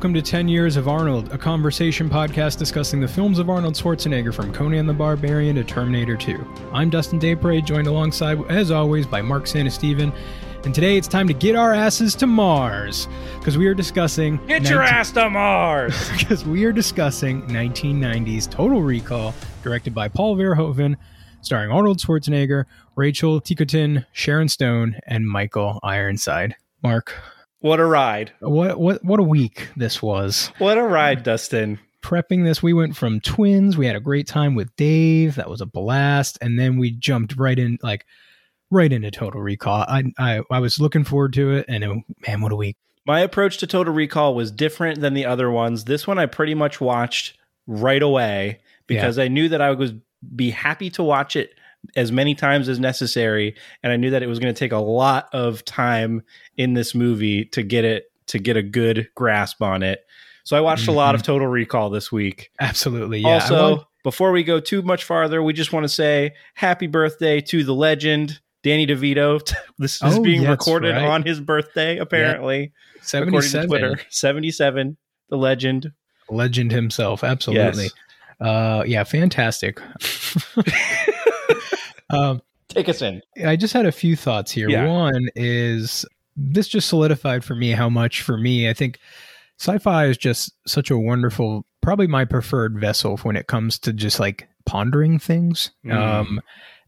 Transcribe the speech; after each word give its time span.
Welcome 0.00 0.14
to 0.14 0.22
10 0.22 0.48
Years 0.48 0.76
of 0.76 0.88
Arnold, 0.88 1.30
a 1.30 1.36
conversation 1.36 2.08
podcast 2.08 2.56
discussing 2.56 3.02
the 3.02 3.06
films 3.06 3.38
of 3.38 3.50
Arnold 3.50 3.74
Schwarzenegger 3.74 4.32
from 4.32 4.50
Conan 4.50 4.86
the 4.86 4.94
Barbarian 4.94 5.56
to 5.56 5.62
Terminator 5.62 6.16
2. 6.16 6.42
I'm 6.72 6.88
Dustin 6.88 7.20
Daypray, 7.20 7.62
joined 7.62 7.86
alongside, 7.86 8.42
as 8.50 8.70
always, 8.70 9.06
by 9.06 9.20
Mark 9.20 9.44
Santasteven. 9.44 10.10
And 10.64 10.74
today 10.74 10.96
it's 10.96 11.06
time 11.06 11.28
to 11.28 11.34
get 11.34 11.54
our 11.54 11.74
asses 11.74 12.14
to 12.14 12.26
Mars 12.26 13.08
because 13.38 13.58
we 13.58 13.66
are 13.66 13.74
discussing. 13.74 14.40
Get 14.46 14.70
your 14.70 14.80
ass 14.80 15.10
to 15.12 15.28
Mars! 15.28 15.94
Because 16.18 16.46
we 16.46 16.64
are 16.64 16.72
discussing 16.72 17.42
1990's 17.42 18.46
Total 18.46 18.80
Recall, 18.80 19.34
directed 19.62 19.94
by 19.94 20.08
Paul 20.08 20.34
Verhoeven, 20.34 20.96
starring 21.42 21.70
Arnold 21.70 21.98
Schwarzenegger, 21.98 22.64
Rachel 22.96 23.38
Ticotin, 23.38 24.06
Sharon 24.12 24.48
Stone, 24.48 24.96
and 25.06 25.28
Michael 25.28 25.78
Ironside. 25.82 26.56
Mark, 26.82 27.12
What 27.60 27.78
a 27.78 27.84
ride. 27.84 28.32
what 28.40 28.78
what 28.80 29.04
what 29.04 29.20
a 29.20 29.24
week 29.24 29.68
this 29.76 30.02
was. 30.02 30.50
What 30.58 30.78
a 30.78 30.82
ride, 30.82 31.22
Dustin. 31.22 31.78
Prepping 32.02 32.44
this, 32.44 32.62
we 32.62 32.72
went 32.72 32.96
from 32.96 33.20
twins. 33.20 33.76
We 33.76 33.86
had 33.86 33.96
a 33.96 34.00
great 34.00 34.26
time 34.26 34.54
with 34.54 34.74
Dave. 34.76 35.34
That 35.34 35.50
was 35.50 35.60
a 35.60 35.66
blast, 35.66 36.38
and 36.40 36.58
then 36.58 36.78
we 36.78 36.90
jumped 36.90 37.36
right 37.36 37.58
in, 37.58 37.78
like 37.82 38.06
right 38.70 38.90
into 38.90 39.10
Total 39.10 39.40
Recall. 39.40 39.84
I 39.86 40.04
I, 40.18 40.40
I 40.50 40.60
was 40.60 40.80
looking 40.80 41.04
forward 41.04 41.34
to 41.34 41.50
it, 41.52 41.66
and 41.68 41.84
it, 41.84 42.04
man, 42.26 42.40
what 42.40 42.52
a 42.52 42.56
week! 42.56 42.78
My 43.06 43.20
approach 43.20 43.58
to 43.58 43.66
Total 43.66 43.92
Recall 43.92 44.34
was 44.34 44.50
different 44.50 45.02
than 45.02 45.12
the 45.12 45.26
other 45.26 45.50
ones. 45.50 45.84
This 45.84 46.06
one 46.06 46.18
I 46.18 46.24
pretty 46.24 46.54
much 46.54 46.80
watched 46.80 47.36
right 47.66 48.02
away 48.02 48.60
because 48.86 49.18
I 49.18 49.28
knew 49.28 49.48
that 49.50 49.60
I 49.60 49.70
would 49.70 50.00
be 50.34 50.50
happy 50.50 50.90
to 50.90 51.02
watch 51.02 51.36
it 51.36 51.52
as 51.96 52.12
many 52.12 52.34
times 52.34 52.68
as 52.68 52.78
necessary 52.78 53.54
and 53.82 53.92
I 53.92 53.96
knew 53.96 54.10
that 54.10 54.22
it 54.22 54.26
was 54.26 54.38
going 54.38 54.52
to 54.54 54.58
take 54.58 54.72
a 54.72 54.78
lot 54.78 55.28
of 55.32 55.64
time 55.64 56.22
in 56.56 56.74
this 56.74 56.94
movie 56.94 57.44
to 57.46 57.62
get 57.62 57.84
it 57.84 58.04
to 58.26 58.38
get 58.38 58.56
a 58.56 58.62
good 58.62 59.08
grasp 59.14 59.60
on 59.62 59.82
it. 59.82 60.04
So 60.44 60.56
I 60.56 60.60
watched 60.60 60.88
a 60.88 60.92
lot 60.92 61.14
of 61.14 61.22
Total 61.22 61.46
Recall 61.46 61.90
this 61.90 62.10
week. 62.12 62.50
Absolutely, 62.60 63.20
yeah. 63.20 63.28
Also, 63.34 63.70
want- 63.76 63.86
before 64.04 64.32
we 64.32 64.42
go 64.44 64.60
too 64.60 64.82
much 64.82 65.04
farther, 65.04 65.42
we 65.42 65.52
just 65.52 65.72
want 65.72 65.84
to 65.84 65.88
say 65.88 66.32
happy 66.54 66.86
birthday 66.86 67.40
to 67.42 67.64
the 67.64 67.74
legend 67.74 68.40
Danny 68.62 68.86
DeVito. 68.86 69.40
This 69.78 69.94
is 70.02 70.18
Oh, 70.18 70.22
being 70.22 70.42
yeah, 70.42 70.50
recorded 70.50 70.92
right. 70.94 71.04
on 71.06 71.22
his 71.22 71.40
birthday, 71.40 71.96
apparently, 71.98 72.72
according 73.12 73.32
to 73.32 73.42
77. 73.42 73.68
Twitter. 73.68 74.00
Seventy-seven, 74.10 74.96
the 75.30 75.36
legend. 75.36 75.92
legend 76.28 76.70
himself 76.72 77.24
absolutely 77.24 77.84
Yes. 77.84 77.92
uh 78.40 78.84
yeah 78.86 79.02
fantastic 79.04 79.80
um 82.10 82.40
Take 82.68 82.88
us 82.88 83.02
in. 83.02 83.20
i 83.44 83.56
just 83.56 83.72
had 83.74 83.86
a 83.86 83.92
few 83.92 84.14
thoughts 84.16 84.50
here 84.52 84.68
Yeah. 84.68 84.86
one 84.86 85.28
is 85.34 86.04
this 86.36 86.68
just 86.68 86.88
solidified 86.88 87.44
for 87.44 87.54
me 87.54 87.70
how 87.72 87.88
much 87.88 88.22
for 88.22 88.36
me 88.38 88.68
i 88.68 88.72
think 88.74 88.98
sci-fi 89.58 90.06
is 90.06 90.16
just 90.16 90.52
such 90.66 90.90
a 90.90 90.96
wonderful 90.98 91.66
probably 91.80 92.06
my 92.06 92.24
preferred 92.24 92.78
vessel 92.80 93.16
when 93.18 93.36
it 93.36 93.46
comes 93.48 93.78
to 93.80 93.92
just 93.92 94.20
like 94.20 94.48
pondering 94.66 95.18
things 95.18 95.70
Mm. 95.84 95.92
um 95.94 96.40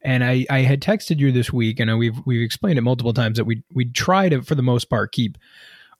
and 0.04 0.24
I, 0.24 0.44
I 0.50 0.62
had 0.62 0.82
texted 0.82 1.20
you 1.20 1.30
this 1.30 1.52
week, 1.52 1.78
and 1.78 1.96
we've 1.96 2.16
we've 2.26 2.42
explained 2.42 2.76
it 2.76 2.82
multiple 2.82 3.12
times 3.14 3.36
that 3.36 3.44
we 3.44 3.62
we 3.72 3.84
try 3.84 4.28
to, 4.28 4.42
for 4.42 4.56
the 4.56 4.62
most 4.62 4.86
part, 4.90 5.12
keep 5.12 5.38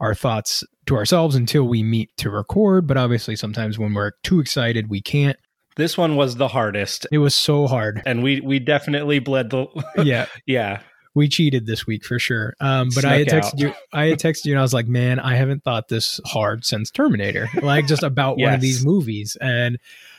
our 0.00 0.12
thoughts 0.12 0.64
to 0.87 0.97
ourselves 0.97 1.37
until 1.37 1.62
we 1.69 1.84
meet 1.84 2.10
to 2.16 2.28
record. 2.28 2.88
But 2.88 2.97
obviously, 2.97 3.37
sometimes 3.37 3.78
when 3.78 3.94
we're 3.94 4.10
too 4.25 4.41
excited, 4.41 4.91
we 4.91 5.00
can't. 5.00 5.37
This 5.77 5.97
one 5.97 6.16
was 6.16 6.37
the 6.37 6.49
hardest, 6.49 7.06
It 7.10 7.19
was 7.19 7.34
so 7.34 7.66
hard. 7.66 8.03
and 8.06 8.22
we 8.22 8.41
we 8.41 8.59
definitely 8.59 9.19
bled 9.19 9.50
the. 9.50 9.66
Yeah, 10.05 10.27
yeah, 10.47 10.81
we 11.15 11.28
cheated 11.28 11.66
this 11.66 11.87
week 11.87 12.05
for 12.05 12.19
sure. 12.19 12.55
Um, 12.60 12.91
but 12.94 13.05
I 13.05 13.19
had 13.19 13.28
texted 13.28 13.55
out. 13.55 13.59
you. 13.60 13.72
I 13.93 14.06
had 14.06 14.19
texted 14.19 14.44
you, 14.47 14.53
and 14.53 14.59
I 14.59 14.62
was 14.62 14.75
like, 14.75 14.87
"Man, 14.87 15.19
I 15.19 15.34
haven't 15.37 15.65
thought 15.65 15.88
this 15.88 16.21
hard 16.25 16.65
since 16.65 16.91
Terminator." 16.91 17.49
Like 17.62 17.87
just 17.87 18.03
about 18.03 18.38
one 18.38 18.53
of 18.55 18.61
these 18.61 18.84
movies, 18.84 19.37
and 19.41 19.78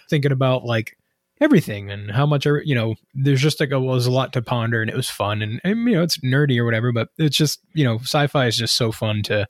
thinking 0.10 0.32
about 0.32 0.64
like 0.66 0.98
everything 1.42 1.90
and 1.92 2.10
how 2.12 2.26
much 2.26 2.48
I, 2.48 2.52
you 2.64 2.76
know. 2.76 2.96
There's 3.14 3.42
just 3.42 3.60
like 3.60 3.72
a, 3.72 3.80
was 3.80 4.06
a 4.08 4.12
lot 4.12 4.34
to 4.34 4.42
ponder, 4.42 4.82
and 4.82 4.90
it 4.90 4.96
was 4.96 5.10
fun, 5.10 5.42
and, 5.42 5.60
and 5.64 5.88
you 5.88 5.96
know 5.96 6.04
it's 6.04 6.18
nerdy 6.20 6.58
or 6.58 6.66
whatever, 6.66 6.92
but 6.92 7.10
it's 7.18 7.38
just 7.38 7.60
you 7.74 7.84
know 7.84 7.98
sci-fi 8.00 8.48
is 8.48 8.58
just 8.58 8.76
so 8.76 8.92
fun 8.92 9.22
to 9.24 9.48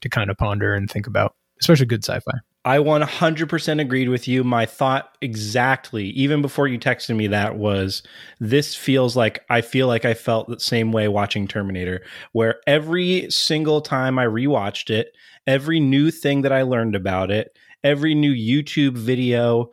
to 0.00 0.08
kind 0.08 0.30
of 0.30 0.36
ponder 0.38 0.74
and 0.74 0.90
think 0.90 1.06
about, 1.06 1.34
especially 1.60 1.86
good 1.86 2.04
sci-fi. 2.04 2.38
I 2.66 2.78
100% 2.78 3.80
agreed 3.80 4.08
with 4.08 4.26
you. 4.26 4.42
My 4.42 4.64
thought 4.64 5.16
exactly, 5.20 6.06
even 6.10 6.40
before 6.40 6.66
you 6.66 6.78
texted 6.78 7.14
me 7.14 7.26
that, 7.26 7.56
was 7.56 8.02
this 8.40 8.74
feels 8.74 9.14
like 9.16 9.44
I 9.50 9.60
feel 9.60 9.86
like 9.86 10.06
I 10.06 10.14
felt 10.14 10.48
the 10.48 10.58
same 10.58 10.90
way 10.90 11.06
watching 11.08 11.46
Terminator, 11.46 12.02
where 12.32 12.60
every 12.66 13.30
single 13.30 13.82
time 13.82 14.18
I 14.18 14.24
rewatched 14.24 14.88
it, 14.88 15.12
every 15.46 15.78
new 15.78 16.10
thing 16.10 16.40
that 16.42 16.52
I 16.52 16.62
learned 16.62 16.96
about 16.96 17.30
it, 17.30 17.54
every 17.82 18.14
new 18.14 18.32
YouTube 18.32 18.96
video, 18.96 19.70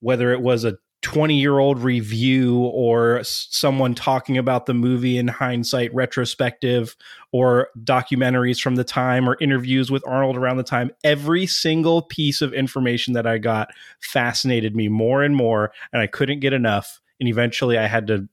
whether 0.00 0.30
it 0.32 0.42
was 0.42 0.64
a 0.64 0.76
20 1.06 1.38
year 1.38 1.60
old 1.60 1.78
review 1.78 2.58
or 2.58 3.20
someone 3.22 3.94
talking 3.94 4.36
about 4.36 4.66
the 4.66 4.74
movie 4.74 5.18
in 5.18 5.28
hindsight 5.28 5.94
retrospective 5.94 6.96
or 7.30 7.68
documentaries 7.84 8.60
from 8.60 8.74
the 8.74 8.82
time 8.82 9.28
or 9.28 9.36
interviews 9.40 9.88
with 9.88 10.02
Arnold 10.04 10.36
around 10.36 10.56
the 10.56 10.64
time, 10.64 10.90
every 11.04 11.46
single 11.46 12.02
piece 12.02 12.42
of 12.42 12.52
information 12.52 13.14
that 13.14 13.24
I 13.24 13.38
got 13.38 13.68
fascinated 14.00 14.74
me 14.74 14.88
more 14.88 15.22
and 15.22 15.36
more, 15.36 15.70
and 15.92 16.02
I 16.02 16.08
couldn't 16.08 16.40
get 16.40 16.52
enough. 16.52 17.00
And 17.20 17.28
eventually 17.28 17.78
I 17.78 17.86
had 17.86 18.08
to 18.08 18.28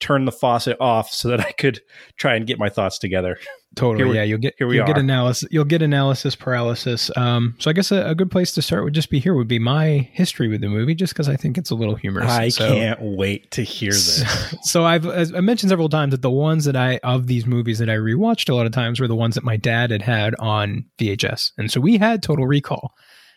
turn 0.00 0.24
the 0.24 0.32
faucet 0.32 0.76
off 0.80 1.10
so 1.10 1.28
that 1.28 1.40
I 1.40 1.52
could 1.52 1.80
try 2.16 2.34
and 2.34 2.46
get 2.46 2.58
my 2.58 2.68
thoughts 2.68 2.98
together. 2.98 3.38
Totally. 3.76 4.10
We- 4.10 4.16
yeah, 4.16 4.22
you'll 4.22 4.38
get 4.38 4.54
here 4.58 4.66
we 4.68 4.76
you'll 4.76 4.86
get 4.86 4.96
are. 4.96 5.00
analysis. 5.00 5.48
You'll 5.50 5.64
get 5.64 5.82
analysis 5.82 6.36
paralysis. 6.36 7.10
Um, 7.16 7.56
so 7.58 7.70
I 7.70 7.72
guess 7.72 7.90
a, 7.90 8.06
a 8.10 8.14
good 8.14 8.30
place 8.30 8.52
to 8.52 8.62
start 8.62 8.84
would 8.84 8.92
just 8.94 9.10
be 9.10 9.18
here 9.18 9.34
would 9.34 9.48
be 9.48 9.58
my 9.58 10.08
history 10.12 10.46
with 10.48 10.60
the 10.60 10.68
movie, 10.68 10.94
just 10.94 11.12
because 11.12 11.28
I 11.28 11.34
think 11.36 11.58
it's 11.58 11.70
a 11.70 11.74
little 11.74 11.96
humorous. 11.96 12.30
I 12.30 12.48
So- 12.50 12.68
can't 12.68 13.00
wait 13.02 13.50
to 13.52 13.62
hear 13.62 13.90
this. 13.92 14.24
So 14.62 14.84
I've 14.84 15.06
as 15.06 15.32
I 15.34 15.40
mentioned 15.40 15.70
several 15.70 15.88
times 15.88 16.12
that 16.12 16.22
the 16.22 16.30
ones 16.30 16.64
that 16.66 16.76
I 16.76 16.98
of 17.02 17.26
these 17.26 17.46
movies 17.46 17.78
that 17.80 17.90
I 17.90 17.94
rewatched 17.96 18.48
a 18.48 18.54
lot 18.54 18.66
of 18.66 18.72
times 18.72 19.00
were 19.00 19.08
the 19.08 19.16
ones 19.16 19.34
that 19.34 19.44
my 19.44 19.56
dad 19.56 19.90
had 19.90 20.02
had 20.02 20.34
on 20.36 20.84
VHS, 20.98 21.52
and 21.58 21.70
so 21.70 21.80
we 21.80 21.98
had 21.98 22.22
Total 22.22 22.46
Recall. 22.46 22.94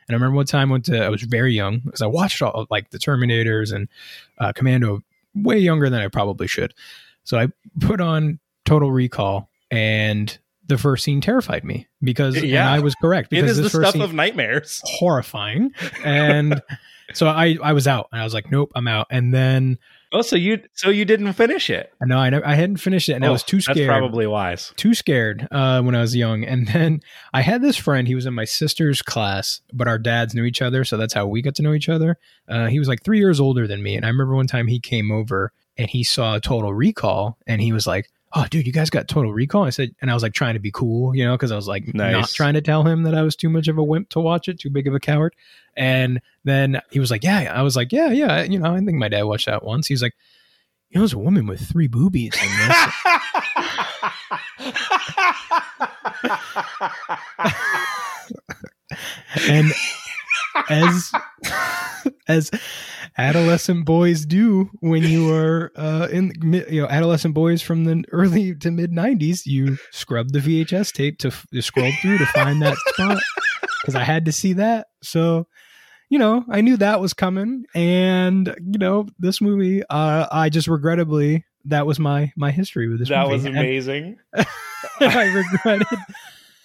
And 0.07 0.15
I 0.15 0.17
remember 0.17 0.37
one 0.37 0.45
time 0.45 0.69
I 0.69 0.71
went 0.73 0.85
to 0.85 1.03
I 1.03 1.09
was 1.09 1.21
very 1.23 1.53
young 1.53 1.79
because 1.83 2.01
I 2.01 2.05
watched 2.07 2.41
all 2.41 2.65
like 2.69 2.91
the 2.91 2.97
Terminators 2.97 3.73
and 3.73 3.89
uh, 4.37 4.53
Commando 4.53 5.01
way 5.43 5.57
younger 5.59 5.89
than 5.89 6.01
I 6.01 6.07
probably 6.07 6.47
should. 6.47 6.73
So 7.23 7.37
I 7.37 7.47
put 7.81 7.99
on 8.01 8.39
Total 8.65 8.91
Recall, 8.91 9.49
and 9.71 10.37
the 10.65 10.77
first 10.77 11.03
scene 11.03 11.21
terrified 11.21 11.63
me 11.63 11.87
because 12.01 12.35
and 12.35 12.45
Yeah. 12.45 12.69
I 12.71 12.79
was 12.79 12.93
correct 12.95 13.31
It 13.31 13.41
because 13.41 13.57
is 13.57 13.63
the 13.63 13.69
first 13.69 13.83
stuff 13.89 13.93
scene, 13.93 14.01
of 14.01 14.13
nightmares. 14.13 14.81
horrifying, 14.85 15.71
and 16.03 16.61
so 17.13 17.27
I 17.27 17.57
I 17.63 17.73
was 17.73 17.87
out 17.87 18.09
and 18.11 18.19
I 18.21 18.23
was 18.23 18.33
like, 18.33 18.51
nope, 18.51 18.71
I'm 18.75 18.87
out. 18.87 19.07
And 19.09 19.33
then 19.33 19.77
Oh, 20.17 20.21
so 20.23 20.35
you 20.35 20.59
so 20.73 20.89
you 20.89 21.05
didn't 21.05 21.31
finish 21.33 21.69
it? 21.69 21.91
I 22.01 22.05
know 22.05 22.17
I 22.17 22.29
never, 22.31 22.45
I 22.47 22.55
hadn't 22.55 22.77
finished 22.77 23.07
it, 23.09 23.13
and 23.13 23.23
I 23.23 23.27
Oh, 23.27 23.33
was 23.33 23.43
too 23.43 23.61
scared. 23.61 23.77
That's 23.77 23.87
probably 23.87 24.25
wise. 24.25 24.73
too 24.75 24.93
scared 24.95 25.47
uh, 25.51 25.81
when 25.83 25.93
I 25.93 26.01
was 26.01 26.15
young. 26.15 26.43
And 26.43 26.67
then 26.67 27.01
I 27.33 27.41
had 27.41 27.61
this 27.61 27.77
friend. 27.77 28.07
He 28.07 28.15
was 28.15 28.25
in 28.25 28.33
my 28.33 28.45
sister's 28.45 29.01
class, 29.01 29.61
but 29.71 29.87
our 29.87 29.99
dads 29.99 30.33
knew 30.33 30.43
each 30.45 30.61
other, 30.61 30.83
so 30.83 30.97
that's 30.97 31.13
how 31.13 31.27
we 31.27 31.41
got 31.41 31.55
to 31.55 31.61
know 31.61 31.73
each 31.73 31.89
other. 31.89 32.17
Uh, 32.47 32.65
he 32.67 32.79
was 32.79 32.87
like 32.87 33.03
three 33.03 33.19
years 33.19 33.39
older 33.39 33.67
than 33.67 33.83
me, 33.83 33.95
and 33.95 34.05
I 34.05 34.09
remember 34.09 34.35
one 34.35 34.47
time 34.47 34.67
he 34.67 34.79
came 34.79 35.11
over 35.11 35.51
and 35.77 35.89
he 35.89 36.03
saw 36.03 36.35
a 36.35 36.39
Total 36.41 36.73
Recall, 36.73 37.37
and 37.45 37.61
he 37.61 37.71
was 37.71 37.85
like. 37.85 38.09
Oh, 38.39 38.45
dude, 38.51 38.67
you 38.67 38.71
guys 38.73 38.91
got 38.91 39.07
Total 39.07 39.33
Recall. 39.33 39.63
I 39.63 39.71
said, 39.71 39.95
and 39.99 40.11
I 40.11 40.13
was 40.13 40.21
like 40.21 40.33
trying 40.33 40.53
to 40.53 40.59
be 40.59 40.69
cool, 40.69 41.15
you 41.15 41.25
know, 41.25 41.31
because 41.35 41.51
I 41.51 41.55
was 41.55 41.67
like 41.67 41.91
not 41.95 42.11
Nice. 42.11 42.33
trying 42.33 42.53
to 42.53 42.61
tell 42.61 42.83
him 42.83 43.01
that 43.03 43.15
I 43.15 43.23
was 43.23 43.35
too 43.35 43.49
much 43.49 43.67
of 43.67 43.79
a 43.79 43.83
wimp 43.83 44.09
to 44.09 44.19
watch 44.19 44.47
it, 44.47 44.59
too 44.59 44.69
big 44.69 44.85
of 44.87 44.93
a 44.93 44.99
coward. 44.99 45.35
And 45.75 46.21
then 46.43 46.79
he 46.91 46.99
was 46.99 47.09
like, 47.09 47.23
"Yeah," 47.23 47.41
yeah." 47.41 47.59
I 47.59 47.63
was 47.63 47.75
like, 47.75 47.91
"Yeah, 47.91 48.11
yeah." 48.11 48.43
You 48.43 48.59
know, 48.59 48.71
I 48.75 48.77
think 48.77 48.93
my 48.99 49.07
dad 49.09 49.23
watched 49.23 49.47
that 49.47 49.63
once. 49.63 49.87
He's 49.87 50.03
like, 50.03 50.13
"You 50.89 50.99
know, 50.99 51.01
there's 51.01 51.13
a 51.13 51.17
woman 51.17 51.47
with 51.47 51.67
three 51.67 51.87
boobies 51.87 52.33
in 52.35 52.67
this." 52.67 52.93
and 59.49 59.71
as 60.69 61.11
as 62.27 62.51
adolescent 63.17 63.85
boys 63.85 64.25
do 64.25 64.69
when 64.79 65.03
you 65.03 65.33
are 65.33 65.71
uh, 65.75 66.07
in 66.11 66.31
you 66.69 66.81
know 66.81 66.87
adolescent 66.87 67.33
boys 67.33 67.61
from 67.61 67.83
the 67.85 68.03
early 68.11 68.53
to 68.55 68.71
mid 68.71 68.91
90s 68.91 69.45
you 69.45 69.77
scrub 69.91 70.29
the 70.29 70.39
vhs 70.39 70.91
tape 70.93 71.17
to, 71.19 71.31
scroll 71.61 71.91
through 72.01 72.17
to 72.17 72.25
find 72.27 72.61
that 72.61 72.75
spot 72.89 73.17
because 73.81 73.95
i 73.95 74.03
had 74.03 74.25
to 74.25 74.31
see 74.31 74.53
that 74.53 74.87
so 75.01 75.47
you 76.09 76.19
know 76.19 76.45
i 76.49 76.61
knew 76.61 76.77
that 76.77 76.99
was 77.01 77.13
coming 77.13 77.65
and 77.73 78.53
you 78.71 78.77
know 78.79 79.07
this 79.19 79.41
movie 79.41 79.81
uh, 79.89 80.27
i 80.31 80.49
just 80.49 80.67
regrettably 80.67 81.43
that 81.65 81.85
was 81.85 81.99
my 81.99 82.31
my 82.37 82.51
history 82.51 82.87
with 82.87 82.99
this 82.99 83.09
that 83.09 83.23
movie 83.23 83.33
was 83.33 83.45
And 83.45 83.57
amazing. 83.57 84.17
i 85.01 85.25
regretted 85.63 85.87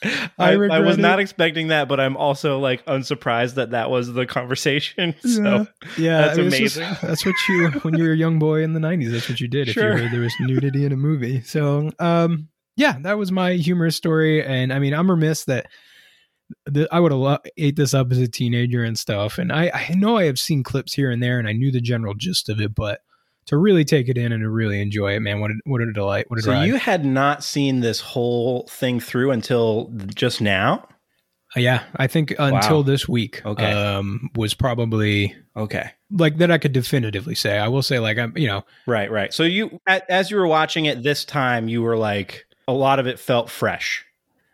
I, 0.03 0.29
I 0.39 0.53
I, 0.55 0.79
was 0.81 0.99
it. 0.99 1.01
not 1.01 1.21
expecting 1.21 1.69
that, 1.69 1.89
but 1.89 2.01
I'm 2.01 2.17
also 2.17 2.59
like 2.59 2.85
unsurprised 2.87 3.55
that 3.57 3.71
that 3.71 3.91
was 3.91 4.13
the 4.13 4.27
conversation. 4.27 5.15
So 5.23 5.67
yeah, 5.97 6.23
That's 6.29 6.39
I 6.39 6.43
mean, 6.43 6.47
it's 6.53 6.59
just- 6.59 6.77
amazing. 6.77 6.97
that's 7.09 7.25
what 7.27 7.35
you, 7.49 7.69
when 7.83 7.97
you 7.97 8.05
were 8.05 8.13
a 8.13 8.17
young 8.17 8.39
boy 8.39 8.63
in 8.63 8.73
the 8.73 8.81
'90s, 8.81 9.11
that's 9.13 9.29
what 9.29 9.41
you 9.41 9.49
did. 9.49 9.69
If 9.69 9.77
you 9.77 9.83
heard 9.83 10.11
there 10.13 10.21
was 10.21 10.35
nudity 10.41 10.85
in 10.85 10.93
a 10.93 10.97
movie, 10.97 11.43
so 11.43 11.91
um, 11.99 12.49
yeah, 12.77 12.97
that 13.03 13.19
was 13.19 13.31
my 13.33 13.53
humorous 13.55 13.97
story. 13.97 14.45
And 14.45 14.73
I 14.73 14.79
mean, 14.79 14.95
I'm 14.95 15.11
remiss 15.11 15.45
that 15.45 15.67
the, 16.67 16.89
I 16.93 17.01
would 17.01 17.13
have 17.13 17.21
lo- 17.21 17.39
ate 17.57 17.77
this 17.77 17.95
up 17.95 18.11
as 18.13 18.19
a 18.19 18.29
teenager 18.29 18.83
and 18.85 18.99
stuff. 18.99 19.39
And 19.39 19.53
I, 19.53 19.71
I 19.73 19.95
know 19.95 20.17
I 20.19 20.25
have 20.25 20.39
seen 20.39 20.63
clips 20.63 20.93
here 20.95 21.11
and 21.11 21.23
there, 21.23 21.39
and 21.39 21.49
I 21.49 21.53
knew 21.53 21.71
the 21.71 21.81
general 21.81 22.15
gist 22.15 22.49
of 22.49 22.61
it, 22.61 22.75
but 22.75 23.01
to 23.47 23.57
really 23.57 23.85
take 23.85 24.09
it 24.09 24.17
in 24.17 24.33
and 24.33 24.43
to 24.43 24.49
really 24.49 24.81
enjoy 24.81 25.13
it, 25.15 25.21
man, 25.21 25.41
what 25.41 25.51
a, 25.51 25.55
what 25.65 25.81
a 25.81 25.93
delight! 25.93 26.27
What 26.29 26.39
a 26.39 26.43
So 26.43 26.53
ride. 26.53 26.65
you 26.67 26.77
had 26.77 27.05
not 27.05 27.43
seen 27.45 27.81
this 27.81 28.01
whole 28.01 28.67
thing 28.69 29.01
through 29.01 29.31
until 29.33 29.91
just 30.15 30.41
now? 30.41 30.87
Uh, 31.57 31.61
yeah, 31.61 31.83
I 31.97 32.07
think 32.07 32.35
until 32.39 32.83
this 32.83 33.07
week, 33.09 33.43
Okay. 33.45 33.71
um, 33.73 34.31
was 34.37 34.55
probably 34.55 35.35
Okay. 35.57 35.91
like 36.11 36.39
that. 36.39 36.51
I 36.51 36.57
could 36.59 36.73
definitively 36.73 37.35
say. 37.35 37.59
I 37.59 37.69
will 37.69 37.83
say, 37.83 37.99
like 37.99 38.17
I'm, 38.17 38.33
you 38.39 38.47
know, 38.49 38.65
Right, 38.87 39.11
right. 39.11 39.35
So 39.35 39.43
you 39.43 39.79
as 40.09 40.31
you 40.31 40.39
were 40.39 40.47
watching 40.47 40.87
it 40.87 41.03
this 41.03 41.25
time, 41.27 41.69
you 41.69 41.83
were 41.83 41.97
like 41.99 42.47
a 42.69 42.73
lot 42.73 42.99
of 43.01 43.07
it 43.07 43.19
felt 43.19 43.51
fresh. 43.51 44.05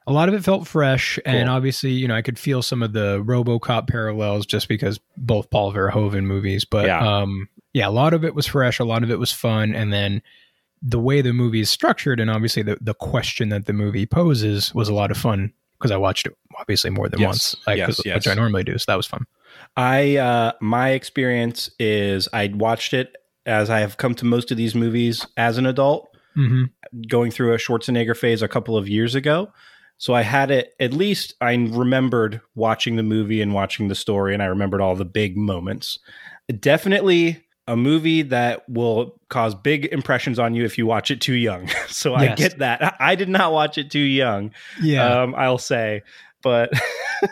a 0.08 0.12
lot 0.12 0.28
of 0.30 0.34
it 0.34 0.42
felt 0.42 0.66
fresh, 0.66 1.18
and 1.26 1.48
obviously, 1.50 1.90
you 1.90 2.08
know, 2.08 2.14
I 2.16 2.22
could 2.22 2.38
feel 2.38 2.62
some 2.62 2.82
of 2.82 2.94
the 2.94 3.22
RoboCop 3.22 3.86
parallels 3.86 4.46
just 4.46 4.66
because 4.66 4.98
both 5.18 5.50
Paul 5.50 5.72
Verhoeven 5.72 6.24
movies. 6.24 6.64
But 6.64 6.86
Yeah. 6.86 6.98
um, 7.06 7.48
yeah, 7.72 7.88
a 7.88 7.90
lot 7.90 8.14
of 8.14 8.24
it 8.24 8.34
was 8.34 8.46
fresh, 8.46 8.78
a 8.78 8.84
lot 8.84 9.02
of 9.02 9.10
it 9.10 9.18
was 9.18 9.32
fun, 9.32 9.74
and 9.74 9.92
then 9.92 10.22
the 10.82 10.98
way 10.98 11.20
the 11.20 11.32
movie 11.32 11.60
is 11.60 11.70
structured, 11.70 12.20
and 12.20 12.30
obviously 12.30 12.62
the 12.62 12.78
the 12.80 12.94
question 12.94 13.48
that 13.50 13.66
the 13.66 13.72
movie 13.72 14.06
poses 14.06 14.74
was 14.74 14.88
a 14.88 14.94
lot 14.94 15.10
of 15.10 15.16
fun 15.16 15.52
because 15.78 15.90
I 15.90 15.96
watched 15.96 16.26
it 16.26 16.36
obviously 16.58 16.90
more 16.90 17.08
than 17.08 17.20
Yes. 17.20 17.28
once, 17.28 17.56
like 17.66 17.78
Yes, 17.78 18.00
yes. 18.04 18.14
which 18.16 18.28
I 18.28 18.34
normally 18.34 18.64
do. 18.64 18.76
So 18.78 18.84
that 18.88 18.96
was 18.96 19.06
fun. 19.06 19.26
I 19.76 20.16
uh 20.16 20.52
my 20.60 20.90
experience 20.90 21.70
is 21.78 22.28
I 22.32 22.48
watched 22.54 22.94
it 22.94 23.16
as 23.46 23.70
I 23.70 23.80
have 23.80 23.96
come 23.96 24.14
to 24.16 24.24
most 24.24 24.50
of 24.50 24.56
these 24.56 24.74
movies 24.74 25.26
as 25.36 25.58
an 25.58 25.66
adult, 25.66 26.08
hmm 26.34 26.64
going 27.08 27.30
through 27.30 27.52
a 27.54 27.58
Schwarzenegger 27.58 28.16
phase 28.16 28.40
a 28.42 28.48
couple 28.48 28.76
of 28.76 28.88
years 28.88 29.14
ago. 29.14 29.52
So 29.98 30.14
I 30.14 30.22
had 30.22 30.50
it 30.50 30.74
at 30.80 30.92
least 30.92 31.34
I 31.40 31.52
remembered 31.54 32.40
watching 32.54 32.96
the 32.96 33.02
movie 33.02 33.42
and 33.42 33.52
watching 33.52 33.88
the 33.88 33.94
story 33.94 34.32
and 34.32 34.42
I 34.42 34.46
remembered 34.46 34.80
all 34.80 34.94
the 34.96 35.04
big 35.04 35.36
moments. 35.36 35.98
Definitely 36.60 37.44
a 37.68 37.76
movie 37.76 38.22
that 38.22 38.68
will 38.68 39.20
cause 39.28 39.54
big 39.54 39.84
impressions 39.86 40.38
on 40.38 40.54
you 40.54 40.64
if 40.64 40.78
you 40.78 40.86
watch 40.86 41.10
it 41.10 41.20
too 41.20 41.34
young. 41.34 41.68
so 41.88 42.14
I 42.14 42.34
get 42.34 42.58
that. 42.58 42.96
I 42.98 43.14
did 43.14 43.28
not 43.28 43.52
watch 43.52 43.78
it 43.78 43.90
too 43.90 43.98
young. 43.98 44.52
Yeah, 44.82 45.22
um, 45.22 45.34
I'll 45.36 45.58
say. 45.58 46.02
But 46.42 46.72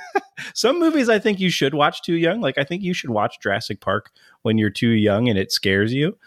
some 0.54 0.78
movies 0.78 1.08
I 1.08 1.18
think 1.18 1.40
you 1.40 1.48
should 1.48 1.74
watch 1.74 2.02
too 2.02 2.14
young. 2.14 2.40
Like 2.40 2.58
I 2.58 2.64
think 2.64 2.82
you 2.82 2.92
should 2.92 3.10
watch 3.10 3.40
Jurassic 3.40 3.80
Park 3.80 4.10
when 4.42 4.58
you're 4.58 4.70
too 4.70 4.90
young 4.90 5.28
and 5.28 5.38
it 5.38 5.50
scares 5.52 5.92
you. 5.92 6.18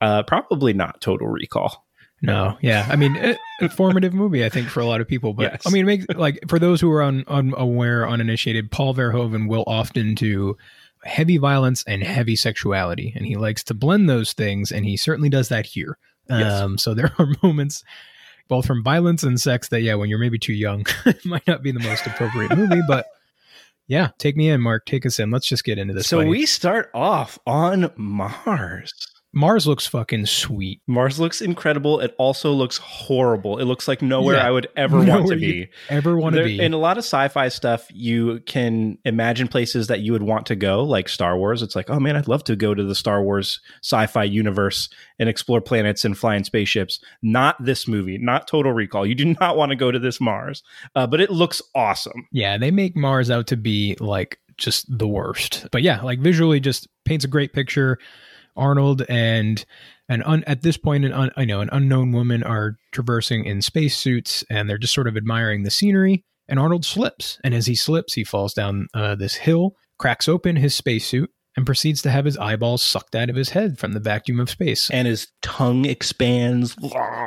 Uh, 0.00 0.22
probably 0.24 0.72
not 0.72 1.00
Total 1.00 1.28
Recall. 1.28 1.84
No, 2.20 2.56
yeah. 2.62 2.86
I 2.88 2.96
mean, 2.96 3.16
eh, 3.16 3.36
informative 3.60 4.14
movie, 4.14 4.44
I 4.44 4.48
think, 4.48 4.68
for 4.68 4.80
a 4.80 4.86
lot 4.86 5.02
of 5.02 5.06
people. 5.06 5.34
But 5.34 5.52
Yes. 5.52 5.62
I 5.66 5.70
mean, 5.70 5.82
it 5.82 5.86
makes 5.86 6.06
like 6.16 6.40
for 6.48 6.58
those 6.58 6.80
who 6.80 6.90
are 6.90 7.02
un, 7.02 7.22
unaware, 7.28 8.08
uninitiated, 8.08 8.70
Paul 8.70 8.94
Verhoeven 8.94 9.46
will 9.46 9.64
often 9.66 10.14
do 10.14 10.56
heavy 11.04 11.36
violence 11.36 11.84
and 11.86 12.02
heavy 12.02 12.36
sexuality, 12.36 13.12
and 13.14 13.26
he 13.26 13.36
likes 13.36 13.62
to 13.64 13.74
blend 13.74 14.08
those 14.08 14.32
things, 14.32 14.72
and 14.72 14.84
he 14.84 14.96
certainly 14.96 15.28
does 15.28 15.48
that 15.48 15.66
here. 15.66 15.98
Yes. 16.28 16.52
Um, 16.52 16.78
so 16.78 16.94
there 16.94 17.12
are 17.18 17.28
moments, 17.42 17.84
both 18.48 18.66
from 18.66 18.82
violence 18.82 19.22
and 19.22 19.40
sex, 19.40 19.68
that 19.68 19.82
yeah, 19.82 19.94
when 19.94 20.08
you're 20.08 20.18
maybe 20.18 20.38
too 20.38 20.52
young, 20.54 20.86
it 21.06 21.24
might 21.24 21.46
not 21.46 21.62
be 21.62 21.72
the 21.72 21.80
most 21.80 22.06
appropriate 22.06 22.56
movie, 22.56 22.82
but. 22.88 23.06
Yeah, 23.86 24.12
take 24.16 24.34
me 24.34 24.48
in, 24.48 24.62
Mark. 24.62 24.86
Take 24.86 25.04
us 25.04 25.18
in. 25.18 25.30
Let's 25.30 25.46
just 25.46 25.62
get 25.62 25.76
into 25.76 25.92
this. 25.92 26.06
so 26.06 26.16
buddy. 26.16 26.30
we 26.30 26.46
start 26.46 26.90
off 26.94 27.38
on 27.46 27.92
Mars. 27.96 28.94
Mars 29.34 29.66
looks 29.66 29.86
fucking 29.86 30.26
sweet. 30.26 30.80
Mars 30.86 31.18
looks 31.18 31.40
incredible. 31.40 32.00
It 32.00 32.14
also 32.18 32.52
looks 32.52 32.78
horrible. 32.78 33.58
It 33.58 33.64
looks 33.64 33.88
like 33.88 34.00
nowhere 34.02 34.36
Yeah. 34.36 34.46
I 34.46 34.50
would 34.50 34.68
ever 34.76 34.98
want 35.04 35.28
to 35.28 35.36
be. 35.36 35.68
Ever 35.88 36.16
want 36.16 36.36
to 36.36 36.44
be? 36.44 36.60
In 36.60 36.72
a 36.72 36.78
lot 36.78 36.96
of 36.98 37.04
sci-fi 37.04 37.48
stuff, 37.48 37.86
you 37.90 38.40
can 38.46 38.98
imagine 39.04 39.48
places 39.48 39.88
that 39.88 40.00
you 40.00 40.12
would 40.12 40.22
want 40.22 40.46
to 40.46 40.56
go, 40.56 40.84
like 40.84 41.08
Star 41.08 41.36
Wars. 41.36 41.62
It's 41.62 41.76
like, 41.76 41.90
oh 41.90 41.98
man, 42.00 42.16
I'd 42.16 42.28
love 42.28 42.44
to 42.44 42.56
go 42.56 42.74
to 42.74 42.84
the 42.84 42.94
Star 42.94 43.22
Wars 43.22 43.60
sci-fi 43.82 44.24
universe 44.24 44.88
and 45.18 45.28
explore 45.28 45.60
planets 45.60 46.04
and 46.04 46.16
fly 46.16 46.36
in 46.36 46.44
spaceships. 46.44 47.00
Not 47.22 47.62
this 47.64 47.88
movie, 47.88 48.18
not 48.18 48.46
Total 48.48 48.72
Recall. 48.72 49.06
You 49.06 49.14
do 49.14 49.24
not 49.40 49.56
want 49.56 49.70
to 49.70 49.76
go 49.76 49.90
to 49.90 49.98
this 49.98 50.20
Mars, 50.20 50.62
uh, 50.94 51.06
but 51.06 51.20
it 51.20 51.30
looks 51.30 51.60
awesome. 51.74 52.28
Yeah, 52.32 52.56
they 52.58 52.70
make 52.70 52.96
Mars 52.96 53.30
out 53.30 53.46
to 53.48 53.56
be 53.56 53.96
like 54.00 54.38
just 54.56 54.86
the 54.88 55.08
worst. 55.08 55.66
But 55.72 55.82
yeah, 55.82 56.00
like 56.02 56.20
visually 56.20 56.60
just 56.60 56.86
paints 57.04 57.24
a 57.24 57.28
great 57.28 57.52
picture. 57.52 57.98
Arnold 58.56 59.02
and 59.08 59.64
an 60.08 60.22
un, 60.24 60.44
at 60.46 60.62
this 60.62 60.76
point 60.76 61.04
an 61.04 61.12
un, 61.12 61.30
I 61.36 61.44
know 61.44 61.60
an 61.60 61.70
unknown 61.72 62.12
woman 62.12 62.42
are 62.42 62.76
traversing 62.92 63.44
in 63.44 63.62
spacesuits 63.62 64.44
and 64.50 64.68
they're 64.68 64.78
just 64.78 64.94
sort 64.94 65.08
of 65.08 65.16
admiring 65.16 65.62
the 65.62 65.70
scenery 65.70 66.24
and 66.48 66.58
Arnold 66.58 66.84
slips 66.84 67.38
and 67.42 67.54
as 67.54 67.66
he 67.66 67.74
slips 67.74 68.14
he 68.14 68.24
falls 68.24 68.52
down 68.54 68.86
uh, 68.94 69.14
this 69.14 69.34
hill, 69.34 69.76
cracks 69.98 70.28
open 70.28 70.56
his 70.56 70.74
spacesuit 70.74 71.30
and 71.56 71.64
proceeds 71.66 72.02
to 72.02 72.10
have 72.10 72.24
his 72.24 72.36
eyeballs 72.36 72.82
sucked 72.82 73.14
out 73.14 73.30
of 73.30 73.36
his 73.36 73.50
head 73.50 73.78
from 73.78 73.92
the 73.92 74.00
vacuum 74.00 74.40
of 74.40 74.50
space. 74.50 74.90
And 74.90 75.06
his 75.06 75.28
tongue 75.40 75.84
expands. 75.84 76.76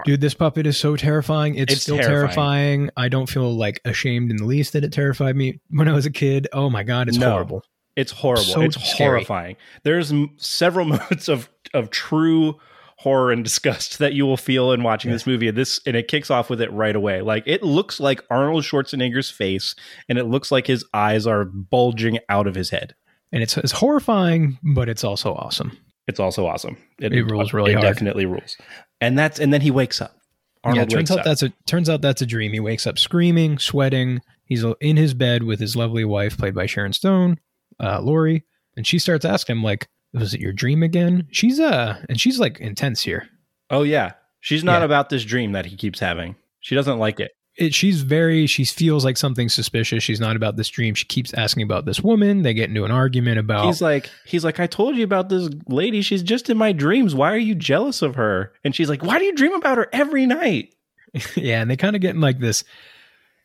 Dude, 0.03 0.19
this 0.19 0.33
puppet 0.33 0.67
is 0.67 0.77
so 0.77 0.97
terrifying. 0.97 1.55
It's, 1.55 1.71
It's 1.71 1.81
still 1.83 1.95
terrifying. 1.95 2.25
terrifying. 2.25 2.89
I 2.97 3.07
don't 3.07 3.29
feel 3.29 3.55
like 3.55 3.79
ashamed 3.85 4.29
in 4.29 4.35
the 4.35 4.43
least 4.43 4.73
that 4.73 4.83
it 4.83 4.91
terrified 4.91 5.37
me 5.37 5.61
when 5.69 5.87
I 5.87 5.93
was 5.93 6.05
a 6.05 6.11
kid. 6.11 6.45
Oh 6.51 6.69
my 6.69 6.83
god, 6.83 7.07
it's 7.07 7.17
No. 7.17 7.31
horrible. 7.31 7.63
It's 7.97 8.11
horrible. 8.11 8.43
So 8.43 8.61
it's 8.61 8.81
scary. 8.91 9.09
horrifying. 9.09 9.57
There's 9.83 10.11
m- 10.11 10.29
several 10.37 10.85
moments 10.85 11.27
of 11.27 11.49
of 11.73 11.89
true 11.89 12.57
horror 12.99 13.31
and 13.31 13.43
disgust 13.43 13.99
that 13.99 14.13
you 14.13 14.25
will 14.25 14.37
feel 14.37 14.71
in 14.71 14.83
watching 14.83 15.11
this 15.11 15.27
movie. 15.27 15.47
And 15.47 15.57
this 15.57 15.81
and 15.85 15.97
it 15.97 16.07
kicks 16.07 16.31
off 16.31 16.49
with 16.49 16.61
it 16.61 16.71
right 16.71 16.95
away. 16.95 17.21
Like 17.21 17.43
it 17.47 17.63
looks 17.63 17.99
like 17.99 18.23
Arnold 18.29 18.63
Schwarzenegger's 18.63 19.31
face, 19.31 19.75
and 20.07 20.17
it 20.17 20.25
looks 20.25 20.51
like 20.51 20.67
his 20.67 20.85
eyes 20.93 21.25
are 21.25 21.43
bulging 21.43 22.19
out 22.29 22.47
of 22.47 22.55
his 22.55 22.69
head. 22.69 22.95
And 23.31 23.41
it's 23.43 23.57
it's 23.57 23.73
horrifying, 23.73 24.59
but 24.75 24.87
it's 24.87 25.03
also 25.03 25.33
awesome. 25.33 25.75
It's 26.07 26.19
also 26.19 26.45
awesome. 26.45 26.77
It 26.99 27.11
rules 27.29 27.51
really 27.51 27.71
it 27.71 27.75
hard. 27.75 27.95
definitely 27.95 28.25
rules. 28.25 28.55
And 29.01 29.17
that's 29.17 29.39
and 29.39 29.51
then 29.51 29.61
he 29.61 29.71
wakes 29.71 30.01
up. 30.01 30.15
Arnold 30.63 30.91
yeah, 30.91 30.97
turns 30.97 31.11
out 31.11 31.19
up. 31.19 31.25
that's 31.25 31.43
a 31.43 31.49
turns 31.65 31.89
out 31.89 32.01
that's 32.01 32.21
a 32.21 32.25
dream. 32.25 32.53
He 32.53 32.59
wakes 32.59 32.85
up 32.85 32.99
screaming, 32.99 33.57
sweating. 33.57 34.21
He's 34.45 34.63
uh, 34.63 34.75
in 34.81 34.97
his 34.97 35.13
bed 35.13 35.43
with 35.43 35.59
his 35.59 35.75
lovely 35.75 36.05
wife, 36.05 36.37
played 36.37 36.55
by 36.55 36.67
Sharon 36.67 36.93
Stone, 36.93 37.37
uh, 37.79 38.01
Lori, 38.01 38.43
and 38.75 38.85
she 38.85 38.99
starts 38.99 39.25
asking 39.25 39.57
him 39.57 39.63
like, 39.63 39.87
"Was 40.13 40.33
it 40.33 40.39
your 40.41 40.53
dream 40.53 40.83
again?" 40.83 41.27
She's 41.31 41.59
uh, 41.59 42.03
and 42.09 42.19
she's 42.19 42.39
like 42.39 42.59
intense 42.59 43.01
here. 43.03 43.27
oh 43.69 43.83
yeah, 43.83 44.13
she's 44.39 44.63
not 44.63 44.79
Yeah. 44.79 44.85
about 44.85 45.09
this 45.09 45.23
dream 45.23 45.51
that 45.53 45.65
he 45.67 45.75
keeps 45.75 45.99
having. 45.99 46.35
She 46.59 46.75
doesn't 46.75 46.99
like 46.99 47.19
it. 47.19 47.31
It, 47.55 47.73
she's 47.73 48.01
very 48.01 48.45
she 48.45 48.65
feels 48.65 49.03
like 49.03 49.17
something 49.17 49.49
suspicious. 49.49 50.03
She's 50.03 50.19
not 50.19 50.35
about 50.35 50.57
this 50.57 50.69
dream. 50.69 50.93
She 50.93 51.05
keeps 51.05 51.33
asking 51.33 51.63
about 51.63 51.85
this 51.85 52.01
woman. 52.01 52.43
They 52.43 52.53
get 52.53 52.69
into 52.69 52.85
an 52.85 52.91
argument 52.91 53.39
about 53.39 53.65
He's 53.65 53.81
like, 53.81 54.11
he's 54.27 54.43
like, 54.45 54.59
I 54.59 54.67
told 54.67 54.95
you 54.95 55.03
about 55.03 55.29
this 55.29 55.49
lady. 55.67 56.03
She's 56.03 56.21
just 56.21 56.51
in 56.51 56.57
my 56.57 56.71
dreams. 56.71 57.15
Why 57.15 57.31
are 57.33 57.37
you 57.37 57.55
jealous 57.55 58.03
of 58.03 58.13
her? 58.13 58.53
And 58.63 58.75
she's 58.75 58.89
like, 58.89 59.01
Why 59.03 59.17
do 59.17 59.25
you 59.25 59.33
dream 59.33 59.53
about 59.53 59.77
her 59.79 59.87
every 59.91 60.27
night? 60.27 60.75
yeah, 61.35 61.61
and 61.61 61.71
they 61.71 61.77
kind 61.77 61.95
of 61.95 62.01
get 62.01 62.13
in 62.13 62.21
like 62.21 62.37
this. 62.39 62.63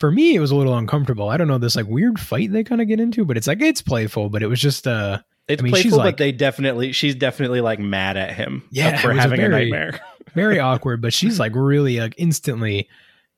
For 0.02 0.11
me, 0.11 0.35
it 0.35 0.40
was 0.40 0.50
a 0.50 0.56
little 0.56 0.76
uncomfortable. 0.76 1.28
I 1.28 1.37
don't 1.37 1.47
know 1.47 1.59
this 1.59 1.76
like 1.76 1.87
weird 1.87 2.18
fight 2.18 2.50
they 2.50 2.64
kind 2.64 2.80
of 2.80 2.88
get 2.88 2.99
into, 2.99 3.25
but 3.25 3.37
it's 3.37 3.47
like 3.47 3.61
it's 3.62 3.80
playful, 3.82 4.30
but 4.30 4.42
it 4.42 4.49
was 4.49 4.59
just 4.61 4.88
uh 4.88 5.21
It's 5.47 5.62
I 5.62 5.64
mean, 5.64 5.73
playful, 5.73 5.99
like- 5.99 6.06
but 6.14 6.16
they 6.16 6.32
definitely, 6.32 6.90
she's 6.90 7.14
definitely 7.14 7.61
like 7.61 7.78
mad 7.78 8.16
at 8.16 8.35
him 8.35 8.64
Yeah, 8.73 8.97
for 9.00 9.11
was 9.11 9.18
a 9.18 9.21
having 9.21 9.40
a, 9.40 9.49
nightmare. 9.49 10.00
very 10.35 10.59
awkward. 10.71 11.00
But 11.02 11.12
she's 11.14 11.38
like 11.38 11.52
really 11.54 12.00
like 12.00 12.16
instantly, 12.18 12.88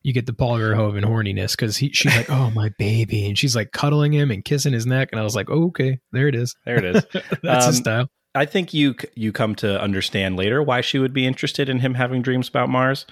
you 0.03 0.15
get 0.15 0.25
the 0.25 0.33
Paul 0.33 0.59
Verhoeven 0.59 1.05
horniness 1.05 1.51
because 1.51 1.77
he 1.77 1.91
she's 1.91 2.17
like, 2.17 2.31
oh 2.31 2.49
my 2.53 2.71
baby, 2.79 3.27
and 3.27 3.39
she's 3.39 3.55
like 3.55 3.73
cuddling 3.73 4.13
him 4.15 4.31
and 4.31 4.43
kissing 4.43 4.73
his 4.73 4.87
neck, 4.87 5.11
and 5.13 5.21
I 5.21 5.23
was 5.23 5.37
like, 5.37 5.51
oh, 5.51 5.67
okay, 5.67 5.99
there 6.13 6.29
it 6.29 6.35
is. 6.35 6.57
There 6.65 6.83
it 6.83 6.97
is. 6.97 7.05
That's 7.43 7.67
his 7.67 7.77
Um, 7.77 7.83
style. 7.83 8.09
I 8.35 8.47
think 8.47 8.73
you 8.73 8.95
you 9.15 9.33
come 9.33 9.55
to 9.57 9.79
understand 9.83 10.37
later 10.37 10.63
why 10.63 10.81
she 10.81 10.99
would 10.99 11.13
be 11.13 11.27
interested 11.27 11.69
in 11.69 11.81
him 11.81 11.93
having 11.93 12.23
dreams 12.23 12.49
about 12.49 12.71
Mars. 12.71 13.05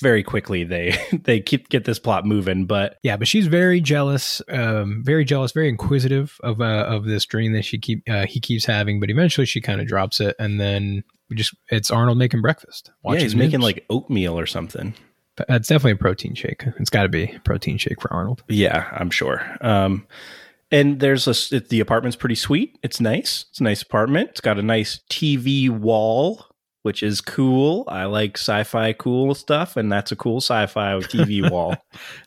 Very 0.00 0.22
quickly, 0.22 0.64
they 0.64 0.96
they 1.24 1.40
keep 1.40 1.68
get 1.68 1.84
this 1.84 1.98
plot 1.98 2.24
moving, 2.24 2.66
but 2.66 2.98
Yeah, 3.02 3.16
but 3.16 3.28
she's 3.28 3.46
very 3.46 3.80
jealous, 3.80 4.42
um, 4.48 5.02
very 5.04 5.24
jealous, 5.24 5.52
very 5.52 5.68
inquisitive 5.68 6.38
of 6.42 6.60
uh, 6.60 6.86
of 6.88 7.04
this 7.04 7.24
dream 7.26 7.52
that 7.52 7.64
she 7.64 7.78
keep 7.78 8.02
uh, 8.08 8.26
he 8.26 8.40
keeps 8.40 8.64
having. 8.64 9.00
But 9.00 9.10
eventually, 9.10 9.46
she 9.46 9.60
kind 9.60 9.80
of 9.80 9.86
drops 9.86 10.20
it, 10.20 10.36
and 10.38 10.60
then 10.60 11.04
we 11.30 11.36
just 11.36 11.54
it's 11.70 11.90
Arnold 11.90 12.18
making 12.18 12.42
breakfast. 12.42 12.90
yeah, 13.04 13.20
he's 13.20 13.36
making 13.36 13.60
like 13.60 13.84
oatmeal 13.90 14.38
or 14.38 14.46
something. 14.46 14.94
that's 15.48 15.68
definitely 15.68 15.92
a 15.92 15.96
protein 15.96 16.34
shake. 16.34 16.64
It's 16.78 16.90
got 16.90 17.02
to 17.02 17.08
be 17.08 17.24
a 17.24 17.40
protein 17.40 17.78
shake 17.78 18.00
for 18.00 18.12
Arnold. 18.12 18.42
Yeah, 18.48 18.88
I'm 18.92 19.10
sure. 19.10 19.56
Um, 19.60 20.06
and 20.70 21.00
there's 21.00 21.26
a 21.28 21.56
it, 21.56 21.68
the 21.68 21.80
apartment's 21.80 22.16
pretty 22.16 22.34
sweet. 22.34 22.78
It's 22.82 23.00
nice. 23.00 23.46
It's 23.50 23.60
a 23.60 23.64
nice 23.64 23.82
apartment. 23.82 24.30
It's 24.30 24.40
got 24.40 24.58
a 24.58 24.62
nice 24.62 25.00
TV 25.10 25.70
wall, 25.70 26.44
which 26.86 27.02
is 27.02 27.20
cool. 27.20 27.82
I 27.88 28.04
like 28.04 28.38
sci-fi 28.38 28.92
cool 28.92 29.34
stuff, 29.34 29.76
and 29.76 29.90
that's 29.90 30.12
a 30.12 30.16
cool 30.16 30.36
sci-fi 30.36 30.94
TV 31.00 31.50
wall. 31.50 31.74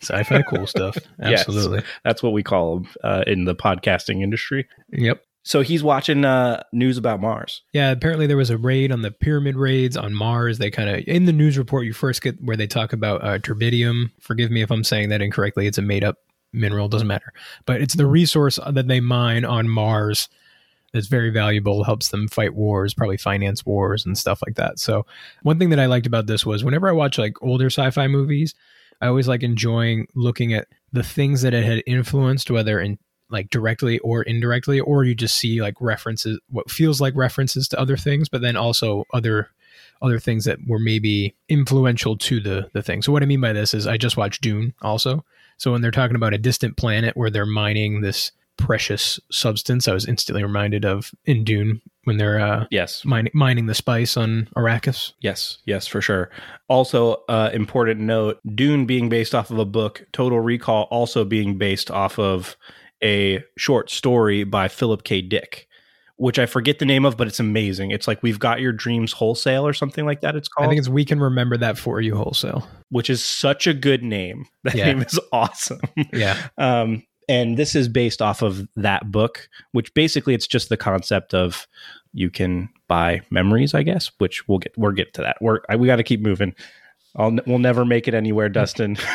Sci-fi 0.01 0.41
cool 0.41 0.67
stuff. 0.67 0.97
Yes. 1.21 1.41
Absolutely. 1.41 1.83
That's 2.03 2.21
what 2.23 2.33
we 2.33 2.43
call 2.43 2.79
them 2.79 2.89
uh, 3.03 3.23
in 3.27 3.45
the 3.45 3.55
podcasting 3.55 4.21
industry. 4.21 4.67
Yep. 4.91 5.23
So 5.43 5.61
he's 5.61 5.83
watching 5.83 6.25
uh, 6.25 6.63
news 6.73 6.97
about 6.97 7.21
Mars. 7.21 7.61
Yeah. 7.71 7.91
Apparently, 7.91 8.27
there 8.27 8.37
was 8.37 8.49
a 8.49 8.57
raid 8.57 8.91
on 8.91 9.01
the 9.01 9.11
pyramid 9.11 9.55
raids 9.55 9.95
on 9.95 10.13
Mars. 10.13 10.57
They 10.57 10.71
kind 10.71 10.89
of 10.89 11.03
in 11.07 11.25
the 11.25 11.33
news 11.33 11.57
report 11.57 11.85
you 11.85 11.93
first 11.93 12.21
get 12.21 12.41
where 12.43 12.57
they 12.57 12.67
talk 12.67 12.91
about 12.91 13.23
uh, 13.23 13.37
turbidium. 13.39 14.11
Forgive 14.19 14.51
me 14.51 14.61
if 14.61 14.71
I'm 14.71 14.83
saying 14.83 15.09
that 15.09 15.21
incorrectly. 15.21 15.67
It's 15.67 15.77
a 15.77 15.81
made 15.81 16.03
up 16.03 16.17
mineral 16.51 16.87
doesn't 16.87 17.07
matter 17.07 17.31
but 17.67 17.79
it's 17.79 17.93
the 17.93 18.07
resource 18.07 18.57
that 18.71 18.87
they 18.87 18.99
mine 18.99 19.45
on 19.45 19.69
mars 19.69 20.29
that's 20.93 21.08
very 21.08 21.29
valuable 21.29 21.84
helps 21.84 22.10
them 22.10 22.27
fight 22.27 22.53
wars 22.53 22.93
probably 22.93 23.17
finance 23.17 23.65
wars 23.65 24.05
and 24.05 24.17
stuff 24.17 24.41
like 24.46 24.55
that. 24.55 24.79
So 24.79 25.05
one 25.43 25.60
thing 25.60 25.69
that 25.69 25.79
i 25.79 25.86
liked 25.86 26.08
about 26.08 26.27
this 26.27 26.46
was 26.46 26.63
whenever 26.63 26.89
i 26.89 26.93
watch 26.93 27.17
like 27.17 27.41
older 27.41 27.67
sci-fi 27.67 28.08
movies 28.08 28.55
i 29.01 29.08
always 29.08 29.27
like 29.27 29.43
enjoying 29.43 30.08
looking 30.15 30.53
at 30.53 30.67
the 30.91 31.03
things 31.03 31.41
that 31.41 31.53
it 31.53 31.63
had 31.63 31.84
influenced 31.86 32.51
whether 32.51 32.79
in 32.79 32.98
like 33.29 33.50
directly 33.50 34.00
or 34.00 34.24
indirectly 34.24 34.79
or 34.79 35.03
you 35.03 35.13
just 35.13 35.38
see 35.38 35.62
like 35.62 35.75
references 35.79 36.39
what 36.50 36.72
feels 36.72 37.00
like 37.00 37.15
references 37.15 37.67
to 37.67 37.79
other 37.79 37.96
things 37.96 38.27
but 38.27 38.41
then 38.41 38.55
also 38.55 39.05
other 39.13 39.50
other 40.01 40.19
things 40.19 40.46
that 40.46 40.60
were 40.67 40.79
maybe 40.79 41.36
influential 41.48 42.17
to 42.17 42.39
the 42.39 42.69
the 42.74 42.81
thing. 42.81 43.01
So 43.01 43.12
what 43.12 43.24
i 43.24 43.25
mean 43.25 43.41
by 43.41 43.53
this 43.53 43.74
is 43.74 43.88
i 43.88 43.98
just 43.98 44.17
watched 44.17 44.41
dune 44.41 44.74
also. 44.81 45.25
So 45.58 45.72
when 45.74 45.81
they're 45.81 45.91
talking 45.91 46.15
about 46.15 46.34
a 46.34 46.38
distant 46.38 46.77
planet 46.77 47.17
where 47.17 47.29
they're 47.29 47.46
mining 47.46 48.01
this 48.01 48.31
precious 48.59 49.19
substance 49.31 49.87
i 49.87 49.93
was 49.93 50.05
instantly 50.07 50.43
reminded 50.43 50.85
of 50.85 51.11
in 51.25 51.43
dune 51.43 51.81
when 52.03 52.17
they're 52.17 52.39
uh 52.39 52.65
Yes. 52.69 53.03
mining, 53.05 53.31
mining 53.33 53.65
the 53.67 53.73
spice 53.73 54.17
on 54.17 54.47
arrakis 54.55 55.13
Yes, 55.21 55.59
yes, 55.65 55.87
for 55.87 56.01
sure. 56.01 56.29
Also, 56.67 57.23
uh, 57.29 57.49
important 57.53 57.99
note: 58.01 58.39
Dune 58.55 58.85
being 58.85 59.09
based 59.09 59.33
off 59.35 59.49
of 59.51 59.59
a 59.59 59.65
book, 59.65 60.05
Total 60.11 60.39
Recall 60.39 60.83
also 60.91 61.23
being 61.25 61.57
based 61.57 61.89
off 61.91 62.17
of 62.19 62.55
a 63.03 63.43
short 63.57 63.89
story 63.89 64.43
by 64.43 64.67
Philip 64.67 65.03
K. 65.03 65.21
Dick, 65.21 65.67
which 66.17 66.39
I 66.39 66.45
forget 66.47 66.79
the 66.79 66.85
name 66.85 67.05
of, 67.05 67.15
but 67.17 67.27
it's 67.27 67.39
amazing. 67.39 67.91
It's 67.91 68.07
like 68.07 68.23
"We've 68.23 68.39
Got 68.39 68.59
Your 68.61 68.71
Dreams 68.73 69.13
Wholesale" 69.13 69.65
or 69.67 69.73
something 69.73 70.05
like 70.05 70.21
that. 70.21 70.35
It's 70.35 70.47
called. 70.47 70.65
i 70.65 70.69
think 70.69 70.79
it's 70.79 70.89
we 70.89 71.05
can 71.05 71.19
remember 71.19 71.57
that 71.57 71.77
for 71.77 72.01
you 72.01 72.15
wholesale 72.15 72.67
which 72.91 73.09
is 73.09 73.23
such 73.23 73.67
a 73.67 73.73
good 73.73 74.01
name. 74.03 74.45
That 74.63 74.73
Yeah. 74.75 74.85
name 74.87 75.01
is 75.03 75.19
awesome. 75.31 75.79
yeah 76.11 76.37
um, 76.57 77.03
and 77.29 77.55
this 77.55 77.75
is 77.75 77.88
based 77.88 78.21
off 78.21 78.41
of 78.41 78.67
that 78.75 79.12
book, 79.12 79.48
which 79.71 79.93
basically 79.93 80.33
it's 80.33 80.48
just 80.48 80.67
the 80.67 80.75
concept 80.75 81.33
of 81.33 81.67
you 82.12 82.29
can 82.29 82.69
buy 82.88 83.21
memories, 83.29 83.74
I 83.74 83.83
guess. 83.83 84.12
Which 84.17 84.48
we'll 84.48 84.57
get 84.57 84.74
we'll 84.75 84.91
get 84.91 85.13
to 85.13 85.21
that. 85.21 85.38
We're 85.39 85.59
I, 85.69 85.77
we 85.77 85.88
got 85.88 85.98
to 85.98 86.03
keep 86.03 86.21
moving. 86.21 86.55
I'll 87.15 87.38
we'll 87.45 87.59
never 87.59 87.86
make 87.86 88.07
it 88.07 88.13
anywhere, 88.13 88.50
Dustin. 88.50 88.98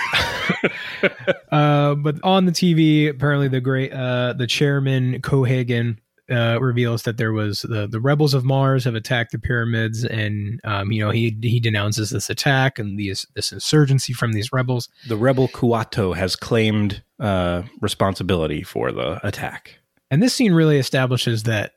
Uh, 1.52 1.94
but 1.94 2.16
on 2.24 2.46
the 2.46 2.52
TV, 2.52 3.08
apparently 3.08 3.46
the 3.46 3.60
great 3.60 3.92
uh, 3.92 4.32
the 4.32 4.46
chairman 4.46 5.20
Cohagen 5.22 5.98
uh, 6.30 6.58
reveals 6.60 7.02
that 7.02 7.16
there 7.18 7.32
was 7.32 7.62
the 7.62 7.86
the 7.86 8.00
rebels 8.00 8.34
of 8.34 8.44
Mars 8.44 8.84
have 8.84 8.94
attacked 8.94 9.32
the 9.32 9.38
pyramids, 9.38 10.04
and 10.04 10.60
um, 10.64 10.90
you 10.90 11.04
know 11.04 11.10
he 11.10 11.36
he 11.42 11.60
denounces 11.60 12.10
this 12.10 12.30
attack 12.30 12.78
and 12.78 12.98
these 12.98 13.26
this 13.34 13.52
insurgency 13.52 14.12
from 14.12 14.32
these 14.32 14.52
rebels. 14.52 14.88
the 15.06 15.16
rebel 15.16 15.48
Kuato 15.48 16.16
has 16.16 16.36
claimed 16.36 17.02
uh, 17.20 17.62
responsibility 17.80 18.62
for 18.62 18.90
the 18.92 19.24
attack. 19.26 19.78
And 20.10 20.22
this 20.22 20.34
scene 20.34 20.54
really 20.54 20.78
establishes 20.78 21.42
that 21.44 21.72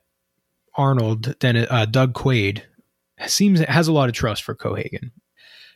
Arnold, 0.75 1.35
then 1.39 1.57
uh, 1.57 1.85
Doug 1.85 2.13
Quaid, 2.13 2.61
seems 3.25 3.59
has 3.61 3.87
a 3.87 3.93
lot 3.93 4.09
of 4.09 4.15
trust 4.15 4.43
for 4.43 4.55
Cohagen. 4.55 5.11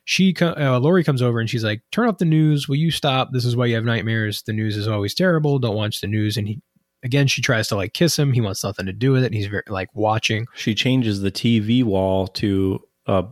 She, 0.03 0.35
uh, 0.41 0.79
Lori 0.79 1.03
comes 1.03 1.21
over 1.21 1.39
and 1.39 1.49
she's 1.49 1.63
like, 1.63 1.81
"Turn 1.91 2.07
off 2.07 2.17
the 2.17 2.25
news. 2.25 2.67
Will 2.67 2.75
you 2.75 2.91
stop? 2.91 3.29
This 3.33 3.45
is 3.45 3.55
why 3.55 3.67
you 3.67 3.75
have 3.75 3.83
nightmares. 3.85 4.43
The 4.43 4.53
news 4.53 4.77
is 4.77 4.87
always 4.87 5.13
terrible. 5.13 5.59
Don't 5.59 5.75
watch 5.75 6.01
the 6.01 6.07
news." 6.07 6.37
And 6.37 6.47
he, 6.47 6.61
again, 7.03 7.27
she 7.27 7.41
tries 7.41 7.67
to 7.69 7.75
like 7.75 7.93
kiss 7.93 8.17
him. 8.17 8.33
He 8.33 8.41
wants 8.41 8.63
nothing 8.63 8.85
to 8.85 8.93
do 8.93 9.11
with 9.11 9.23
it. 9.23 9.33
He's 9.33 9.47
very 9.47 9.63
like 9.67 9.89
watching. 9.93 10.47
She 10.55 10.75
changes 10.75 11.21
the 11.21 11.31
TV 11.31 11.83
wall 11.83 12.27
to 12.27 12.81
a 13.07 13.25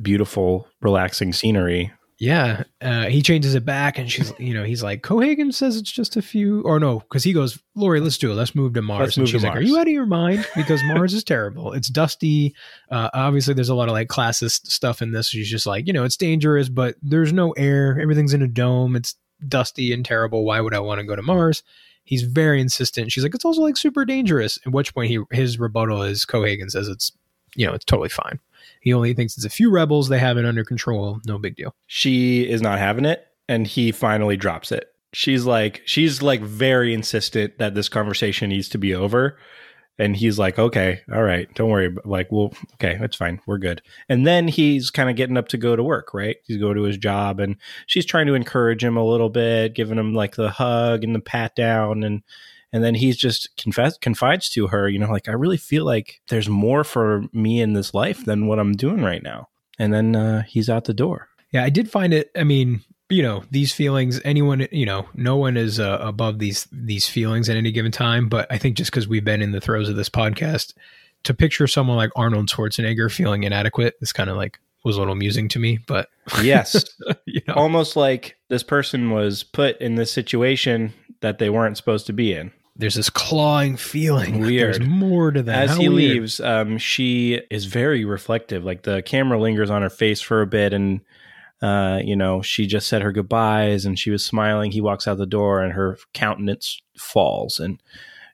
beautiful, 0.00 0.68
relaxing 0.80 1.32
scenery. 1.32 1.92
Yeah, 2.18 2.62
uh, 2.80 3.06
he 3.06 3.20
changes 3.20 3.54
it 3.54 3.66
back, 3.66 3.98
and 3.98 4.10
she's, 4.10 4.32
you 4.38 4.54
know, 4.54 4.64
he's 4.64 4.82
like, 4.82 5.02
Cohagen 5.02 5.52
says 5.52 5.76
it's 5.76 5.92
just 5.92 6.16
a 6.16 6.22
few, 6.22 6.62
or 6.62 6.80
no, 6.80 7.00
because 7.00 7.22
he 7.22 7.34
goes, 7.34 7.62
Lori, 7.74 8.00
let's 8.00 8.16
do 8.16 8.32
it. 8.32 8.36
Let's 8.36 8.54
move 8.54 8.72
to 8.72 8.80
Mars. 8.80 9.00
Let's 9.00 9.16
and 9.18 9.28
she's 9.28 9.44
like, 9.44 9.52
Mars. 9.52 9.64
Are 9.64 9.68
you 9.68 9.76
out 9.78 9.86
of 9.86 9.92
your 9.92 10.06
mind? 10.06 10.46
Because 10.56 10.82
Mars 10.84 11.12
is 11.12 11.22
terrible. 11.22 11.74
It's 11.74 11.88
dusty. 11.88 12.54
Uh, 12.90 13.10
obviously, 13.12 13.52
there's 13.52 13.68
a 13.68 13.74
lot 13.74 13.88
of 13.88 13.92
like 13.92 14.08
classist 14.08 14.68
stuff 14.68 15.02
in 15.02 15.12
this. 15.12 15.28
She's 15.28 15.50
just 15.50 15.66
like, 15.66 15.86
you 15.86 15.92
know, 15.92 16.04
it's 16.04 16.16
dangerous, 16.16 16.70
but 16.70 16.96
there's 17.02 17.34
no 17.34 17.52
air. 17.52 18.00
Everything's 18.00 18.32
in 18.32 18.40
a 18.40 18.48
dome. 18.48 18.96
It's 18.96 19.14
dusty 19.46 19.92
and 19.92 20.02
terrible. 20.02 20.42
Why 20.42 20.62
would 20.62 20.72
I 20.72 20.80
want 20.80 21.00
to 21.00 21.06
go 21.06 21.16
to 21.16 21.22
Mars? 21.22 21.62
He's 22.06 22.22
very 22.22 22.60
insistent. 22.62 23.12
She's 23.12 23.22
like, 23.22 23.34
it's 23.34 23.44
also 23.44 23.60
like 23.60 23.76
super 23.76 24.06
dangerous. 24.06 24.58
At 24.64 24.72
which 24.72 24.94
point, 24.94 25.10
he 25.10 25.20
his 25.30 25.58
rebuttal 25.58 26.02
is 26.02 26.24
Cohagen 26.24 26.70
says 26.70 26.88
it's, 26.88 27.12
you 27.54 27.66
know, 27.66 27.74
it's 27.74 27.84
totally 27.84 28.08
fine. 28.08 28.40
He 28.80 28.94
only 28.94 29.12
thinks 29.12 29.36
it's 29.36 29.44
a 29.44 29.50
few 29.50 29.70
rebels. 29.70 30.08
They 30.08 30.18
have 30.18 30.38
it 30.38 30.46
under 30.46 30.64
control. 30.64 31.20
No 31.26 31.36
big 31.38 31.56
deal. 31.56 31.74
she 31.86 32.48
is 32.48 32.62
not 32.62 32.78
having 32.78 33.04
it 33.04 33.26
and 33.48 33.66
he 33.66 33.92
finally 33.92 34.36
drops 34.36 34.72
it 34.72 34.92
she's 35.12 35.44
like 35.46 35.82
she's 35.86 36.20
like 36.20 36.40
very 36.42 36.92
insistent 36.92 37.56
that 37.58 37.74
this 37.74 37.88
conversation 37.88 38.50
needs 38.50 38.68
to 38.68 38.76
be 38.76 38.94
over 38.94 39.38
and 39.98 40.16
he's 40.16 40.38
like 40.38 40.58
okay 40.58 41.00
all 41.12 41.22
right 41.22 41.52
don't 41.54 41.70
worry 41.70 41.94
like 42.04 42.30
well 42.30 42.52
okay 42.74 42.98
it's 43.00 43.16
fine 43.16 43.40
we're 43.46 43.58
good. 43.58 43.82
And 44.08 44.26
then 44.26 44.48
he's 44.48 44.90
kind 44.90 45.10
of 45.10 45.16
getting 45.16 45.36
up 45.36 45.48
to 45.48 45.56
go 45.56 45.76
to 45.76 45.82
work 45.82 46.14
right? 46.14 46.36
He's 46.44 46.58
go 46.58 46.74
to 46.74 46.82
his 46.82 46.98
job 46.98 47.40
and 47.40 47.56
she's 47.86 48.06
trying 48.06 48.26
to 48.26 48.34
encourage 48.34 48.84
him 48.84 48.96
a 48.96 49.06
little 49.06 49.30
bit 49.30 49.74
giving 49.74 49.98
him 49.98 50.14
like 50.14 50.36
the 50.36 50.50
hug 50.50 51.04
and 51.04 51.14
the 51.14 51.20
pat 51.20 51.56
down. 51.56 52.02
And 52.02 52.22
and 52.72 52.82
then 52.82 52.94
he's 52.94 53.16
just 53.16 53.56
confess 53.56 53.96
confides 53.96 54.48
to 54.50 54.66
her 54.66 54.88
you 54.88 54.98
know 54.98 55.10
like 55.10 55.28
i 55.28 55.32
really 55.32 55.56
feel 55.56 55.84
like 55.84 56.20
there's 56.28 56.48
more 56.48 56.82
for 56.82 57.22
me 57.32 57.60
in 57.60 57.74
this 57.74 57.94
life 57.94 58.24
than 58.24 58.48
what 58.48 58.58
i'm 58.58 58.72
doing 58.72 59.02
right 59.02 59.22
now. 59.22 59.48
And 59.78 59.92
then 59.92 60.16
uh, 60.16 60.42
he's 60.42 60.70
out 60.70 60.84
the 60.84 60.94
door. 60.94 61.28
Yeah, 61.52 61.64
I 61.64 61.70
did 61.70 61.90
find 61.90 62.12
it. 62.12 62.30
I 62.36 62.44
mean, 62.44 62.82
you 63.08 63.22
know, 63.22 63.44
these 63.50 63.72
feelings. 63.72 64.20
Anyone, 64.24 64.66
you 64.72 64.86
know, 64.86 65.08
no 65.14 65.36
one 65.36 65.56
is 65.56 65.78
uh, 65.80 65.98
above 66.00 66.38
these 66.38 66.66
these 66.72 67.08
feelings 67.08 67.48
at 67.48 67.56
any 67.56 67.72
given 67.72 67.92
time. 67.92 68.28
But 68.28 68.46
I 68.50 68.58
think 68.58 68.76
just 68.76 68.90
because 68.90 69.06
we've 69.08 69.24
been 69.24 69.42
in 69.42 69.52
the 69.52 69.60
throes 69.60 69.88
of 69.88 69.96
this 69.96 70.08
podcast, 70.08 70.74
to 71.24 71.34
picture 71.34 71.66
someone 71.66 71.96
like 71.96 72.10
Arnold 72.16 72.48
Schwarzenegger 72.48 73.12
feeling 73.12 73.44
inadequate 73.44 73.94
is 74.00 74.12
kind 74.12 74.30
of 74.30 74.36
like 74.36 74.58
was 74.84 74.96
a 74.96 74.98
little 75.00 75.12
amusing 75.14 75.48
to 75.50 75.58
me. 75.58 75.78
But 75.86 76.08
yes 76.42 76.84
you 77.26 77.40
know, 77.48 77.54
almost 77.54 77.96
like 77.96 78.36
this 78.48 78.62
person 78.62 79.10
was 79.10 79.42
put 79.42 79.80
in 79.80 79.96
this 79.96 80.12
situation 80.12 80.92
that 81.20 81.38
they 81.38 81.50
weren't 81.50 81.76
supposed 81.76 82.06
to 82.06 82.12
be 82.12 82.32
in. 82.32 82.52
there's 82.76 82.94
this 82.94 83.10
clawing 83.10 83.76
feeling. 83.76 84.38
Weird. 84.40 84.74
There's 84.74 84.88
more 84.88 85.32
to 85.32 85.42
that. 85.42 85.64
As 85.64 85.70
How 85.70 85.76
he 85.80 85.88
weird. 85.88 86.12
leaves, 86.12 86.40
um, 86.40 86.78
she 86.78 87.40
is 87.50 87.64
very 87.64 88.04
reflective. 88.04 88.64
Like 88.64 88.82
the 88.82 89.02
camera 89.02 89.40
lingers 89.40 89.70
on 89.70 89.82
her 89.82 89.90
face 89.90 90.20
for 90.20 90.42
a 90.42 90.46
bit, 90.46 90.72
and 90.72 91.00
uh, 91.62 92.00
you 92.04 92.16
know, 92.16 92.42
she 92.42 92.66
just 92.66 92.88
said 92.88 93.02
her 93.02 93.12
goodbyes 93.12 93.86
and 93.86 93.98
she 93.98 94.10
was 94.10 94.24
smiling. 94.24 94.72
He 94.72 94.80
walks 94.80 95.08
out 95.08 95.18
the 95.18 95.26
door, 95.26 95.62
and 95.62 95.72
her 95.72 95.98
countenance 96.12 96.80
falls, 96.98 97.58
and 97.58 97.82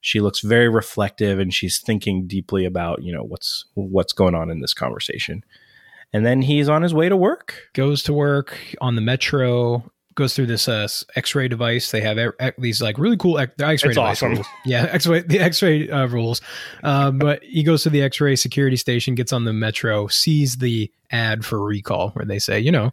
she 0.01 0.21
looks 0.21 0.41
very 0.41 0.69
reflective, 0.69 1.39
and 1.39 1.55
she's 1.55 1.81
thinking 1.81 2.27
deeply 2.27 2.65
about 2.65 3.03
you 3.03 3.13
know 3.13 3.23
what's 3.23 3.65
what's 3.75 4.13
going 4.13 4.35
on 4.35 4.51
in 4.51 4.61
this 4.61 4.75
conversation. 4.75 5.45
And 6.13 6.27
then 6.27 6.43
he's 6.43 6.69
on 6.69 6.83
his 6.83 6.93
way 6.93 7.09
to 7.09 7.17
work. 7.17 7.71
goes 7.73 8.03
to 8.03 8.13
work 8.13 8.59
on 8.83 8.97
the 8.97 9.01
metro 9.01 9.91
goes 10.15 10.35
through 10.35 10.47
this 10.47 10.69
uh, 10.69 10.87
x-ray 11.17 11.49
device 11.49 11.91
they 11.91 12.01
have 12.01 12.19
e- 12.19 12.51
these 12.59 12.83
like 12.83 12.99
really 12.99 13.17
cool 13.17 13.39
X- 13.39 13.53
X-ray 13.59 13.73
It's 13.91 13.97
device 13.97 14.19
awesome. 14.19 14.33
rules. 14.33 14.47
yeah 14.65 14.87
x-ray 14.93 15.21
the 15.23 15.39
x-ray 15.41 15.89
uh, 15.91 16.07
rules 16.07 16.41
um, 16.83 17.19
but 17.19 17.43
he 17.43 17.63
goes 17.63 17.83
to 17.85 17.91
the 17.91 18.03
x-ray 18.03 18.37
security 18.37 18.77
station 18.77 19.15
gets 19.15 19.33
on 19.33 19.45
the 19.45 19.53
metro 19.53 20.07
sees 20.09 20.57
the 20.59 20.91
ad 21.11 21.45
for 21.45 21.63
recall 21.65 22.11
where 22.11 22.25
they 22.25 22.39
say 22.39 22.59
you 22.61 22.71
know 22.73 22.93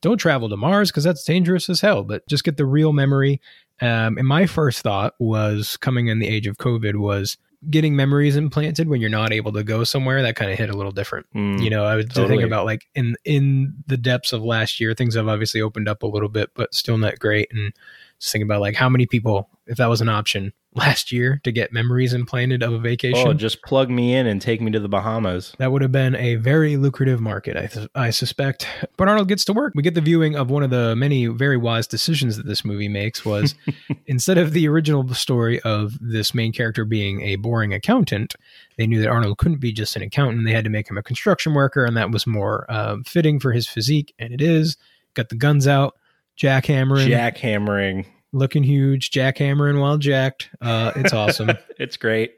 don't 0.00 0.18
travel 0.18 0.48
to 0.48 0.56
mars 0.56 0.90
because 0.90 1.04
that's 1.04 1.24
dangerous 1.24 1.68
as 1.68 1.80
hell 1.80 2.04
but 2.04 2.26
just 2.28 2.44
get 2.44 2.56
the 2.56 2.66
real 2.66 2.92
memory 2.92 3.40
um, 3.80 4.18
and 4.18 4.26
my 4.26 4.46
first 4.46 4.82
thought 4.82 5.14
was 5.18 5.76
coming 5.78 6.06
in 6.08 6.18
the 6.18 6.28
age 6.28 6.46
of 6.46 6.56
covid 6.58 6.96
was 6.96 7.36
getting 7.70 7.96
memories 7.96 8.36
implanted 8.36 8.88
when 8.88 9.00
you're 9.00 9.10
not 9.10 9.32
able 9.32 9.52
to 9.52 9.64
go 9.64 9.82
somewhere 9.82 10.22
that 10.22 10.36
kind 10.36 10.50
of 10.52 10.56
hit 10.58 10.70
a 10.70 10.76
little 10.76 10.92
different 10.92 11.26
Mm. 11.34 11.60
you 11.62 11.70
know 11.70 11.84
i 11.84 11.96
was 11.96 12.06
to 12.06 12.12
totally. 12.14 12.36
think 12.36 12.46
about 12.46 12.64
like 12.66 12.86
in 12.94 13.16
in 13.24 13.74
the 13.88 13.96
depths 13.96 14.32
of 14.32 14.42
last 14.42 14.78
year 14.78 14.94
things 14.94 15.14
have 15.16 15.26
obviously 15.26 15.60
opened 15.60 15.88
up 15.88 16.02
a 16.04 16.06
little 16.06 16.28
bit 16.28 16.50
but 16.54 16.72
still 16.72 16.96
not 16.98 17.18
great 17.18 17.48
and 17.52 17.72
just 18.20 18.30
thinking 18.32 18.46
about 18.46 18.60
like 18.60 18.76
how 18.76 18.88
many 18.88 19.06
people 19.06 19.48
if 19.68 19.76
that 19.76 19.86
was 19.88 20.00
an 20.00 20.08
option 20.08 20.52
last 20.74 21.10
year 21.12 21.40
to 21.44 21.50
get 21.52 21.72
memories 21.72 22.12
implanted 22.12 22.62
of 22.62 22.72
a 22.72 22.78
vacation 22.78 23.26
Oh, 23.26 23.32
just 23.32 23.62
plug 23.62 23.90
me 23.90 24.14
in 24.14 24.26
and 24.26 24.40
take 24.40 24.60
me 24.60 24.70
to 24.72 24.80
the 24.80 24.88
Bahamas. 24.88 25.54
that 25.58 25.72
would 25.72 25.82
have 25.82 25.92
been 25.92 26.14
a 26.16 26.34
very 26.36 26.76
lucrative 26.76 27.20
market, 27.20 27.56
I, 27.56 27.66
th- 27.66 27.88
I 27.94 28.10
suspect. 28.10 28.66
But 28.96 29.08
Arnold 29.08 29.28
gets 29.28 29.44
to 29.46 29.52
work. 29.52 29.72
We 29.74 29.82
get 29.82 29.94
the 29.94 30.00
viewing 30.00 30.36
of 30.36 30.50
one 30.50 30.62
of 30.62 30.70
the 30.70 30.94
many 30.96 31.26
very 31.26 31.56
wise 31.56 31.86
decisions 31.86 32.36
that 32.36 32.46
this 32.46 32.64
movie 32.64 32.88
makes 32.88 33.24
was 33.24 33.54
instead 34.06 34.38
of 34.38 34.52
the 34.52 34.68
original 34.68 35.06
story 35.14 35.60
of 35.60 35.98
this 36.00 36.34
main 36.34 36.52
character 36.52 36.84
being 36.84 37.22
a 37.22 37.36
boring 37.36 37.72
accountant, 37.72 38.34
they 38.76 38.86
knew 38.86 39.00
that 39.00 39.08
Arnold 39.08 39.38
couldn't 39.38 39.60
be 39.60 39.72
just 39.72 39.96
an 39.96 40.02
accountant. 40.02 40.44
They 40.44 40.52
had 40.52 40.64
to 40.64 40.70
make 40.70 40.88
him 40.90 40.98
a 40.98 41.02
construction 41.02 41.54
worker, 41.54 41.84
and 41.84 41.96
that 41.96 42.10
was 42.10 42.26
more 42.26 42.66
um, 42.70 43.04
fitting 43.04 43.40
for 43.40 43.52
his 43.52 43.66
physique, 43.66 44.14
and 44.18 44.32
it 44.32 44.40
is. 44.40 44.76
Got 45.14 45.30
the 45.30 45.36
guns 45.36 45.66
out, 45.66 45.94
jackhammering, 46.38 47.08
Jackhammering. 47.08 48.06
Looking 48.32 48.62
huge, 48.62 49.10
jackhammering 49.10 49.80
while 49.80 49.98
jacked. 49.98 50.50
Uh, 50.60 50.92
it's 50.96 51.12
awesome. 51.12 51.50
it's 51.78 51.96
great. 51.96 52.34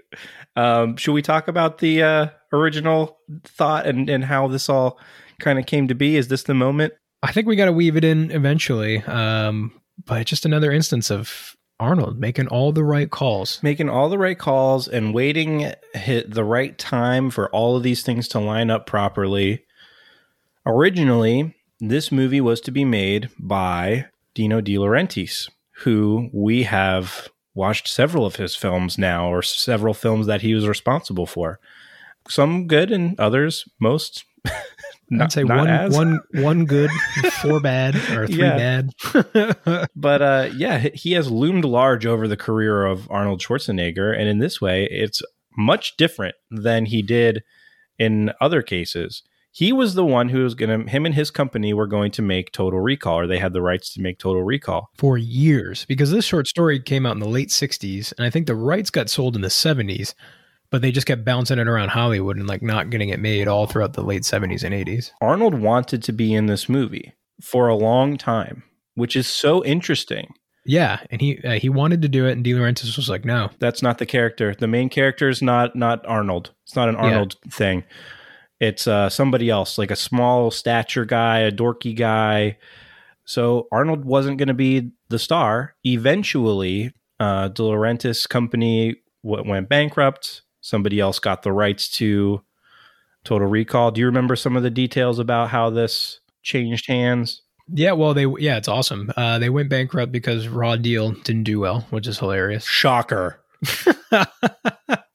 Um, 0.57 0.97
should 0.97 1.13
we 1.13 1.23
talk 1.23 1.49
about 1.49 1.79
the 1.79 2.03
uh, 2.03 2.27
original 2.53 3.19
thought 3.45 3.87
and, 3.87 4.09
and 4.09 4.25
how 4.25 4.49
this 4.49 4.69
all 4.69 4.99
kind 5.39 5.59
of 5.59 5.67
came 5.67 5.89
to 5.89 5.95
be? 5.95 6.17
Is 6.17 6.29
this 6.29 6.45
the 6.45 6.55
moment? 6.55 6.93
I 7.23 7.33
think 7.33 7.47
we 7.47 7.57
got 7.57 7.67
to 7.67 7.73
weave 7.73 7.97
it 7.97 8.05
in 8.05 8.31
eventually. 8.31 8.99
Um, 9.05 9.73
but 10.05 10.27
just 10.27 10.47
another 10.47 10.73
instance 10.73 11.11
of 11.11 11.57
Arnold 11.79 12.19
making 12.19 12.49
all 12.49 12.73
the 12.73 12.85
right 12.85 13.11
calls. 13.11 13.63
Making 13.63 13.89
all 13.89 14.09
the 14.09 14.19
right 14.19 14.39
calls 14.39 14.87
and 14.87 15.15
waiting 15.15 15.73
hit 15.95 16.31
the 16.31 16.45
right 16.45 16.77
time 16.79 17.31
for 17.31 17.49
all 17.51 17.77
of 17.77 17.83
these 17.83 18.03
things 18.03 18.29
to 18.29 18.41
line 18.41 18.71
up 18.71 18.87
properly. 18.87 19.65
Originally, 20.67 21.57
this 21.81 22.13
movie 22.13 22.41
was 22.41 22.61
to 22.63 22.71
be 22.71 22.85
made 22.85 23.31
by 23.39 24.07
Dino 24.35 24.61
De 24.61 24.75
Laurentiis, 24.75 25.49
who 25.81 26.31
we 26.33 26.65
have 26.65 27.29
watched 27.55 27.89
several 27.89 28.25
of 28.25 28.37
his 28.37 28.55
films 28.55 28.99
now, 28.99 29.29
or 29.29 29.43
several 29.43 29.95
films 29.95 30.27
that 30.27 30.43
he 30.43 30.55
was 30.55 30.69
responsible 30.69 31.27
for. 31.27 31.59
Some 32.29 32.67
good 32.67 32.93
and 32.93 33.19
others, 33.19 33.69
most 33.81 34.25
Not, 35.13 35.25
I'd 35.25 35.33
say 35.33 35.45
one, 35.45 35.69
as. 35.69 35.95
one, 35.95 36.21
one 36.35 36.65
good, 36.67 36.91
four 37.43 37.59
bad, 37.59 37.97
or 38.13 38.29
three 38.29 38.39
bad. 38.39 38.91
but 39.97 40.23
uh, 40.23 40.51
yeah, 40.55 40.79
he 40.95 41.13
has 41.13 41.31
loomed 41.31 41.65
large 41.65 42.07
over 42.07 42.29
the 42.29 42.37
career 42.37 42.87
of 42.87 43.11
Arnold 43.11 43.41
Schwarzenegger, 43.41 44.17
and 44.17 44.29
in 44.29 44.39
this 44.39 44.61
way, 44.61 44.85
it's 44.85 45.21
much 45.57 45.97
different 45.97 46.37
than 46.51 46.87
he 46.87 47.03
did 47.03 47.43
in 47.99 48.31
other 48.41 48.63
cases. 48.63 49.23
He 49.53 49.73
was 49.73 49.95
the 49.95 50.05
one 50.05 50.29
who 50.29 50.45
was 50.45 50.55
going 50.55 50.87
to, 50.87 50.91
him 50.91 51.07
and 51.07 51.15
his 51.15 51.31
company 51.31 51.75
were 51.75 51.89
going 51.89 52.13
to 52.13 52.23
make 52.23 52.53
Total 52.53 52.79
Recall, 52.79 53.21
or 53.21 53.27
they 53.27 53.39
had 53.39 53.53
the 53.53 53.63
rights 53.63 53.93
to 53.95 54.01
make 54.01 54.19
Total 54.19 54.43
Recall. 54.43 54.91
For 54.97 55.19
years, 55.19 55.85
because 55.87 56.13
this 56.13 56.25
short 56.25 56.47
story 56.47 56.79
came 56.79 57.05
out 57.05 57.15
in 57.15 57.21
the 57.21 57.29
late 57.29 57.49
60s, 57.49 58.13
and 58.17 58.25
I 58.25 58.31
think 58.31 58.47
the 58.47 58.55
rights 58.55 58.91
got 58.91 59.11
sold 59.11 59.35
in 59.35 59.43
the 59.43 59.49
70s 59.49 60.15
but 60.71 60.83
they 60.83 60.93
just 60.93 61.07
kept 61.07 61.25
bouncing 61.25 61.59
it 61.59 61.69
around 61.69 61.89
Hollywood 61.89 62.37
and 62.37 62.47
like 62.47 62.63
not 62.63 62.91
getting 62.91 63.09
it 63.09 63.21
made 63.21 63.49
all 63.49 63.67
throughout 63.67 63.95
the 63.95 64.05
late 64.05 64.23
70s 64.23 64.63
and 64.63 64.75
80s. 64.75 65.11
Arnold 65.21 65.55
wanted 65.55 66.03
to 66.05 66.13
be 66.13 66.33
in 66.33 66.47
this 66.47 66.69
movie 66.69 67.13
for 67.43 67.69
a 67.69 67.75
long 67.75 68.17
time, 68.17 68.63
which 68.95 69.17
is 69.17 69.27
so 69.27 69.65
interesting. 69.65 70.33
Yeah, 70.65 71.01
and 71.11 71.21
he 71.21 71.43
uh, 71.43 71.53
he 71.53 71.69
wanted 71.69 72.03
to 72.03 72.09
do 72.09 72.27
it, 72.27 72.33
and 72.33 72.45
De 72.45 72.53
Laurentiis 72.53 72.97
was 72.97 73.09
like, 73.09 73.25
"No, 73.25 73.49
that's 73.61 73.83
not 73.83 73.97
the 73.97 74.05
character. 74.05 74.55
The 74.55 74.67
main 74.67 74.91
character 74.91 75.29
is 75.29 75.41
not 75.41 75.75
not 75.75 76.05
Arnold. 76.07 76.53
It's 76.65 76.77
not 76.77 76.91
an 76.91 76.97
Arnold 76.97 77.37
yeah. 77.43 77.51
thing. 77.51 77.85
It's 78.61 78.87
uh, 78.87 79.09
somebody 79.09 79.51
else, 79.51 79.79
like 79.79 79.91
a 79.91 79.97
small 79.97 80.51
stature 80.51 81.05
guy, 81.05 81.41
a 81.41 81.53
dorky 81.53 81.97
guy." 81.97 82.59
So 83.25 83.69
Arnold 83.73 84.05
wasn't 84.05 84.39
going 84.39 84.49
to 84.49 84.55
be 84.55 84.91
the 85.09 85.19
star. 85.19 85.75
Eventually, 85.85 86.93
uh, 87.19 87.49
De 87.49 87.63
Laurentiis 87.63 88.29
company 88.29 88.97
w- 89.23 89.49
went 89.49 89.69
bankrupt 89.69 90.43
somebody 90.61 91.01
else 91.01 91.19
got 91.19 91.43
the 91.43 91.53
rights 91.53 91.89
to 91.89 92.43
Total 93.25 93.49
Recall. 93.49 93.91
Do 93.91 94.01
you 94.01 94.07
remember 94.07 94.37
some 94.37 94.57
of 94.57 94.63
the 94.63 94.71
details 94.71 95.19
about 95.19 95.51
how 95.51 95.71
this 95.71 96.21
changed 96.43 96.87
hands? 96.87 97.43
Yeah, 97.73 97.93
well, 97.93 98.15
they 98.15 98.27
yeah, 98.39 98.57
it's 98.57 98.69
awesome. 98.69 99.13
Uh, 99.17 99.39
they 99.39 99.51
went 99.51 99.69
bankrupt 99.69 100.11
because 100.11 100.49
Raw 100.49 100.77
Deal 100.77 101.13
didn't 101.13 101.45
do 101.45 101.61
well, 101.61 101.87
which 101.91 102.07
is 102.07 102.19
hilarious. 102.19 102.65
Shocker. 102.65 103.41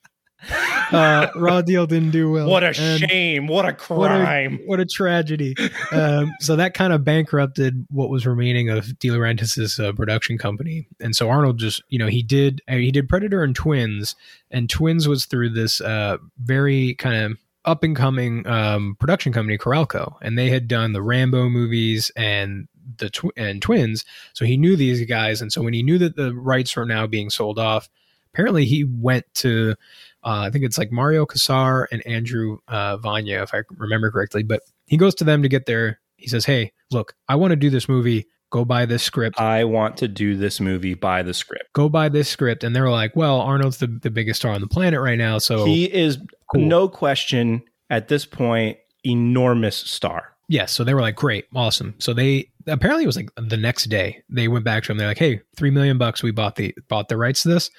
uh, 0.91 1.27
Raw 1.35 1.61
Deal 1.61 1.85
didn't 1.87 2.11
do 2.11 2.31
well. 2.31 2.47
What 2.47 2.63
a 2.63 2.73
shame! 2.73 3.47
What 3.47 3.65
a 3.65 3.73
crime! 3.73 4.53
What 4.53 4.61
a, 4.61 4.65
what 4.65 4.79
a 4.79 4.85
tragedy! 4.85 5.55
um, 5.91 6.31
so 6.39 6.55
that 6.55 6.73
kind 6.73 6.93
of 6.93 7.03
bankrupted 7.03 7.85
what 7.89 8.09
was 8.09 8.25
remaining 8.25 8.69
of 8.69 8.97
De 8.99 9.11
Laurentiis's 9.11 9.79
uh, 9.79 9.91
production 9.93 10.37
company, 10.37 10.87
and 10.99 11.15
so 11.15 11.29
Arnold 11.29 11.59
just 11.59 11.81
you 11.89 11.99
know 11.99 12.07
he 12.07 12.23
did 12.23 12.61
uh, 12.67 12.75
he 12.75 12.91
did 12.91 13.09
Predator 13.09 13.43
and 13.43 13.55
Twins, 13.55 14.15
and 14.51 14.69
Twins 14.69 15.07
was 15.07 15.25
through 15.25 15.49
this 15.49 15.81
uh, 15.81 16.17
very 16.37 16.95
kind 16.95 17.33
of 17.33 17.37
up 17.65 17.83
and 17.83 17.95
coming 17.95 18.45
um, 18.47 18.95
production 18.99 19.33
company, 19.33 19.57
Carolco, 19.57 20.15
and 20.21 20.37
they 20.37 20.49
had 20.49 20.67
done 20.67 20.93
the 20.93 21.01
Rambo 21.01 21.49
movies 21.49 22.11
and 22.15 22.67
the 22.97 23.09
tw- 23.09 23.33
and 23.35 23.61
Twins. 23.61 24.05
So 24.33 24.45
he 24.45 24.57
knew 24.57 24.75
these 24.75 25.03
guys, 25.05 25.41
and 25.41 25.51
so 25.51 25.61
when 25.61 25.73
he 25.73 25.83
knew 25.83 25.97
that 25.97 26.15
the 26.15 26.33
rights 26.33 26.75
were 26.75 26.85
now 26.85 27.07
being 27.07 27.29
sold 27.29 27.59
off, 27.59 27.89
apparently 28.33 28.65
he 28.65 28.83
went 28.83 29.25
to 29.35 29.75
uh, 30.25 30.41
I 30.41 30.49
think 30.49 30.65
it's 30.65 30.77
like 30.77 30.91
Mario 30.91 31.25
Kassar 31.25 31.85
and 31.91 32.05
Andrew 32.05 32.57
uh, 32.67 32.97
Vajna, 32.97 33.43
if 33.43 33.53
I 33.53 33.61
remember 33.77 34.09
correctly. 34.09 34.41
But 34.41 34.61
he 34.87 34.97
goes 34.97 35.13
to 35.15 35.23
them 35.23 35.43
to 35.43 35.49
get 35.49 35.67
there. 35.67 35.99
He 36.17 36.27
says, 36.27 36.45
"Hey, 36.45 36.73
look, 36.91 37.13
I 37.29 37.35
want 37.35 37.51
to 37.51 37.55
do 37.55 37.69
this 37.69 37.87
movie. 37.87 38.25
Go 38.51 38.65
buy 38.65 38.85
this 38.85 39.03
script. 39.03 39.39
I 39.39 39.63
want 39.65 39.97
to 39.97 40.07
do 40.07 40.35
this 40.35 40.59
movie. 40.59 40.95
Buy 40.95 41.21
the 41.21 41.33
script. 41.33 41.65
Go 41.73 41.89
buy 41.89 42.09
this 42.09 42.27
script." 42.27 42.63
And 42.63 42.75
they're 42.75 42.89
like, 42.89 43.15
"Well, 43.15 43.39
Arnold's 43.39 43.77
the, 43.77 43.87
the 43.87 44.09
biggest 44.09 44.39
star 44.39 44.53
on 44.53 44.61
the 44.61 44.67
planet 44.67 44.99
right 44.99 45.17
now, 45.17 45.37
so 45.37 45.63
he 45.63 45.85
is 45.85 46.17
cool. 46.51 46.61
no 46.61 46.87
question 46.87 47.61
at 47.91 48.07
this 48.07 48.25
point 48.25 48.77
enormous 49.05 49.77
star." 49.77 50.35
Yes, 50.47 50.71
so 50.71 50.83
they 50.83 50.95
were 50.95 51.01
like, 51.01 51.15
"Great, 51.15 51.45
awesome." 51.53 51.93
So 51.99 52.13
they 52.13 52.49
apparently 52.65 53.03
it 53.03 53.07
was 53.07 53.17
like 53.17 53.29
the 53.37 53.57
next 53.57 53.85
day 53.85 54.23
they 54.29 54.47
went 54.47 54.65
back 54.65 54.83
to 54.85 54.91
him. 54.91 54.97
They're 54.97 55.07
like, 55.07 55.19
"Hey, 55.19 55.41
three 55.55 55.69
million 55.69 55.99
bucks. 55.99 56.23
We 56.23 56.31
bought 56.31 56.55
the 56.55 56.73
bought 56.87 57.09
the 57.09 57.17
rights 57.17 57.43
to 57.43 57.49
this." 57.49 57.69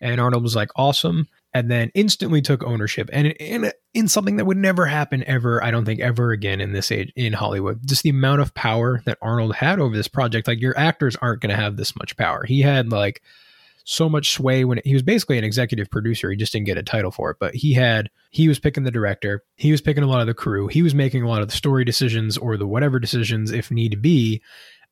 And 0.00 0.20
Arnold 0.20 0.42
was 0.42 0.56
like, 0.56 0.70
"Awesome." 0.74 1.28
And 1.54 1.70
then 1.70 1.90
instantly 1.94 2.42
took 2.42 2.62
ownership. 2.62 3.08
And 3.12 3.28
in, 3.28 3.72
in 3.94 4.08
something 4.08 4.36
that 4.36 4.44
would 4.44 4.56
never 4.56 4.84
happen 4.86 5.24
ever 5.26 5.62
i 5.64 5.70
don't 5.70 5.84
think 5.84 6.00
ever 6.00 6.30
again 6.30 6.60
in 6.60 6.72
this 6.72 6.92
age 6.92 7.12
in 7.16 7.32
hollywood. 7.32 7.86
Just 7.86 8.02
the 8.02 8.10
amount 8.10 8.40
of 8.40 8.54
power 8.54 9.02
that 9.06 9.18
arnold 9.22 9.54
had 9.54 9.80
over 9.80 9.96
this 9.96 10.08
project 10.08 10.46
like 10.46 10.60
your 10.60 10.76
actors 10.78 11.16
aren't 11.16 11.40
going 11.40 11.50
to 11.50 11.56
have 11.56 11.76
this 11.76 11.96
much 11.96 12.16
power. 12.16 12.44
He 12.44 12.60
had 12.60 12.92
like 12.92 13.22
so 13.88 14.08
much 14.08 14.32
sway 14.32 14.64
when 14.64 14.78
it, 14.78 14.86
he 14.86 14.94
was 14.94 15.02
basically 15.04 15.38
an 15.38 15.44
executive 15.44 15.88
producer. 15.88 16.28
He 16.28 16.36
just 16.36 16.52
didn't 16.52 16.66
get 16.66 16.76
a 16.76 16.82
title 16.82 17.12
for 17.12 17.30
it. 17.30 17.36
But 17.38 17.54
he 17.54 17.72
had 17.72 18.10
he 18.30 18.48
was 18.48 18.58
picking 18.58 18.82
the 18.82 18.90
director. 18.90 19.44
He 19.54 19.70
was 19.70 19.80
picking 19.80 20.02
a 20.02 20.08
lot 20.08 20.20
of 20.20 20.26
the 20.26 20.34
crew. 20.34 20.66
He 20.66 20.82
was 20.82 20.94
making 20.94 21.22
a 21.22 21.28
lot 21.28 21.40
of 21.40 21.48
the 21.48 21.56
story 21.56 21.84
decisions 21.84 22.36
or 22.36 22.56
the 22.56 22.66
whatever 22.66 22.98
decisions 22.98 23.52
if 23.52 23.70
need 23.70 24.02
be 24.02 24.42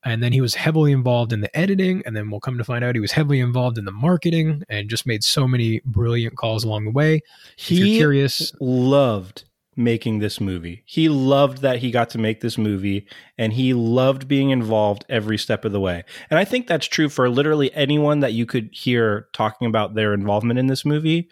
and 0.04 0.22
then 0.22 0.32
he 0.32 0.40
was 0.40 0.54
heavily 0.54 0.92
involved 0.92 1.32
in 1.32 1.40
the 1.40 1.56
editing 1.56 2.02
and 2.04 2.16
then 2.16 2.30
we'll 2.30 2.40
come 2.40 2.58
to 2.58 2.64
find 2.64 2.84
out 2.84 2.94
he 2.94 3.00
was 3.00 3.12
heavily 3.12 3.40
involved 3.40 3.78
in 3.78 3.84
the 3.84 3.92
marketing 3.92 4.62
and 4.68 4.90
just 4.90 5.06
made 5.06 5.24
so 5.24 5.48
many 5.48 5.80
brilliant 5.84 6.36
calls 6.36 6.64
along 6.64 6.84
the 6.84 6.90
way. 6.90 7.20
He 7.56 7.96
curious 7.96 8.52
loved 8.60 9.44
making 9.76 10.20
this 10.20 10.40
movie. 10.40 10.84
He 10.86 11.08
loved 11.08 11.58
that 11.62 11.78
he 11.78 11.90
got 11.90 12.10
to 12.10 12.18
make 12.18 12.40
this 12.40 12.56
movie 12.56 13.08
and 13.38 13.52
he 13.52 13.74
loved 13.74 14.28
being 14.28 14.50
involved 14.50 15.04
every 15.08 15.38
step 15.38 15.64
of 15.64 15.72
the 15.72 15.80
way. 15.80 16.04
And 16.30 16.38
i 16.38 16.44
think 16.44 16.66
that's 16.66 16.86
true 16.86 17.08
for 17.08 17.28
literally 17.28 17.74
anyone 17.74 18.20
that 18.20 18.34
you 18.34 18.46
could 18.46 18.68
hear 18.72 19.28
talking 19.32 19.66
about 19.66 19.94
their 19.94 20.14
involvement 20.14 20.58
in 20.58 20.66
this 20.66 20.84
movie. 20.84 21.28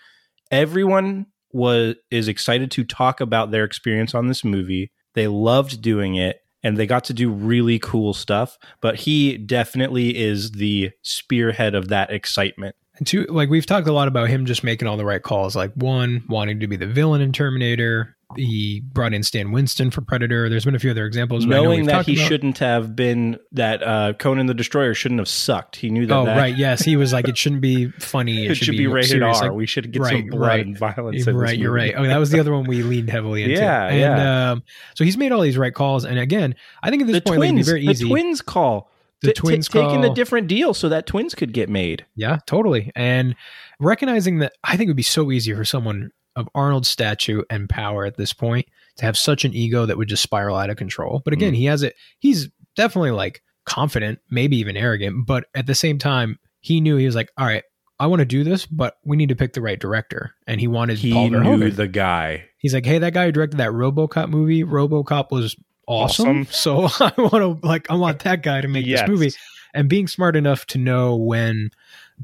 Everyone 0.50 1.26
was 1.52 1.96
is 2.10 2.28
excited 2.28 2.70
to 2.72 2.84
talk 2.84 3.20
about 3.20 3.50
their 3.50 3.64
experience 3.64 4.14
on 4.14 4.26
this 4.26 4.42
movie. 4.42 4.90
They 5.14 5.28
loved 5.28 5.82
doing 5.82 6.14
it 6.14 6.41
and 6.62 6.76
they 6.76 6.86
got 6.86 7.04
to 7.04 7.14
do 7.14 7.30
really 7.30 7.78
cool 7.78 8.14
stuff. 8.14 8.58
But 8.80 8.96
he 9.00 9.36
definitely 9.36 10.16
is 10.16 10.52
the 10.52 10.90
spearhead 11.02 11.74
of 11.74 11.88
that 11.88 12.10
excitement. 12.10 12.76
And 12.98 13.06
two, 13.06 13.24
like 13.24 13.48
we've 13.48 13.66
talked 13.66 13.88
a 13.88 13.92
lot 13.92 14.08
about 14.08 14.28
him 14.28 14.44
just 14.44 14.62
making 14.62 14.86
all 14.86 14.96
the 14.96 15.04
right 15.04 15.22
calls. 15.22 15.56
Like 15.56 15.72
one, 15.74 16.24
wanting 16.28 16.60
to 16.60 16.66
be 16.66 16.76
the 16.76 16.86
villain 16.86 17.20
in 17.20 17.32
Terminator, 17.32 18.16
he 18.36 18.80
brought 18.80 19.14
in 19.14 19.22
Stan 19.22 19.52
Winston 19.52 19.90
for 19.90 20.00
Predator. 20.00 20.48
There's 20.48 20.64
been 20.64 20.74
a 20.74 20.78
few 20.78 20.90
other 20.90 21.06
examples. 21.06 21.44
Knowing 21.44 21.86
that 21.86 22.06
he 22.06 22.14
about. 22.14 22.28
shouldn't 22.28 22.58
have 22.58 22.94
been 22.94 23.38
that 23.52 23.82
uh, 23.82 24.12
Conan 24.14 24.46
the 24.46 24.54
Destroyer 24.54 24.94
shouldn't 24.94 25.20
have 25.20 25.28
sucked. 25.28 25.76
He 25.76 25.90
knew 25.90 26.06
that. 26.06 26.14
Oh 26.14 26.24
that, 26.24 26.36
right, 26.36 26.56
yes, 26.56 26.82
he 26.82 26.96
was 26.96 27.12
like 27.12 27.28
it 27.28 27.38
shouldn't 27.38 27.62
be 27.62 27.90
funny. 27.92 28.44
It, 28.44 28.52
it 28.52 28.54
should, 28.56 28.66
should, 28.66 28.76
be, 28.76 28.86
rated 28.86 29.10
serious. 29.10 29.38
R. 29.38 29.48
Like, 29.48 29.56
we 29.56 29.66
should 29.66 29.90
get 29.90 30.02
right, 30.02 30.10
some 30.10 30.26
blood 30.26 30.46
right. 30.46 30.66
and 30.66 30.76
violence. 30.76 31.26
right, 31.26 31.58
you're 31.58 31.72
right. 31.72 31.94
Oh, 31.96 32.04
that 32.04 32.18
was 32.18 32.30
the 32.30 32.40
other 32.40 32.52
one 32.52 32.64
we 32.64 32.82
leaned 32.82 33.10
heavily 33.10 33.42
into. 33.44 33.56
Yeah, 33.56 33.86
and, 33.86 33.98
yeah. 33.98 34.50
Um, 34.52 34.62
so 34.94 35.04
he's 35.04 35.16
made 35.16 35.32
all 35.32 35.40
these 35.40 35.58
right 35.58 35.74
calls, 35.74 36.04
and 36.04 36.18
again, 36.18 36.54
I 36.82 36.90
think 36.90 37.02
at 37.02 37.08
this 37.08 37.16
the 37.16 37.22
point, 37.22 37.38
twins, 37.38 37.56
like, 37.58 37.66
very 37.66 37.86
easy. 37.86 38.04
The 38.04 38.10
twins 38.10 38.42
call. 38.42 38.90
The 39.22 39.28
t- 39.28 39.34
twins 39.34 39.68
t- 39.68 39.78
taking 39.78 40.04
a 40.04 40.14
different 40.14 40.48
deal 40.48 40.74
so 40.74 40.88
that 40.88 41.06
twins 41.06 41.34
could 41.34 41.52
get 41.52 41.68
made. 41.68 42.04
Yeah, 42.16 42.38
totally. 42.46 42.90
And 42.94 43.36
recognizing 43.78 44.38
that, 44.38 44.52
I 44.64 44.76
think 44.76 44.88
it 44.88 44.90
would 44.90 44.96
be 44.96 45.02
so 45.02 45.30
easy 45.30 45.54
for 45.54 45.64
someone 45.64 46.10
of 46.34 46.48
Arnold's 46.54 46.88
stature 46.88 47.44
and 47.50 47.68
power 47.68 48.04
at 48.04 48.16
this 48.16 48.32
point 48.32 48.66
to 48.96 49.04
have 49.04 49.16
such 49.16 49.44
an 49.44 49.54
ego 49.54 49.86
that 49.86 49.98
would 49.98 50.08
just 50.08 50.22
spiral 50.22 50.56
out 50.56 50.70
of 50.70 50.76
control. 50.76 51.22
But 51.24 51.34
again, 51.34 51.52
mm. 51.52 51.56
he 51.56 51.64
has 51.66 51.82
it. 51.82 51.94
He's 52.18 52.48
definitely 52.74 53.10
like 53.10 53.42
confident, 53.64 54.18
maybe 54.30 54.56
even 54.56 54.76
arrogant, 54.76 55.26
but 55.26 55.46
at 55.54 55.66
the 55.66 55.74
same 55.74 55.98
time, 55.98 56.38
he 56.60 56.80
knew 56.80 56.96
he 56.96 57.06
was 57.06 57.14
like, 57.14 57.30
all 57.36 57.46
right, 57.46 57.64
I 57.98 58.06
want 58.06 58.20
to 58.20 58.26
do 58.26 58.44
this, 58.44 58.66
but 58.66 58.96
we 59.04 59.16
need 59.16 59.28
to 59.28 59.36
pick 59.36 59.52
the 59.52 59.60
right 59.60 59.78
director. 59.78 60.34
And 60.46 60.60
he 60.60 60.66
wanted 60.66 60.98
he 60.98 61.12
Paul 61.12 61.30
Verhoeven. 61.30 61.58
knew 61.58 61.70
the 61.70 61.88
guy. 61.88 62.46
He's 62.58 62.74
like, 62.74 62.86
hey, 62.86 62.98
that 62.98 63.14
guy 63.14 63.26
who 63.26 63.32
directed 63.32 63.58
that 63.58 63.70
RoboCop 63.70 64.28
movie, 64.28 64.64
RoboCop 64.64 65.30
was 65.30 65.56
awesome. 65.86 66.46
awesome. 66.46 66.46
So 66.50 66.88
I 67.04 67.12
want 67.16 67.60
to 67.60 67.66
like, 67.66 67.90
I 67.90 67.94
want 67.94 68.20
that 68.20 68.42
guy 68.42 68.60
to 68.60 68.68
make 68.68 68.86
yes. 68.86 69.00
this 69.00 69.08
movie. 69.08 69.32
And 69.74 69.88
being 69.88 70.06
smart 70.06 70.36
enough 70.36 70.66
to 70.66 70.78
know 70.78 71.16
when 71.16 71.70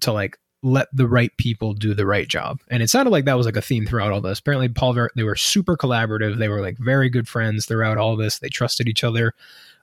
to 0.00 0.12
like 0.12 0.38
let 0.62 0.88
the 0.92 1.06
right 1.06 1.34
people 1.36 1.72
do 1.72 1.94
the 1.94 2.06
right 2.06 2.28
job. 2.28 2.60
And 2.68 2.82
it 2.82 2.90
sounded 2.90 3.10
like 3.10 3.24
that 3.26 3.36
was 3.36 3.46
like 3.46 3.56
a 3.56 3.62
theme 3.62 3.86
throughout 3.86 4.12
all 4.12 4.20
this. 4.20 4.40
Apparently, 4.40 4.68
Paul, 4.68 4.92
Ver- 4.92 5.10
they 5.14 5.22
were 5.22 5.36
super 5.36 5.76
collaborative. 5.76 6.38
They 6.38 6.48
were 6.48 6.60
like 6.60 6.78
very 6.78 7.08
good 7.08 7.28
friends 7.28 7.66
throughout 7.66 7.96
all 7.96 8.16
this. 8.16 8.38
They 8.38 8.48
trusted 8.48 8.88
each 8.88 9.04
other 9.04 9.34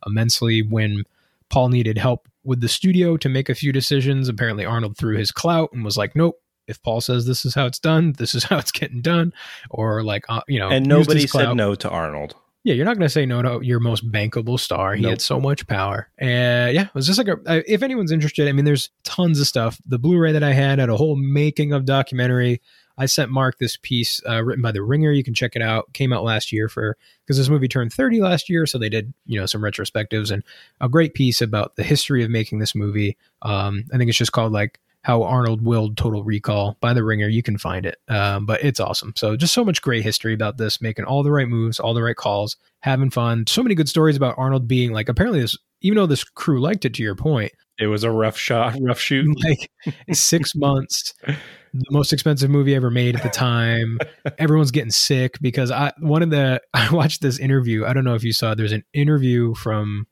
immensely. 0.05 0.61
When 0.61 1.03
Paul 1.49 1.69
needed 1.69 1.97
help 1.97 2.27
with 2.43 2.61
the 2.61 2.67
studio 2.67 3.17
to 3.17 3.29
make 3.29 3.49
a 3.49 3.55
few 3.55 3.71
decisions, 3.71 4.27
apparently 4.27 4.65
Arnold 4.65 4.97
threw 4.97 5.17
his 5.17 5.31
clout 5.31 5.71
and 5.73 5.83
was 5.83 5.97
like, 5.97 6.15
nope. 6.15 6.39
If 6.67 6.81
Paul 6.81 6.99
says 6.99 7.27
this 7.27 7.45
is 7.45 7.53
how 7.53 7.67
it's 7.67 7.77
done, 7.77 8.13
this 8.13 8.33
is 8.33 8.45
how 8.45 8.57
it's 8.57 8.71
getting 8.71 9.01
done, 9.01 9.33
or 9.69 10.03
like 10.03 10.25
uh, 10.29 10.41
you 10.47 10.57
know, 10.57 10.69
and 10.69 10.87
nobody 10.87 11.27
said 11.27 11.53
no 11.53 11.75
to 11.75 11.87
Arnold. 11.87 12.33
Yeah, 12.65 12.73
you're 12.73 12.85
not 12.85 12.95
going 12.97 13.05
to 13.05 13.09
say 13.09 13.27
no 13.27 13.43
to 13.43 13.59
your 13.63 13.79
most 13.79 14.11
bankable 14.11 14.59
star. 14.59 14.95
He 14.95 15.03
Nope. 15.03 15.11
had 15.11 15.21
so 15.21 15.39
much 15.39 15.67
power. 15.67 16.09
And 16.17 16.73
yeah, 16.75 16.85
it 16.87 16.95
was 16.95 17.05
just 17.05 17.19
like 17.19 17.27
a. 17.27 17.37
I- 17.47 17.63
If 17.67 17.83
anyone's 17.83 18.11
interested, 18.11 18.47
I 18.49 18.53
mean, 18.53 18.65
there's 18.65 18.89
tons 19.03 19.39
of 19.39 19.45
stuff. 19.45 19.79
The 19.85 19.99
Blu-ray 19.99 20.31
that 20.31 20.43
I 20.43 20.51
had 20.51 20.79
had 20.79 20.89
a 20.89 20.97
whole 20.97 21.15
making 21.15 21.73
of 21.73 21.85
documentary. 21.85 22.61
I 22.97 23.05
sent 23.05 23.29
Mark 23.29 23.59
this 23.59 23.77
piece 23.77 24.19
uh, 24.27 24.41
written 24.43 24.63
by 24.63 24.71
The 24.71 24.81
Ringer. 24.81 25.11
You 25.11 25.23
can 25.23 25.35
check 25.35 25.55
it 25.55 25.61
out. 25.61 25.93
Came 25.93 26.11
out 26.11 26.23
last 26.23 26.51
year 26.51 26.67
for 26.67 26.97
because 27.23 27.37
this 27.37 27.49
movie 27.49 27.67
turned 27.67 27.93
30 27.93 28.21
last 28.21 28.49
year, 28.49 28.65
so 28.65 28.79
they 28.79 28.89
did 28.89 29.13
you 29.27 29.39
know 29.39 29.45
some 29.45 29.61
retrospectives 29.61 30.31
and 30.31 30.41
a 30.81 30.89
great 30.89 31.13
piece 31.13 31.41
about 31.41 31.75
the 31.75 31.83
history 31.83 32.23
of 32.23 32.31
making 32.31 32.57
this 32.59 32.73
movie. 32.73 33.15
Um, 33.43 33.83
I 33.93 33.97
think 33.97 34.09
it's 34.09 34.17
just 34.17 34.31
called 34.31 34.53
like 34.53 34.79
how 35.05 35.21
Arnold 35.21 35.61
willed 35.61 35.97
Total 35.97 36.23
Recall 36.23 36.77
by 36.81 36.91
The 36.91 37.03
Ringer. 37.03 37.27
You 37.27 37.43
can 37.43 37.59
find 37.59 37.85
it, 37.85 37.99
um, 38.07 38.47
but 38.47 38.63
it's 38.63 38.79
awesome. 38.79 39.13
So 39.15 39.37
just 39.37 39.53
so 39.53 39.63
much 39.63 39.83
great 39.83 40.01
history 40.01 40.33
about 40.33 40.57
this, 40.57 40.81
making 40.81 41.05
all 41.05 41.21
the 41.21 41.31
right 41.31 41.47
moves, 41.47 41.79
all 41.79 41.93
the 41.93 42.01
right 42.01 42.15
calls, 42.15 42.57
having 42.79 43.11
fun. 43.11 43.45
So 43.45 43.61
many 43.61 43.75
good 43.75 43.87
stories 43.87 44.17
about 44.17 44.33
Arnold 44.39 44.67
being 44.67 44.93
like 44.93 45.07
apparently 45.07 45.41
this, 45.41 45.55
even 45.81 45.97
though 45.97 46.07
this 46.07 46.23
crew 46.23 46.59
liked 46.59 46.85
it. 46.85 46.95
To 46.95 47.03
your 47.03 47.13
point, 47.13 47.51
It 47.77 47.85
was 47.85 48.03
a 48.03 48.09
rough 48.09 48.35
shot, 48.35 48.75
rough 48.81 48.99
shoot. 48.99 49.27
like 49.43 49.69
six 50.11 50.55
months, 50.55 51.13
the 51.27 51.85
most 51.91 52.11
expensive 52.11 52.49
movie 52.49 52.73
ever 52.73 52.89
made 52.89 53.15
at 53.15 53.21
the 53.21 53.29
time. 53.29 53.99
Everyone's 54.39 54.71
getting 54.71 54.89
sick 54.89 55.37
because 55.39 55.69
I 55.69 55.91
one 55.99 56.23
of 56.23 56.31
the 56.31 56.59
I 56.73 56.91
watched 56.91 57.21
this 57.21 57.37
interview. 57.37 57.85
I 57.85 57.93
don't 57.93 58.05
know 58.05 58.15
if 58.15 58.23
you 58.23 58.33
saw. 58.33 58.55
There's 58.55 58.71
an 58.71 58.85
interview 58.91 59.53
from 59.53 60.07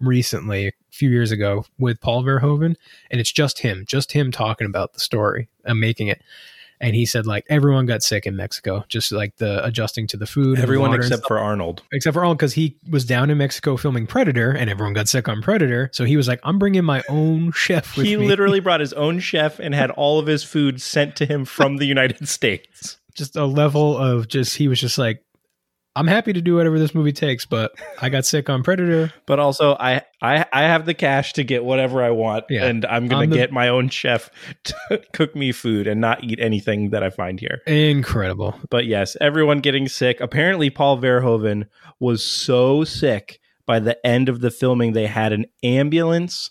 recently, 0.00 0.68
a 0.68 0.72
few 0.90 1.10
years 1.10 1.30
ago, 1.32 1.64
with 1.78 2.00
Paul 2.00 2.22
Verhoeven, 2.24 2.76
and 3.10 3.20
it's 3.20 3.32
just 3.32 3.60
him, 3.60 3.84
just 3.86 4.12
him 4.12 4.30
talking 4.32 4.66
about 4.66 4.92
the 4.92 5.00
story 5.00 5.48
and 5.64 5.80
making 5.80 6.08
it. 6.08 6.22
And 6.78 6.94
he 6.94 7.06
said 7.06 7.26
like 7.26 7.46
everyone 7.48 7.86
got 7.86 8.02
sick 8.02 8.26
in 8.26 8.36
Mexico, 8.36 8.84
just 8.88 9.10
like 9.10 9.36
the 9.36 9.64
adjusting 9.64 10.06
to 10.08 10.18
the 10.18 10.26
food. 10.26 10.48
and 10.48 10.56
the 10.58 10.62
Everyone 10.62 10.92
except 10.92 11.26
for 11.26 11.38
Arnold. 11.38 11.82
except 11.90 12.12
for 12.12 12.22
all 12.22 12.34
because 12.34 12.52
he 12.52 12.76
was 12.90 13.06
down 13.06 13.30
in 13.30 13.38
Mexico 13.38 13.78
filming 13.78 14.06
Predator, 14.06 14.50
and 14.50 14.68
everyone 14.68 14.92
got 14.92 15.08
sick 15.08 15.26
on 15.26 15.40
Predator. 15.40 15.88
So 15.94 16.04
he 16.04 16.18
was 16.18 16.28
like, 16.28 16.38
"I'm 16.44 16.58
bringing 16.58 16.84
my 16.84 17.02
own 17.08 17.50
chef 17.54 17.96
with 17.96 18.04
He 18.04 18.14
me." 18.18 18.26
literally 18.26 18.60
brought 18.66 18.80
his 18.80 18.92
own 18.92 19.20
chef 19.20 19.58
and 19.58 19.74
had 19.74 19.90
all 19.92 20.18
of 20.18 20.26
his 20.26 20.44
food 20.44 20.82
sent 20.82 21.16
to 21.16 21.24
him 21.24 21.46
from 21.46 21.78
the 21.78 21.86
United 21.86 22.28
States. 22.28 22.98
just 23.14 23.36
a 23.36 23.46
level 23.46 23.96
of 23.96 24.28
just 24.28 24.58
he 24.58 24.68
was 24.68 24.78
just 24.78 24.98
like, 24.98 25.24
"I'm 25.96 26.06
happy 26.06 26.32
to 26.32 26.40
do 26.40 26.54
whatever 26.54 26.78
this 26.78 26.94
movie 26.94 27.12
takes, 27.12 27.44
but 27.46 27.72
I 28.00 28.08
got 28.08 28.24
sick 28.24 28.48
on 28.48 28.62
Predator." 28.62 29.12
But 29.26 29.40
also, 29.40 29.74
I 29.80 30.02
I 30.22 30.44
I 30.52 30.62
have 30.62 30.86
the 30.86 30.94
cash 30.94 31.32
to 31.32 31.42
get 31.44 31.64
whatever 31.64 32.02
I 32.04 32.10
want, 32.10 32.44
Yeah. 32.48 32.66
and 32.66 32.84
I'm 32.86 33.08
gonna 33.08 33.22
I'm 33.24 33.30
the- 33.30 33.36
get 33.36 33.50
my 33.50 33.68
own 33.68 33.88
chef 33.88 34.30
to 34.64 35.02
cook 35.12 35.34
me 35.34 35.50
food 35.52 35.86
and 35.88 36.00
not 36.00 36.22
eat 36.22 36.38
anything 36.40 36.90
that 36.90 37.02
I 37.02 37.10
find 37.10 37.40
here. 37.40 37.62
Incredible. 37.66 38.54
But 38.70 38.86
yes, 38.86 39.16
everyone 39.20 39.58
getting 39.60 39.88
sick. 39.88 40.20
Apparently, 40.20 40.70
Paul 40.70 40.98
Verhoeven 40.98 41.66
was 41.98 42.22
so 42.24 42.84
sick 42.84 43.40
by 43.66 43.80
the 43.80 44.04
end 44.06 44.28
of 44.28 44.40
the 44.42 44.50
filming, 44.52 44.92
they 44.92 45.06
had 45.08 45.32
an 45.32 45.46
ambulance 45.64 46.50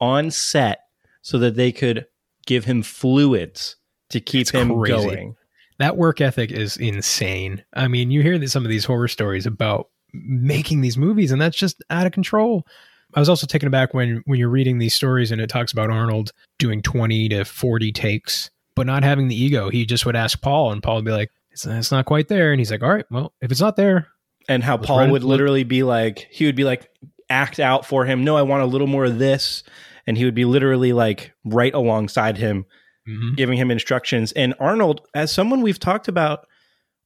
on 0.00 0.30
set 0.30 0.78
so 1.20 1.38
that 1.38 1.56
they 1.56 1.72
could 1.72 2.06
give 2.46 2.64
him 2.66 2.82
fluids 2.82 3.76
to 4.10 4.20
keep 4.20 4.50
him 4.50 4.68
crazy. 4.78 4.92
going. 4.94 5.36
That 5.78 5.96
work 5.96 6.20
ethic 6.20 6.50
is 6.50 6.76
insane. 6.76 7.64
I 7.74 7.88
mean, 7.88 8.10
you 8.10 8.22
hear 8.22 8.44
some 8.46 8.64
of 8.64 8.70
these 8.70 8.84
horror 8.84 9.08
stories 9.08 9.46
about 9.46 9.88
making 10.12 10.80
these 10.80 10.98
movies, 10.98 11.32
and 11.32 11.40
that's 11.40 11.56
just 11.56 11.82
out 11.90 12.06
of 12.06 12.12
control. 12.12 12.66
I 13.14 13.20
was 13.20 13.28
also 13.28 13.46
taken 13.46 13.66
aback 13.66 13.92
when 13.94 14.22
when 14.26 14.38
you're 14.38 14.48
reading 14.48 14.78
these 14.78 14.94
stories 14.94 15.30
and 15.30 15.40
it 15.40 15.50
talks 15.50 15.72
about 15.72 15.90
Arnold 15.90 16.32
doing 16.58 16.80
20 16.80 17.28
to 17.30 17.44
40 17.44 17.92
takes, 17.92 18.50
but 18.74 18.86
not 18.86 19.02
having 19.02 19.28
the 19.28 19.40
ego. 19.40 19.68
He 19.68 19.84
just 19.84 20.06
would 20.06 20.16
ask 20.16 20.40
Paul, 20.40 20.72
and 20.72 20.82
Paul 20.82 20.96
would 20.96 21.04
be 21.04 21.12
like, 21.12 21.30
"It's, 21.50 21.66
it's 21.66 21.92
not 21.92 22.06
quite 22.06 22.28
there," 22.28 22.52
and 22.52 22.60
he's 22.60 22.70
like, 22.70 22.82
"All 22.82 22.92
right, 22.92 23.06
well, 23.10 23.34
if 23.40 23.50
it's 23.50 23.60
not 23.60 23.76
there, 23.76 24.08
And 24.48 24.64
how 24.64 24.76
Paul 24.76 25.10
would 25.10 25.24
literally 25.24 25.64
be 25.64 25.82
like, 25.82 26.26
he 26.30 26.46
would 26.46 26.56
be 26.56 26.64
like, 26.64 26.90
act 27.32 27.58
out 27.58 27.86
for 27.86 28.04
him. 28.04 28.24
No, 28.24 28.36
I 28.36 28.42
want 28.42 28.62
a 28.62 28.66
little 28.66 28.86
more 28.86 29.06
of 29.06 29.18
this. 29.18 29.62
And 30.06 30.18
he 30.18 30.24
would 30.24 30.34
be 30.34 30.44
literally 30.44 30.92
like 30.92 31.32
right 31.44 31.72
alongside 31.72 32.36
him 32.36 32.66
mhm. 33.08 33.36
giving 33.36 33.58
him 33.58 33.70
instructions. 33.70 34.32
And 34.32 34.54
Arnold, 34.58 35.02
as 35.14 35.32
someone 35.32 35.62
we've 35.62 35.78
talked 35.78 36.08
about 36.08 36.46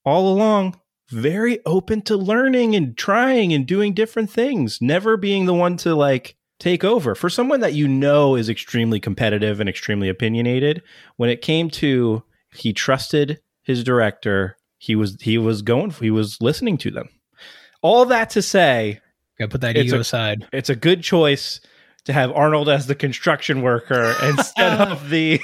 all 0.04 0.32
along, 0.32 0.80
very 1.10 1.64
open 1.64 2.02
to 2.02 2.16
learning 2.16 2.74
and 2.74 2.96
trying 2.96 3.52
and 3.52 3.66
doing 3.66 3.94
different 3.94 4.30
things, 4.30 4.80
never 4.80 5.16
being 5.16 5.46
the 5.46 5.54
one 5.54 5.76
to 5.78 5.94
like 5.94 6.36
take 6.58 6.84
over. 6.84 7.14
For 7.14 7.30
someone 7.30 7.60
that 7.60 7.74
you 7.74 7.86
know 7.86 8.34
is 8.34 8.48
extremely 8.48 9.00
competitive 9.00 9.60
and 9.60 9.68
extremely 9.68 10.08
opinionated, 10.08 10.82
when 11.16 11.30
it 11.30 11.42
came 11.42 11.70
to 11.70 12.22
he 12.54 12.72
trusted 12.72 13.40
his 13.62 13.84
director, 13.84 14.56
he 14.78 14.96
was 14.96 15.16
he 15.20 15.38
was 15.38 15.62
going 15.62 15.90
he 15.90 16.10
was 16.10 16.40
listening 16.40 16.78
to 16.78 16.90
them. 16.90 17.08
All 17.82 18.04
that 18.06 18.30
to 18.30 18.42
say, 18.42 19.00
gotta 19.38 19.50
put 19.50 19.60
that 19.60 19.76
ego 19.76 19.96
a- 19.96 20.00
aside." 20.00 20.48
it's 20.52 20.70
a 20.70 20.76
good 20.76 21.02
choice 21.02 21.60
to 22.04 22.12
have 22.12 22.32
Arnold 22.32 22.68
as 22.68 22.86
the 22.86 22.94
construction 22.94 23.62
worker 23.62 24.14
instead 24.22 24.80
of 24.80 25.10
the 25.10 25.40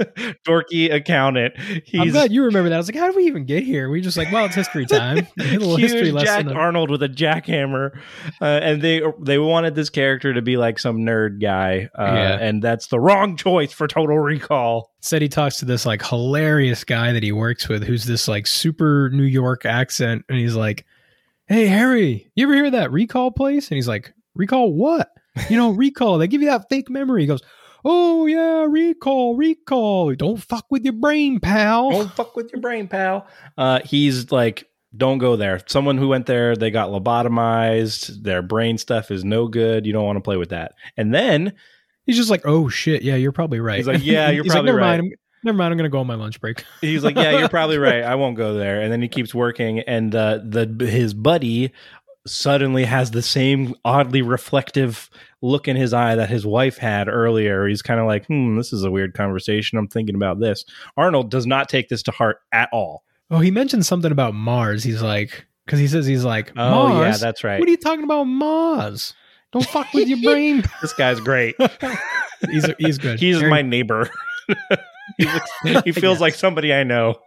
dorky 0.46 0.92
accountant. 0.92 1.54
I'm 1.94 2.10
glad 2.10 2.32
you 2.32 2.44
remember 2.44 2.68
that. 2.70 2.74
I 2.76 2.78
was 2.78 2.88
like, 2.88 2.96
"How 2.96 3.06
did 3.06 3.16
we 3.16 3.24
even 3.24 3.44
get 3.46 3.62
here?" 3.64 3.88
We 3.90 4.00
just 4.00 4.16
like, 4.16 4.32
"Well, 4.32 4.46
it's 4.46 4.54
history 4.54 4.86
time." 4.86 5.26
A 5.38 5.42
little 5.56 5.76
history 5.76 6.10
huge 6.10 6.22
Jack 6.22 6.46
of- 6.46 6.56
Arnold 6.56 6.90
with 6.90 7.02
a 7.02 7.08
jackhammer, 7.08 7.98
uh, 8.40 8.44
and 8.44 8.82
they 8.82 9.02
they 9.20 9.38
wanted 9.38 9.74
this 9.74 9.90
character 9.90 10.32
to 10.34 10.42
be 10.42 10.56
like 10.56 10.78
some 10.78 10.98
nerd 10.98 11.40
guy, 11.40 11.88
uh, 11.98 12.02
Yeah. 12.04 12.38
and 12.40 12.62
that's 12.62 12.86
the 12.88 12.98
wrong 13.00 13.36
choice 13.36 13.72
for 13.72 13.86
Total 13.88 14.18
Recall. 14.18 14.90
said 15.00 15.22
he 15.22 15.28
talks 15.28 15.58
to 15.58 15.64
this 15.64 15.84
like 15.86 16.04
hilarious 16.04 16.84
guy 16.84 17.12
that 17.12 17.22
he 17.22 17.32
works 17.32 17.68
with 17.68 17.84
who's 17.84 18.04
this 18.04 18.28
like 18.28 18.46
super 18.46 19.10
New 19.12 19.22
York 19.24 19.64
accent 19.64 20.24
and 20.28 20.38
he's 20.38 20.54
like, 20.54 20.84
Hey 21.46 21.66
Harry, 21.66 22.30
you 22.34 22.46
ever 22.46 22.54
hear 22.54 22.66
of 22.66 22.72
that 22.72 22.92
recall 22.92 23.30
place? 23.30 23.68
And 23.70 23.76
he's 23.76 23.88
like, 23.88 24.12
Recall 24.34 24.72
what? 24.72 25.08
You 25.48 25.56
know, 25.56 25.70
recall. 25.84 26.18
They 26.18 26.28
give 26.28 26.42
you 26.42 26.48
that 26.48 26.66
fake 26.70 26.88
memory. 26.90 27.22
He 27.22 27.26
goes, 27.26 27.42
Oh 27.84 28.26
yeah, 28.26 28.66
recall, 28.68 29.36
recall. 29.36 30.14
Don't 30.14 30.36
fuck 30.38 30.66
with 30.70 30.84
your 30.84 30.94
brain, 30.94 31.40
pal. 31.40 31.90
Don't 31.90 32.12
fuck 32.16 32.36
with 32.36 32.52
your 32.52 32.60
brain, 32.60 32.88
pal. 32.88 33.26
Uh, 33.56 33.80
he's 33.84 34.30
like, 34.30 34.68
don't 34.96 35.18
go 35.18 35.36
there. 35.36 35.60
Someone 35.66 35.98
who 35.98 36.08
went 36.08 36.26
there, 36.26 36.56
they 36.56 36.70
got 36.70 36.90
lobotomized. 36.90 38.22
Their 38.22 38.42
brain 38.42 38.78
stuff 38.78 39.10
is 39.10 39.24
no 39.24 39.48
good. 39.48 39.86
You 39.86 39.92
don't 39.92 40.04
want 40.04 40.16
to 40.16 40.22
play 40.22 40.36
with 40.36 40.50
that. 40.50 40.74
And 40.96 41.14
then 41.14 41.54
He's 42.06 42.16
just 42.16 42.30
like, 42.30 42.42
Oh 42.44 42.68
shit, 42.68 43.02
yeah, 43.02 43.14
you're 43.14 43.30
probably 43.30 43.60
right. 43.60 43.76
He's 43.76 43.86
like, 43.86 44.04
"Yeah, 44.04 44.30
you're 44.30 44.42
probably 44.44 44.60
like, 44.60 44.66
never 44.66 44.78
right." 44.78 45.00
Mind, 45.00 45.14
never 45.44 45.56
mind, 45.56 45.72
I'm 45.72 45.78
gonna 45.78 45.88
go 45.90 46.00
on 46.00 46.08
my 46.08 46.16
lunch 46.16 46.40
break. 46.40 46.64
He's 46.80 47.04
like, 47.04 47.14
"Yeah, 47.14 47.38
you're 47.38 47.48
probably 47.48 47.78
right. 47.78 48.02
I 48.02 48.16
won't 48.16 48.36
go 48.36 48.54
there." 48.54 48.80
And 48.80 48.92
then 48.92 49.00
he 49.00 49.06
keeps 49.06 49.32
working, 49.32 49.78
and 49.80 50.12
uh, 50.12 50.40
the 50.42 50.66
his 50.86 51.14
buddy 51.14 51.72
suddenly 52.26 52.84
has 52.84 53.12
the 53.12 53.22
same 53.22 53.76
oddly 53.84 54.22
reflective 54.22 55.08
look 55.42 55.68
in 55.68 55.76
his 55.76 55.94
eye 55.94 56.14
that 56.14 56.28
his 56.28 56.46
wife 56.46 56.78
had 56.78 57.08
earlier. 57.08 57.66
He's 57.66 57.82
kind 57.82 58.00
of 58.00 58.06
like, 58.06 58.26
"Hmm, 58.26 58.56
this 58.56 58.72
is 58.72 58.84
a 58.84 58.90
weird 58.90 59.14
conversation. 59.14 59.78
I'm 59.78 59.88
thinking 59.88 60.14
about 60.14 60.40
this." 60.40 60.64
Arnold 60.96 61.30
does 61.30 61.46
not 61.46 61.68
take 61.68 61.88
this 61.88 62.02
to 62.04 62.10
heart 62.10 62.38
at 62.52 62.68
all. 62.72 63.04
Oh, 63.30 63.38
he 63.38 63.50
mentioned 63.50 63.86
something 63.86 64.10
about 64.10 64.34
Mars. 64.34 64.82
He's 64.82 65.02
like, 65.02 65.46
because 65.64 65.78
he 65.78 65.86
says 65.86 66.04
he's 66.04 66.24
like, 66.24 66.52
Oh 66.56 67.00
yeah, 67.00 67.16
that's 67.16 67.44
right. 67.44 67.60
What 67.60 67.68
are 67.68 67.70
you 67.70 67.76
talking 67.76 68.02
about, 68.02 68.24
Mars? 68.24 69.14
Don't 69.52 69.64
fuck 69.64 69.92
with 69.94 70.08
your 70.08 70.20
brain. 70.20 70.64
this 70.82 70.92
guy's 70.92 71.20
great. 71.20 71.54
he's 72.50 72.66
he's 72.78 72.98
good. 72.98 73.20
He's 73.20 73.40
my 73.42 73.62
neighbor. 73.62 74.10
he, 75.16 75.26
looks, 75.26 75.50
he 75.62 75.92
feels 75.92 76.16
guess. 76.16 76.20
like 76.20 76.34
somebody 76.34 76.74
I 76.74 76.82
know. 76.82 77.20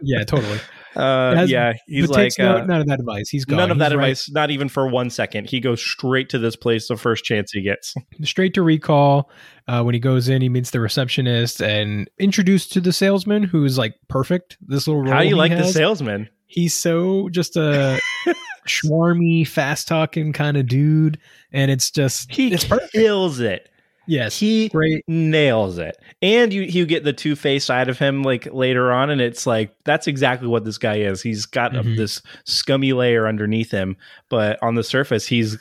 yeah, 0.00 0.22
totally. 0.22 0.60
Uh, 0.96 1.34
Has- 1.34 1.50
yeah, 1.50 1.74
he's 1.86 2.08
like 2.08 2.24
takes 2.24 2.38
no, 2.38 2.56
uh, 2.58 2.64
none 2.64 2.80
of 2.80 2.86
that 2.88 2.98
advice. 3.00 3.28
He's 3.28 3.44
gone. 3.44 3.58
none 3.58 3.70
of 3.70 3.76
He's 3.76 3.88
that 3.88 3.96
right- 3.96 4.04
advice, 4.10 4.30
not 4.30 4.50
even 4.50 4.68
for 4.68 4.86
one 4.88 5.10
second. 5.10 5.48
He 5.48 5.60
goes 5.60 5.80
straight 5.82 6.28
to 6.30 6.38
this 6.38 6.56
place 6.56 6.88
the 6.88 6.96
first 6.96 7.24
chance 7.24 7.52
he 7.52 7.60
gets. 7.62 7.94
straight 8.24 8.54
to 8.54 8.62
recall. 8.62 9.30
Uh, 9.68 9.82
when 9.82 9.94
he 9.94 10.00
goes 10.00 10.28
in, 10.30 10.40
he 10.40 10.48
meets 10.48 10.70
the 10.70 10.80
receptionist 10.80 11.60
and 11.60 12.08
introduced 12.18 12.72
to 12.72 12.80
the 12.80 12.92
salesman, 12.92 13.42
who's 13.42 13.76
like 13.76 13.94
perfect. 14.08 14.56
This 14.62 14.86
little 14.88 15.02
role. 15.02 15.12
How 15.12 15.20
do 15.22 15.28
you 15.28 15.36
like 15.36 15.52
the 15.52 15.64
salesman? 15.64 16.28
He's 16.46 16.74
so 16.74 17.28
just 17.28 17.56
a 17.58 18.00
schwarmy, 18.66 19.46
fast 19.46 19.88
talking 19.88 20.32
kind 20.32 20.56
of 20.56 20.66
dude, 20.66 21.18
and 21.52 21.70
it's 21.70 21.90
just 21.90 22.32
He 22.32 22.52
it's 22.52 22.64
perfect. 22.64 22.92
kills 22.92 23.40
it. 23.40 23.68
Yes, 24.08 24.38
He 24.38 24.68
great. 24.70 25.04
nails 25.06 25.78
it. 25.78 25.96
And 26.22 26.52
you 26.52 26.62
you 26.62 26.86
get 26.86 27.04
the 27.04 27.12
two 27.12 27.36
face 27.36 27.64
side 27.64 27.88
of 27.88 27.98
him 27.98 28.22
like 28.22 28.48
later 28.52 28.90
on, 28.90 29.10
and 29.10 29.20
it's 29.20 29.46
like 29.46 29.74
that's 29.84 30.06
exactly 30.06 30.48
what 30.48 30.64
this 30.64 30.78
guy 30.78 30.96
is. 30.96 31.22
He's 31.22 31.44
got 31.46 31.72
Mhm. 31.72 31.96
this 31.96 32.22
scummy 32.44 32.92
layer 32.94 33.28
underneath 33.28 33.70
him, 33.70 33.96
but 34.30 34.58
on 34.62 34.74
the 34.76 34.82
surface, 34.82 35.26
he's 35.26 35.58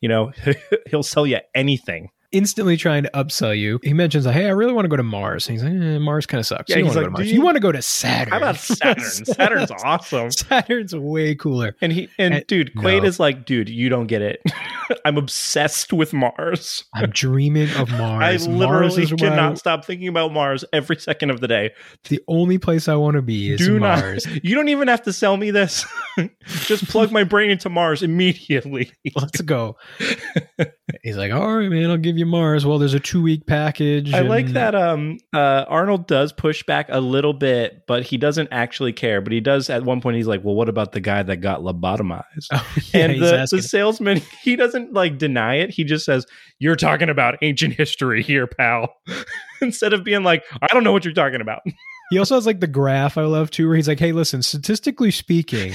you 0.00 0.08
know 0.08 0.32
he'll 0.90 1.02
sell 1.02 1.26
you 1.26 1.38
anything. 1.54 2.08
Instantly 2.32 2.76
trying 2.76 3.02
to 3.04 3.10
upsell 3.14 3.58
you. 3.58 3.80
He 3.82 3.92
mentions, 3.92 4.26
like, 4.26 4.34
"Hey, 4.34 4.46
I 4.46 4.50
really 4.50 4.72
want 4.72 4.84
to 4.84 4.88
go 4.88 4.96
to 4.96 5.02
Mars." 5.02 5.48
And 5.48 5.54
he's 5.56 5.64
like, 5.64 5.72
eh, 5.72 5.98
"Mars 5.98 6.26
kind 6.26 6.38
of 6.40 6.46
sucks. 6.46 6.68
Yeah, 6.70 6.76
you 6.78 6.84
he's 6.84 6.94
want 6.94 6.94
to 6.94 7.00
like, 7.00 7.04
go 7.04 7.08
to 7.08 7.18
Mars. 7.18 7.26
"Do 7.26 7.28
You, 7.34 7.34
you- 7.40 7.44
want 7.44 7.54
to 7.56 7.60
go 7.60 7.72
to 7.72 7.82
Saturn? 7.82 8.30
How 8.32 8.36
about 8.38 8.56
Saturn? 8.56 9.04
Saturn's 9.24 9.70
awesome. 9.84 10.30
Saturn's 10.30 10.94
way 10.94 11.34
cooler." 11.34 11.74
And 11.80 11.92
he 11.92 12.08
and 12.18 12.34
And- 12.34 12.46
dude, 12.46 12.72
Quaid 12.74 13.02
no. 13.02 13.08
is 13.08 13.18
like, 13.20 13.44
dude, 13.44 13.68
you 13.68 13.88
don't 13.88 14.06
get 14.06 14.22
it. 14.22 14.42
I'm 15.04 15.16
obsessed 15.16 15.92
with 15.92 16.12
Mars. 16.12 16.84
I'm 16.94 17.10
dreaming 17.10 17.70
of 17.76 17.90
Mars. 17.98 18.46
I 18.46 18.50
literally 18.50 19.02
is 19.04 19.12
cannot 19.12 19.52
I- 19.52 19.54
stop 19.54 19.84
thinking 19.84 20.08
about 20.08 20.32
Mars 20.32 20.64
every 20.72 20.96
second 20.96 21.30
of 21.30 21.40
the 21.40 21.48
day. 21.48 21.70
the 22.08 22.20
only 22.28 22.58
place 22.58 22.88
I 22.88 22.94
want 22.96 23.14
to 23.16 23.22
be 23.22 23.52
is 23.52 23.58
Do 23.60 23.78
Mars. 23.78 24.26
not. 24.26 24.44
You 24.44 24.54
don't 24.54 24.68
even 24.68 24.88
have 24.88 25.02
to 25.02 25.12
sell 25.12 25.36
me 25.36 25.50
this. 25.50 25.84
Just 26.66 26.86
plug 26.88 27.12
my 27.12 27.24
brain 27.24 27.50
into 27.50 27.68
Mars 27.68 28.02
immediately. 28.02 28.92
Let's 29.14 29.40
go. 29.42 29.76
He's 31.02 31.16
like, 31.16 31.32
all 31.32 31.56
right, 31.56 31.68
man, 31.70 31.90
I'll 31.90 31.96
give 31.96 32.18
you 32.18 32.19
Mars. 32.24 32.66
Well, 32.66 32.78
there's 32.78 32.94
a 32.94 33.00
two 33.00 33.22
week 33.22 33.46
package. 33.46 34.12
I 34.12 34.20
like 34.20 34.48
that. 34.48 34.74
Um, 34.74 35.18
uh, 35.32 35.64
Arnold 35.68 36.06
does 36.06 36.32
push 36.32 36.62
back 36.64 36.86
a 36.88 37.00
little 37.00 37.32
bit, 37.32 37.86
but 37.86 38.02
he 38.04 38.16
doesn't 38.16 38.48
actually 38.52 38.92
care. 38.92 39.20
But 39.20 39.32
he 39.32 39.40
does 39.40 39.70
at 39.70 39.84
one 39.84 40.00
point. 40.00 40.16
He's 40.16 40.26
like, 40.26 40.44
"Well, 40.44 40.54
what 40.54 40.68
about 40.68 40.92
the 40.92 41.00
guy 41.00 41.22
that 41.22 41.36
got 41.38 41.60
lobotomized?" 41.60 42.24
Oh, 42.52 42.76
yeah, 42.92 43.06
and 43.06 43.22
the, 43.22 43.46
the 43.50 43.62
salesman, 43.62 44.22
he 44.42 44.56
doesn't 44.56 44.92
like 44.92 45.18
deny 45.18 45.56
it. 45.56 45.70
He 45.70 45.84
just 45.84 46.04
says, 46.04 46.26
"You're 46.58 46.76
talking 46.76 47.08
about 47.08 47.36
ancient 47.42 47.74
history 47.74 48.22
here, 48.22 48.46
pal," 48.46 48.96
instead 49.62 49.92
of 49.92 50.04
being 50.04 50.22
like, 50.22 50.44
"I 50.62 50.66
don't 50.68 50.84
know 50.84 50.92
what 50.92 51.04
you're 51.04 51.14
talking 51.14 51.40
about." 51.40 51.62
he 52.10 52.18
also 52.18 52.34
has 52.34 52.44
like 52.44 52.60
the 52.60 52.66
graph 52.66 53.16
I 53.16 53.22
love 53.22 53.50
too, 53.50 53.68
where 53.68 53.76
he's 53.76 53.86
like, 53.86 54.00
hey, 54.00 54.10
listen, 54.10 54.42
statistically 54.42 55.12
speaking, 55.12 55.72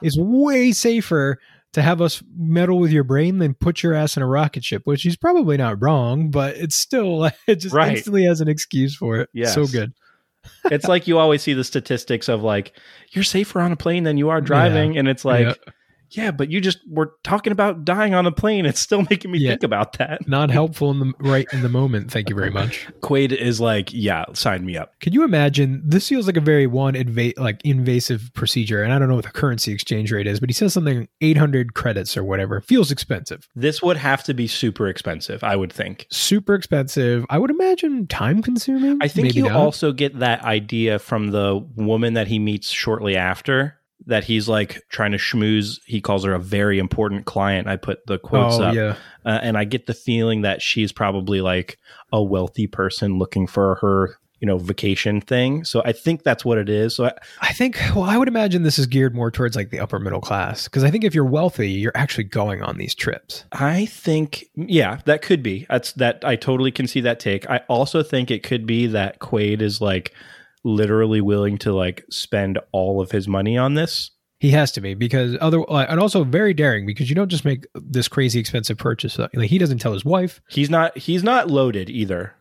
it's 0.00 0.18
way 0.18 0.72
safer 0.72 1.38
to 1.74 1.82
have 1.82 2.00
us 2.00 2.22
meddle 2.36 2.78
with 2.78 2.90
your 2.90 3.04
brain 3.04 3.38
than 3.38 3.54
put 3.54 3.82
your 3.82 3.94
ass 3.94 4.16
in 4.16 4.22
a 4.22 4.26
rocket 4.26 4.64
ship, 4.64 4.82
which 4.84 5.02
he's 5.02 5.16
probably 5.16 5.56
not 5.56 5.80
wrong, 5.82 6.30
but 6.30 6.56
it's 6.56 6.74
still 6.76 7.24
it 7.46 7.56
just 7.56 7.74
Right. 7.74 7.92
instantly 7.96 8.24
has 8.24 8.40
an 8.40 8.48
excuse 8.48 8.96
for 8.96 9.16
it. 9.18 9.28
Yeah, 9.32 9.48
So 9.48 9.66
good. 9.66 9.92
it's 10.70 10.86
like 10.88 11.06
you 11.06 11.18
always 11.18 11.42
see 11.42 11.52
the 11.54 11.64
statistics 11.64 12.28
of 12.28 12.42
like 12.42 12.76
you're 13.12 13.24
safer 13.24 13.60
on 13.60 13.72
a 13.72 13.76
plane 13.76 14.04
than 14.04 14.16
you 14.18 14.30
are 14.30 14.40
driving, 14.40 14.96
and 14.98 15.08
it's 15.08 15.24
like, 15.24 15.46
Yeah. 15.46 15.72
Yeah. 16.16 16.30
but 16.30 16.50
you 16.50 16.60
just 16.60 16.78
were 16.88 17.14
talking 17.22 17.52
about 17.52 17.84
dying 17.84 18.14
on 18.14 18.26
a 18.26 18.32
plane. 18.32 18.66
It's 18.66 18.80
still 18.80 19.02
making 19.10 19.30
me 19.30 19.38
Yeah. 19.38 19.50
think 19.50 19.62
about 19.62 19.98
that. 19.98 20.26
Not 20.28 20.50
helpful 20.50 20.90
in 20.90 20.98
the 21.00 21.12
right 21.20 21.46
in 21.52 21.62
the 21.62 21.68
moment. 21.68 22.10
Thank 22.10 22.28
you 22.28 22.36
very 22.36 22.50
much. 22.50 22.86
Quaid 23.02 23.32
is 23.32 23.60
like, 23.60 23.90
yeah, 23.92 24.24
sign 24.34 24.64
me 24.64 24.76
up. 24.76 24.98
Could 25.00 25.14
you 25.14 25.24
imagine? 25.24 25.82
This 25.84 26.08
feels 26.08 26.26
like 26.26 26.36
a 26.36 26.40
very 26.40 26.66
one 26.66 26.94
inva- 26.94 27.38
like 27.38 27.60
invasive 27.64 28.30
procedure, 28.34 28.82
and 28.82 28.92
I 28.92 28.98
don't 28.98 29.08
know 29.08 29.14
what 29.16 29.24
the 29.24 29.30
currency 29.30 29.72
exchange 29.72 30.12
rate 30.12 30.26
is, 30.26 30.40
but 30.40 30.48
he 30.48 30.54
says 30.54 30.72
something 30.72 31.08
eight 31.20 31.36
hundred 31.36 31.74
credits 31.74 32.16
or 32.16 32.24
whatever. 32.24 32.60
Feels 32.62 32.90
expensive, 32.90 33.48
This 33.54 33.82
would 33.82 33.96
have 33.96 34.22
to 34.24 34.34
be 34.34 34.46
super 34.46 34.88
expensive, 34.88 35.42
I 35.44 35.56
would 35.56 35.72
think. 35.72 36.06
super 36.10 36.54
expensive. 36.54 37.24
I 37.30 37.38
would 37.38 37.50
imagine 37.50 38.06
time 38.06 38.42
consuming. 38.42 38.98
I 39.00 39.08
think 39.08 39.26
Maybe 39.26 39.36
you 39.38 39.44
not. 39.44 39.56
also 39.56 39.92
get 39.92 40.18
that 40.20 40.42
idea 40.42 40.98
from 40.98 41.28
the 41.30 41.64
woman 41.76 42.14
that 42.14 42.28
he 42.28 42.38
meets 42.38 42.68
shortly 42.70 43.16
after 43.16 43.76
that 44.06 44.24
he's 44.24 44.48
like 44.48 44.82
trying 44.90 45.12
to 45.12 45.18
schmooze. 45.18 45.80
He 45.86 46.00
calls 46.00 46.24
her 46.24 46.34
a 46.34 46.38
very 46.38 46.78
important 46.78 47.24
client. 47.24 47.68
I 47.68 47.76
put 47.76 48.06
the 48.06 48.18
quotes 48.18 48.56
Oh 48.58 48.64
up. 48.64 48.74
yeah, 48.74 48.96
Uh, 49.24 49.38
and 49.42 49.56
I 49.56 49.64
get 49.64 49.86
the 49.86 49.94
feeling 49.94 50.42
that 50.42 50.60
she's 50.60 50.92
probably 50.92 51.40
like 51.40 51.78
a 52.12 52.22
wealthy 52.22 52.66
person 52.66 53.18
looking 53.18 53.46
for 53.46 53.76
her, 53.76 54.18
you 54.40 54.46
know, 54.46 54.58
vacation 54.58 55.22
thing. 55.22 55.64
So 55.64 55.80
I 55.86 55.92
think 55.92 56.22
that's 56.22 56.44
what 56.44 56.58
it 56.58 56.68
is. 56.68 56.94
So 56.94 57.06
I, 57.06 57.12
I 57.40 57.52
think. 57.54 57.80
Well, 57.94 58.04
I 58.04 58.18
would 58.18 58.28
imagine 58.28 58.62
this 58.62 58.78
is 58.78 58.86
geared 58.86 59.14
more 59.14 59.30
towards 59.30 59.56
like 59.56 59.70
the 59.70 59.80
upper 59.80 59.98
middle 59.98 60.20
class 60.20 60.64
because 60.64 60.84
I 60.84 60.90
think 60.90 61.02
if 61.04 61.14
you're 61.14 61.24
wealthy, 61.24 61.70
you're 61.70 61.92
actually 61.94 62.24
going 62.24 62.60
on 62.62 62.76
these 62.76 62.94
trips. 62.94 63.44
I 63.52 63.86
think, 63.86 64.44
yeah, 64.54 65.00
that 65.06 65.22
could 65.22 65.42
be. 65.42 65.64
That's 65.70 65.92
that. 65.92 66.22
I 66.24 66.36
totally 66.36 66.72
can 66.72 66.86
see 66.86 67.00
that 67.00 67.20
take. 67.20 67.48
I 67.48 67.58
also 67.68 68.02
think 68.02 68.30
it 68.30 68.42
could 68.42 68.66
be 68.66 68.86
that 68.88 69.18
Quaid 69.20 69.62
is 69.62 69.80
like 69.80 70.12
literally 70.64 71.20
willing 71.20 71.58
to 71.58 71.72
like 71.72 72.04
spend 72.10 72.58
all 72.72 73.00
of 73.00 73.10
his 73.10 73.28
money 73.28 73.56
on 73.56 73.74
this. 73.74 74.10
He 74.40 74.50
has 74.50 74.72
to 74.72 74.80
be 74.80 74.94
because 74.94 75.36
other 75.40 75.62
and 75.70 76.00
also 76.00 76.24
very 76.24 76.52
daring 76.52 76.84
because 76.86 77.08
you 77.08 77.14
don't 77.14 77.28
just 77.30 77.44
make 77.44 77.66
this 77.74 78.08
crazy 78.08 78.40
expensive 78.40 78.76
purchase. 78.76 79.18
Like 79.18 79.32
he 79.48 79.58
doesn't 79.58 79.78
tell 79.78 79.92
his 79.92 80.04
wife. 80.04 80.40
He's 80.48 80.68
not. 80.68 80.96
He's 80.98 81.22
not 81.22 81.48
loaded 81.50 81.88
either. 81.88 82.34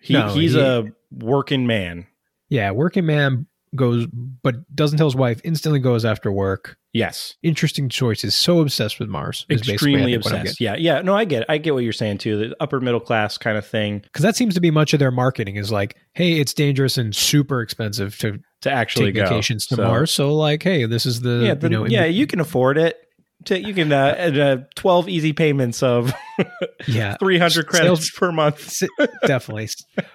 He, 0.00 0.12
No, 0.14 0.28
he's 0.28 0.52
he- 0.52 0.60
a 0.60 0.84
working 1.10 1.66
man. 1.66 2.06
Yeah, 2.48 2.70
working 2.70 3.06
man 3.06 3.46
goes, 3.76 4.06
but 4.42 4.56
doesn't 4.74 4.98
tell 4.98 5.06
his 5.06 5.16
wife. 5.16 5.40
Instantly 5.44 5.80
goes 5.80 6.04
after 6.04 6.30
work. 6.32 6.76
Yes, 6.92 7.34
Interesting 7.42 7.88
choices. 7.88 8.34
So 8.34 8.60
obsessed 8.60 8.98
with 8.98 9.08
Mars. 9.08 9.44
is 9.48 9.60
basically, 9.60 9.74
extremely 9.74 10.12
think, 10.12 10.24
what 10.24 10.34
I'm 10.34 10.40
obsessed. 10.40 10.60
Yeah, 10.60 10.74
yeah. 10.76 11.02
No, 11.02 11.14
I 11.14 11.24
get. 11.24 11.42
It. 11.42 11.46
I 11.50 11.58
get 11.58 11.74
what 11.74 11.84
you're 11.84 11.92
saying 11.92 12.18
too. 12.18 12.48
The 12.48 12.56
upper 12.60 12.80
middle 12.80 13.00
class 13.00 13.36
kind 13.38 13.58
of 13.58 13.66
thing 13.66 14.00
because 14.00 14.22
that 14.22 14.36
seems 14.36 14.54
to 14.54 14.60
be 14.60 14.70
much 14.70 14.92
of 14.94 14.98
their 14.98 15.10
marketing 15.10 15.56
is 15.56 15.70
like, 15.70 15.96
hey, 16.14 16.40
it's 16.40 16.54
dangerous 16.54 16.96
and 16.98 17.14
super 17.14 17.60
expensive 17.60 18.16
to 18.18 18.38
to 18.62 18.70
actually 18.70 19.06
take 19.06 19.16
go 19.16 19.24
vacations 19.24 19.66
to 19.66 19.76
So- 19.76 19.82
Mars. 19.82 20.10
So 20.10 20.34
like, 20.34 20.62
hey, 20.62 20.86
this 20.86 21.06
is 21.06 21.20
the 21.20 21.44
yeah, 21.46 21.54
the, 21.54 21.66
you 21.66 21.70
know 21.70 21.86
yeah. 21.86 22.04
you 22.06 22.26
can 22.26 22.40
afford 22.40 22.78
it. 22.78 22.96
To, 23.44 23.58
you 23.58 23.72
can 23.72 23.92
uh, 23.92 23.96
uh, 23.96 24.56
twelve 24.74 25.08
easy 25.08 25.32
payments 25.32 25.82
of 25.82 26.12
yeah. 26.88 27.16
three 27.18 27.38
hundred 27.38 27.68
credits 27.68 28.00
Sales- 28.00 28.10
per 28.16 28.32
month. 28.32 28.82
Definitely. 29.26 29.68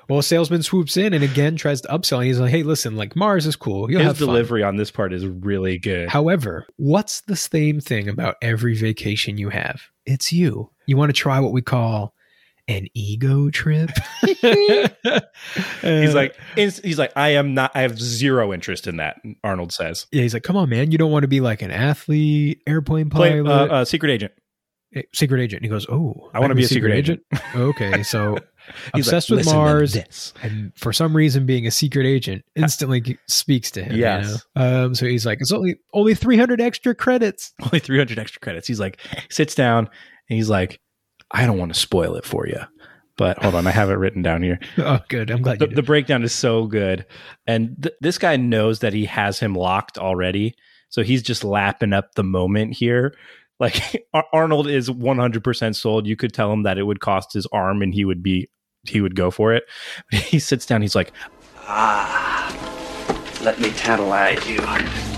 Well, 0.09 0.21
salesman 0.21 0.61
swoops 0.61 0.97
in 0.97 1.13
and 1.13 1.23
again 1.23 1.55
tries 1.55 1.79
to 1.81 1.87
upsell. 1.87 2.17
And 2.17 2.27
he's 2.27 2.39
like, 2.39 2.51
"Hey, 2.51 2.63
listen, 2.63 2.95
like 2.97 3.15
Mars 3.15 3.45
is 3.45 3.55
cool. 3.55 3.89
You'll 3.89 4.01
His 4.01 4.07
have 4.07 4.17
fun." 4.17 4.27
delivery 4.27 4.61
on 4.61 4.75
this 4.75 4.91
part 4.91 5.13
is 5.13 5.25
really 5.25 5.79
good. 5.79 6.09
However, 6.09 6.65
what's 6.75 7.21
the 7.21 7.35
same 7.37 7.79
thing 7.79 8.09
about 8.09 8.35
every 8.41 8.75
vacation 8.75 9.37
you 9.37 9.49
have? 9.49 9.81
It's 10.05 10.33
you. 10.33 10.69
You 10.85 10.97
want 10.97 11.09
to 11.09 11.13
try 11.13 11.39
what 11.39 11.53
we 11.53 11.61
call 11.61 12.13
an 12.67 12.87
ego 12.93 13.49
trip. 13.49 13.89
he's 15.81 16.13
like, 16.15 16.35
he's 16.55 16.97
like, 16.99 17.11
I 17.15 17.29
am 17.29 17.53
not. 17.53 17.71
I 17.75 17.81
have 17.81 17.99
zero 17.99 18.53
interest 18.53 18.87
in 18.87 18.97
that. 18.97 19.17
Arnold 19.43 19.71
says, 19.71 20.07
yeah, 20.11 20.21
he's 20.21 20.33
like, 20.33 20.43
come 20.43 20.55
on, 20.57 20.69
man. 20.69 20.91
You 20.91 20.97
don't 20.97 21.11
want 21.11 21.23
to 21.23 21.27
be 21.27 21.41
like 21.41 21.61
an 21.61 21.71
athlete, 21.71 22.61
airplane 22.67 23.09
Play, 23.09 23.39
uh, 23.39 23.43
pilot, 23.43 23.71
uh, 23.71 23.85
secret 23.85 24.11
agent. 24.11 24.31
eh, 24.95 25.01
secret 25.13 25.41
agent. 25.41 25.61
And 25.61 25.65
he 25.65 25.69
goes, 25.69 25.87
oh, 25.89 26.29
I 26.33 26.39
wanna 26.39 26.55
be 26.55 26.63
a 26.63 26.67
secret 26.67 26.93
agent. 26.93 27.21
okay, 27.55 28.03
so 28.03 28.37
He's 28.95 29.07
obsessed 29.07 29.29
like, 29.29 29.39
with 29.39 29.45
Mars. 29.47 30.33
and 30.41 30.71
for 30.77 30.93
some 30.93 31.13
reason 31.15 31.45
being 31.45 31.67
a 31.67 31.71
secret 31.71 32.05
agent 32.05 32.43
instantly 32.55 33.17
speaks 33.27 33.69
to 33.71 33.83
him 33.83 33.91
you 33.93 33.99
Yes. 33.99 34.41
know? 34.55 34.85
um 34.85 34.95
so 34.95 35.05
he's 35.05 35.25
like 35.25 35.39
it's 35.41 35.51
only 35.51 35.75
only 35.93 36.15
300 36.15 36.61
extra 36.61 36.95
credits 36.95 37.51
Only 37.61 37.79
three 37.79 37.97
hundred 37.97 38.19
extra 38.19 38.39
credits. 38.39 38.65
He's 38.67 38.79
like, 38.79 38.99
sits 39.29 39.53
down 39.53 39.89
and 40.29 40.37
he's 40.37 40.49
like, 40.49 40.79
I 41.33 41.45
don't 41.45 41.57
want 41.57 41.73
to 41.73 41.79
spoil 41.79 42.15
it 42.15 42.25
for 42.25 42.47
you, 42.47 42.59
but 43.17 43.37
hold 43.41 43.55
on, 43.55 43.65
I 43.67 43.71
have 43.71 43.89
it 43.89 43.93
written 43.95 44.21
down 44.21 44.43
here. 44.43 44.59
oh 44.77 44.99
good 45.09 45.31
i'm 45.31 45.41
glad 45.41 45.59
the, 45.59 45.65
you 45.65 45.69
did. 45.69 45.75
the 45.75 45.83
breakdown 45.83 46.23
is 46.23 46.31
so 46.33 46.65
good 46.67 47.05
and 47.47 47.75
th- 47.81 47.95
this 48.01 48.17
guy 48.17 48.35
knows 48.37 48.79
that 48.79 48.93
he 48.93 49.05
has 49.05 49.39
him 49.39 49.55
locked 49.55 49.97
already 49.97 50.55
so 50.89 51.01
he's 51.03 51.23
just 51.23 51.43
lapping 51.43 51.91
up 51.93 52.13
the 52.15 52.23
moment 52.23 52.73
here 52.73 53.13
like 53.59 54.05
Ar- 54.13 54.25
arnold 54.33 54.67
is 54.67 54.89
100% 54.89 55.75
sold 55.75 56.05
you 56.07 56.15
could 56.15 56.33
tell 56.33 56.51
him 56.53 56.63
that 56.63 56.77
it 56.77 56.83
would 56.83 56.99
cost 56.99 57.33
his 57.33 57.45
arm 57.47 57.81
and 57.81 57.93
he 57.93 58.05
would 58.05 58.21
be 58.23 58.49
he 58.87 59.01
would 59.01 59.15
go 59.15 59.31
for 59.31 59.53
it 59.53 59.63
he 60.11 60.39
sits 60.39 60.65
down 60.65 60.81
he's 60.81 60.95
like 60.95 61.11
"Ah, 61.67 62.51
Let 63.43 63.59
me 63.59 63.69
tantalize 63.71 64.47
you. 64.49 65.12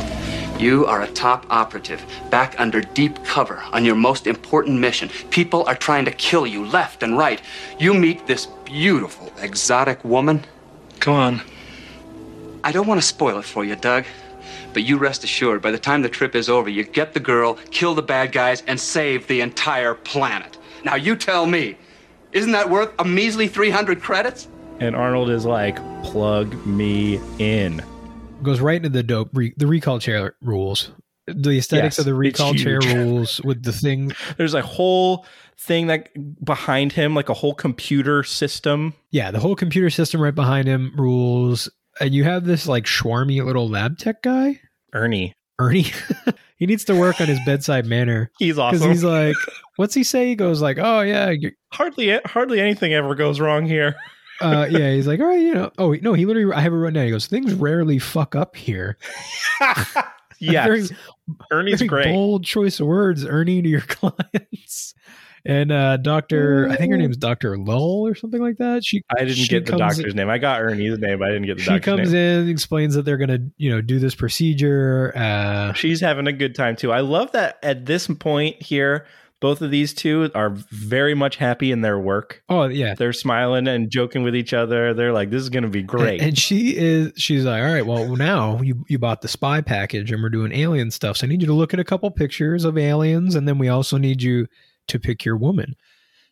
You 0.57 0.85
are 0.85 1.01
a 1.01 1.07
top 1.07 1.45
operative, 1.49 2.05
back 2.29 2.55
under 2.59 2.79
deep 2.79 3.23
cover 3.25 3.61
on 3.73 3.83
your 3.83 3.95
most 3.95 4.25
important 4.25 4.79
mission. 4.79 5.09
People 5.29 5.65
are 5.65 5.75
trying 5.75 6.05
to 6.05 6.11
kill 6.11 6.47
you 6.47 6.65
left 6.65 7.03
and 7.03 7.17
right. 7.17 7.41
You 7.77 7.93
meet 7.93 8.25
this 8.25 8.45
beautiful, 8.63 9.33
exotic 9.41 10.03
woman. 10.05 10.45
Go 11.01 11.13
on. 11.13 11.41
I 12.63 12.71
don't 12.71 12.87
want 12.87 13.01
to 13.01 13.05
spoil 13.05 13.39
it 13.39 13.45
for 13.45 13.65
you, 13.65 13.75
Doug, 13.75 14.05
but 14.73 14.83
you 14.83 14.97
rest 14.97 15.25
assured, 15.25 15.61
by 15.61 15.71
the 15.71 15.77
time 15.77 16.01
the 16.01 16.09
trip 16.09 16.35
is 16.35 16.49
over, 16.49 16.69
you 16.69 16.83
get 16.83 17.13
the 17.13 17.19
girl, 17.19 17.55
kill 17.71 17.93
the 17.93 18.01
bad 18.01 18.31
guys, 18.31 18.63
and 18.65 18.79
save 18.79 19.27
the 19.27 19.41
entire 19.41 19.93
planet. 19.93 20.57
Now 20.85 20.95
you 20.95 21.17
tell 21.17 21.45
me, 21.45 21.77
isn't 22.31 22.53
that 22.53 22.69
worth 22.69 22.93
a 22.97 23.03
measly 23.03 23.47
300 23.47 24.01
credits? 24.01 24.47
and 24.79 24.95
arnold 24.95 25.29
is 25.29 25.45
like 25.45 25.77
plug 26.03 26.53
me 26.65 27.19
in 27.39 27.81
goes 28.45 28.59
right 28.61 28.77
into 28.77 28.89
the 28.89 29.03
dope 29.03 29.29
re- 29.33 29.53
the 29.57 29.67
recall 29.67 29.99
chair 29.99 30.35
rules. 30.41 30.91
The 31.27 31.57
aesthetics 31.57 31.97
Yes, 31.97 31.99
of 31.99 32.05
the 32.05 32.13
recall 32.13 32.53
chair 32.53 32.79
rules 32.85 33.41
with 33.43 33.63
the 33.63 33.71
thing. 33.71 34.11
There's 34.37 34.53
a 34.53 34.61
whole 34.61 35.25
thing 35.57 35.87
that 35.87 36.09
behind 36.45 36.91
him 36.91 37.15
like 37.15 37.29
a 37.29 37.33
whole 37.33 37.55
computer 37.55 38.23
system. 38.23 38.93
Yeah 39.11 39.31
the 39.31 39.39
whole 39.39 39.55
computer 39.55 39.89
system 39.89 40.21
right 40.21 40.35
behind 40.35 40.67
him 40.67 40.93
rules. 40.95 41.69
And 41.99 42.13
you 42.13 42.23
have 42.25 42.45
this 42.45 42.67
like 42.67 42.85
schwarmy 42.85 43.43
little 43.43 43.67
lab 43.67 43.97
tech 43.97 44.21
guy? 44.21 44.59
Ernie. 44.93 45.33
Ernie? 45.59 45.87
He 46.57 46.65
needs 46.65 46.85
to 46.85 46.95
work 46.95 47.19
on 47.19 47.27
his 47.27 47.39
bedside 47.45 47.85
manner. 47.85 48.31
He's 48.39 48.55
because 48.55 48.75
awesome. 48.81 48.91
he's 48.91 49.03
like 49.03 49.35
what's 49.75 49.93
he 49.93 50.03
say? 50.05 50.27
He 50.27 50.35
goes 50.35 50.61
like 50.61 50.77
oh 50.79 51.01
yeah 51.01 51.33
hardly 51.73 52.17
hardly 52.25 52.61
anything 52.61 52.93
ever 52.93 53.13
goes 53.13 53.41
wrong 53.41 53.65
here 53.65 53.95
uh, 54.41 54.67
yeah, 54.69 54.91
he's 54.91 55.07
like, 55.07 55.19
all 55.19 55.27
right, 55.27 55.39
you 55.41 55.53
know. 55.53 55.71
Oh 55.77 55.93
no, 56.01 56.13
he 56.13 56.25
literally. 56.25 56.53
I 56.53 56.61
have 56.61 56.73
it 56.73 56.75
written 56.75 56.95
down. 56.95 57.05
He 57.05 57.11
goes, 57.11 57.27
things 57.27 57.53
rarely 57.53 57.99
fuck 57.99 58.35
up 58.35 58.55
here. 58.55 58.97
yes 60.39 60.67
Very, 60.67 60.83
ernie's 61.51 61.79
very 61.79 61.87
great 61.87 62.13
bold 62.13 62.43
choice 62.43 62.79
of 62.79 62.87
words, 62.87 63.25
Ernie, 63.25 63.61
to 63.61 63.69
your 63.69 63.81
clients. 63.87 64.93
and 65.45 65.71
uh 65.71 65.95
Doctor, 65.97 66.67
I 66.69 66.75
think 66.75 66.91
her 66.91 66.97
name's 66.97 67.15
Doctor 67.17 67.57
Lull 67.57 68.05
or 68.05 68.15
something 68.15 68.41
like 68.41 68.57
that. 68.57 68.83
She 68.83 69.01
I 69.17 69.21
didn't 69.21 69.35
she 69.35 69.47
get 69.47 69.65
the 69.65 69.77
doctor's 69.77 70.13
name. 70.13 70.29
I 70.29 70.37
got 70.37 70.61
Ernie's 70.61 70.99
name. 70.99 71.19
but 71.19 71.29
I 71.29 71.31
didn't 71.31 71.45
get 71.47 71.57
the 71.57 71.63
doctor's. 71.63 71.75
She 71.75 71.79
comes 71.79 72.11
name. 72.13 72.43
in, 72.43 72.49
explains 72.49 72.95
that 72.95 73.03
they're 73.03 73.17
gonna, 73.17 73.39
you 73.57 73.69
know, 73.71 73.79
do 73.81 73.97
this 73.99 74.13
procedure. 74.13 75.13
Uh, 75.15 75.71
She's 75.73 76.01
having 76.01 76.27
a 76.27 76.33
good 76.33 76.53
time 76.53 76.75
too. 76.75 76.91
I 76.91 76.99
love 76.99 77.31
that 77.31 77.57
at 77.63 77.85
this 77.85 78.07
point 78.07 78.61
here, 78.61 79.05
both 79.41 79.61
of 79.61 79.69
these 79.71 79.93
two 79.93 80.31
are 80.33 80.51
very 80.71 81.13
much 81.13 81.35
happy 81.35 81.71
in 81.71 81.81
their 81.81 81.99
work. 81.99 82.41
oh 82.49 82.65
yeah, 82.65 82.95
They're 82.95 83.13
smiling 83.13 83.67
and 83.67 83.89
joking 83.89 84.23
with 84.23 84.35
each 84.35 84.53
other. 84.53 84.93
They're 84.93 85.13
like, 85.13 85.29
"This 85.29 85.41
is 85.41 85.49
going 85.49 85.63
to 85.63 85.69
be 85.69 85.83
great." 85.83 86.21
And, 86.21 86.29
and 86.29 86.37
she 86.37 86.75
is, 86.75 87.11
she's 87.15 87.45
like, 87.45 87.61
all 87.61 87.73
right, 87.73 87.85
well, 87.85 88.15
now 88.15 88.61
you, 88.61 88.85
you 88.87 88.97
bought 88.99 89.21
the 89.21 89.27
spy 89.27 89.61
package 89.61 90.11
and 90.11 90.21
we're 90.21 90.29
doing 90.29 90.51
alien 90.51 90.91
stuff. 90.91 91.17
So 91.17 91.27
I 91.27 91.29
need 91.29 91.41
you 91.41 91.47
to 91.47 91.53
look 91.53 91.73
at 91.73 91.79
a 91.79 91.83
couple 91.83 92.09
pictures 92.11 92.65
of 92.65 92.77
aliens. 92.77 93.35
And 93.35 93.47
then 93.47 93.57
we 93.57 93.67
also 93.67 93.97
need 93.97 94.21
you 94.21 94.47
to 94.87 94.99
pick 94.99 95.25
your 95.25 95.37
woman. 95.37 95.75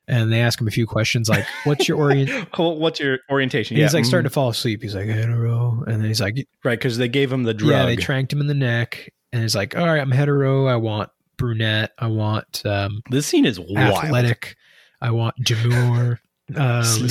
And 0.07 0.33
they 0.33 0.41
ask 0.41 0.59
him 0.59 0.67
a 0.67 0.71
few 0.71 0.85
questions 0.85 1.29
like, 1.29 1.45
what's 1.63 1.87
your 1.87 1.97
orient? 1.97 2.29
What's 2.57 2.99
your 2.99 3.19
orientation? 3.29 3.77
He's 3.77 3.93
like 3.93 4.03
starting 4.03 4.25
mm-hmm. 4.25 4.31
to 4.31 4.33
fall 4.33 4.49
asleep. 4.49 4.81
He's 4.81 4.95
like, 4.95 5.07
hetero. 5.07 5.81
And 5.87 6.01
then 6.01 6.05
he's 6.05 6.19
like, 6.19 6.35
right 6.65 6.77
because 6.77 6.97
they 6.97 7.07
gave 7.07 7.31
him 7.31 7.43
the 7.43 7.53
drug. 7.53 7.71
yeah, 7.71 7.85
they 7.85 7.95
tranked 7.95 8.33
him 8.33 8.41
in 8.41 8.47
the 8.47 8.53
neck. 8.53 9.13
And 9.31 9.41
he's 9.41 9.55
like, 9.55 9.77
all 9.77 9.85
right, 9.85 10.01
I'm 10.01 10.11
hetero. 10.11 10.67
I 10.67 10.75
want 10.75 11.09
brunette. 11.43 11.91
I 11.99 12.07
want 12.07 12.65
um, 12.65 13.01
this 13.09 13.27
scene 13.27 13.45
is 13.45 13.59
wild, 13.59 13.97
athletic. 14.05 14.55
I 15.01 15.11
want 15.11 15.35
demure, 15.43 16.19
um, 16.55 16.83
Sleazy. 16.83 17.09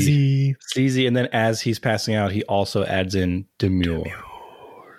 sleazy. 0.00 0.56
sleazy, 0.60 1.06
and 1.06 1.14
then 1.16 1.26
as 1.32 1.60
he's 1.60 1.78
passing 1.78 2.14
out, 2.14 2.32
he 2.32 2.42
also 2.44 2.84
adds 2.84 3.14
in 3.14 3.46
demure. 3.58 4.04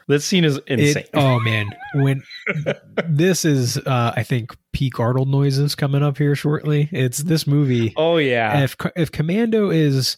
This 0.08 0.24
scene 0.24 0.45
is 0.45 0.60
insane. 0.67 0.98
It, 1.04 1.10
oh 1.15 1.39
man, 1.39 1.67
when 1.95 2.21
this 3.10 3.43
is, 3.43 3.78
uh, 3.78 4.13
I 4.15 4.21
think 4.21 4.56
peak 4.71 5.00
Arnold 5.00 5.30
noises 5.30 5.74
coming 5.74 6.04
up 6.04 6.19
here 6.19 6.36
shortly. 6.36 6.88
It's 6.91 7.17
this 7.24 7.48
movie. 7.48 7.91
oh 7.98 8.17
yeah, 8.17 8.62
If 8.62 8.76
if 8.95 9.12
Commando 9.12 9.71
is 9.71 10.17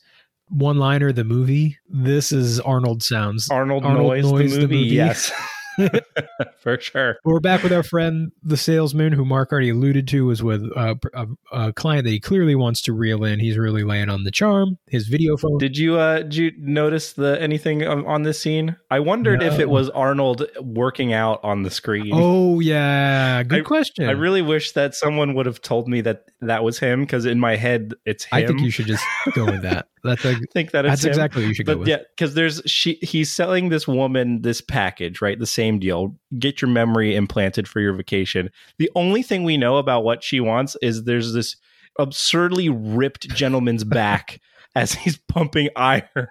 one 0.49 0.77
liner 0.77 1.13
the 1.13 1.23
movie, 1.23 1.77
this 1.89 2.33
is 2.33 2.59
Arnold 2.59 3.01
sounds. 3.01 3.49
Arnold, 3.49 3.85
Arnold 3.85 4.07
Noise, 4.07 4.23
Noise, 4.25 4.51
the, 4.51 4.55
the 4.57 4.61
movie. 4.63 4.75
movie. 4.83 4.95
Yes, 4.95 5.31
for 6.59 6.79
sure. 6.79 7.17
We're 7.23 7.39
back 7.39 7.63
with 7.63 7.73
our 7.73 7.83
friend, 7.83 8.31
the 8.43 8.57
salesman, 8.57 9.13
who 9.13 9.25
Mark 9.25 9.51
already 9.51 9.69
alluded 9.69 10.07
to, 10.09 10.25
was 10.25 10.43
with 10.43 10.63
uh, 10.75 10.95
a, 11.13 11.27
a 11.51 11.73
client 11.73 12.05
that 12.05 12.11
he 12.11 12.19
clearly 12.19 12.55
wants 12.55 12.81
to 12.83 12.93
reel 12.93 13.23
in. 13.23 13.39
He's 13.39 13.57
really 13.57 13.83
laying 13.83 14.09
on 14.09 14.23
the 14.23 14.31
charm. 14.31 14.77
His 14.87 15.07
video 15.07 15.37
phone. 15.37 15.57
Did 15.57 15.77
you 15.77 15.97
uh 15.97 16.19
did 16.19 16.35
you 16.35 16.51
notice 16.57 17.13
the 17.13 17.39
anything 17.41 17.85
on, 17.85 18.05
on 18.05 18.23
this 18.23 18.39
scene? 18.39 18.75
I 18.89 18.99
wondered 18.99 19.43
if 19.43 19.59
it 19.59 19.69
was 19.69 19.89
Arnold 19.89 20.47
working 20.61 21.13
out 21.13 21.39
on 21.43 21.63
the 21.63 21.71
screen. 21.71 22.11
oh 22.13 22.59
yeah, 22.59 23.43
good 23.43 23.59
I- 23.59 23.63
question. 23.63 24.07
I 24.09 24.11
really 24.13 24.41
wish 24.41 24.71
that 24.73 24.95
someone 24.95 25.33
would 25.35 25.45
have 25.45 25.61
told 25.61 25.87
me 25.87 26.01
that 26.01 26.25
that 26.41 26.63
was 26.63 26.79
him 26.79 27.01
because 27.01 27.25
in 27.25 27.39
my 27.39 27.55
head 27.55 27.93
it's 28.05 28.25
him. 28.25 28.37
I 28.37 28.45
think 28.45 28.61
you 28.61 28.71
should 28.71 28.87
just 28.87 29.03
go 29.33 29.45
with 29.45 29.61
that. 29.63 29.87
That's 30.03 30.23
a, 30.25 30.35
think 30.53 30.71
that 30.71 30.83
that's 30.83 31.03
him. 31.03 31.09
exactly 31.09 31.41
what 31.43 31.47
you 31.49 31.53
should 31.53 31.65
go 31.65 31.73
But 31.73 31.79
with. 31.79 31.87
yeah, 31.87 31.97
because 32.15 32.33
there's 32.33 32.61
she 32.65 32.93
he's 33.01 33.31
selling 33.31 33.69
this 33.69 33.87
woman 33.87 34.41
this 34.41 34.61
package, 34.61 35.21
right? 35.21 35.37
The 35.39 35.45
same 35.45 35.79
deal. 35.79 36.15
Get 36.39 36.61
your 36.61 36.69
memory 36.69 37.15
implanted 37.15 37.67
for 37.67 37.79
your 37.79 37.93
vacation. 37.93 38.49
The 38.77 38.89
only 38.95 39.23
thing 39.23 39.43
we 39.43 39.57
know 39.57 39.77
about 39.77 40.03
what 40.03 40.23
she 40.23 40.39
wants 40.39 40.75
is 40.81 41.03
there's 41.03 41.33
this 41.33 41.55
absurdly 41.99 42.69
ripped 42.69 43.27
gentleman's 43.29 43.83
back 43.85 44.39
as 44.75 44.93
he's 44.93 45.17
pumping 45.17 45.69
iron. 45.75 46.27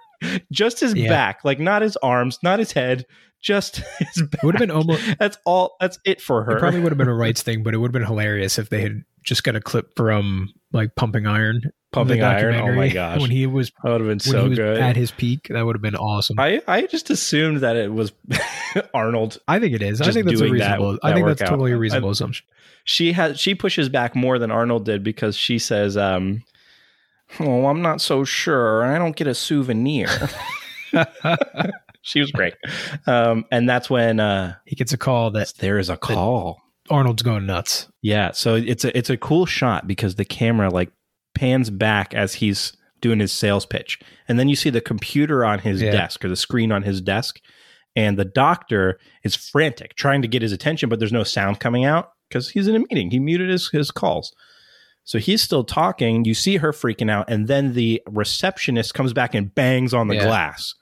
Just 0.53 0.81
his 0.81 0.95
Yeah. 0.95 1.09
back, 1.09 1.45
like 1.45 1.59
not 1.59 1.83
his 1.83 1.97
arms, 1.99 2.39
not 2.43 2.59
his 2.59 2.73
head, 2.73 3.05
just 3.43 3.77
his 3.99 4.23
back. 4.23 4.43
It 4.43 4.47
would 4.47 4.55
have 4.55 4.61
been 4.61 4.71
almost. 4.71 5.03
That's 5.19 5.37
all. 5.45 5.77
That's 5.81 5.99
it 6.05 6.21
for 6.21 6.45
her. 6.45 6.57
It 6.57 6.61
probably 6.61 6.81
would 6.81 6.93
have 6.93 6.99
been 6.99 7.09
a 7.09 7.15
rights 7.15 7.43
thing, 7.43 7.63
but 7.63 7.75
it 7.75 7.79
would 7.79 7.89
have 7.89 7.93
been 7.93 8.05
hilarious 8.07 8.59
if 8.59 8.69
they 8.71 8.81
had 8.81 9.03
just 9.25 9.43
got 9.45 9.57
a 9.57 9.61
clip 9.61 9.91
from 9.97 10.53
like 10.73 10.95
pumping 10.95 11.27
iron, 11.27 11.63
Pumping 11.93 12.23
iron. 12.23 12.57
Oh 12.57 12.73
my 12.75 12.89
gosh, 12.93 13.21
when 13.21 13.31
he 13.31 13.47
was 13.47 13.71
that 13.83 13.91
would 13.91 14.01
have 14.01 14.09
been 14.09 14.21
so 14.21 14.49
good. 14.49 14.79
at 14.79 14.97
his 14.97 15.11
peak. 15.11 15.49
That 15.51 15.65
would 15.65 15.77
have 15.77 15.83
been 15.83 15.97
awesome. 15.97 16.39
I, 16.39 16.61
I, 16.67 16.79
I 16.79 16.87
just 16.87 17.09
assumed 17.11 17.59
that 17.61 17.77
it 17.77 17.93
was 17.93 18.13
Arnold. 18.95 19.39
I 19.49 19.59
think 19.61 19.75
it 19.75 19.83
is. 19.83 20.01
I 20.01 20.11
think 20.11 20.27
that's 20.27 20.41
a 20.41 20.49
reasonable. 20.51 20.93
that 20.93 21.01
I 21.05 21.15
think 21.15 21.27
that's 21.27 21.41
totally 21.43 21.73
a 21.73 21.77
I- 21.77 21.79
reasonable 21.79 22.11
assumption. 22.11 22.45
She 22.85 23.13
has 23.13 23.39
she 23.41 23.55
pushes 23.55 23.89
back 23.89 24.15
more 24.15 24.39
than 24.39 24.51
Arnold 24.51 24.85
did 24.85 25.03
because 25.03 25.37
she 25.37 25.59
says, 25.59 25.97
um, 25.97 26.45
"Oh, 27.41 27.67
I'm 27.67 27.83
not 27.83 28.01
so 28.01 28.25
sure. 28.25 28.85
I 28.85 28.99
don't 28.99 29.17
get 29.17 29.27
a 29.27 29.35
souvenir." 29.35 30.09
she 32.03 32.21
was 32.21 32.31
great, 32.31 32.55
um, 33.07 33.45
and 33.51 33.69
that's 33.69 33.91
when 33.91 34.21
uh, 34.21 34.55
He 34.67 34.77
gets 34.77 34.93
a 34.93 34.99
call 34.99 35.31
that 35.33 35.53
there 35.59 35.79
is 35.79 35.89
a 35.91 35.97
call. 35.97 36.61
Arnold's 36.91 37.23
going 37.23 37.47
nuts. 37.47 37.89
Yeah, 38.03 38.31
so 38.33 38.55
it's 38.55 38.85
a 38.85 38.97
it's 38.97 39.11
a 39.11 39.17
cool 39.17 39.47
shot 39.47 39.87
because 39.89 40.15
the 40.15 40.25
camera 40.25 40.71
like 40.71 40.91
pans 41.37 41.71
back 41.71 42.15
as 42.15 42.35
he's 42.35 42.73
doing 43.01 43.21
his 43.21 43.31
sales 43.31 43.65
pitch, 43.67 44.01
and 44.27 44.39
then 44.41 44.49
you 44.49 44.57
see 44.57 44.71
the 44.71 44.81
computer 44.81 45.45
on 45.45 45.61
his 45.61 45.81
Yeah. 45.83 45.93
desk 45.93 46.25
or 46.25 46.29
the 46.29 46.35
screen 46.37 46.73
on 46.73 46.83
his 46.83 47.01
desk, 47.01 47.39
and 47.95 48.19
the 48.19 48.25
doctor 48.25 48.99
is 49.23 49.37
frantic 49.37 49.95
trying 49.95 50.23
to 50.23 50.29
get 50.29 50.43
his 50.43 50.53
attention, 50.53 50.89
but 50.89 50.99
there's 50.99 51.13
no 51.13 51.23
sound 51.23 51.61
coming 51.61 51.85
out 51.85 52.11
because 52.29 52.51
he's 52.51 52.67
in 52.67 52.75
a 52.75 52.81
meeting. 52.81 53.11
He 53.11 53.19
muted 53.21 53.51
his 53.51 53.69
his 53.71 53.91
calls. 53.91 54.35
So 55.05 55.19
he's 55.21 55.41
still 55.41 55.63
talking. 55.63 56.25
You 56.25 56.35
see 56.35 56.57
her 56.57 56.73
freaking 56.73 57.09
out, 57.11 57.31
and 57.31 57.47
then 57.47 57.75
the 57.75 58.03
receptionist 58.09 58.93
comes 58.95 59.13
back 59.13 59.35
and 59.37 59.55
bangs 59.55 59.95
on 59.95 60.09
the 60.09 60.17
Yeah. 60.17 60.25
glass, 60.27 60.75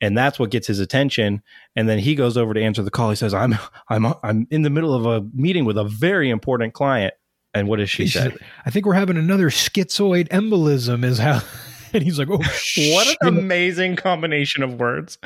and 0.00 0.18
that's 0.18 0.38
what 0.40 0.50
gets 0.50 0.66
his 0.66 0.80
attention. 0.80 1.40
And 1.76 1.88
then 1.88 2.00
he 2.00 2.16
goes 2.16 2.36
over 2.36 2.52
to 2.52 2.60
answer 2.60 2.82
the 2.82 2.90
call. 2.90 3.10
He 3.10 3.16
says, 3.16 3.32
"I'm 3.34 3.54
I'm 3.88 4.06
I'm 4.24 4.46
in 4.50 4.62
the 4.62 4.70
middle 4.70 4.92
of 4.94 5.06
a 5.06 5.24
meeting 5.34 5.64
with 5.66 5.78
a 5.78 5.84
very 5.84 6.30
important 6.30 6.72
client." 6.74 7.14
And 7.54 7.68
what 7.68 7.76
does 7.78 7.90
she 7.90 8.06
say? 8.08 8.20
said, 8.20 8.38
I 8.66 8.70
think 8.70 8.84
we're 8.86 8.94
having 8.94 9.16
another 9.16 9.48
schizoid 9.50 10.28
embolism. 10.28 11.04
Is 11.04 11.18
how. 11.18 11.40
And 11.94 12.02
he's 12.02 12.18
like, 12.18 12.28
"Oh, 12.28 12.38
What 12.38 12.52
shit. 12.56 13.16
an 13.20 13.28
amazing 13.38 13.94
combination 13.94 14.64
of 14.64 14.80
words! 14.80 15.16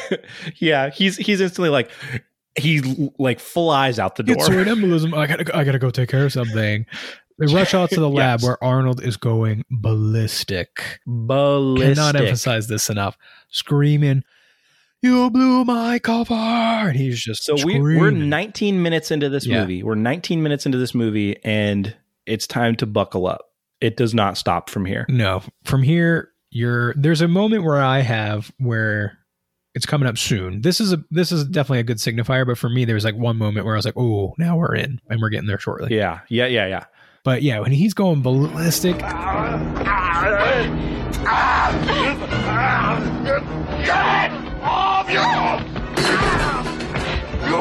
yeah, 0.56 0.88
he's 0.88 1.18
he's 1.18 1.42
instantly 1.42 1.68
like 1.68 1.90
he 2.58 3.10
like 3.18 3.38
flies 3.38 3.98
out 3.98 4.16
the 4.16 4.22
door. 4.22 4.36
schizoid 4.36 4.64
embolism! 4.64 5.14
I 5.14 5.26
gotta, 5.26 5.54
I 5.54 5.62
gotta 5.62 5.78
go 5.78 5.90
take 5.90 6.08
care 6.08 6.24
of 6.24 6.32
something." 6.32 6.86
They 7.38 7.52
rush 7.52 7.74
out 7.74 7.90
to 7.90 8.00
the 8.00 8.08
lab 8.08 8.40
Yes. 8.40 8.44
where 8.48 8.64
Arnold 8.64 9.02
is 9.02 9.18
going 9.18 9.66
ballistic. 9.70 11.00
Ballistic. 11.06 11.96
Cannot 11.96 12.16
emphasize 12.16 12.66
this 12.68 12.88
enough. 12.88 13.18
Screaming, 13.50 14.24
"You 15.06 15.30
blew 15.30 15.64
my 15.64 15.98
cover!" 15.98 16.34
And 16.34 16.96
he's 16.96 17.20
just 17.20 17.44
So 17.44 17.56
we, 17.64 17.78
we're 17.80 18.10
19 18.10 18.82
minutes 18.82 19.10
into 19.10 19.28
this 19.28 19.46
Yeah. 19.46 19.60
movie. 19.60 19.82
We're 19.82 19.94
19 19.94 20.42
minutes 20.42 20.66
into 20.66 20.78
this 20.78 20.94
movie, 20.94 21.36
and 21.44 21.94
it's 22.26 22.46
time 22.46 22.74
to 22.76 22.86
buckle 22.86 23.26
up. 23.26 23.42
It 23.80 23.96
does 23.96 24.14
not 24.14 24.36
stop 24.36 24.68
from 24.70 24.84
here. 24.84 25.06
No, 25.08 25.42
from 25.64 25.82
here, 25.82 26.30
you're 26.50 26.94
there's 26.96 27.20
a 27.20 27.28
moment 27.28 27.62
where 27.64 27.80
I 27.82 28.00
have 28.00 28.50
where 28.58 29.18
it's 29.74 29.84
coming 29.86 30.08
up 30.08 30.16
soon. 30.16 30.62
This 30.62 30.80
is 30.80 30.92
a 30.92 31.04
this 31.10 31.30
is 31.30 31.44
definitely 31.44 31.80
a 31.80 31.84
good 31.84 31.98
signifier, 31.98 32.46
but 32.46 32.56
for 32.58 32.68
me, 32.70 32.84
there's 32.84 33.04
like 33.04 33.14
one 33.14 33.36
moment 33.36 33.66
where 33.66 33.74
I 33.74 33.78
was 33.78 33.84
like, 33.84 33.96
"Oh, 33.96 34.34
now 34.38 34.56
we're 34.56 34.74
in, 34.74 35.00
and 35.10 35.20
we're 35.20 35.28
getting 35.28 35.46
there 35.46 35.58
shortly." 35.58 35.94
Yeah, 35.94 36.20
yeah, 36.28 36.46
yeah, 36.46 36.66
yeah. 36.66 36.84
But 37.24 37.42
yeah, 37.42 37.58
when 37.60 37.72
he's 37.72 37.92
going 37.94 38.22
ballistic, 38.22 38.96
You 45.08 45.14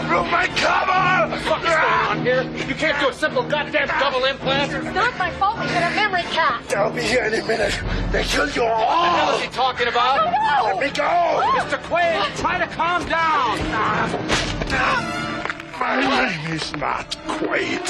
blew 0.01 0.25
my 0.31 0.47
cover! 0.55 1.29
What 1.29 1.37
the 1.37 1.45
fuck 1.45 1.59
is 1.63 1.69
going 1.69 1.77
on 1.77 2.25
here? 2.25 2.41
You 2.67 2.73
can't 2.73 2.99
do 2.99 3.09
a 3.09 3.13
simple 3.13 3.43
goddamn 3.43 3.87
double 3.99 4.25
implant. 4.25 4.73
It's 4.73 4.95
not 4.95 5.15
my 5.19 5.29
fault 5.31 5.59
we 5.59 5.67
hit 5.67 5.83
a 5.83 5.95
memory 5.95 6.23
cap. 6.23 6.65
They'll 6.67 6.89
be 6.89 7.03
here 7.03 7.21
any 7.21 7.45
minute. 7.45 7.79
They 8.11 8.23
killed 8.23 8.55
you 8.55 8.63
all. 8.63 8.79
The 8.79 9.19
hell 9.19 9.35
is 9.35 9.41
he 9.43 9.47
talking 9.49 9.87
about? 9.87 10.19
I 10.21 10.23
don't 10.23 10.33
know. 10.33 10.79
Let 10.79 10.89
me 10.89 10.97
go! 10.97 11.05
Mr. 11.59 11.77
Quaid, 11.83 12.35
try 12.37 12.57
to 12.57 12.67
calm 12.67 13.05
down. 13.07 13.59
My 15.79 15.99
name 16.01 16.53
is 16.53 16.75
not 16.77 17.11
Quaid. 17.27 17.87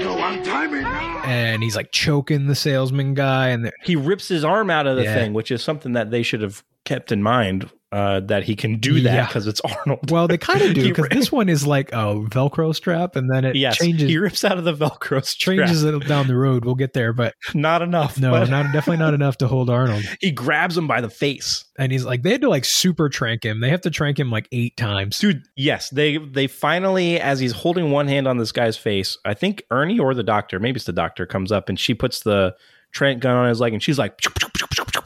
You 0.00 0.10
untie 0.10 0.66
me 0.68 0.80
now. 0.80 1.22
and 1.26 1.62
he's 1.62 1.76
like 1.76 1.92
choking 1.92 2.46
the 2.46 2.54
salesman 2.54 3.12
guy, 3.14 3.48
and 3.48 3.70
He 3.84 3.94
rips 3.96 4.28
his 4.28 4.42
arm 4.44 4.70
out 4.70 4.86
of 4.86 4.96
the 4.96 5.04
Yeah. 5.04 5.14
thing, 5.16 5.34
which 5.34 5.50
is 5.50 5.62
something 5.62 5.92
that 5.92 6.10
they 6.10 6.22
should 6.22 6.40
have 6.40 6.62
kept 6.84 7.12
in 7.12 7.22
mind 7.22 7.70
uh, 7.92 8.20
that 8.20 8.42
he 8.42 8.56
can 8.56 8.78
do 8.78 9.02
that 9.02 9.14
Yeah. 9.14 9.26
because 9.26 9.46
it's 9.46 9.60
Arnold. 9.60 10.10
well, 10.10 10.26
they 10.26 10.38
kind 10.38 10.62
of 10.62 10.72
do 10.74 10.82
because 10.88 11.08
this 11.10 11.30
one 11.30 11.50
is 11.50 11.66
like 11.66 11.92
a 11.92 12.14
Velcro 12.30 12.74
strap, 12.74 13.16
and 13.16 13.30
then 13.30 13.44
it 13.44 13.54
yes, 13.54 13.76
changes 13.76 14.08
he 14.08 14.16
rips 14.16 14.44
out 14.46 14.56
of 14.56 14.64
the 14.64 14.72
Velcro 14.72 15.22
strap. 15.22 15.58
changes 15.58 15.84
it 15.84 16.08
down 16.08 16.26
the 16.26 16.34
road. 16.34 16.64
We'll 16.64 16.74
get 16.74 16.94
there, 16.94 17.12
but 17.12 17.34
Not 17.54 17.82
enough. 17.82 18.18
no, 18.18 18.30
but 18.30 18.48
not 18.48 18.72
definitely 18.72 18.96
not 18.96 19.12
enough 19.12 19.36
to 19.38 19.46
hold 19.46 19.68
Arnold. 19.68 20.04
he 20.20 20.30
grabs 20.30 20.74
him 20.76 20.86
by 20.86 21.02
the 21.02 21.10
face. 21.10 21.66
And 21.78 21.92
he's 21.92 22.04
like, 22.06 22.22
they 22.22 22.30
had 22.32 22.40
to 22.40 22.48
like 22.48 22.64
super 22.64 23.10
trank 23.10 23.44
him. 23.44 23.60
They 23.60 23.68
have 23.68 23.82
to 23.82 23.90
trank 23.90 24.18
him 24.18 24.30
like 24.30 24.48
eight 24.52 24.76
times. 24.78 25.18
dude 25.18 25.42
yes 25.56 25.90
they 25.90 26.16
they 26.16 26.46
finally 26.46 27.20
as 27.20 27.40
he's 27.40 27.52
holding 27.52 27.90
one 27.90 28.08
hand 28.08 28.26
on 28.26 28.38
this 28.38 28.52
guy's 28.52 28.76
face 28.76 29.18
i 29.26 29.34
think 29.34 29.62
ernie 29.70 29.98
or 29.98 30.14
the 30.14 30.22
doctor 30.22 30.58
maybe 30.58 30.76
it's 30.76 30.86
the 30.86 30.92
doctor 30.92 31.26
comes 31.26 31.52
up 31.52 31.68
and 31.68 31.78
she 31.78 31.92
puts 31.94 32.20
the 32.20 32.54
trent 32.92 33.20
gun 33.20 33.36
on 33.36 33.48
his 33.48 33.60
leg 33.60 33.72
and 33.74 33.82
she's 33.82 33.98
like 33.98 34.18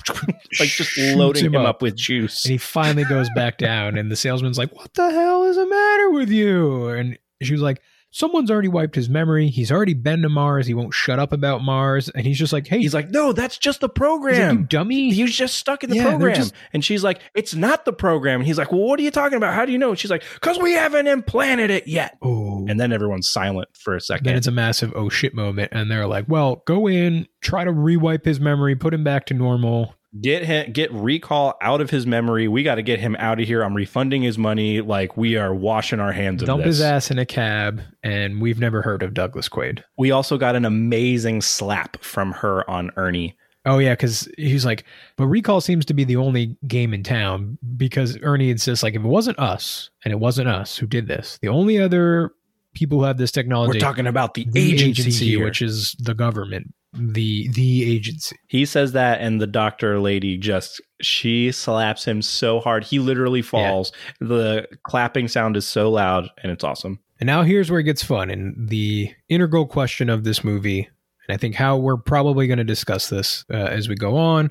like 0.61 0.69
just 0.69 0.97
loading 0.99 1.47
him, 1.47 1.55
him 1.55 1.63
up. 1.63 1.77
up. 1.77 1.83
with 1.83 1.97
juice 1.97 2.45
And 2.45 2.53
he 2.53 2.59
finally 2.59 3.05
goes 3.05 3.29
back 3.35 3.59
down, 3.59 3.97
and 3.99 4.11
the 4.11 4.17
salesman's 4.17 4.59
like, 4.59 4.75
"What 4.75 4.95
the 4.95 5.11
hell 5.11 5.45
is 5.45 5.57
the 5.57 5.67
matter 5.67 6.11
with 6.11 6.31
you?" 6.31 6.89
And 6.89 7.19
she 7.43 7.53
was 7.53 7.63
like, 7.63 7.81
someone's 8.17 8.51
already 8.51 8.69
wiped 8.69 8.95
his 8.95 9.09
memory. 9.11 9.49
He's 9.49 9.71
already 9.71 9.93
been 9.93 10.23
to 10.23 10.29
Mars. 10.31 10.67
He 10.67 10.73
won't 10.73 10.95
shut 10.95 11.19
up 11.19 11.33
about 11.33 11.63
Mars. 11.63 12.09
And 12.09 12.27
he's 12.27 12.39
just 12.39 12.53
like, 12.53 12.67
hey, 12.67 12.79
He's 12.79 12.95
like, 12.95 13.11
no, 13.11 13.33
that's 13.33 13.59
just 13.59 13.81
the 13.81 13.89
he's 13.89 13.91
like, 13.91 13.95
program. 13.95 14.59
you 14.59 14.65
dummy. 14.65 15.11
He 15.13 15.23
was 15.23 15.37
just 15.37 15.55
stuck 15.59 15.85
in 15.85 15.91
the 15.91 15.97
Yeah, 15.97 16.09
program. 16.11 16.35
just- 16.35 16.55
and 16.73 16.85
she's 16.85 17.05
like, 17.05 17.21
it's 17.35 17.55
not 17.55 17.85
the 17.85 17.93
program. 17.93 18.41
And 18.41 18.47
he's 18.47 18.57
like, 18.57 18.73
well, 18.73 18.81
what 18.83 18.99
are 18.99 19.03
you 19.03 19.11
talking 19.11 19.37
about? 19.37 19.55
How 19.55 19.67
do 19.67 19.73
you 19.73 19.79
know? 19.79 19.95
She's 19.95 20.11
like, 20.11 20.23
because 20.35 20.59
we 20.59 20.73
haven't 20.73 21.07
implanted 21.07 21.71
it 21.71 21.87
yet. 21.87 22.17
oh. 22.23 22.65
And 22.69 22.81
then 22.81 22.91
everyone's 22.93 23.29
silent 23.29 23.69
for 23.75 23.95
a 23.95 24.01
second. 24.01 24.25
then 24.27 24.37
it's 24.37 24.47
a 24.47 24.51
massive 24.51 24.93
oh 24.97 25.09
shit 25.09 25.35
moment. 25.35 25.69
And 25.73 25.91
they're 25.91 26.07
like, 26.07 26.25
well, 26.27 26.63
go 26.67 26.89
in, 26.89 27.27
try 27.43 27.65
to 27.65 27.71
rewipe 27.73 28.25
his 28.25 28.41
memory, 28.41 28.75
put 28.77 28.95
him 28.95 29.05
back 29.05 29.27
to 29.27 29.35
normal. 29.35 29.95
Get 30.21 30.45
him, 30.45 30.73
get 30.73 30.93
recall 30.93 31.57
out 31.61 31.81
of 31.81 31.91
his 31.91 32.07
memory. 32.07 32.49
We 32.49 32.63
got 32.63 32.77
to 32.77 32.83
get 32.83 33.01
him 33.01 33.17
out 33.19 33.41
of 33.41 33.47
here. 33.47 33.63
I'm 33.63 33.75
refunding 33.75 34.23
his 34.23 34.39
money. 34.39 34.81
Like 34.81 35.17
we 35.17 35.37
are 35.37 35.55
washing 35.55 36.01
our 36.01 36.13
hands 36.13 36.43
of 36.43 36.47
this. 36.47 36.55
dump 36.55 36.65
his 36.65 36.81
ass 36.81 37.11
in 37.11 37.19
a 37.19 37.27
cab. 37.27 37.81
And 38.03 38.41
we've 38.41 38.61
never 38.61 38.83
heard 38.83 39.03
of 39.03 39.15
Douglas 39.15 39.49
Quaid. 39.49 39.83
We 39.99 40.11
also 40.11 40.39
got 40.39 40.57
an 40.57 40.65
amazing 40.65 41.43
slap 41.43 42.03
from 42.03 42.33
her 42.33 42.69
on 42.69 42.91
Ernie. 42.97 43.37
Oh 43.65 43.79
yeah, 43.79 43.95
because 43.95 44.29
he's 44.39 44.65
like, 44.65 44.85
but 45.17 45.27
recall 45.27 45.61
seems 45.61 45.85
to 45.87 45.95
be 45.95 46.05
the 46.05 46.17
only 46.17 46.57
game 46.69 46.95
in 46.95 47.03
town 47.03 47.59
because 47.77 48.17
Ernie 48.23 48.51
insists 48.51 48.85
like 48.85 48.95
if 48.95 49.03
it 49.03 49.09
wasn't 49.09 49.39
us 49.41 49.91
and 50.05 50.13
it 50.13 50.21
wasn't 50.21 50.49
us 50.49 50.79
who 50.79 50.87
did 50.87 51.09
this, 51.09 51.39
the 51.43 51.49
only 51.49 51.81
other 51.81 52.31
people 52.75 52.99
who 52.99 53.05
have 53.05 53.19
this 53.19 53.33
technology, 53.33 53.79
We're 53.79 53.81
talking 53.81 54.07
about 54.07 54.35
the, 54.35 54.47
the 54.49 54.75
agency, 54.75 55.11
here. 55.31 55.45
which 55.45 55.63
is 55.63 55.97
the 55.99 56.15
government, 56.15 56.73
the 56.99 57.49
the 57.49 57.91
agency. 57.91 58.37
he 58.49 58.65
says 58.65 58.93
that, 58.93 59.21
and 59.21 59.41
the 59.41 59.47
doctor 59.47 59.99
lady 59.99 60.37
just 60.37 60.81
she 61.01 61.53
slaps 61.53 62.05
him 62.05 62.23
so 62.23 62.61
hard 62.61 62.85
he 62.85 62.99
literally 62.99 63.43
falls. 63.43 63.93
The 64.21 64.67
clapping 64.85 65.29
sound 65.29 65.57
is 65.57 65.67
so 65.67 65.91
loud, 65.91 66.29
and 66.43 66.51
it's 66.51 66.65
awesome. 66.65 67.01
And 67.21 67.27
now 67.27 67.43
here's 67.43 67.71
where 67.71 67.81
it 67.81 67.85
gets 67.85 68.03
fun 68.03 68.31
and 68.31 68.69
the 68.69 69.11
integral 69.29 69.67
question 69.67 70.11
of 70.11 70.25
this 70.25 70.45
movie, 70.45 70.89
and 71.27 71.35
I 71.35 71.39
think 71.39 71.55
how 71.55 71.77
we're 71.77 71.97
probably 71.97 72.47
going 72.47 72.59
to 72.59 72.65
discuss 72.65 73.09
this 73.09 73.45
uh, 73.51 73.57
as 73.57 73.89
we 73.89 73.95
go 73.95 74.17
on, 74.17 74.51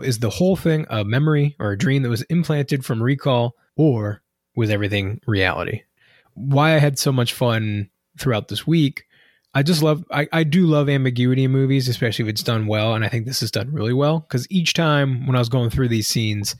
is 0.00 0.18
the 0.18 0.30
whole 0.30 0.56
thing 0.56 0.86
a 0.90 1.04
memory 1.04 1.56
or 1.58 1.72
a 1.72 1.78
dream 1.78 2.02
that 2.02 2.10
was 2.10 2.22
implanted 2.22 2.84
from 2.84 3.02
recall, 3.02 3.56
or 3.76 4.22
was 4.56 4.70
everything 4.70 5.20
reality? 5.26 5.82
Why 6.34 6.74
I 6.74 6.78
had 6.78 6.98
so 6.98 7.12
much 7.12 7.32
fun 7.32 7.88
throughout 8.18 8.48
this 8.48 8.66
week. 8.66 9.04
I 9.54 9.62
just 9.62 9.82
love, 9.82 10.04
I, 10.10 10.28
I 10.32 10.42
do 10.42 10.66
love 10.66 10.88
ambiguity 10.88 11.44
in 11.44 11.52
movies, 11.52 11.88
especially 11.88 12.24
if 12.24 12.28
it's 12.28 12.42
done 12.42 12.66
well. 12.66 12.94
And 12.94 13.04
I 13.04 13.08
think 13.08 13.24
this 13.24 13.42
is 13.42 13.50
done 13.50 13.72
really 13.72 13.92
well 13.92 14.20
because 14.20 14.46
each 14.50 14.74
time 14.74 15.26
when 15.26 15.36
I 15.36 15.38
was 15.38 15.48
going 15.48 15.70
through 15.70 15.88
these 15.88 16.08
scenes, 16.08 16.56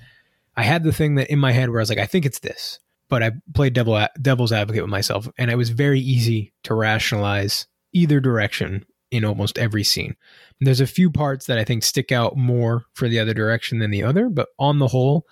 I 0.56 0.62
had 0.62 0.84
the 0.84 0.92
thing 0.92 1.16
that 1.16 1.30
in 1.30 1.40
my 1.40 1.52
head 1.52 1.70
where 1.70 1.80
I 1.80 1.82
was 1.82 1.88
like, 1.88 1.98
I 1.98 2.06
think 2.06 2.24
it's 2.24 2.38
this 2.38 2.78
but 3.08 3.22
I 3.22 3.32
played 3.54 3.74
devil 3.74 4.06
devil's 4.20 4.52
advocate 4.52 4.82
with 4.82 4.90
myself, 4.90 5.28
and 5.38 5.50
it 5.50 5.56
was 5.56 5.70
very 5.70 6.00
easy 6.00 6.52
to 6.64 6.74
rationalize 6.74 7.66
either 7.92 8.20
direction 8.20 8.84
in 9.10 9.24
almost 9.24 9.58
every 9.58 9.84
scene. 9.84 10.16
And 10.58 10.66
there's 10.66 10.80
a 10.80 10.86
few 10.86 11.10
parts 11.10 11.46
that 11.46 11.58
I 11.58 11.64
think 11.64 11.84
stick 11.84 12.10
out 12.10 12.36
more 12.36 12.86
for 12.94 13.08
the 13.08 13.20
other 13.20 13.34
direction 13.34 13.78
than 13.78 13.90
the 13.90 14.02
other, 14.02 14.28
but 14.28 14.48
on 14.58 14.78
the 14.78 14.88
whole, 14.88 15.26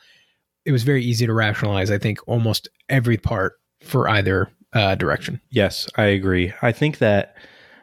it 0.64 0.70
was 0.70 0.84
very 0.84 1.02
easy 1.02 1.26
to 1.26 1.32
rationalize. 1.32 1.90
I 1.90 1.98
think 1.98 2.20
almost 2.28 2.68
every 2.88 3.16
part 3.16 3.54
for 3.82 4.08
either 4.08 4.48
uh, 4.72 4.94
direction. 4.94 5.40
Yes, 5.50 5.88
I 5.96 6.04
agree. 6.04 6.52
I 6.62 6.70
think 6.70 6.98
that 6.98 7.34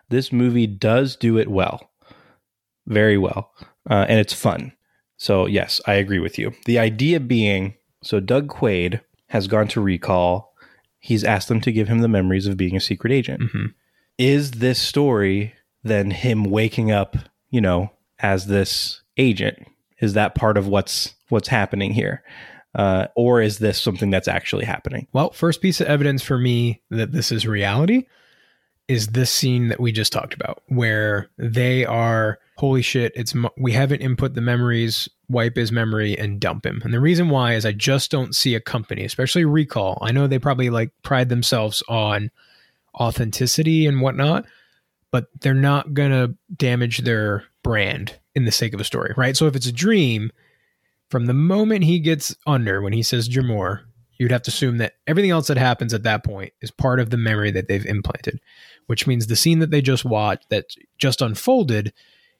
this 0.10 0.32
movie 0.32 0.68
does 0.68 1.16
do 1.16 1.38
it 1.38 1.48
well, 1.48 1.90
very 2.88 3.18
well, 3.18 3.52
uh, 3.90 4.06
and 4.08 4.20
it's 4.20 4.34
fun. 4.34 4.74
So, 5.18 5.46
yes, 5.46 5.82
I 5.86 5.94
agree 5.94 6.20
with 6.20 6.38
you. 6.38 6.54
The 6.66 6.80
idea 6.80 7.20
being 7.20 7.76
so 8.04 8.20
Doug 8.20 8.48
Quaid 8.48 9.02
has 9.28 9.48
gone 9.48 9.68
to 9.70 9.82
recall, 9.82 10.54
he's 11.00 11.24
asked 11.24 11.48
them 11.48 11.62
to 11.62 11.72
give 11.72 11.88
him 11.88 12.00
the 12.00 12.08
memories 12.08 12.48
of 12.48 12.58
being 12.58 12.76
a 12.76 12.82
secret 12.82 13.12
agent. 13.12 13.42
Mm-hmm. 13.42 13.66
Is 14.18 14.52
this 14.52 14.80
story 14.80 15.54
then 15.84 16.12
him 16.12 16.44
waking 16.46 16.92
up, 16.92 17.16
you 17.50 17.62
know, 17.62 17.92
as 18.20 18.48
this 18.48 19.02
agent? 19.18 19.68
Is 20.00 20.14
that 20.14 20.36
part 20.36 20.58
of 20.58 20.68
what's 20.68 21.16
what's 21.30 21.48
happening 21.48 21.92
here? 21.92 22.24
Uh, 22.76 23.08
or 23.16 23.42
is 23.42 23.60
this 23.60 23.82
something 23.82 24.10
that's 24.12 24.28
actually 24.28 24.66
happening? 24.66 25.08
Well, 25.12 25.32
first 25.32 25.62
piece 25.62 25.82
of 25.82 25.88
evidence 25.88 26.22
for 26.22 26.38
me 26.38 26.82
that 26.92 27.12
this 27.12 27.32
is 27.32 27.48
reality 27.48 28.06
is 28.90 29.08
this 29.10 29.32
scene 29.32 29.70
that 29.70 29.80
we 29.80 29.94
just 29.94 30.12
talked 30.12 30.34
about, 30.34 30.64
where 30.68 31.30
they 31.38 31.86
are 31.86 32.40
holy 32.58 32.82
shit, 32.82 33.14
it's 33.16 33.34
we 33.58 33.72
haven't 33.72 34.02
input 34.02 34.34
the 34.34 34.42
memories, 34.42 35.08
wipe 35.30 35.56
his 35.56 35.72
memory 35.72 36.18
and 36.20 36.42
dump 36.42 36.66
him. 36.66 36.82
And 36.84 36.94
the 36.94 37.00
reason 37.00 37.30
why 37.30 37.54
is 37.54 37.66
I 37.66 37.72
just 37.72 38.12
don't 38.12 38.36
see 38.36 38.54
a 38.54 38.60
company, 38.60 39.06
especially 39.06 39.46
Recall. 39.46 39.98
I 40.02 40.12
know 40.12 40.28
they 40.28 40.40
probably 40.40 40.70
like 40.70 40.92
pride 41.02 41.30
themselves 41.30 41.82
on 41.88 42.32
authenticity 43.00 43.86
and 43.86 44.02
whatnot, 44.02 44.44
but 45.10 45.28
they're 45.40 45.54
not 45.54 45.94
gonna 45.94 46.36
damage 46.54 46.98
their 47.00 47.46
brand 47.64 48.20
in 48.36 48.44
the 48.44 48.52
sake 48.52 48.74
of 48.74 48.82
a 48.82 48.84
story, 48.84 49.14
right? 49.16 49.38
So 49.38 49.46
if 49.46 49.56
it's 49.56 49.68
a 49.68 49.72
dream, 49.72 50.32
from 51.10 51.28
the 51.28 51.34
moment 51.34 51.86
he 51.86 52.00
gets 52.00 52.36
under 52.46 52.82
when 52.82 52.94
he 52.94 53.04
says 53.04 53.30
Jamor, 53.30 53.84
you'd 54.18 54.32
have 54.32 54.44
to 54.44 54.50
assume 54.50 54.80
that 54.80 54.96
everything 55.08 55.32
else 55.32 55.48
that 55.48 55.58
happens 55.58 55.94
at 55.94 56.04
that 56.04 56.26
point 56.26 56.52
is 56.62 56.72
part 56.72 57.00
of 57.00 57.10
the 57.10 57.18
memory 57.18 57.52
that 57.52 57.70
they've 57.70 57.86
implanted, 57.86 58.42
which 58.90 59.06
means 59.06 59.28
the 59.28 59.36
scene 59.36 59.60
that 59.60 59.70
they 59.70 59.82
just 59.82 60.04
watched 60.04 60.50
that 60.50 60.66
just 60.98 61.22
unfolded, 61.22 61.94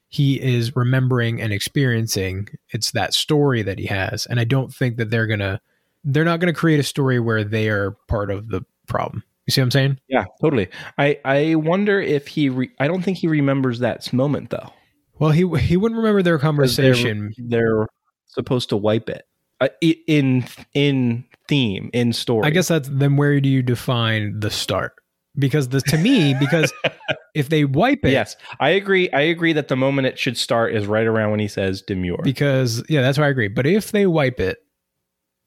he 0.08 0.40
is 0.42 0.74
remembering 0.74 1.40
and 1.40 1.52
experiencing. 1.52 2.48
It's 2.70 2.90
that 2.90 3.14
story 3.14 3.62
that 3.62 3.78
he 3.78 3.86
has. 3.86 4.26
And 4.26 4.40
I 4.40 4.44
don't 4.44 4.74
think 4.74 4.96
that 4.96 5.10
they're 5.10 5.28
going 5.28 5.38
to, 5.38 5.60
they're 6.02 6.24
not 6.24 6.40
to 6.40 6.52
create 6.52 6.80
a 6.80 6.82
story 6.82 7.20
where 7.20 7.44
they 7.44 7.68
are 7.68 7.92
part 8.08 8.32
of 8.32 8.48
the 8.48 8.62
problem. 8.88 9.22
You 9.46 9.52
see 9.52 9.60
what 9.60 9.66
I'm 9.66 9.70
saying? 9.70 10.00
Yeah, 10.08 10.24
totally. 10.40 10.68
I 10.98 11.18
I 11.24 11.54
wonder 11.54 12.00
if 12.00 12.26
he. 12.26 12.48
Re- 12.48 12.70
I 12.80 12.88
don't 12.88 13.02
think 13.02 13.18
he 13.18 13.28
remembers 13.28 13.78
that 13.78 14.12
moment 14.12 14.50
though. 14.50 14.72
Well, 15.20 15.30
he 15.30 15.46
he 15.58 15.76
wouldn't 15.76 15.98
remember 15.98 16.22
their 16.22 16.36
'Cause 16.38 16.76
they're- 16.76 16.92
conversation. 16.94 17.32
They're, 17.38 17.86
supposed 18.26 18.68
to 18.68 18.76
wipe 18.76 19.08
it 19.08 19.26
uh, 19.60 19.68
in 19.80 20.44
in 20.74 21.24
theme 21.48 21.90
in 21.92 22.12
story. 22.12 22.46
I 22.46 22.50
guess 22.50 22.68
that's 22.68 22.88
then 22.90 23.16
where 23.16 23.40
do 23.40 23.48
you 23.48 23.60
define 23.62 24.38
the 24.38 24.50
start? 24.50 24.94
Because 25.38 25.68
the 25.68 25.80
to 25.82 25.96
me, 25.98 26.34
because 26.34 26.72
if 27.34 27.48
they 27.48 27.64
wipe 27.64 28.04
it, 28.04 28.10
Yes, 28.10 28.36
I 28.58 28.70
agree. 28.70 29.08
I 29.10 29.20
agree 29.20 29.52
that 29.52 29.68
the 29.68 29.76
moment 29.76 30.06
it 30.06 30.18
should 30.18 30.36
start 30.36 30.74
is 30.74 30.86
right 30.86 31.06
around 31.06 31.30
when 31.30 31.40
he 31.40 31.48
says 31.48 31.82
demure. 31.82 32.20
because 32.24 32.82
yeah, 32.88 33.00
that's 33.02 33.16
why 33.18 33.26
I 33.26 33.28
agree. 33.28 33.48
But 33.48 33.66
if 33.66 33.92
they 33.92 34.06
wipe 34.06 34.40
it, 34.40 34.58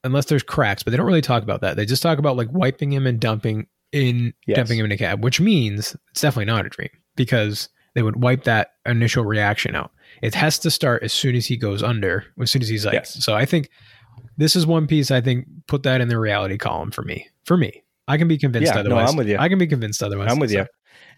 unless 0.02 0.26
there's 0.26 0.42
cracks, 0.42 0.82
but 0.82 0.90
they 0.90 0.96
don't 0.96 1.06
really 1.06 1.20
talk 1.20 1.42
about 1.42 1.60
that. 1.60 1.76
They 1.76 1.84
just 1.86 2.02
talk 2.02 2.18
about 2.18 2.36
like 2.36 2.48
wiping 2.50 2.92
him 2.92 3.06
and 3.06 3.20
dumping 3.20 3.66
in 3.92 4.32
Yes. 4.46 4.56
dumping 4.56 4.78
him 4.78 4.86
in 4.86 4.92
a 4.92 4.96
cab, 4.98 5.22
which 5.22 5.38
means 5.40 5.94
it's 6.10 6.20
definitely 6.22 6.46
not 6.46 6.66
a 6.66 6.68
dream 6.70 6.90
because 7.14 7.68
they 7.94 8.02
would 8.02 8.16
wipe 8.22 8.44
that 8.44 8.72
initial 8.86 9.24
reaction 9.24 9.76
out. 9.76 9.92
It 10.22 10.34
has 10.34 10.58
to 10.60 10.70
start 10.70 11.02
as 11.02 11.12
soon 11.12 11.36
as 11.36 11.46
he 11.46 11.56
goes 11.56 11.82
under, 11.82 12.24
as 12.40 12.50
soon 12.50 12.62
as 12.62 12.68
he's 12.68 12.84
like. 12.86 12.94
Yes. 12.94 13.22
So 13.24 13.34
I 13.34 13.44
think 13.44 13.68
this 14.36 14.56
is 14.56 14.66
one 14.66 14.86
piece. 14.86 15.10
I 15.10 15.20
think 15.20 15.46
put 15.68 15.82
that 15.84 16.00
in 16.00 16.08
the 16.08 16.18
reality 16.18 16.56
column 16.58 16.90
for 16.90 17.02
me. 17.02 17.28
For 17.44 17.56
me, 17.56 17.83
I 18.06 18.18
can 18.18 18.28
be 18.28 18.38
convinced 18.38 18.68
Yeah, 18.68 18.74
no, 18.74 18.80
otherwise. 18.80 19.10
I'm 19.10 19.16
with 19.16 19.28
you. 19.28 19.38
I 19.38 19.48
can 19.48 19.58
be 19.58 19.66
convinced 19.66 20.02
otherwise. 20.02 20.30
I'm 20.30 20.38
with 20.38 20.50
So- 20.50 20.58
you, 20.58 20.66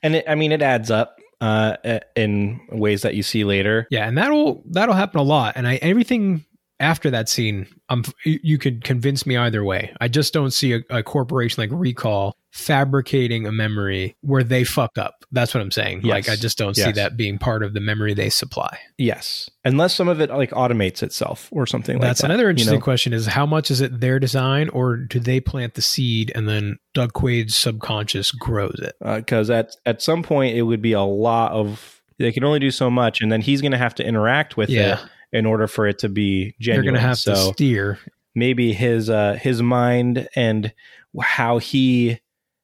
and 0.02 0.16
it, 0.16 0.24
I 0.28 0.34
mean 0.34 0.52
it 0.52 0.62
adds 0.62 0.90
up 0.90 1.16
uh, 1.40 1.76
in 2.14 2.60
ways 2.70 3.02
that 3.02 3.14
you 3.14 3.22
see 3.22 3.44
later. 3.44 3.86
Yeah, 3.90 4.06
and 4.08 4.16
that'll 4.16 4.62
that'll 4.70 4.94
happen 4.94 5.20
a 5.20 5.22
lot. 5.24 5.54
And 5.56 5.66
I 5.68 5.76
everything 5.76 6.44
after 6.78 7.10
that 7.10 7.28
scene, 7.28 7.66
I'm 7.88 8.04
you 8.24 8.38
you 8.42 8.58
could 8.58 8.84
convince 8.84 9.26
me 9.26 9.36
either 9.36 9.64
way. 9.64 9.92
I 10.00 10.08
just 10.08 10.32
don't 10.32 10.50
see 10.52 10.74
a, 10.74 10.80
a 10.90 11.02
corporation 11.02 11.62
like 11.62 11.70
Recall 11.72 12.36
fabricating 12.50 13.46
a 13.46 13.52
memory 13.52 14.16
where 14.22 14.42
they 14.42 14.64
fuck 14.64 14.98
up. 14.98 15.24
That's 15.30 15.54
what 15.54 15.60
I'm 15.60 15.70
saying. 15.70 16.00
Yes. 16.02 16.10
Like 16.10 16.28
I 16.28 16.36
just 16.36 16.58
don't 16.58 16.74
see 16.74 16.92
that 16.92 17.16
being 17.16 17.38
part 17.38 17.62
of 17.62 17.74
the 17.74 17.80
memory 17.80 18.14
they 18.14 18.30
supply. 18.30 18.78
Yes, 18.98 19.48
unless 19.64 19.94
some 19.94 20.08
of 20.08 20.20
it 20.20 20.30
like 20.30 20.50
automates 20.50 21.02
itself 21.02 21.48
or 21.50 21.66
something 21.66 21.98
That's 21.98 22.00
like 22.00 22.08
that. 22.08 22.08
That's 22.08 22.24
another 22.24 22.44
you 22.44 22.50
interesting 22.50 22.78
know? 22.78 22.84
question: 22.84 23.12
is 23.12 23.26
how 23.26 23.46
much 23.46 23.70
is 23.70 23.80
it 23.80 24.00
their 24.00 24.18
design, 24.18 24.68
or 24.70 24.96
do 24.96 25.18
they 25.18 25.40
plant 25.40 25.74
the 25.74 25.82
seed 25.82 26.32
and 26.34 26.48
then 26.48 26.78
Doug 26.94 27.12
Quaid's 27.12 27.54
subconscious 27.56 28.32
grows 28.32 28.78
it? 28.82 28.94
Uh, 29.02 29.16
because 29.18 29.50
at 29.50 29.76
at 29.86 30.02
some 30.02 30.22
point 30.22 30.56
it 30.56 30.62
would 30.62 30.82
be 30.82 30.92
a 30.92 31.02
lot 31.02 31.52
of 31.52 32.02
they 32.18 32.32
can 32.32 32.44
only 32.44 32.58
do 32.58 32.70
so 32.70 32.90
much, 32.90 33.20
and 33.20 33.30
then 33.30 33.40
he's 33.40 33.60
going 33.60 33.72
to 33.72 33.78
have 33.78 33.94
to 33.96 34.06
interact 34.06 34.56
with 34.56 34.70
Yeah. 34.70 35.00
it 35.02 35.10
in 35.36 35.46
order 35.46 35.66
for 35.66 35.86
it 35.86 35.98
to 36.00 36.08
be 36.08 36.44
They're 36.58 36.74
genuine. 36.76 36.84
going 36.84 36.94
to 36.94 37.00
have 37.08 37.18
so 37.18 37.34
to 37.34 37.40
steer. 37.52 37.98
maybe 38.34 38.72
his 38.72 39.10
uh, 39.10 39.34
his 39.40 39.62
mind 39.62 40.28
and 40.34 40.72
how 41.20 41.58
he 41.58 42.20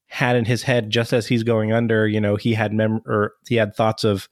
had 0.06 0.36
in 0.36 0.44
his 0.44 0.62
head 0.62 0.90
just 0.90 1.12
as 1.12 1.26
he's 1.26 1.42
going 1.42 1.72
under, 1.72 2.06
you 2.06 2.20
know, 2.20 2.36
he 2.36 2.54
had 2.54 2.72
mem 2.72 3.00
or 3.06 3.32
he 3.48 3.56
had 3.56 3.74
thoughts 3.74 4.04
of 4.04 4.28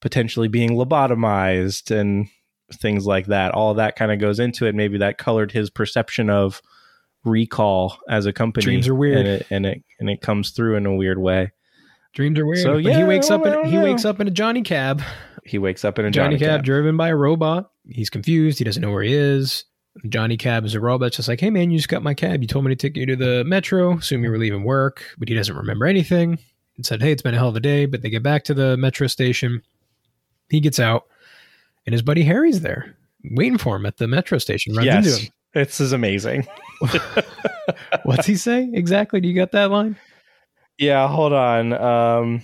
potentially 0.00 0.48
being 0.48 0.70
lobotomized 0.70 1.90
and 1.90 2.26
things 2.72 3.06
like 3.06 3.26
that. 3.26 3.52
All 3.52 3.70
of 3.72 3.76
that 3.76 3.96
kind 3.96 4.10
of 4.12 4.18
goes 4.18 4.38
into 4.38 4.66
it. 4.66 4.74
Maybe 4.74 4.98
that 4.98 5.18
colored 5.18 5.52
his 5.52 5.68
perception 5.70 6.30
of 6.30 6.62
recall 7.24 7.98
as 8.08 8.24
a 8.26 8.32
company. 8.32 8.64
Dreams 8.64 8.88
are 8.88 8.94
weird. 8.94 9.18
and 9.18 9.28
it 9.28 9.46
and 9.50 9.66
it 9.66 9.82
and 9.98 10.08
it 10.08 10.20
comes 10.22 10.50
through 10.50 10.76
in 10.76 10.86
a 10.86 10.94
weird 10.94 11.18
way. 11.18 11.52
Dreams 12.14 12.38
are 12.38 12.46
weird. 12.46 12.60
So, 12.62 12.72
but 12.74 12.82
yeah, 12.84 12.96
he 12.98 13.04
wakes 13.04 13.30
up. 13.30 13.44
In, 13.46 13.64
he 13.66 13.78
wakes 13.78 14.04
up 14.04 14.20
in 14.20 14.26
a 14.26 14.30
Johnny 14.32 14.62
cab. 14.62 15.02
He 15.50 15.58
wakes 15.58 15.84
up 15.84 15.98
in 15.98 16.04
a 16.04 16.10
Johnny, 16.10 16.36
Johnny, 16.36 16.38
Cab, 16.38 16.58
cab. 16.60 16.64
driven 16.64 16.96
by 16.96 17.08
a 17.08 17.16
robot. 17.16 17.70
He's 17.88 18.08
confused. 18.10 18.58
He 18.58 18.64
doesn't 18.64 18.80
know 18.82 18.92
where 18.92 19.02
he 19.02 19.12
is. 19.14 19.64
Johnny 20.08 20.36
Cab 20.36 20.64
is 20.64 20.74
a 20.74 20.80
robot. 20.80 21.08
It's 21.08 21.16
just 21.16 21.28
like, 21.28 21.40
hey 21.40 21.50
man, 21.50 21.70
you 21.70 21.78
just 21.78 21.88
got 21.88 22.02
my 22.02 22.14
cab. 22.14 22.40
You 22.42 22.46
told 22.46 22.64
me 22.64 22.70
to 22.70 22.76
take 22.76 22.96
you 22.96 23.04
to 23.06 23.16
the 23.16 23.42
metro. 23.44 23.98
Assume 23.98 24.22
you 24.22 24.30
were 24.30 24.38
leaving 24.38 24.62
work, 24.64 25.02
but 25.18 25.28
he 25.28 25.34
doesn't 25.34 25.56
remember 25.56 25.86
anything. 25.86 26.38
and 26.76 26.86
said, 26.86 27.02
"Hey, 27.02 27.10
it's 27.12 27.22
been 27.22 27.34
a 27.34 27.38
hell 27.38 27.48
of 27.48 27.56
a 27.56 27.60
day." 27.60 27.86
But 27.86 28.00
they 28.02 28.08
get 28.10 28.22
back 28.22 28.44
to 28.44 28.54
the 28.54 28.76
metro 28.76 29.06
station. 29.08 29.62
He 30.48 30.60
gets 30.60 30.78
out, 30.78 31.06
and 31.86 31.92
his 31.92 32.02
buddy 32.02 32.22
Harry's 32.22 32.60
there, 32.60 32.96
waiting 33.24 33.58
for 33.58 33.76
him 33.76 33.84
at 33.86 33.96
the 33.98 34.06
metro 34.08 34.38
station. 34.38 34.74
Runs 34.74 34.86
into 34.88 35.08
Yes. 35.10 35.18
him. 35.18 35.32
This 35.52 35.80
is 35.80 35.92
amazing. 35.92 36.46
What's 38.04 38.26
he 38.26 38.36
say 38.36 38.70
exactly? 38.72 39.20
Do 39.20 39.28
you 39.28 39.34
got 39.34 39.52
that 39.52 39.70
line? 39.70 39.96
Yeah, 40.78 41.08
hold 41.08 41.32
on. 41.32 41.72
Um 41.72 42.42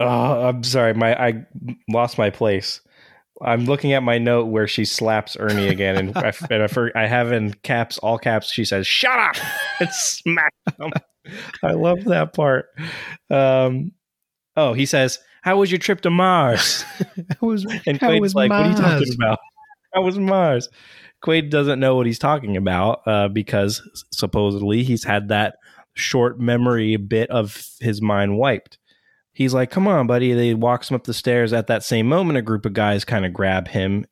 oh, 0.00 0.48
I'm 0.48 0.62
sorry, 0.62 0.94
my 0.94 1.14
I 1.14 1.46
lost 1.88 2.18
my 2.18 2.30
place. 2.30 2.80
I'm 3.42 3.66
looking 3.66 3.92
at 3.92 4.02
my 4.02 4.18
note 4.18 4.46
where 4.46 4.66
she 4.66 4.84
slaps 4.84 5.36
Ernie 5.38 5.68
again, 5.68 5.96
and 5.96 6.16
I, 6.16 6.32
and 6.50 6.62
I, 6.62 6.66
for, 6.68 6.96
I 6.96 7.06
have 7.06 7.32
in 7.32 7.52
caps, 7.62 7.98
all 7.98 8.18
caps. 8.18 8.50
She 8.50 8.64
says, 8.64 8.86
"Shut 8.86 9.18
up!" 9.18 9.36
and 9.80 9.90
smack 9.90 10.52
him. 10.78 10.92
I 11.62 11.72
love 11.72 12.04
that 12.04 12.32
part. 12.32 12.66
Um, 13.30 13.92
oh, 14.56 14.72
he 14.72 14.86
says, 14.86 15.18
"How 15.42 15.58
was 15.58 15.70
your 15.70 15.78
trip 15.78 16.00
to 16.02 16.10
Mars?" 16.10 16.84
Was 17.40 17.64
And 17.86 18.00
How 18.00 18.10
Quaid's 18.10 18.20
was 18.20 18.34
like, 18.34 18.50
"What 18.50 18.66
are 18.66 18.70
you 18.70 18.76
talking 18.76 19.14
about? 19.14 19.38
How 19.94 20.02
was 20.02 20.18
Mars?" 20.18 20.68
Quaid 21.24 21.50
doesn't 21.50 21.80
know 21.80 21.96
what 21.96 22.06
he's 22.06 22.18
talking 22.18 22.56
about 22.56 23.00
uh, 23.06 23.28
because 23.28 23.82
supposedly 24.12 24.82
he's 24.82 25.04
had 25.04 25.28
that 25.28 25.56
short 25.94 26.38
memory 26.38 26.96
bit 26.96 27.30
of 27.30 27.66
his 27.80 28.00
mind 28.02 28.38
wiped. 28.38 28.78
He's 29.36 29.52
like, 29.52 29.70
"Come 29.70 29.86
on, 29.86 30.06
buddy!" 30.06 30.32
They 30.32 30.54
walks 30.54 30.90
him 30.90 30.94
up 30.94 31.04
the 31.04 31.12
stairs. 31.12 31.52
At 31.52 31.66
that 31.66 31.84
same 31.84 32.06
moment, 32.08 32.38
a 32.38 32.42
group 32.42 32.64
of 32.64 32.72
guys 32.72 33.04
kind 33.04 33.26
of 33.26 33.34
grab 33.34 33.68
him. 33.68 34.06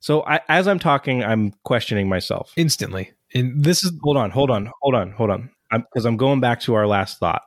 So 0.00 0.22
I, 0.26 0.40
as 0.50 0.68
I'm 0.68 0.78
talking, 0.78 1.24
I'm 1.24 1.54
questioning 1.64 2.10
myself. 2.10 2.52
instantly. 2.58 3.12
And 3.34 3.64
this 3.64 3.82
is 3.82 3.90
Hold 4.02 4.18
on, 4.18 4.30
hold 4.30 4.50
on, 4.50 4.70
hold 4.82 4.94
on, 4.94 5.12
hold 5.12 5.30
on. 5.30 5.50
Because 5.72 6.04
I'm, 6.04 6.18
going 6.18 6.40
back 6.40 6.60
to 6.60 6.74
our 6.74 6.86
last 6.86 7.18
thought, 7.18 7.40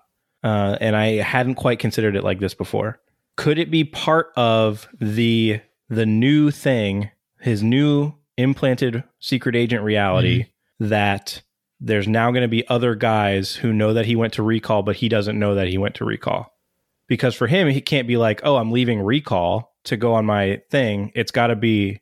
uh, 0.43 0.77
and 0.81 0.95
I 0.95 1.17
hadn't 1.17 1.55
quite 1.55 1.77
considered 1.77 2.15
it 2.15 2.23
like 2.23 2.39
this 2.39 2.55
before. 2.55 2.99
Could 3.37 3.59
it 3.59 3.69
be 3.69 3.83
part 3.83 4.31
of 4.35 4.87
the 4.99 5.61
the 5.87 6.07
new 6.07 6.49
thing, 6.49 7.11
his 7.39 7.61
new 7.61 8.13
implanted 8.37 9.03
secret 9.19 9.55
agent 9.55 9.83
reality 9.83 10.47
that 10.79 11.43
there's 11.79 12.07
now 12.07 12.31
going 12.31 12.41
to 12.41 12.47
be 12.47 12.67
other 12.69 12.95
guys 12.95 13.55
who 13.55 13.71
know 13.71 13.93
that 13.93 14.07
he 14.07 14.15
went 14.15 14.33
to 14.33 14.43
recall, 14.43 14.81
but 14.81 14.95
he 14.95 15.09
doesn't 15.09 15.37
know 15.37 15.53
that 15.53 15.67
he 15.67 15.77
went 15.77 15.93
to 15.95 16.05
recall. 16.05 16.55
Because 17.09 17.35
for 17.35 17.47
him, 17.47 17.67
he 17.67 17.81
can't 17.81 18.07
be 18.07 18.15
like, 18.15 18.39
"Oh, 18.43 18.55
I'm 18.55 18.71
leaving 18.71 19.01
recall 19.01 19.73
to 19.85 19.97
go 19.97 20.13
on 20.13 20.25
my 20.25 20.61
thing." 20.69 21.11
It's 21.15 21.31
got 21.31 21.47
to 21.47 21.55
be 21.57 21.99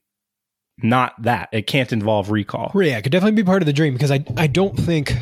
not 0.83 1.19
that. 1.23 1.49
It 1.51 1.65
can't 1.65 1.91
involve 1.91 2.29
recall. 2.29 2.71
Yeah, 2.75 2.97
it 2.97 3.01
could 3.01 3.11
definitely 3.11 3.41
be 3.41 3.45
part 3.45 3.61
of 3.63 3.65
the 3.65 3.73
dream 3.73 3.93
because 3.93 4.11
I 4.11 4.23
I 4.37 4.45
don't 4.47 4.77
think 4.77 5.15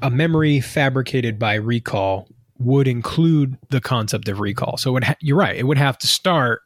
a 0.00 0.08
memory 0.08 0.60
fabricated 0.60 1.38
by 1.38 1.54
recall 1.54 2.28
would 2.58 2.86
include 2.88 3.58
the 3.70 3.80
concept 3.80 4.28
of 4.28 4.40
recall. 4.40 4.76
So 4.78 4.96
it 4.96 5.04
ha- 5.04 5.16
you're 5.20 5.36
right. 5.36 5.56
It 5.56 5.64
would 5.64 5.78
have 5.78 5.98
to 5.98 6.06
start 6.06 6.62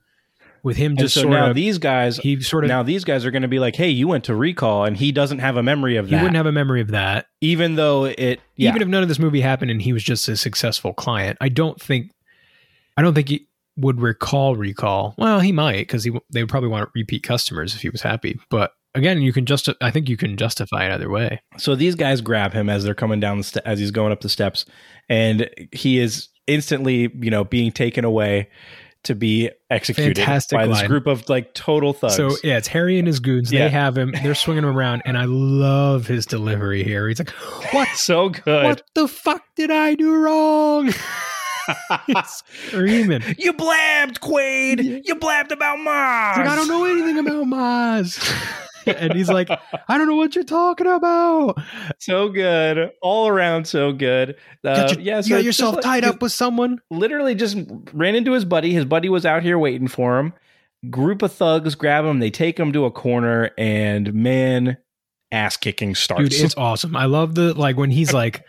with 0.62 0.77
him 0.77 0.93
And 0.93 0.99
just 0.99 1.14
so 1.14 1.22
sort 1.22 1.33
now 1.33 1.51
of 1.51 1.55
these 1.55 1.79
guys 1.79 2.16
he 2.18 2.41
sort 2.41 2.64
of 2.64 2.68
now 2.68 2.83
these 2.83 3.05
guys 3.05 3.24
are 3.24 3.31
going 3.31 3.43
to 3.43 3.49
be 3.49 3.59
like, 3.59 3.77
"Hey, 3.77 3.89
you 3.89 4.07
went 4.09 4.24
to 4.24 4.35
recall," 4.35 4.85
and 4.85 4.97
he 4.97 5.12
doesn't 5.12 5.39
have 5.39 5.57
a 5.57 5.62
memory 5.62 5.97
of 5.97 6.07
he 6.07 6.11
that. 6.12 6.22
wouldn't 6.22 6.37
have 6.37 6.47
a 6.47 6.53
memory 6.53 6.81
of 6.81 6.89
that. 6.89 7.27
even 7.41 7.77
though 7.77 8.05
it, 8.05 8.41
yeah, 8.57 8.70
Even 8.70 8.83
if 8.83 8.89
none 8.89 9.03
of 9.03 9.09
this 9.09 9.18
movie 9.18 9.41
happened 9.41 9.70
and 9.70 9.81
he 9.83 9.93
was 9.93 10.03
just 10.05 10.29
a 10.29 10.37
successful 10.37 10.93
client, 10.93 11.39
I 11.41 11.49
don't 11.49 11.81
think 11.81 12.11
I 12.97 13.03
don't 13.03 13.14
think 13.14 13.28
he 13.28 13.49
would 13.76 14.01
recall 14.01 14.57
recall. 14.57 15.14
Well, 15.18 15.40
he 15.40 15.53
might 15.53 15.78
because 15.78 16.05
he 16.05 16.12
they 16.32 16.42
would 16.42 16.49
probably 16.49 16.70
want 16.70 16.86
to 16.86 16.90
repeat 16.94 17.22
customers 17.22 17.74
if 17.74 17.82
he 17.82 17.90
was 17.90 18.03
happy. 18.03 18.38
But 18.51 18.72
again, 18.94 19.20
you 19.20 19.32
can 19.32 19.47
just 19.47 19.68
I 19.80 19.90
think 19.90 20.09
you 20.09 20.16
can 20.16 20.36
justify 20.36 20.86
it 20.86 20.92
either 20.92 21.11
way. 21.11 21.40
So 21.59 21.74
these 21.74 21.94
guys 21.94 22.20
grab 22.20 22.53
him 22.53 22.68
as 22.68 22.84
they're 22.84 22.94
coming 22.94 23.20
down 23.20 23.38
the 23.38 23.44
ste- 23.44 23.59
as 23.64 23.78
he's 23.78 23.90
going 23.90 24.12
up 24.12 24.20
the 24.20 24.28
steps, 24.28 24.64
and 25.09 25.49
he 25.72 25.99
is 25.99 26.28
instantly, 26.47 27.11
you 27.20 27.30
know, 27.30 27.44
being 27.44 27.72
taken 27.72 28.05
away 28.05 28.49
to 29.05 29.14
be 29.14 29.51
executed 29.70 30.16
Fantastic 30.16 30.59
by 30.59 30.66
this 30.66 30.82
group 30.82 31.07
of 31.07 31.28
like 31.28 31.55
total 31.55 31.92
thugs. 31.92 32.16
So 32.16 32.36
yeah, 32.42 32.57
it's 32.57 32.66
Harry 32.68 32.99
and 32.99 33.07
his 33.07 33.20
goons. 33.20 33.53
Yeah. 33.53 33.64
They 33.64 33.70
have 33.70 33.97
him. 33.97 34.12
They're 34.22 34.34
swinging 34.34 34.64
him 34.64 34.76
around, 34.76 35.03
and 35.05 35.16
I 35.16 35.26
love 35.26 36.07
his 36.07 36.26
delivery 36.26 36.82
here. 36.82 37.07
He's 37.09 37.18
like, 37.18 37.30
"What? 37.72 37.88
so 37.90 38.30
good. 38.30 38.64
What 38.64 38.82
the 38.94 39.07
fuck 39.07 39.42
did 39.55 39.70
I 39.70 39.94
do 39.94 40.14
wrong?" 40.14 40.92
Screaming. 42.27 43.23
You 43.39 43.53
blabbed, 43.53 44.21
Quaid. 44.21 45.03
You 45.07 45.14
blabbed 45.17 45.53
about 45.53 45.79
Mars. 45.79 46.39
like, 46.39 46.47
I 46.49 46.57
don't 46.57 46.69
know 46.69 46.85
anything 46.85 47.19
about 47.19 47.47
Maz. 47.47 48.62
and 48.87 49.12
he's 49.14 49.29
like, 49.29 49.49
I 49.51 49.99
don't 49.99 50.07
know 50.07 50.14
what 50.17 50.35
you're 50.35 50.45
talking 50.45 50.87
about. 50.87 51.57
So 51.99 52.29
good, 52.29 52.93
all 53.03 53.29
around, 53.29 53.67
so 53.67 53.93
good. 53.93 54.37
Uh, 54.64 54.89
your- 54.93 55.01
yeah, 55.01 55.21
you 55.25 55.31
got 55.31 55.45
yourself 55.45 55.75
just 55.77 55.87
like- 55.87 56.03
tied 56.03 56.05
up 56.09 56.23
with 56.23 56.33
someone. 56.33 56.81
literally 56.91 57.35
just 57.35 57.57
ran 57.93 58.14
into 58.14 58.33
his 58.33 58.45
buddy. 58.45 58.73
His 58.73 58.85
buddy 58.85 59.09
was 59.09 59.27
out 59.27 59.43
here 59.43 59.59
waiting 59.59 59.89
for 59.89 60.19
him. 60.19 60.33
Group 60.91 61.23
of 61.23 61.33
thugs 61.33 61.75
grab 61.75 62.05
him. 62.05 62.21
They 62.21 62.31
take 62.31 62.59
him 62.61 62.73
to 62.73 62.85
a 62.85 62.91
corner, 62.93 63.51
and 63.59 64.12
man, 64.14 64.77
ass 65.33 65.57
kicking 65.57 65.95
starts. 65.97 66.29
Dude, 66.29 66.45
it's 66.45 66.55
awesome. 66.59 66.95
I 66.95 67.07
love 67.07 67.35
the 67.35 67.55
like 67.55 67.77
when 67.77 67.91
he's 67.91 68.12
like 68.12 68.45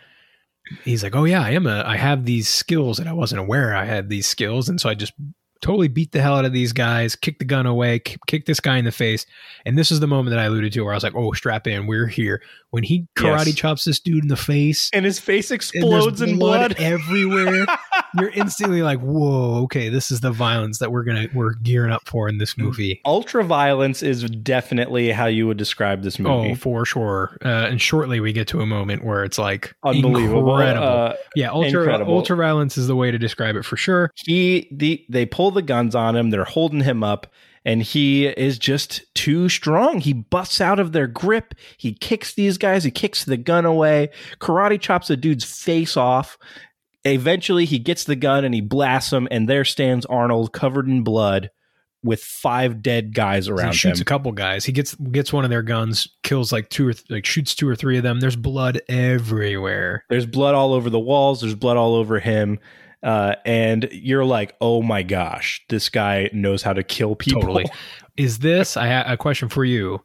he's 0.84 1.02
like, 1.02 1.14
"Oh 1.16 1.24
yeah, 1.24 1.42
I 1.42 1.50
am 1.50 1.66
a 1.66 1.82
I 1.86 1.96
have 1.96 2.24
these 2.24 2.48
skills 2.48 2.98
and 2.98 3.08
I 3.08 3.12
wasn't 3.12 3.40
aware 3.40 3.74
I 3.74 3.84
had 3.84 4.08
these 4.08 4.26
skills." 4.28 4.68
And 4.68 4.80
so 4.80 4.88
I 4.88 4.94
just 4.94 5.12
totally 5.60 5.88
beat 5.88 6.12
the 6.12 6.20
hell 6.22 6.36
out 6.36 6.44
of 6.44 6.52
these 6.52 6.72
guys, 6.72 7.16
kick 7.16 7.40
the 7.40 7.44
gun 7.44 7.66
away, 7.66 7.98
kick, 7.98 8.20
kick 8.28 8.46
this 8.46 8.60
guy 8.60 8.76
in 8.78 8.84
the 8.84 8.92
face. 8.92 9.26
And 9.66 9.76
this 9.76 9.90
is 9.90 9.98
the 9.98 10.06
moment 10.06 10.30
that 10.30 10.38
I 10.38 10.44
alluded 10.44 10.72
to 10.74 10.82
where 10.82 10.92
I 10.92 10.96
was 10.96 11.02
like, 11.02 11.16
"Oh, 11.16 11.32
strap 11.32 11.66
in, 11.66 11.86
we're 11.86 12.06
here." 12.06 12.40
When 12.70 12.82
he 12.84 13.06
karate 13.16 13.46
Yes. 13.46 13.54
chops 13.56 13.84
this 13.84 13.98
dude 13.98 14.22
in 14.22 14.28
the 14.28 14.36
face 14.36 14.90
and 14.92 15.04
his 15.04 15.18
face 15.18 15.50
explodes 15.50 16.20
in 16.20 16.38
blood. 16.38 16.76
everywhere, 16.78 17.66
you're 18.18 18.30
instantly 18.30 18.82
like, 18.82 19.00
"Whoa, 19.00 19.62
okay, 19.64 19.88
this 19.88 20.10
is 20.10 20.20
the 20.20 20.30
violence 20.30 20.78
that 20.78 20.92
we're 20.92 21.04
to 21.04 21.28
we're 21.34 21.54
gearing 21.54 21.92
up 21.92 22.06
for 22.08 22.28
in 22.28 22.38
this 22.38 22.56
movie." 22.56 23.00
Ultra 23.04 23.44
violence 23.44 24.02
is 24.02 24.22
definitely 24.24 25.10
how 25.10 25.26
you 25.26 25.46
would 25.46 25.56
describe 25.56 26.02
this 26.02 26.18
movie. 26.18 26.52
Oh, 26.52 26.54
for 26.54 26.84
sure. 26.84 27.36
Uh, 27.44 27.48
and 27.70 27.80
shortly 27.80 28.20
we 28.20 28.32
get 28.32 28.48
to 28.48 28.60
a 28.60 28.66
moment 28.66 29.04
where 29.04 29.24
it's 29.24 29.38
like 29.38 29.74
Unbelievable. 29.84 30.50
incredible. 30.58 30.86
Uh, 30.86 31.14
Yeah, 31.36 31.50
ultra 31.50 31.80
Incredible. 31.80 32.14
ultra 32.14 32.36
violence 32.36 32.78
is 32.78 32.86
the 32.86 32.96
way 32.96 33.10
to 33.10 33.18
describe 33.18 33.56
it 33.56 33.64
for 33.64 33.76
sure. 33.76 34.10
he 34.14 34.68
the 34.72 35.04
they 35.08 35.26
pull 35.26 35.50
the 35.50 35.62
guns 35.62 35.94
on 35.94 36.16
him 36.16 36.30
they're 36.30 36.44
holding 36.44 36.80
him 36.80 37.02
up 37.02 37.26
and 37.64 37.82
he 37.82 38.26
is 38.26 38.58
just 38.58 39.02
too 39.14 39.48
strong 39.48 40.00
he 40.00 40.12
busts 40.12 40.60
out 40.60 40.78
of 40.78 40.92
their 40.92 41.06
grip 41.06 41.54
he 41.76 41.92
kicks 41.92 42.34
these 42.34 42.56
guys 42.56 42.84
he 42.84 42.90
kicks 42.90 43.24
the 43.24 43.36
gun 43.36 43.64
away 43.64 44.08
karate 44.40 44.80
chops 44.80 45.08
the 45.08 45.16
dude's 45.16 45.44
face 45.44 45.96
off 45.96 46.38
eventually 47.04 47.64
he 47.64 47.78
gets 47.78 48.04
the 48.04 48.16
gun 48.16 48.44
and 48.44 48.54
he 48.54 48.60
blasts 48.60 49.12
him 49.12 49.28
and 49.30 49.48
there 49.48 49.64
stands 49.64 50.04
arnold 50.06 50.52
covered 50.52 50.86
in 50.88 51.02
blood 51.02 51.50
with 52.04 52.22
five 52.22 52.80
dead 52.80 53.12
guys 53.12 53.46
He 53.46 53.52
around 53.52 53.72
shoots 53.72 53.98
him 53.98 54.02
a 54.02 54.04
couple 54.04 54.30
guys. 54.32 54.64
He 54.64 54.72
gets 54.72 54.94
gets 54.94 55.32
one 55.32 55.44
of 55.44 55.50
their 55.50 55.62
guns, 55.62 56.06
kills 56.22 56.52
like 56.52 56.68
two 56.70 56.86
or 56.88 56.92
th- 56.92 57.10
like 57.10 57.26
shoots 57.26 57.54
two 57.54 57.68
or 57.68 57.74
three 57.74 57.96
of 57.96 58.04
them. 58.04 58.20
There's 58.20 58.36
blood 58.36 58.80
everywhere. 58.88 60.04
there's 60.08 60.26
blood 60.26 60.54
all 60.54 60.72
over 60.72 60.90
the 60.90 60.98
walls 60.98 61.40
there's 61.40 61.54
blood 61.54 61.76
all 61.76 61.94
over 61.94 62.18
him 62.20 62.58
uh, 63.02 63.34
and 63.44 63.88
you're 63.92 64.24
like 64.24 64.54
oh 64.60 64.82
my 64.82 65.02
gosh 65.02 65.64
this 65.68 65.88
guy 65.88 66.28
knows 66.32 66.62
how 66.62 66.72
to 66.72 66.82
kill 66.82 67.14
people 67.16 67.42
Totally. 67.42 67.66
Is 68.16 68.40
this 68.40 68.76
I 68.76 68.88
ha- 68.88 69.12
a 69.12 69.16
question 69.16 69.48
for 69.48 69.64
you? 69.64 70.02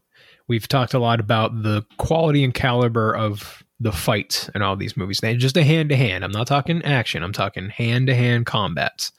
We've 0.47 0.67
talked 0.67 0.93
a 0.93 0.99
lot 0.99 1.19
about 1.19 1.63
the 1.63 1.83
quality 1.97 2.43
and 2.43 2.53
caliber 2.53 3.15
of 3.15 3.63
the 3.83 3.91
fights 3.91 4.49
in 4.55 4.61
all 4.61 4.75
these 4.75 4.95
movies. 4.97 5.19
They 5.19 5.35
just 5.35 5.57
a 5.57 5.63
hand 5.63 5.89
to 5.89 5.95
hand. 5.95 6.23
I'm 6.23 6.31
not 6.31 6.47
talking 6.47 6.81
action. 6.83 7.21
I'm 7.23 7.33
talking 7.33 7.69
hand 7.69 8.07
to 8.07 8.15
hand 8.15 8.45
combats. 8.45 9.11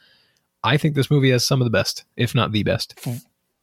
I 0.62 0.76
think 0.78 0.94
this 0.94 1.10
movie 1.10 1.30
has 1.30 1.44
some 1.44 1.60
of 1.60 1.66
the 1.66 1.70
best, 1.70 2.04
if 2.16 2.34
not 2.34 2.52
the 2.52 2.62
best. 2.62 2.98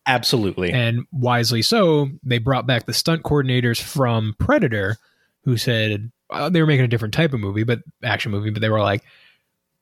absolutely 0.05 0.71
And 0.71 1.05
wisely 1.11 1.61
so, 1.61 2.09
they 2.23 2.37
brought 2.37 2.67
back 2.67 2.85
the 2.85 2.93
stunt 2.93 3.23
coordinators 3.23 3.81
from 3.81 4.35
Predator, 4.39 4.97
who 5.43 5.57
said 5.57 6.11
uh, 6.29 6.49
they 6.49 6.61
were 6.61 6.67
making 6.67 6.85
a 6.85 6.89
different 6.89 7.13
type 7.13 7.33
of 7.33 7.39
movie, 7.39 7.63
but 7.63 7.79
action 8.03 8.31
movie. 8.31 8.51
But 8.51 8.61
they 8.61 8.69
were 8.69 8.81
like, 8.81 9.03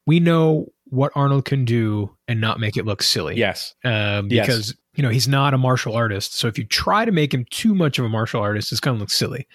we 0.05 0.19
know 0.19 0.71
what 0.85 1.11
Arnold 1.15 1.45
can 1.45 1.65
do 1.65 2.15
and 2.27 2.41
not 2.41 2.59
make 2.59 2.75
it 2.77 2.85
look 2.85 3.03
silly. 3.03 3.35
yes 3.35 3.75
um, 3.83 4.27
Yes. 4.31 4.47
because 4.47 4.75
you 4.95 5.03
know 5.03 5.09
he's 5.09 5.27
not 5.27 5.53
a 5.53 5.57
martial 5.57 5.95
artist. 5.95 6.33
So 6.35 6.47
if 6.47 6.57
you 6.57 6.63
try 6.65 7.05
to 7.05 7.11
make 7.11 7.33
him 7.33 7.45
too 7.51 7.75
much 7.75 7.99
of 7.99 8.05
a 8.05 8.09
martial 8.09 8.41
artist, 8.41 8.71
it's 8.71 8.81
going 8.81 8.95
to 8.97 8.99
look 8.99 9.11
silly. 9.11 9.45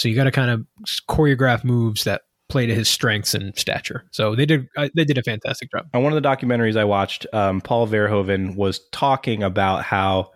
So 0.00 0.08
you 0.08 0.14
got 0.16 0.24
to 0.24 0.30
kind 0.30 0.50
of 0.50 0.64
choreograph 1.10 1.62
moves 1.62 2.04
that 2.04 2.22
play 2.48 2.64
to 2.66 2.74
his 2.74 2.88
strengths 2.88 3.34
and 3.34 3.56
stature. 3.58 4.04
So 4.12 4.34
they 4.34 4.46
did 4.46 4.66
uh, 4.76 4.88
they 4.96 5.04
did 5.04 5.18
a 5.18 5.22
fantastic 5.22 5.70
job. 5.70 5.86
on 5.92 6.02
one 6.02 6.10
of 6.12 6.20
the 6.22 6.26
documentaries 6.26 6.74
I 6.76 6.84
watched, 6.84 7.26
um, 7.34 7.60
Paul 7.60 7.86
Verhoeven 7.86 8.56
was 8.56 8.80
talking 8.92 9.42
about 9.42 9.84
how 9.84 10.30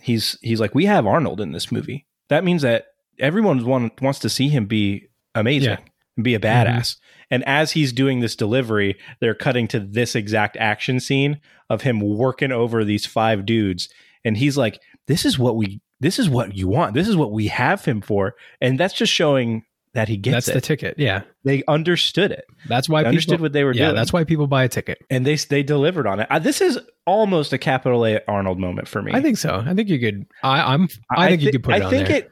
he's 0.00 0.38
he's 0.40 0.60
like, 0.60 0.74
we 0.74 0.86
have 0.86 1.06
Arnold 1.06 1.40
in 1.42 1.52
this 1.52 1.70
movie. 1.70 2.06
That 2.30 2.42
means 2.42 2.62
that 2.62 2.86
everyone 3.18 3.64
want, 3.66 4.00
wants 4.00 4.18
to 4.20 4.30
see 4.30 4.48
him 4.48 4.64
be 4.64 5.08
amazing, 5.34 5.72
Yeah. 5.72 5.78
and 6.16 6.24
be 6.24 6.34
a 6.34 6.40
badass. 6.40 6.96
And 7.30 7.44
as 7.44 7.72
he's 7.72 7.92
doing 7.92 8.20
this 8.20 8.34
delivery, 8.34 8.98
they're 9.20 9.34
cutting 9.34 9.68
to 9.68 9.80
this 9.80 10.14
exact 10.14 10.56
action 10.56 11.00
scene 11.00 11.38
of 11.68 11.82
him 11.82 12.00
working 12.00 12.50
over 12.50 12.82
these 12.82 13.04
five 13.04 13.44
dudes, 13.44 13.88
and 14.24 14.38
he's 14.38 14.56
like, 14.56 14.80
"This 15.06 15.26
is 15.26 15.38
what 15.38 15.56
we, 15.56 15.80
this 16.02 16.18
is 16.18 16.28
what 16.28 16.54
you 16.56 16.68
want. 16.68 16.94
This 16.94 17.08
is 17.08 17.16
what 17.16 17.32
we 17.32 17.46
have 17.48 17.84
him 17.84 18.00
for." 18.02 18.34
And 18.60 18.78
that's 18.78 18.94
just 18.94 19.12
showing 19.12 19.64
that 19.94 20.08
he 20.08 20.16
gets 20.16 20.46
That's 20.46 20.48
it. 20.48 20.54
the 20.54 20.60
ticket. 20.62 20.94
Yeah. 20.98 21.22
they 21.44 21.62
understood 21.68 22.30
it. 22.30 22.46
That's 22.66 22.88
why 22.88 23.00
They 23.02 23.04
people 23.04 23.08
understood 23.10 23.40
what 23.42 23.52
they 23.52 23.62
were 23.62 23.74
Yeah, 23.74 23.86
doing. 23.86 23.96
that's 23.96 24.10
why 24.10 24.24
people 24.24 24.46
buy 24.46 24.64
a 24.64 24.68
ticket. 24.68 24.98
and 25.10 25.26
they 25.26 25.34
they 25.36 25.62
delivered 25.62 26.06
on 26.06 26.18
it. 26.20 26.26
Uh, 26.30 26.38
this 26.38 26.62
is 26.62 26.78
almost 27.06 27.52
a 27.52 27.58
capital 27.58 28.06
A 28.06 28.20
Arnold 28.26 28.58
moment 28.58 28.88
for 28.88 29.02
me. 29.02 29.12
I 29.14 29.20
think 29.20 29.36
so. 29.36 29.62
I 29.66 29.74
think 29.74 29.90
you 29.90 29.98
could 30.00 30.24
I 30.42 30.72
I'm 30.74 30.88
I, 31.14 31.28
think 31.28 31.42
you 31.42 31.52
could 31.52 31.62
put 31.62 31.74
it 31.74 31.82
I 31.82 31.84
on 31.84 31.90
think 31.90 32.08
there. 32.08 32.16
it. 32.18 32.30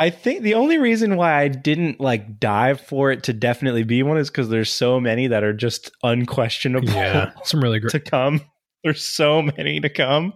I 0.00 0.10
think 0.10 0.42
the 0.42 0.54
only 0.54 0.78
reason 0.78 1.16
why 1.16 1.40
I 1.40 1.46
didn't 1.48 2.00
like 2.00 2.40
dive 2.40 2.80
for 2.80 3.12
it 3.12 3.22
to 3.24 3.32
definitely 3.32 3.84
be 3.84 4.02
one 4.02 4.18
is 4.18 4.28
because 4.28 4.48
there's 4.48 4.70
so 4.72 4.98
many 5.00 5.28
that 5.28 5.44
are 5.44 5.54
just 5.54 5.90
unquestionable 6.02 6.88
yeah. 6.88 7.30
Some 7.44 7.60
really 7.62 7.78
great 7.78 7.90
to 7.92 8.00
come. 8.00 8.40
There's 8.82 9.02
so 9.02 9.42
many 9.42 9.78
to 9.80 9.88
come. 9.88 10.34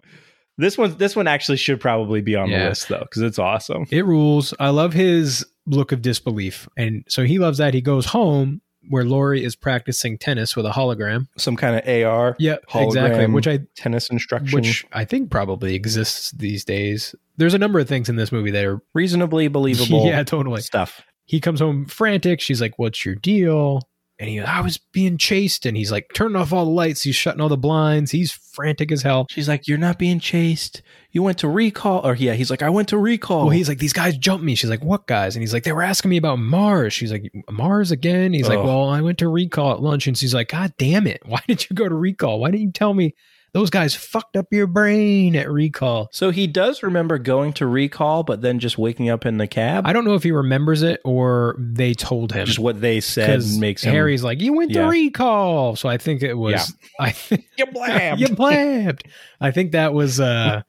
This 0.59 0.76
one, 0.76 0.96
this 0.98 1.16
one 1.16 1.26
actually 1.26 1.57
should 1.57 1.80
probably 1.80 2.20
be 2.20 2.36
on 2.36 2.51
the 2.51 2.57
list 2.59 2.88
though, 2.88 3.01
because 3.01 3.22
it's 3.22 3.38
awesome. 3.38 3.86
It 3.90 4.05
rules. 4.05 4.53
I 4.61 4.68
love 4.70 4.92
his 4.92 5.46
look 5.66 5.92
of 5.92 6.03
disbelief. 6.03 6.68
And 6.76 7.05
so 7.09 7.24
he 7.24 7.38
loves 7.38 7.59
that. 7.59 7.72
He 7.74 7.80
goes 7.80 8.07
home 8.07 8.61
where 8.88 9.05
Lori 9.05 9.44
is 9.44 9.55
practicing 9.57 10.18
tennis 10.18 10.57
with 10.57 10.66
a 10.66 10.70
hologram. 10.70 11.28
Some 11.36 11.57
kind 11.57 11.76
of 11.76 11.86
AR, 12.07 12.34
Yeah, 12.38 12.57
exactly. 12.74 13.26
Which 13.26 13.46
I 13.46 13.61
tennis 13.76 14.11
instruction, 14.11 14.55
which 14.55 14.84
I 14.92 15.05
think 15.05 15.30
probably 15.30 15.74
exists 15.74 16.30
these 16.32 16.64
days. 16.64 17.14
There's 17.36 17.55
a 17.55 17.59
number 17.59 17.78
of 17.78 17.88
things 17.88 18.09
in 18.09 18.16
this 18.16 18.32
movie 18.32 18.51
that 18.51 18.64
are 18.64 18.80
reasonably 18.94 19.48
believable. 19.48 20.07
yeah, 20.07 20.22
totally. 20.24 20.61
stuff. 20.62 21.03
He 21.24 21.40
comes 21.40 21.61
home 21.61 21.86
frantic. 21.86 22.40
She's 22.40 22.61
like, 22.61 22.78
"What's 22.78 23.05
your 23.05 23.14
deal?" 23.14 23.88
And 24.20 24.28
he, 24.28 24.38
I 24.38 24.60
was 24.60 24.78
being 24.78 25.16
chased, 25.16 25.66
and 25.66 25.76
he's 25.76 25.90
like, 25.90 26.10
turning 26.14 26.36
off 26.36 26.52
all 26.52 26.66
the 26.66 26.70
lights. 26.70 27.02
He's 27.02 27.16
shutting 27.16 27.40
all 27.40 27.48
the 27.48 27.56
blinds. 27.56 28.10
He's 28.10 28.30
frantic 28.30 28.92
as 28.92 29.02
hell. 29.02 29.26
She's 29.30 29.48
like, 29.48 29.66
"You're 29.66 29.78
not 29.78 29.98
being 29.98 30.20
chased. 30.20 30.82
You 31.10 31.22
went 31.22 31.38
to 31.38 31.48
recall." 31.48 32.06
Or 32.06 32.14
yeah, 32.14 32.34
he's 32.34 32.50
like, 32.50 32.62
"I 32.62 32.68
went 32.68 32.88
to 32.90 32.98
recall." 32.98 33.46
Well, 33.46 33.50
he's 33.50 33.68
like, 33.68 33.78
these 33.78 33.92
guys 33.92 34.16
jumped 34.16 34.44
me. 34.44 34.54
She's 34.54 34.70
like, 34.70 34.84
what 34.84 35.06
guys? 35.06 35.34
And 35.34 35.42
he's 35.42 35.52
like, 35.52 35.64
they 35.64 35.72
were 35.72 35.82
asking 35.82 36.10
me 36.10 36.16
about 36.16 36.38
Mars. 36.38 36.92
She's 36.92 37.10
like, 37.10 37.32
Mars 37.50 37.90
again? 37.90 38.32
He's 38.32 38.48
like, 38.48 38.62
well, 38.62 38.88
I 38.88 39.00
went 39.00 39.18
to 39.18 39.28
recall 39.28 39.72
at 39.72 39.80
lunch. 39.80 40.06
And 40.06 40.16
she's 40.16 40.34
like, 40.34 40.48
God 40.48 40.74
damn 40.78 41.06
it. 41.06 41.22
Why 41.24 41.40
did 41.48 41.68
you 41.68 41.74
go 41.74 41.88
to 41.88 41.94
recall? 41.94 42.40
Why 42.40 42.50
didn't 42.50 42.66
you 42.66 42.72
tell 42.72 42.94
me 42.94 43.14
those 43.53 43.70
guys 43.70 43.94
fucked 43.94 44.36
up 44.36 44.46
your 44.51 44.66
brain 44.66 45.34
at 45.36 45.51
recall? 45.51 46.09
so 46.12 46.30
he 46.30 46.46
does 46.46 46.82
remember 46.82 47.18
going 47.18 47.53
to 47.55 47.66
recall, 47.66 48.22
but 48.22 48.42
then 48.42 48.59
just 48.59 48.78
waking 48.78 49.09
up 49.09 49.26
in 49.26 49.38
the 49.38 49.46
cab. 49.46 49.86
I 49.86 49.92
don't 49.92 50.05
know 50.05 50.14
if 50.14 50.22
he 50.22 50.32
remembers 50.32 50.82
it 50.82 51.01
or 51.05 51.57
they 51.59 51.94
told 51.94 52.32
him. 52.32 52.46
just 52.46 52.59
what 52.59 52.80
they 52.80 53.01
said 53.01 53.42
makes 53.59 53.82
him 53.84 53.92
Harry's 53.92 54.22
like, 54.22 54.40
you 54.40 54.53
went 54.53 54.70
Yeah. 54.70 54.82
to 54.84 54.88
recall. 54.88 55.76
So 55.76 55.88
I 55.88 55.98
think 55.98 56.22
it 56.22 56.34
was, 56.34 56.53
Yeah. 56.53 57.05
I 57.07 57.11
think, 57.11 57.44
you 57.59 57.66
blabbed. 57.66 58.20
you 58.28 58.28
blabbed. 58.28 59.09
I 59.40 59.51
think 59.51 59.72
that 59.72 59.92
was, 59.92 60.20
uh, 60.20 60.62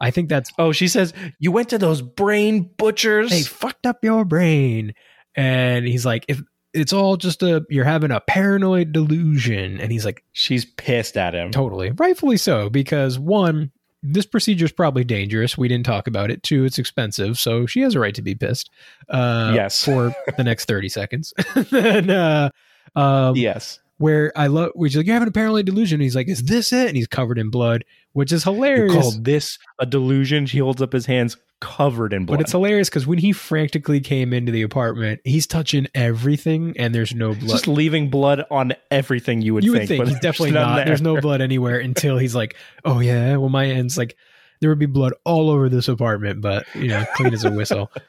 I 0.00 0.10
think 0.10 0.28
that's, 0.28 0.50
Oh, 0.58 0.72
she 0.72 0.88
says 0.88 1.12
you 1.38 1.52
went 1.52 1.68
to 1.70 1.78
those 1.78 2.02
brain 2.02 2.70
butchers. 2.76 3.30
they 3.30 3.42
fucked 3.42 3.86
up 3.86 4.02
your 4.02 4.24
brain. 4.24 4.94
And 5.36 5.86
he's 5.86 6.04
like, 6.04 6.24
if 6.28 6.42
it's 6.72 6.92
all 6.92 7.16
just 7.16 7.42
a, 7.42 7.64
you're 7.68 7.84
having 7.84 8.10
a 8.10 8.20
paranoid 8.20 8.92
delusion. 8.92 9.80
And 9.80 9.90
he's 9.92 10.04
like, 10.04 10.24
She's 10.32 10.64
pissed 10.64 11.16
at 11.16 11.34
him. 11.34 11.50
totally, 11.50 11.90
rightfully 11.92 12.36
so, 12.36 12.70
because 12.70 13.18
one, 13.18 13.70
this 14.02 14.24
procedure 14.24 14.64
is 14.64 14.72
probably 14.72 15.04
dangerous. 15.04 15.58
We 15.58 15.68
didn't 15.68 15.84
talk 15.86 16.06
about 16.06 16.30
it. 16.30 16.42
Two, 16.42 16.64
it's 16.64 16.78
expensive. 16.78 17.38
So 17.38 17.66
she 17.66 17.80
has 17.80 17.94
a 17.94 18.00
right 18.00 18.14
to 18.14 18.22
be 18.22 18.34
pissed. 18.34 18.70
Uh, 19.08 19.52
Yes. 19.54 19.84
For 19.84 20.14
the 20.36 20.44
next 20.44 20.66
30 20.66 20.88
seconds. 20.88 21.34
then, 21.70 22.08
uh, 22.08 22.48
um, 22.96 23.36
Yes. 23.36 23.78
where 23.98 24.32
I 24.36 24.46
love, 24.46 24.70
she's 24.82 24.96
like, 24.96 25.06
you're 25.06 25.12
having 25.14 25.28
a 25.28 25.32
paranoid 25.32 25.66
delusion. 25.66 26.00
he's 26.00 26.16
like, 26.16 26.28
is 26.28 26.44
this 26.44 26.72
it? 26.72 26.88
And 26.88 26.96
he's 26.96 27.08
covered 27.08 27.38
in 27.38 27.50
blood, 27.50 27.84
which 28.12 28.32
is 28.32 28.46
You 28.46 28.52
hilarious. 28.54 28.92
called 28.94 29.24
this 29.24 29.58
a 29.78 29.84
delusion? 29.86 30.46
She 30.46 30.58
holds 30.58 30.80
up 30.80 30.92
his 30.94 31.04
hands 31.06 31.36
covered 31.60 32.12
in 32.12 32.24
blood. 32.26 32.38
But 32.38 32.40
it's 32.42 32.52
hilarious 32.52 32.88
because 32.88 33.06
when 33.06 33.18
he 33.18 33.32
frantically 33.32 34.00
came 34.00 34.32
into 34.32 34.50
the 34.52 34.62
apartment, 34.62 35.20
he's 35.24 35.46
touching 35.46 35.86
everything 35.94 36.74
and 36.78 36.94
there's 36.94 37.14
no 37.14 37.34
blood. 37.34 37.48
just 37.50 37.68
leaving 37.68 38.10
blood 38.10 38.44
on 38.50 38.72
everything 38.90 39.42
you 39.42 39.54
would 39.54 39.64
you 39.64 39.72
think. 39.72 39.88
would 39.90 39.98
think 39.98 40.08
he's 40.08 40.20
definitely 40.20 40.52
not. 40.52 40.76
there. 40.76 40.84
There's 40.86 41.02
no 41.02 41.20
blood 41.20 41.40
anywhere 41.40 41.78
until 41.78 42.18
he's 42.18 42.34
like, 42.34 42.56
oh 42.84 43.00
yeah, 43.00 43.36
well 43.36 43.48
my 43.50 43.66
end's 43.66 43.96
like 43.98 44.16
there 44.60 44.68
would 44.68 44.78
be 44.78 44.84
blood 44.86 45.14
all 45.24 45.48
over 45.48 45.70
this 45.70 45.88
apartment, 45.88 46.42
but 46.42 46.66
you 46.74 46.88
know, 46.88 47.02
clean 47.14 47.32
as 47.32 47.44
a 47.44 47.50
whistle. 47.50 47.90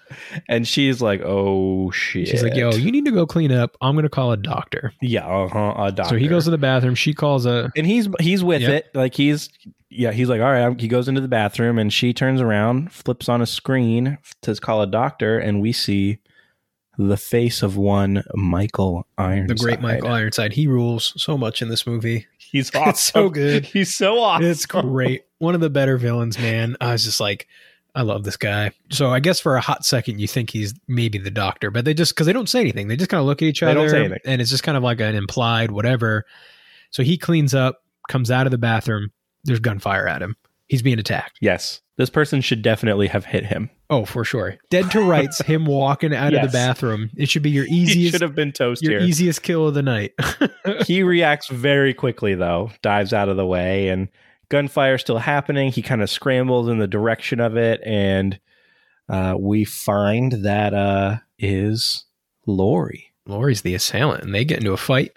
And 0.49 0.68
she's 0.68 1.02
like, 1.02 1.22
"Oh 1.24 1.91
shit." 1.91 2.28
She's 2.28 2.43
like, 2.43 2.56
yo, 2.56 2.72
you 2.72 2.91
need 2.91 3.06
to 3.06 3.12
go 3.12 3.26
clean 3.26 3.52
up. 3.54 3.78
I'm 3.80 3.95
gonna 3.95 4.10
call 4.10 4.34
a 4.34 4.38
doctor. 4.38 4.91
yeah, 5.02 5.26
uh-huh, 5.26 5.76
a 5.78 5.91
doctor. 5.93 6.16
So 6.16 6.20
he 6.20 6.28
goes 6.28 6.43
to 6.45 6.52
the 6.52 6.58
bathroom. 6.58 6.95
She 6.95 7.14
calls 7.14 7.45
a. 7.45 7.72
and 7.78 7.88
he's 7.88 8.10
he's 8.20 8.43
with 8.43 8.62
Yep. 8.62 8.72
it. 8.72 8.86
Like 8.93 9.14
he's 9.16 9.49
yeah, 9.92 10.12
he's 10.12 10.30
like, 10.30 10.42
all 10.42 10.52
right. 10.52 10.80
He 10.80 10.88
goes 10.88 11.08
into 11.08 11.22
the 11.22 11.28
bathroom, 11.28 11.78
and 11.78 11.92
she 11.92 12.14
turns 12.14 12.42
around, 12.42 12.92
flips 12.92 13.28
on 13.30 13.42
a 13.42 13.46
screen 13.46 14.18
to 14.42 14.56
call 14.56 14.82
a 14.82 14.88
doctor, 14.88 15.38
and 15.38 15.62
we 15.62 15.72
see 15.72 16.20
the 16.98 17.18
face 17.18 17.62
of 17.64 17.78
one 17.78 18.24
Michael 18.36 19.08
Ironside. 19.18 19.50
The 19.58 19.64
great 19.64 19.82
Michael 19.82 20.10
Ironside. 20.10 20.54
He 20.54 20.68
rules 20.68 21.14
so 21.22 21.38
much 21.38 21.62
in 21.62 21.70
this 21.70 21.86
movie. 21.86 22.28
He's 22.38 22.74
awesome. 22.76 22.89
It's 22.89 23.02
so 23.02 23.30
good. 23.30 23.66
He's 23.66 23.96
so 23.96 24.20
awesome. 24.20 24.46
It's 24.46 24.66
great. 24.66 25.24
One 25.39 25.56
of 25.56 25.62
the 25.62 25.70
better 25.70 25.98
villains, 25.98 26.38
man. 26.38 26.76
I 26.82 26.92
was 26.92 27.04
just 27.06 27.20
like, 27.22 27.48
I 27.96 28.02
love 28.04 28.24
this 28.26 28.38
guy. 28.38 28.72
So 28.89 29.10
I 29.10 29.20
guess 29.22 29.39
for 29.39 29.56
a 29.56 29.62
hot 29.62 29.86
second, 29.86 30.20
you 30.20 30.28
think 30.28 30.50
he's 30.50 30.74
maybe 30.88 31.18
the 31.18 31.32
doctor, 31.32 31.72
but 31.72 31.86
they 31.86 31.94
just 31.94 32.14
because 32.14 32.28
they 32.28 32.34
don't 32.34 32.50
say 32.50 32.60
anything, 32.60 32.88
they 32.89 32.96
just 32.98 33.10
kind 33.10 33.20
of 33.20 33.26
look 33.26 33.42
at 33.42 33.46
each 33.48 33.62
They 33.62 33.68
other, 33.68 33.76
don't 33.76 33.89
say 33.89 34.00
anything. 34.00 34.20
and 34.26 34.42
it's 34.42 34.50
just 34.52 34.64
kind 34.64 34.78
of 34.78 34.84
like 34.84 35.00
an 35.02 35.16
implied 35.16 35.72
whatever. 35.72 36.26
So 36.92 37.04
he 37.04 37.18
cleans 37.18 37.54
up, 37.54 37.84
comes 38.10 38.30
out 38.32 38.48
of 38.48 38.52
the 38.52 38.58
bathroom. 38.58 39.12
There's 39.44 39.60
gunfire 39.60 40.08
at 40.08 40.22
him. 40.22 40.36
He's 40.68 40.82
being 40.82 41.00
attacked. 41.00 41.38
Yes, 41.42 41.82
this 41.98 42.10
person 42.10 42.39
should 42.42 42.62
definitely 42.62 43.08
have 43.08 43.26
hit 43.26 43.46
him. 43.46 43.70
Oh, 43.89 44.06
for 44.06 44.24
sure. 44.24 44.58
Dead 44.70 44.89
to 44.92 45.02
rights. 45.02 45.42
him 45.46 45.66
walking 45.66 46.14
out 46.14 46.34
of 46.34 46.42
the 46.42 46.48
bathroom. 46.48 47.10
It 47.18 47.30
should 47.30 47.44
be 47.44 47.50
your 47.50 47.66
He 47.66 47.76
easiest, 47.76 48.14
should 48.14 48.22
have 48.22 48.36
been 48.36 48.54
toast 48.54 48.82
your 48.82 49.00
here. 49.00 49.02
easiest 49.02 49.44
kill 49.44 49.68
of 49.68 49.74
the 49.74 49.82
night. 49.82 50.14
he 50.88 51.04
reacts 51.04 51.50
very 51.50 51.94
quickly 51.94 52.36
though 52.36 52.72
dives 52.82 53.14
out 53.14 53.28
of 53.28 53.36
the 53.36 53.46
way 53.46 53.89
and 53.89 54.08
gunfire 54.50 54.98
still 54.98 55.18
happening 55.18 55.72
he 55.72 55.82
kind 55.82 56.02
of 56.02 56.10
scrambles 56.10 56.68
in 56.68 56.78
the 56.78 56.88
direction 56.88 57.39
of 57.39 57.56
it 57.58 57.82
and 57.86 58.39
uh, 59.10 59.36
we 59.38 59.64
find 59.66 60.32
that 60.44 60.74
uh 60.74 61.18
is 61.39 62.06
lori 62.46 63.12
Lori's 63.28 63.62
the 63.62 63.76
assailant, 63.76 64.24
and 64.24 64.34
they 64.34 64.44
get 64.46 64.58
into 64.60 64.74
a 64.74 64.78
fight. 64.78 65.12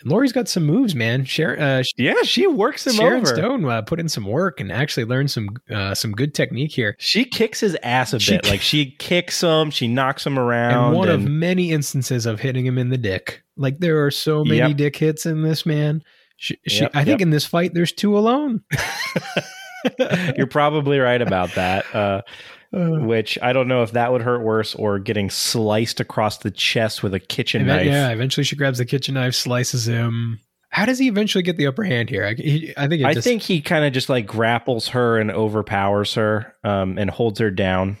And 0.00 0.10
Lori's 0.12 0.32
got 0.32 0.46
some 0.48 0.64
moves, 0.64 0.94
man. 0.94 1.24
Sharon, 1.24 1.60
uh, 1.60 1.82
yeah 1.96 2.22
she 2.22 2.46
works 2.46 2.86
him 2.86 2.92
Sharon 2.94 3.22
over 3.22 3.26
Stone 3.34 3.64
uh, 3.64 3.80
put 3.82 3.98
in 3.98 4.08
some 4.10 4.26
work 4.26 4.60
and 4.60 4.70
actually 4.70 5.04
learned 5.04 5.30
some 5.30 5.48
uh, 5.74 5.94
some 5.94 6.12
good 6.12 6.34
technique 6.34 6.72
here. 6.72 6.96
she 6.98 7.24
kicks 7.24 7.60
his 7.60 7.76
ass 7.82 8.12
a 8.12 8.20
She 8.20 8.32
bit 8.32 8.42
ki- 8.44 8.50
like 8.50 8.60
she 8.60 8.90
kicks 8.98 9.40
him 9.42 9.70
she 9.70 9.88
knocks 9.88 10.26
him 10.26 10.38
around 10.38 10.88
and 10.88 10.96
one 10.96 11.08
of 11.08 11.22
many 11.22 11.72
instances 11.72 12.26
of 12.26 12.40
hitting 12.40 12.66
him 12.66 12.76
in 12.76 12.90
the 12.90 12.98
dick. 12.98 13.42
Like 13.56 13.78
there 13.78 14.04
are 14.04 14.10
so 14.10 14.44
many 14.44 14.58
Yep. 14.58 14.76
dick 14.76 14.96
hits 14.96 15.24
in 15.24 15.42
this 15.42 15.64
man. 15.64 16.02
She, 16.36 16.58
she, 16.68 16.80
Yep, 16.82 16.90
I 16.94 17.04
think 17.04 17.20
yep. 17.20 17.26
in 17.26 17.30
this 17.30 17.46
fight 17.46 17.72
there's 17.72 17.92
two 17.92 18.18
alone. 18.18 18.62
you're 20.36 20.46
probably 20.46 20.98
right 20.98 21.22
about 21.22 21.54
that 21.54 21.84
uh 21.94 22.20
Uh, 22.76 23.00
which 23.00 23.38
I 23.40 23.54
don't 23.54 23.68
know 23.68 23.82
if 23.82 23.92
that 23.92 24.12
would 24.12 24.20
hurt 24.20 24.42
worse 24.42 24.74
or 24.74 24.98
getting 24.98 25.30
sliced 25.30 25.98
across 25.98 26.36
the 26.38 26.50
chest 26.50 27.02
with 27.02 27.14
a 27.14 27.20
kitchen 27.20 27.62
Eve- 27.62 27.66
knife. 27.68 27.86
Yeah, 27.86 28.10
eventually 28.10 28.44
she 28.44 28.54
grabs 28.54 28.76
the 28.76 28.84
kitchen 28.84 29.14
knife, 29.14 29.34
slices 29.34 29.88
him. 29.88 30.40
How 30.68 30.84
does 30.84 30.98
he 30.98 31.08
eventually 31.08 31.40
get 31.40 31.56
the 31.56 31.66
upper 31.68 31.84
hand 31.84 32.10
here? 32.10 32.26
I, 32.26 32.34
he, 32.34 32.74
I 32.76 32.86
think 32.86 33.02
I 33.02 33.14
just, 33.14 33.26
think 33.26 33.40
he 33.40 33.62
kind 33.62 33.86
of 33.86 33.94
just 33.94 34.10
like 34.10 34.26
grapples 34.26 34.88
her 34.88 35.16
and 35.16 35.30
overpowers 35.30 36.12
her 36.14 36.54
um, 36.64 36.98
and 36.98 37.08
holds 37.08 37.40
her 37.40 37.50
down, 37.50 37.96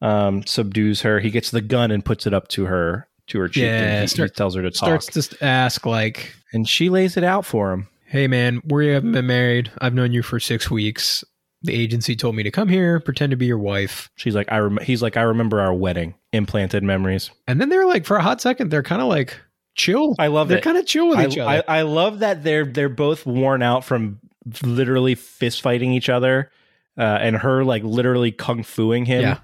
um, 0.00 0.46
subdues 0.46 1.02
her. 1.02 1.20
He 1.20 1.30
gets 1.30 1.50
the 1.50 1.60
gun 1.60 1.90
and 1.90 2.02
puts 2.02 2.26
it 2.26 2.32
up 2.32 2.48
to 2.48 2.64
her 2.64 3.06
to 3.26 3.38
her 3.40 3.48
cheek. 3.48 3.64
Yeah, 3.64 3.82
and 3.82 4.00
he, 4.02 4.06
start- 4.06 4.30
he 4.30 4.34
tells 4.34 4.54
her 4.54 4.62
to 4.62 4.70
talk, 4.70 5.02
starts 5.02 5.28
to 5.28 5.44
ask 5.44 5.84
like, 5.84 6.32
and 6.54 6.66
she 6.66 6.88
lays 6.88 7.18
it 7.18 7.24
out 7.24 7.44
for 7.44 7.70
him. 7.70 7.88
"Hey 8.06 8.28
man, 8.28 8.62
we 8.64 8.86
haven't 8.86 9.12
been 9.12 9.26
married. 9.26 9.70
I've 9.78 9.92
known 9.92 10.12
you 10.12 10.22
for 10.22 10.40
six 10.40 10.70
weeks. 10.70 11.22
The 11.62 11.74
agency 11.74 12.14
told 12.14 12.36
me 12.36 12.42
to 12.42 12.50
come 12.50 12.68
here, 12.68 13.00
pretend 13.00 13.30
to 13.30 13.36
be 13.36 13.46
your 13.46 13.58
wife." 13.58 14.10
She's 14.16 14.34
like, 14.34 14.50
I 14.52 14.58
rem-, 14.58 14.78
he's 14.82 15.02
like, 15.02 15.16
I 15.16 15.22
remember 15.22 15.60
our 15.60 15.74
wedding, 15.74 16.14
implanted 16.32 16.82
memories. 16.82 17.30
And 17.46 17.60
then 17.60 17.68
they're 17.68 17.86
like, 17.86 18.04
for 18.04 18.16
a 18.16 18.22
hot 18.22 18.40
second, 18.40 18.70
they're 18.70 18.82
kind 18.82 19.02
of 19.02 19.08
like 19.08 19.36
chill. 19.76 20.14
I 20.18 20.28
love 20.28 20.48
they're 20.48 20.60
kind 20.60 20.78
of 20.78 20.86
chill 20.86 21.08
with 21.08 21.18
I, 21.18 21.26
each 21.26 21.38
I, 21.38 21.58
other. 21.58 21.64
I 21.68 21.82
love 21.82 22.18
that 22.20 22.42
they're 22.42 22.64
they're 22.64 22.88
both 22.88 23.26
worn 23.26 23.62
out 23.62 23.84
from 23.84 24.20
literally 24.62 25.14
fist 25.14 25.62
fighting 25.62 25.92
each 25.92 26.08
other, 26.08 26.50
uh, 26.98 27.18
and 27.20 27.36
her 27.36 27.64
like 27.64 27.82
literally 27.82 28.32
kung 28.32 28.62
fuing 28.62 29.04
him. 29.04 29.22
Yeah. 29.22 29.38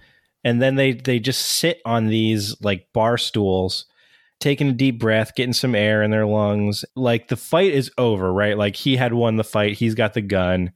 And 0.45 0.61
then 0.61 0.75
they 0.75 0.93
they 0.93 1.21
just 1.21 1.43
sit 1.43 1.81
on 1.85 2.09
these 2.09 2.61
like 2.61 2.89
bar 2.93 3.17
stools, 3.17 3.87
taking 4.41 4.69
a 4.69 4.73
deep 4.73 4.99
breath, 4.99 5.35
getting 5.35 5.53
some 5.53 5.75
air 5.75 6.03
in 6.03 6.11
their 6.11 6.27
lungs. 6.27 6.85
Like 6.97 7.29
the 7.29 7.37
fight 7.37 7.73
is 7.73 7.91
over, 7.97 8.33
right? 8.33 8.59
Like 8.59 8.75
he 8.75 8.97
had 8.97 9.15
won 9.15 9.37
the 9.37 9.45
fight. 9.45 9.75
He's 9.75 9.95
got 9.95 10.15
the 10.15 10.21
gun, 10.21 10.73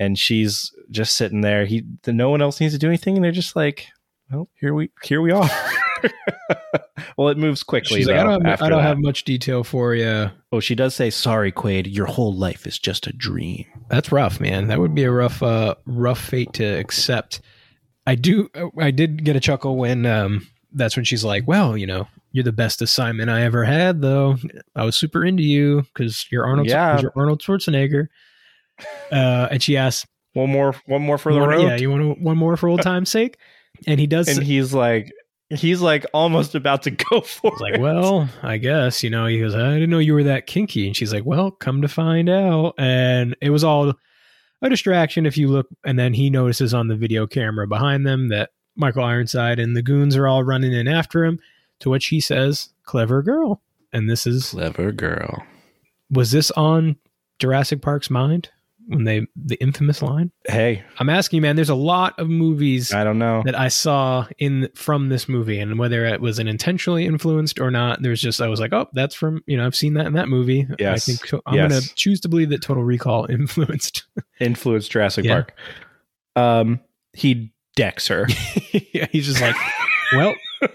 and 0.00 0.18
she's 0.18 0.72
just 0.90 1.14
sitting 1.14 1.42
there. 1.42 1.66
He 1.66 1.84
no 2.06 2.30
one 2.30 2.42
else 2.42 2.58
needs 2.58 2.72
to 2.72 2.78
do 2.78 2.88
anything, 2.88 3.14
and 3.16 3.22
they're 3.22 3.30
just 3.30 3.54
like, 3.54 3.86
well, 4.32 4.48
here 4.58 4.74
we 4.74 4.90
here 5.04 5.20
we 5.20 5.30
are. 5.30 5.48
well, 7.16 7.28
it 7.28 7.36
moves 7.36 7.62
quickly. 7.62 7.98
She's 7.98 8.08
like, 8.08 8.16
I 8.16 8.24
don't, 8.24 8.44
have, 8.44 8.62
I 8.62 8.70
don't 8.70 8.82
have 8.82 8.98
much 8.98 9.24
detail 9.24 9.62
for 9.62 9.94
you. 9.94 10.30
Oh, 10.50 10.58
she 10.58 10.74
does 10.74 10.94
say, 10.94 11.10
"Sorry, 11.10 11.52
Quaid. 11.52 11.94
Your 11.94 12.06
whole 12.06 12.34
life 12.34 12.66
is 12.66 12.78
just 12.78 13.06
a 13.06 13.12
dream." 13.12 13.66
That's 13.90 14.10
rough, 14.10 14.40
man. 14.40 14.68
That 14.68 14.80
would 14.80 14.94
be 14.94 15.04
a 15.04 15.10
rough, 15.12 15.42
uh, 15.42 15.74
rough 15.84 16.20
fate 16.20 16.54
to 16.54 16.64
accept. 16.64 17.42
I 18.06 18.14
do, 18.14 18.48
I 18.78 18.90
did 18.90 19.22
get 19.24 19.36
a 19.36 19.40
chuckle 19.40 19.76
when 19.76 20.06
um, 20.06 20.48
that's 20.72 20.96
when 20.96 21.04
she's 21.04 21.24
like, 21.24 21.46
"Well, 21.46 21.76
you 21.76 21.86
know, 21.86 22.08
you're 22.32 22.44
the 22.44 22.52
best 22.52 22.80
assignment 22.80 23.28
I 23.28 23.42
ever 23.42 23.64
had, 23.64 24.00
though. 24.00 24.36
I 24.74 24.84
was 24.84 24.96
super 24.96 25.24
into 25.24 25.42
you 25.42 25.82
because 25.92 26.26
you're 26.32 26.46
Arnold. 26.46 26.68
Yeah. 26.68 26.94
'cause 26.94 27.02
you're 27.02 27.12
Arnold 27.14 27.42
Schwarzenegger." 27.42 28.08
Uh, 29.12 29.48
and 29.50 29.62
she 29.62 29.76
asks, 29.76 30.06
One 30.34 30.50
more, 30.50 30.74
one 30.86 31.02
more 31.02 31.18
for 31.18 31.32
the 31.32 31.40
"Wanna- 31.40 31.56
road. 31.56 31.62
"Yeah, 31.62 31.76
you 31.76 31.90
want 31.90 32.20
one 32.20 32.36
more 32.36 32.56
for 32.56 32.68
old 32.68 32.82
time's 32.90 33.10
sake?" 33.10 33.36
And 33.86 33.98
he 34.00 34.06
does. 34.06 34.28
and 34.28 34.42
he's 34.46 34.74
like, 34.74 35.10
he's 35.48 35.80
like 35.80 36.04
almost 36.12 36.54
about 36.54 36.82
to 36.84 36.90
go 37.10 37.20
for 37.22 37.50
He's 37.52 37.60
like, 37.60 37.74
it. 37.74 37.80
well, 37.80 38.28
I 38.42 38.58
guess, 38.58 39.02
you 39.02 39.10
know, 39.10 39.26
he 39.26 39.40
goes, 39.40 39.54
I 39.54 39.74
didn't 39.74 39.90
know 39.90 39.98
you 39.98 40.14
were 40.14 40.24
that 40.24 40.46
kinky. 40.46 40.86
And 40.86 40.96
she's 40.96 41.12
like, 41.12 41.24
well, 41.24 41.50
come 41.50 41.82
to 41.82 41.88
find 41.88 42.28
out. 42.28 42.74
And 42.78 43.36
it 43.40 43.50
was 43.50 43.64
all 43.64 43.94
a 44.62 44.68
distraction 44.68 45.24
if 45.26 45.36
you 45.38 45.48
look. 45.48 45.66
And 45.84 45.98
then 45.98 46.14
he 46.14 46.30
notices 46.30 46.74
on 46.74 46.88
the 46.88 46.94
video 46.96 47.26
camera 47.26 47.66
behind 47.66 48.06
them 48.06 48.28
that 48.28 48.50
Michael 48.76 49.02
Ironside 49.04 49.58
and 49.58 49.76
the 49.76 49.82
goons 49.82 50.14
are 50.16 50.28
all 50.28 50.44
running 50.44 50.72
in 50.72 50.86
after 50.86 51.24
him, 51.24 51.38
to 51.80 51.90
which 51.90 52.06
he 52.06 52.20
says, 52.20 52.68
clever 52.84 53.22
girl. 53.22 53.60
And 53.92 54.08
this 54.10 54.26
is, 54.26 54.50
clever 54.50 54.92
girl. 54.92 55.42
was 56.10 56.30
this 56.32 56.50
on 56.52 56.96
Jurassic 57.38 57.82
Park's 57.82 58.10
mind 58.10 58.50
when 58.90 59.04
they, 59.04 59.26
the 59.36 59.56
infamous 59.56 60.02
line? 60.02 60.30
Hey, 60.46 60.84
I'm 60.98 61.08
asking 61.08 61.38
you, 61.38 61.42
man, 61.42 61.56
there's 61.56 61.68
a 61.70 61.74
lot 61.74 62.18
of 62.18 62.28
movies 62.28 62.92
I 62.92 63.04
don't 63.04 63.18
know. 63.18 63.42
that 63.44 63.58
I 63.58 63.68
saw 63.68 64.26
in 64.38 64.68
from 64.74 65.08
this 65.08 65.28
movie, 65.28 65.58
and 65.60 65.78
whether 65.78 66.04
it 66.04 66.20
was 66.20 66.38
an 66.38 66.48
intentionally 66.48 67.06
influenced 67.06 67.58
or 67.60 67.70
not, 67.70 68.02
there's 68.02 68.20
just 68.20 68.40
I 68.40 68.48
was 68.48 68.60
like, 68.60 68.72
oh, 68.72 68.88
that's 68.92 69.14
from 69.14 69.42
you 69.46 69.56
know 69.56 69.64
I've 69.66 69.74
seen 69.76 69.94
that 69.94 70.06
in 70.06 70.12
that 70.14 70.28
movie. 70.28 70.66
I 70.84 70.98
think 70.98 71.20
I'm 71.46 71.54
Yes. 71.54 71.70
gonna 71.70 71.80
choose 71.94 72.20
to 72.20 72.28
believe 72.28 72.50
that 72.50 72.62
Total 72.62 72.84
Recall 72.84 73.26
influenced. 73.30 74.04
Influenced 74.40 74.90
Jurassic 74.90 75.24
Yeah. 75.24 75.32
Park. 75.42 75.54
Um, 76.36 76.80
he 77.14 77.52
decks 77.76 78.08
her. 78.08 78.26
yeah, 78.92 79.06
he's 79.10 79.26
just 79.26 79.40
like, 79.40 79.56
well, 80.14 80.34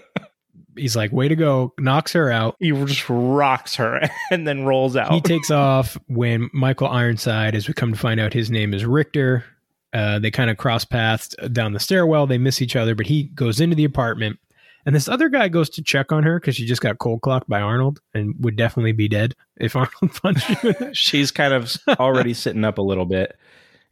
he's 0.76 0.96
like, 0.96 1.12
way 1.12 1.28
to 1.28 1.36
go, 1.36 1.72
knocks 1.78 2.12
her 2.12 2.30
out. 2.30 2.56
he 2.60 2.70
just 2.70 3.08
rocks 3.08 3.76
her 3.76 4.08
and 4.30 4.46
then 4.46 4.64
rolls 4.64 4.96
out. 4.96 5.12
He 5.12 5.20
takes 5.20 5.50
off 5.50 5.98
when 6.08 6.50
Michael 6.52 6.88
Ironside, 6.88 7.54
as 7.54 7.68
we 7.68 7.74
come 7.74 7.92
to 7.92 7.98
find 7.98 8.20
out, 8.20 8.32
his 8.32 8.50
name 8.50 8.74
is 8.74 8.84
Richter. 8.84 9.44
Uh, 9.92 10.18
they 10.18 10.30
kind 10.30 10.50
of 10.50 10.56
cross 10.58 10.84
paths 10.84 11.34
down 11.52 11.72
the 11.72 11.80
stairwell. 11.80 12.26
They 12.26 12.38
miss 12.38 12.60
each 12.60 12.76
other, 12.76 12.94
but 12.94 13.06
he 13.06 13.24
goes 13.24 13.60
into 13.60 13.76
the 13.76 13.84
apartment. 13.84 14.38
And 14.84 14.94
this 14.94 15.08
other 15.08 15.28
guy 15.28 15.48
goes 15.48 15.68
to 15.70 15.82
check 15.82 16.12
on 16.12 16.22
her 16.22 16.38
because 16.38 16.54
she 16.54 16.64
just 16.64 16.80
got 16.80 16.98
cold 16.98 17.20
clocked 17.20 17.48
by 17.48 17.60
Arnold 17.60 18.00
and 18.14 18.34
would 18.40 18.54
definitely 18.56 18.92
be 18.92 19.08
dead 19.08 19.34
if 19.56 19.74
Arnold 19.76 20.14
punched 20.22 20.62
you. 20.62 20.74
She's 20.92 21.32
kind 21.32 21.52
of 21.52 21.76
already 21.98 22.34
sitting 22.34 22.64
up 22.64 22.78
a 22.78 22.82
little 22.82 23.04
bit, 23.04 23.36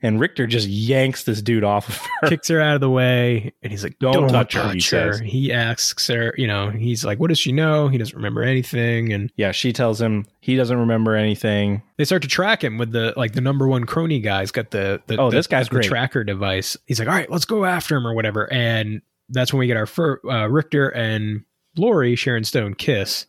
and 0.04 0.20
Richter 0.20 0.46
just 0.46 0.68
yanks 0.68 1.24
this 1.24 1.42
dude 1.42 1.64
off 1.64 1.88
of 1.88 1.96
her. 2.20 2.28
Kicks 2.28 2.46
her 2.48 2.60
out 2.60 2.76
of 2.76 2.80
the 2.80 2.88
way, 2.90 3.52
and 3.62 3.72
he's 3.72 3.82
like, 3.82 3.98
Don't 3.98 4.12
"Don't, 4.12 4.28
touch 4.28 4.52
touch, 4.52 4.62
her," 4.62 4.68
her." 4.68 4.74
he 4.74 4.80
says. 4.80 5.18
He 5.18 5.52
asks 5.52 6.06
her, 6.06 6.32
you 6.38 6.46
know, 6.46 6.70
he's 6.70 7.04
like, 7.04 7.18
"What 7.18 7.28
does 7.28 7.38
she 7.40 7.50
know?" 7.50 7.88
He 7.88 7.98
doesn't 7.98 8.14
remember 8.14 8.42
anything, 8.42 9.12
and 9.12 9.32
Yeah, 9.36 9.50
she 9.50 9.72
tells 9.72 10.00
him 10.00 10.26
he 10.40 10.54
doesn't 10.54 10.78
remember 10.78 11.16
anything. 11.16 11.82
they 11.96 12.04
start 12.04 12.22
to 12.22 12.28
track 12.28 12.62
him 12.62 12.78
with 12.78 12.92
the 12.92 13.12
like 13.16 13.32
the 13.32 13.40
number 13.40 13.66
one 13.66 13.84
crony 13.84 14.20
guy's 14.20 14.50
got 14.52 14.70
the, 14.70 15.02
the 15.08 15.16
Oh, 15.18 15.30
the- 15.30 15.36
this 15.38 15.46
guy's 15.48 15.68
the 15.68 15.76
great. 15.76 15.86
tracker 15.88 16.22
device. 16.22 16.76
He's 16.86 16.98
like, 17.00 17.08
"All 17.08 17.14
right, 17.14 17.30
let's 17.30 17.46
go 17.46 17.64
after 17.64 17.96
him 17.96 18.06
or 18.06 18.14
whatever," 18.14 18.52
and 18.52 19.02
that's 19.30 19.52
when 19.52 19.58
we 19.60 19.66
get 19.66 19.76
our 19.78 19.86
fir- 19.86 20.20
uh, 20.30 20.46
Richter 20.46 20.88
and 20.90 21.44
Lori 21.76 22.14
Sharon 22.14 22.44
Stone 22.44 22.74
kiss. 22.74 23.26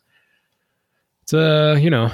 It's 1.22 1.32
uh, 1.34 1.78
you 1.80 1.90
know, 1.90 2.12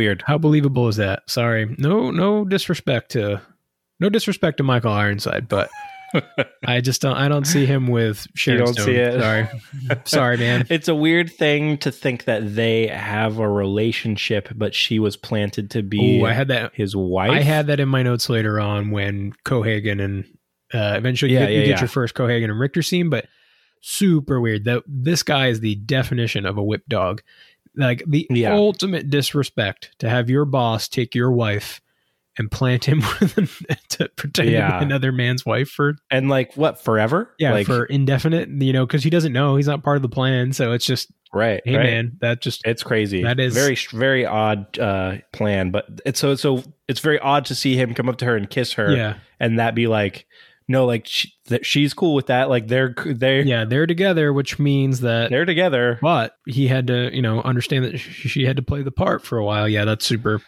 Weird. 0.00 0.24
How 0.26 0.38
believable 0.38 0.88
is 0.88 0.96
that? 0.96 1.28
Sorry, 1.28 1.74
no, 1.78 2.10
no 2.10 2.46
disrespect 2.46 3.10
to, 3.12 3.42
no 4.00 4.08
disrespect 4.08 4.56
to 4.56 4.62
Michael 4.62 4.92
Ironside, 4.92 5.46
but 5.46 5.68
I 6.66 6.80
just 6.80 7.02
don't, 7.02 7.16
I 7.16 7.28
don't 7.28 7.44
see 7.46 7.66
him 7.66 7.86
with 7.86 8.26
Sharon 8.34 8.64
don't 8.64 8.72
Stone. 8.72 8.86
see 8.86 8.94
it? 8.94 9.20
Sorry, 9.20 9.48
sorry, 10.04 10.36
man. 10.38 10.66
It's 10.70 10.88
a 10.88 10.94
weird 10.94 11.30
thing 11.30 11.76
to 11.78 11.92
think 11.92 12.24
that 12.24 12.54
they 12.54 12.86
have 12.86 13.38
a 13.38 13.46
relationship, 13.48 14.48
but 14.54 14.74
she 14.74 14.98
was 14.98 15.18
planted 15.18 15.70
to 15.72 15.82
be 15.82 16.22
Ooh, 16.22 16.24
I 16.24 16.32
had 16.32 16.48
that. 16.48 16.74
his 16.74 16.96
wife. 16.96 17.30
I 17.30 17.40
had 17.42 17.66
that 17.66 17.78
in 17.78 17.90
my 17.90 18.02
notes 18.02 18.30
later 18.30 18.58
on 18.58 18.90
when 18.90 19.34
Cohaagen 19.44 20.02
and 20.02 20.24
uh, 20.72 20.94
eventually 20.96 21.34
Yeah, 21.34 21.40
you, 21.40 21.46
get, 21.46 21.52
you 21.52 21.58
yeah, 21.60 21.66
get 21.66 21.74
yeah. 21.76 21.80
your 21.80 21.88
first 21.88 22.14
Cohaagen 22.14 22.44
and 22.44 22.58
Richter 22.58 22.80
scene, 22.82 23.10
but 23.10 23.26
super 23.82 24.40
weird. 24.40 24.64
That 24.64 24.82
this 24.86 25.22
guy 25.22 25.48
is 25.48 25.60
the 25.60 25.74
definition 25.74 26.46
of 26.46 26.56
a 26.56 26.62
whip 26.62 26.84
dog, 26.88 27.22
like 27.76 28.02
the 28.06 28.26
Yeah. 28.30 28.52
ultimate 28.54 29.10
disrespect 29.10 29.90
to 29.98 30.08
have 30.08 30.28
your 30.30 30.44
boss 30.44 30.88
take 30.88 31.14
your 31.14 31.30
wife 31.30 31.80
and 32.38 32.50
plant 32.50 32.84
him 32.84 33.00
with 33.20 33.36
an, 33.38 33.48
to 33.90 34.08
pretend 34.16 34.50
Yeah. 34.50 34.80
another 34.82 35.12
man's 35.12 35.44
wife 35.44 35.68
for 35.68 35.96
and 36.10 36.28
like 36.28 36.56
what 36.56 36.80
forever? 36.82 37.34
yeah 37.38 37.52
like, 37.52 37.66
for 37.66 37.84
indefinite, 37.84 38.48
you 38.48 38.72
know, 38.72 38.86
because 38.86 39.02
he 39.04 39.10
doesn't 39.10 39.32
know 39.32 39.56
he's 39.56 39.66
not 39.66 39.82
part 39.82 39.96
of 39.96 40.02
the 40.02 40.08
plan. 40.08 40.52
So 40.52 40.72
it's 40.72 40.86
just 40.86 41.10
right. 41.34 41.60
hey 41.64 41.76
right. 41.76 41.82
man, 41.84 42.16
that 42.20 42.40
just 42.40 42.62
It's 42.66 42.82
crazy. 42.82 43.22
That 43.22 43.38
is- 43.40 43.54
very 43.54 43.76
very 43.92 44.24
odd 44.26 44.78
uh, 44.78 45.16
plan, 45.32 45.70
but 45.70 45.86
it's 46.06 46.20
so 46.20 46.34
so 46.36 46.62
it's 46.88 47.00
very 47.00 47.18
odd 47.18 47.44
to 47.46 47.54
see 47.54 47.76
him 47.76 47.94
come 47.94 48.08
up 48.08 48.16
to 48.18 48.24
her 48.24 48.36
and 48.36 48.48
kiss 48.48 48.72
her, 48.74 48.94
yeah 48.94 49.14
and 49.38 49.58
that 49.58 49.74
be 49.74 49.86
like 49.86 50.26
no, 50.70 50.86
like 50.86 51.04
she, 51.04 51.32
that 51.46 51.66
she's 51.66 51.92
cool 51.92 52.14
with 52.14 52.26
that. 52.26 52.48
Like 52.48 52.68
they're 52.68 52.94
they 53.04 53.42
yeah 53.42 53.64
they're 53.64 53.88
together, 53.88 54.32
which 54.32 54.60
means 54.60 55.00
that 55.00 55.28
they're 55.28 55.44
together. 55.44 55.98
but 56.00 56.36
he 56.46 56.68
had 56.68 56.86
to 56.86 57.12
you 57.12 57.20
know 57.20 57.42
understand 57.42 57.86
that 57.86 57.98
she 57.98 58.44
had 58.44 58.54
to 58.54 58.62
play 58.62 58.82
the 58.82 58.92
part 58.92 59.24
for 59.24 59.36
a 59.36 59.44
while 59.44 59.68
yeah 59.68 59.84
that's 59.84 60.06
super 60.06 60.40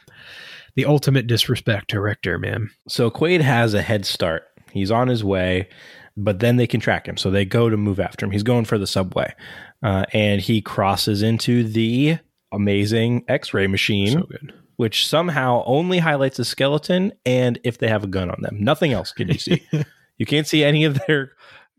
the 0.76 0.84
ultimate 0.84 1.26
disrespect 1.26 1.90
to 1.90 2.00
richter 2.00 2.38
man 2.38 2.70
So 2.86 3.10
Quaid 3.10 3.40
has 3.40 3.74
a 3.74 3.82
head 3.82 4.06
start. 4.06 4.44
He's 4.70 4.92
on 4.92 5.08
his 5.08 5.24
way, 5.24 5.68
but 6.16 6.38
then 6.38 6.56
they 6.56 6.68
can 6.68 6.78
track 6.78 7.08
him. 7.08 7.16
So 7.16 7.32
they 7.32 7.44
go 7.44 7.68
to 7.68 7.76
move 7.76 7.98
after 7.98 8.24
him. 8.24 8.30
He's 8.30 8.44
going 8.44 8.64
for 8.64 8.78
the 8.78 8.86
subway, 8.86 9.34
uh, 9.82 10.04
and 10.12 10.40
he 10.40 10.62
crosses 10.62 11.22
into 11.22 11.64
the 11.64 12.18
amazing 12.52 13.24
X-ray 13.26 13.66
machine. 13.66 14.12
so 14.12 14.22
good 14.22 14.52
which 14.76 15.06
somehow 15.06 15.62
only 15.66 15.98
highlights 15.98 16.38
a 16.38 16.44
skeleton 16.44 17.12
and 17.26 17.58
if 17.62 17.78
they 17.78 17.86
have 17.86 18.02
a 18.02 18.08
gun 18.08 18.30
on 18.30 18.40
them. 18.40 18.56
Nothing 18.58 18.92
else 18.92 19.12
can 19.12 19.28
you 19.28 19.38
see. 19.38 19.62
you 20.22 20.26
can't 20.26 20.46
see 20.46 20.62
any 20.62 20.84
of 20.84 21.00
their 21.08 21.32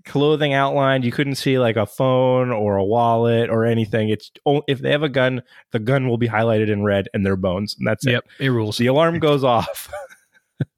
clothing 0.03 0.53
outlined. 0.53 1.05
You 1.05 1.13
couldn't 1.13 1.35
see 1.35 1.57
like 1.59 1.77
a 1.77 1.85
phone 1.85 2.51
or 2.51 2.75
a 2.75 2.83
wallet 2.83 3.49
or 3.49 3.63
anything. 3.63 4.09
It's 4.09 4.29
if 4.67 4.79
they 4.79 4.91
have 4.91 5.01
a 5.01 5.07
gun, 5.07 5.43
the 5.71 5.79
gun 5.79 6.09
will 6.09 6.17
be 6.17 6.27
highlighted 6.27 6.69
in 6.69 6.83
red 6.83 7.07
and 7.13 7.25
their 7.25 7.37
bones, 7.37 7.73
and 7.79 7.87
that's 7.87 8.05
it. 8.05 8.11
yep 8.11 8.25
it 8.39 8.49
rules 8.49 8.77
The 8.77 8.87
alarm 8.87 9.19
goes 9.19 9.45
off. 9.45 9.89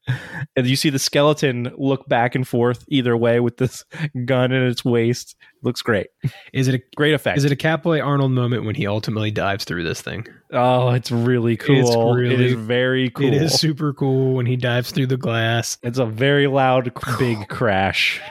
and 0.55 0.67
you 0.67 0.75
see 0.75 0.91
the 0.91 0.99
skeleton 0.99 1.73
look 1.75 2.07
back 2.07 2.35
and 2.35 2.47
forth 2.47 2.85
either 2.87 3.17
way 3.17 3.39
with 3.39 3.57
this 3.57 3.83
gun 4.25 4.51
in 4.51 4.61
its 4.61 4.85
waist. 4.85 5.35
Looks 5.65 5.81
great. 5.81 6.07
is 6.53 6.69
it 6.69 6.75
a 6.75 6.81
Great 6.95 7.13
effect. 7.13 7.37
is 7.37 7.43
it 7.43 7.51
a 7.51 7.55
Capoe 7.57 7.99
Arnold 7.99 8.31
moment 8.31 8.63
when 8.63 8.75
he 8.75 8.87
ultimately 8.87 9.31
dives 9.31 9.65
through 9.65 9.83
this 9.83 10.01
thing? 10.01 10.25
oh, 10.53 10.91
it's 10.91 11.11
really 11.11 11.57
cool. 11.57 11.75
It's 11.79 11.95
really- 11.95 12.45
is 12.45 12.53
very 12.53 13.09
cool. 13.09 13.25
It 13.25 13.33
is 13.33 13.59
super 13.59 13.91
cool 13.93 14.35
when 14.35 14.45
he 14.45 14.55
dives 14.55 14.91
through 14.91 15.07
the 15.07 15.17
glass, 15.17 15.77
It's 15.83 15.97
a 15.97 16.05
very 16.05 16.47
loud, 16.47 16.93
big 17.19 17.47
crash. 17.49 18.21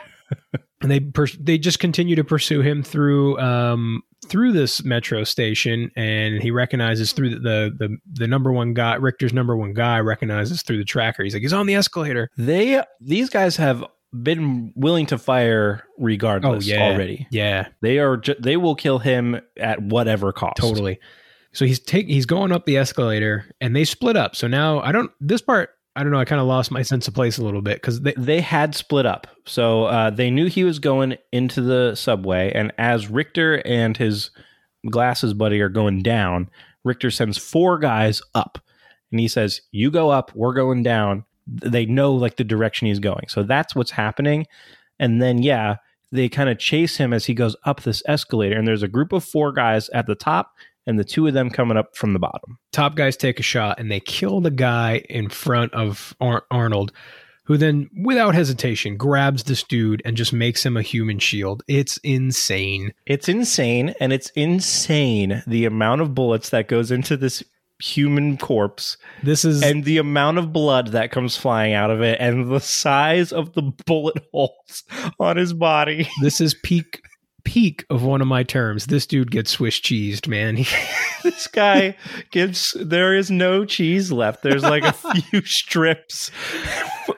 and 0.80 0.90
they 0.90 1.00
pers- 1.00 1.36
they 1.38 1.58
just 1.58 1.78
continue 1.80 2.16
to 2.16 2.24
pursue 2.24 2.62
him 2.62 2.82
through 2.82 3.38
um 3.40 4.02
through 4.28 4.52
this 4.52 4.82
metro 4.84 5.22
station, 5.24 5.90
and 5.96 6.42
he 6.42 6.50
recognizes 6.50 7.12
through 7.12 7.30
the 7.30 7.38
the 7.40 7.76
the, 7.78 7.96
the 8.20 8.26
number 8.26 8.52
one 8.52 8.72
guy, 8.74 8.94
Richter's 8.94 9.34
number 9.34 9.54
one 9.56 9.74
guy, 9.74 9.98
recognizes 10.00 10.62
through 10.62 10.78
the 10.78 10.84
tracker. 10.84 11.22
He's 11.24 11.34
like, 11.34 11.42
he's 11.42 11.52
on 11.52 11.66
the 11.66 11.74
escalator. 11.74 12.30
They 12.38 12.82
these 13.00 13.28
guys 13.28 13.56
have 13.56 13.84
been 14.22 14.72
willing 14.76 15.06
to 15.06 15.18
fire 15.18 15.84
regardless 15.98 16.66
Oh, 16.68 16.70
yeah. 16.72 16.82
already. 16.82 17.26
Yeah, 17.30 17.68
They 17.82 17.98
are 17.98 18.16
ju- 18.16 18.36
they 18.38 18.56
will 18.56 18.74
kill 18.74 18.98
him 19.00 19.40
at 19.58 19.82
whatever 19.82 20.32
cost. 20.32 20.56
Totally. 20.58 21.00
So 21.52 21.64
he's 21.64 21.78
take 21.80 22.06
he's 22.06 22.26
going 22.26 22.52
up 22.52 22.64
the 22.66 22.76
escalator 22.76 23.44
and 23.60 23.74
they 23.74 23.84
split 23.84 24.16
up. 24.16 24.36
So 24.36 24.46
now 24.46 24.80
I 24.80 24.92
don't 24.92 25.10
this 25.20 25.40
part 25.42 25.70
I 25.96 26.02
don't 26.02 26.10
know, 26.10 26.18
I 26.18 26.24
kind 26.24 26.40
of 26.40 26.46
lost 26.48 26.70
my 26.72 26.82
sense 26.82 27.06
of 27.06 27.14
place 27.14 27.38
a 27.38 27.42
little 27.44 27.62
bit 27.62 27.80
cuz 27.82 28.00
they 28.00 28.14
They 28.16 28.40
had 28.40 28.74
split 28.74 29.06
up. 29.06 29.26
So 29.46 29.84
uh, 29.84 30.10
they 30.10 30.30
knew 30.30 30.46
he 30.46 30.64
was 30.64 30.78
going 30.80 31.16
into 31.32 31.60
the 31.60 31.94
subway 31.94 32.52
and 32.54 32.72
as 32.78 33.08
Richter 33.08 33.62
and 33.64 33.96
his 33.96 34.30
glasses 34.90 35.32
buddy 35.34 35.60
are 35.60 35.68
going 35.68 36.02
down, 36.02 36.50
Richter 36.84 37.10
sends 37.10 37.38
four 37.38 37.78
guys 37.78 38.20
up. 38.34 38.58
And 39.12 39.20
he 39.20 39.28
says, 39.28 39.60
"You 39.70 39.92
go 39.92 40.10
up, 40.10 40.32
we're 40.34 40.54
going 40.54 40.82
down." 40.82 41.24
They 41.46 41.86
know 41.86 42.12
like 42.12 42.36
the 42.36 42.44
direction 42.44 42.86
he's 42.86 42.98
going. 42.98 43.26
So 43.28 43.42
that's 43.42 43.74
what's 43.74 43.90
happening. 43.90 44.46
And 44.98 45.20
then 45.20 45.42
yeah, 45.42 45.76
they 46.12 46.28
kind 46.28 46.48
of 46.48 46.58
chase 46.58 46.96
him 46.96 47.12
as 47.12 47.26
he 47.26 47.34
goes 47.34 47.56
up 47.64 47.82
this 47.82 48.02
escalator 48.06 48.56
and 48.56 48.66
there's 48.66 48.82
a 48.82 48.88
group 48.88 49.12
of 49.12 49.24
four 49.24 49.52
guys 49.52 49.88
at 49.90 50.06
the 50.06 50.14
top 50.14 50.52
and 50.86 50.98
the 50.98 51.04
two 51.04 51.26
of 51.26 51.34
them 51.34 51.50
coming 51.50 51.76
up 51.76 51.96
from 51.96 52.12
the 52.12 52.18
bottom. 52.18 52.58
top 52.72 52.94
guys 52.94 53.16
take 53.16 53.40
a 53.40 53.42
shot 53.42 53.80
and 53.80 53.90
they 53.90 54.00
kill 54.00 54.40
the 54.40 54.50
guy 54.50 55.02
in 55.08 55.28
front 55.28 55.72
of 55.72 56.14
Ar- 56.20 56.44
Arnold 56.50 56.92
who 57.44 57.56
then 57.56 57.90
without 58.02 58.34
hesitation 58.34 58.96
grabs 58.96 59.44
this 59.44 59.62
dude 59.62 60.02
and 60.04 60.16
just 60.16 60.32
makes 60.32 60.64
him 60.64 60.76
a 60.76 60.82
human 60.82 61.18
shield. 61.18 61.62
It's 61.68 61.98
insane. 61.98 62.94
It's 63.06 63.28
insane, 63.28 63.94
and 64.00 64.12
it's 64.12 64.30
insane 64.30 65.42
the 65.46 65.66
amount 65.66 66.00
of 66.00 66.14
bullets 66.14 66.50
that 66.50 66.68
goes 66.68 66.90
into 66.90 67.16
this 67.16 67.44
human 67.80 68.36
corpse 68.36 68.96
This 69.22 69.44
is 69.44 69.62
and 69.62 69.84
the 69.84 69.98
amount 69.98 70.38
of 70.38 70.52
blood 70.52 70.88
that 70.88 71.10
comes 71.10 71.36
flying 71.36 71.74
out 71.74 71.90
of 71.90 72.00
it 72.02 72.18
and 72.20 72.50
the 72.50 72.60
size 72.60 73.32
of 73.32 73.52
the 73.54 73.62
bullet 73.86 74.24
holes 74.32 74.84
on 75.18 75.36
his 75.36 75.52
body. 75.52 76.08
this 76.22 76.40
is 76.40 76.54
peak 76.62 77.02
peak 77.44 77.84
of 77.90 78.02
one 78.02 78.20
of 78.20 78.26
my 78.26 78.42
terms. 78.42 78.86
This 78.86 79.06
dude 79.06 79.30
gets 79.30 79.50
Swiss 79.50 79.78
cheesed, 79.80 80.26
man. 80.28 80.56
He- 80.64 80.66
this 81.22 81.46
guy 81.46 81.96
gives 82.32 82.76
there 82.78 83.14
is 83.14 83.30
no 83.30 83.64
cheese 83.64 84.12
left. 84.12 84.42
There's 84.42 84.62
like 84.62 84.82
a 84.84 84.92
few 85.22 85.40
strips 85.42 86.30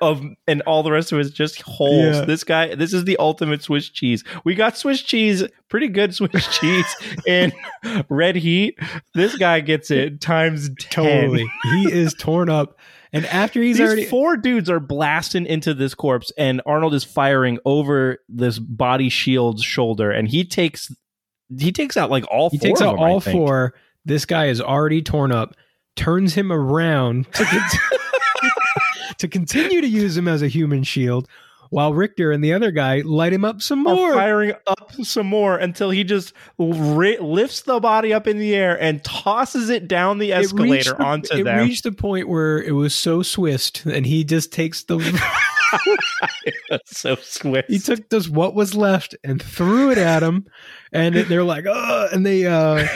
of 0.00 0.22
and 0.46 0.62
all 0.62 0.82
the 0.84 0.92
rest 0.92 1.10
of 1.10 1.18
it 1.18 1.22
is 1.22 1.32
just 1.32 1.60
holes. 1.62 2.14
Yeah. 2.16 2.24
This 2.24 2.44
guy 2.44 2.74
this 2.76 2.92
is 2.92 3.04
the 3.04 3.16
ultimate 3.18 3.62
Swiss 3.62 3.88
cheese. 3.88 4.22
We 4.44 4.54
got 4.54 4.76
Swiss 4.76 5.02
cheese, 5.02 5.42
pretty 5.68 5.88
good 5.88 6.14
Swiss 6.14 6.46
cheese 6.60 6.86
in 7.26 7.52
red 8.08 8.36
heat. 8.36 8.78
This 9.14 9.36
guy 9.36 9.58
gets 9.60 9.90
it 9.90 10.20
times 10.20 10.70
10. 10.78 11.04
totally. 11.04 11.50
he 11.64 11.92
is 11.92 12.14
torn 12.14 12.48
up. 12.48 12.78
And 13.16 13.26
after 13.26 13.62
he's 13.62 13.78
These 13.78 13.86
already 13.86 14.04
four 14.04 14.36
dudes 14.36 14.68
are 14.68 14.78
blasting 14.78 15.46
into 15.46 15.72
this 15.72 15.94
corpse, 15.94 16.30
and 16.36 16.60
Arnold 16.66 16.92
is 16.92 17.02
firing 17.02 17.58
over 17.64 18.18
this 18.28 18.58
body 18.58 19.08
shield's 19.08 19.62
shoulder, 19.62 20.10
and 20.10 20.28
he 20.28 20.44
takes 20.44 20.94
he 21.56 21.72
takes 21.72 21.96
out 21.96 22.10
like 22.10 22.24
all 22.30 22.50
he 22.50 22.58
four. 22.58 22.68
takes 22.68 22.82
out 22.82 22.96
them, 22.96 23.00
all 23.00 23.20
four. 23.20 23.74
This 24.04 24.26
guy 24.26 24.46
is 24.46 24.60
already 24.60 25.00
torn 25.00 25.32
up, 25.32 25.54
turns 25.96 26.34
him 26.34 26.52
around 26.52 27.32
to, 27.32 27.44
con- 27.44 27.60
to 29.18 29.28
continue 29.28 29.80
to 29.80 29.88
use 29.88 30.14
him 30.16 30.28
as 30.28 30.42
a 30.42 30.48
human 30.48 30.82
shield, 30.84 31.26
while 31.70 31.92
Richter 31.94 32.32
and 32.32 32.42
the 32.42 32.52
other 32.52 32.70
guy 32.70 33.02
light 33.04 33.32
him 33.32 33.44
up 33.44 33.62
some 33.62 33.82
more. 33.82 34.12
firing 34.14 34.52
up 34.66 34.92
some 35.02 35.26
more 35.26 35.56
until 35.56 35.90
he 35.90 36.04
just 36.04 36.32
ri- 36.58 37.18
lifts 37.18 37.62
the 37.62 37.80
body 37.80 38.12
up 38.12 38.26
in 38.26 38.38
the 38.38 38.54
air 38.54 38.80
and 38.80 39.02
tosses 39.04 39.68
it 39.70 39.88
down 39.88 40.18
the 40.18 40.32
It 40.32 40.44
escalator 40.44 40.94
the- 40.94 41.02
onto 41.02 41.34
it 41.36 41.44
them. 41.44 41.58
reached 41.66 41.84
the 41.84 41.92
point 41.92 42.28
where 42.28 42.62
it 42.62 42.72
was 42.72 42.94
so 42.94 43.22
swissed, 43.22 43.84
and 43.86 44.06
he 44.06 44.24
just 44.24 44.52
takes 44.52 44.82
the 44.84 44.98
so 46.86 47.16
swift. 47.16 47.68
he 47.70 47.78
took 47.78 48.08
just 48.10 48.30
what 48.30 48.54
was 48.54 48.74
left 48.74 49.14
and 49.24 49.42
threw 49.42 49.90
it 49.90 49.98
at 49.98 50.22
him, 50.22 50.46
and 50.92 51.14
they're 51.14 51.44
like, 51.44 51.64
oh, 51.68 52.08
and 52.12 52.24
they 52.24 52.46
uh 52.46 52.86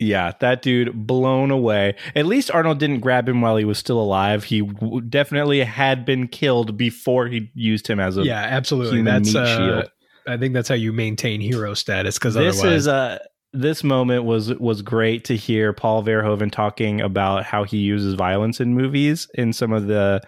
yeah, 0.00 0.32
that 0.40 0.62
dude 0.62 1.06
blown 1.06 1.50
away. 1.50 1.94
At 2.16 2.26
least 2.26 2.50
Arnold 2.50 2.78
didn't 2.78 3.00
grab 3.00 3.28
him 3.28 3.42
while 3.42 3.56
he 3.56 3.64
was 3.64 3.78
still 3.78 4.00
alive. 4.00 4.44
He 4.44 4.62
w- 4.62 5.02
definitely 5.02 5.62
had 5.62 6.04
been 6.04 6.26
killed 6.26 6.76
before 6.76 7.26
he 7.26 7.50
used 7.54 7.86
him 7.86 8.00
as 8.00 8.16
a. 8.16 8.22
yeah, 8.22 8.40
absolutely. 8.40 9.02
That's 9.02 9.34
uh, 9.34 9.56
shield. 9.56 9.90
I 10.26 10.36
think 10.36 10.54
that's 10.54 10.68
how 10.68 10.74
you 10.74 10.92
maintain 10.92 11.40
hero 11.40 11.74
status 11.74 12.18
because 12.18 12.34
This 12.34 12.58
otherwise, 12.58 12.80
is 12.82 12.88
uh 12.88 13.18
this 13.52 13.82
moment 13.82 14.24
was 14.24 14.52
was 14.54 14.80
great 14.82 15.24
to 15.24 15.36
hear 15.36 15.72
Paul 15.72 16.04
Verhoeven 16.04 16.52
talking 16.52 17.00
about 17.00 17.44
how 17.44 17.64
he 17.64 17.78
uses 17.78 18.14
violence 18.14 18.60
in 18.60 18.74
movies 18.74 19.28
in 19.34 19.52
some 19.52 19.72
of 19.72 19.86
the 19.86 20.22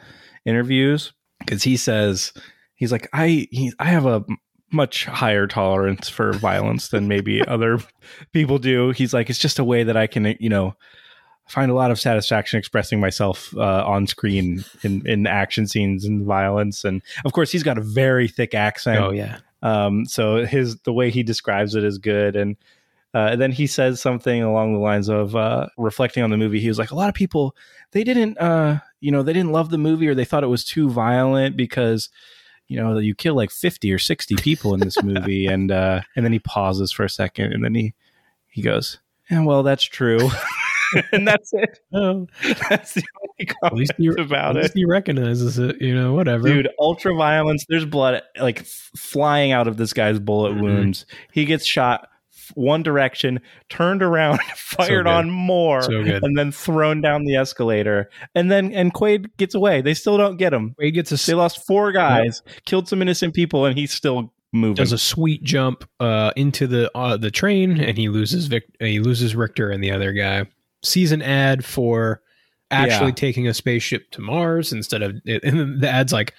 interviews 0.45 1.13
because 1.39 1.63
he 1.63 1.77
says 1.77 2.33
he's 2.75 2.91
like 2.91 3.09
I 3.13 3.47
he, 3.51 3.73
I 3.79 3.85
have 3.85 4.07
a 4.07 4.25
much 4.73 5.05
higher 5.05 5.47
tolerance 5.47 6.09
for 6.09 6.33
violence 6.33 6.89
than 6.89 7.09
maybe 7.09 7.43
other 7.47 7.79
people 8.33 8.59
do. 8.59 8.91
He's 8.91 9.13
like 9.15 9.31
it's 9.31 9.39
just 9.39 9.59
a 9.59 9.65
way 9.65 9.85
that 9.85 9.97
I 9.97 10.07
can 10.07 10.37
you 10.41 10.49
know 10.49 10.75
find 11.49 11.71
a 11.71 11.75
lot 11.75 11.91
of 11.91 12.01
satisfaction 12.01 12.59
expressing 12.59 13.01
myself 13.01 13.55
uh, 13.57 13.85
on 13.87 14.07
screen 14.07 14.65
in 14.83 15.07
in 15.07 15.27
action 15.27 15.67
scenes 15.67 16.05
and 16.05 16.25
violence 16.25 16.85
and 16.85 17.03
of 17.25 17.33
course 17.33 17.53
he's 17.53 17.65
got 17.65 17.77
a 17.77 17.83
very 17.83 18.29
thick 18.29 18.55
accent 18.55 19.01
oh 19.01 19.11
yeah, 19.11 19.39
um, 19.63 20.05
so 20.05 20.45
his 20.45 20.77
the 20.79 20.93
way 20.93 21.11
he 21.11 21.23
describes 21.23 21.75
it 21.75 21.85
is 21.85 21.99
good, 21.99 22.37
and 22.37 22.57
uh, 23.15 23.29
and 23.33 23.41
then 23.41 23.53
he 23.53 23.67
says 23.67 24.01
something 24.01 24.43
along 24.43 24.75
the 24.75 24.81
lines 24.81 25.09
of 25.09 25.37
uh, 25.37 25.69
reflecting 25.77 26.23
on 26.23 26.31
the 26.31 26.37
movie. 26.37 26.61
He 26.61 26.69
was 26.69 26.79
like, 26.79 26.91
a 26.91 26.97
lot 26.97 27.09
of 27.09 27.15
people 27.15 27.55
they 27.93 28.05
didn't, 28.05 28.39
uh, 28.39 28.81
you 29.01 29.13
know, 29.13 29.23
they 29.23 29.33
didn't 29.33 29.53
love 29.53 29.71
the 29.71 29.79
movie 29.79 30.09
or 30.09 30.15
they 30.15 30.25
thought 30.25 30.45
it 30.45 30.49
was 30.49 30.65
too 30.65 30.91
violent 30.91 31.57
because 31.57 32.09
you 32.69 32.81
know 32.81 32.99
you 32.99 33.15
kill 33.15 33.35
like 33.35 33.51
fifty 33.51 33.93
or 33.93 33.99
sixty 33.99 34.35
people 34.37 34.75
in 34.75 34.81
this 34.81 35.03
movie, 35.03 35.47
and 35.47 35.71
uh, 35.71 36.01
and 36.17 36.25
then 36.25 36.33
he 36.33 36.39
pauses 36.39 36.93
for 36.93 37.05
a 37.05 37.11
second, 37.11 37.53
and 37.53 37.65
then 37.65 37.75
he 37.75 37.95
he 38.49 38.63
goes, 38.63 38.99
yeah, 39.31 39.43
well, 39.45 39.63
that's 39.63 39.85
true. 39.85 40.29
and 41.13 41.27
that's 41.27 41.53
it. 41.55 41.79
oh, 41.95 42.27
That's 42.69 42.93
the 42.93 43.03
only 43.23 43.53
at 43.65 43.73
least 43.73 43.93
comment 43.97 44.19
he, 44.19 44.23
about 44.25 44.51
at 44.51 44.57
it 44.57 44.63
least 44.63 44.75
he 44.75 44.85
recognizes 44.85 45.59
it. 45.59 45.81
You 45.81 45.95
know, 45.95 46.13
whatever. 46.13 46.47
dude 46.47 46.69
ultra 46.79 47.15
violence 47.15 47.65
there's 47.69 47.87
blood 47.87 48.23
like 48.39 48.65
flying 48.67 49.53
out 49.53 49.67
of 49.69 49.77
this 49.79 49.93
guy's 49.95 50.19
bullet 50.19 50.53
Mhm. 50.55 50.61
wounds 50.63 51.07
he 51.33 51.45
gets 51.47 51.65
shot 51.65 52.09
one 52.55 52.83
direction 52.83 53.41
turned 53.69 54.03
around 54.03 54.41
fired 54.57 55.05
good. 55.05 55.11
on 55.13 55.31
more 55.31 55.83
So 55.83 56.01
and 56.01 56.37
then 56.37 56.53
thrown 56.53 57.01
down 57.01 57.25
the 57.25 57.37
escalator 57.37 58.11
and 58.35 58.51
then 58.51 58.73
and 58.73 58.93
quaid 58.95 59.27
gets 59.37 59.55
away 59.55 59.81
they 59.81 59.95
still 59.95 60.17
don't 60.17 60.37
get 60.37 60.53
him 60.53 60.75
Quaid 60.81 60.95
gets 60.95 61.13
a 61.13 61.27
they 61.31 61.35
lost 61.35 61.67
four 61.67 61.93
guys 61.93 62.43
killed 62.67 62.89
some 62.89 63.03
innocent 63.03 63.35
people 63.35 63.65
and 63.67 63.77
he's 63.79 63.93
still 63.93 64.33
moving 64.53 64.75
does 64.75 64.93
a 64.93 64.99
sweet 64.99 65.43
jump 65.43 65.89
uh, 66.01 66.31
into 66.37 66.67
the 66.67 66.91
uh, 66.95 67.17
the 67.17 67.31
train, 67.31 67.81
and 67.81 67.97
he 67.97 68.11
loses 68.11 68.49
Vic- 68.49 68.69
uh, 68.83 68.85
he 68.85 69.01
loses 69.01 69.35
Richter 69.35 69.71
and 69.71 69.83
the 69.83 69.91
other 69.91 70.13
guy. 70.13 70.45
Sees 70.83 71.11
an 71.11 71.23
ad 71.23 71.65
for 71.65 72.21
actually 72.71 73.09
Yeah. 73.13 73.15
taking 73.15 73.49
a 73.49 73.55
spaceship 73.55 74.11
to 74.11 74.21
Mars 74.21 74.71
instead 74.71 75.01
of, 75.01 75.13
and 75.27 75.81
the 75.81 75.89
ad's 75.89 76.13
like, 76.13 76.35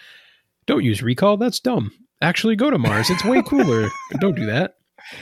"Don't 0.67 0.83
use 0.83 1.01
recall. 1.01 1.37
That's 1.37 1.59
dumb. 1.59 1.91
Actually, 2.21 2.55
go 2.55 2.69
to 2.69 2.77
Mars. 2.77 3.09
It's 3.09 3.25
way 3.25 3.41
cooler. 3.41 3.89
Don't 4.19 4.35
do 4.35 4.45
that." 4.45 4.75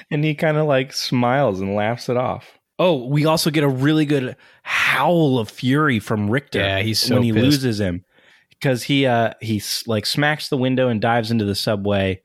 And 0.10 0.24
he 0.24 0.34
kind 0.36 0.58
of 0.58 0.66
like 0.68 0.94
smiles 0.94 1.60
and 1.62 1.76
laughs 1.76 2.10
it 2.10 2.18
off 2.18 2.60
oh 2.80 3.06
we 3.08 3.26
also 3.26 3.50
get 3.50 3.64
a 3.64 3.68
really 3.70 4.06
good 4.06 4.36
howl 4.64 5.40
of 5.40 5.50
fury 5.50 6.00
from 6.00 6.30
richter 6.30 6.60
Yeah, 6.60 6.80
he's 6.82 7.00
so 7.00 7.16
when 7.16 7.24
he 7.24 7.32
pissed. 7.32 7.44
loses 7.44 7.80
him 7.80 8.04
because 8.50 8.84
he 8.84 9.06
uh 9.06 9.34
he 9.42 9.62
like 9.88 10.06
smacks 10.06 10.50
the 10.50 10.58
window 10.58 10.88
and 10.88 11.02
dives 11.02 11.32
into 11.32 11.46
the 11.46 11.56
subway 11.56 12.22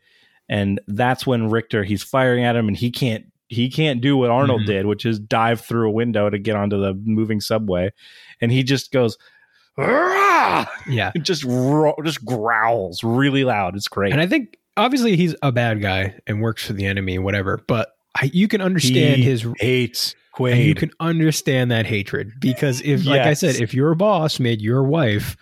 and 0.48 0.80
that's 0.86 1.26
when 1.26 1.50
richter 1.50 1.82
he's 1.84 2.02
firing 2.02 2.44
at 2.44 2.56
him 2.56 2.68
and 2.68 2.76
he 2.76 2.90
can't 2.90 3.24
he 3.48 3.70
can't 3.70 4.00
do 4.00 4.16
what 4.16 4.30
arnold 4.30 4.62
Mhm. 4.62 4.66
did 4.66 4.86
which 4.86 5.04
is 5.06 5.18
dive 5.18 5.60
through 5.60 5.88
a 5.88 5.92
window 5.92 6.28
to 6.30 6.38
get 6.38 6.56
onto 6.56 6.80
the 6.80 6.94
moving 7.04 7.40
subway 7.40 7.92
and 8.40 8.50
he 8.52 8.62
just 8.62 8.92
goes 8.92 9.16
"Rah!" 9.76 10.66
Yeah, 10.88 11.12
just 11.22 11.44
ro- 11.44 11.94
just 12.04 12.24
growls 12.24 13.02
really 13.04 13.44
loud 13.44 13.76
it's 13.76 13.88
great 13.88 14.12
and 14.12 14.20
I 14.20 14.26
think 14.26 14.56
obviously 14.76 15.16
he's 15.16 15.34
a 15.42 15.52
bad 15.52 15.80
guy 15.80 16.18
and 16.26 16.40
works 16.42 16.66
for 16.66 16.72
the 16.72 16.86
enemy, 16.86 17.18
whatever. 17.18 17.62
But 17.66 17.90
I, 18.14 18.30
you 18.32 18.48
can 18.48 18.60
understand 18.60 19.16
He 19.16 19.22
his 19.22 19.46
hates 19.58 20.14
and 20.38 20.58
you 20.58 20.74
can 20.74 20.90
understand 21.00 21.70
that 21.70 21.86
hatred 21.86 22.32
because 22.40 22.82
if 22.82 23.06
like 23.06 23.22
i 23.22 23.32
said 23.32 23.56
if 23.56 23.72
your 23.72 23.94
boss 23.94 24.38
made 24.38 24.60
your 24.60 24.82
wife 24.84 25.34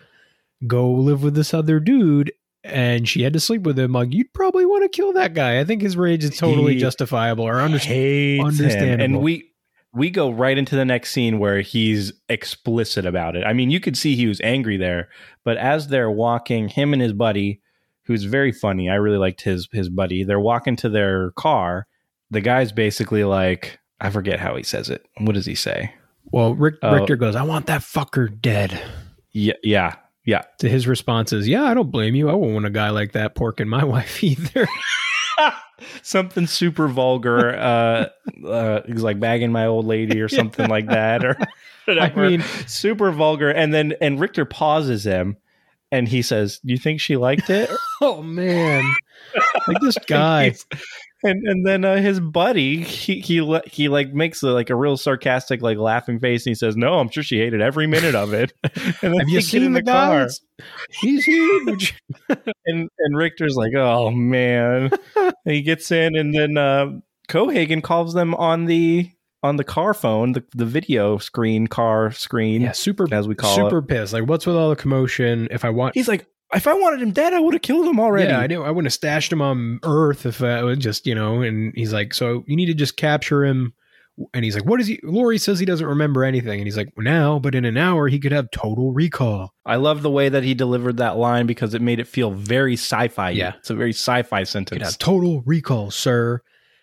go 0.68 0.88
live 0.88 1.24
with 1.24 1.34
this 1.34 1.52
other 1.52 1.80
dude 1.80 2.32
and 2.62 3.08
she 3.08 3.22
had 3.22 3.32
to 3.32 3.40
sleep 3.40 3.62
with 3.62 3.76
him 3.76 3.92
like 3.92 4.12
you'd 4.12 4.32
probably 4.32 4.64
want 4.64 4.84
to 4.84 4.88
kill 4.88 5.12
that 5.12 5.34
guy 5.34 5.58
i 5.58 5.64
think 5.64 5.82
his 5.82 5.96
rage 5.96 6.22
is 6.22 6.36
totally 6.38 6.74
He 6.74 6.78
justifiable 6.80 7.44
or 7.44 7.60
understand 7.60 7.96
hates 7.96 8.40
him. 8.40 8.46
understandable. 8.46 9.04
And 9.04 9.20
we 9.20 9.50
we 9.92 10.10
go 10.10 10.30
right 10.30 10.56
into 10.56 10.76
the 10.76 10.84
next 10.84 11.10
scene 11.10 11.40
where 11.40 11.60
he's 11.60 12.12
explicit 12.28 13.04
about 13.06 13.36
it. 13.36 13.44
I 13.44 13.52
mean, 13.52 13.70
you 13.70 13.78
could 13.80 13.96
see 13.96 14.14
he 14.16 14.26
was 14.26 14.40
angry 14.42 14.76
there, 14.76 15.08
but 15.44 15.56
as 15.56 15.86
they're 15.88 16.10
walking, 16.10 16.68
him 16.68 16.92
and 16.92 17.00
his 17.00 17.12
buddy, 17.12 17.60
who's 18.04 18.24
very 18.24 18.52
funny, 18.52 18.88
I 18.90 18.94
really 18.96 19.18
liked 19.18 19.42
his 19.42 19.68
his 19.72 19.88
buddy. 19.88 20.24
They're 20.24 20.40
walking 20.40 20.76
to 20.76 20.88
their 20.88 21.30
car. 21.32 21.86
The 22.30 22.40
guy's 22.40 22.72
basically 22.72 23.24
like, 23.24 23.78
I 24.00 24.10
forget 24.10 24.40
how 24.40 24.56
he 24.56 24.62
says 24.62 24.88
it. 24.90 25.06
What 25.18 25.34
does 25.34 25.46
he 25.46 25.54
say? 25.54 25.94
well 26.32 26.54
Rick, 26.54 26.76
Oh. 26.82 26.94
richter 26.94 27.16
goes 27.16 27.36
i 27.36 27.42
want 27.42 27.66
that 27.66 27.82
fucker 27.82 28.28
dead 28.40 28.80
Yeah, 29.32 29.52
yeah, 29.62 29.96
yeah. 30.24 30.40
to 30.60 30.70
his 30.70 30.86
response 30.88 31.34
is 31.34 31.46
yeah 31.46 31.64
i 31.64 31.74
don't 31.74 31.90
blame 31.90 32.14
you 32.14 32.30
i 32.30 32.32
won't 32.32 32.54
want 32.54 32.64
a 32.64 32.70
guy 32.70 32.88
like 32.88 33.12
that 33.12 33.34
porking 33.34 33.66
my 33.66 33.84
wife 33.94 34.24
either 34.24 34.66
something 36.02 36.46
super 36.46 36.88
vulgar. 36.88 37.54
Uh, 37.56 38.08
uh, 38.46 38.80
he's 38.86 39.02
like 39.02 39.20
bagging 39.20 39.52
my 39.52 39.66
old 39.66 39.84
lady 39.84 40.20
or 40.20 40.28
something 40.28 40.68
like 40.68 40.86
that, 40.86 41.24
or 41.24 41.36
whatever. 41.84 42.24
i 42.24 42.28
mean 42.28 42.40
super 42.66 43.10
vulgar. 43.10 43.50
And 43.50 43.74
then 43.74 43.94
and 44.00 44.18
Richter 44.20 44.44
pauses 44.44 45.04
him, 45.04 45.36
and 45.94 46.08
he 46.08 46.22
says, 46.22 46.58
"Do 46.64 46.72
you 46.72 46.78
think 46.78 47.00
she 47.00 47.16
liked 47.16 47.48
it?" 47.50 47.70
oh 48.00 48.20
man. 48.20 48.84
Like 49.68 49.80
this 49.80 49.96
guy. 50.06 50.54
and 51.22 51.46
and 51.46 51.64
then 51.64 51.84
uh, 51.84 51.96
his 51.96 52.18
buddy, 52.18 52.82
he 52.82 53.20
he 53.20 53.60
he 53.66 53.88
like 53.88 54.12
makes 54.12 54.42
a, 54.42 54.48
like 54.48 54.70
a 54.70 54.74
real 54.74 54.96
sarcastic 54.96 55.62
like 55.62 55.78
laughing 55.78 56.18
face, 56.18 56.44
and 56.46 56.50
he 56.50 56.54
says, 56.56 56.76
"No, 56.76 56.98
I'm 56.98 57.08
sure 57.10 57.22
she 57.22 57.38
hated 57.38 57.60
every 57.60 57.86
minute 57.86 58.14
of 58.14 58.32
it." 58.32 58.52
And 59.02 59.12
then 59.12 59.20
have 59.20 59.28
you 59.28 59.40
seen 59.40 59.62
in 59.62 59.72
the, 59.72 59.82
guy 59.82 60.06
car, 60.08 60.28
he's 61.00 61.24
huge. 61.24 61.94
And 62.66 62.88
and 62.98 63.16
Richter's 63.16 63.56
like, 63.56 63.74
"Oh 63.76 64.10
man," 64.10 64.90
he 65.44 65.62
gets 65.62 65.90
in, 65.92 66.16
and 66.16 66.34
then 66.34 66.56
uh, 66.56 66.86
Cohaagen 67.28 67.82
calls 67.82 68.14
them 68.14 68.34
on 68.34 68.64
the 68.64 69.10
on 69.44 69.56
the 69.56 69.64
car 69.64 69.94
phone, 69.94 70.32
the 70.32 70.42
the 70.54 70.64
video 70.66 71.18
screen, 71.18 71.68
car 71.68 72.10
screen, 72.10 72.62
yeah 72.62 72.72
super 72.72 73.06
as 73.14 73.28
we 73.28 73.34
call 73.36 73.54
super 73.54 73.66
it. 73.66 73.70
Super 73.70 73.82
pissed 73.82 74.12
like 74.12 74.26
what's 74.26 74.46
with 74.46 74.56
all 74.56 74.70
the 74.70 74.76
commotion 74.76 75.46
if 75.52 75.64
i 75.64 75.70
want 75.70 75.94
He's 75.94 76.08
like, 76.08 76.26
"If 76.52 76.66
I 76.66 76.72
wanted 76.74 77.00
him 77.02 77.12
dead, 77.12 77.32
I 77.32 77.40
would 77.40 77.54
have 77.54 77.62
killed 77.62 77.86
him 77.86 78.00
already." 78.00 78.28
Yeah, 78.30 78.40
I 78.40 78.46
knew 78.48 78.62
I 78.62 78.70
wouldn't 78.70 78.86
have 78.86 78.92
stashed 78.94 79.30
him 79.32 79.40
on 79.42 79.78
Earth 79.84 80.26
if 80.26 80.42
I 80.42 80.62
would 80.64 80.80
just, 80.80 81.06
you 81.06 81.14
know. 81.14 81.42
And 81.42 81.72
he's 81.76 81.92
like, 81.92 82.14
so 82.14 82.42
you 82.48 82.56
need 82.56 82.66
to 82.66 82.74
just 82.74 82.96
capture 82.96 83.44
him 83.44 83.72
and 84.32 84.44
he's 84.44 84.54
like, 84.54 84.64
"What 84.64 84.80
is 84.80 84.86
he?" 84.86 85.00
Lori 85.02 85.38
says 85.38 85.58
he 85.58 85.66
doesn't 85.66 85.86
remember 85.86 86.22
anything, 86.24 86.60
and 86.60 86.66
he's 86.66 86.76
like, 86.76 86.92
"Now, 86.96 87.38
but 87.40 87.54
in 87.56 87.64
an 87.64 87.76
hour 87.76 88.06
he 88.08 88.18
could 88.20 88.30
have 88.32 88.48
total 88.52 88.92
recall." 88.92 89.52
I 89.66 89.76
love 89.76 90.02
the 90.02 90.10
way 90.10 90.28
that 90.28 90.44
he 90.44 90.54
delivered 90.54 90.98
that 90.98 91.16
line 91.16 91.46
because 91.46 91.74
it 91.74 91.82
made 91.82 91.98
it 91.98 92.06
feel 92.06 92.30
very 92.30 92.74
sci-fi. 92.74 93.30
Yeah. 93.30 93.54
it's 93.58 93.70
a 93.70 93.74
very 93.74 93.90
sci-fi 93.92 94.38
He 94.38 94.42
could 94.42 94.48
sentence. 94.48 94.82
have 94.84 94.98
total 94.98 95.42
recall, 95.44 95.90
sir. 95.90 96.34
And 96.34 96.40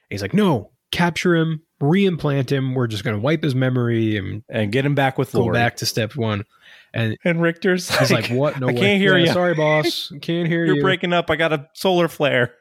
he's 0.10 0.22
like, 0.22 0.34
"No, 0.34 0.72
capture 0.92 1.34
him, 1.36 1.62
reimplant 1.82 2.50
him. 2.52 2.74
We're 2.74 2.88
just 2.88 3.04
gonna 3.04 3.20
wipe 3.20 3.44
his 3.44 3.54
memory 3.56 4.18
and 4.18 4.44
and 4.50 4.72
get 4.72 4.86
him 4.86 4.96
back 4.96 5.18
with 5.18 5.32
go 5.34 5.40
Lori. 5.42 5.54
back 5.54 5.78
to 5.78 5.86
step 5.86 6.16
one." 6.16 6.46
And 6.94 7.18
And 7.24 7.42
Richter's 7.42 7.90
like, 7.90 8.00
he's 8.00 8.12
like, 8.12 8.28
"What? 8.30 8.60
No 8.60 8.68
I 8.70 8.74
way. 8.74 8.80
can't 8.80 9.02
hear 9.02 9.18
Yeah, 9.18 9.26
you. 9.28 9.34
Sorry, 9.34 9.54
boss. 9.56 10.12
Can't 10.22 10.48
hear 10.48 10.66
You're 10.66 10.76
you." 10.78 10.82
breaking 10.82 11.14
up. 11.14 11.30
I 11.30 11.36
got 11.36 11.54
a 11.54 11.68
solar 11.74 12.08
flare. 12.08 12.54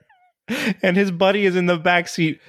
And 0.82 0.96
his 0.96 1.12
buddy 1.12 1.46
is 1.46 1.54
in 1.54 1.66
the 1.66 1.76
back 1.76 2.08
seat 2.08 2.40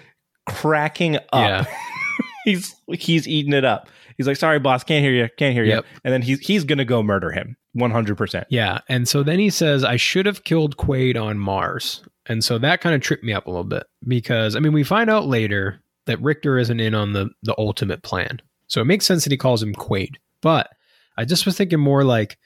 cracking 0.47 1.17
up. 1.17 1.28
Yeah. 1.34 1.65
he's 2.45 2.76
he's 2.91 3.28
eating 3.28 3.53
it 3.53 3.63
up. 3.65 3.88
He's 4.17 4.28
like, 4.28 4.38
"Sorry, 4.38 4.59
boss, 4.59 4.84
can't 4.84 5.03
hear 5.03 5.13
you. 5.13 5.30
Can't 5.38 5.53
hear 5.53 5.63
you." 5.63 5.84
And 6.03 6.13
then 6.13 6.22
he's 6.22 6.39
he's 6.39 6.63
gonna 6.63 6.86
go 6.86 7.01
murder 7.03 7.32
him, 7.32 7.57
one 7.74 7.91
hundred 7.91 8.17
percent. 8.17 8.47
Yeah. 8.49 8.80
And 8.89 9.07
so 9.07 9.24
then 9.24 9.39
he 9.39 9.49
says, 9.49 9.84
I 9.84 9.97
should 9.97 10.26
have 10.26 10.43
killed 10.43 10.78
Quaid 10.78 11.19
on 11.22 11.38
Mars. 11.38 12.03
And 12.28 12.43
so 12.43 12.57
that 12.59 12.82
kind 12.82 12.93
of 12.95 13.01
tripped 13.01 13.24
me 13.24 13.34
up 13.34 13.47
a 13.47 13.49
little 13.49 13.63
bit 13.63 13.84
because, 14.07 14.55
I 14.55 14.59
mean, 14.59 14.74
we 14.74 14.84
find 14.84 15.09
out 15.09 15.26
later 15.28 15.80
that 16.06 16.22
Richter 16.22 16.58
isn't 16.58 16.80
in 16.80 16.93
on 16.95 17.14
the, 17.14 17.30
the 17.43 17.56
ultimate 17.58 18.02
plan. 18.04 18.41
So 18.68 18.82
it 18.82 18.86
makes 18.86 19.06
sense 19.06 19.24
that 19.24 19.32
he 19.32 19.38
calls 19.38 19.62
him 19.62 19.74
Quaid. 19.74 20.16
But 20.41 20.70
I 21.18 21.26
just 21.26 21.45
was 21.45 21.58
thinking 21.58 21.80
more 21.80 22.04
like, 22.04 22.38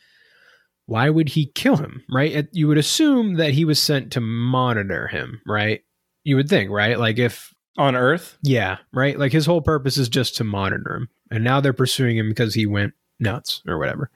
why 0.87 1.09
would 1.09 1.29
he 1.29 1.47
kill 1.47 1.77
him? 1.77 2.03
Right? 2.09 2.31
It- 2.31 2.49
You 2.51 2.67
would 2.67 2.77
assume 2.77 3.35
that 3.35 3.53
he 3.53 3.65
was 3.65 3.81
sent 3.81 4.11
to 4.13 4.21
monitor 4.21 5.07
him, 5.07 5.41
right? 5.47 5.81
You 6.23 6.35
would 6.35 6.49
think, 6.49 6.69
right? 6.71 6.97
Like 6.99 7.17
if 7.19 7.53
On 7.77 7.95
Earth, 7.95 8.37
yeah, 8.41 8.77
right. 8.93 9.17
Like 9.17 9.31
his 9.31 9.45
whole 9.45 9.61
purpose 9.61 9.97
is 9.97 10.09
just 10.09 10.35
to 10.37 10.43
monitor 10.43 10.95
him, 10.95 11.09
and 11.31 11.43
now 11.43 11.59
they're 11.61 11.73
pursuing 11.73 12.17
him 12.17 12.29
because 12.29 12.53
he 12.53 12.65
went 12.65 12.93
nuts 13.19 13.61
or 13.67 13.77
whatever. 13.77 14.09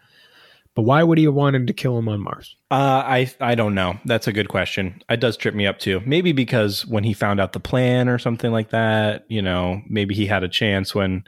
But 0.79 0.83
why 0.83 1.03
would 1.03 1.17
he 1.17 1.25
have 1.25 1.33
wanted 1.33 1.67
to 1.67 1.73
kill 1.73 1.97
him 1.97 2.07
on 2.07 2.21
Mars? 2.21 2.55
uh, 2.71 3.03
I 3.05 3.29
I 3.41 3.53
don't 3.53 3.75
know. 3.75 3.99
That's 4.05 4.29
a 4.29 4.31
good 4.31 4.47
question. 4.47 5.03
It 5.09 5.19
does 5.19 5.35
trip 5.35 5.53
me 5.53 5.67
up 5.67 5.77
too. 5.77 6.01
Maybe 6.05 6.31
because 6.31 6.85
when 6.85 7.03
he 7.03 7.11
found 7.11 7.41
out 7.41 7.51
the 7.51 7.59
plan 7.59 8.07
or 8.07 8.17
something 8.17 8.53
like 8.53 8.69
that, 8.69 9.25
you 9.27 9.41
know, 9.41 9.81
maybe 9.89 10.15
he 10.15 10.25
had 10.25 10.41
a 10.41 10.47
chance 10.47 10.95
when. 10.95 11.25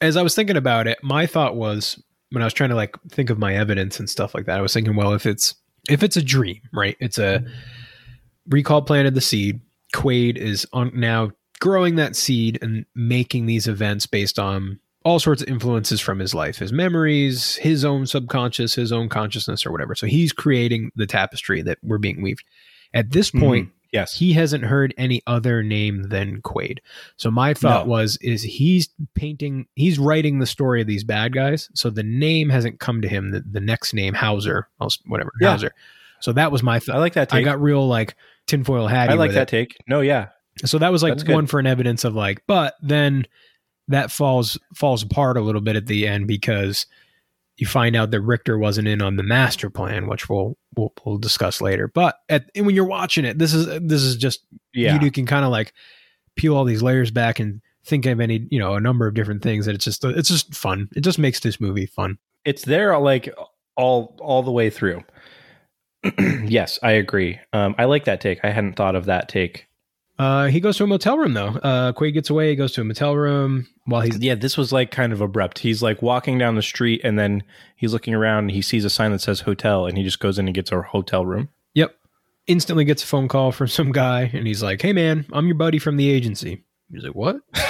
As 0.00 0.16
I 0.16 0.22
was 0.22 0.36
thinking 0.36 0.56
about 0.56 0.86
it, 0.86 0.98
my 1.02 1.26
thought 1.26 1.56
was 1.56 2.00
when 2.30 2.42
I 2.42 2.46
was 2.46 2.52
trying 2.52 2.70
to 2.70 2.76
like 2.76 2.94
think 3.10 3.28
of 3.28 3.40
my 3.40 3.56
evidence 3.56 3.98
and 3.98 4.08
stuff 4.08 4.36
like 4.36 4.46
that. 4.46 4.56
I 4.56 4.62
was 4.62 4.72
thinking, 4.72 4.94
well, 4.94 5.14
if 5.14 5.26
it's 5.26 5.56
if 5.90 6.04
it's 6.04 6.16
a 6.16 6.22
dream, 6.22 6.60
right? 6.72 6.96
It's 7.00 7.18
a 7.18 7.44
recall 8.48 8.82
planted 8.82 9.16
the 9.16 9.20
seed. 9.20 9.62
Quaid 9.96 10.36
is 10.36 10.64
on 10.72 10.92
now 10.94 11.32
growing 11.58 11.96
that 11.96 12.14
seed 12.14 12.60
and 12.62 12.86
making 12.94 13.46
these 13.46 13.66
events 13.66 14.06
based 14.06 14.38
on 14.38 14.78
all 15.06 15.20
sorts 15.20 15.40
of 15.40 15.46
influences 15.48 16.00
from 16.00 16.18
his 16.18 16.34
life, 16.34 16.58
his 16.58 16.72
memories, 16.72 17.54
his 17.54 17.84
own 17.84 18.06
subconscious, 18.06 18.74
his 18.74 18.90
own 18.90 19.08
consciousness, 19.08 19.64
or 19.64 19.70
whatever. 19.70 19.94
So 19.94 20.08
he's 20.08 20.32
creating 20.32 20.90
the 20.96 21.06
tapestry 21.06 21.62
that 21.62 21.78
we're 21.80 21.98
being 21.98 22.22
weaved. 22.22 22.44
At 22.92 23.12
this 23.12 23.30
mm-hmm. 23.30 23.40
point, 23.40 23.68
Yes. 23.92 24.12
he 24.12 24.32
hasn't 24.32 24.64
heard 24.64 24.92
any 24.98 25.22
other 25.28 25.62
name 25.62 26.08
than 26.08 26.42
Quaid. 26.42 26.78
So 27.18 27.30
my 27.30 27.54
thought 27.54 27.86
No. 27.86 27.92
was 27.92 28.18
is 28.20 28.42
he's 28.42 28.88
painting 29.14 29.66
he's 29.76 29.96
writing 29.96 30.40
the 30.40 30.44
story 30.46 30.80
of 30.80 30.88
these 30.88 31.04
bad 31.04 31.32
guys. 31.32 31.70
So 31.72 31.88
the 31.88 32.02
name 32.02 32.48
hasn't 32.50 32.80
come 32.80 33.00
to 33.00 33.08
him. 33.08 33.30
The, 33.30 33.44
the 33.48 33.60
next 33.60 33.94
name, 33.94 34.12
Hauser, 34.12 34.68
whatever, 35.06 35.30
Yeah. 35.40 35.52
Hauser. 35.52 35.70
So 36.20 36.32
that 36.32 36.50
was 36.50 36.64
my 36.64 36.80
I 36.90 36.98
like 36.98 37.12
that 37.12 37.32
I 37.32 37.42
got 37.42 37.62
real 37.62 37.86
like 37.86 38.16
tinfoil 38.48 38.88
hat. 38.88 39.08
I 39.08 39.14
like 39.14 39.32
that 39.32 39.42
it. 39.42 39.48
take. 39.48 39.76
No, 39.86 40.00
yeah. 40.00 40.30
So 40.64 40.78
that 40.78 40.90
was 40.90 41.04
like 41.04 41.12
That's 41.12 41.22
good. 41.22 41.34
one 41.36 41.46
for 41.46 41.60
an 41.60 41.66
evidence 41.68 42.02
of 42.02 42.16
like, 42.16 42.42
but 42.48 42.74
then 42.82 43.26
that 43.88 44.10
falls 44.10 44.58
falls 44.74 45.02
apart 45.02 45.36
a 45.36 45.40
little 45.40 45.60
bit 45.60 45.76
at 45.76 45.86
the 45.86 46.06
end 46.06 46.26
because 46.26 46.86
you 47.56 47.66
find 47.66 47.96
out 47.96 48.10
that 48.10 48.20
Richter 48.20 48.58
wasn't 48.58 48.86
in 48.88 49.00
on 49.00 49.16
the 49.16 49.22
master 49.22 49.70
plan, 49.70 50.06
which 50.08 50.28
we'll 50.28 50.56
we'll, 50.76 50.92
we'll 51.04 51.18
discuss 51.18 51.60
later. 51.60 51.88
But 51.88 52.16
at, 52.28 52.50
and 52.54 52.66
when 52.66 52.74
you're 52.74 52.84
watching 52.84 53.24
it, 53.24 53.38
this 53.38 53.54
is 53.54 53.66
this 53.82 54.02
is 54.02 54.16
just 54.16 54.40
Yeah. 54.74 55.02
you, 55.02 55.10
can 55.10 55.24
kind 55.26 55.44
of 55.44 55.50
like 55.50 55.72
peel 56.36 56.54
all 56.56 56.64
these 56.64 56.82
layers 56.82 57.10
back 57.10 57.40
and 57.40 57.62
think 57.84 58.04
of 58.04 58.20
any 58.20 58.46
you 58.50 58.58
know 58.58 58.74
a 58.74 58.80
number 58.80 59.06
of 59.06 59.14
different 59.14 59.42
things 59.42 59.64
that 59.66 59.74
it's 59.74 59.84
just 59.84 60.04
it's 60.04 60.28
just 60.28 60.54
fun. 60.54 60.88
It 60.94 61.00
just 61.00 61.18
makes 61.18 61.40
this 61.40 61.60
movie 61.60 61.86
fun. 61.86 62.18
it's 62.44 62.64
there 62.64 62.98
like 62.98 63.32
all 63.76 64.16
all 64.20 64.42
the 64.42 64.52
way 64.52 64.68
through. 64.68 65.02
yes, 66.44 66.78
I 66.82 66.92
agree. 66.92 67.40
Um, 67.52 67.74
I 67.78 67.84
like 67.84 68.04
that 68.04 68.20
take. 68.20 68.38
I 68.44 68.50
hadn't 68.50 68.74
thought 68.74 68.94
of 68.96 69.06
that 69.06 69.28
take. 69.28 69.65
Uh, 70.18 70.46
he 70.46 70.60
goes 70.60 70.76
to 70.78 70.84
a 70.84 70.86
motel 70.86 71.18
room 71.18 71.34
though. 71.34 71.48
Uh, 71.48 71.92
Quaid 71.92 72.14
gets 72.14 72.30
away. 72.30 72.50
He 72.50 72.56
goes 72.56 72.72
to 72.72 72.80
a 72.80 72.84
motel 72.84 73.14
room 73.16 73.66
while 73.84 74.00
he's 74.00 74.18
Yeah, 74.18 74.34
this 74.34 74.56
was 74.56 74.72
like 74.72 74.90
kind 74.90 75.12
of 75.12 75.20
abrupt. 75.20 75.58
He's 75.58 75.82
like 75.82 76.00
walking 76.00 76.38
down 76.38 76.54
the 76.54 76.62
street 76.62 77.02
and 77.04 77.18
then 77.18 77.42
he's 77.76 77.92
looking 77.92 78.14
around 78.14 78.44
and 78.44 78.50
he 78.52 78.62
sees 78.62 78.84
a 78.84 78.90
sign 78.90 79.12
that 79.12 79.20
says 79.20 79.40
hotel 79.40 79.84
and 79.86 79.98
he 79.98 80.04
just 80.04 80.18
goes 80.20 80.38
in 80.38 80.46
and 80.48 80.54
gets 80.54 80.72
a 80.72 80.80
hotel 80.80 81.26
room. 81.26 81.50
Yep. 81.74 81.94
Instantly 82.46 82.84
gets 82.84 83.02
a 83.02 83.06
phone 83.06 83.28
call 83.28 83.52
from 83.52 83.66
some 83.68 83.92
guy 83.92 84.30
and 84.32 84.46
he's 84.46 84.62
like, 84.62 84.80
Hey 84.80 84.92
man, 84.94 85.26
I'm 85.32 85.46
your 85.46 85.56
buddy 85.56 85.78
from 85.78 85.96
the 85.98 86.08
agency. 86.08 86.64
He's 86.90 87.02
like, 87.04 87.14
What? 87.14 87.36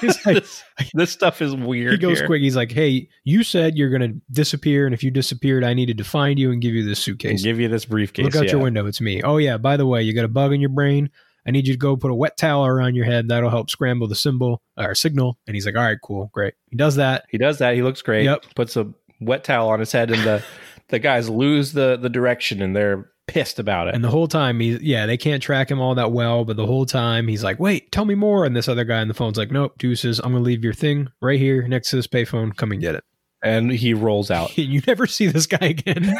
He's 0.00 0.26
like- 0.26 0.34
this, 0.42 0.62
this 0.92 1.10
stuff 1.12 1.40
is 1.40 1.54
weird. 1.54 1.92
he 1.92 1.98
goes 1.98 2.18
here. 2.18 2.26
quick. 2.26 2.42
He's 2.42 2.56
like, 2.56 2.72
Hey, 2.72 3.08
you 3.24 3.42
said 3.44 3.78
you're 3.78 3.90
gonna 3.90 4.12
disappear, 4.30 4.84
and 4.86 4.92
if 4.94 5.02
you 5.04 5.10
disappeared, 5.12 5.62
I 5.64 5.72
needed 5.72 5.96
to 5.98 6.04
find 6.04 6.36
you 6.38 6.50
and 6.50 6.60
give 6.60 6.74
you 6.74 6.82
this 6.82 6.98
And 6.98 7.04
suitcase. 7.04 7.42
give 7.44 7.60
you 7.60 7.68
this 7.68 7.84
briefcase. 7.84 8.24
Look 8.24 8.34
out 8.36 8.44
yeah. 8.46 8.52
your 8.52 8.60
window, 8.60 8.86
it's 8.86 9.00
me. 9.00 9.22
Oh 9.22 9.36
yeah, 9.36 9.56
by 9.56 9.76
the 9.76 9.86
way, 9.86 10.02
you 10.02 10.12
got 10.12 10.24
a 10.24 10.28
bug 10.28 10.52
in 10.52 10.60
your 10.60 10.68
brain. 10.70 11.10
I 11.48 11.50
need 11.50 11.66
you 11.66 11.72
to 11.72 11.78
go 11.78 11.96
put 11.96 12.10
a 12.10 12.14
wet 12.14 12.36
towel 12.36 12.66
around 12.66 12.94
your 12.94 13.06
head. 13.06 13.28
That'll 13.28 13.50
help 13.50 13.70
scramble 13.70 14.06
the 14.06 14.14
symbol 14.14 14.60
or 14.76 14.94
signal. 14.94 15.38
And 15.46 15.56
he's 15.56 15.64
like, 15.66 15.76
All 15.76 15.82
right, 15.82 15.98
cool, 16.02 16.30
great. 16.32 16.54
He 16.70 16.76
does 16.76 16.96
that. 16.96 17.24
He 17.30 17.38
does 17.38 17.58
that. 17.58 17.74
He 17.74 17.82
looks 17.82 18.02
great. 18.02 18.24
Yep. 18.24 18.44
Puts 18.54 18.76
a 18.76 18.92
wet 19.20 19.42
towel 19.44 19.70
on 19.70 19.80
his 19.80 19.90
head 19.90 20.10
and 20.10 20.22
the 20.22 20.44
the 20.90 20.98
guys 20.98 21.28
lose 21.28 21.72
the 21.72 21.96
the 21.96 22.10
direction 22.10 22.62
and 22.62 22.76
they're 22.76 23.10
pissed 23.26 23.58
about 23.58 23.88
it. 23.88 23.94
And 23.94 24.02
the 24.04 24.10
whole 24.10 24.28
time 24.28 24.60
he's 24.60 24.80
yeah, 24.80 25.06
they 25.06 25.16
can't 25.16 25.42
track 25.42 25.70
him 25.70 25.80
all 25.80 25.94
that 25.96 26.12
well, 26.12 26.44
but 26.44 26.56
the 26.56 26.66
whole 26.66 26.86
time 26.86 27.28
he's 27.28 27.42
like, 27.44 27.58
Wait, 27.58 27.90
tell 27.92 28.04
me 28.04 28.14
more. 28.14 28.44
And 28.44 28.54
this 28.54 28.68
other 28.68 28.84
guy 28.84 29.00
on 29.00 29.08
the 29.08 29.14
phone's 29.14 29.38
like, 29.38 29.50
Nope, 29.50 29.72
deuces, 29.78 30.18
I'm 30.18 30.32
gonna 30.32 30.44
leave 30.44 30.62
your 30.62 30.72
thing 30.74 31.08
right 31.20 31.38
here 31.38 31.66
next 31.66 31.90
to 31.90 31.96
this 31.96 32.06
payphone. 32.06 32.56
Come 32.56 32.72
and 32.72 32.80
get 32.80 32.94
it. 32.94 33.04
and 33.42 33.70
he 33.72 33.94
rolls 33.94 34.30
out. 34.30 34.56
you 34.58 34.82
never 34.86 35.06
see 35.06 35.26
this 35.26 35.46
guy 35.46 35.66
again. 35.68 36.14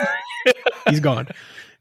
He's 0.89 1.01
gone. 1.01 1.29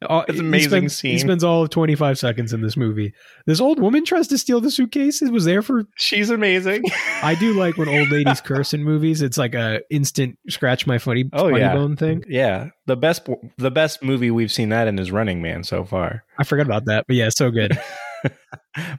Uh, 0.02 0.24
It's 0.28 0.36
he 0.36 0.40
an 0.42 0.46
amazing 0.46 0.70
spends- 0.70 0.96
scene. 0.96 1.12
He 1.14 1.20
spends 1.20 1.44
all 1.44 1.64
of 1.64 1.72
25 1.72 2.20
seconds 2.20 2.54
in 2.54 2.62
this 2.62 2.78
movie. 2.78 3.14
This 3.48 3.60
old 3.60 3.80
woman 3.80 4.06
tries 4.06 4.28
to 4.28 4.38
steal 4.38 4.62
the 4.62 4.70
suitcase. 4.70 5.22
It 5.24 5.32
was 5.32 5.46
there 5.46 5.62
for. 5.64 5.86
She's 5.96 6.30
amazing. 6.30 6.84
I 7.24 7.34
do 7.36 7.54
like 7.54 7.78
when 7.78 7.90
old 7.90 8.10
ladies 8.10 8.40
curse 8.46 8.74
in 8.76 8.84
movies. 8.84 9.24
It's 9.24 9.38
like 9.40 9.56
a 9.56 9.82
instant 9.90 10.38
scratch 10.50 10.86
my 10.86 11.00
funny, 11.00 11.26
Oh, 11.34 11.50
funny 11.50 11.60
yeah. 11.60 11.74
bone 11.74 11.96
thing. 11.96 12.24
yeah. 12.28 12.70
The 12.86 12.96
best 12.96 13.28
the 13.58 13.72
best 13.72 14.04
movie 14.04 14.30
we've 14.32 14.52
seen 14.52 14.70
that 14.70 14.88
in 14.88 15.00
is 15.00 15.12
Running 15.12 15.42
Man 15.42 15.64
so 15.64 15.84
far. 15.84 16.24
I 16.38 16.44
forgot 16.44 16.68
about 16.68 16.86
that, 16.86 17.06
but 17.08 17.16
yeah, 17.16 17.30
so 17.30 17.50
good. 17.52 17.78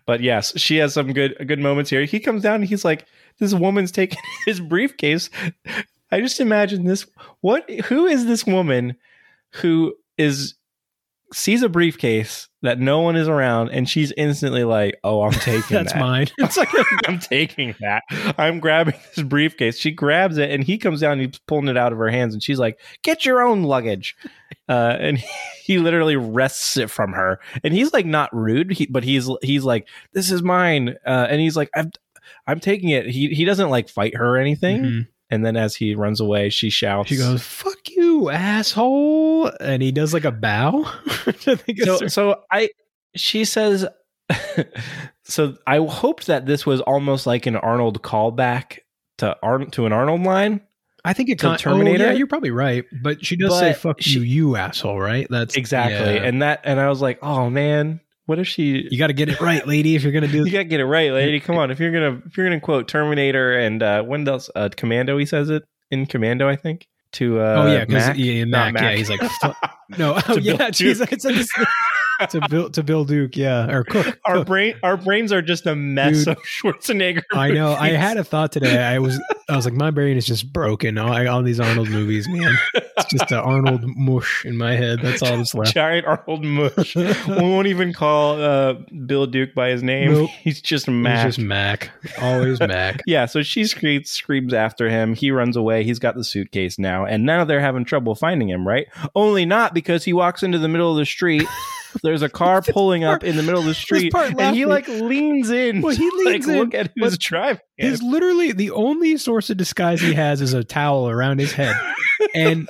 But 0.07 0.20
yes, 0.22 0.59
she 0.59 0.76
has 0.78 0.94
some 0.94 1.12
good 1.12 1.36
good 1.46 1.61
moments 1.61 1.90
here. 1.90 2.05
He 2.05 2.18
comes 2.18 2.42
down 2.42 2.57
and 2.57 2.64
he's 2.64 2.84
like, 2.84 3.05
"This 3.38 3.55
woman's 3.55 3.92
taking 3.92 4.18
his 4.46 4.59
briefcase." 4.61 5.30
I 6.11 6.20
just 6.20 6.40
imagine 6.40 6.84
this. 6.84 7.07
What? 7.40 7.68
Who 7.86 8.07
is 8.07 8.26
this 8.26 8.44
woman 8.46 8.96
who 9.55 9.94
is 10.16 10.55
sees 11.33 11.62
a 11.62 11.68
briefcase 11.68 12.49
that 12.62 12.79
no 12.81 13.01
one 13.01 13.14
is 13.16 13.29
around, 13.29 13.70
and 13.70 13.89
she's 13.89 14.12
instantly 14.16 14.64
like, 14.64 14.99
"Oh, 15.05 15.22
I'm 15.22 15.33
taking 15.41 15.62
That's 15.76 15.93
that. 15.93 16.01
mine. 16.01 16.26
It's 16.39 16.57
like 16.57 16.68
i'm 17.07 17.18
taking 17.18 17.74
that. 17.81 18.03
I'm 18.39 18.61
grabbing 18.61 18.95
this 19.14 19.24
briefcase." 19.24 19.79
She 19.79 19.91
grabs 19.91 20.39
it, 20.39 20.51
and 20.51 20.64
he 20.64 20.79
comes 20.79 21.01
down. 21.01 21.12
and 21.20 21.20
He's 21.31 21.39
pulling 21.47 21.68
it 21.68 21.76
out 21.76 21.93
of 21.93 21.99
her 21.99 22.11
hands, 22.11 22.35
and 22.35 22.43
she's 22.43 22.59
like, 22.59 22.79
"Get 23.03 23.24
your 23.24 23.43
own 23.43 23.62
luggage." 23.62 24.16
Uh, 24.70 24.95
and 25.01 25.18
he 25.64 25.79
literally 25.79 26.16
wrests 26.16 26.76
it 26.76 26.91
from 26.91 27.12
her, 27.12 27.41
and 27.64 27.72
he's 27.72 27.91
like 27.95 28.05
not 28.05 28.29
rude, 28.35 28.70
he, 28.70 28.85
but 28.85 29.03
he's 29.03 29.26
he's 29.41 29.64
like, 29.64 29.89
"This 30.12 30.31
is 30.31 30.43
mine," 30.43 30.95
uh, 31.07 31.26
and 31.31 31.41
he's 31.41 31.57
like, 31.57 31.70
"I'm 31.74 31.91
I'm 32.47 32.61
taking 32.61 32.91
it." 32.91 33.07
He 33.07 33.29
he 33.29 33.47
doesn't 33.47 33.70
like 33.70 33.89
fight 33.89 34.14
her 34.14 34.37
or 34.37 34.37
anything. 34.37 34.83
Mhm. 34.83 35.07
And 35.31 35.45
then 35.45 35.57
as 35.57 35.76
he 35.76 35.95
runs 35.95 36.20
away, 36.20 36.49
she 36.49 36.70
shouts, 36.70 37.11
She 37.11 37.16
goes, 37.16 37.43
"Fuck 37.43 37.91
you, 37.91 38.31
asshole!" 38.31 39.51
And 39.61 39.83
he 39.83 39.93
does 39.93 40.14
like 40.14 40.24
a 40.24 40.33
bow. 40.33 40.91
It's- 41.26 41.85
so 41.85 42.07
so 42.09 42.41
I 42.51 42.70
she 43.14 43.45
says 43.45 43.87
so 45.24 45.57
I 45.66 45.79
hoped 45.79 46.26
that 46.26 46.47
this 46.47 46.64
was 46.66 46.81
almost 46.81 47.26
like 47.26 47.47
an 47.47 47.57
Arnold 47.57 48.03
callback 48.03 48.79
to 49.18 49.37
Arn 49.43 49.70
to 49.72 49.87
an 49.87 49.93
Arnold 49.93 50.22
line. 50.22 50.61
I 51.05 51.12
think 51.12 51.29
it 51.29 51.39
to 51.39 51.47
kind 51.47 51.55
oh, 51.55 51.59
Terminator? 51.59 52.05
Oh, 52.05 52.07
yeah, 52.09 52.12
you're 52.14 52.26
probably 52.26 52.51
right, 52.51 52.85
but 53.03 53.24
she 53.24 53.37
does 53.37 53.59
say 53.59 53.72
"fuck 53.72 54.01
she- 54.01 54.18
you, 54.18 54.20
you 54.22 54.57
asshole," 54.57 54.99
right? 54.99 55.26
That's 55.31 55.57
Exactly. 55.57 56.14
yeah. 56.14 56.22
And 56.24 56.43
that 56.43 56.61
and 56.64 56.81
I 56.81 56.89
was 56.89 57.01
like, 57.01 57.18
"Oh 57.22 57.49
man, 57.51 58.01
what 58.29 58.39
if 58.39 58.47
she 58.47 58.87
you 58.91 58.99
got 58.99 59.07
to 59.07 59.14
get 59.14 59.31
it 59.31 59.41
right, 59.41 59.66
lady, 59.66 59.97
if 59.97 60.03
you're 60.03 60.12
gonna 60.12 60.29
do. 60.29 60.45
You 60.47 60.53
got 60.53 60.59
to 60.59 60.64
get 60.64 60.81
it 60.81 60.85
right, 60.85 61.11
lady. 61.12 61.41
Come 61.41 61.57
on. 61.57 61.70
If 61.70 61.81
you're 61.81 61.91
going 61.91 62.20
to 62.20 62.26
if 62.26 62.37
you're 62.37 62.47
going 62.47 62.61
to 62.61 62.64
quote 62.64 62.87
Terminator 62.87 63.59
and 63.59 63.83
uh 63.83 64.03
when 64.03 64.29
else 64.29 64.51
uh 64.55 64.68
Commando 64.76 65.16
he 65.16 65.24
says 65.24 65.49
it 65.49 65.64
in 65.91 66.05
Commando, 66.05 66.47
I 66.47 66.57
think. 66.57 66.87
To 67.12 67.41
uh 67.41 67.64
oh 67.64 67.72
yeah, 67.72 67.85
because 67.87 68.09
Mac? 68.09 68.18
yeah, 68.18 68.45
Not 68.45 68.74
Mac, 68.74 68.83
yeah, 68.83 68.93
he's 68.93 69.09
like, 69.09 69.22
no, 69.99 70.20
oh 70.29 70.37
yeah, 70.37 70.57
Bill 70.59 70.68
jeez, 70.68 71.11
it's 71.11 71.24
in 71.24 71.37
this- 71.37 71.51
to 72.31 72.47
Bill 72.49 72.71
to 72.71 72.83
Bill 72.83 73.05
Duke, 73.05 73.37
yeah, 73.37 73.71
or 73.71 73.85
Cook. 73.85 74.19
our 74.25 74.37
Cook. 74.39 74.47
brain, 74.47 74.75
our 74.83 74.97
brains 74.97 75.33
are 75.33 75.43
just 75.43 75.66
a 75.66 75.77
mess 75.77 76.25
Dude. 76.25 76.29
of 76.29 76.39
Schwarzenegger. 76.39 77.23
I 77.33 77.51
know. 77.51 77.73
I 77.73 77.91
had 77.91 78.16
a 78.16 78.25
thought 78.25 78.53
today. 78.53 78.83
I 78.83 78.99
was, 78.99 79.21
I 79.49 79.57
was 79.57 79.64
like, 79.64 79.75
my 79.75 79.91
brain 79.91 80.16
is 80.16 80.27
just 80.27 80.53
broken. 80.53 80.99
All, 80.99 81.29
all 81.29 81.43
these 81.43 81.61
Arnold 81.61 81.89
movies, 81.91 82.29
man. 82.29 82.57
It's 82.75 83.07
just 83.12 83.31
an 83.31 83.39
Arnold 83.45 83.85
mush 83.97 84.45
in 84.45 84.57
my 84.57 84.75
head. 84.75 85.01
That's 85.01 85.23
all 85.23 85.37
that's 85.37 85.55
left. 85.55 85.73
giant 85.75 86.07
Arnold 86.07 86.45
mush. 86.45 86.97
we 86.97 87.05
won't 87.29 87.69
even 87.69 87.93
call 87.93 88.41
uh, 88.41 88.75
Bill 89.07 89.27
Duke 89.27 89.55
by 89.55 89.69
his 89.71 89.83
name. 89.83 90.12
Nope. 90.12 90.31
He's 90.43 90.61
just 90.61 90.89
Mac. 90.89 91.27
just 91.27 91.39
Mac. 91.39 91.91
Always 92.21 92.59
Mac. 92.61 93.03
yeah, 93.07 93.27
so 93.27 93.43
she 93.43 93.64
screams, 93.64 94.11
screams 94.11 94.53
after 94.53 94.89
him. 94.89 95.14
He 95.14 95.31
runs 95.31 95.57
away. 95.57 95.85
He's 95.85 95.99
got 95.99 96.16
the 96.16 96.25
suitcase 96.25 96.79
now, 96.79 97.05
and 97.05 97.25
now 97.25 97.45
they're 97.45 97.61
having 97.61 97.85
trouble 97.85 98.14
finding 98.14 98.49
him. 98.49 98.66
Right? 98.66 98.89
Only 99.14 99.45
not 99.47 99.73
because 99.75 100.05
he 100.05 100.12
walks 100.12 100.43
into 100.43 100.59
the 100.59 100.69
middle 100.69 100.91
of 100.91 100.97
the 100.99 101.07
street. 101.07 101.47
There's 102.03 102.22
a 102.22 102.28
car 102.30 102.62
pulling 102.62 103.05
up 103.05 103.24
in 103.24 103.36
the 103.36 103.42
middle 103.42 103.61
of 103.61 103.66
the 103.66 103.74
street, 103.86 104.12
and 104.14 104.55
he 104.57 104.64
like 104.66 104.88
leans 104.88 105.51
in. 105.51 105.80
Well, 105.82 105.94
he 105.94 106.09
to, 106.11 106.16
like, 106.24 106.26
leans 106.26 106.49
in, 106.49 106.59
Look 106.59 106.74
at 106.74 106.92
who's 106.96 107.18
driving. 107.18 107.61
Him. 107.76 107.96
literally 108.03 108.53
the 108.53 108.70
only 108.70 109.16
source 109.16 109.51
of 109.51 109.57
disguise 109.57 110.01
he 110.01 110.14
has 110.14 110.40
is 110.40 110.53
a 110.55 110.64
towel 110.64 111.09
around 111.09 111.38
his 111.40 111.53
head. 111.53 111.76
And 112.34 112.68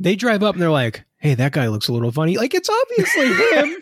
they 0.00 0.16
drive 0.16 0.42
up 0.42 0.54
and 0.54 0.62
they're 0.62 0.70
like, 0.70 1.04
hey, 1.18 1.34
that 1.34 1.52
guy 1.52 1.68
looks 1.68 1.88
a 1.88 1.92
little 1.92 2.12
funny. 2.12 2.36
Like, 2.36 2.54
it's 2.54 2.68
obviously 2.68 3.32
him. 3.34 3.76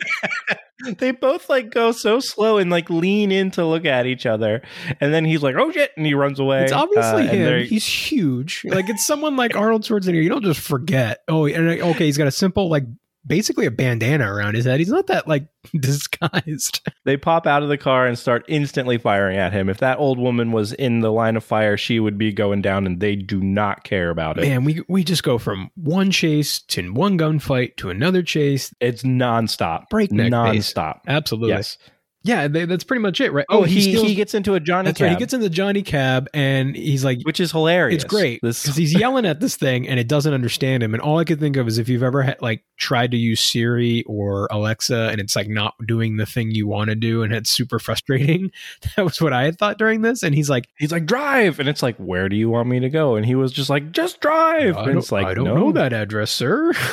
They 0.99 1.09
both 1.11 1.49
like 1.49 1.71
go 1.71 1.91
so 1.91 2.19
slow 2.19 2.59
and 2.59 2.69
like 2.69 2.89
lean 2.91 3.31
in 3.31 3.49
to 3.51 3.65
look 3.65 3.83
at 3.85 4.05
each 4.05 4.27
other, 4.27 4.61
and 5.01 5.11
then 5.11 5.25
he's 5.25 5.41
like, 5.41 5.55
"Oh 5.57 5.71
shit!" 5.71 5.89
and 5.97 6.05
he 6.05 6.13
runs 6.13 6.39
away. 6.39 6.63
It's 6.63 6.71
obviously 6.71 7.27
Uh, 7.27 7.31
him. 7.33 7.65
He's 7.65 7.83
huge. 7.85 8.63
Like, 8.63 8.87
it's 8.87 9.05
someone 9.05 9.35
like 9.35 9.55
Arnold 9.55 9.81
Schwarzenegger. 9.81 10.21
You 10.21 10.29
don't 10.29 10.43
just 10.43 10.59
forget. 10.59 11.23
Oh, 11.27 11.47
and 11.47 11.67
okay, 11.81 12.05
he's 12.05 12.17
got 12.17 12.27
a 12.27 12.31
simple, 12.31 12.69
like, 12.69 12.83
basically 13.27 13.65
a 13.65 13.71
bandana 13.71 14.33
around 14.33 14.55
his 14.55 14.65
head. 14.65 14.79
He's 14.79 14.89
not 14.89 15.07
that, 15.07 15.27
like, 15.27 15.47
disguised. 15.79 16.87
They 17.03 17.17
pop 17.17 17.45
out 17.45 17.63
of 17.63 17.69
the 17.69 17.77
car 17.77 18.07
and 18.07 18.17
start 18.17 18.45
instantly 18.47 18.97
firing 18.97 19.37
at 19.37 19.53
him. 19.53 19.69
If 19.69 19.79
that 19.79 19.99
old 19.99 20.17
woman 20.17 20.51
was 20.51 20.73
in 20.73 21.01
the 21.01 21.11
line 21.11 21.35
of 21.35 21.43
fire, 21.43 21.77
she 21.77 21.99
would 21.99 22.17
be 22.17 22.31
going 22.31 22.61
down, 22.61 22.85
and 22.85 22.99
they 22.99 23.15
do 23.15 23.41
not 23.41 23.83
care 23.83 24.09
about 24.09 24.37
it. 24.37 24.41
Man, 24.41 24.63
we, 24.63 24.81
we 24.87 25.03
just 25.03 25.23
go 25.23 25.37
from 25.37 25.69
one 25.75 26.11
chase 26.11 26.59
to 26.61 26.93
one 26.93 27.17
gunfight 27.17 27.75
to 27.77 27.89
another 27.89 28.23
chase. 28.23 28.73
It's 28.79 29.03
nonstop, 29.03 29.89
Breakneck 29.89 30.31
pace. 30.31 30.73
nonstop. 30.73 31.01
Absolutely. 31.07 31.49
Yes. 31.49 31.77
Yeah, 32.23 32.47
they, 32.47 32.65
that's 32.65 32.83
pretty 32.83 33.01
much 33.01 33.21
it, 33.21 33.31
right? 33.31 33.45
Oh, 33.49 33.59
oh 33.59 33.63
he 33.63 33.81
steals- 33.81 34.07
he 34.07 34.15
gets 34.15 34.33
into 34.33 34.55
a 34.55 34.59
Johnny 34.59 34.87
That's 34.87 34.97
cab, 34.97 35.05
right. 35.05 35.11
He 35.11 35.17
gets 35.17 35.33
in 35.33 35.39
the 35.39 35.49
Johnny 35.49 35.81
cab 35.81 36.27
and 36.33 36.75
he's 36.75 37.05
like, 37.05 37.19
which 37.23 37.39
is 37.39 37.51
hilarious. 37.51 38.03
it's 38.03 38.09
great 38.09 38.41
This 38.41 38.63
because 38.63 38.75
he's 38.75 38.93
yelling 38.93 39.25
at 39.25 39.39
this 39.39 39.55
thing 39.55 39.87
and 39.87 39.99
it 39.99 40.07
doesn't 40.07 40.33
understand 40.33 40.83
him. 40.83 40.93
And 40.93 41.01
all 41.01 41.19
I 41.19 41.23
could 41.23 41.39
think 41.39 41.55
of 41.55 41.67
is 41.67 41.77
if 41.77 41.87
you've 41.87 42.03
ever 42.03 42.23
had, 42.23 42.41
like 42.41 42.63
tried 42.77 43.11
to 43.11 43.17
use 43.17 43.39
Siri 43.39 44.03
or 44.07 44.47
Alexa 44.51 45.09
and 45.09 45.21
it's 45.21 45.35
like 45.35 45.47
not 45.47 45.73
doing 45.85 46.17
the 46.17 46.25
thing 46.25 46.51
you 46.51 46.67
want 46.67 46.89
to 46.89 46.95
do 46.95 47.23
and 47.23 47.33
it's 47.33 47.49
super 47.49 47.79
frustrating. 47.79 48.51
That 48.95 49.03
was 49.03 49.21
what 49.21 49.33
I 49.33 49.43
had 49.43 49.57
thought 49.59 49.77
during 49.77 50.01
this. 50.01 50.23
And 50.23 50.33
he's 50.33 50.49
like, 50.49 50.67
he's 50.77 50.91
like 50.91 51.05
drive, 51.05 51.59
and 51.59 51.67
it's 51.67 51.83
like, 51.83 51.97
where 51.97 52.29
do 52.29 52.35
you 52.35 52.49
want 52.49 52.69
me 52.69 52.79
to 52.79 52.89
go? 52.89 53.15
And 53.15 53.25
he 53.25 53.35
was 53.35 53.51
just 53.51 53.69
like, 53.69 53.91
just 53.91 54.21
drive. 54.21 54.77
I 54.77 54.89
and 54.89 54.97
it's 54.97 55.11
like, 55.11 55.27
I 55.27 55.33
don't 55.33 55.45
no. 55.45 55.55
know 55.55 55.71
that 55.73 55.93
address, 55.93 56.31
sir. 56.31 56.73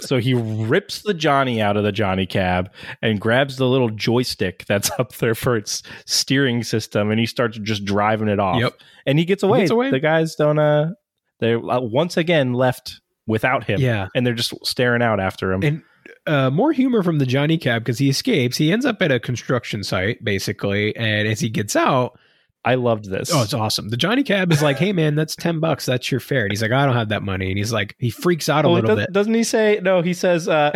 So 0.00 0.18
he 0.18 0.32
rips 0.32 1.02
the 1.02 1.12
Johnny 1.12 1.60
out 1.60 1.76
of 1.76 1.84
the 1.84 1.92
Johnny 1.92 2.24
cab 2.24 2.70
and 3.02 3.20
grabs 3.20 3.56
the 3.56 3.68
little 3.68 3.90
joystick 3.90 4.64
that's 4.72 4.90
up 4.98 5.12
there 5.16 5.34
for 5.34 5.56
its 5.56 5.82
steering 6.06 6.62
system, 6.62 7.10
and 7.10 7.20
he 7.20 7.26
starts 7.26 7.58
just 7.58 7.84
driving 7.84 8.28
it 8.28 8.40
off. 8.40 8.60
Yep. 8.60 8.74
And 9.06 9.18
he 9.18 9.24
gets 9.24 9.42
away. 9.42 9.60
gets 9.60 9.70
away. 9.70 9.90
The 9.90 10.00
guys 10.00 10.34
don't. 10.34 10.58
Uh, 10.58 10.90
they're 11.40 11.58
uh, 11.58 11.80
once 11.80 12.16
again 12.16 12.52
left 12.52 13.00
without 13.26 13.64
him. 13.64 13.80
yeah. 13.80 14.08
and 14.14 14.26
they're 14.26 14.34
just 14.34 14.54
staring 14.64 15.02
out 15.02 15.20
after 15.20 15.52
him. 15.52 15.62
And 15.62 15.82
uh, 16.26 16.50
more 16.50 16.72
humor 16.72 17.02
from 17.02 17.18
the 17.18 17.26
Johnny 17.26 17.58
cab 17.58 17.82
because 17.82 17.98
he 17.98 18.08
escapes. 18.08 18.56
He 18.56 18.72
ends 18.72 18.86
up 18.86 19.02
at 19.02 19.10
a 19.10 19.20
construction 19.20 19.82
site 19.82 20.22
basically. 20.24 20.94
And 20.96 21.28
as 21.28 21.40
he 21.40 21.48
gets 21.48 21.76
out, 21.76 22.18
I 22.64 22.76
loved 22.76 23.10
this. 23.10 23.32
Oh, 23.34 23.42
it's 23.42 23.54
awesome. 23.54 23.88
The 23.88 23.96
Johnny 23.96 24.22
Cab 24.22 24.52
is 24.52 24.62
like, 24.62 24.76
hey 24.78 24.92
man, 24.92 25.16
that's 25.16 25.34
ten 25.34 25.58
bucks. 25.58 25.84
That's 25.84 26.10
your 26.12 26.20
fare. 26.20 26.42
And 26.44 26.52
he's 26.52 26.62
like, 26.62 26.70
I 26.70 26.86
don't 26.86 26.94
have 26.94 27.08
that 27.08 27.22
money. 27.24 27.48
And 27.48 27.58
he's 27.58 27.72
like, 27.72 27.96
he 27.98 28.08
freaks 28.08 28.48
out 28.48 28.64
a 28.64 28.68
Oh, 28.68 28.72
little 28.74 28.94
does, 28.94 29.06
bit. 29.06 29.12
doesn't 29.12 29.34
he 29.34 29.42
say 29.42 29.80
no? 29.82 30.00
He 30.00 30.14
says, 30.14 30.48
uh, 30.48 30.70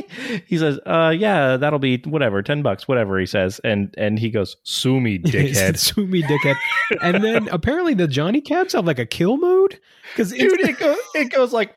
he 0.46 0.56
says, 0.56 0.78
uh, 0.86 1.12
yeah, 1.16 1.56
that'll 1.56 1.80
be 1.80 1.98
whatever, 2.04 2.42
ten 2.42 2.62
bucks, 2.62 2.86
whatever. 2.86 3.18
He 3.18 3.26
says, 3.26 3.60
and 3.64 3.92
and 3.98 4.18
he 4.20 4.30
goes, 4.30 4.56
sue 4.62 5.00
me, 5.00 5.18
dickhead. 5.20 5.78
Sue 5.78 6.06
me, 6.06 6.22
dickhead. 6.22 6.54
and 7.02 7.24
then 7.24 7.48
apparently 7.48 7.94
the 7.94 8.06
Johnny 8.06 8.40
Cabs 8.40 8.74
have 8.74 8.86
like 8.86 9.00
a 9.00 9.06
kill 9.06 9.36
mode 9.36 9.80
because 10.12 10.30
Dude, 10.32 10.60
it 10.60 10.78
goes, 10.78 10.98
it 11.14 11.30
goes 11.30 11.52
like 11.52 11.74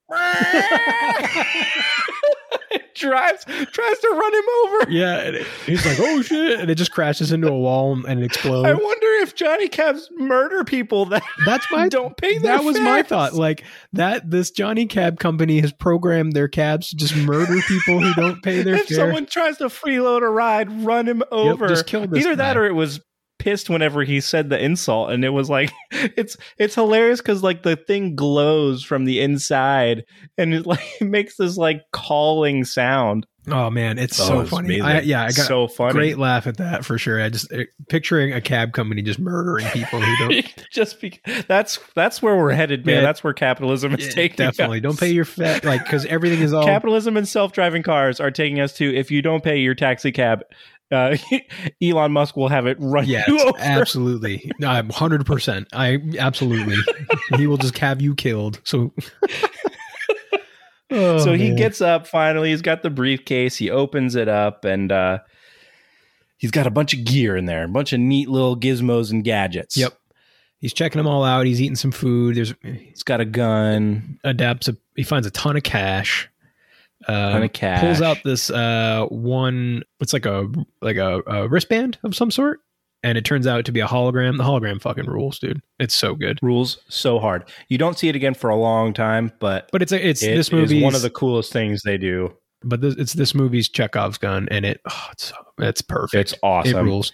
it 2.72 2.94
drives 2.96 3.46
tries 3.46 4.00
to 4.00 4.10
run 4.10 4.34
him 4.34 4.44
over. 4.64 4.92
yeah, 4.92 5.16
and 5.22 5.36
it- 5.38 5.48
he's 5.66 5.86
like, 5.86 5.98
oh 6.00 6.22
shit, 6.22 6.60
and 6.60 6.70
it 6.70 6.76
just 6.76 6.92
crashes 6.92 7.32
into 7.32 7.48
a 7.48 7.58
wall 7.58 7.94
and 8.06 8.20
it 8.20 8.26
explodes. 8.26 8.68
I 8.68 8.74
wonder 8.74 9.08
if 9.22 9.36
Johnny 9.36 9.68
Cabs 9.68 10.10
murder 10.18 10.64
people 10.64 11.06
that 11.08 11.24
That's 11.46 11.66
my 11.72 11.88
don't 11.96 12.16
pay 12.18 12.38
their 12.38 12.58
that 12.58 12.64
was 12.64 12.80
my 12.80 13.02
thought. 13.04 13.34
Like 13.34 13.64
that, 13.94 14.30
this 14.30 14.52
Johnny 14.52 14.86
Cab 14.86 15.20
company 15.20 15.60
has 15.62 15.72
programmed 15.74 16.34
their 16.34 16.48
cabs 16.48 16.90
to 16.90 16.96
just 16.96 17.16
murder 17.16 17.56
people 17.68 18.00
who 18.02 18.14
don't 18.14 18.42
pay 18.44 18.62
their 18.64 18.76
if 18.76 18.88
fare. 18.88 18.98
someone 18.98 19.26
tries 19.26 19.58
to 19.58 19.66
freeload 19.66 20.22
a 20.22 20.30
ride, 20.30 20.72
run 20.84 21.08
him 21.08 21.24
over. 21.32 21.68
just 21.68 21.88
kill 21.88 22.08
this 22.08 22.26
Either 22.26 22.36
that 22.38 22.58
or 22.58 22.66
it 22.66 22.74
was 22.74 23.00
pissed 23.38 23.70
whenever 23.70 24.04
he 24.04 24.20
said 24.22 24.50
the 24.50 24.64
insult 24.64 25.12
and 25.12 25.24
it 25.26 25.30
was 25.30 25.50
like 25.50 25.72
it's 25.92 26.38
it's 26.58 26.76
hilarious 26.76 27.20
because 27.22 27.44
like 27.44 27.64
the 27.64 27.76
thing 27.76 28.16
glows 28.16 28.84
from 28.84 29.06
the 29.06 29.20
inside 29.22 30.04
and 30.38 30.54
it 30.54 30.66
like 30.66 30.80
it 31.02 31.06
makes 31.06 31.36
this 31.38 31.58
like 31.58 31.82
calling 31.92 32.64
sound 32.64 33.26
oh 33.52 33.70
man, 33.70 34.00
it's 34.00 34.20
Oh, 34.20 34.24
so 34.26 34.40
it's 34.42 34.50
funny. 34.50 34.82
I, 34.82 35.02
yeah, 35.02 35.22
I 35.22 35.28
got 35.28 35.46
so 35.46 35.68
funny 35.68 35.94
great 35.94 36.18
laugh 36.18 36.48
at 36.48 36.58
that 36.58 36.84
for 36.84 36.98
sure. 36.98 37.22
I 37.22 37.30
just 37.30 37.54
uh, 37.54 37.66
picturing 37.90 38.34
a 38.34 38.42
cab 38.42 38.74
company 38.74 39.04
just 39.04 39.20
murdering 39.20 39.68
people 39.68 40.02
who 40.02 40.16
don't 40.18 40.66
just 40.72 41.00
be, 41.00 41.20
that's 41.48 41.78
that's 41.94 42.24
where 42.24 42.36
we're 42.36 42.54
headed 42.54 42.88
man 42.88 42.96
Yeah. 42.96 43.02
that's 43.02 43.24
where 43.24 43.34
capitalism 43.34 43.94
is 43.94 44.08
Yeah, 44.08 44.12
taking 44.14 44.38
definitely 44.38 44.80
us. 44.80 44.82
don't 44.84 45.00
pay 45.00 45.12
your 45.12 45.26
fare 45.26 45.60
like 45.64 45.84
because 45.84 46.06
everything 46.08 46.40
is 46.40 46.54
all 46.54 46.66
capitalism 46.66 47.18
and 47.18 47.28
self-driving 47.28 47.84
cars 47.84 48.20
are 48.20 48.32
taking 48.32 48.60
us 48.60 48.74
to 48.78 48.96
if 48.96 49.12
you 49.12 49.22
don't 49.22 49.44
pay 49.44 49.60
your 49.60 49.76
taxi 49.76 50.12
cab 50.12 50.42
uh, 50.92 51.18
Elon 51.82 52.12
Musk 52.12 52.36
will 52.38 52.48
have 52.48 52.68
it 52.68 52.78
run 52.80 53.06
Yes, 53.08 53.28
you 53.28 53.40
over. 53.40 53.58
absolutely. 53.60 54.52
I'm 54.66 54.90
hundred 54.90 55.26
percent. 55.26 55.68
I 55.74 56.00
absolutely. 56.20 56.78
he 57.38 57.48
will 57.48 57.58
just 57.58 57.78
have 57.80 58.02
you 58.02 58.16
killed. 58.16 58.62
So, 58.64 58.94
Oh, 60.92 61.18
so 61.18 61.34
he 61.34 61.54
gets 61.56 61.82
up 61.82 62.06
finally. 62.06 62.52
He's 62.52 62.62
got 62.62 62.84
the 62.84 62.92
briefcase. 62.92 63.56
He 63.58 63.72
opens 63.72 64.16
it 64.16 64.28
up 64.30 64.66
and 64.66 64.92
uh, 64.92 65.20
he's 66.38 66.52
got 66.52 66.68
a 66.68 66.72
bunch 66.72 66.94
of 66.94 67.04
gear 67.04 67.36
in 67.36 67.46
there, 67.46 67.64
a 67.64 67.68
bunch 67.68 67.92
of 67.92 68.00
neat 68.00 68.30
little 68.30 68.56
gizmos 68.56 69.12
and 69.12 69.24
gadgets. 69.24 69.76
Yep. 69.76 69.98
He's 70.60 70.74
checking 70.74 71.00
them 71.00 71.08
all 71.08 71.24
out. 71.24 71.48
He's 71.48 71.60
eating 71.60 71.76
some 71.76 71.92
food. 71.92 72.36
There's 72.36 72.54
He's 72.62 73.02
got 73.04 73.20
a 73.20 73.26
gun. 73.26 74.20
adapts. 74.24 74.68
A, 74.68 74.78
he 74.96 75.04
finds 75.04 75.26
a 75.28 75.32
ton 75.32 75.58
of 75.58 75.64
cash. 75.64 76.30
Of 77.08 77.54
cash. 77.54 77.82
Pulls 77.82 78.02
out 78.02 78.18
this 78.24 78.50
uh 78.50 79.06
one. 79.10 79.84
It's 80.00 80.14
like 80.14 80.26
a 80.26 80.48
like 80.82 80.98
a, 80.98 81.22
a 81.28 81.48
wristband 81.48 81.98
of 82.04 82.16
some 82.16 82.32
sort, 82.32 82.60
and 83.04 83.18
it 83.18 83.26
turns 83.26 83.46
out 83.48 83.66
to 83.66 83.72
be 83.72 83.80
a 83.80 83.88
hologram. 83.88 84.38
The 84.38 84.44
hologram 84.44 84.82
fucking 84.82 85.06
rules, 85.06 85.40
dude. 85.40 85.62
It's 85.80 85.94
so 85.96 86.16
good. 86.16 86.40
Rules 86.42 86.80
so 86.90 87.20
hard. 87.20 87.44
You 87.70 87.78
don't 87.78 87.98
see 87.98 88.10
it 88.10 88.16
again 88.16 88.34
for 88.34 88.50
a 88.50 88.56
long 88.56 88.94
time, 88.94 89.32
but 89.40 89.70
But 89.72 89.82
it's 89.82 89.92
a, 89.92 90.08
it's 90.08 90.24
it 90.24 90.36
this 90.36 90.48
is 90.48 90.54
movie. 90.54 90.82
one 90.82 90.96
of 90.96 91.02
the 91.02 91.10
coolest 91.10 91.52
things 91.54 91.82
they 91.84 91.98
do. 91.98 92.34
but 92.64 92.82
this, 92.82 92.96
it's 92.96 93.14
this 93.14 93.36
movie's 93.36 93.70
Chekhov's 93.70 94.18
gun, 94.18 94.48
and 94.50 94.66
it 94.66 94.82
oh, 94.90 95.08
it's 95.12 95.32
it's 95.60 95.82
perfect. 95.82 96.32
It's 96.32 96.40
awesome. 96.42 96.78
It 96.78 96.82
rules. 96.82 97.14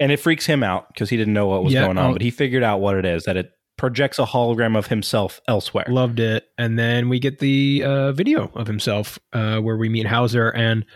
and 0.00 0.12
it 0.12 0.18
freaks 0.20 0.46
him 0.46 0.62
out 0.62 0.86
because 0.92 1.10
he 1.10 1.16
didn't 1.16 1.34
know 1.34 1.46
what 1.48 1.64
was 1.64 1.72
Yeah, 1.72 1.84
going 1.86 1.98
on, 1.98 2.10
oh. 2.10 2.12
but 2.12 2.22
he 2.22 2.30
figured 2.30 2.62
out 2.62 2.80
what 2.80 2.96
it 2.96 3.04
is 3.04 3.24
that 3.24 3.36
it 3.36 3.50
projects 3.82 4.20
a 4.20 4.24
hologram 4.24 4.78
of 4.78 4.86
himself 4.86 5.40
elsewhere. 5.48 5.84
Loved 5.88 6.20
it. 6.20 6.44
And 6.56 6.78
then 6.78 7.08
we 7.08 7.18
get 7.18 7.40
the 7.40 7.82
uh, 7.84 8.12
video 8.12 8.48
of 8.54 8.68
himself 8.68 9.18
uh, 9.32 9.58
where 9.58 9.76
we 9.76 9.88
meet 9.88 10.06
Hauser. 10.06 10.50
And 10.50 10.86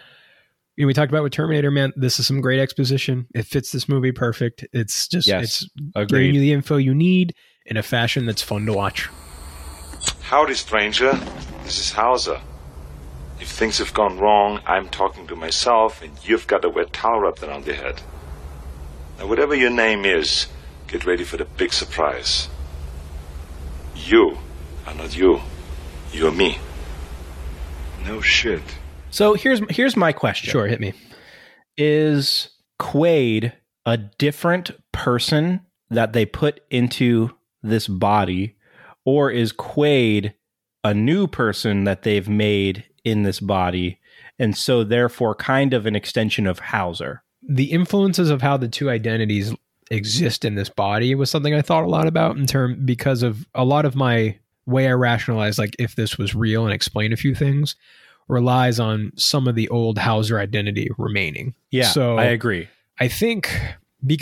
you 0.76 0.84
know, 0.84 0.86
we 0.86 0.94
talked 0.94 1.10
about 1.10 1.24
with 1.24 1.32
Terminator, 1.32 1.72
man. 1.72 1.92
This 1.96 2.20
is 2.20 2.28
some 2.28 2.40
great 2.40 2.60
exposition. 2.60 3.26
It 3.34 3.42
fits 3.44 3.72
this 3.72 3.88
movie 3.88 4.12
perfect. 4.12 4.64
It's 4.72 5.08
just 5.08 5.26
Yes, 5.26 5.68
it's 5.96 6.12
giving 6.12 6.32
you 6.32 6.40
the 6.40 6.52
info 6.52 6.76
you 6.76 6.94
need 6.94 7.34
in 7.64 7.76
a 7.76 7.82
fashion 7.82 8.24
that's 8.24 8.40
fun 8.40 8.66
to 8.66 8.72
watch. 8.72 9.08
Howdy, 10.20 10.54
stranger. 10.54 11.10
This 11.64 11.80
is 11.80 11.90
Hauser. 11.90 12.40
If 13.40 13.48
things 13.48 13.78
have 13.78 13.94
gone 13.94 14.16
wrong, 14.16 14.60
I'm 14.64 14.88
talking 14.90 15.26
to 15.26 15.34
myself, 15.34 16.02
and 16.02 16.12
you've 16.22 16.46
got 16.46 16.64
a 16.64 16.68
wet 16.68 16.92
towel 16.92 17.18
wrapped 17.18 17.42
around 17.42 17.66
your 17.66 17.74
head. 17.74 18.00
Now, 19.18 19.26
whatever 19.26 19.56
your 19.56 19.70
name 19.70 20.04
is, 20.04 20.46
get 20.86 21.04
ready 21.04 21.24
for 21.24 21.36
the 21.36 21.46
big 21.46 21.72
surprise. 21.72 22.48
You 24.06 24.38
are 24.86 24.94
not 24.94 25.16
you. 25.16 25.40
You're 26.12 26.32
me. 26.32 26.58
No 28.04 28.20
shit. 28.20 28.62
So 29.10 29.34
here's 29.34 29.60
here's 29.70 29.96
my 29.96 30.12
question. 30.12 30.50
Sure, 30.50 30.66
hit 30.66 30.80
me. 30.80 30.92
is 31.76 32.50
Quaid 32.80 33.52
a 33.84 33.96
different 33.96 34.70
person 34.92 35.60
that 35.90 36.12
they 36.12 36.24
put 36.24 36.60
into 36.70 37.30
this 37.62 37.88
body, 37.88 38.56
or 39.04 39.30
is 39.30 39.52
Quaid 39.52 40.34
a 40.84 40.94
new 40.94 41.26
person 41.26 41.84
that 41.84 42.02
they've 42.02 42.28
made 42.28 42.84
in 43.04 43.22
this 43.22 43.40
body? 43.40 43.98
and 44.38 44.54
so 44.54 44.84
therefore 44.84 45.34
kind 45.34 45.72
of 45.72 45.86
an 45.86 45.96
extension 45.96 46.46
of 46.46 46.58
Hauser. 46.58 47.22
the 47.48 47.72
influences 47.72 48.28
of 48.28 48.42
how 48.42 48.58
the 48.58 48.68
two 48.68 48.90
identities 48.90 49.54
exist 49.90 50.44
in 50.44 50.54
this 50.54 50.68
body 50.68 51.14
was 51.14 51.30
something 51.30 51.54
I 51.54 51.62
thought 51.62 51.84
a 51.84 51.88
lot 51.88 52.06
about 52.06 52.36
in 52.36 52.46
term 52.46 52.84
because 52.84 53.22
of 53.22 53.46
a 53.54 53.64
lot 53.64 53.84
of 53.84 53.94
my 53.94 54.38
way 54.66 54.88
I 54.88 54.92
rationalize 54.92 55.58
like 55.58 55.76
if 55.78 55.94
this 55.94 56.18
was 56.18 56.34
real 56.34 56.64
and 56.64 56.74
explain 56.74 57.12
a 57.12 57.16
few 57.16 57.34
things 57.34 57.76
relies 58.28 58.80
on 58.80 59.12
some 59.16 59.46
of 59.46 59.54
the 59.54 59.68
old 59.68 59.98
Hauser 59.98 60.38
identity 60.38 60.90
remaining. 60.98 61.54
Yeah, 61.70 61.88
So 61.88 62.18
I 62.18 62.24
agree. 62.24 62.68
I 62.98 63.08
think, 63.08 63.56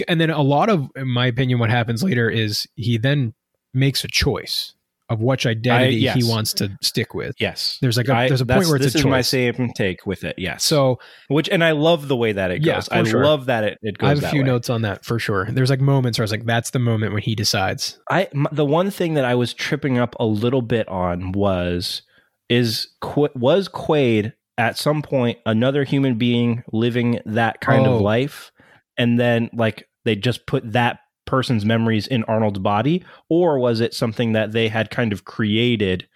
and 0.09 0.21
then 0.21 0.31
a 0.31 0.43
lot 0.43 0.69
of, 0.69 0.91
in 0.97 1.09
my 1.09 1.27
opinion, 1.27 1.59
what 1.59 1.71
happens 1.71 2.03
later 2.03 2.29
is 2.29 2.67
he 2.75 2.99
then 2.99 3.35
makes 3.73 4.05
a 4.05 4.09
choice 4.09 4.75
of 5.11 5.21
which 5.21 5.45
identity 5.47 5.97
yes. 5.97 6.17
he 6.17 6.25
wants 6.25 6.53
to 6.55 6.75
stick 6.83 7.13
with. 7.15 7.35
Yes, 7.39 7.77
There's 7.83 7.97
like 7.97 8.09
a 8.09 8.15
I- 8.15 8.29
there's 8.29 8.41
a 8.41 8.47
point 8.47 8.67
where 8.67 8.77
it's 8.77 8.87
this 8.87 8.95
a 8.95 8.99
is 8.99 9.05
my 9.05 9.21
same 9.21 9.71
take 9.77 10.07
with 10.07 10.25
it. 10.25 10.35
Yes, 10.39 10.65
so 10.65 10.99
which 11.29 11.49
and 11.51 11.63
I 11.63 11.73
love 11.73 12.09
the 12.09 12.17
way 12.17 12.33
that 12.33 12.51
it 12.51 12.63
Yeah, 12.63 12.77
goes. 12.77 12.89
I 12.89 13.05
sure. 13.05 13.23
love 13.25 13.47
that 13.47 13.65
it, 13.65 13.79
it 13.83 13.99
goes. 13.99 14.07
I 14.07 14.15
have 14.15 14.25
a 14.25 14.29
few 14.31 14.41
way. 14.41 14.47
notes 14.47 14.71
on 14.71 14.83
that 14.83 15.05
for 15.05 15.19
sure. 15.19 15.47
There's 15.51 15.69
like 15.71 15.81
moments 15.81 16.19
where 16.19 16.23
I 16.23 16.27
was 16.27 16.31
like, 16.31 16.47
that's 16.47 16.71
the 16.71 16.79
moment 16.79 17.13
when 17.13 17.23
he 17.23 17.35
decides. 17.35 17.99
I 18.11 18.29
m- 18.35 18.47
the 18.51 18.65
one 18.65 18.91
thing 18.91 19.15
that 19.15 19.25
I 19.27 19.35
was 19.35 19.53
tripping 19.53 19.99
up 19.99 20.17
a 20.19 20.25
little 20.25 20.63
bit 20.63 20.89
on 20.89 21.33
was 21.33 22.03
is 22.49 22.89
Qu- 23.01 23.29
was 23.35 23.69
Quaid 23.69 24.33
at 24.57 24.79
some 24.79 25.03
point 25.03 25.39
another 25.47 25.85
human 25.85 26.15
being 26.17 26.63
living 26.73 27.21
that 27.27 27.61
kind 27.61 27.87
Oh. 27.87 27.97
of 27.97 28.01
life, 28.01 28.53
and 28.97 29.19
then 29.19 29.51
like 29.53 29.87
they 30.05 30.17
just 30.17 30.47
put 30.47 30.73
that 30.73 31.01
person's 31.27 31.65
memories 31.65 32.07
in 32.07 32.25
Arnold's 32.25 32.59
body, 32.59 33.05
or 33.29 33.59
was 33.59 33.81
it 33.81 33.95
something 33.95 34.33
that 34.33 34.53
they 34.53 34.69
had 34.69 34.91
kind 34.91 35.13
of 35.13 35.25
created 35.25 36.07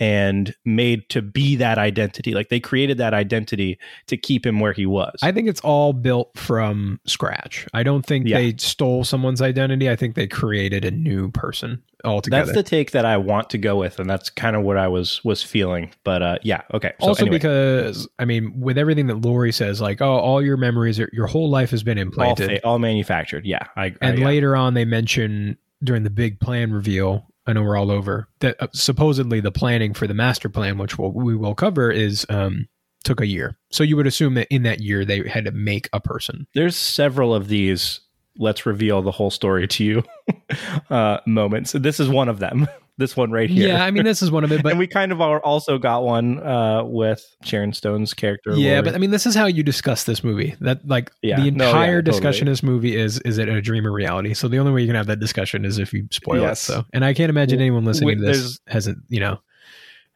and 0.00 0.54
made 0.64 1.08
to 1.10 1.22
be 1.22 1.56
that 1.56 1.78
identity? 1.78 2.34
Like 2.34 2.48
they 2.48 2.60
created 2.60 2.98
that 2.98 3.14
identity 3.14 3.78
to 4.06 4.16
keep 4.16 4.46
him 4.46 4.60
where 4.60 4.72
he 4.72 4.86
was. 4.86 5.18
I 5.22 5.32
think 5.32 5.48
it's 5.48 5.60
all 5.60 5.92
built 5.92 6.36
from 6.36 7.00
scratch. 7.04 7.66
I 7.74 7.82
don't 7.82 8.04
think 8.04 8.26
Yeah. 8.26 8.38
they 8.38 8.54
stole 8.58 9.04
someone's 9.04 9.42
identity. 9.42 9.88
I 9.90 9.96
think 9.96 10.14
they 10.14 10.26
created 10.26 10.84
a 10.84 10.90
new 10.90 11.30
person 11.30 11.82
altogether. 12.04 12.46
that's 12.46 12.56
the 12.56 12.62
take 12.62 12.92
that 12.92 13.04
I 13.04 13.16
want 13.16 13.50
to 13.50 13.58
go 13.58 13.76
with, 13.76 13.98
and 13.98 14.08
that's 14.08 14.30
kind 14.30 14.54
of 14.56 14.62
what 14.62 14.76
I 14.76 14.88
was 14.88 15.22
was 15.24 15.42
feeling. 15.42 15.90
But 16.04 16.22
uh, 16.22 16.38
yeah, 16.42 16.62
okay. 16.74 16.92
So 17.00 17.08
also 17.08 17.22
anyway. 17.22 17.38
because 17.38 18.08
I 18.18 18.24
mean, 18.24 18.60
with 18.60 18.78
everything 18.78 19.08
that 19.08 19.16
Lori 19.20 19.52
says, 19.52 19.80
like, 19.80 20.00
oh, 20.00 20.16
all 20.18 20.42
your 20.42 20.56
memories, 20.56 21.00
are, 21.00 21.10
your 21.12 21.26
whole 21.26 21.50
life 21.50 21.70
has 21.70 21.82
been 21.82 21.98
all, 21.98 22.02
implanted. 22.02 22.50
fa- 22.50 22.66
all 22.66 22.78
manufactured. 22.78 23.46
Yeah, 23.46 23.66
I, 23.76 23.86
and 24.00 24.18
I, 24.18 24.20
yeah. 24.20 24.26
later 24.26 24.56
on, 24.56 24.74
they 24.74 24.84
mention 24.84 25.56
during 25.82 26.02
the 26.02 26.10
big 26.10 26.40
plan 26.40 26.72
reveal. 26.72 27.27
I 27.48 27.54
know 27.54 27.62
we're 27.62 27.78
all 27.78 27.90
over 27.90 28.28
that. 28.40 28.62
Uh, 28.62 28.68
supposedly, 28.74 29.40
the 29.40 29.50
planning 29.50 29.94
for 29.94 30.06
the 30.06 30.14
master 30.14 30.50
plan, 30.50 30.76
which 30.76 30.98
we'll, 30.98 31.12
we 31.12 31.34
will 31.34 31.54
cover, 31.54 31.90
is 31.90 32.26
um, 32.28 32.68
took 33.04 33.20
a 33.20 33.26
year. 33.26 33.58
So 33.70 33.82
you 33.82 33.96
would 33.96 34.06
assume 34.06 34.34
that 34.34 34.48
in 34.50 34.64
that 34.64 34.80
year 34.80 35.04
they 35.04 35.26
had 35.26 35.46
to 35.46 35.50
make 35.50 35.88
a 35.94 36.00
person. 36.00 36.46
there's 36.54 36.76
several 36.76 37.34
of 37.34 37.48
these. 37.48 38.00
Let's 38.36 38.66
reveal 38.66 39.02
the 39.02 39.10
whole 39.10 39.30
story 39.30 39.66
to 39.66 39.84
you 39.84 40.04
uh, 40.90 41.18
moments. 41.26 41.72
This 41.72 41.98
is 41.98 42.08
one 42.08 42.28
of 42.28 42.38
them. 42.38 42.68
This 42.98 43.16
one 43.16 43.30
right 43.30 43.48
here. 43.48 43.68
Yeah, 43.68 43.84
I 43.84 43.90
mean, 43.92 44.04
this 44.04 44.20
is 44.22 44.30
one 44.30 44.42
of 44.44 44.50
it, 44.52 44.62
but 44.64 44.70
and 44.70 44.78
we 44.78 44.86
kind 44.88 45.12
of 45.12 45.20
are 45.20 45.40
also 45.40 45.78
got 45.78 46.02
one 46.04 46.40
uh, 46.42 46.82
with 46.84 47.24
Sharon 47.44 47.72
Stone's 47.72 48.12
character. 48.12 48.52
yeah, 48.56 48.72
Lori. 48.72 48.82
but 48.82 48.94
I 48.94 48.98
mean, 48.98 49.12
this 49.12 49.24
is 49.24 49.34
how 49.36 49.46
you 49.46 49.62
discuss 49.62 50.02
this 50.04 50.22
movie. 50.24 50.56
That 50.60 50.86
like 50.86 51.10
Yeah. 51.22 51.36
the 51.40 51.50
No, 51.52 51.64
yeah, 51.64 51.70
entire 51.70 52.02
totally. 52.02 52.12
discussion 52.12 52.48
of 52.48 52.52
this 52.52 52.62
movie 52.64 52.96
is 52.96 53.20
is 53.20 53.38
it 53.38 53.48
a 53.48 53.60
dream 53.62 53.86
or 53.86 53.92
reality? 53.92 54.34
So 54.34 54.48
the 54.48 54.58
only 54.58 54.72
way 54.72 54.80
you 54.80 54.88
can 54.88 54.96
have 54.96 55.06
that 55.06 55.20
discussion 55.20 55.64
is 55.64 55.78
if 55.78 55.92
you 55.92 56.08
spoil 56.10 56.40
Yes. 56.42 56.68
it. 56.68 56.72
So, 56.72 56.84
and 56.92 57.04
I 57.04 57.14
can't 57.14 57.30
imagine 57.30 57.60
anyone 57.60 57.84
listening 57.84 58.18
to 58.18 58.24
this 58.24 58.58
hasn't 58.66 58.98
you 59.08 59.20
know 59.20 59.38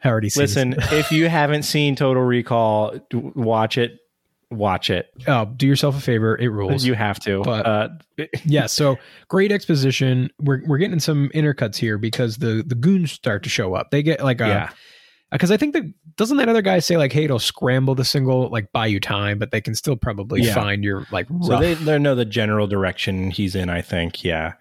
already 0.05 0.29
seen. 0.31 0.43
listen, 0.43 0.75
if 0.91 1.13
you 1.13 1.29
haven't 1.29 1.63
seen 1.63 1.95
Total 1.95 2.21
Recall, 2.23 2.99
watch 3.13 3.79
it. 3.79 4.01
Watch 4.53 4.91
it. 4.91 5.11
oh, 5.27 5.47
do 5.57 5.67
yourself 5.67 5.97
a 5.97 6.01
favor. 6.01 6.37
It 6.39 6.49
rules. 6.49 6.85
You 6.85 6.95
have 6.95 7.19
to. 7.21 7.43
But- 7.43 7.67
uh, 7.67 7.89
yeah. 8.45 8.67
So 8.67 8.97
great 9.29 9.51
exposition. 9.53 10.31
We're 10.41 10.63
we're 10.67 10.79
getting 10.79 11.01
some 11.01 11.31
intercuts 11.35 11.77
here 11.77 11.99
because 11.99 12.37
the 12.39 12.63
the 12.67 12.75
goons 12.75 13.13
start 13.13 13.43
to 13.45 13.49
show 13.49 13.75
up. 13.75 13.91
They 13.91 14.03
get 14.03 14.23
like 14.23 14.41
a 14.41 14.47
yeah. 14.49 14.71
because 15.31 15.51
I 15.51 15.57
think 15.57 15.75
that 15.75 15.85
doesn't 16.17 16.37
that 16.37 16.49
other 16.49 16.63
guy 16.63 16.79
say 16.79 16.97
like, 16.97 17.13
hey, 17.13 17.25
it'll 17.25 17.39
scramble 17.39 17.95
the 17.95 18.05
single, 18.05 18.51
like 18.51 18.71
buy 18.73 18.87
you 18.87 19.01
time, 19.01 19.39
but 19.39 19.51
they 19.51 19.61
can 19.63 19.75
still 19.75 19.97
probably 19.97 20.43
Yeah. 20.43 20.55
find 20.55 20.85
your 20.85 21.07
like 21.11 21.27
So 21.43 21.59
they 21.59 21.75
they 21.75 21.99
know 21.99 22.15
the 22.15 22.25
general 22.27 22.67
direction 22.67 23.31
he's 23.31 23.55
in, 23.55 23.71
I 23.71 23.81
think. 23.81 24.23
Yeah. 24.23 24.53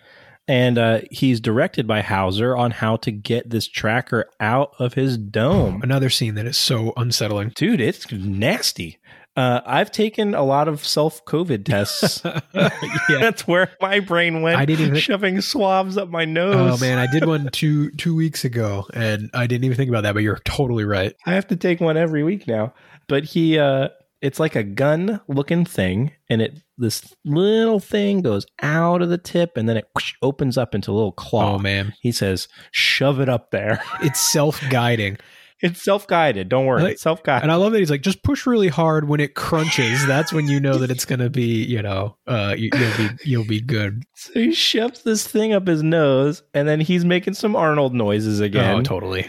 And 0.47 0.77
uh, 0.77 1.01
he's 1.11 1.39
directed 1.39 1.87
by 1.87 2.01
Hauser 2.01 2.57
on 2.57 2.71
how 2.71 2.97
to 2.97 3.11
get 3.11 3.49
this 3.51 3.67
tracker 3.67 4.25
out 4.39 4.71
of 4.79 4.95
his 4.95 5.15
dome. 5.17 5.81
Another 5.83 6.09
scene 6.09 6.33
that 6.35 6.45
is 6.45 6.57
so 6.57 6.93
unsettling. 6.97 7.49
Dude, 7.55 7.79
it's 7.79 8.11
nasty. 8.11 8.97
Uh, 9.35 9.61
I've 9.65 9.91
taken 9.91 10.35
a 10.35 10.43
lot 10.43 10.67
of 10.67 10.85
self 10.85 11.23
COVID 11.25 11.63
tests. 11.65 12.21
That's 13.09 13.47
where 13.47 13.71
my 13.81 13.99
brain 14.01 14.41
went. 14.41 14.57
I 14.59 14.65
didn't 14.65 14.87
even- 14.87 14.99
shoving 14.99 15.41
swabs 15.41 15.97
up 15.97 16.09
my 16.09 16.25
nose. 16.25 16.55
Oh 16.81 16.85
man, 16.85 16.97
I 16.97 17.07
did 17.11 17.25
one 17.25 17.49
two 17.51 17.91
two 17.91 18.15
weeks 18.15 18.43
ago, 18.43 18.85
and 18.93 19.29
I 19.33 19.47
didn't 19.47 19.63
even 19.65 19.77
think 19.77 19.89
about 19.89 20.01
that. 20.03 20.13
But 20.13 20.23
you're 20.23 20.39
totally 20.43 20.83
right. 20.83 21.13
I 21.25 21.33
have 21.33 21.47
to 21.47 21.55
take 21.55 21.79
one 21.79 21.97
every 21.97 22.23
week 22.23 22.45
now. 22.47 22.73
But 23.07 23.23
he, 23.23 23.57
uh, 23.57 23.89
it's 24.21 24.39
like 24.39 24.55
a 24.55 24.63
gun 24.63 25.21
looking 25.27 25.63
thing, 25.65 26.11
and 26.29 26.41
it 26.41 26.59
this 26.77 27.15
little 27.23 27.79
thing 27.79 28.21
goes 28.21 28.45
out 28.61 29.01
of 29.01 29.09
the 29.09 29.17
tip, 29.17 29.55
and 29.55 29.67
then 29.69 29.77
it 29.77 29.87
whoosh, 29.95 30.13
opens 30.21 30.57
up 30.57 30.75
into 30.75 30.91
a 30.91 30.93
little 30.93 31.11
claw. 31.13 31.55
Oh 31.55 31.57
man, 31.59 31.93
He 32.01 32.11
says, 32.11 32.47
"Shove 32.71 33.19
it 33.21 33.29
up 33.29 33.51
there." 33.51 33.81
it's 34.01 34.19
self 34.19 34.61
guiding, 34.69 35.17
It's 35.61 35.83
self 35.83 36.07
guided. 36.07 36.49
Don't 36.49 36.65
worry, 36.65 36.81
Like- 36.83 36.91
it's 36.93 37.01
self 37.01 37.21
guided. 37.23 37.43
and 37.43 37.51
I 37.51 37.55
love 37.55 37.71
that 37.73 37.79
he's 37.79 37.91
like, 37.91 38.01
just 38.01 38.23
push 38.23 38.45
really 38.47 38.67
hard 38.67 39.07
when 39.07 39.19
it 39.19 39.35
crunches. 39.35 40.05
That's 40.07 40.33
when 40.33 40.47
you 40.47 40.59
know 40.59 40.77
that 40.77 40.89
it's 40.91 41.05
gonna 41.05 41.29
be, 41.29 41.63
you 41.63 41.81
know, 41.81 42.17
uh, 42.27 42.55
you, 42.57 42.69
you'll 42.73 42.97
be 42.97 43.09
you'll 43.25 43.45
be 43.47 43.61
good. 43.61 44.03
So 44.15 44.33
he 44.33 44.53
shoves 44.53 45.01
this 45.01 45.27
thing 45.27 45.51
up 45.51 45.65
his 45.65 45.81
nose, 45.81 46.43
and 46.53 46.67
then 46.67 46.79
he's 46.79 47.03
making 47.03 47.33
some 47.33 47.55
Arnold 47.55 47.93
noises 47.95 48.39
again. 48.39 48.79
Oh, 48.79 48.81
totally. 48.83 49.25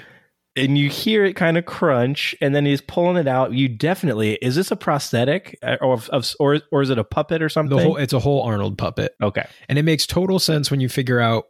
and 0.55 0.77
you 0.77 0.91
hear 0.91 1.25
it 1.25 1.33
kind 1.35 1.57
of 1.57 1.65
crunch, 1.65 2.35
and 2.43 2.55
then 2.55 2.67
he's 2.67 2.83
pulling 2.83 3.17
it 3.17 3.27
out. 3.27 3.55
You 3.55 3.69
definitely 3.71 4.35
is 4.43 4.55
this 4.55 4.71
a 4.71 4.77
prosthetic, 4.77 5.59
Uh, 5.63 5.77
or 5.81 5.95
of, 6.11 6.35
or 6.39 6.61
or 6.71 6.83
is 6.83 6.91
it 6.91 6.99
a 6.99 7.05
puppet 7.05 7.41
or 7.41 7.49
something? 7.49 7.79
The 7.79 7.83
whole 7.85 7.97
it's 7.97 8.13
a 8.13 8.19
whole 8.19 8.43
Arnold 8.43 8.77
puppet, 8.77 9.15
okay, 9.23 9.47
and 9.69 9.79
it 9.79 9.83
makes 9.85 10.07
total 10.07 10.39
sense 10.39 10.71
when 10.71 10.81
you 10.81 10.91
figure 10.91 11.21
out 11.21 11.45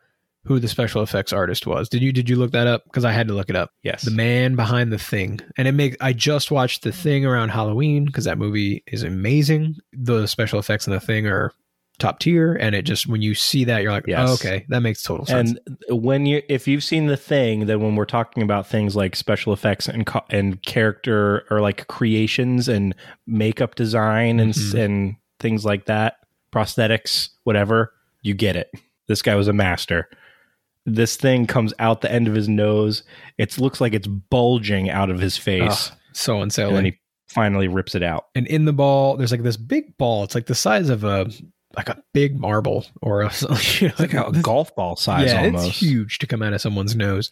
who 0.45 0.59
the 0.59 0.69
special 0.69 1.03
effects 1.03 1.33
artist 1.33 1.67
was. 1.67 1.89
Did 1.89 2.03
you 2.03 2.13
did 2.13 2.29
you 2.29 2.37
look 2.37 2.51
that 2.53 2.67
up? 2.67 2.85
Because 2.85 3.05
I 3.05 3.13
had 3.13 3.29
to 3.29 3.35
look 3.35 3.49
it 3.51 3.57
up. 3.57 3.71
yes, 3.83 4.03
The 4.03 4.11
man 4.11 4.57
behind 4.57 4.93
the 4.93 4.99
thing, 4.99 5.39
and 5.57 5.69
it 5.69 5.73
make. 5.73 5.97
I 6.01 6.13
just 6.13 6.51
watched 6.51 6.83
the 6.83 6.93
thing 6.93 7.25
around 7.25 7.51
Halloween 7.51 8.05
because 8.07 8.25
that 8.25 8.39
movie 8.39 8.83
is 8.87 9.03
amazing. 9.03 9.77
The 9.93 10.27
special 10.27 10.59
effects 10.59 10.87
in 10.87 10.93
the 10.93 11.01
thing 11.01 11.27
are 11.27 11.53
top 11.99 12.19
tier, 12.19 12.55
and 12.55 12.75
it 12.75 12.83
just 12.83 13.07
when 13.07 13.23
you 13.23 13.35
see 13.35 13.63
that, 13.65 13.83
you're 13.83 13.93
like, 13.93 14.07
Yes. 14.09 14.29
oh, 14.29 14.33
okay, 14.35 14.65
that 14.71 14.81
makes 14.81 15.03
total 15.03 15.27
sense. 15.27 15.55
And 15.67 16.01
when 16.03 16.27
you, 16.27 16.43
if 16.49 16.67
you've 16.67 16.83
seen 16.83 17.07
the 17.07 17.17
thing, 17.17 17.67
then 17.67 17.81
when 17.81 17.95
we're 17.95 18.05
talking 18.07 18.43
about 18.43 18.67
things 18.67 18.97
like 18.97 19.15
special 19.15 19.53
effects 19.53 19.87
and 19.89 20.05
co- 20.07 20.25
and 20.31 20.61
character 20.65 21.45
or 21.51 21.61
like 21.61 21.87
creations 21.87 22.67
and 22.67 22.95
makeup 23.29 23.77
design 23.77 24.41
and 24.41 24.51
s 24.51 24.73
Mhm. 24.73 24.85
and 24.85 25.17
things 25.39 25.65
like 25.65 25.85
that, 25.85 26.15
prosthetics, 26.53 27.29
whatever, 27.45 27.93
you 28.23 28.35
get 28.35 28.57
it. 28.57 28.71
This 29.09 29.23
guy 29.23 29.35
was 29.37 29.47
a 29.49 29.53
master. 29.53 30.09
This 30.85 31.17
thing 31.17 31.47
comes 31.47 31.73
out 31.79 32.01
the 32.01 32.11
end 32.11 32.27
of 32.29 32.35
his 32.35 32.49
nose. 32.49 33.05
It 33.39 33.57
looks 33.59 33.81
like 33.81 33.93
it's 33.95 34.09
bulging 34.09 34.91
out 34.91 35.11
of 35.11 35.21
his 35.21 35.37
face, 35.37 35.91
Ugh, 35.91 35.99
so 36.13 36.35
and 36.35 36.43
unsettling. 36.45 36.75
then 36.75 36.85
he 36.87 36.99
finally 37.29 37.69
rips 37.69 37.95
it 37.95 38.03
out. 38.03 38.27
and 38.35 38.47
in 38.49 38.67
the 38.67 38.73
ball 38.75 39.17
there's 39.17 39.31
like 39.33 39.43
this 39.43 39.57
big 39.57 39.97
ball 39.97 40.23
it's 40.23 40.35
like 40.35 40.45
the 40.47 40.55
size 40.55 40.91
of 40.91 41.03
a 41.03 41.31
like 41.75 41.89
a 41.89 42.03
big 42.13 42.39
marble 42.39 42.85
or 43.01 43.23
a, 43.23 43.33
you 43.81 43.89
know, 43.89 43.95
like 43.99 44.13
a 44.13 44.29
this- 44.31 44.43
golf 44.43 44.75
ball 44.77 44.97
size 44.97 45.33
yeah 45.33 45.45
almost. 45.45 45.67
it's 45.69 45.79
huge 45.79 46.19
to 46.19 46.27
come 46.27 46.43
out 46.43 46.53
of 46.53 46.61
someone's 46.61 46.95
nose 46.95 47.31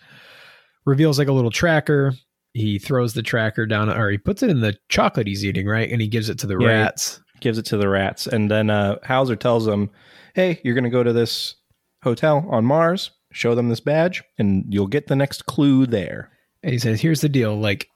reveals 0.87 1.19
like 1.19 1.29
a 1.29 1.33
little 1.33 1.51
tracker 1.51 2.15
he 2.55 2.79
throws 2.79 3.13
the 3.13 3.23
tracker 3.23 3.67
down 3.67 3.91
or 3.91 4.09
he 4.11 4.17
puts 4.17 4.43
it 4.43 4.49
in 4.49 4.61
the 4.61 4.75
chocolate 4.89 5.27
he's 5.27 5.45
eating 5.45 5.67
right 5.67 5.91
and 5.93 6.01
he 6.01 6.09
gives 6.09 6.31
it 6.31 6.39
to 6.39 6.47
the 6.47 6.57
Yeah. 6.59 6.69
rats 6.69 7.21
gives 7.41 7.59
it 7.59 7.67
to 7.67 7.77
the 7.77 7.89
rats 7.89 8.27
and 8.27 8.51
then 8.51 8.71
uh 8.71 8.97
hauser 9.05 9.37
tells 9.37 9.67
them 9.67 9.91
hey 10.35 10.61
you're 10.65 10.75
gonna 10.75 10.89
go 10.89 11.03
to 11.03 11.13
this 11.13 11.57
hotel 12.03 12.47
on 12.51 12.65
mars 12.65 13.11
show 13.33 13.55
them 13.55 13.69
this 13.69 13.81
badge 13.81 14.23
and 14.39 14.65
you'll 14.69 14.87
get 14.87 15.07
the 15.07 15.17
next 15.17 15.47
clue 15.47 15.87
there 15.87 16.31
and 16.63 16.73
he 16.73 16.79
says 16.79 17.01
here's 17.01 17.21
the 17.21 17.29
deal 17.29 17.57
like 17.57 17.89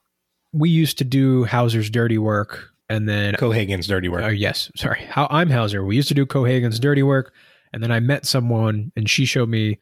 we 0.52 0.70
used 0.70 0.98
to 0.98 1.05
do 1.05 1.44
hauser's 1.44 1.90
dirty 1.90 2.19
work 2.19 2.70
and 2.89 3.09
then 3.09 3.35
Cohaagen's 3.35 3.86
dirty 3.86 4.09
work 4.09 4.23
Oh 4.24 4.28
yes, 4.28 4.70
sorry. 4.77 5.01
How 5.09 5.27
I'm 5.31 5.48
Hauser. 5.51 5.82
We 5.85 5.97
used 5.97 6.09
to 6.09 6.15
do 6.15 6.27
Cohaagen's 6.27 6.78
dirty 6.78 7.02
work, 7.02 7.32
and 7.73 7.82
then 7.82 7.90
I 7.90 7.98
met 7.98 8.27
someone, 8.27 8.93
and 8.94 9.09
she 9.09 9.24
showed 9.24 9.48
me 9.48 9.78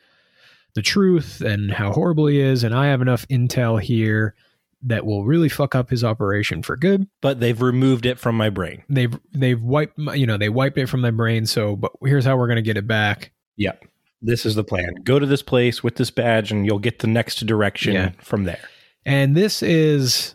the 0.74 0.82
truth 0.82 1.40
and 1.40 1.72
how 1.72 1.92
horrible 1.92 2.28
he 2.28 2.38
is, 2.40 2.62
and 2.62 2.72
I 2.74 2.86
have 2.86 3.02
enough 3.02 3.26
intel 3.26 3.80
here 3.80 4.36
that 4.84 5.04
will 5.04 5.24
really 5.24 5.48
fuck 5.48 5.74
up 5.74 5.90
his 5.90 6.04
operation 6.04 6.62
for 6.62 6.76
good. 6.76 7.08
but 7.20 7.40
they've 7.40 7.60
removed 7.60 8.06
it 8.06 8.18
from 8.20 8.36
my 8.36 8.50
brain 8.50 8.84
They've 8.88 9.18
they've 9.32 9.60
wiped 9.60 9.98
my, 9.98 10.14
you 10.14 10.26
know 10.26 10.38
they 10.38 10.48
wiped 10.48 10.78
it 10.78 10.88
from 10.88 11.00
my 11.00 11.10
brain. 11.10 11.44
So, 11.44 11.74
but 11.74 11.90
here's 12.04 12.24
how 12.24 12.36
we're 12.36 12.48
gonna 12.48 12.62
get 12.62 12.76
it 12.76 12.86
back. 12.86 13.32
yep 13.56 13.84
this 14.22 14.46
is 14.46 14.54
the 14.54 14.64
plan 14.64 14.94
go 15.04 15.18
to 15.18 15.26
this 15.26 15.42
place 15.42 15.82
with 15.82 15.96
this 15.96 16.10
badge 16.10 16.50
and 16.52 16.64
you'll 16.66 16.78
get 16.78 17.00
the 17.00 17.06
next 17.06 17.44
direction 17.46 17.92
Yeah. 17.94 18.10
from 18.20 18.44
there 18.44 18.68
And 19.04 19.36
this 19.36 19.62
is 19.62 20.34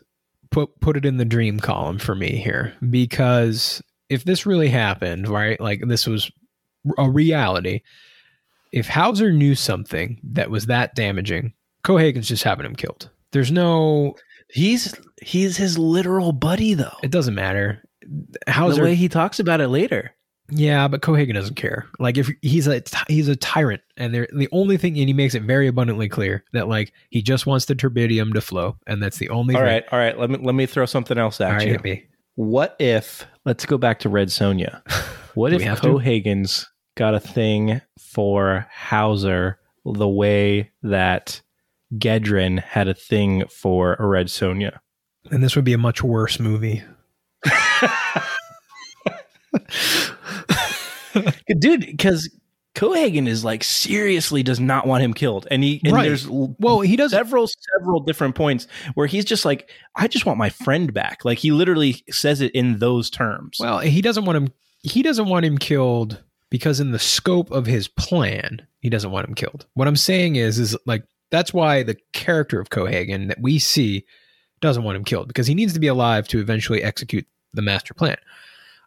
put 0.51 0.79
put 0.81 0.97
it 0.97 1.05
in 1.05 1.17
the 1.17 1.25
dream 1.25 1.59
column 1.59 1.97
for 1.99 2.15
me 2.15 2.35
here 2.37 2.73
because 2.89 3.81
if 4.09 4.23
this 4.23 4.45
really 4.45 4.69
happened, 4.69 5.27
right? 5.27 5.59
Like 5.59 5.81
this 5.87 6.07
was 6.07 6.31
a 6.97 7.09
reality. 7.09 7.81
If 8.71 8.87
Hauser 8.87 9.31
knew 9.33 9.55
something 9.55 10.19
that 10.23 10.49
was 10.49 10.67
that 10.67 10.95
damaging, 10.95 11.53
Cohaagen's 11.83 12.27
just 12.27 12.43
having 12.43 12.65
him 12.65 12.75
killed. 12.75 13.09
There's 13.31 13.51
no. 13.51 14.15
He's 14.49 14.93
he's 15.21 15.57
his 15.57 15.77
literal 15.77 16.31
buddy 16.31 16.73
though. 16.73 16.95
It 17.03 17.11
doesn't 17.11 17.35
matter. 17.35 17.83
Hauser, 18.47 18.75
the 18.77 18.83
way 18.83 18.95
he 18.95 19.09
talks 19.09 19.39
about 19.41 19.59
it 19.61 19.67
later. 19.67 20.13
Yeah, 20.49 20.87
but 20.87 21.01
Cohaagen 21.01 21.33
doesn't 21.33 21.55
care. 21.55 21.87
Like 21.99 22.17
if 22.17 22.29
he's 22.41 22.67
a 22.67 22.81
he's 23.07 23.27
a 23.27 23.35
tyrant, 23.35 23.81
and 23.97 24.13
the 24.13 24.47
only 24.51 24.77
thing, 24.77 24.97
and 24.97 25.07
he 25.07 25.13
makes 25.13 25.35
it 25.35 25.43
very 25.43 25.67
abundantly 25.67 26.07
clear 26.07 26.43
that 26.53 26.67
like 26.67 26.93
he 27.09 27.21
just 27.21 27.45
wants 27.45 27.65
the 27.65 27.75
turbinium 27.75 28.33
to 28.33 28.41
flow, 28.41 28.77
and 28.87 29.03
that's 29.03 29.17
the 29.17 29.29
only. 29.29 29.55
All 29.55 29.61
thing. 29.61 29.67
right, 29.67 29.83
all 29.91 29.99
right. 29.99 30.17
Let 30.17 30.29
me 30.29 30.37
let 30.41 30.55
me 30.55 30.65
throw 30.65 30.85
something 30.85 31.17
else 31.17 31.41
at 31.41 31.51
all 31.51 31.57
right, 31.57 31.85
you. 31.85 32.01
What 32.35 32.75
if 32.79 33.25
let's 33.47 33.65
go 33.65 33.77
back 33.77 33.99
to 33.99 34.09
Red 34.09 34.27
Sonja. 34.27 34.81
What 35.33 35.53
if 35.53 35.61
have 35.61 35.81
to? 35.81 35.89
Cohaagen's 35.89 36.67
got 36.95 37.13
a 37.13 37.19
thing 37.19 37.79
for 37.99 38.65
Hauser 38.71 39.59
the 39.85 40.07
way 40.07 40.71
that 40.81 41.43
Gedren 41.93 42.59
had 42.59 42.87
a 42.87 42.95
thing 42.95 43.45
for 43.45 43.97
a 43.99 44.07
Red 44.07 44.29
Sonja? 44.29 44.79
And 45.29 45.43
this 45.43 45.55
would 45.55 45.63
be 45.63 45.73
a 45.73 45.77
much 45.77 46.01
worse 46.01 46.39
movie. 46.39 46.81
Dude, 51.59 51.81
because 51.81 52.29
Cohaagen 52.75 53.27
is 53.27 53.43
like 53.43 53.63
seriously 53.63 54.43
does 54.43 54.59
not 54.59 54.85
want 54.85 55.03
him 55.03 55.13
killed. 55.13 55.47
And 55.49 55.63
he 55.63 55.81
and 55.83 55.93
Right. 55.93 56.07
there's 56.07 56.27
Well, 56.29 56.81
he 56.81 56.95
does 56.95 57.11
several 57.11 57.47
several 57.75 58.01
different 58.01 58.35
points 58.35 58.67
where 58.93 59.07
he's 59.07 59.25
just 59.25 59.45
like, 59.45 59.69
I 59.95 60.07
just 60.07 60.25
want 60.25 60.37
my 60.37 60.49
friend 60.49 60.93
back. 60.93 61.25
Like 61.25 61.39
he 61.39 61.51
literally 61.51 62.03
says 62.11 62.39
it 62.41 62.51
in 62.53 62.79
those 62.79 63.09
terms. 63.09 63.57
Well, 63.59 63.79
he 63.79 64.01
doesn't 64.01 64.25
want 64.25 64.37
him. 64.37 64.53
He 64.83 65.01
doesn't 65.01 65.27
want 65.27 65.45
him 65.45 65.57
killed 65.57 66.23
because, 66.49 66.79
in 66.79 66.91
the 66.91 66.99
scope 66.99 67.51
of 67.51 67.65
his 67.65 67.87
plan, 67.87 68.65
he 68.79 68.89
doesn't 68.89 69.11
want 69.11 69.27
him 69.27 69.33
killed. 69.35 69.65
What 69.73 69.87
I'm 69.87 69.95
saying 69.95 70.35
is, 70.35 70.59
is 70.59 70.77
like 70.85 71.03
that's 71.31 71.53
why 71.53 71.81
the 71.83 71.97
character 72.13 72.59
of 72.59 72.69
Cohaagen 72.69 73.27
that 73.29 73.41
we 73.41 73.57
see 73.59 74.05
doesn't 74.61 74.83
want 74.83 74.95
him 74.95 75.03
killed 75.03 75.27
because 75.27 75.47
he 75.47 75.55
needs 75.55 75.73
to 75.73 75.79
be 75.79 75.87
alive 75.87 76.27
to 76.29 76.39
eventually 76.39 76.83
execute 76.83 77.25
the 77.53 77.61
master 77.61 77.93
plan. 77.93 78.17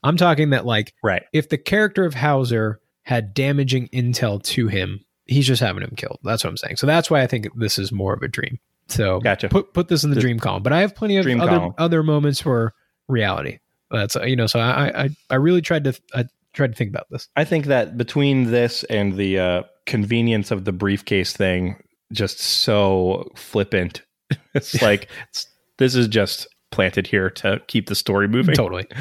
I'm 0.02 0.16
talking 0.16 0.50
that 0.50 0.64
like 0.66 0.94
right. 1.02 1.22
if 1.32 1.48
the 1.48 1.58
character 1.58 2.04
of 2.04 2.14
Hauser 2.14 2.80
had 3.02 3.34
damaging 3.34 3.88
intel 3.88 4.42
to 4.44 4.68
him, 4.68 5.04
he's 5.26 5.46
just 5.46 5.60
having 5.60 5.82
him 5.82 5.94
killed. 5.96 6.18
That's 6.22 6.42
what 6.44 6.50
I'm 6.50 6.56
saying. 6.56 6.76
So 6.76 6.86
that's 6.86 7.10
why 7.10 7.22
I 7.22 7.26
think 7.26 7.48
this 7.56 7.78
is 7.78 7.92
more 7.92 8.14
of 8.14 8.22
a 8.22 8.28
dream. 8.28 8.58
So 8.88 9.20
Gotcha. 9.20 9.48
Put 9.48 9.72
put 9.74 9.88
this 9.88 10.02
in 10.04 10.10
the 10.10 10.14
The- 10.16 10.20
dream 10.20 10.38
column. 10.40 10.62
But 10.62 10.72
I 10.72 10.80
have 10.80 10.94
plenty 10.94 11.16
of 11.16 11.24
Dream 11.24 11.40
other 11.40 11.50
column. 11.58 11.74
other 11.78 12.02
moments 12.02 12.40
for 12.40 12.74
reality. 13.08 13.58
That's 13.90 14.14
you 14.16 14.36
know. 14.36 14.46
So 14.46 14.58
I 14.60 15.04
I 15.04 15.10
I 15.30 15.34
really 15.36 15.60
tried 15.62 15.84
to 15.84 16.00
I 16.14 16.24
tried 16.52 16.72
to 16.72 16.76
think 16.76 16.90
about 16.90 17.06
this. 17.10 17.28
I 17.36 17.44
think 17.44 17.66
that 17.66 17.96
between 17.96 18.50
this 18.50 18.84
and 18.84 19.14
the 19.16 19.38
uh, 19.38 19.62
convenience 19.86 20.50
of 20.50 20.64
the 20.64 20.72
briefcase 20.72 21.32
thing, 21.32 21.76
just 22.12 22.40
so 22.40 23.30
flippant. 23.36 24.02
It's 24.54 24.80
like 24.82 25.08
it's, 25.30 25.46
this 25.78 25.94
is 25.94 26.08
just 26.08 26.46
planted 26.70 27.06
here 27.06 27.30
to 27.30 27.60
keep 27.66 27.88
the 27.88 27.94
story 27.94 28.28
moving. 28.28 28.54
Totally. 28.54 28.86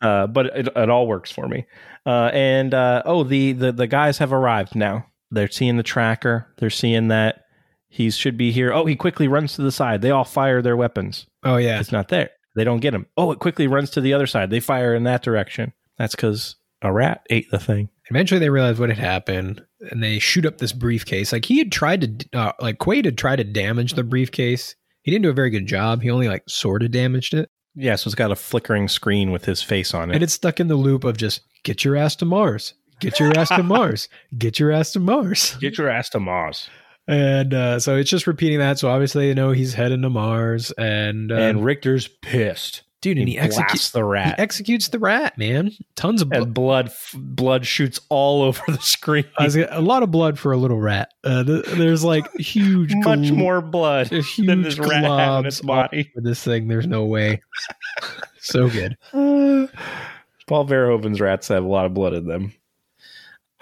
Uh, 0.00 0.26
but 0.26 0.46
it, 0.46 0.68
it 0.74 0.90
all 0.90 1.06
works 1.06 1.30
for 1.30 1.46
me. 1.46 1.64
Uh, 2.04 2.28
and 2.32 2.74
uh, 2.74 3.02
oh, 3.04 3.22
the, 3.22 3.52
the 3.52 3.70
the 3.70 3.86
guys 3.86 4.18
have 4.18 4.32
arrived 4.32 4.74
now. 4.74 5.06
They're 5.30 5.50
seeing 5.50 5.76
the 5.76 5.84
tracker. 5.84 6.52
They're 6.58 6.70
seeing 6.70 7.06
that 7.08 7.44
he 7.88 8.10
should 8.10 8.36
be 8.36 8.50
here. 8.50 8.72
Oh, 8.72 8.84
he 8.84 8.96
quickly 8.96 9.28
runs 9.28 9.54
to 9.54 9.62
the 9.62 9.70
side. 9.70 10.02
They 10.02 10.10
all 10.10 10.24
fire 10.24 10.60
their 10.60 10.76
weapons. 10.76 11.26
Oh 11.44 11.56
yeah. 11.56 11.78
It's 11.78 11.92
not 11.92 12.08
there. 12.08 12.30
They 12.56 12.64
don't 12.64 12.80
get 12.80 12.94
him. 12.94 13.06
Oh, 13.16 13.30
it 13.30 13.38
quickly 13.38 13.66
runs 13.66 13.90
to 13.90 14.00
the 14.00 14.12
other 14.12 14.26
side. 14.26 14.50
They 14.50 14.60
fire 14.60 14.94
in 14.94 15.04
that 15.04 15.22
direction. 15.22 15.72
That's 15.98 16.14
because 16.14 16.56
a 16.82 16.92
rat 16.92 17.24
ate 17.30 17.50
the 17.50 17.58
thing. 17.58 17.88
Eventually, 18.10 18.40
they 18.40 18.50
realize 18.50 18.78
what 18.78 18.88
had 18.88 18.98
happened, 18.98 19.64
and 19.90 20.02
they 20.02 20.18
shoot 20.18 20.44
up 20.44 20.58
this 20.58 20.72
briefcase. 20.72 21.32
Like 21.32 21.44
he 21.44 21.58
had 21.58 21.72
tried 21.72 22.20
to, 22.20 22.38
uh, 22.38 22.52
like 22.60 22.78
Quaid 22.78 23.04
had 23.04 23.16
tried 23.16 23.36
to 23.36 23.44
damage 23.44 23.94
the 23.94 24.02
briefcase. 24.02 24.74
He 25.02 25.10
didn't 25.10 25.22
do 25.24 25.30
a 25.30 25.34
very 25.34 25.50
good 25.50 25.66
job. 25.66 26.02
He 26.02 26.10
only 26.10 26.28
like 26.28 26.42
sort 26.48 26.82
of 26.82 26.90
damaged 26.90 27.34
it, 27.34 27.50
Yeah, 27.74 27.96
so 27.96 28.08
it's 28.08 28.14
got 28.14 28.30
a 28.30 28.36
flickering 28.36 28.88
screen 28.88 29.30
with 29.32 29.44
his 29.44 29.62
face 29.62 29.94
on 29.94 30.10
it. 30.10 30.14
and 30.14 30.22
it's 30.22 30.34
stuck 30.34 30.60
in 30.60 30.68
the 30.68 30.76
loop 30.76 31.04
of 31.04 31.16
just 31.16 31.40
get 31.64 31.84
your 31.84 31.96
ass 31.96 32.16
to 32.16 32.24
Mars, 32.24 32.74
get 33.00 33.18
your 33.20 33.36
ass 33.36 33.48
to 33.50 33.62
Mars, 33.64 34.08
get 34.38 34.58
your 34.58 34.70
ass 34.72 34.92
to 34.92 35.00
Mars. 35.00 35.56
Get 35.60 35.78
your 35.78 35.88
ass 35.88 36.08
to 36.10 36.20
Mars. 36.20 36.68
And 37.08 37.52
uh, 37.52 37.80
so 37.80 37.96
it's 37.96 38.08
just 38.10 38.28
repeating 38.28 38.60
that. 38.60 38.78
So 38.78 38.88
obviously, 38.88 39.26
you 39.26 39.34
know, 39.34 39.50
he's 39.50 39.74
heading 39.74 40.02
to 40.02 40.08
Mars, 40.10 40.70
and 40.78 41.32
uh, 41.32 41.34
and 41.36 41.64
Richter's 41.64 42.06
pissed. 42.06 42.82
Dude, 43.02 43.18
and 43.18 43.28
he, 43.28 43.34
blasts 43.36 43.58
executes 43.58 43.90
the 43.90 44.02
rat. 44.04 44.24
he 44.24 44.30
rat. 44.30 44.40
executes 44.40 44.88
the 44.88 44.98
rat, 44.98 45.36
man. 45.36 45.72
Tons 45.96 46.22
of 46.22 46.30
blood. 46.30 46.42
and 46.42 46.54
blood 46.54 46.86
f- 46.86 47.14
blood 47.18 47.66
shoots 47.66 48.00
all 48.08 48.40
over 48.44 48.62
the 48.68 48.78
screen. 48.78 49.24
I 49.38 49.44
was 49.44 49.54
gonna- 49.56 49.68
a 49.70 49.82
lot 49.82 50.02
of 50.02 50.10
blood 50.10 50.38
for 50.38 50.52
a 50.52 50.56
little 50.56 50.80
rat. 50.80 51.10
Uh, 51.22 51.44
th- 51.44 51.66
there's 51.66 52.02
like 52.04 52.32
huge, 52.38 52.94
Much 52.94 53.18
gl- 53.18 53.36
more 53.36 53.60
blood 53.60 54.06
there's 54.08 54.34
than 54.36 54.62
this 54.62 54.78
rat 54.78 54.90
had 54.92 55.04
in 55.04 55.10
globs 55.10 55.46
its 55.46 55.60
body. 55.60 56.10
over 56.16 56.26
this 56.26 56.42
thing. 56.42 56.68
There's 56.68 56.86
no 56.86 57.04
way. 57.04 57.42
so 58.40 58.70
good. 58.70 58.96
Paul 59.12 60.66
Verhoeven's 60.66 61.20
rats 61.20 61.48
have 61.48 61.64
a 61.64 61.68
lot 61.68 61.84
of 61.86 61.94
blood 61.94 62.14
in 62.14 62.26
them. 62.26 62.52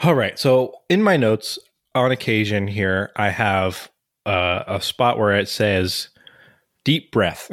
All 0.03 0.15
right. 0.15 0.39
So 0.39 0.75
in 0.89 1.03
my 1.03 1.17
notes, 1.17 1.59
on 1.95 2.11
occasion 2.13 2.67
here, 2.69 3.11
I 3.17 3.31
have 3.31 3.91
uh, 4.27 4.63
a 4.67 4.81
spot 4.81 5.19
where 5.19 5.33
it 5.37 5.49
says 5.49 6.10
deep 6.91 7.13
breath. 7.13 7.49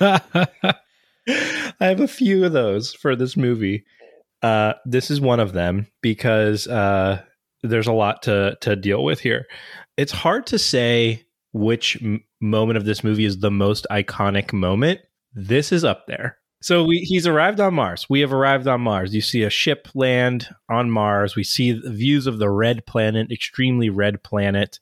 I 0.00 0.76
have 1.80 2.00
a 2.00 2.06
few 2.06 2.44
of 2.44 2.52
those 2.52 2.94
for 2.94 3.16
this 3.16 3.36
movie. 3.36 3.84
Uh, 4.42 4.74
this 4.84 5.10
is 5.10 5.20
one 5.20 5.40
of 5.40 5.54
them 5.54 5.88
because 6.02 6.68
uh, 6.68 7.20
there's 7.64 7.88
a 7.88 7.92
lot 7.92 8.22
to 8.22 8.56
to 8.60 8.76
deal 8.76 9.02
with 9.02 9.18
here. 9.18 9.46
It's 9.96 10.12
hard 10.12 10.46
to 10.46 10.58
say 10.58 11.24
which 11.52 12.00
m- 12.00 12.22
moment 12.40 12.76
of 12.76 12.84
this 12.84 13.02
movie 13.02 13.24
is 13.24 13.40
the 13.40 13.50
most 13.50 13.88
iconic 13.90 14.52
moment. 14.52 15.00
This 15.34 15.72
is 15.72 15.82
up 15.82 16.06
there. 16.06 16.38
So 16.62 16.84
we, 16.84 16.98
he's 16.98 17.26
arrived 17.26 17.58
on 17.58 17.74
Mars. 17.74 18.06
We 18.08 18.20
have 18.20 18.32
arrived 18.32 18.68
on 18.68 18.82
Mars. 18.82 19.14
You 19.14 19.20
see 19.20 19.42
a 19.42 19.50
ship 19.50 19.88
land 19.96 20.48
on 20.70 20.92
Mars. 20.92 21.34
We 21.34 21.42
see 21.42 21.72
the 21.72 21.90
views 21.90 22.28
of 22.28 22.38
the 22.38 22.50
red 22.50 22.86
planet, 22.86 23.32
extremely 23.32 23.90
red 23.90 24.22
planet, 24.22 24.78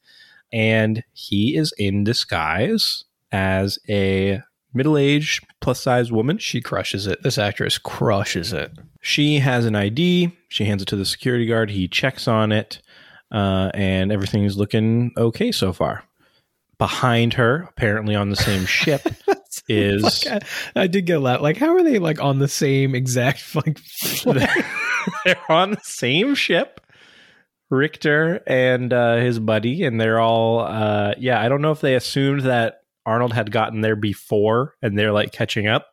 and 0.52 1.02
he 1.14 1.56
is 1.56 1.72
in 1.78 2.04
disguise 2.04 3.05
as 3.32 3.78
a 3.88 4.40
middle-aged 4.74 5.44
plus-sized 5.60 6.12
woman. 6.12 6.38
She 6.38 6.60
crushes 6.60 7.06
it. 7.06 7.22
This 7.22 7.38
actress 7.38 7.78
crushes 7.78 8.52
it. 8.52 8.72
She 9.00 9.38
has 9.38 9.64
an 9.64 9.74
ID. 9.74 10.32
She 10.48 10.64
hands 10.64 10.82
it 10.82 10.88
to 10.88 10.96
the 10.96 11.04
security 11.04 11.46
guard. 11.46 11.70
He 11.70 11.88
checks 11.88 12.28
on 12.28 12.52
it, 12.52 12.80
uh, 13.32 13.70
and 13.74 14.12
everything 14.12 14.44
is 14.44 14.56
looking 14.56 15.12
okay 15.16 15.52
so 15.52 15.72
far. 15.72 16.04
Behind 16.78 17.34
her, 17.34 17.62
apparently 17.70 18.14
on 18.14 18.28
the 18.28 18.36
same 18.36 18.66
ship, 18.66 19.00
is 19.68 20.24
Like, 20.24 20.44
I, 20.76 20.82
I 20.82 20.86
did 20.86 21.06
get 21.06 21.18
a 21.18 21.20
laugh. 21.20 21.40
Like, 21.40 21.56
how 21.56 21.74
are 21.74 21.82
they 21.82 21.98
like 21.98 22.20
on 22.20 22.38
the 22.38 22.48
same 22.48 22.94
exact 22.94 23.54
like? 23.54 23.78
they're 25.24 25.50
on 25.50 25.72
the 25.72 25.80
same 25.82 26.34
ship. 26.34 26.80
Richter 27.68 28.44
and 28.46 28.92
uh, 28.92 29.16
his 29.16 29.40
buddy, 29.40 29.82
and 29.82 30.00
they're 30.00 30.20
all 30.20 30.60
uh, 30.60 31.14
yeah. 31.18 31.40
I 31.40 31.48
don't 31.48 31.62
know 31.62 31.72
if 31.72 31.80
they 31.80 31.96
assumed 31.96 32.42
that 32.42 32.82
Arnold 33.06 33.32
had 33.32 33.50
gotten 33.50 33.80
there 33.80 33.96
before, 33.96 34.74
and 34.82 34.98
they're 34.98 35.12
like 35.12 35.32
catching 35.32 35.66
up, 35.66 35.86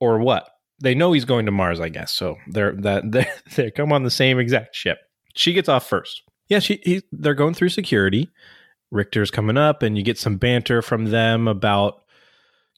or 0.00 0.18
what. 0.18 0.50
They 0.80 0.94
know 0.94 1.12
he's 1.12 1.24
going 1.24 1.46
to 1.46 1.52
Mars, 1.52 1.80
I 1.80 1.88
guess. 1.88 2.12
So 2.12 2.36
they're 2.48 2.72
that 2.72 3.32
they 3.56 3.70
come 3.70 3.92
on 3.92 4.02
the 4.02 4.10
same 4.10 4.38
exact 4.38 4.76
ship. 4.76 4.98
She 5.34 5.52
gets 5.52 5.68
off 5.68 5.88
first. 5.88 6.22
Yeah, 6.48 6.58
she 6.58 6.80
he, 6.84 7.02
they're 7.12 7.34
going 7.34 7.54
through 7.54 7.70
security. 7.70 8.30
Richter's 8.90 9.30
coming 9.30 9.56
up, 9.56 9.82
and 9.82 9.96
you 9.96 10.02
get 10.02 10.18
some 10.18 10.36
banter 10.36 10.82
from 10.82 11.06
them 11.06 11.46
about 11.48 12.02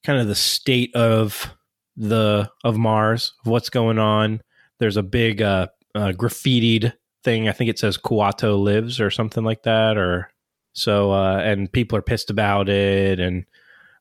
kind 0.04 0.20
of 0.20 0.28
the 0.28 0.34
state 0.34 0.94
of 0.94 1.54
the 1.96 2.50
of 2.64 2.78
Mars, 2.78 3.32
of 3.44 3.50
what's 3.50 3.70
going 3.70 3.98
on. 3.98 4.42
There's 4.78 4.96
a 4.96 5.02
big 5.02 5.42
uh, 5.42 5.68
uh, 5.94 6.12
graffitied 6.12 6.94
thing. 7.22 7.48
I 7.48 7.52
think 7.52 7.70
it 7.70 7.78
says 7.78 7.98
Kuato 7.98 8.58
lives 8.58 9.00
or 9.00 9.10
something 9.10 9.44
like 9.44 9.62
that. 9.64 9.96
Or 9.96 10.30
so, 10.72 11.12
uh, 11.12 11.38
and 11.38 11.70
people 11.70 11.98
are 11.98 12.02
pissed 12.02 12.30
about 12.30 12.68
it. 12.68 13.20
And 13.20 13.44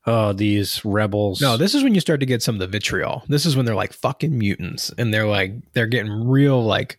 oh, 0.06 0.32
these 0.32 0.84
rebels. 0.84 1.40
No, 1.40 1.56
this 1.56 1.74
is 1.74 1.82
when 1.82 1.94
you 1.94 2.00
start 2.00 2.20
to 2.20 2.26
get 2.26 2.42
some 2.42 2.54
of 2.56 2.60
the 2.60 2.66
vitriol. 2.66 3.22
This 3.28 3.46
is 3.46 3.56
when 3.56 3.66
they're 3.66 3.74
like 3.74 3.92
fucking 3.92 4.36
mutants, 4.38 4.90
and 4.98 5.12
they're 5.12 5.26
like 5.26 5.52
they're 5.72 5.86
getting 5.86 6.28
real 6.28 6.62
like, 6.64 6.98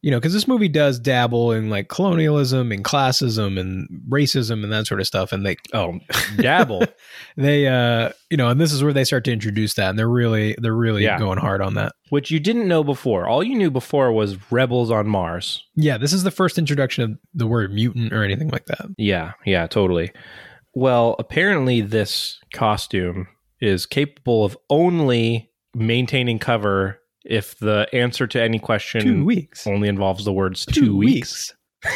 you 0.00 0.10
know, 0.10 0.18
because 0.18 0.32
this 0.32 0.48
movie 0.48 0.68
does 0.68 0.98
dabble 0.98 1.52
in 1.52 1.70
like 1.70 1.88
colonialism 1.88 2.72
and 2.72 2.82
classism 2.84 3.58
and 3.60 3.86
racism 4.08 4.64
and 4.64 4.72
that 4.72 4.86
sort 4.86 5.00
of 5.00 5.06
stuff, 5.06 5.30
and 5.32 5.46
they 5.46 5.56
oh 5.72 5.98
dabble. 6.38 6.84
they 7.36 7.68
uh 7.68 8.10
you 8.30 8.36
know, 8.36 8.48
and 8.48 8.60
this 8.60 8.72
is 8.72 8.82
where 8.82 8.92
they 8.92 9.04
start 9.04 9.24
to 9.24 9.32
introduce 9.32 9.74
that, 9.74 9.90
and 9.90 9.98
they're 9.98 10.08
really 10.08 10.56
they're 10.58 10.74
really 10.74 11.04
Yeah. 11.04 11.18
going 11.18 11.38
hard 11.38 11.60
on 11.60 11.74
that. 11.74 11.92
which 12.08 12.30
you 12.30 12.40
didn't 12.40 12.66
know 12.68 12.82
before. 12.82 13.26
All 13.28 13.42
you 13.44 13.54
knew 13.56 13.70
before 13.70 14.10
was 14.12 14.36
rebels 14.50 14.90
on 14.90 15.06
Mars. 15.06 15.64
Yeah, 15.76 15.98
this 15.98 16.12
is 16.12 16.24
the 16.24 16.30
first 16.32 16.58
introduction 16.58 17.04
of 17.04 17.18
the 17.34 17.46
word 17.46 17.72
mutant 17.72 18.12
or 18.12 18.24
anything 18.24 18.48
like 18.48 18.66
that. 18.66 18.86
Yeah, 18.98 19.32
yeah, 19.46 19.66
totally. 19.66 20.10
Well, 20.74 21.16
apparently 21.18 21.80
this 21.80 22.38
costume 22.52 23.28
is 23.60 23.86
capable 23.86 24.44
of 24.44 24.56
only 24.70 25.50
maintaining 25.74 26.38
cover 26.38 26.98
if 27.24 27.56
the 27.58 27.86
answer 27.92 28.26
to 28.26 28.42
any 28.42 28.58
question 28.58 29.02
Two 29.02 29.24
weeks. 29.24 29.66
only 29.66 29.88
involves 29.88 30.24
the 30.24 30.32
words 30.32 30.66
two, 30.66 30.96
weeks. 30.96 31.54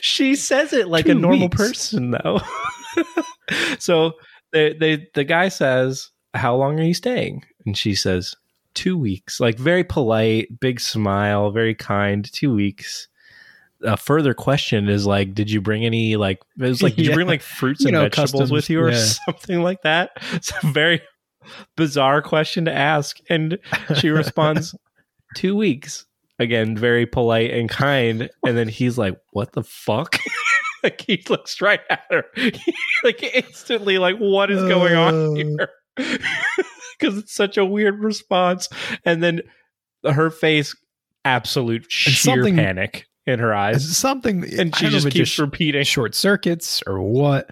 she 0.00 0.36
says 0.36 0.72
it 0.72 0.88
like 0.88 1.08
a 1.08 1.14
normal 1.14 1.48
weeks. 1.48 1.56
person 1.56 2.10
though. 2.12 2.40
so 3.78 4.12
they, 4.52 4.72
they 4.74 5.08
the 5.14 5.24
guy 5.24 5.48
says, 5.48 6.10
How 6.34 6.54
long 6.56 6.78
are 6.78 6.84
you 6.84 6.94
staying? 6.94 7.44
And 7.64 7.76
she 7.76 7.94
says, 7.94 8.34
Two 8.74 8.96
weeks. 8.96 9.40
Like 9.40 9.58
very 9.58 9.84
polite, 9.84 10.60
big 10.60 10.80
smile, 10.80 11.50
very 11.50 11.74
kind, 11.74 12.30
two 12.30 12.54
weeks. 12.54 13.08
A 13.82 13.96
further 13.96 14.34
question 14.34 14.88
is 14.88 15.06
like, 15.06 15.34
did 15.34 15.50
you 15.50 15.60
bring 15.60 15.84
any 15.84 16.16
like 16.16 16.40
it 16.58 16.62
was 16.62 16.82
like, 16.82 16.96
did 16.96 17.06
you 17.06 17.12
bring 17.14 17.26
like 17.26 17.42
fruits 17.42 17.82
You 17.82 17.88
and 17.88 17.94
know, 17.94 18.02
vegetables 18.02 18.32
customs, 18.32 18.50
with 18.52 18.70
you 18.70 18.80
or 18.80 18.90
yeah. 18.90 19.04
something 19.26 19.62
like 19.62 19.82
that? 19.82 20.10
It's 20.32 20.50
a 20.62 20.66
very 20.72 21.02
bizarre 21.76 22.22
question 22.22 22.64
to 22.66 22.72
ask. 22.72 23.18
And 23.28 23.58
she 23.96 24.08
responds, 24.10 24.74
two 25.36 25.54
weeks. 25.56 26.06
Again, 26.38 26.76
very 26.76 27.06
polite 27.06 27.50
and 27.50 27.68
kind. 27.68 28.28
And 28.44 28.56
then 28.58 28.68
he's 28.68 28.98
like, 28.98 29.18
what 29.32 29.52
the 29.52 29.62
fuck? 29.62 30.18
like 30.82 31.00
he 31.00 31.24
looks 31.30 31.60
right 31.62 31.80
at 31.88 32.02
her. 32.10 32.24
like 33.04 33.22
instantly, 33.22 33.96
like, 33.98 34.16
what 34.18 34.50
is 34.50 34.62
going 34.62 34.94
Uh. 34.94 35.00
on 35.02 35.36
here? 35.36 35.68
Because 36.98 37.16
it's 37.18 37.34
such 37.34 37.56
a 37.56 37.64
weird 37.64 37.98
response. 38.02 38.68
And 39.04 39.22
then 39.22 39.40
her 40.04 40.30
face, 40.30 40.74
absolute 41.24 41.90
sheer 41.90 42.44
panic 42.54 43.06
in 43.26 43.38
her 43.38 43.54
eyes. 43.54 43.96
Something, 43.96 44.44
And 44.58 44.74
she 44.76 44.88
just 44.88 45.10
keeps 45.10 45.38
repeating. 45.38 45.84
short 45.84 46.14
circuits 46.14 46.82
or 46.86 47.00
what. 47.00 47.50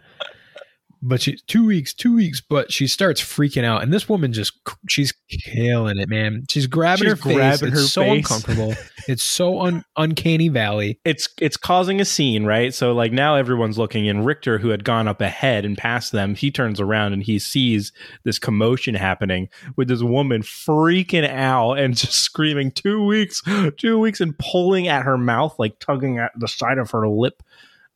But 1.07 1.21
she 1.21 1.37
two 1.47 1.67
weeks, 1.67 1.93
two 1.93 2.15
weeks, 2.15 2.41
but 2.41 2.73
she 2.73 2.87
starts 2.87 3.21
freaking 3.21 3.63
out, 3.63 3.83
and 3.83 3.93
this 3.93 4.09
woman 4.09 4.33
just 4.33 4.55
she's 4.89 5.13
killing 5.29 5.99
it, 5.99 6.09
man. 6.09 6.45
She's 6.49 6.67
grabbing 6.67 7.03
She's 7.05 7.11
her 7.11 7.17
face. 7.17 7.35
grabbing 7.37 7.69
it's 7.69 7.81
her 7.81 7.87
so 7.87 8.01
face. 8.03 8.17
uncomfortable. 8.25 8.75
it's 9.09 9.23
so 9.23 9.61
un- 9.61 9.85
uncanny 9.97 10.49
valley. 10.49 10.99
it's 11.05 11.29
it's 11.41 11.59
causing 11.59 12.01
a 12.01 12.07
scene, 12.07 12.47
right? 12.47 12.73
So 12.73 12.95
like 12.95 13.13
now 13.13 13.35
everyone's 13.35 13.77
looking, 13.77 14.09
and 14.09 14.25
Richter, 14.25 14.59
who 14.59 14.71
had 14.71 14.83
gone 14.83 15.07
up 15.07 15.21
ahead 15.21 15.67
and 15.67 15.77
past 15.77 16.13
them, 16.13 16.35
he 16.35 16.51
turns 16.51 16.81
around 16.81 17.13
and 17.13 17.23
he 17.23 17.39
sees 17.39 17.93
this 18.25 18.39
commotion 18.39 18.95
happening 18.95 19.51
with 19.77 19.89
this 19.89 20.03
woman 20.03 20.41
freaking 20.43 21.29
out 21.29 21.75
and 21.75 21.97
just 21.99 22.15
screaming, 22.15 22.71
two 22.71 23.05
weeks, 23.05 23.43
two 23.77 23.99
weeks, 23.99 24.23
and 24.23 24.39
pulling 24.39 24.89
at 24.89 25.03
her 25.03 25.19
mouth, 25.19 25.55
like 25.59 25.79
tugging 25.81 26.19
at 26.19 26.33
the 26.39 26.49
side 26.49 26.79
of 26.79 26.91
her 26.93 27.07
lip, 27.07 27.43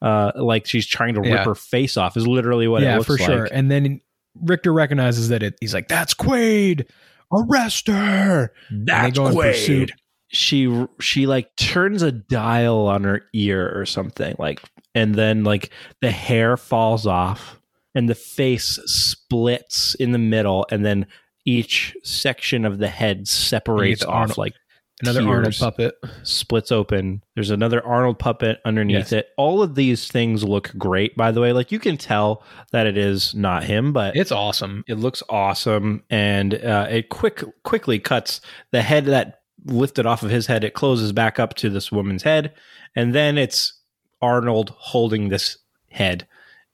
uh, 0.02 0.32
like 0.36 0.66
she's 0.66 0.86
trying 0.86 1.14
to 1.14 1.20
rip 1.20 1.30
Yeah. 1.30 1.44
her 1.44 1.54
face 1.54 1.96
off. 1.96 2.16
Is 2.16 2.26
literally 2.26 2.68
what 2.68 2.82
it 2.82 2.86
yeah, 2.86 2.94
looks 2.96 3.06
for 3.06 3.16
like. 3.18 3.26
sure. 3.26 3.44
And 3.46 3.70
then 3.70 4.00
Richter 4.40 4.72
recognizes 4.72 5.28
that 5.30 5.42
it. 5.42 5.54
He's 5.60 5.74
like, 5.74 5.88
"That's 5.88 6.14
Quaid. 6.14 6.86
Arrest 7.32 7.88
her." 7.88 8.52
That's 8.70 9.18
go 9.18 9.26
in 9.26 9.34
Quaid. 9.34 9.52
pursuit. 9.52 9.92
She 10.30 10.86
she 11.00 11.26
like 11.26 11.54
turns 11.56 12.02
a 12.02 12.12
dial 12.12 12.86
on 12.86 13.04
her 13.04 13.22
ear 13.32 13.72
or 13.74 13.86
something 13.86 14.34
like, 14.38 14.62
and 14.94 15.14
then 15.14 15.42
like 15.44 15.70
the 16.02 16.10
hair 16.10 16.56
falls 16.56 17.06
off 17.06 17.58
and 17.94 18.08
the 18.08 18.14
face 18.14 18.78
splits 18.84 19.94
in 19.96 20.12
the 20.12 20.18
middle, 20.18 20.66
and 20.70 20.84
then 20.84 21.06
each 21.46 21.96
section 22.04 22.64
of 22.66 22.78
the 22.78 22.88
head 22.88 23.26
separates 23.26 24.00
the 24.02 24.08
off 24.08 24.14
Arnold- 24.14 24.38
like 24.38 24.54
Another. 25.02 25.22
Arnold 25.28 25.56
puppet. 25.58 25.94
splits 26.24 26.72
open. 26.72 27.22
There's 27.34 27.50
another 27.50 27.84
Arnold 27.86 28.18
puppet 28.18 28.58
underneath 28.64 28.96
Yes. 28.96 29.12
it. 29.12 29.28
All 29.36 29.62
of 29.62 29.74
these 29.76 30.08
things 30.08 30.42
look 30.42 30.72
great, 30.76 31.16
by 31.16 31.30
the 31.30 31.40
way. 31.40 31.52
Like 31.52 31.70
you 31.70 31.78
can 31.78 31.96
tell 31.96 32.42
that 32.72 32.86
it 32.86 32.96
is 32.98 33.34
not 33.34 33.64
him, 33.64 33.92
but 33.92 34.16
It's 34.16 34.32
awesome. 34.32 34.82
it 34.88 34.94
looks 34.94 35.22
awesome, 35.28 36.02
and 36.10 36.54
uh, 36.54 36.88
it 36.90 37.08
quick 37.10 37.44
quickly 37.62 37.98
cuts 38.00 38.40
the 38.72 38.82
head 38.82 39.04
that 39.06 39.40
lifted 39.64 40.04
off 40.06 40.22
of 40.22 40.30
his 40.30 40.46
head. 40.46 40.64
It 40.64 40.74
closes 40.74 41.12
back 41.12 41.38
up 41.38 41.54
to 41.54 41.70
this 41.70 41.92
woman's 41.92 42.22
head, 42.24 42.54
and 42.96 43.14
then 43.14 43.38
it's 43.38 43.74
Arnold 44.20 44.70
holding 44.76 45.28
this 45.28 45.58
head, 45.90 46.26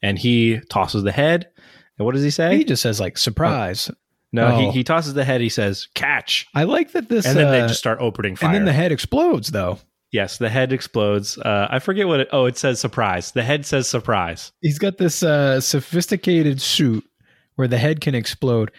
and 0.02 0.18
he 0.18 0.60
tosses 0.70 1.02
the 1.02 1.12
head. 1.12 1.48
And 1.98 2.06
what 2.06 2.14
does 2.14 2.24
he 2.24 2.30
say? 2.30 2.56
He 2.56 2.64
just 2.64 2.82
says 2.82 3.00
like 3.00 3.18
surprise. 3.18 3.90
No, 4.34 4.46
Oh. 4.48 4.58
he, 4.58 4.70
he 4.70 4.84
tosses 4.84 5.14
the 5.14 5.24
head. 5.24 5.40
He 5.40 5.48
says 5.48 5.88
catch, 5.94 6.46
I 6.54 6.64
like 6.64 6.92
that 6.92 7.08
this. 7.08 7.24
and 7.26 7.36
then 7.36 7.50
they 7.50 7.60
uh, 7.60 7.68
just 7.68 7.80
start 7.80 7.98
opening 8.00 8.36
fire. 8.36 8.48
and 8.48 8.56
then 8.56 8.64
the 8.66 8.72
head 8.72 8.92
explodes 8.92 9.50
though. 9.50 9.78
yes, 10.12 10.38
the 10.38 10.48
head 10.50 10.72
explodes. 10.72 11.38
Uh, 11.38 11.68
I 11.70 11.78
forget 11.78 12.06
what 12.08 12.20
it. 12.20 12.28
Oh, 12.32 12.44
it 12.46 12.56
says 12.58 12.80
surprise. 12.80 13.32
The 13.32 13.42
head 13.42 13.64
says 13.64 13.88
surprise. 13.88 14.52
He's 14.60 14.78
got 14.78 14.98
this 14.98 15.22
uh, 15.22 15.60
sophisticated 15.60 16.60
suit 16.60 17.04
where 17.56 17.68
the 17.68 17.78
head 17.78 18.00
can 18.00 18.14
explode. 18.14 18.70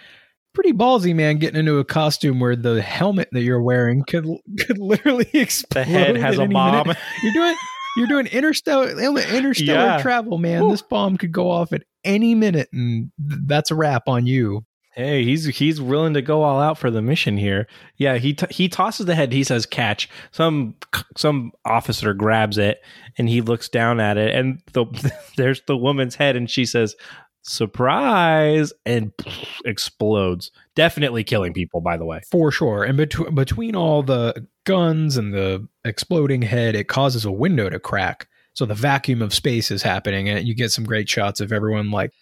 Pretty 0.54 0.72
ballsy, 0.72 1.14
man, 1.14 1.38
getting 1.38 1.60
into 1.60 1.80
a 1.80 1.84
costume 1.84 2.40
where 2.40 2.56
the 2.56 2.82
helmet 2.82 3.28
that 3.34 3.42
you're 3.42 3.62
wearing 3.62 4.04
could 4.08 4.26
could 4.60 4.78
literally 4.78 5.30
explode. 5.34 5.82
The 5.82 5.84
head 5.84 6.16
has 6.18 6.38
a 6.40 6.46
bomb. 6.48 6.88
minute. 6.88 6.98
You're 7.24 7.34
doing 7.34 7.56
you're 7.98 8.08
doing 8.08 8.28
interstellar 8.28 8.90
interstellar 8.90 9.86
Yeah. 9.98 10.02
travel, 10.02 10.38
man. 10.38 10.70
This 10.70 10.82
bomb 10.82 11.18
could 11.18 11.32
go 11.34 11.50
off 11.52 11.74
at 11.74 11.84
any 12.06 12.36
minute, 12.36 12.70
and 12.72 13.12
that's 13.18 13.72
a 13.72 13.76
wrap 13.76 14.04
on 14.08 14.26
you. 14.28 14.66
Hey, 14.96 15.26
he's 15.26 15.46
he's 15.46 15.82
willing 15.82 16.14
to 16.14 16.22
go 16.22 16.44
all 16.44 16.62
out 16.62 16.78
for 16.78 16.90
the 16.90 17.02
mission 17.02 17.36
here. 17.36 17.68
Yeah, 17.98 18.18
he 18.18 18.34
t- 18.34 18.48
he 18.50 18.70
tosses 18.70 19.06
the 19.06 19.14
head. 19.14 19.34
He 19.34 19.44
says 19.44 19.66
catch. 19.66 20.10
Some 20.32 20.76
some 21.18 21.52
officer 21.66 22.14
grabs 22.14 22.58
it 22.58 22.82
and 23.18 23.28
he 23.28 23.42
looks 23.42 23.68
down 23.68 24.00
at 24.00 24.18
it 24.18 24.34
and 24.34 24.62
the 24.72 24.86
there's 25.38 25.62
the 25.68 25.76
woman's 25.76 26.16
head 26.16 26.38
and 26.38 26.50
she 26.50 26.66
says 26.66 26.96
surprise 27.42 28.72
and 28.86 29.12
explodes. 29.66 30.52
Definitely 30.76 31.26
killing 31.26 31.54
people 31.54 31.82
by 31.82 31.98
the 31.98 32.06
way. 32.06 32.22
For 32.32 32.50
sure. 32.50 32.86
And 32.86 32.96
between 32.96 33.36
between 33.36 33.76
all 33.76 34.02
the 34.02 34.48
guns 34.64 35.18
and 35.18 35.34
the 35.34 35.68
exploding 35.84 36.42
head, 36.42 36.74
it 36.74 36.88
causes 36.88 37.26
a 37.26 37.32
window 37.32 37.70
to 37.70 37.80
crack. 37.80 38.30
So 38.54 38.66
the 38.66 38.74
vacuum 38.74 39.22
of 39.22 39.34
space 39.34 39.72
is 39.72 39.84
happening, 39.84 40.30
and 40.30 40.48
you 40.48 40.56
get 40.56 40.72
some 40.72 40.86
great 40.86 41.10
shots 41.10 41.42
of 41.42 41.52
everyone 41.52 41.92
like 41.92 42.14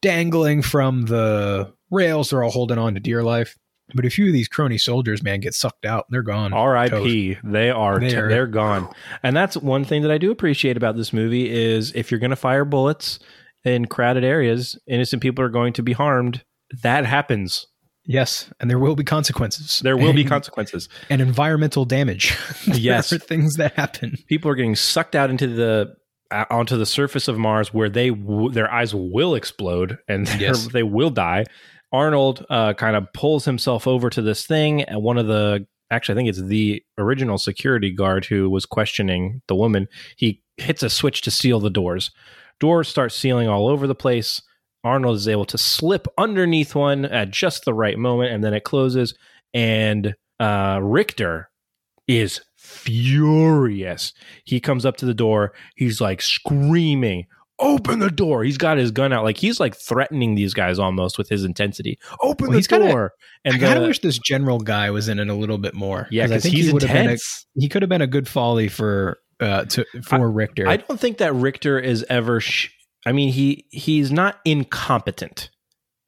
dangling 0.00 0.62
from 0.62 1.02
the 1.02 1.74
rails. 1.90 2.30
They're 2.30 2.42
all 2.42 2.50
holding 2.50 2.78
on 2.78 2.94
to 2.94 3.00
dear 3.00 3.22
life. 3.22 3.56
But 3.94 4.04
a 4.04 4.10
few 4.10 4.26
of 4.26 4.32
these 4.34 4.48
crony 4.48 4.76
soldiers, 4.76 5.22
man, 5.22 5.40
get 5.40 5.54
sucked 5.54 5.86
out. 5.86 6.04
They're 6.10 6.20
gone. 6.22 6.52
R.I.P. 6.52 7.38
They 7.42 7.70
are 7.70 7.98
They 7.98 8.14
are- 8.16 8.28
they're 8.28 8.46
gone, 8.46 8.88
and 9.22 9.34
that's 9.34 9.56
one 9.56 9.84
thing 9.84 10.02
that 10.02 10.10
I 10.10 10.18
do 10.18 10.30
appreciate 10.30 10.76
about 10.76 10.96
this 10.96 11.12
movie 11.12 11.50
is 11.50 11.92
if 11.94 12.10
you're 12.10 12.20
going 12.20 12.28
to 12.30 12.36
fire 12.36 12.66
bullets 12.66 13.18
in 13.64 13.86
crowded 13.86 14.24
areas, 14.24 14.78
innocent 14.86 15.22
people 15.22 15.42
are 15.44 15.48
going 15.48 15.72
to 15.74 15.82
be 15.82 15.94
harmed. 15.94 16.44
That 16.82 17.06
happens. 17.06 17.66
Yes, 18.04 18.50
and 18.60 18.70
there 18.70 18.78
will 18.78 18.94
be 18.96 19.04
consequences. 19.04 19.80
There 19.82 19.96
will 19.96 20.12
be 20.14 20.24
consequences. 20.24 20.88
and 21.10 21.20
environmental 21.22 21.84
damage. 21.86 22.36
Yes. 22.66 23.10
are 23.12 23.18
things 23.18 23.56
that 23.56 23.72
happen. 23.74 24.16
people 24.28 24.50
are 24.50 24.54
getting 24.54 24.76
sucked 24.76 25.14
out 25.14 25.30
into 25.30 25.46
the 25.46 25.94
uh, 26.30 26.44
onto 26.50 26.76
the 26.76 26.84
surface 26.86 27.26
of 27.28 27.38
Mars 27.38 27.72
where 27.72 27.88
they 27.88 28.10
w- 28.10 28.50
their 28.50 28.70
eyes 28.70 28.94
will 28.94 29.34
explode 29.34 29.96
and 30.08 30.28
Yes. 30.38 30.68
they 30.68 30.82
will 30.82 31.08
die. 31.10 31.44
Arnold 31.92 32.44
uh, 32.50 32.74
kind 32.74 32.96
of 32.96 33.12
pulls 33.12 33.44
himself 33.44 33.86
over 33.86 34.10
to 34.10 34.22
this 34.22 34.46
thing, 34.46 34.82
and 34.82 35.02
one 35.02 35.18
of 35.18 35.26
the 35.26 35.66
actually 35.90 36.14
I 36.14 36.16
think 36.16 36.28
it's 36.28 36.42
the 36.42 36.82
original 36.98 37.38
security 37.38 37.90
guard 37.90 38.26
who 38.26 38.50
was 38.50 38.66
questioning 38.66 39.42
the 39.48 39.54
woman. 39.54 39.88
He 40.16 40.42
hits 40.56 40.82
a 40.82 40.90
switch 40.90 41.22
to 41.22 41.30
seal 41.30 41.60
the 41.60 41.70
doors. 41.70 42.10
Doors 42.60 42.88
start 42.88 43.12
sealing 43.12 43.48
all 43.48 43.68
over 43.68 43.86
the 43.86 43.94
place. 43.94 44.42
Arnold 44.84 45.16
is 45.16 45.28
able 45.28 45.44
to 45.46 45.58
slip 45.58 46.06
underneath 46.18 46.74
one 46.74 47.04
at 47.04 47.30
just 47.30 47.64
the 47.64 47.74
right 47.74 47.98
moment, 47.98 48.32
and 48.32 48.44
then 48.44 48.54
it 48.54 48.64
closes. 48.64 49.14
And 49.54 50.14
uh, 50.38 50.80
Richter 50.82 51.50
is 52.06 52.40
furious. 52.56 54.12
He 54.44 54.60
comes 54.60 54.84
up 54.84 54.96
to 54.98 55.06
the 55.06 55.14
door. 55.14 55.52
He's 55.76 56.00
like 56.00 56.20
screaming, 56.22 57.26
"Open 57.58 57.98
the 57.98 58.10
door!" 58.10 58.44
He's 58.44 58.58
got 58.58 58.78
his 58.78 58.90
gun 58.90 59.12
out, 59.12 59.24
like 59.24 59.36
he's 59.38 59.58
like 59.60 59.74
threatening 59.76 60.34
these 60.34 60.54
guys 60.54 60.78
almost 60.78 61.18
with 61.18 61.28
his 61.28 61.44
intensity. 61.44 61.98
Open 62.22 62.46
Well, 62.46 62.52
the 62.52 62.58
he's 62.58 62.66
kinda- 62.66 62.88
door! 62.88 63.12
I 63.46 63.58
kind 63.58 63.78
of 63.78 63.84
wish 63.86 64.00
this 64.00 64.18
general 64.18 64.58
guy 64.60 64.90
was 64.90 65.08
in 65.08 65.18
it 65.18 65.28
a 65.28 65.34
little 65.34 65.58
bit 65.58 65.74
more. 65.74 66.06
yeah, 66.10 66.26
because 66.26 66.44
he's 66.44 66.66
he 66.66 66.72
been 66.72 66.82
a, 66.82 66.86
intense. 66.86 67.46
he 67.54 67.68
could 67.68 67.82
have 67.82 67.88
been 67.88 68.02
a 68.02 68.06
good 68.06 68.28
folly 68.28 68.68
for 68.68 69.18
uh 69.40 69.64
to 69.66 69.84
for 70.02 70.30
Richter. 70.30 70.68
I 70.68 70.76
don't 70.78 70.98
think 71.00 71.18
that 71.18 71.32
Richter 71.34 71.78
is 71.78 72.04
ever. 72.08 72.40
Sh- 72.40 72.70
I 73.06 73.12
mean, 73.12 73.32
he 73.32 73.64
he's 73.70 74.10
not 74.12 74.38
incompetent, 74.44 75.50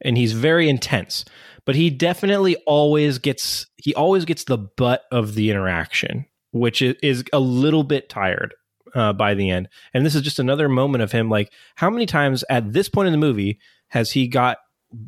and 0.03 0.17
he's 0.17 0.33
very 0.33 0.69
intense, 0.69 1.25
but 1.65 1.75
he 1.75 1.89
definitely 1.89 2.55
always 2.67 3.17
gets 3.17 3.67
he 3.77 3.93
always 3.95 4.25
gets 4.25 4.43
the 4.43 4.57
butt 4.57 5.03
of 5.11 5.35
the 5.35 5.49
interaction, 5.49 6.25
which 6.51 6.81
is, 6.81 6.95
is 7.01 7.23
a 7.33 7.39
little 7.39 7.83
bit 7.83 8.09
tired 8.09 8.53
uh, 8.95 9.13
by 9.13 9.33
the 9.33 9.49
end. 9.49 9.69
And 9.93 10.05
this 10.05 10.15
is 10.15 10.21
just 10.21 10.39
another 10.39 10.69
moment 10.69 11.03
of 11.03 11.11
him. 11.11 11.29
Like, 11.29 11.51
how 11.75 11.89
many 11.89 12.05
times 12.05 12.43
at 12.49 12.73
this 12.73 12.89
point 12.89 13.07
in 13.07 13.13
the 13.13 13.17
movie 13.17 13.59
has 13.89 14.11
he 14.11 14.27
got 14.27 14.57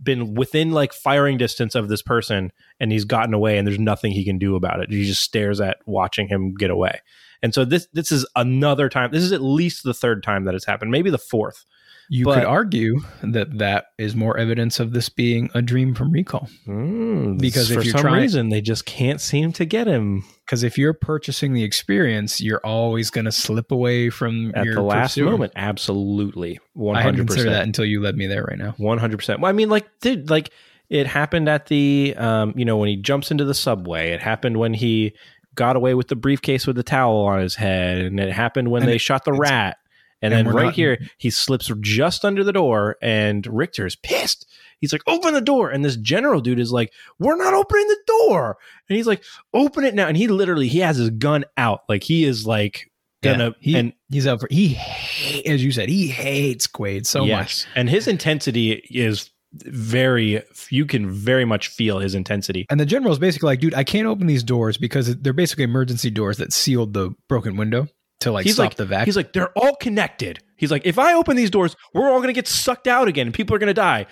been 0.02 0.34
within 0.36 0.72
like 0.72 0.94
firing 0.94 1.38
distance 1.38 1.76
of 1.76 1.90
this 1.90 2.02
person, 2.02 2.52
and 2.80 2.92
he's 2.92 3.06
gotten 3.06 3.34
away, 3.34 3.58
and 3.58 3.68
there's 3.68 3.80
nothing 3.80 4.12
he 4.12 4.24
can 4.24 4.38
do 4.38 4.56
about 4.56 4.80
it. 4.80 4.90
He 4.90 5.06
just 5.06 5.24
stares 5.24 5.60
at 5.60 5.78
watching 5.86 6.28
him 6.28 6.54
get 6.54 6.70
away. 6.70 7.02
And 7.42 7.54
so 7.54 7.66
this 7.66 7.88
this 7.94 8.12
is 8.12 8.26
another 8.36 8.88
time. 8.90 9.12
This 9.12 9.24
is 9.24 9.34
at 9.34 9.42
least 9.42 9.84
the 9.84 9.94
third 9.94 10.24
time 10.24 10.46
that 10.46 10.56
it's 10.56 10.66
happened, 10.66 10.92
maybe 10.92 11.10
the 11.10 11.18
fourth. 11.18 11.66
You 12.10 12.26
But- 12.26 12.36
could 12.36 12.44
argue 12.46 13.02
that 13.24 13.58
that 13.60 13.86
is 13.98 14.16
more 14.16 14.38
evidence 14.38 14.80
of 14.80 14.92
this 14.94 15.10
being 15.10 15.50
a 15.54 15.62
dream 15.62 15.96
from 15.96 16.12
recall. 16.12 16.50
Mm, 16.68 17.40
Because 17.40 17.72
if 17.72 17.78
for 17.78 17.84
you're 17.84 17.92
some 17.94 18.02
trying- 18.02 18.22
reason 18.22 18.50
they 18.50 18.62
just 18.62 18.86
can't 18.86 19.20
seem 19.22 19.52
to 19.54 19.66
get 19.66 19.88
him 19.88 20.24
Because 20.46 20.64
if 20.64 20.78
you're 20.78 20.94
purchasing 20.94 21.54
the 21.54 21.64
experience, 21.64 22.42
you're 22.42 22.60
always 22.66 23.10
going 23.10 23.26
to 23.26 23.32
slip 23.32 23.72
away 23.72 24.10
from 24.10 24.52
at 24.56 24.66
your 24.66 24.76
the 24.76 24.82
last 24.82 25.14
pursuer. 25.14 25.32
moment. 25.32 25.54
Absolutely, 25.56 26.60
one 26.74 26.96
I 26.98 27.00
hadn't 27.02 27.16
hundred 27.16 27.28
considered 27.30 27.52
that 27.54 27.64
until 27.64 27.86
you 27.86 28.02
led 28.02 28.18
me 28.18 28.28
there 28.28 28.44
right 28.44 28.58
now. 28.58 28.74
one 28.78 28.98
hundred 28.98 29.18
percent. 29.18 29.40
Well, 29.40 29.50
I 29.50 29.54
mean, 29.54 29.70
like, 29.70 29.86
dude, 30.02 30.30
like 30.30 30.50
it 30.90 31.08
happened 31.08 31.48
at 31.48 31.68
the, 31.68 32.14
um, 32.18 32.54
you 32.58 32.66
know, 32.66 32.76
when 32.78 32.90
he 32.90 32.98
jumps 32.98 33.32
into 33.32 33.46
the 33.46 33.54
subway. 33.54 34.12
It 34.12 34.20
happened 34.22 34.58
when 34.58 34.74
he 34.74 35.14
got 35.56 35.76
away 35.76 35.94
with 35.94 36.10
the 36.10 36.16
briefcase 36.16 36.68
with 36.68 36.76
the 36.76 36.84
towel 36.84 37.22
on 37.26 37.40
his 37.40 37.56
head, 37.56 38.00
and 38.00 38.20
it 38.20 38.32
happened 38.34 38.70
when 38.70 38.82
And 38.84 38.92
they 38.92 38.96
it- 38.96 39.02
shot 39.02 39.24
the 39.26 39.34
rat. 39.34 39.78
And, 40.24 40.34
and 40.34 40.48
then 40.48 40.56
right 40.56 40.66
not- 40.66 40.74
here, 40.74 40.98
he 41.18 41.30
slips 41.30 41.70
just 41.82 42.24
under 42.24 42.44
the 42.46 42.54
door, 42.54 42.96
and 43.02 43.46
Richter 43.46 43.86
is 43.86 43.98
pissed. 43.98 44.50
He's 44.80 44.94
like, 44.94 45.04
"Open 45.06 45.34
the 45.34 45.42
door!" 45.42 45.70
And 45.70 45.84
this 45.84 45.98
general 45.98 46.40
dude 46.42 46.60
is 46.60 46.72
like, 46.72 46.92
"We're 47.20 47.36
not 47.36 47.54
opening 47.54 47.88
the 47.88 47.98
door." 48.08 48.58
And 48.90 48.96
he's 48.98 49.08
like, 49.08 49.24
"Open 49.54 49.84
it 49.84 49.94
now!" 49.96 50.08
And 50.08 50.16
he 50.16 50.28
literally 50.28 50.68
he 50.70 50.80
has 50.80 50.98
his 50.98 51.10
gun 51.10 51.44
out, 51.58 51.82
like 51.90 52.04
he 52.04 52.24
is 52.24 52.48
like 52.48 52.90
gonna. 53.22 53.48
Yeah, 53.48 53.52
he, 53.60 53.78
and 53.78 53.94
he's 54.10 54.26
out 54.26 54.40
for 54.40 54.48
he 54.50 54.70
hate, 54.70 55.46
as 55.46 55.64
you 55.64 55.72
said 55.72 55.90
he 55.90 56.08
hates 56.08 56.68
Quaid 56.68 57.06
so 57.06 57.26
much. 57.26 57.66
and 57.76 57.90
his 57.90 58.08
intensity 58.08 58.72
is 58.90 59.30
very. 59.54 60.42
You 60.70 60.86
can 60.86 61.12
very 61.12 61.46
much 61.46 61.68
feel 61.68 62.00
his 62.00 62.16
intensity. 62.16 62.66
And 62.70 62.80
the 62.80 62.86
general 62.86 63.12
is 63.12 63.20
basically 63.20 63.48
like, 63.48 63.60
dude, 63.60 63.74
I 63.74 63.84
can't 63.84 64.08
open 64.08 64.28
these 64.28 64.44
doors 64.44 64.78
because 64.78 65.16
they're 65.18 65.34
basically 65.34 65.66
emergency 65.66 66.10
doors 66.10 66.38
that 66.38 66.54
sealed 66.54 66.94
the 66.94 67.14
broken 67.28 67.56
window 67.58 67.88
to 68.24 68.32
like 68.32 68.46
he's 68.46 68.56
stop 68.56 68.66
like 68.66 68.76
the 68.76 68.86
vacuum. 68.86 69.06
He's 69.06 69.16
like, 69.16 69.34
they're 69.34 69.52
all 69.58 69.76
connected. 69.76 70.40
He's 70.56 70.72
like, 70.72 70.86
if 70.86 71.00
I 71.00 71.14
open 71.14 71.36
these 71.36 71.50
doors, 71.50 71.76
we're 71.94 72.10
all 72.10 72.20
gonna 72.22 72.34
get 72.34 72.48
sucked 72.48 72.88
out 72.88 73.08
again, 73.08 73.28
and 73.28 73.34
people 73.34 73.56
are 73.56 73.60
gonna 73.60 73.74
die. 73.74 74.06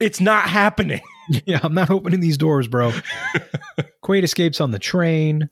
It's 0.00 0.20
not 0.20 0.48
happening. 0.48 1.00
yeah, 1.46 1.60
I'm 1.62 1.74
not 1.74 1.90
opening 1.90 2.20
these 2.20 2.38
doors, 2.38 2.68
bro. 2.68 2.92
Quaid 4.04 4.22
escapes 4.22 4.60
on 4.60 4.70
the 4.70 4.78
train, 4.78 5.48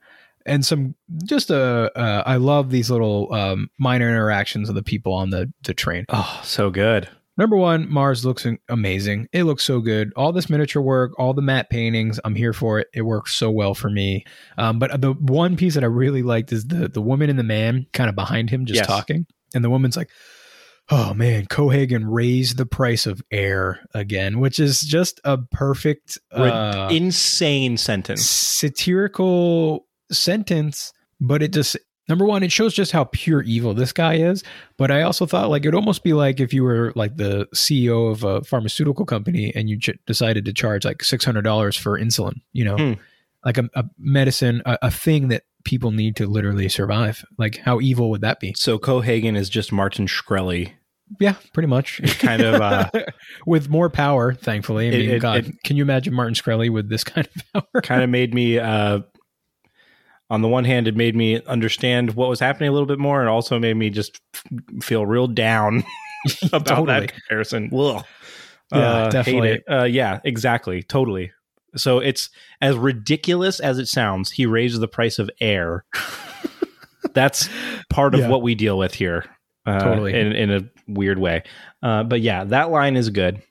and 0.46 0.64
some 0.64 0.94
just 1.24 1.50
uh, 1.50 1.90
uh 1.94 2.22
I 2.26 2.36
love 2.36 2.70
these 2.70 2.90
little 2.90 3.32
um, 3.32 3.70
minor 3.78 4.08
interactions 4.08 4.68
of 4.68 4.74
the 4.74 4.82
people 4.82 5.12
on 5.12 5.30
the 5.30 5.52
the 5.62 5.74
train. 5.74 6.06
Oh, 6.08 6.40
so 6.42 6.70
good. 6.70 7.08
Number 7.38 7.56
one, 7.56 7.90
Mars 7.90 8.24
looks 8.26 8.46
amazing. 8.68 9.26
It 9.32 9.44
looks 9.44 9.64
so 9.64 9.80
good. 9.80 10.12
All 10.16 10.32
this 10.32 10.50
miniature 10.50 10.82
work, 10.82 11.12
all 11.18 11.32
the 11.32 11.40
matte 11.42 11.70
paintings. 11.70 12.20
I'm 12.24 12.34
here 12.34 12.52
for 12.52 12.78
it. 12.78 12.88
It 12.92 13.02
works 13.02 13.34
so 13.34 13.50
well 13.50 13.74
for 13.74 13.88
me. 13.88 14.24
Um, 14.58 14.78
but 14.78 15.00
the 15.00 15.12
one 15.14 15.56
piece 15.56 15.74
that 15.74 15.82
I 15.82 15.86
really 15.86 16.22
liked 16.22 16.52
is 16.52 16.66
the 16.66 16.88
the 16.88 17.00
woman 17.00 17.30
and 17.30 17.38
the 17.38 17.42
man 17.44 17.86
kind 17.94 18.10
of 18.10 18.14
behind 18.14 18.50
him 18.50 18.66
just 18.66 18.76
Yes. 18.80 18.86
talking, 18.86 19.26
and 19.54 19.64
the 19.64 19.70
woman's 19.70 19.96
like, 19.96 20.10
"Oh 20.90 21.14
man, 21.14 21.46
Cohaagen 21.46 22.02
raised 22.04 22.58
the 22.58 22.66
price 22.66 23.06
of 23.06 23.22
air 23.30 23.80
again," 23.94 24.38
which 24.38 24.58
is 24.60 24.80
just 24.82 25.18
a 25.24 25.38
perfect 25.38 26.18
uh, 26.32 26.88
Insane 26.92 27.78
sentence. 27.78 28.28
satirical 28.28 29.86
sentence, 30.10 30.92
but 31.20 31.42
it 31.42 31.52
just 31.52 31.78
number 32.08 32.24
one, 32.24 32.42
it 32.42 32.52
shows 32.52 32.74
just 32.74 32.92
how 32.92 33.04
pure 33.04 33.42
evil 33.42 33.74
this 33.74 33.92
guy 33.92 34.14
is. 34.14 34.42
But 34.76 34.90
I 34.90 35.02
also 35.02 35.26
thought 35.26 35.50
like 35.50 35.62
it'd 35.62 35.74
almost 35.74 36.02
be 36.02 36.12
like 36.12 36.40
if 36.40 36.52
you 36.52 36.62
were 36.64 36.92
like 36.96 37.16
the 37.16 37.46
CEO 37.54 38.10
of 38.10 38.24
a 38.24 38.42
pharmaceutical 38.44 39.04
company 39.06 39.52
and 39.54 39.68
you 39.70 39.78
ch- 39.78 39.98
decided 40.06 40.44
to 40.46 40.52
charge 40.52 40.84
like 40.84 41.02
six 41.04 41.24
hundred 41.24 41.42
dollars 41.42 41.76
for 41.76 41.98
insulin, 41.98 42.40
you 42.52 42.64
know, 42.64 42.76
Hmm. 42.76 42.92
like 43.44 43.58
a, 43.58 43.68
a 43.74 43.84
medicine, 43.98 44.62
a, 44.66 44.78
a 44.82 44.90
thing 44.90 45.28
that 45.28 45.44
people 45.64 45.92
need 45.92 46.16
to 46.16 46.26
literally 46.26 46.68
survive. 46.68 47.24
Like 47.38 47.58
how 47.58 47.80
evil 47.80 48.10
would 48.10 48.20
that 48.22 48.40
be? 48.40 48.52
So 48.56 48.78
Cohaagen 48.78 49.36
is 49.36 49.48
just 49.48 49.70
Martin 49.72 50.06
Shkreli. 50.06 50.72
Yeah, 51.20 51.34
pretty 51.52 51.66
much. 51.66 52.00
kind 52.20 52.40
of, 52.40 52.60
uh, 52.62 52.88
with 53.46 53.68
more 53.68 53.90
power, 53.90 54.32
thankfully. 54.32 54.86
I 54.88 54.92
It- 54.92 54.98
mean, 54.98 55.10
it- 55.10 55.18
God, 55.20 55.46
it- 55.46 55.62
can 55.62 55.76
you 55.76 55.82
imagine 55.82 56.14
Martin 56.14 56.34
Shkreli 56.34 56.70
with 56.70 56.88
this 56.88 57.04
kind 57.04 57.28
of 57.52 57.52
power? 57.74 57.82
kind 57.82 58.02
of 58.02 58.08
made 58.10 58.32
me 58.34 58.58
uh 58.58 59.00
on 60.32 60.40
the 60.40 60.48
one 60.48 60.64
hand 60.64 60.88
it 60.88 60.96
made 60.96 61.14
me 61.14 61.40
understand 61.44 62.14
what 62.14 62.28
was 62.28 62.40
happening 62.40 62.68
a 62.70 62.72
little 62.72 62.86
bit 62.86 62.98
more 62.98 63.20
and 63.20 63.28
also 63.28 63.58
made 63.58 63.74
me 63.76 63.90
just 63.90 64.18
feel 64.80 65.04
real 65.04 65.26
down 65.26 65.84
about 66.52 66.64
Totally. 66.66 66.86
that 67.00 67.12
comparison 67.12 67.70
Ugh. 67.72 68.02
Yeah, 68.72 68.78
Uh, 68.78 69.10
definitely. 69.10 69.50
it. 69.50 69.64
Uh, 69.70 69.84
yeah 69.84 70.20
exactly 70.24 70.82
totally 70.82 71.30
so 71.76 71.98
it's 71.98 72.30
as 72.62 72.76
ridiculous 72.76 73.60
as 73.60 73.78
it 73.78 73.86
sounds 73.88 74.30
he 74.30 74.46
raised 74.46 74.80
the 74.80 74.88
price 74.88 75.18
of 75.18 75.28
air 75.40 75.84
that's 77.14 77.48
part 77.90 78.14
of 78.14 78.20
Yeah. 78.20 78.28
what 78.28 78.42
we 78.42 78.54
deal 78.54 78.78
with 78.78 78.94
here 78.94 79.24
uh, 79.66 79.78
Totally. 79.80 80.18
in, 80.18 80.32
in 80.32 80.50
a 80.50 80.62
weird 80.88 81.18
way 81.18 81.42
uh, 81.82 82.02
but 82.04 82.20
yeah 82.20 82.44
that 82.44 82.70
line 82.70 82.96
is 82.96 83.10
good 83.10 83.42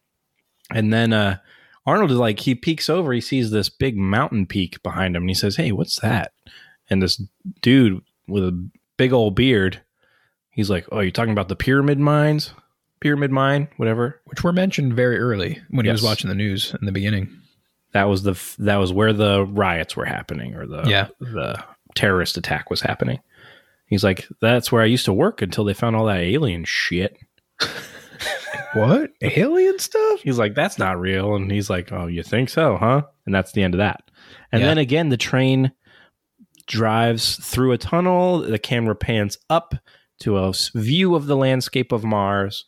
and 0.74 0.92
then 0.92 1.14
uh 1.14 1.38
Arnold 1.88 2.12
is 2.12 2.18
like, 2.18 2.40
he 2.40 2.54
peeks 2.54 2.92
over, 2.92 3.12
he 3.12 3.20
sees 3.20 3.50
this 3.50 3.68
big 3.68 3.98
mountain 3.98 4.46
peak 4.46 4.84
behind 4.84 5.16
him, 5.16 5.24
and 5.24 5.30
he 5.32 5.34
says, 5.34 5.56
Hey, 5.56 5.72
what's 5.72 6.00
that? 6.02 6.32
And 6.92 7.02
this 7.02 7.20
dude 7.62 8.02
with 8.28 8.44
a 8.44 8.70
big 8.98 9.14
old 9.14 9.34
beard, 9.34 9.82
he's 10.52 10.70
like, 10.70 10.86
Oh, 10.92 11.00
you're 11.00 11.10
talking 11.12 11.32
about 11.32 11.48
the 11.48 11.56
pyramid 11.56 11.98
mines? 11.98 12.54
Pyramid 13.00 13.32
mine, 13.32 13.68
whatever. 13.78 14.22
which 14.26 14.44
were 14.44 14.54
mentioned 14.54 14.94
very 14.94 15.18
early 15.18 15.60
when 15.72 15.86
he 15.88 15.92
was 15.92 16.04
watching 16.04 16.28
the 16.30 16.36
news 16.36 16.76
in 16.80 16.86
the 16.86 16.92
beginning. 16.92 17.36
That 17.94 18.04
was 18.04 18.22
the 18.24 18.40
that 18.60 18.76
was 18.78 18.94
where 18.94 19.12
the 19.14 19.44
riots 19.46 19.96
were 19.98 20.06
happening, 20.06 20.54
or 20.56 20.68
the 20.68 20.84
Yeah. 20.88 21.08
the 21.20 21.64
terrorist 21.96 22.38
attack 22.38 22.70
was 22.70 22.82
happening. 22.82 23.20
He's 23.88 24.04
like, 24.04 24.28
That's 24.40 24.72
where 24.72 24.82
I 24.84 24.86
used 24.86 25.06
to 25.06 25.14
work 25.14 25.42
until 25.42 25.64
they 25.64 25.74
found 25.74 25.96
all 25.96 26.06
that 26.06 26.20
alien 26.20 26.64
shit. 26.66 27.18
What 28.74 29.12
alien 29.22 29.80
stuff? 29.80 30.22
He's 30.22 30.38
like, 30.40 30.56
that's 30.56 30.80
not 30.80 30.98
real. 30.98 31.36
And 31.36 31.52
he's 31.52 31.70
like, 31.70 31.92
oh, 31.92 32.08
you 32.08 32.24
think 32.24 32.50
so, 32.50 32.78
huh? 32.78 33.02
And 33.26 33.36
that's 33.36 33.52
the 33.52 33.64
end 33.64 33.74
of 33.74 33.80
that. 33.80 34.10
And 34.52 34.62
Yeah. 34.62 34.68
then 34.68 34.78
again, 34.78 35.10
the 35.10 35.18
train 35.18 35.74
drives 36.66 37.36
through 37.38 37.72
a 37.72 37.78
tunnel. 37.78 38.40
The 38.40 38.60
camera 38.60 38.96
pans 38.96 39.38
up 39.50 39.76
to 40.22 40.38
a 40.38 40.54
view 40.76 41.16
of 41.16 41.26
the 41.26 41.36
landscape 41.36 41.92
of 41.92 42.04
Mars. 42.04 42.66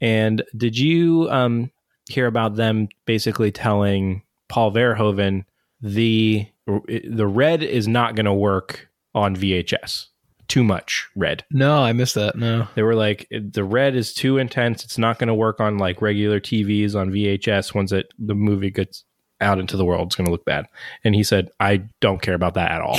And 0.00 0.42
did 0.56 0.78
you 0.78 1.28
um, 1.30 1.70
hear 2.08 2.26
about 2.26 2.56
them 2.56 2.88
basically 3.04 3.52
telling 3.52 4.22
Paul 4.48 4.72
Verhoeven 4.72 5.44
the 5.80 6.46
the 6.66 7.26
red 7.26 7.62
is 7.62 7.86
not 7.86 8.16
going 8.16 8.26
to 8.26 8.32
work 8.32 8.88
on 9.14 9.36
VHS? 9.36 10.06
Too 10.48 10.62
much 10.62 11.08
red. 11.16 11.44
No, 11.50 11.82
I 11.82 11.92
missed 11.92 12.14
that. 12.14 12.36
No. 12.36 12.68
They 12.76 12.82
were 12.82 12.94
like, 12.94 13.26
the 13.30 13.64
red 13.64 13.96
is 13.96 14.14
too 14.14 14.38
intense. 14.38 14.84
It's 14.84 14.98
not 14.98 15.18
going 15.18 15.26
to 15.26 15.34
work 15.34 15.60
on 15.60 15.76
like 15.76 16.00
regular 16.00 16.38
TVs 16.38 16.94
on 16.94 17.10
VHS. 17.10 17.74
Once 17.74 17.90
it 17.90 18.12
the 18.18 18.34
movie 18.34 18.70
gets 18.70 19.04
out 19.40 19.58
into 19.58 19.76
the 19.76 19.84
world, 19.84 20.08
it's 20.08 20.16
going 20.16 20.26
to 20.26 20.32
look 20.32 20.44
bad. 20.44 20.66
And 21.04 21.14
he 21.14 21.22
said, 21.22 21.50
I 21.60 21.84
don't 22.00 22.22
care 22.22 22.34
about 22.34 22.54
that 22.54 22.70
at 22.70 22.80
all. 22.80 22.98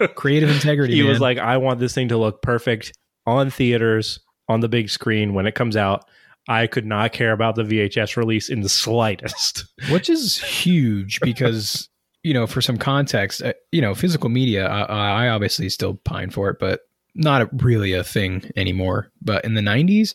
Creative 0.14 0.50
integrity. 0.50 0.94
he 0.94 1.02
was 1.02 1.20
like, 1.20 1.38
I 1.38 1.56
want 1.58 1.80
this 1.80 1.94
thing 1.94 2.08
to 2.08 2.16
look 2.16 2.42
perfect 2.42 2.92
on 3.26 3.50
theaters 3.50 4.20
on 4.48 4.60
the 4.60 4.68
big 4.68 4.88
screen 4.88 5.34
when 5.34 5.46
it 5.46 5.54
comes 5.54 5.76
out. 5.76 6.04
I 6.48 6.66
could 6.66 6.86
not 6.86 7.12
care 7.12 7.32
about 7.32 7.54
the 7.54 7.62
VHS 7.62 8.16
release 8.16 8.48
in 8.48 8.62
the 8.62 8.68
slightest. 8.68 9.64
which 9.90 10.10
is 10.10 10.42
huge 10.42 11.20
because 11.20 11.88
you 12.22 12.34
know, 12.34 12.46
for 12.46 12.60
some 12.60 12.76
context, 12.76 13.42
uh, 13.42 13.52
you 13.72 13.80
know, 13.80 13.94
physical 13.94 14.28
media. 14.28 14.68
I, 14.68 15.24
I 15.24 15.28
obviously 15.28 15.68
still 15.68 15.94
pine 15.94 16.30
for 16.30 16.50
it, 16.50 16.58
but 16.60 16.80
not 17.14 17.42
a, 17.42 17.50
really 17.52 17.92
a 17.92 18.04
thing 18.04 18.50
anymore. 18.56 19.10
But 19.20 19.44
in 19.44 19.54
the 19.54 19.60
'90s, 19.60 20.14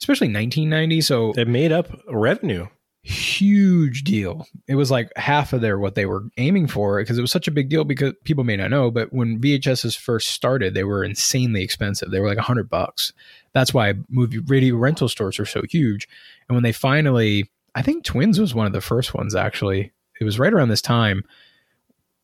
especially 0.00 0.28
1990, 0.28 1.00
so 1.02 1.32
It 1.36 1.48
made 1.48 1.72
up 1.72 1.88
revenue. 2.08 2.66
Huge 3.02 4.04
deal. 4.04 4.46
It 4.68 4.76
was 4.76 4.90
like 4.90 5.10
half 5.16 5.52
of 5.52 5.60
their 5.60 5.78
what 5.78 5.96
they 5.96 6.06
were 6.06 6.24
aiming 6.36 6.68
for 6.68 7.00
because 7.00 7.18
it 7.18 7.22
was 7.22 7.32
such 7.32 7.48
a 7.48 7.52
big 7.52 7.68
deal 7.68 7.84
because 7.84 8.12
people 8.24 8.44
may 8.44 8.56
not 8.56 8.70
know, 8.70 8.90
but 8.90 9.12
when 9.12 9.40
VHSs 9.40 9.98
first 9.98 10.28
started, 10.28 10.74
they 10.74 10.84
were 10.84 11.02
insanely 11.02 11.62
expensive. 11.62 12.10
They 12.10 12.20
were 12.20 12.28
like 12.28 12.38
a 12.38 12.42
hundred 12.42 12.70
bucks. 12.70 13.12
That's 13.54 13.74
why 13.74 13.94
movie 14.08 14.38
radio 14.38 14.76
rental 14.76 15.08
stores 15.08 15.40
are 15.40 15.46
so 15.46 15.62
huge. 15.68 16.08
And 16.48 16.54
when 16.54 16.62
they 16.62 16.72
finally, 16.72 17.50
I 17.74 17.82
think 17.82 18.04
Twins 18.04 18.38
was 18.38 18.54
one 18.54 18.66
of 18.66 18.72
the 18.72 18.80
first 18.80 19.14
ones 19.14 19.34
actually. 19.34 19.92
It 20.20 20.24
was 20.24 20.38
right 20.38 20.52
around 20.52 20.68
this 20.68 20.82
time 20.82 21.24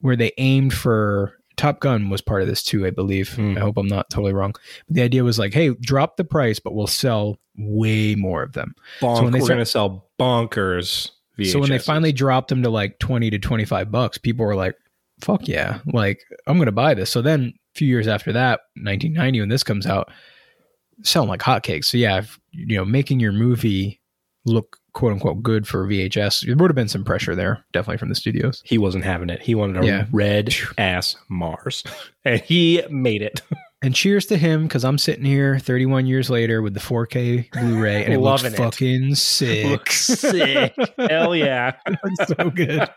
where 0.01 0.17
they 0.17 0.33
aimed 0.39 0.73
for 0.73 1.35
Top 1.57 1.81
Gun 1.81 2.09
was 2.09 2.21
part 2.21 2.41
of 2.41 2.47
this 2.47 2.63
too, 2.63 2.87
I 2.87 2.91
believe. 2.91 3.35
Hmm. 3.35 3.57
I 3.57 3.61
hope 3.61 3.77
I'm 3.77 3.89
not 3.89 4.11
totally 4.11 4.33
wrong. 4.33 4.53
But 4.87 4.95
the 4.95 5.03
idea 5.03 5.25
was 5.25 5.41
like, 5.41 5.53
hey, 5.53 5.71
drop 5.81 6.17
the 6.17 6.25
price, 6.25 6.61
but 6.61 6.73
we'll 6.73 6.87
sell 6.87 7.39
way 7.59 8.15
more 8.15 8.43
of 8.43 8.53
them. 8.53 8.75
Bonk, 9.01 9.23
when 9.23 9.33
they 9.33 9.41
we're 9.41 9.45
start- 9.47 9.57
going 9.57 9.65
to 9.65 9.67
sell 9.67 10.09
bonkers. 10.19 11.11
VHSs. 11.39 11.53
So 11.53 11.61
when 11.61 11.71
they 11.71 11.79
finally 11.79 12.13
dropped 12.13 12.49
them 12.49 12.63
to 12.65 12.71
like 12.71 12.99
20 12.99 13.31
to 13.31 13.39
25 13.39 13.91
bucks, 13.93 14.19
people 14.19 14.45
were 14.47 14.57
like, 14.57 14.75
fuck 15.21 15.47
yeah, 15.47 15.79
like 15.93 16.21
I'm 16.47 16.57
going 16.57 16.67
to 16.67 16.73
buy 16.73 16.95
this. 16.95 17.11
So 17.11 17.23
then 17.23 17.53
a 17.75 17.79
few 17.79 17.87
years 17.89 18.09
after 18.09 18.33
that, 18.33 18.61
1990, 18.75 19.41
when 19.41 19.49
this 19.49 19.63
comes 19.63 19.87
out, 19.87 20.11
selling 21.05 21.29
like 21.29 21.41
hotcakes. 21.41 21.85
So 21.87 21.97
yeah, 21.97 22.19
if, 22.19 22.39
you 22.51 22.77
know, 22.77 22.85
making 22.85 23.21
your 23.21 23.31
movie 23.33 24.01
look 24.45 24.79
quote 24.95 25.13
unquote 25.13 25.43
good 25.45 25.69
for 25.69 25.87
VHS, 25.87 26.45
there 26.47 26.57
would 26.57 26.71
have 26.71 26.75
been 26.75 26.89
some 26.89 27.05
pressure 27.05 27.37
there, 27.37 27.65
definitely 27.73 27.99
from 27.99 28.09
the 28.09 28.15
studios. 28.17 28.61
he 28.65 28.79
wasn't 28.79 29.05
having 29.05 29.31
it. 29.31 29.41
He 29.41 29.55
wanted 29.55 29.85
a 29.85 29.87
Yeah. 29.87 30.07
red 30.11 30.53
ass 30.77 31.15
Mars, 31.29 31.85
and 32.25 32.41
he 32.41 32.83
made 32.91 33.23
it. 33.23 33.43
And 33.81 33.95
cheers 33.95 34.27
to 34.27 34.37
him 34.37 34.65
because 34.65 34.85
I'm 34.85 34.99
sitting 34.99 35.25
here 35.25 35.59
31 35.59 36.07
years 36.07 36.29
later 36.31 36.63
with 36.63 36.75
the 36.75 36.81
4K 36.81 37.51
Blu-ray 37.53 38.05
and 38.05 38.13
it 38.13 38.19
looks 38.19 38.43
it. 38.43 38.55
fucking 38.57 39.15
sick. 39.15 39.67
Looks 39.67 40.05
sick. 40.07 40.75
Hell 40.99 41.35
yeah. 41.37 41.73
So 42.27 42.51
good. 42.51 42.89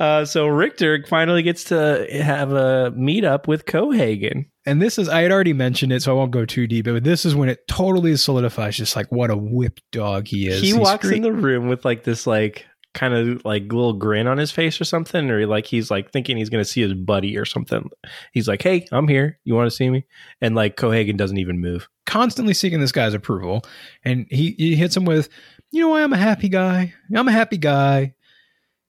Uh, 0.00 0.24
so 0.24 0.46
Richter 0.46 1.04
finally 1.08 1.42
gets 1.42 1.64
to 1.64 2.06
have 2.10 2.52
a 2.52 2.92
meetup 2.96 3.46
with 3.48 3.66
Cohaagen. 3.66 4.46
And 4.64 4.80
this 4.80 4.98
is 4.98 5.08
I 5.08 5.22
had 5.22 5.32
already 5.32 5.52
mentioned 5.52 5.92
it, 5.92 6.02
so 6.02 6.12
I 6.12 6.14
won't 6.14 6.30
go 6.30 6.44
too 6.44 6.66
deep. 6.68 6.84
But 6.86 7.02
this 7.04 7.24
is 7.24 7.34
when 7.34 7.48
it 7.48 7.66
totally 7.68 8.16
solidifies 8.16 8.76
just 8.76 8.94
like 8.96 9.10
what 9.10 9.30
a 9.30 9.36
whip 9.36 9.80
dog 9.90 10.28
he 10.28 10.46
is. 10.48 10.60
He 10.60 10.68
He's 10.68 10.76
walks 10.76 11.06
great. 11.06 11.16
in 11.16 11.22
the 11.22 11.32
room 11.32 11.68
with 11.68 11.84
like 11.84 12.04
this 12.04 12.26
like 12.26 12.66
kind 12.94 13.14
of 13.14 13.44
like 13.44 13.72
little 13.72 13.94
grin 13.94 14.26
on 14.26 14.38
his 14.38 14.50
face 14.50 14.80
or 14.80 14.84
something, 14.84 15.30
or 15.30 15.46
like 15.46 15.66
he's 15.66 15.90
like 15.90 16.12
thinking 16.12 16.36
he's 16.36 16.50
gonna 16.50 16.64
see 16.64 16.82
his 16.82 16.94
buddy 16.94 17.36
or 17.38 17.44
something. 17.44 17.90
He's 18.32 18.48
like, 18.48 18.62
"Hey, 18.62 18.86
I'm 18.92 19.08
here. 19.08 19.38
You 19.44 19.54
want 19.54 19.70
to 19.70 19.76
see 19.76 19.88
me?" 19.88 20.04
And 20.40 20.54
like 20.54 20.76
Cohaagen 20.76 21.16
doesn't 21.16 21.38
even 21.38 21.60
move. 21.60 21.88
constantly 22.06 22.54
seeking 22.54 22.80
this 22.80 22.92
guy's 22.92 23.14
approval. 23.14 23.62
And 24.04 24.26
he, 24.28 24.54
he 24.58 24.76
hits 24.76 24.96
him 24.96 25.04
with, 25.04 25.28
you 25.70 25.80
know 25.80 25.88
why 25.88 26.02
I'm 26.02 26.12
a 26.12 26.18
happy 26.18 26.48
guy? 26.48 26.92
I'm 27.14 27.28
a 27.28 27.32
happy 27.32 27.56
guy 27.56 28.14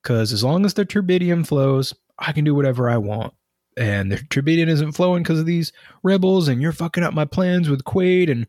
because 0.02 0.34
as 0.34 0.44
long 0.44 0.66
as 0.66 0.74
the 0.74 0.86
turbinium 0.86 1.46
flows, 1.48 1.94
I 2.20 2.32
can 2.32 2.44
do 2.44 2.56
whatever 2.56 2.90
I 2.90 2.98
want. 2.98 3.34
And 3.78 4.12
the 4.12 4.18
turbinium 4.18 4.68
isn't 4.68 4.92
flowing 4.92 5.24
because 5.24 5.40
of 5.40 5.46
these 5.46 5.72
rebels, 6.04 6.48
and 6.48 6.62
you're 6.62 6.72
fucking 6.72 7.04
up 7.04 7.14
my 7.14 7.26
plans 7.26 7.70
with 7.70 7.84
Quaid. 7.86 8.30
And 8.30 8.46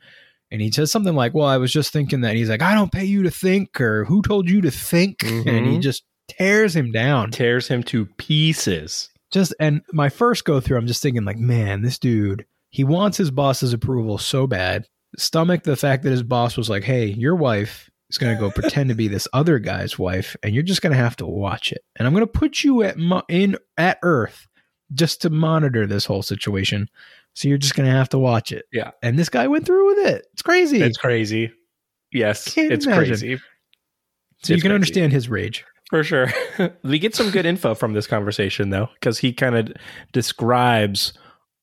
and 0.55 0.62
he 0.62 0.70
says 0.70 0.90
something 0.90 1.14
like, 1.14 1.35
"Well, 1.35 1.47
I 1.47 1.59
was 1.59 1.70
just 1.72 1.93
thinking 1.93 2.22
that." 2.22 2.36
He's 2.36 2.48
like, 2.48 2.62
"I 2.62 2.74
don't 2.74 2.90
pay 2.93 3.05
you 3.05 3.22
to 3.24 3.31
think," 3.31 3.78
or 3.81 4.05
"Who 4.06 4.22
told 4.22 4.48
you 4.48 4.60
to 4.62 4.70
think?" 4.70 5.22
And 5.22 5.66
he 5.66 5.76
Mhm. 5.76 5.82
just 5.82 6.02
tears 6.28 6.74
him 6.74 6.90
down. 6.93 7.31
Tears 7.31 7.68
him 7.68 7.82
to 7.85 8.06
pieces. 8.06 9.10
Just 9.32 9.55
and 9.60 9.82
my 9.93 10.09
first 10.09 10.44
go 10.44 10.60
through, 10.60 10.78
I'm 10.78 10.86
just 10.86 11.02
thinking 11.02 11.24
like, 11.24 11.39
man, 11.39 11.82
this 11.82 11.98
dude, 11.98 12.47
he 12.70 12.85
wants 12.85 13.18
his 13.18 13.31
boss's 13.31 13.72
approval 13.72 14.16
so 14.16 14.47
bad. 14.47 14.86
Stomach 15.18 15.64
the 15.64 15.76
fact 15.76 16.02
that 16.05 16.10
his 16.10 16.22
boss 16.22 16.56
was 16.56 16.70
like, 16.70 16.85
hey, 16.85 17.06
your 17.06 17.35
wife 17.36 17.90
is 18.10 18.18
going 18.18 18.35
to 18.35 18.40
go 18.40 18.51
pretend 18.51 18.89
to 18.90 18.94
be 18.94 19.09
this 19.09 19.26
other 19.32 19.59
guy's 19.59 19.98
wife, 19.98 20.36
and 20.43 20.55
you're 20.55 20.62
just 20.62 20.82
going 20.82 20.93
to 20.93 20.98
have 20.98 21.16
to 21.16 21.26
watch 21.26 21.72
it. 21.72 21.82
And 21.97 22.06
I'm 22.06 22.14
going 22.14 22.26
to 22.26 22.31
put 22.32 22.62
you 22.62 22.82
at 22.82 22.97
mo- 22.97 23.22
in 23.28 23.56
at 23.76 23.98
Earth 24.02 24.47
just 24.93 25.22
to 25.22 25.31
monitor 25.31 25.86
this 25.86 26.05
whole 26.05 26.22
situation. 26.22 26.89
So 27.35 27.48
you're 27.48 27.59
just 27.59 27.74
going 27.74 27.89
to 27.89 27.94
have 27.94 28.09
to 28.11 28.19
watch 28.19 28.52
it. 28.52 28.65
Yeah. 28.73 28.93
And 29.02 29.19
this 29.19 29.28
guy 29.28 29.47
went 29.48 29.66
through 29.66 29.86
with 29.86 30.06
it. 30.06 30.27
It's 30.32 30.43
crazy. 30.43 30.81
It's 30.81 30.97
crazy. 30.97 31.52
Yes, 32.12 32.56
it's 32.56 32.86
imagine. 32.86 32.93
crazy 33.09 33.40
so 34.43 34.55
you 34.55 34.61
can 34.61 34.69
crazy. 34.70 34.74
understand 34.74 35.12
his 35.12 35.28
rage. 35.28 35.65
for 35.90 36.05
sure. 36.05 36.28
we 36.85 36.98
get 36.98 37.15
some 37.15 37.31
good 37.31 37.44
info 37.47 37.74
from 37.74 37.93
this 37.94 38.06
conversation 38.06 38.70
though, 38.70 38.89
because 38.94 39.19
he 39.19 39.32
kind 39.32 39.56
of 39.56 39.73
describes 40.12 41.12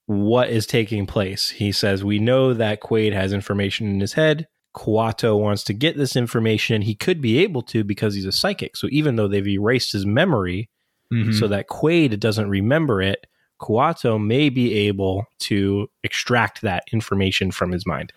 what 0.07 0.49
is 0.49 0.65
taking 0.65 1.06
place. 1.06 1.49
He 1.49 1.72
says, 1.72 2.03
"We 2.03 2.19
know 2.19 2.53
that 2.53 2.81
Quaid 2.81 3.14
has 3.14 3.34
information 3.34 3.88
in 3.88 3.99
his 3.99 4.14
head." 4.14 4.48
Kuato 4.76 5.38
wants 5.39 5.64
to 5.65 5.73
get 5.73 5.98
this 5.98 6.15
information. 6.15 6.81
He 6.81 6.95
could 6.95 7.22
be 7.22 7.39
able 7.39 7.61
to 7.64 7.84
because 7.84 8.15
he's 8.15 8.26
a 8.26 8.31
psychic. 8.31 8.77
So 8.77 8.88
even 8.91 9.15
though 9.18 9.27
they've 9.27 9.48
erased 9.48 9.91
his 9.91 10.06
memory, 10.06 10.69
Mhm. 11.14 11.34
so 11.38 11.48
that 11.49 11.68
Quaid 11.68 12.18
doesn't 12.22 12.48
remember 12.49 13.02
it, 13.02 13.27
Kuato 13.61 14.19
may 14.21 14.49
be 14.49 14.73
able 14.73 15.25
to 15.39 15.88
extract 16.03 16.61
that 16.63 16.83
information 16.91 17.51
from 17.51 17.71
his 17.71 17.85
mind. 17.85 18.11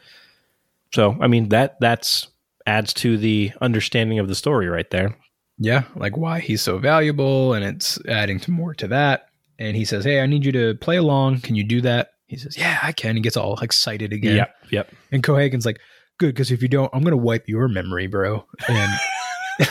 So, 0.95 1.17
I 1.21 1.27
mean 1.29 1.49
that 1.51 1.77
that's 1.81 2.29
adds 2.67 2.95
to 2.95 3.19
the 3.19 3.53
understanding 3.61 4.19
of 4.19 4.27
the 4.29 4.35
story 4.35 4.69
right 4.69 4.89
there. 4.91 5.15
yeah, 5.59 5.83
like 5.97 6.17
why 6.17 6.41
he's 6.41 6.63
so 6.63 6.79
valuable, 6.79 7.53
and 7.53 7.65
it's 7.65 7.99
adding 8.09 8.41
to 8.41 8.51
more 8.51 8.75
to 8.75 8.89
that. 8.89 9.27
And 9.59 9.77
he 9.77 9.85
says, 9.85 10.05
"Hey, 10.05 10.21
I 10.21 10.27
need 10.27 10.45
you 10.45 10.53
to 10.53 10.75
play 10.77 10.97
along. 10.97 11.41
Can 11.41 11.55
you 11.55 11.63
do 11.65 11.81
that?" 11.83 12.09
He 12.27 12.37
says, 12.37 12.57
"Yeah, 12.57 12.79
I 12.83 12.93
can." 12.93 13.17
He 13.17 13.23
gets 13.23 13.37
all 13.37 13.59
excited 13.61 14.13
again. 14.13 14.37
Yep, 14.37 14.57
yep. 14.71 14.91
And 15.13 15.23
Cohaagen's 15.23 15.67
like, 15.67 15.79
"Good, 16.19 16.35
because 16.35 16.51
if 16.51 16.63
you 16.63 16.69
don't, 16.69 16.91
I'm 16.95 17.03
gonna 17.05 17.17
wipe 17.17 17.49
your 17.49 17.69
memory, 17.69 18.07
bro." 18.09 18.45
And 18.69 18.93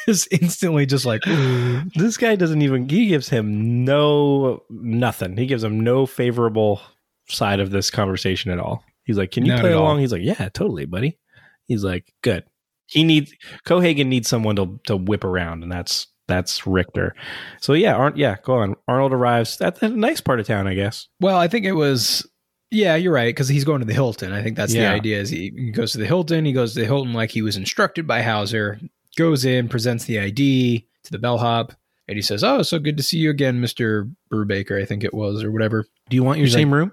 is 0.08 0.28
instantly 0.30 0.86
just 0.86 1.04
like, 1.04 1.22
This 1.94 2.16
guy 2.16 2.36
doesn't 2.36 2.62
even 2.62 2.88
he 2.88 3.06
gives 3.08 3.28
him 3.28 3.84
no 3.84 4.62
nothing. 4.70 5.36
He 5.36 5.46
gives 5.46 5.62
him 5.64 5.80
no 5.80 6.06
favorable 6.06 6.80
side 7.28 7.60
of 7.60 7.70
this 7.70 7.90
conversation 7.90 8.50
at 8.50 8.58
all. 8.58 8.84
He's 9.04 9.16
like, 9.18 9.30
"Can 9.32 9.44
you 9.44 9.52
Not 9.52 9.60
play 9.60 9.70
at 9.70 9.76
all. 9.76 9.82
along?" 9.84 10.00
He's 10.00 10.12
like, 10.12 10.22
"Yeah, 10.22 10.48
totally, 10.50 10.84
buddy." 10.84 11.18
He's 11.66 11.82
like, 11.84 12.12
"Good." 12.22 12.44
He 12.86 13.04
needs 13.04 13.32
Cohaagen 13.66 14.06
needs 14.06 14.28
someone 14.28 14.56
to 14.56 14.80
to 14.86 14.96
whip 14.96 15.24
around, 15.24 15.62
and 15.62 15.70
that's 15.72 16.06
that's 16.28 16.66
Richter. 16.66 17.14
So 17.60 17.72
yeah, 17.72 17.94
Arn, 17.94 18.12
yeah, 18.16 18.36
go 18.44 18.54
on. 18.54 18.76
Arnold 18.86 19.12
arrives 19.12 19.60
at 19.60 19.82
a 19.82 19.88
nice 19.88 20.20
part 20.20 20.38
of 20.40 20.46
town, 20.46 20.66
I 20.68 20.74
guess. 20.74 21.08
Well, 21.20 21.36
I 21.36 21.48
think 21.48 21.64
it 21.66 21.72
was. 21.72 22.26
Yeah, 22.72 22.94
you're 22.94 23.12
right 23.12 23.28
because 23.34 23.48
he's 23.48 23.64
going 23.64 23.80
to 23.80 23.84
the 23.86 23.92
Hilton. 23.94 24.32
I 24.32 24.42
think 24.44 24.56
that's 24.56 24.72
Yeah. 24.72 24.90
the 24.90 24.94
idea. 24.94 25.18
Is 25.20 25.30
he 25.30 25.50
goes 25.72 25.90
to 25.92 25.98
the 25.98 26.06
Hilton? 26.06 26.44
He 26.44 26.52
goes 26.52 26.74
to 26.74 26.80
the 26.80 26.86
Hilton 26.86 27.12
like 27.12 27.30
he 27.30 27.42
was 27.42 27.56
instructed 27.56 28.06
by 28.06 28.22
Hauser. 28.22 28.78
Goes 29.16 29.44
in, 29.44 29.68
presents 29.68 30.04
the 30.04 30.18
ID 30.20 30.86
to 31.04 31.10
the 31.10 31.18
bellhop, 31.18 31.72
and 32.08 32.16
he 32.16 32.22
says, 32.22 32.44
"Oh, 32.44 32.62
so 32.62 32.78
good 32.78 32.96
to 32.96 33.02
see 33.02 33.18
you 33.18 33.30
again, 33.30 33.60
Mister 33.60 34.08
Brubaker. 34.32 34.80
I 34.80 34.84
think 34.84 35.04
it 35.04 35.12
was 35.14 35.42
or 35.42 35.50
whatever." 35.50 35.84
Do 36.08 36.16
you 36.16 36.22
want 36.22 36.38
your 36.38 36.46
He's 36.46 36.54
same 36.54 36.72
room? 36.72 36.92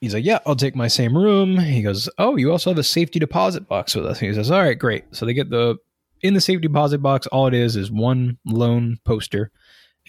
He's 0.00 0.14
like, 0.14 0.24
"Yeah, 0.24 0.40
I'll 0.46 0.56
take 0.56 0.76
my 0.76 0.88
same 0.88 1.16
room." 1.16 1.58
He 1.58 1.82
goes, 1.82 2.08
"Oh, 2.18 2.36
you 2.36 2.50
also 2.50 2.70
have 2.70 2.78
a 2.78 2.84
safety 2.84 3.18
deposit 3.18 3.68
box 3.68 3.94
with 3.94 4.04
us." 4.04 4.18
He 4.18 4.32
says, 4.34 4.50
"All 4.50 4.62
right, 4.62 4.78
great." 4.78 5.04
So 5.12 5.24
they 5.24 5.34
get 5.34 5.50
the 5.50 5.76
in 6.22 6.34
the 6.34 6.40
safety 6.40 6.66
deposit 6.66 6.98
box. 6.98 7.26
All 7.28 7.46
it 7.46 7.54
is 7.54 7.76
is 7.76 7.90
one 7.90 8.38
lone 8.44 8.98
poster, 9.04 9.50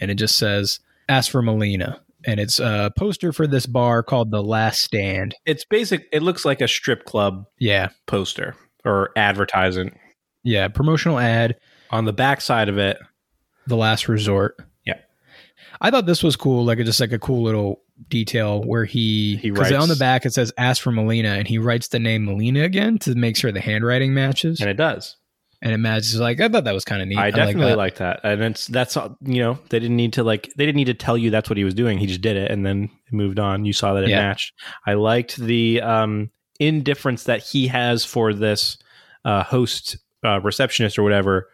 and 0.02 0.10
it 0.10 0.16
just 0.16 0.38
says, 0.38 0.80
"Ask 1.08 1.32
for 1.32 1.42
Melina." 1.42 2.02
And 2.28 2.40
it's 2.40 2.60
a 2.60 2.92
poster 2.98 3.32
for 3.32 3.46
this 3.46 3.68
bar 3.68 4.02
called 4.02 4.32
The 4.32 4.42
Last 4.42 4.82
Stand. 4.82 5.36
It's 5.46 5.64
basic. 5.64 6.08
It 6.12 6.24
looks 6.24 6.44
like 6.44 6.60
a 6.60 6.68
strip 6.68 7.06
club 7.06 7.46
Yeah, 7.60 7.90
poster 8.08 8.56
or 8.84 9.12
advertisement. 9.16 9.94
Yeah, 10.46 10.70
promotional 10.70 11.20
ad, 11.20 11.58
On 11.92 12.06
the 12.06 12.14
back 12.14 12.40
side 12.40 12.70
of 12.70 12.78
it, 12.78 12.98
The 13.68 13.76
Last 13.76 14.08
Resort. 14.08 14.56
Yeah. 14.86 15.00
I 15.82 15.92
thought 15.92 16.06
this 16.06 16.24
was 16.24 16.36
cool, 16.38 16.64
like 16.64 16.78
just 16.80 17.00
like 17.02 17.12
a 17.12 17.20
cool 17.20 17.44
little 17.44 17.82
detail 18.10 18.62
where 18.64 18.86
he 18.86 19.38
He 19.38 19.52
because 19.52 19.72
on 19.74 19.90
the 19.90 19.96
back 19.96 20.26
it 20.26 20.34
says 20.34 20.52
"Ask 20.58 20.82
for 20.82 20.92
Melina," 20.92 21.30
and 21.30 21.48
he 21.48 21.58
writes 21.58 21.88
the 21.90 22.00
name 22.00 22.26
Melina 22.26 22.64
again 22.64 22.98
to 23.00 23.16
make 23.16 23.36
sure 23.38 23.52
the 23.52 23.60
handwriting 23.62 24.14
matches. 24.14 24.60
and 24.62 24.70
it 24.70 24.76
does. 24.78 25.16
and 25.62 25.72
it 25.74 25.78
matches. 25.78 26.20
Like 26.20 26.40
I 26.42 26.50
thought 26.50 26.66
that 26.66 26.74
was 26.74 26.84
kind 26.86 27.02
of 27.02 27.08
neat. 27.08 27.18
I 27.18 27.32
definitely 27.32 27.68
that. 27.72 27.78
like 27.78 27.96
that. 27.96 28.20
And 28.24 28.42
it's 28.44 28.68
that's 28.68 28.96
you 29.22 29.40
know 29.42 29.58
they 29.70 29.80
didn't 29.80 29.96
need 29.96 30.14
to 30.14 30.24
like 30.24 30.52
they 30.58 30.66
didn't 30.66 30.76
need 30.76 30.86
to 30.86 30.94
tell 30.94 31.18
you 31.18 31.30
that's 31.32 31.50
what 31.50 31.58
he 31.58 31.64
was 31.64 31.74
doing. 31.74 31.98
He 31.98 32.06
just 32.06 32.22
did 32.22 32.36
it 32.36 32.52
and 32.52 32.66
then 32.66 32.90
it 33.08 33.14
moved 33.14 33.40
on. 33.40 33.64
You 33.66 33.72
saw 33.74 33.94
that 33.94 34.04
it 34.04 34.10
Yeah. 34.10 34.22
matched. 34.28 34.54
I 34.86 34.94
liked 34.96 35.38
the 35.38 35.82
um, 35.82 36.30
indifference 36.60 37.24
that 37.24 37.42
he 37.44 37.68
has 37.68 38.04
for 38.06 38.34
this 38.34 38.78
uh, 39.24 39.44
host 39.44 39.98
uh, 40.26 40.40
receptionist 40.40 40.98
or 40.98 41.04
whatever 41.04 41.48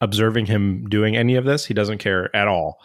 observing 0.00 0.46
him 0.46 0.88
doing 0.88 1.16
any 1.16 1.36
of 1.36 1.44
this. 1.44 1.64
He 1.66 1.74
doesn't 1.74 1.98
care 1.98 2.34
at 2.36 2.48
all. 2.48 2.80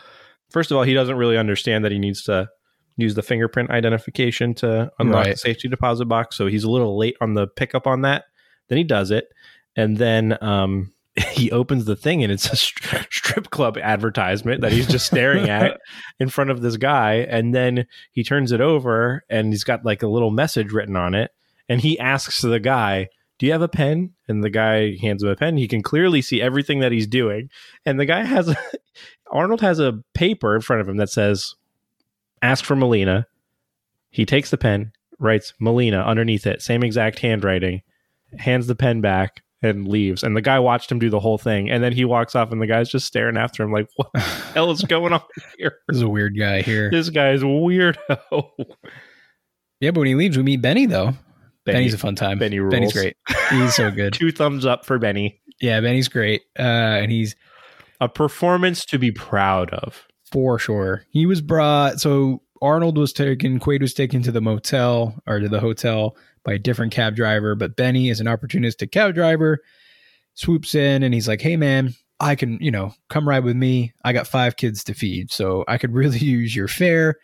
First 0.50 0.72
of 0.72 0.78
all, 0.78 0.84
he 0.84 0.94
doesn't 0.94 1.16
really 1.16 1.38
understand 1.38 1.86
that 1.86 1.92
he 1.92 2.00
needs 2.00 2.24
to 2.24 2.50
use 2.98 3.16
the 3.16 3.22
fingerprint 3.22 3.70
identification 3.70 4.54
to 4.56 4.92
unlock 5.00 5.26
the 5.26 5.38
safety 5.38 5.68
deposit 5.68 6.06
box. 6.06 6.36
So 6.38 6.48
he's 6.48 6.64
a 6.64 6.70
little 6.70 6.98
late 6.98 7.16
on 7.22 7.34
the 7.34 7.48
pickup 7.48 7.88
on 7.88 8.02
that. 8.02 8.26
Then 8.68 8.78
he 8.78 8.84
does 8.84 9.12
it, 9.12 9.30
and 9.76 9.98
then 9.98 10.38
um, 10.42 10.94
he 11.32 11.52
opens 11.52 11.86
the 11.86 11.96
thing, 11.96 12.24
and 12.24 12.32
it's 12.32 12.46
a 12.48 12.56
stri- 12.56 13.12
strip 13.12 13.50
club 13.50 13.78
advertisement 13.78 14.62
that 14.62 14.72
he's 14.72 14.88
just 14.88 15.06
staring 15.06 15.50
at 15.50 15.80
in 16.20 16.30
front 16.30 16.50
of 16.50 16.62
this 16.62 16.78
guy. 16.78 17.16
And 17.30 17.54
then 17.54 17.86
he 18.12 18.24
turns 18.24 18.52
it 18.52 18.62
over, 18.62 19.24
and 19.30 19.52
he's 19.52 19.64
got 19.64 19.86
like 19.86 20.04
a 20.04 20.08
little 20.08 20.32
message 20.32 20.72
written 20.72 20.96
on 20.96 21.16
it. 21.16 21.32
And 21.68 21.82
he 21.82 22.00
asks 22.00 22.42
the 22.42 22.60
guy, 22.60 23.08
"Do 23.40 23.46
you 23.46 23.52
have 23.54 23.62
a 23.62 23.70
pen?" 23.70 24.12
And 24.32 24.44
the 24.44 24.50
guy 24.50 24.96
hands 24.98 25.22
him 25.22 25.30
a 25.30 25.36
pen. 25.36 25.58
He 25.58 25.68
can 25.68 25.84
clearly 25.84 26.22
see 26.22 26.42
everything 26.42 26.80
that 26.80 26.92
he's 26.92 27.08
doing. 27.08 27.50
And 27.86 28.00
the 28.00 28.06
guy 28.06 28.24
has 28.24 28.50
a, 28.50 28.56
Arnold 29.32 29.62
has 29.62 29.80
a 29.80 30.00
paper 30.14 30.56
in 30.56 30.62
front 30.62 30.82
of 30.82 30.90
him 30.90 30.98
that 30.98 31.10
says, 31.10 31.54
"Ask 32.42 32.66
for 32.66 32.76
Melina." 32.76 33.28
He 34.10 34.26
takes 34.26 34.50
the 34.50 34.58
pen, 34.58 34.92
writes 35.20 35.54
Melina 35.60 36.02
underneath 36.02 36.46
it, 36.46 36.62
same 36.62 36.84
exact 36.84 37.20
handwriting, 37.20 37.82
hands 38.38 38.68
the 38.68 38.76
pen 38.76 39.00
back, 39.00 39.42
and 39.62 39.88
leaves. 39.88 40.24
And 40.24 40.36
the 40.36 40.42
guy 40.42 40.60
watched 40.60 40.92
him 40.92 41.00
do 41.00 41.10
the 41.10 41.20
whole 41.20 41.38
thing. 41.38 41.70
And 41.70 41.84
then 41.84 41.94
he 41.94 42.04
walks 42.04 42.36
off, 42.36 42.52
and 42.52 42.62
the 42.62 42.68
guy's 42.68 42.90
just 42.90 43.06
staring 43.06 43.38
after 43.38 43.64
him, 43.64 43.72
like, 43.72 43.88
"What 43.96 44.10
the 44.14 44.20
hell 44.54 44.72
is 44.72 44.82
going 44.84 45.14
on 45.14 45.22
here?" 45.58 45.78
This 45.88 45.98
is 45.98 46.04
a 46.04 46.10
weird 46.10 46.38
guy 46.38 46.62
here. 46.62 46.90
This 46.90 47.10
guy's 47.10 47.42
weirdo. 47.42 47.96
Yeah, 49.80 49.92
but 49.92 50.00
when 50.00 50.08
he 50.08 50.16
leaves, 50.16 50.38
we 50.38 50.44
meet 50.44 50.62
Benny 50.62 50.86
though. 50.86 51.14
Benny, 51.66 51.78
Benny's 51.80 51.94
a 51.94 51.98
fun 51.98 52.16
time. 52.16 52.40
Benny 52.40 52.60
rules. 52.60 52.72
Benny's 52.74 52.94
great. 52.94 53.16
He's 53.50 53.76
so 53.76 53.92
good. 53.92 54.14
Two 54.14 54.32
thumbs 54.32 54.66
up 54.66 54.86
for 54.86 54.98
Benny. 54.98 55.40
Yeah, 55.62 55.80
Benny's 55.82 56.08
great. 56.08 56.42
Uh, 56.58 56.62
and 57.02 57.12
he's 57.12 57.36
A 58.00 58.10
performance 58.10 58.84
to 58.86 58.98
be 58.98 59.12
proud 59.12 59.70
of. 59.72 60.08
for 60.32 60.58
sure. 60.58 61.04
He 61.12 61.26
was 61.28 61.42
brought. 61.42 62.00
So 62.00 62.42
Arnold 62.64 62.98
was 62.98 63.14
taken. 63.14 63.60
Quaid 63.60 63.82
was 63.82 63.94
taken 63.94 64.24
to 64.24 64.32
the 64.32 64.42
motel 64.42 65.16
or 65.28 65.40
to 65.40 65.48
the 65.50 65.60
hotel 65.60 66.16
by 66.44 66.54
a 66.54 66.60
different 66.60 66.92
cab 66.94 67.16
driver. 67.16 67.54
But 67.54 67.76
Benny 67.76 68.10
is 68.10 68.20
an 68.20 68.26
opportunistic 68.28 68.92
cab 68.92 69.14
driver. 69.14 69.60
Swoops 70.34 70.74
in 70.76 71.04
and 71.04 71.14
he's 71.14 71.28
like, 71.28 71.42
"Hey, 71.42 71.58
man." 71.58 71.94
I 72.24 72.36
can, 72.36 72.60
you 72.62 72.70
know, 72.70 72.94
come 73.10 73.28
ride 73.28 73.44
with 73.44 73.56
me. 73.56 73.94
I 74.06 74.14
got 74.14 74.28
five 74.28 74.56
kids 74.56 74.84
to 74.84 74.94
feed, 74.94 75.32
so 75.32 75.66
I 75.68 75.80
could 75.80 75.92
really 75.92 76.20
use 76.20 76.56
your 76.56 76.68
fare. 76.68 77.16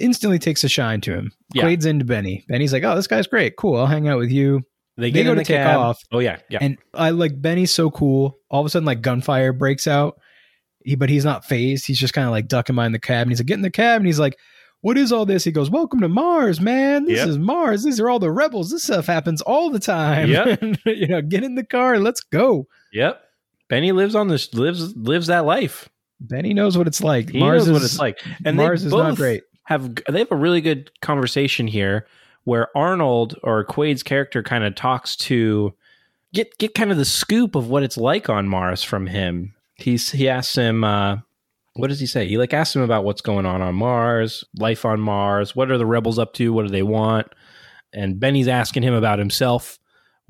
Instantly 0.00 0.38
takes 0.38 0.64
a 0.64 0.68
shine 0.68 1.00
to 1.02 1.12
him. 1.14 1.32
Yeah. 1.54 1.62
Quaid's 1.62 1.86
into 1.86 2.04
Benny. 2.04 2.44
Benny's 2.48 2.72
like, 2.72 2.82
"Oh, 2.84 2.94
this 2.96 3.06
guy's 3.06 3.26
great. 3.26 3.56
Cool. 3.56 3.76
I'll 3.76 3.86
hang 3.86 4.08
out 4.08 4.18
with 4.18 4.30
you." 4.30 4.62
They 4.96 5.04
They 5.06 5.10
get 5.12 5.24
go 5.24 5.30
in 5.32 5.36
to 5.36 5.40
the 5.40 5.44
take 5.44 5.56
cab. 5.58 5.78
off. 5.78 6.00
Oh 6.12 6.18
yeah, 6.18 6.38
yeah. 6.50 6.58
And 6.60 6.76
I 6.94 7.10
like 7.10 7.40
Benny's 7.40 7.72
so 7.72 7.90
cool. 7.90 8.38
All 8.50 8.60
of 8.60 8.66
a 8.66 8.70
sudden, 8.70 8.84
like 8.86 9.00
gunfire 9.02 9.52
breaks 9.52 9.86
out. 9.86 10.18
He, 10.84 10.94
but 10.94 11.08
he's 11.10 11.24
not 11.24 11.44
phased. 11.44 11.86
He's 11.86 11.98
just 11.98 12.14
kind 12.14 12.26
of 12.26 12.32
like 12.32 12.48
ducking 12.48 12.74
behind 12.74 12.94
the 12.94 12.98
cab. 12.98 13.22
And 13.22 13.30
he's 13.30 13.38
like, 13.40 13.46
get 13.46 13.54
in 13.54 13.62
the 13.62 13.70
cab. 13.70 13.98
And 14.00 14.06
he's 14.06 14.18
like, 14.18 14.36
what 14.80 14.96
is 14.96 15.12
all 15.12 15.26
this? 15.26 15.44
He 15.44 15.52
goes, 15.52 15.68
welcome 15.70 16.00
to 16.00 16.08
Mars, 16.08 16.58
man. 16.60 17.04
This 17.04 17.18
Yep. 17.18 17.28
is 17.28 17.38
Mars. 17.38 17.84
These 17.84 18.00
are 18.00 18.08
all 18.08 18.18
the 18.18 18.32
rebels. 18.32 18.70
This 18.70 18.84
stuff 18.84 19.04
happens 19.06 19.42
all 19.42 19.68
the 19.70 19.78
time. 19.78 20.30
Yep. 20.30 20.62
you 20.86 21.06
know, 21.08 21.20
get 21.20 21.44
in 21.44 21.54
the 21.54 21.64
car. 21.66 21.98
Let's 21.98 22.20
go. 22.22 22.66
yep. 22.92 23.20
Benny 23.68 23.92
lives 23.92 24.14
on 24.14 24.28
this 24.28 24.52
lives 24.54 24.96
lives 24.96 25.26
that 25.28 25.44
life. 25.44 25.88
Benny 26.18 26.54
knows 26.54 26.76
what 26.78 26.86
it's 26.86 27.02
like. 27.02 27.30
He 27.30 27.38
Mars 27.38 27.60
knows 27.60 27.68
is 27.68 27.72
what 27.74 27.82
it's 27.82 27.98
like. 27.98 28.18
And 28.44 28.56
Mars 28.56 28.84
is 28.84 28.90
both 28.90 29.04
not 29.04 29.16
great. 29.16 29.42
Have 29.70 29.94
they 30.10 30.18
have 30.18 30.32
a 30.32 30.36
really 30.36 30.60
good 30.60 30.90
conversation 31.00 31.66
here 31.66 32.06
where 32.44 32.76
Arnold 32.76 33.36
or 33.42 33.64
Quaid's 33.64 34.02
character 34.02 34.42
kind 34.42 34.64
of 34.64 34.74
talks 34.74 35.16
to 35.16 35.74
get 36.32 36.56
get 36.58 36.74
kind 36.74 36.90
of 36.90 36.96
the 36.96 37.04
scoop 37.04 37.54
of 37.54 37.68
what 37.68 37.82
it's 37.82 37.96
like 37.96 38.28
on 38.28 38.48
Mars 38.48 38.82
from 38.82 39.06
him. 39.06 39.54
He's 39.76 40.10
he 40.10 40.28
asks 40.28 40.56
him 40.56 40.84
uh 40.84 41.18
what 41.74 41.88
does 41.88 42.00
he 42.00 42.06
say? 42.06 42.26
He 42.26 42.36
like 42.36 42.52
asks 42.52 42.74
him 42.74 42.82
about 42.82 43.04
what's 43.04 43.20
going 43.20 43.46
on 43.46 43.62
on 43.62 43.74
Mars, 43.74 44.44
life 44.58 44.84
on 44.84 45.00
Mars, 45.00 45.54
what 45.54 45.70
are 45.70 45.78
the 45.78 45.86
rebels 45.86 46.18
up 46.18 46.34
to, 46.34 46.52
what 46.52 46.66
do 46.66 46.72
they 46.72 46.82
want? 46.82 47.28
And 47.92 48.20
Benny's 48.20 48.48
asking 48.48 48.82
him 48.82 48.94
about 48.94 49.18
himself. 49.18 49.78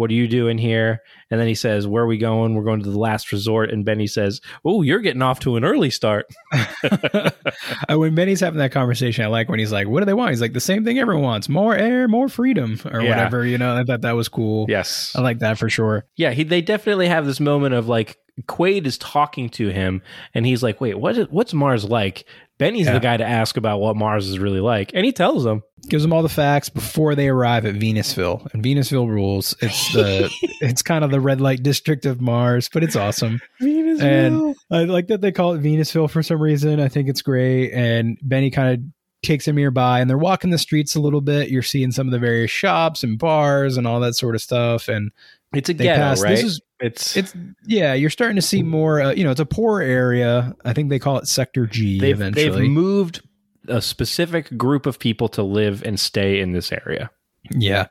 What 0.01 0.11
are 0.11 0.15
you 0.15 0.27
doing 0.29 0.57
here? 0.57 1.03
And 1.31 1.39
then 1.39 1.47
he 1.47 1.55
says, 1.55 1.87
Where 1.87 2.05
are 2.05 2.07
we 2.07 2.17
going? 2.17 2.55
We're 2.55 2.65
going 2.65 2.83
to 2.83 2.91
the 2.91 2.99
last 2.99 3.33
resort. 3.33 3.71
And 3.71 3.85
Benny 3.85 4.07
says, 4.07 4.41
Oh, 4.65 4.81
you're 4.81 5.01
getting 5.01 5.21
off 5.21 5.41
to 5.41 5.57
an 5.57 5.65
early 5.65 5.91
start. 5.91 6.25
When 7.91 8.15
Benny's 8.15 8.41
having 8.41 8.59
that 8.61 8.73
conversation, 8.73 9.25
I 9.25 9.29
like 9.29 9.49
when 9.51 9.59
he's 9.59 9.73
like, 9.73 9.87
"What 9.89 10.01
do 10.01 10.07
they 10.07 10.15
want?" 10.15 10.31
He's 10.31 10.41
like, 10.41 10.55
"The 10.55 10.61
same 10.61 10.85
thing 10.85 10.99
everyone 10.99 11.23
wants: 11.25 11.49
more 11.49 11.75
air, 11.77 12.09
more 12.09 12.29
freedom, 12.29 12.81
or 12.91 13.03
Yeah. 13.03 13.11
whatever." 13.11 13.45
You 13.45 13.59
know, 13.59 13.77
I 13.77 13.85
thought 13.85 14.01
that 14.03 14.13
was 14.17 14.29
cool. 14.29 14.67
Yes. 14.69 15.15
I 15.17 15.21
like 15.21 15.41
that 15.41 15.59
for 15.59 15.69
sure. 15.69 16.07
Yeah, 16.17 16.31
he, 16.31 16.45
they 16.45 16.63
definitely 16.63 17.09
have 17.09 17.27
this 17.27 17.41
moment 17.41 17.75
of 17.75 17.89
like 17.89 18.17
Quaid 18.49 18.87
is 18.87 18.97
talking 18.97 19.51
to 19.51 19.69
him, 19.69 20.03
and 20.35 20.47
he's 20.47 20.63
like, 20.63 20.81
"Wait, 20.81 20.99
what? 20.99 21.19
Is, 21.19 21.27
what's 21.31 21.53
Mars 21.53 21.85
like?" 21.85 22.25
Benny's 22.61 22.87
Yeah. 22.87 22.93
the 22.93 23.01
guy 23.01 23.17
to 23.17 23.27
ask 23.27 23.57
about 23.57 23.81
what 23.81 23.97
Mars 23.97 24.29
is 24.29 24.39
really 24.39 24.61
like, 24.61 24.93
and 24.95 25.05
he 25.05 25.11
tells 25.13 25.43
them, 25.43 25.63
Gives 25.89 26.03
them 26.05 26.13
all 26.13 26.23
the 26.23 26.29
facts 26.29 26.69
before 26.69 27.15
they 27.15 27.29
arrive 27.29 27.65
at 27.67 27.75
Venusville, 27.75 28.53
and 28.53 28.63
Venusville 28.63 29.09
rules. 29.09 29.57
It's 29.61 29.93
the 29.95 30.31
it's 30.61 30.83
kind 30.83 31.03
of 31.05 31.11
the 31.11 31.21
red 31.21 31.41
light 31.41 31.63
district 31.63 32.05
of 32.07 32.21
Mars, 32.21 32.69
but 32.73 32.85
it's 32.85 32.95
awesome. 32.97 33.41
And 33.61 34.55
I 34.71 34.85
like 34.85 35.09
that 35.09 35.21
they 35.21 35.33
call 35.33 35.55
it 35.55 35.63
Venusville 35.63 36.11
for 36.11 36.23
some 36.23 36.41
reason. 36.41 36.81
I 36.81 36.89
think 36.89 37.09
it's 37.09 37.23
great. 37.23 37.73
And 37.73 38.19
Benny 38.23 38.51
kind 38.51 38.75
of 38.75 38.81
takes 39.23 39.49
him 39.49 39.57
nearby, 39.57 40.01
and 40.01 40.09
they're 40.09 40.19
walking 40.19 40.51
the 40.51 40.59
streets 40.59 40.95
a 40.95 41.01
little 41.01 41.21
bit. 41.21 41.49
You're 41.51 41.63
seeing 41.63 41.91
some 41.93 42.07
of 42.07 42.13
the 42.13 42.19
various 42.19 42.51
shops 42.51 43.03
and 43.03 43.19
bars 43.19 43.77
and 43.77 43.87
all 43.87 44.01
that 44.01 44.15
sort 44.15 44.35
of 44.35 44.43
stuff, 44.43 44.89
and 44.89 45.11
It's 45.55 45.69
a 45.69 45.75
ghetto, 45.75 45.99
pass. 45.99 46.23
right? 46.23 46.31
This 46.31 46.45
is 46.45 46.61
it's 46.81 47.17
it's 47.17 47.35
yeah. 47.67 47.95
You're 47.95 48.11
starting 48.11 48.37
to 48.37 48.43
see 48.43 48.63
more. 48.63 49.01
Uh, 49.01 49.13
you 49.13 49.25
know, 49.25 49.31
it's 49.31 49.41
a 49.41 49.47
poor 49.47 49.81
area. 49.81 50.55
I 50.65 50.73
think 50.73 50.91
they 50.91 50.99
call 50.99 51.19
it 51.19 51.29
Sector 51.29 51.67
G 51.67 51.99
they've 52.01 52.17
eventually. 52.17 52.63
they've 52.63 52.71
moved 52.71 53.23
a 53.69 53.81
specific 53.81 54.57
group 54.57 54.87
of 54.87 54.99
people 54.99 55.29
to 55.29 55.43
live 55.43 55.83
and 55.85 55.99
stay 55.99 56.41
in 56.41 56.53
this 56.53 56.73
area. 56.73 57.11
Yeah. 57.55 57.87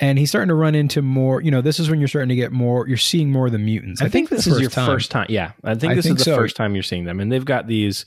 And 0.00 0.18
he's 0.18 0.28
starting 0.28 0.48
to 0.48 0.54
run 0.54 0.74
into 0.74 1.02
more, 1.02 1.40
you 1.40 1.52
know, 1.52 1.60
this 1.60 1.78
is 1.78 1.88
when 1.88 2.00
you're 2.00 2.08
starting 2.08 2.30
to 2.30 2.34
get 2.34 2.50
more, 2.50 2.88
you're 2.88 2.96
seeing 2.96 3.30
more 3.30 3.46
of 3.46 3.52
the 3.52 3.58
mutants. 3.58 4.02
I, 4.02 4.08
think, 4.08 4.28
for 4.28 4.34
the 4.34 4.38
this 4.38 4.46
is 4.48 4.60
your 4.60 4.70
time. 4.70 4.86
first 4.86 5.10
time. 5.12 5.26
Yeah, 5.28 5.52
I 5.62 5.76
think 5.76 5.92
I 5.92 5.94
this 5.94 6.04
think 6.04 6.18
is 6.18 6.24
the 6.24 6.32
so. 6.32 6.36
first 6.36 6.56
time 6.56 6.74
you're 6.74 6.82
seeing 6.82 7.04
them, 7.04 7.20
and 7.20 7.30
they've 7.30 7.44
got 7.44 7.68
these 7.68 8.06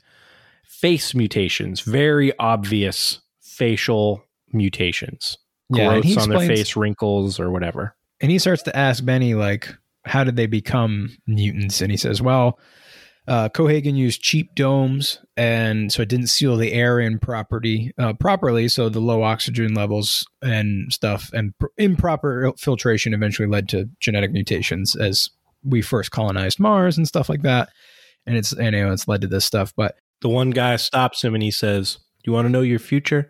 face 0.66 1.16
mutations, 1.16 1.80
very 1.82 2.38
obvious 2.40 3.22
facial 3.42 4.22
mutations, 4.52 5.38
Yeah, 5.70 6.00
growths 6.00 6.18
on 6.18 6.30
their 6.30 6.46
face, 6.46 6.76
wrinkles, 6.76 7.40
or 7.40 7.52
whatever. 7.52 7.96
And 8.20 8.32
he 8.32 8.40
starts 8.40 8.64
to 8.64 8.76
ask 8.76 9.06
Benny, 9.06 9.34
like, 9.34 9.74
how 10.08 10.24
did 10.24 10.36
they 10.36 10.48
become 10.48 11.18
mutants? 11.28 11.82
And 11.82 11.92
he 11.92 11.98
says, 11.98 12.22
well, 12.22 12.60
uh, 13.28 13.50
Cohaagen 13.50 13.98
used 13.98 14.22
cheap 14.22 14.56
domes, 14.56 15.20
and 15.36 15.92
so 15.92 16.02
it 16.02 16.08
didn't 16.08 16.28
seal 16.28 16.56
the 16.56 16.72
air 16.72 16.98
in 16.98 17.20
property 17.20 17.92
uh, 17.98 18.14
properly. 18.14 18.70
So 18.70 18.88
the 18.88 19.02
low 19.02 19.22
oxygen 19.22 19.74
levels 19.74 20.26
and 20.42 20.94
stuff, 20.94 21.30
and 21.34 21.58
pr- 21.60 21.68
improper 21.78 22.54
filtration 22.58 23.14
eventually 23.14 23.50
led 23.50 23.68
to 23.70 23.90
genetic 24.00 24.32
mutations 24.32 24.96
as 24.96 25.30
we 25.62 25.82
first 25.82 26.12
colonized 26.12 26.58
Mars 26.60 26.98
and 26.98 27.06
stuff 27.06 27.28
like 27.28 27.42
that. 27.42 27.70
And 28.26 28.38
it's 28.38 28.54
and 28.54 28.74
you 28.74 28.86
know, 28.86 28.94
it's 28.94 29.10
led 29.10 29.22
to 29.22 29.28
this 29.28 29.44
stuff. 29.44 29.74
But 29.76 29.96
The 30.22 30.30
one 30.30 30.52
guy 30.52 30.78
stops 30.78 31.22
him 31.22 31.34
and 31.34 31.44
he 31.44 31.52
says, 31.52 31.96
Do 32.24 32.32
"You 32.32 32.34
want 32.34 32.46
to 32.46 32.50
know 32.50 32.62
your 32.62 32.80
future?" 32.80 33.30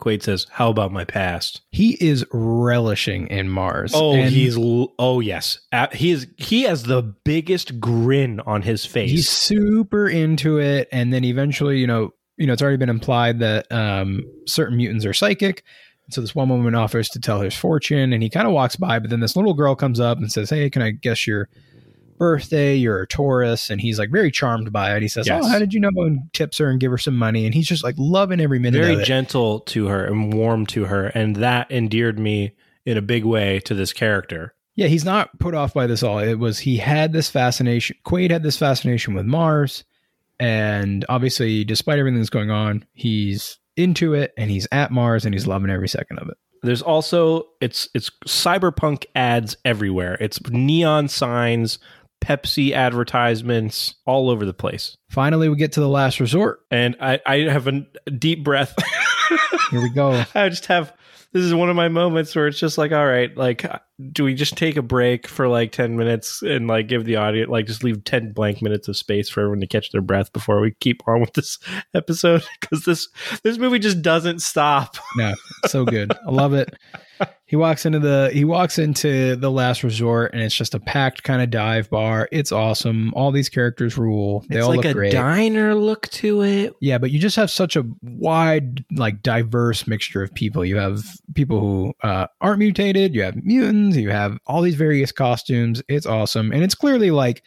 Quaid 0.00 0.22
says, 0.22 0.46
"How 0.50 0.70
about 0.70 0.92
my 0.92 1.04
past?" 1.04 1.62
he 1.70 1.96
is 2.00 2.24
relishing 2.32 3.26
in 3.28 3.48
Mars. 3.48 3.92
Oh, 3.94 4.14
And 4.14 4.30
he's 4.30 4.56
oh 4.58 5.20
yes, 5.20 5.58
he 5.92 6.10
is. 6.12 6.26
He 6.36 6.62
has 6.62 6.84
the 6.84 7.02
biggest 7.02 7.80
grin 7.80 8.40
on 8.40 8.62
his 8.62 8.84
face. 8.84 9.10
he's 9.10 9.28
super 9.28 10.08
into 10.08 10.58
it 10.58 10.88
and 10.92 11.12
then 11.12 11.24
eventually 11.24 11.78
you 11.78 11.86
know 11.86 12.10
you 12.36 12.46
know 12.46 12.52
it's 12.52 12.62
already 12.62 12.76
been 12.76 12.88
implied 12.88 13.38
that 13.40 13.70
um 13.72 14.22
certain 14.46 14.76
mutants 14.76 15.04
are 15.06 15.14
psychic 15.14 15.62
so 16.10 16.20
this 16.20 16.34
one 16.34 16.48
woman 16.48 16.74
offers 16.74 17.08
to 17.08 17.18
tell 17.18 17.40
his 17.40 17.54
fortune 17.54 18.12
and 18.12 18.22
he 18.22 18.28
kind 18.30 18.46
of 18.46 18.52
walks 18.52 18.76
by 18.76 18.98
but 18.98 19.10
then 19.10 19.20
this 19.20 19.34
little 19.36 19.54
girl 19.54 19.74
comes 19.74 19.98
up 19.98 20.18
and 20.18 20.30
says 20.30 20.50
hey 20.50 20.68
can 20.70 20.82
i 20.82 20.90
guess 20.90 21.26
your 21.26 21.48
birthday 22.18 22.74
you're 22.74 23.02
a 23.02 23.06
taurus 23.06 23.70
and 23.70 23.80
he's 23.80 23.98
like 23.98 24.10
very 24.10 24.30
charmed 24.30 24.72
by 24.72 24.94
it 24.96 25.02
he 25.02 25.08
says 25.08 25.28
oh, 25.28 25.34
Yes. 25.36 25.44
oh 25.44 25.48
how 25.48 25.58
did 25.58 25.72
you 25.74 25.80
know 25.80 25.90
and 25.96 26.20
tips 26.32 26.58
her 26.58 26.68
and 26.70 26.80
give 26.80 26.90
her 26.90 26.98
some 26.98 27.16
money 27.16 27.44
and 27.44 27.54
he's 27.54 27.66
just 27.66 27.84
like 27.84 27.94
loving 27.98 28.40
every 28.40 28.58
minute 28.58 28.80
very 28.80 28.94
of 28.94 29.00
it. 29.00 29.04
gentle 29.04 29.60
to 29.60 29.86
her 29.86 30.04
and 30.04 30.32
warm 30.34 30.66
to 30.66 30.84
her, 30.84 31.06
and 31.08 31.36
that 31.36 31.70
endeared 31.70 32.18
me 32.18 32.52
in 32.84 32.96
a 32.96 33.02
big 33.02 33.24
way 33.24 33.60
to 33.60 33.74
this 33.74 33.92
character. 33.92 34.54
Yeah, 34.74 34.86
he's 34.88 35.04
not 35.04 35.38
put 35.38 35.54
off 35.54 35.74
by 35.74 35.86
this 35.86 36.02
all. 36.02 36.18
It 36.18 36.34
was 36.34 36.58
he 36.60 36.76
had 36.76 37.12
this 37.12 37.30
fascination. 37.30 37.96
Quaid 38.04 38.30
had 38.30 38.42
this 38.42 38.56
fascination 38.58 39.14
with 39.14 39.26
Mars, 39.26 39.84
and 40.38 41.04
obviously, 41.08 41.64
despite 41.64 41.98
everything 41.98 42.18
that's 42.20 42.30
going 42.30 42.50
on, 42.50 42.84
he's 42.92 43.58
into 43.76 44.14
it 44.14 44.32
and 44.36 44.50
he's 44.50 44.66
at 44.72 44.90
Mars 44.90 45.24
and 45.24 45.34
he's 45.34 45.46
loving 45.46 45.70
every 45.70 45.88
second 45.88 46.18
of 46.18 46.28
it. 46.28 46.36
There's 46.62 46.82
also 46.82 47.44
it's 47.60 47.88
it's 47.94 48.10
cyberpunk 48.26 49.04
ads 49.14 49.56
everywhere. 49.64 50.16
It's 50.20 50.40
neon 50.50 51.08
signs, 51.08 51.78
Pepsi 52.26 52.72
advertisements 52.72 53.94
all 54.04 54.28
over 54.30 54.44
the 54.44 54.52
place. 54.52 54.96
Finally, 55.16 55.48
we 55.48 55.56
get 55.56 55.72
to 55.72 55.80
the 55.80 55.88
last 55.88 56.20
resort. 56.20 56.60
And 56.70 56.94
I, 57.00 57.18
I 57.24 57.36
have 57.48 57.66
a 57.66 57.86
deep 58.10 58.44
breath. 58.44 58.74
Here 59.70 59.80
we 59.80 59.88
go. 59.88 60.10
I 60.34 60.50
just 60.50 60.66
have 60.66 60.92
this 61.32 61.42
is 61.42 61.54
one 61.54 61.70
of 61.70 61.76
my 61.76 61.88
moments 61.88 62.36
where 62.36 62.46
it's 62.46 62.58
just 62.58 62.76
like, 62.78 62.92
all 62.92 63.06
right, 63.06 63.34
like, 63.36 63.64
do 64.12 64.24
we 64.24 64.34
just 64.34 64.56
take 64.56 64.76
a 64.76 64.82
break 64.82 65.26
for 65.26 65.48
like 65.48 65.72
10 65.72 65.96
minutes 65.96 66.42
and 66.42 66.66
like 66.66 66.88
give 66.88 67.04
the 67.04 67.16
audience, 67.16 67.50
like, 67.50 67.66
just 67.66 67.82
leave 67.82 68.04
10 68.04 68.32
blank 68.32 68.60
minutes 68.60 68.88
of 68.88 68.96
space 68.96 69.28
for 69.28 69.40
everyone 69.40 69.60
to 69.60 69.66
catch 69.66 69.90
their 69.90 70.02
breath 70.02 70.32
before 70.32 70.60
we 70.60 70.72
keep 70.80 71.02
on 71.08 71.20
with 71.20 71.32
this 71.32 71.58
episode? 71.94 72.44
Because 72.60 72.84
this, 72.84 73.08
this 73.42 73.58
movie 73.58 73.78
just 73.78 74.02
doesn't 74.02 74.40
stop. 74.40 74.96
No, 75.16 75.34
so 75.66 75.84
good. 75.84 76.12
I 76.26 76.30
love 76.30 76.52
it. 76.52 76.74
He 77.46 77.54
walks 77.54 77.86
into 77.86 78.00
the 78.00 78.30
he 78.32 78.44
walks 78.44 78.78
into 78.78 79.36
the 79.36 79.50
last 79.50 79.84
resort 79.84 80.32
and 80.32 80.42
it's 80.42 80.54
just 80.54 80.74
a 80.74 80.80
packed 80.80 81.22
kind 81.22 81.40
of 81.40 81.50
dive 81.50 81.88
bar. 81.88 82.28
It's 82.32 82.50
awesome. 82.50 83.14
All 83.14 83.30
these 83.30 83.48
characters 83.48 83.96
rule. 83.96 84.44
They 84.48 84.56
it's 84.56 84.64
all 84.64 84.70
like 84.70 84.78
look 84.78 84.86
a 84.86 84.92
great. 84.92 85.05
Diner 85.10 85.74
look 85.74 86.08
to 86.10 86.42
it. 86.42 86.74
Yeah, 86.80 86.98
but 86.98 87.10
you 87.10 87.18
just 87.18 87.36
have 87.36 87.50
such 87.50 87.76
a 87.76 87.84
wide, 88.02 88.84
like 88.92 89.22
diverse 89.22 89.86
mixture 89.86 90.22
of 90.22 90.32
people. 90.34 90.64
You 90.64 90.76
have 90.76 91.02
people 91.34 91.60
who 91.60 91.94
uh, 92.02 92.26
aren't 92.40 92.58
mutated, 92.58 93.14
you 93.14 93.22
have 93.22 93.36
mutants, 93.36 93.96
you 93.96 94.10
have 94.10 94.38
all 94.46 94.62
these 94.62 94.74
various 94.74 95.12
costumes. 95.12 95.82
It's 95.88 96.06
awesome. 96.06 96.52
And 96.52 96.62
it's 96.62 96.74
clearly 96.74 97.10
like 97.10 97.42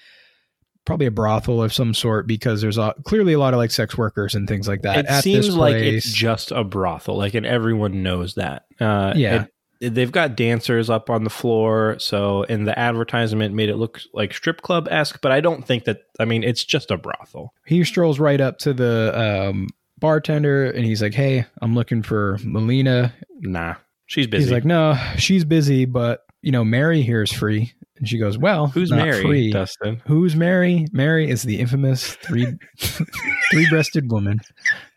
probably 0.85 1.05
a 1.05 1.11
brothel 1.11 1.61
of 1.61 1.71
some 1.71 1.93
sort 1.93 2.25
because 2.25 2.61
there's 2.61 2.77
a, 2.77 2.95
clearly 3.05 3.33
a 3.33 3.39
lot 3.39 3.53
of 3.53 3.57
like 3.59 3.69
sex 3.71 3.97
workers 3.97 4.33
and 4.33 4.47
things 4.47 4.67
like 4.67 4.81
that. 4.81 4.97
It 4.99 5.05
at 5.05 5.23
seems 5.23 5.47
this 5.47 5.55
like 5.55 5.75
it's 5.75 6.11
just 6.11 6.51
a 6.51 6.63
brothel, 6.63 7.17
like, 7.17 7.35
and 7.35 7.45
everyone 7.45 8.01
knows 8.01 8.35
that. 8.35 8.65
Uh, 8.79 9.13
Yeah. 9.15 9.43
it- 9.43 9.53
they've 9.79 10.11
got 10.11 10.35
dancers 10.35 10.89
up 10.89 11.09
on 11.09 11.23
the 11.23 11.29
floor, 11.29 11.97
so 11.99 12.43
in 12.43 12.65
the 12.65 12.77
advertisement 12.77 13.55
made 13.55 13.69
it 13.69 13.77
look 13.77 14.01
like 14.13 14.33
strip 14.33 14.61
club 14.61 14.87
esque, 14.91 15.21
but 15.21 15.31
I 15.31 15.41
don't 15.41 15.65
think 15.65 15.85
that. 15.85 16.03
I 16.19 16.25
mean, 16.25 16.43
it's 16.43 16.63
just 16.63 16.91
a 16.91 16.97
brothel. 16.97 17.53
he 17.65 17.83
strolls 17.83 18.19
right 18.19 18.41
up 18.41 18.57
to 18.59 18.73
the 18.73 19.47
um, 19.49 19.69
bartender 19.99 20.69
and 20.69 20.85
he's 20.85 21.01
like, 21.01 21.13
Hey, 21.13 21.45
I'm 21.61 21.75
looking 21.75 22.03
for 22.03 22.37
Melina. 22.43 23.13
Nah, 23.39 23.75
she's 24.05 24.27
busy. 24.27 24.43
He's 24.45 24.51
like, 24.51 24.65
No, 24.65 24.97
she's 25.17 25.45
busy, 25.45 25.85
but 25.85 26.25
you 26.41 26.51
know, 26.51 26.63
Mary 26.63 27.01
here 27.01 27.21
is 27.21 27.31
free. 27.31 27.73
And 27.99 28.07
she 28.07 28.17
goes, 28.17 28.37
Well, 28.37 28.67
Who's 28.67 28.91
Mary? 28.91 29.21
Free. 29.21 29.51
Dustin. 29.51 30.01
Who's 30.07 30.35
Mary? 30.35 30.87
Mary 30.93 31.29
is 31.29 31.43
the 31.43 31.59
infamous 31.59 32.13
three 32.15 32.47
three-breasted 33.51 34.09
woman, 34.11 34.39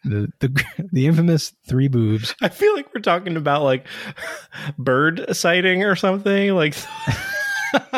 the 0.05 0.29
the 0.41 0.65
the 0.93 1.07
infamous 1.07 1.53
three 1.69 1.89
boobs. 1.89 2.35
I 2.41 2.49
feel 2.49 2.75
like 2.75 2.95
we're 2.95 3.01
talking 3.01 3.37
about 3.37 3.63
like 3.65 3.87
bird 4.79 5.27
sighting 5.35 5.83
or 5.85 5.97
something, 5.97 6.55
like 6.55 6.75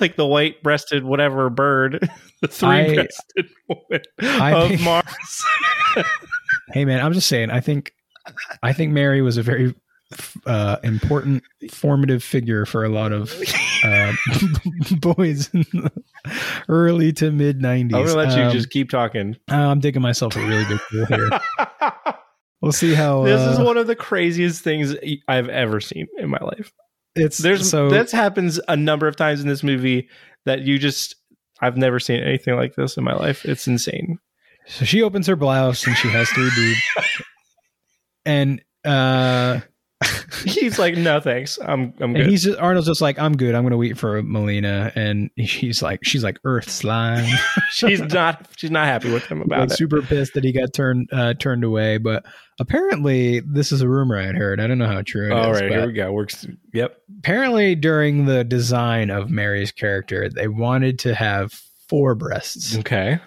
like 0.00 0.16
the 0.16 0.26
white-breasted 0.26 1.04
whatever 1.04 1.48
bird, 1.50 2.08
the 2.42 2.48
three-breasted 2.48 3.48
woman 3.68 4.02
I 4.20 4.52
of 4.54 4.68
think- 4.68 4.80
Mars. 4.82 5.44
hey 6.72 6.84
man, 6.84 7.00
I'm 7.00 7.12
just 7.12 7.28
saying. 7.28 7.50
I 7.50 7.60
think, 7.60 7.92
I 8.62 8.72
think 8.72 8.92
Mary 8.92 9.22
was 9.22 9.36
a 9.36 9.42
very 9.42 9.74
uh, 10.46 10.76
important, 10.84 11.42
formative 11.70 12.22
figure 12.22 12.64
for 12.66 12.84
a 12.84 12.88
lot 12.88 13.12
of 13.12 13.32
uh, 13.84 14.12
boys 15.00 15.50
in 15.52 15.62
the 15.72 15.90
early 16.68 17.12
to 17.14 17.30
mid 17.30 17.60
'90s. 17.60 17.82
I'm 17.82 17.88
gonna 18.06 18.14
let 18.14 18.36
you 18.36 18.44
Um, 18.44 18.52
just 18.52 18.70
keep 18.70 18.90
talking. 18.90 19.36
I'm 19.48 19.80
digging 19.80 20.02
myself 20.02 20.36
a 20.36 20.40
really 20.46 20.64
big 20.64 20.80
pool 20.90 21.06
here. 21.06 21.30
We'll 22.62 22.72
see 22.72 22.94
how 22.94 23.22
this 23.24 23.40
is 23.40 23.58
uh, 23.58 23.62
one 23.64 23.76
of 23.76 23.86
the 23.86 23.94
craziest 23.94 24.64
things 24.64 24.94
I've 25.28 25.50
ever 25.50 25.78
seen 25.78 26.06
in 26.16 26.30
my 26.30 26.38
life. 26.40 26.72
it's. 27.14 27.36
There's 27.38 27.68
so 27.70 27.90
this 27.90 28.10
happens 28.10 28.58
a 28.66 28.76
number 28.76 29.06
of 29.06 29.14
times 29.14 29.42
in 29.42 29.46
this 29.46 29.62
movie 29.62 30.08
that 30.46 30.62
you 30.62 30.78
just 30.78 31.16
I've 31.60 31.76
never 31.76 32.00
seen 32.00 32.20
anything 32.22 32.56
like 32.56 32.74
this 32.74 32.96
in 32.96 33.04
my 33.04 33.14
life. 33.14 33.44
It's 33.44 33.68
insane. 33.68 34.18
So 34.66 34.84
she 34.86 35.02
opens 35.02 35.26
her 35.26 35.36
blouse 35.36 35.86
and 35.86 35.96
she 35.98 36.08
has 36.08 36.28
three 36.30 36.50
boobs. 36.56 36.80
and 38.24 38.62
uh 38.84 39.60
He's 40.44 40.78
like, 40.78 40.96
no 40.96 41.20
thanks, 41.20 41.58
I'm 41.58 41.94
I'm 42.00 42.14
and 42.14 42.28
he's 42.30 42.44
just, 42.44 42.58
Arnold's 42.58 42.86
just 42.86 43.00
like, 43.00 43.18
I'm 43.18 43.36
good. 43.36 43.54
I'm 43.54 43.62
gonna 43.62 43.78
wait 43.78 43.96
for 43.96 44.22
Melina. 44.22 44.92
And 44.94 45.30
she's 45.38 45.80
like, 45.80 46.04
she's 46.04 46.22
like 46.22 46.38
Earth 46.44 46.70
slime. 46.70 47.26
she's 47.70 48.00
not 48.00 48.46
she's 48.56 48.70
not 48.70 48.84
happy 48.84 49.10
with 49.10 49.24
him 49.24 49.40
about 49.40 49.60
like, 49.60 49.70
it. 49.70 49.76
super 49.76 50.02
pissed 50.02 50.34
that 50.34 50.44
he 50.44 50.52
got 50.52 50.74
turned 50.74 51.08
uh, 51.12 51.34
turned 51.34 51.64
away. 51.64 51.96
But 51.96 52.26
apparently, 52.60 53.40
this 53.40 53.72
is 53.72 53.80
a 53.80 53.88
rumor 53.88 54.18
I 54.18 54.26
had 54.26 54.36
heard. 54.36 54.60
I 54.60 54.66
don't 54.66 54.78
know 54.78 54.86
how 54.86 55.02
true 55.02 55.30
it 55.30 55.38
is. 55.38 55.46
All 55.46 55.52
right, 55.52 55.70
here 55.70 55.86
we 55.86 55.92
go. 55.94 56.12
Works. 56.12 56.46
Yep. 56.74 57.00
apparently, 57.18 57.74
during 57.74 58.26
the 58.26 58.44
design 58.44 59.10
of 59.10 59.30
Mary's 59.30 59.72
character, 59.72 60.28
they 60.28 60.48
wanted 60.48 60.98
to 61.00 61.14
have 61.14 61.52
four 61.88 62.14
breasts. 62.14 62.76
Okay. 62.76 63.18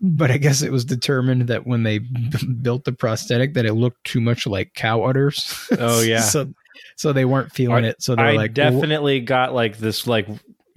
But 0.00 0.30
I 0.30 0.38
guess 0.38 0.62
it 0.62 0.72
was 0.72 0.84
determined 0.84 1.48
that 1.48 1.66
when 1.66 1.82
they 1.82 1.98
b- 1.98 2.46
built 2.62 2.84
the 2.84 2.92
prosthetic 2.92 3.54
that 3.54 3.66
it 3.66 3.74
looked 3.74 4.04
too 4.04 4.20
much 4.20 4.46
like 4.46 4.72
cow 4.74 5.02
udders. 5.04 5.68
Oh, 5.78 6.00
yeah. 6.02 6.20
so 6.20 6.52
so 6.96 7.12
they 7.12 7.24
weren't 7.24 7.52
feeling 7.52 7.84
I- 7.84 7.88
it. 7.88 8.02
So 8.02 8.14
they're 8.16 8.32
like, 8.32 8.56
well, 8.56 8.70
definitely 8.70 9.20
got 9.20 9.54
like 9.54 9.78
this 9.78 10.06
like 10.06 10.26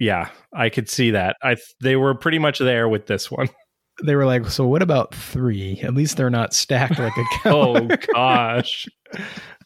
yeah, 0.00 0.28
I 0.52 0.68
could 0.68 0.88
see 0.88 1.12
that. 1.12 1.36
I 1.42 1.56
they 1.80 1.96
were 1.96 2.14
pretty 2.14 2.38
much 2.38 2.58
there 2.58 2.88
with 2.88 3.06
this 3.06 3.30
one. 3.30 3.48
they 4.04 4.16
were 4.16 4.26
like, 4.26 4.46
so 4.46 4.66
what 4.66 4.82
about 4.82 5.14
three? 5.14 5.80
At 5.82 5.94
least 5.94 6.16
they're 6.16 6.30
not 6.30 6.52
stacked 6.52 6.98
like 6.98 7.16
a 7.16 7.24
cow. 7.42 7.76
Oh 7.76 7.88
gosh. 8.12 8.86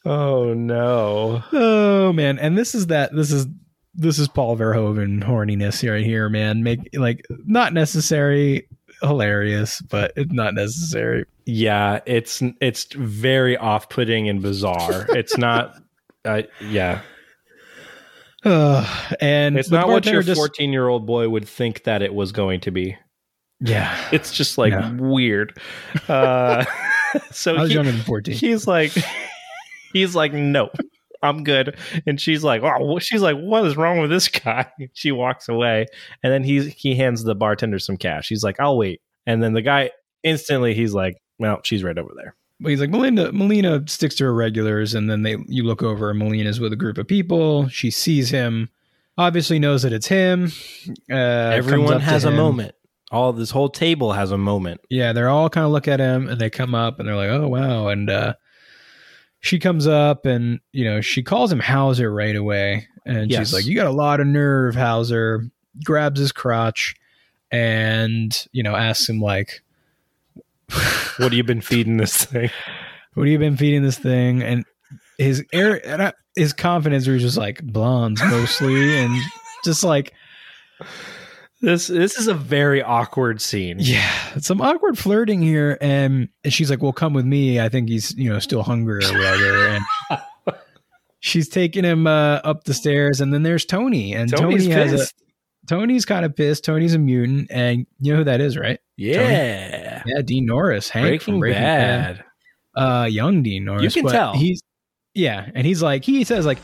Oh 0.04 0.54
no. 0.54 1.42
oh 1.52 2.12
man, 2.12 2.38
and 2.38 2.56
this 2.56 2.74
is 2.74 2.88
that. 2.88 3.14
This 3.14 3.32
is 3.32 3.46
this 3.94 4.18
is 4.18 4.28
Paul 4.28 4.56
Verhoeven 4.56 5.24
horniness 5.24 5.88
right 5.90 6.04
here, 6.04 6.28
man. 6.28 6.62
Make 6.62 6.90
like 6.94 7.24
not 7.46 7.72
necessary, 7.72 8.68
hilarious, 9.02 9.80
but 9.82 10.12
it's 10.16 10.32
not 10.32 10.54
necessary. 10.54 11.24
Yeah, 11.46 12.00
it's 12.06 12.42
it's 12.60 12.84
very 12.94 13.56
off-putting 13.56 14.28
and 14.28 14.42
bizarre. 14.42 15.06
it's 15.10 15.36
not 15.38 15.74
uh, 16.24 16.42
yeah. 16.60 17.00
Uh, 18.44 18.86
and 19.20 19.58
It's 19.58 19.70
not 19.70 19.88
what 19.88 20.06
your 20.06 20.22
14-year-old 20.22 21.06
boy 21.06 21.28
would 21.28 21.48
think 21.48 21.84
that 21.84 22.02
it 22.02 22.14
was 22.14 22.32
going 22.32 22.60
to 22.60 22.70
be. 22.70 22.96
Yeah, 23.60 23.96
It's 24.12 24.32
just 24.32 24.56
like 24.58 24.72
Yeah. 24.72 24.92
weird. 24.92 25.58
Uh 26.08 26.64
so 27.32 27.56
I 27.56 27.60
was 27.62 27.70
he- 27.70 27.74
younger 27.74 27.90
than 27.92 28.02
fourteen. 28.02 28.34
he's 28.36 28.66
like 28.66 28.92
he's 29.92 30.14
like 30.14 30.32
no 30.32 30.70
i'm 31.22 31.44
good 31.44 31.76
and 32.06 32.20
she's 32.20 32.44
like 32.44 32.62
oh 32.62 32.98
she's 32.98 33.22
like 33.22 33.36
what 33.36 33.64
is 33.64 33.76
wrong 33.76 33.98
with 33.98 34.10
this 34.10 34.28
guy 34.28 34.66
she 34.92 35.12
walks 35.12 35.48
away 35.48 35.86
and 36.22 36.32
then 36.32 36.44
he's 36.44 36.66
he 36.74 36.94
hands 36.94 37.24
the 37.24 37.34
bartender 37.34 37.78
some 37.78 37.96
cash 37.96 38.28
he's 38.28 38.44
like 38.44 38.58
i'll 38.60 38.76
wait 38.78 39.00
and 39.26 39.42
then 39.42 39.52
the 39.52 39.62
guy 39.62 39.90
instantly 40.22 40.74
he's 40.74 40.94
like 40.94 41.16
well 41.38 41.60
she's 41.64 41.82
right 41.84 41.98
over 41.98 42.10
there 42.16 42.34
But 42.60 42.70
he's 42.70 42.80
like 42.80 42.90
Melinda. 42.90 43.32
Melina 43.32 43.82
sticks 43.86 44.16
to 44.16 44.24
her 44.24 44.34
regulars, 44.34 44.94
and 44.94 45.08
then 45.08 45.22
they 45.22 45.36
you 45.46 45.62
look 45.62 45.82
over, 45.82 46.10
and 46.10 46.18
Melina's 46.18 46.58
with 46.58 46.72
a 46.72 46.76
group 46.76 46.98
of 46.98 47.06
people. 47.06 47.68
She 47.68 47.88
sees 47.92 48.30
him, 48.30 48.68
obviously 49.16 49.60
knows 49.60 49.82
that 49.82 49.92
it's 49.92 50.08
him. 50.08 50.50
Uh, 51.08 51.14
everyone 51.54 51.94
up 51.94 52.02
to 52.02 52.04
has 52.04 52.24
a 52.24 52.30
him. 52.30 52.36
moment 52.36 52.74
all 53.12 53.32
this 53.32 53.50
whole 53.50 53.70
table 53.70 54.12
has 54.12 54.32
a 54.32 54.36
moment 54.36 54.80
Yeah, 54.90 55.12
they're 55.14 55.30
all 55.30 55.48
kind 55.48 55.64
of 55.64 55.70
look 55.72 55.88
at 55.88 56.00
him, 56.00 56.28
and 56.28 56.40
they 56.40 56.50
come 56.50 56.74
up, 56.74 56.98
and 56.98 57.08
they're 57.08 57.16
like, 57.16 57.30
"Oh 57.30 57.48
wow!" 57.48 57.88
And 57.88 58.10
uh, 58.10 58.34
she 59.40 59.58
comes 59.58 59.86
up, 59.86 60.26
and 60.26 60.60
you 60.72 60.84
know 60.84 61.00
she 61.00 61.22
calls 61.22 61.50
him 61.52 61.60
Hauser 61.60 62.12
right 62.12 62.36
away, 62.36 62.88
and 63.06 63.30
Yes. 63.30 63.38
she's 63.48 63.52
like, 63.54 63.64
"You 63.66 63.74
got 63.76 63.86
a 63.86 63.90
lot 63.92 64.20
of 64.20 64.26
nerve, 64.26 64.74
Hauser." 64.74 65.44
Grabs 65.84 66.18
his 66.18 66.32
crotch, 66.32 66.94
and 67.52 68.46
you 68.52 68.62
know 68.62 68.74
asks 68.74 69.08
him 69.08 69.20
like, 69.20 69.62
what 70.72 71.18
have 71.18 71.32
you 71.34 71.44
been 71.44 71.60
feeding 71.60 71.96
this 71.98 72.24
thing 72.24 72.50
what 73.14 73.24
have 73.26 73.32
you 73.32 73.38
been 73.38 73.56
feeding 73.56 73.82
this 73.82 73.98
thing? 73.98 74.42
And 74.44 74.64
his 75.18 75.44
air, 75.52 75.84
and 75.84 76.02
I- 76.02 76.12
his 76.36 76.52
confidence 76.52 77.08
was 77.08 77.20
just 77.22 77.36
like 77.36 77.60
blondes 77.64 78.22
mostly, 78.22 78.96
and 78.98 79.12
just 79.64 79.82
like 79.82 80.14
this 81.60 81.88
this 81.88 82.16
is 82.18 82.28
a 82.28 82.34
very 82.34 82.82
awkward 82.82 83.40
scene 83.40 83.78
yeah, 83.80 84.38
some 84.38 84.60
awkward 84.60 84.96
flirting 84.98 85.42
here. 85.42 85.76
And, 85.80 86.28
and 86.44 86.52
she's 86.52 86.70
like, 86.70 86.82
"Well, 86.82 86.92
come 86.92 87.14
with 87.14 87.24
me. 87.24 87.60
I 87.60 87.68
think 87.68 87.88
he's 87.88 88.14
you 88.16 88.30
know 88.30 88.38
still 88.38 88.62
hungry 88.62 89.04
or 89.04 89.12
whatever." 89.12 89.68
And 89.68 89.84
she's 91.20 91.48
taking 91.48 91.84
him 91.84 92.06
uh, 92.06 92.40
up 92.44 92.64
the 92.64 92.74
stairs, 92.74 93.20
and 93.20 93.34
then 93.34 93.42
there's 93.42 93.64
Tony, 93.64 94.14
and 94.14 94.30
Tony's 94.30 94.66
Tony 94.66 94.74
has 94.74 94.92
a. 94.92 95.06
Tony's 95.66 96.06
kind 96.06 96.24
of 96.24 96.34
pissed. 96.34 96.64
Tony's 96.64 96.94
a 96.94 96.98
mutant, 96.98 97.48
and 97.50 97.86
you 98.00 98.12
know 98.12 98.18
who 98.18 98.24
that 98.24 98.40
is, 98.40 98.56
right? 98.56 98.80
yeah 98.96 100.02
Yeah, 100.06 100.22
Dean 100.22 100.46
Norris, 100.46 100.88
Hank 100.88 101.04
breaking, 101.04 101.34
from 101.34 101.40
Breaking 101.40 101.60
bad 101.60 102.24
uh, 102.78 103.08
young 103.10 103.42
Dean 103.42 103.64
Norris. 103.64 103.82
You 103.82 103.90
can 103.90 104.04
but 104.04 104.12
tell. 104.12 104.32
he's 104.34 104.62
yeah, 105.14 105.50
and 105.54 105.66
he's 105.66 105.82
like 105.82 106.04
he 106.04 106.24
says 106.24 106.46
like 106.46 106.58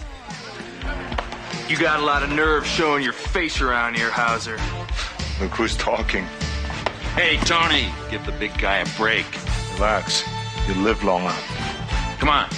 You 1.69 1.77
got 1.77 2.01
a 2.01 2.05
lot 2.05 2.23
of 2.23 2.31
nerve 2.31 2.67
showing 2.67 3.03
your 3.03 3.13
face 3.13 3.61
around 3.61 3.97
here, 3.97 4.11
Hauser. 4.11 4.59
Look 5.41 5.53
who's 5.53 5.77
talking. 5.77 6.25
Hey, 7.15 7.37
Tony, 7.39 7.89
give 8.11 8.25
the 8.27 8.33
big 8.33 8.57
guy 8.59 8.79
a 8.79 8.87
break. 8.97 9.27
Relax. 9.75 10.25
You 10.67 10.75
live 10.75 11.03
longer. 11.05 11.35
Come 12.19 12.29
on. 12.29 12.49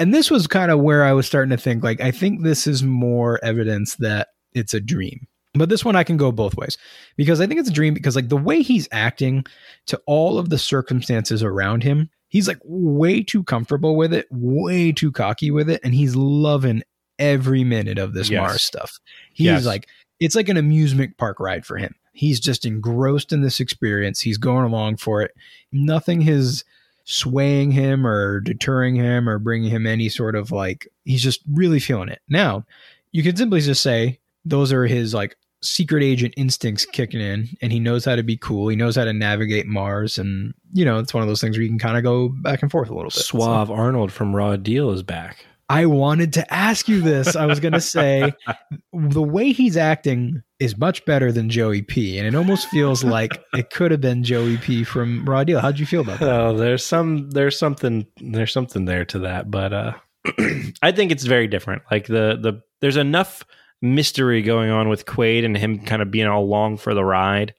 and 0.00 0.14
this 0.14 0.30
was 0.30 0.46
kind 0.46 0.70
of 0.70 0.80
where 0.80 1.04
I 1.04 1.12
was 1.12 1.26
starting 1.26 1.50
to 1.50 1.58
think 1.58 1.84
like 1.84 2.00
I 2.00 2.10
think 2.10 2.42
this 2.42 2.66
is 2.66 2.82
more 2.82 3.38
evidence 3.44 3.96
that 3.96 4.28
it's 4.54 4.72
a 4.72 4.80
dream. 4.80 5.26
But 5.52 5.68
this 5.68 5.84
one 5.84 5.94
I 5.94 6.04
can 6.04 6.16
go 6.16 6.32
both 6.32 6.56
ways 6.56 6.78
because 7.16 7.38
I 7.38 7.46
think 7.46 7.60
it's 7.60 7.68
a 7.68 7.72
dream 7.72 7.92
because 7.92 8.16
like 8.16 8.30
the 8.30 8.36
way 8.36 8.62
he's 8.62 8.88
acting 8.92 9.44
to 9.88 10.00
all 10.06 10.38
of 10.38 10.48
the 10.48 10.56
circumstances 10.56 11.42
around 11.42 11.82
him, 11.82 12.08
he's 12.28 12.48
like 12.48 12.60
way 12.64 13.22
too 13.22 13.44
comfortable 13.44 13.94
with 13.94 14.14
it, 14.14 14.26
way 14.30 14.90
too 14.90 15.12
cocky 15.12 15.50
with 15.50 15.68
it 15.68 15.82
and 15.84 15.94
he's 15.94 16.16
loving 16.16 16.82
every 17.20 17.62
minute 17.62 17.98
of 17.98 18.14
this 18.14 18.28
Yes. 18.30 18.40
Mars 18.40 18.62
stuff. 18.62 18.98
He's 19.32 19.44
Yes. 19.46 19.64
like 19.64 19.86
it's 20.18 20.34
like 20.34 20.48
an 20.48 20.56
amusement 20.56 21.16
park 21.16 21.38
ride 21.40 21.64
for 21.64 21.76
him. 21.78 21.94
He's 22.12 22.40
just 22.40 22.66
engrossed 22.66 23.32
in 23.32 23.40
this 23.42 23.60
experience. 23.60 24.20
He's 24.20 24.36
going 24.36 24.64
along 24.66 24.96
for 24.96 25.22
it. 25.22 25.30
Nothing 25.72 26.20
has 26.22 26.64
swaying 27.04 27.70
him 27.72 28.06
or 28.06 28.40
deterring 28.40 28.94
him 28.96 29.28
or 29.28 29.38
bringing 29.38 29.70
him 29.70 29.86
any 29.86 30.08
sort 30.08 30.34
of 30.36 30.50
like 30.52 30.86
he's 31.04 31.22
just 31.22 31.40
really 31.50 31.80
feeling 31.80 32.08
it. 32.08 32.20
Now, 32.28 32.66
you 33.12 33.22
can 33.22 33.36
simply 33.36 33.60
just 33.60 33.82
say 33.82 34.18
those 34.44 34.72
are 34.72 34.86
his 34.86 35.14
like 35.14 35.36
secret 35.62 36.02
agent 36.02 36.32
instincts 36.36 36.84
kicking 36.86 37.20
in 37.20 37.48
and 37.60 37.72
he 37.72 37.80
knows 37.80 38.04
how 38.04 38.16
to 38.16 38.22
be 38.22 38.36
cool. 38.36 38.68
He 38.68 38.76
knows 38.76 38.96
how 38.96 39.04
to 39.04 39.12
navigate 39.12 39.66
Mars 39.66 40.18
and 40.18 40.54
you 40.72 40.84
know, 40.84 40.98
it's 40.98 41.12
one 41.14 41.22
of 41.22 41.28
those 41.28 41.40
things 41.40 41.56
where 41.56 41.62
you 41.62 41.68
can 41.68 41.78
kind 41.78 41.96
of 41.96 42.02
go 42.04 42.28
back 42.28 42.62
and 42.62 42.70
forth 42.70 42.90
a 42.90 42.94
little 42.94 43.10
bit. 43.10 43.14
So- 43.14 43.38
suave 43.38 43.70
arnold 43.70 44.12
from 44.12 44.34
raw 44.36 44.56
deal 44.56 44.90
is 44.90 45.02
back 45.02 45.46
I 45.70 45.86
wanted 45.86 46.32
to 46.32 46.52
ask 46.52 46.88
you 46.88 47.00
this. 47.00 47.36
I 47.36 47.46
was 47.46 47.60
going 47.60 47.74
to 47.74 47.80
say 47.80 48.32
the 48.92 49.22
way 49.22 49.52
he's 49.52 49.76
acting 49.76 50.42
is 50.58 50.76
much 50.76 51.04
better 51.04 51.30
than 51.30 51.48
Joey 51.48 51.82
P. 51.82 52.18
And 52.18 52.26
it 52.26 52.34
almost 52.34 52.68
feels 52.68 53.04
like 53.16 53.40
it 53.54 53.70
could 53.70 53.92
have 53.92 54.00
been 54.00 54.24
Joey 54.24 54.56
P 54.56 54.82
from 54.82 55.24
Raw 55.24 55.44
Deal. 55.44 55.60
How'd 55.60 55.78
you 55.78 55.86
feel 55.86 56.00
about 56.00 56.18
that? 56.18 56.28
Oh, 56.28 56.56
there's 56.56 56.84
some 56.84 57.30
there's 57.30 57.56
something 57.56 58.04
there's 58.20 58.52
something 58.52 58.84
there 58.84 59.04
to 59.06 59.20
that, 59.20 59.48
but 59.48 59.72
uh 59.72 59.92
I 60.82 60.90
think 60.90 61.12
it's 61.12 61.24
very 61.24 61.46
different. 61.46 61.82
Like 61.88 62.08
the 62.08 62.36
the 62.42 62.62
there's 62.80 62.96
enough 62.96 63.44
mystery 63.80 64.42
going 64.42 64.70
on 64.70 64.88
with 64.88 65.06
Quaid 65.06 65.44
and 65.44 65.56
him 65.56 65.78
kind 65.84 66.02
of 66.02 66.10
being 66.10 66.26
all 66.26 66.42
along 66.42 66.78
for 66.78 66.94
the 66.94 67.04
ride. 67.04 67.54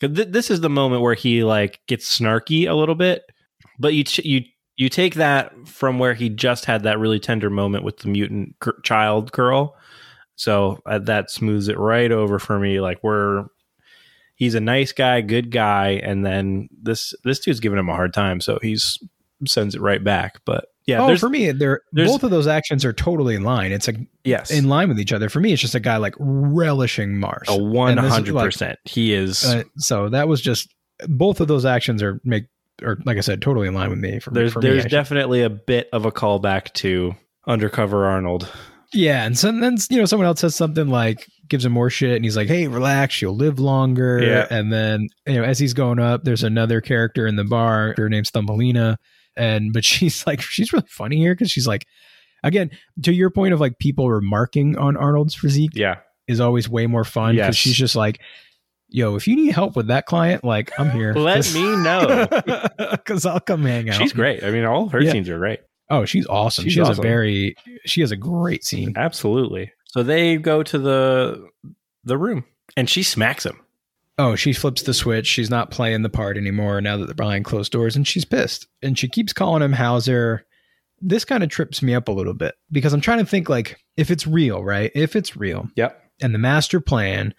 th- 0.00 0.28
this 0.28 0.50
is 0.50 0.60
the 0.60 0.68
moment 0.68 1.02
where 1.02 1.14
he 1.14 1.44
like 1.44 1.78
gets 1.86 2.18
snarky 2.18 2.68
a 2.68 2.74
little 2.74 2.96
bit, 2.96 3.22
but 3.78 3.94
you 3.94 4.02
ch- 4.02 4.24
you 4.24 4.42
you 4.76 4.88
take 4.88 5.14
that 5.14 5.52
from 5.68 5.98
where 5.98 6.14
he 6.14 6.28
just 6.28 6.64
had 6.64 6.84
that 6.84 6.98
really 6.98 7.20
tender 7.20 7.50
moment 7.50 7.84
with 7.84 7.98
the 7.98 8.08
mutant 8.08 8.58
gr- 8.58 8.80
child 8.82 9.32
girl. 9.32 9.76
So 10.34 10.80
uh, 10.86 10.98
that 11.00 11.30
smooths 11.30 11.68
it 11.68 11.78
right 11.78 12.10
over 12.10 12.38
for 12.38 12.58
me. 12.58 12.80
Like 12.80 12.98
we're 13.02 13.44
he's 14.34 14.54
a 14.54 14.60
nice 14.60 14.92
guy, 14.92 15.20
good 15.20 15.50
guy, 15.50 16.00
and 16.02 16.24
then 16.24 16.68
this 16.72 17.14
this 17.24 17.40
dude's 17.40 17.60
giving 17.60 17.78
him 17.78 17.88
a 17.88 17.94
hard 17.94 18.12
time, 18.14 18.40
so 18.40 18.58
he's 18.62 18.98
sends 19.46 19.74
it 19.74 19.80
right 19.80 20.02
back. 20.02 20.40
But 20.44 20.66
yeah, 20.86 21.02
oh, 21.02 21.16
for 21.16 21.28
me, 21.28 21.52
they're 21.52 21.82
both 21.92 22.24
of 22.24 22.30
those 22.30 22.46
actions 22.46 22.84
are 22.84 22.92
totally 22.92 23.34
in 23.34 23.44
line. 23.44 23.72
It's 23.72 23.86
like 23.86 23.98
yes, 24.24 24.50
in 24.50 24.68
line 24.68 24.88
with 24.88 24.98
each 24.98 25.12
other. 25.12 25.28
For 25.28 25.38
me, 25.38 25.52
it's 25.52 25.62
just 25.62 25.74
a 25.74 25.80
guy 25.80 25.98
like 25.98 26.14
relishing 26.18 27.18
Mars. 27.18 27.46
a 27.48 27.56
one 27.56 27.96
hundred 27.98 28.34
percent. 28.34 28.78
He 28.84 29.12
is 29.12 29.44
Uh, 29.44 29.64
so 29.76 30.08
that 30.08 30.28
was 30.28 30.40
just 30.40 30.74
both 31.08 31.40
of 31.40 31.48
those 31.48 31.64
actions 31.64 32.02
are 32.02 32.20
make 32.24 32.44
or 32.80 32.98
like 33.04 33.16
I 33.16 33.20
said, 33.20 33.42
totally 33.42 33.68
in 33.68 33.74
line 33.74 33.90
with 33.90 33.98
me. 33.98 34.18
For, 34.20 34.30
There's 34.30 34.52
for 34.52 34.60
me, 34.60 34.68
there's 34.70 34.86
definitely 34.86 35.42
a 35.42 35.50
bit 35.50 35.88
of 35.92 36.04
a 36.06 36.12
callback 36.12 36.72
to 36.74 37.14
Undercover 37.46 38.06
Arnold. 38.06 38.48
yeah, 38.92 39.24
and 39.24 39.36
so, 39.38 39.50
then 39.52 39.76
you 39.90 39.98
know 39.98 40.04
someone 40.04 40.26
else 40.26 40.40
says 40.40 40.54
something 40.54 40.88
like 40.88 41.26
gives 41.48 41.64
him 41.64 41.72
more 41.72 41.90
shit, 41.90 42.16
and 42.16 42.24
he's 42.24 42.36
like, 42.36 42.48
"Hey, 42.48 42.68
relax, 42.68 43.20
you'll 43.20 43.36
live 43.36 43.58
longer." 43.58 44.22
Yeah. 44.22 44.46
and 44.50 44.72
then 44.72 45.08
you 45.26 45.34
know 45.34 45.44
as 45.44 45.58
he's 45.58 45.74
going 45.74 45.98
up, 45.98 46.24
there's 46.24 46.42
another 46.44 46.80
character 46.80 47.26
in 47.26 47.36
the 47.36 47.44
bar. 47.44 47.94
Her 47.96 48.08
name's 48.08 48.30
Thumbelina, 48.30 48.98
and 49.36 49.72
but 49.72 49.84
she's 49.84 50.26
like 50.26 50.40
she's 50.40 50.72
really 50.72 50.86
funny 50.88 51.16
here 51.18 51.34
because 51.34 51.50
she's 51.50 51.66
like, 51.66 51.86
again, 52.42 52.70
to 53.02 53.12
your 53.12 53.30
point 53.30 53.52
of 53.54 53.60
like 53.60 53.78
people 53.78 54.10
remarking 54.10 54.78
on 54.78 54.96
Arnold's 54.96 55.34
physique 55.34 55.72
Yeah. 55.74 55.96
is 56.28 56.40
always 56.40 56.68
way 56.68 56.86
more 56.86 57.04
fun 57.04 57.34
because 57.34 57.48
Yes. 57.48 57.56
she's 57.56 57.76
just 57.76 57.96
like. 57.96 58.20
Yo, 58.92 59.16
if 59.16 59.26
you 59.26 59.34
need 59.36 59.52
help 59.52 59.74
with 59.74 59.86
that 59.88 60.06
client, 60.06 60.44
like 60.44 60.70
I'm 60.78 60.90
here. 60.90 61.12
Let 61.16 61.36
Just- 61.36 61.54
me 61.54 61.62
know. 61.62 62.26
because 62.90 63.24
I'll 63.26 63.40
come 63.40 63.64
hang 63.64 63.88
out. 63.90 63.96
She's 63.96 64.12
great. 64.12 64.44
I 64.44 64.50
mean, 64.50 64.64
all 64.64 64.88
her 64.90 65.00
Yeah. 65.00 65.12
scenes 65.12 65.28
are 65.28 65.38
great. 65.38 65.60
Oh, 65.90 66.04
she's 66.04 66.26
awesome. 66.26 66.64
She's 66.64 66.74
she 66.74 66.78
has 66.78 66.90
awesome. 66.90 67.04
a 67.04 67.08
very, 67.08 67.54
she 67.84 68.00
has 68.02 68.10
a 68.12 68.16
great 68.16 68.64
scene. 68.64 68.94
Absolutely. 68.96 69.72
So 69.88 70.02
they 70.02 70.36
go 70.36 70.62
to 70.62 70.78
the 70.78 71.48
the 72.04 72.16
room 72.16 72.44
and 72.76 72.88
she 72.88 73.02
smacks 73.02 73.44
him. 73.46 73.58
Oh, 74.18 74.36
she 74.36 74.52
flips 74.52 74.82
the 74.82 74.94
switch. 74.94 75.26
She's 75.26 75.50
not 75.50 75.70
playing 75.70 76.02
the 76.02 76.08
part 76.10 76.36
anymore 76.36 76.80
now 76.80 76.96
that 76.98 77.06
they're 77.06 77.14
behind 77.14 77.44
closed 77.46 77.72
doors, 77.72 77.96
and 77.96 78.06
she's 78.06 78.24
pissed. 78.26 78.66
And 78.82 78.98
she 78.98 79.08
keeps 79.08 79.32
calling 79.32 79.62
him 79.62 79.72
Hauser. 79.72 80.44
This 81.00 81.24
kind 81.24 81.42
of 81.42 81.48
trips 81.50 81.82
me 81.82 81.94
up 81.94 82.08
a 82.08 82.12
little 82.12 82.34
bit 82.34 82.54
because 82.70 82.92
I'm 82.92 83.00
trying 83.00 83.18
to 83.18 83.26
think 83.26 83.48
like 83.48 83.78
if 83.96 84.10
it's 84.10 84.26
real, 84.26 84.62
right? 84.62 84.90
If 84.94 85.16
it's 85.16 85.36
real, 85.36 85.68
Yep. 85.76 86.00
and 86.22 86.34
the 86.34 86.38
master 86.38 86.80
plan 86.80 87.34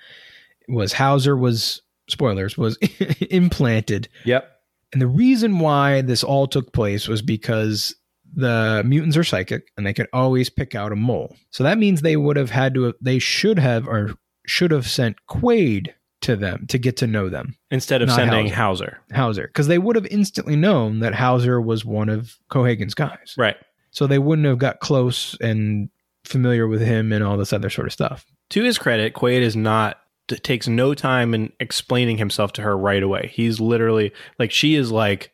was 0.68 0.94
Hauser 0.94 1.36
was 1.38 1.82
spoilers 2.10 2.58
was 2.58 2.78
implanted 3.30 4.10
Yep. 4.26 4.50
And 4.94 5.02
the 5.02 5.08
reason 5.08 5.60
why 5.60 6.02
this 6.02 6.24
all 6.24 6.48
took 6.48 6.72
place 6.72 7.08
was 7.08 7.22
because 7.22 7.96
the 8.36 8.84
mutants 8.86 9.18
are 9.18 9.24
psychic 9.24 9.72
and 9.76 9.86
they 9.86 9.94
could 9.94 10.08
always 10.14 10.50
pick 10.50 10.76
out 10.76 10.92
a 10.92 10.96
mole. 10.96 11.36
So 11.50 11.64
that 11.64 11.80
means 11.80 12.02
they 12.02 12.16
would 12.16 12.38
have 12.38 12.52
had 12.52 12.76
to, 12.76 12.94
they 13.02 13.20
should 13.20 13.58
have 13.58 13.88
or 13.88 14.14
should 14.46 14.72
have 14.72 14.88
sent 14.88 15.18
Quaid 15.28 15.90
to 16.22 16.36
them 16.36 16.66
to 16.68 16.78
get 16.78 16.96
to 16.98 17.08
know 17.08 17.28
them, 17.28 17.58
Instead 17.70 18.02
of 18.02 18.10
sending 18.10 18.48
Hauser. 18.48 19.00
Hauser. 19.12 19.48
Because 19.48 19.68
they 19.68 19.78
would 19.80 19.96
have 19.96 20.06
instantly 20.06 20.56
known 20.56 21.00
that 21.00 21.16
Hauser 21.16 21.60
was 21.60 21.84
one 21.84 22.08
of 22.08 22.38
Cohaagen's 22.50 22.94
guys. 22.94 23.34
Right. 23.38 23.58
So 23.92 24.08
they 24.08 24.20
wouldn't 24.20 24.48
have 24.48 24.58
got 24.60 24.80
close 24.80 25.36
and 25.42 25.90
familiar 26.24 26.68
with 26.68 26.82
him 26.82 27.12
and 27.12 27.24
all 27.24 27.36
this 27.36 27.52
other 27.52 27.70
sort 27.70 27.88
of 27.88 27.94
stuff. 27.94 28.26
To 28.52 28.64
his 28.64 28.78
credit, 28.78 29.14
Quaid 29.14 29.42
is 29.42 29.56
not 29.56 29.98
takes 30.28 30.68
no 30.68 30.94
time 30.94 31.34
in 31.34 31.52
explaining 31.60 32.18
himself 32.18 32.54
to 32.54 32.62
her 32.62 32.78
right 32.78 33.04
away. 33.04 33.32
He's 33.34 33.60
literally 33.60 34.12
like 34.40 34.52
she 34.52 34.76
is 34.76 34.92
like 34.92 35.32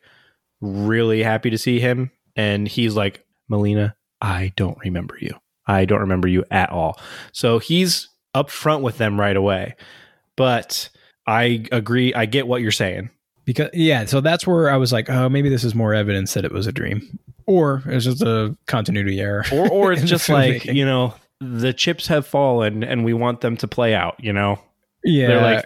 really 0.60 1.22
happy 1.22 1.50
to 1.50 1.58
see 1.58 1.80
him 1.80 2.10
and 2.36 2.68
he's 2.68 2.96
like, 2.96 3.24
"Melina, 3.48 3.96
I 4.20 4.52
don't 4.56 4.78
remember 4.78 5.16
you. 5.20 5.34
I 5.66 5.84
don't 5.84 6.00
remember 6.00 6.28
you 6.28 6.44
at 6.50 6.70
all." 6.70 6.98
So 7.32 7.58
he's 7.58 8.08
up 8.34 8.50
front 8.50 8.82
with 8.82 8.98
them 8.98 9.18
right 9.18 9.36
away. 9.36 9.76
But 10.36 10.88
I 11.26 11.66
agree, 11.72 12.14
I 12.14 12.26
get 12.26 12.46
what 12.46 12.62
you're 12.62 12.70
saying. 12.70 13.10
Because 13.44 13.70
yeah, 13.72 14.04
so 14.04 14.20
that's 14.20 14.46
where 14.46 14.70
I 14.70 14.76
was 14.76 14.92
like, 14.92 15.10
oh, 15.10 15.28
maybe 15.28 15.48
this 15.48 15.64
is 15.64 15.74
more 15.74 15.94
evidence 15.94 16.34
that 16.34 16.44
it 16.44 16.52
was 16.52 16.66
a 16.66 16.72
dream, 16.72 17.18
or 17.46 17.82
it's 17.86 18.04
just 18.04 18.22
a 18.22 18.56
continuity 18.66 19.20
error, 19.20 19.44
Or 19.52 19.68
or 19.68 19.92
it's 19.92 20.02
just 20.04 20.28
like, 20.28 20.64
you 20.66 20.84
know, 20.84 21.14
the 21.40 21.72
chips 21.72 22.06
have 22.06 22.26
fallen 22.26 22.84
and 22.84 23.04
we 23.04 23.12
want 23.12 23.40
them 23.40 23.56
to 23.58 23.68
play 23.68 23.94
out, 23.94 24.16
you 24.22 24.32
know? 24.32 24.58
Yeah, 25.04 25.26
They're 25.28 25.40
like, 25.42 25.64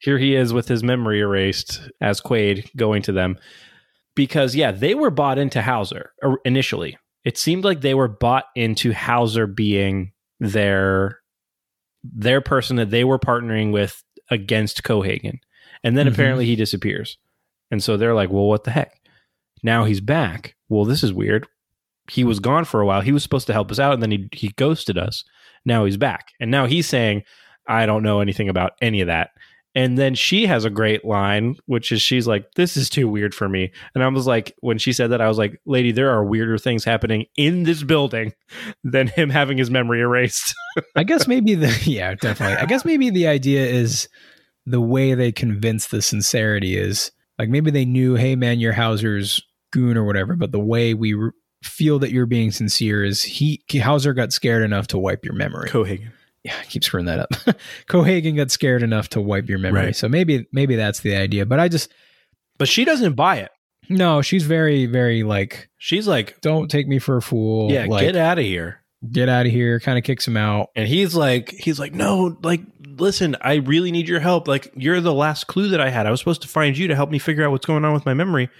here 0.00 0.18
he 0.18 0.34
is 0.34 0.52
with 0.52 0.66
his 0.68 0.82
memory 0.82 1.20
erased 1.20 1.80
as 2.00 2.20
Quaid 2.20 2.68
going 2.76 3.02
to 3.02 3.12
them. 3.12 3.38
Because, 4.14 4.54
yeah, 4.54 4.70
they 4.72 4.94
were 4.94 5.10
bought 5.10 5.38
into 5.38 5.62
Hauser 5.62 6.12
initially. 6.44 6.96
It 7.24 7.36
seemed 7.38 7.64
like 7.64 7.80
they 7.82 7.94
were 7.94 8.08
bought 8.08 8.46
into 8.56 8.92
Hauser 8.92 9.46
being 9.46 10.12
their 10.40 11.18
their 12.02 12.40
person 12.40 12.76
that 12.76 12.90
they 12.90 13.04
were 13.04 13.18
partnering 13.18 13.72
with 13.72 14.02
against 14.30 14.82
Cohaagen. 14.82 15.38
And 15.84 15.98
then 15.98 16.06
Mhm. 16.06 16.12
apparently 16.12 16.46
he 16.46 16.56
disappears. 16.56 17.18
And 17.70 17.82
so 17.82 17.96
they're 17.98 18.14
like, 18.14 18.30
well, 18.30 18.46
what 18.46 18.64
the 18.64 18.70
heck? 18.70 19.00
Now 19.62 19.84
he's 19.84 20.00
back. 20.00 20.56
Well, 20.70 20.86
this 20.86 21.02
is 21.04 21.12
weird. 21.12 21.46
He 22.10 22.24
was 22.24 22.40
gone 22.40 22.64
for 22.64 22.80
a 22.80 22.86
while. 22.86 23.02
He 23.02 23.12
was 23.12 23.22
supposed 23.22 23.46
to 23.48 23.52
help 23.52 23.70
us 23.70 23.78
out 23.78 23.92
and 23.92 24.02
then 24.02 24.10
he, 24.10 24.28
he 24.32 24.48
ghosted 24.56 24.96
us. 24.96 25.24
Now 25.66 25.84
he's 25.84 25.98
back. 25.98 26.28
And 26.40 26.50
now 26.50 26.64
he's 26.66 26.88
saying, 26.88 27.22
I 27.66 27.86
don't 27.86 28.02
know 28.02 28.20
anything 28.20 28.48
about 28.48 28.72
any 28.80 29.00
of 29.00 29.06
that. 29.06 29.30
And 29.74 29.96
then 29.96 30.16
she 30.16 30.46
has 30.46 30.64
a 30.64 30.70
great 30.70 31.04
line, 31.04 31.56
which 31.66 31.92
is 31.92 32.02
she's 32.02 32.26
like, 32.26 32.54
This 32.54 32.76
is 32.76 32.90
too 32.90 33.08
weird 33.08 33.34
for 33.34 33.48
me. 33.48 33.70
And 33.94 34.02
I 34.02 34.08
was 34.08 34.26
like, 34.26 34.54
when 34.60 34.78
she 34.78 34.92
said 34.92 35.10
that, 35.10 35.20
I 35.20 35.28
was 35.28 35.38
like, 35.38 35.60
Lady, 35.64 35.92
there 35.92 36.10
are 36.10 36.24
weirder 36.24 36.58
things 36.58 36.84
happening 36.84 37.26
in 37.36 37.62
this 37.62 37.82
building 37.82 38.32
than 38.84 39.06
him 39.06 39.30
having 39.30 39.58
his 39.58 39.70
memory 39.70 40.00
erased. 40.00 40.54
I 40.96 41.04
guess 41.04 41.28
maybe 41.28 41.54
the 41.54 41.76
yeah, 41.84 42.14
definitely. 42.14 42.56
I 42.56 42.66
guess 42.66 42.84
maybe 42.84 43.10
the 43.10 43.28
idea 43.28 43.64
is 43.64 44.08
the 44.66 44.80
way 44.80 45.14
they 45.14 45.32
convince 45.32 45.86
the 45.86 46.02
sincerity 46.02 46.76
is 46.76 47.12
like 47.38 47.48
maybe 47.48 47.70
they 47.70 47.84
knew, 47.84 48.16
hey 48.16 48.34
man, 48.36 48.58
you're 48.58 48.72
Hauser's 48.72 49.40
goon 49.72 49.96
or 49.96 50.04
whatever, 50.04 50.34
but 50.34 50.50
the 50.50 50.60
way 50.60 50.94
we 50.94 51.14
re- 51.14 51.30
feel 51.62 51.98
that 52.00 52.10
you're 52.10 52.26
being 52.26 52.50
sincere 52.50 53.04
is 53.04 53.22
he 53.22 53.62
Hauser 53.72 54.14
got 54.14 54.32
scared 54.32 54.64
enough 54.64 54.88
to 54.88 54.98
wipe 54.98 55.24
your 55.24 55.34
memory. 55.34 55.68
Cohaagen. 55.68 56.10
Yeah, 56.44 56.54
I 56.58 56.64
keep 56.64 56.82
screwing 56.84 57.06
that 57.06 57.18
up. 57.20 57.30
Cohaagen 57.88 58.36
got 58.36 58.50
scared 58.50 58.82
enough 58.82 59.08
to 59.10 59.20
wipe 59.20 59.48
your 59.48 59.58
memory. 59.58 59.86
Right. 59.86 59.96
So 59.96 60.08
maybe 60.08 60.46
maybe 60.52 60.76
that's 60.76 61.00
the 61.00 61.14
idea. 61.16 61.44
But 61.46 61.60
I 61.60 61.68
just 61.68 61.92
But 62.58 62.68
she 62.68 62.84
doesn't 62.84 63.14
buy 63.14 63.36
it. 63.36 63.50
no, 63.88 64.22
she's 64.22 64.44
very 64.44 64.86
very 64.86 65.22
like 65.22 65.68
She's 65.76 66.06
like, 66.06 66.40
don't 66.40 66.70
take 66.70 66.86
me 66.88 66.98
for 66.98 67.16
a 67.16 67.22
fool. 67.22 67.70
Yeah, 67.72 67.86
like, 67.88 68.02
get 68.02 68.16
out 68.16 68.38
of 68.38 68.44
here. 68.44 68.82
get 69.12 69.28
out 69.30 69.46
of 69.46 69.52
here. 69.52 69.80
Kind 69.80 69.96
of 69.98 70.04
kicks 70.04 70.26
him 70.28 70.36
out. 70.36 70.68
And 70.76 70.86
he's 70.86 71.14
like, 71.14 71.50
he's 71.50 71.78
like, 71.80 71.94
no, 71.94 72.36
like, 72.42 72.60
listen, 72.86 73.34
I 73.40 73.54
really 73.54 73.90
need 73.90 74.06
your 74.06 74.20
help. 74.20 74.46
Like, 74.46 74.70
you're 74.76 75.00
the 75.00 75.14
last 75.14 75.46
clue 75.46 75.68
that 75.68 75.80
I 75.80 75.88
had. 75.88 76.06
I 76.06 76.10
was 76.10 76.20
supposed 76.20 76.42
to 76.42 76.48
find 76.48 76.76
you 76.76 76.86
to 76.88 76.94
help 76.94 77.10
me 77.10 77.18
figure 77.18 77.44
out 77.44 77.50
what's 77.50 77.64
going 77.64 77.84
on 77.86 77.94
with 77.94 78.04
my 78.04 78.12
memory. 78.12 78.50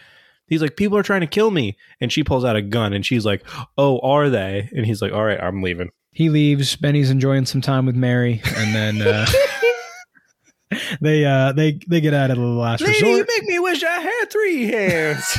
He's 0.47 0.63
like, 0.63 0.77
people 0.77 0.97
are 0.97 1.03
trying 1.03 1.21
to 1.21 1.27
kill 1.27 1.51
me. 1.51 1.77
And 2.01 2.11
she 2.11 2.25
pulls 2.25 2.45
out 2.45 2.57
a 2.57 2.63
gun 2.63 2.93
and 2.95 3.05
she's 3.05 3.27
like, 3.27 3.45
oh, 3.77 3.99
are 4.01 4.31
they? 4.31 4.71
And 4.75 4.87
he's 4.87 5.03
like, 5.03 5.13
all 5.13 5.25
right, 5.25 5.39
I'm 5.39 5.63
leaving. 5.63 5.91
He 6.13 6.29
leaves. 6.29 6.77
Benny's 6.77 7.11
enjoying 7.11 7.47
some 7.47 7.61
time 7.61 7.87
with 7.87 7.95
Mary, 7.97 8.43
and 8.57 8.75
then 8.75 9.03
uh, 9.03 9.27
they 11.01 11.25
uh, 11.25 11.53
they 11.53 11.79
they 11.89 12.01
get 12.01 12.15
out 12.15 12.31
of 12.31 12.37
the 12.37 12.43
last 12.43 12.81
resort. 12.81 13.01
You 13.03 13.27
make 13.27 13.45
me 13.45 13.59
wish 13.59 13.83
I 13.83 14.01
had 14.01 14.25
three 14.31 14.67
hands. 14.67 15.39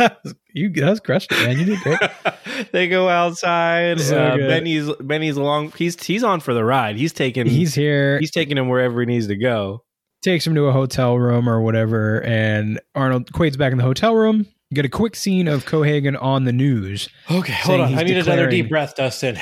you 0.54 0.70
that 0.72 0.90
was 0.90 1.00
crushed, 1.00 1.30
man. 1.30 1.58
You 1.58 1.64
did 1.66 1.80
great. 1.80 2.00
they 2.72 2.88
go 2.88 3.08
outside. 3.08 4.00
So 4.00 4.18
uh. 4.18 4.36
Benny's 4.36 4.90
Benny's 5.00 5.36
along. 5.36 5.72
He's 5.76 6.02
he's 6.02 6.24
on 6.24 6.40
for 6.40 6.54
the 6.54 6.64
ride. 6.64 6.96
He's 6.96 7.12
taking 7.12 7.46
He's 7.46 7.74
here. 7.74 8.18
he's 8.18 8.30
taking 8.30 8.58
him 8.58 8.68
wherever 8.68 9.00
he 9.00 9.06
needs 9.06 9.28
to 9.28 9.36
go. 9.36 9.84
takes 10.22 10.46
him 10.46 10.54
to 10.54 10.66
a 10.66 10.72
hotel 10.72 11.16
room 11.16 11.48
or 11.48 11.60
whatever, 11.60 12.22
and 12.24 12.80
Arnold 12.94 13.32
Quaid's 13.32 13.56
back 13.56 13.72
in 13.72 13.78
the 13.78 13.84
hotel 13.84 14.14
room. 14.14 14.46
You 14.70 14.76
get 14.76 14.84
a 14.84 14.88
quick 14.88 15.16
scene 15.16 15.48
of 15.48 15.64
Cohaagen 15.66 16.20
on 16.20 16.44
the 16.44 16.52
news. 16.52 17.08
Okay, 17.30 17.52
hold 17.52 17.80
on. 17.80 17.94
I 17.94 18.04
need 18.04 18.16
another 18.16 18.48
deep 18.48 18.68
breath, 18.68 18.94
Dustin. 18.94 19.36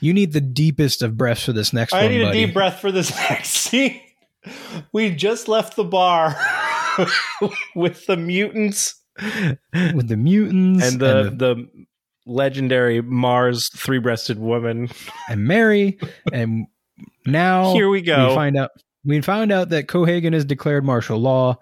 You 0.00 0.14
need 0.14 0.32
the 0.32 0.40
deepest 0.40 1.02
of 1.02 1.16
breaths 1.16 1.44
for 1.44 1.52
this 1.52 1.72
next 1.72 1.92
I 1.92 2.02
one, 2.02 2.12
need 2.12 2.22
buddy. 2.22 2.42
a 2.42 2.46
deep 2.46 2.54
breath 2.54 2.80
for 2.80 2.92
this 2.92 3.10
next 3.30 3.48
scene. 3.50 4.00
We 4.92 5.10
just 5.10 5.48
left 5.48 5.74
the 5.74 5.82
bar 5.82 6.36
with 7.74 8.06
the 8.06 8.16
mutants 8.16 8.94
with 9.94 10.08
the 10.08 10.16
mutants 10.16 10.84
and 10.84 11.00
the, 11.00 11.32
the 11.36 11.68
legendary 12.26 13.00
Mars 13.00 13.68
three-breasted 13.70 14.38
woman. 14.38 14.88
and 15.28 15.44
Mary, 15.44 15.98
and 16.32 16.66
now 17.26 17.72
Here 17.72 17.88
we 17.88 18.02
go. 18.02 18.28
We 18.28 18.34
find 18.34 18.56
out 18.56 18.70
we 19.04 19.20
find 19.20 19.52
out 19.52 19.70
that 19.70 19.86
Cohaagen 19.86 20.32
has 20.32 20.44
declared 20.44 20.84
martial 20.84 21.18
law, 21.18 21.58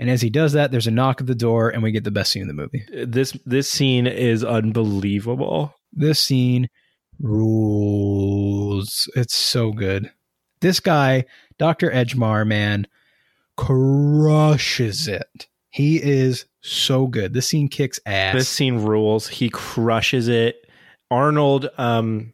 and 0.00 0.08
as 0.08 0.22
he 0.22 0.30
does 0.30 0.54
that, 0.54 0.70
there's 0.70 0.86
a 0.86 0.90
knock 0.90 1.20
at 1.20 1.26
the 1.26 1.34
door, 1.34 1.68
and 1.68 1.82
we 1.82 1.92
get 1.92 2.04
the 2.04 2.10
best 2.10 2.32
scene 2.32 2.40
in 2.40 2.48
the 2.48 2.54
movie. 2.54 2.82
This 3.06 3.32
this 3.44 3.70
scene 3.70 4.06
is 4.06 4.42
unbelievable. 4.42 5.74
This 5.92 6.18
scene 6.18 6.70
rules. 7.20 9.10
It's 9.14 9.36
so 9.36 9.72
good. 9.72 10.10
This 10.62 10.80
guy, 10.80 11.26
Dr. 11.58 11.90
Edgemar, 11.90 12.46
man, 12.46 12.86
crushes 13.58 15.06
it. 15.06 15.46
He 15.68 16.02
is 16.02 16.46
so 16.62 17.06
good. 17.06 17.34
This 17.34 17.48
scene 17.48 17.68
kicks 17.68 18.00
ass. 18.06 18.34
This 18.34 18.48
scene 18.48 18.78
rules. 18.78 19.28
He 19.28 19.50
crushes 19.50 20.28
it. 20.28 20.66
Arnold, 21.10 21.68
um, 21.76 22.32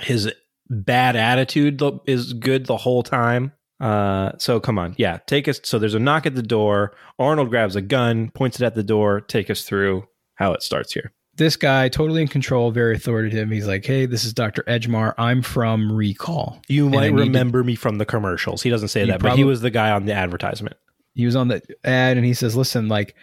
his 0.00 0.32
bad 0.70 1.16
attitude 1.16 1.82
is 2.06 2.32
good 2.32 2.66
the 2.66 2.76
whole 2.76 3.02
time. 3.02 3.52
Uh, 3.80 4.32
so 4.38 4.58
come 4.60 4.78
on, 4.78 4.94
yeah, 4.98 5.18
take 5.26 5.46
us. 5.48 5.60
So 5.62 5.78
there's 5.78 5.94
a 5.94 5.98
knock 6.00 6.26
at 6.26 6.34
the 6.34 6.42
door. 6.42 6.94
Arnold 7.18 7.50
grabs 7.50 7.76
a 7.76 7.80
gun, 7.82 8.30
points 8.30 8.60
it 8.60 8.64
at 8.64 8.74
the 8.74 8.82
door. 8.82 9.20
Take 9.20 9.50
us 9.50 9.62
through 9.62 10.06
how 10.34 10.52
it 10.52 10.62
starts 10.62 10.92
here. 10.92 11.12
this 11.36 11.54
guy, 11.56 11.88
totally 11.88 12.20
in 12.20 12.26
control, 12.26 12.72
very 12.72 12.96
authoritative. 12.96 13.48
He's 13.50 13.68
like, 13.68 13.84
"Hey, 13.86 14.06
this 14.06 14.24
is 14.24 14.32
Doctor 14.34 14.64
Edgemar. 14.66 15.14
I'm 15.18 15.40
from 15.42 15.92
Recall. 15.92 16.60
You 16.66 16.88
might 16.90 17.10
need 17.12 17.16
to- 17.16 17.22
remember 17.22 17.62
me 17.62 17.76
from 17.76 17.98
the 17.98 18.04
commercials. 18.04 18.60
He 18.62 18.70
doesn't 18.70 18.88
say 18.88 19.02
You 19.02 19.06
that, 19.12 19.22
but 19.22 19.36
he 19.36 19.44
was 19.44 19.60
the 19.60 19.70
guy 19.70 19.90
on 19.92 20.04
the 20.06 20.12
advertisement. 20.14 20.76
he 21.14 21.26
was 21.26 21.36
on 21.36 21.46
the 21.48 21.62
ad 21.84 22.16
and 22.16 22.26
he 22.26 22.34
says 22.34 22.56
listen 22.56 22.88
like 22.88 23.14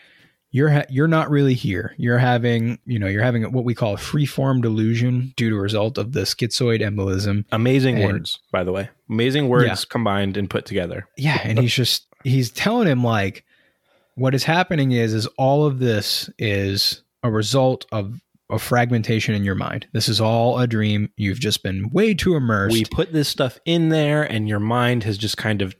you're 0.56 0.69
ha- 0.69 0.86
you're 0.90 1.07
not 1.18 1.30
really 1.30 1.53
here 1.53 1.94
you're 1.98 2.18
having 2.18 2.80
you 2.86 2.98
know 2.98 3.07
you're 3.07 3.23
having 3.23 3.44
what 3.52 3.65
we 3.65 3.76
call 3.76 3.94
a 3.94 3.98
free-form 3.98 4.61
delusion 4.61 5.34
due 5.36 5.49
to 5.49 5.56
a 5.57 5.60
result 5.60 5.98
of 5.98 6.14
the 6.14 6.22
schizoid 6.22 6.80
embolism 6.82 7.44
Amazing 7.52 7.95
And- 8.02 8.06
words, 8.14 8.40
by 8.52 8.64
the 8.64 8.72
way. 8.72 8.90
Amazing 9.10 9.49
words 9.49 9.68
Yeah. 9.68 9.76
combined 9.90 10.38
and 10.38 10.49
put 10.49 10.65
together. 10.65 11.07
yeah 11.18 11.40
and 11.44 11.60
he's 11.60 11.73
just 11.73 12.07
he's 12.23 12.49
telling 12.52 12.88
him 12.88 13.03
like 13.03 13.44
what 14.15 14.34
is 14.34 14.44
happening 14.45 14.94
is 14.94 15.14
is 15.14 15.27
all 15.38 15.65
of 15.65 15.80
this 15.80 16.30
is 16.40 17.02
a 17.22 17.30
result 17.30 17.86
of 17.91 18.22
a 18.49 18.60
fragmentation 18.60 19.34
in 19.36 19.44
your 19.44 19.56
mind 19.56 19.88
this 19.91 20.07
is 20.07 20.22
all 20.22 20.60
a 20.60 20.68
dream 20.68 21.10
you've 21.18 21.40
just 21.40 21.64
been 21.64 21.90
way 21.90 22.14
too 22.14 22.36
immersed 22.36 22.73
We 22.73 22.86
put 22.86 23.11
this 23.11 23.27
stuff 23.27 23.60
in 23.65 23.90
there, 23.90 24.22
and 24.23 24.48
your 24.48 24.60
mind 24.60 25.03
has 25.03 25.18
just 25.18 25.36
kind 25.36 25.61
of 25.64 25.76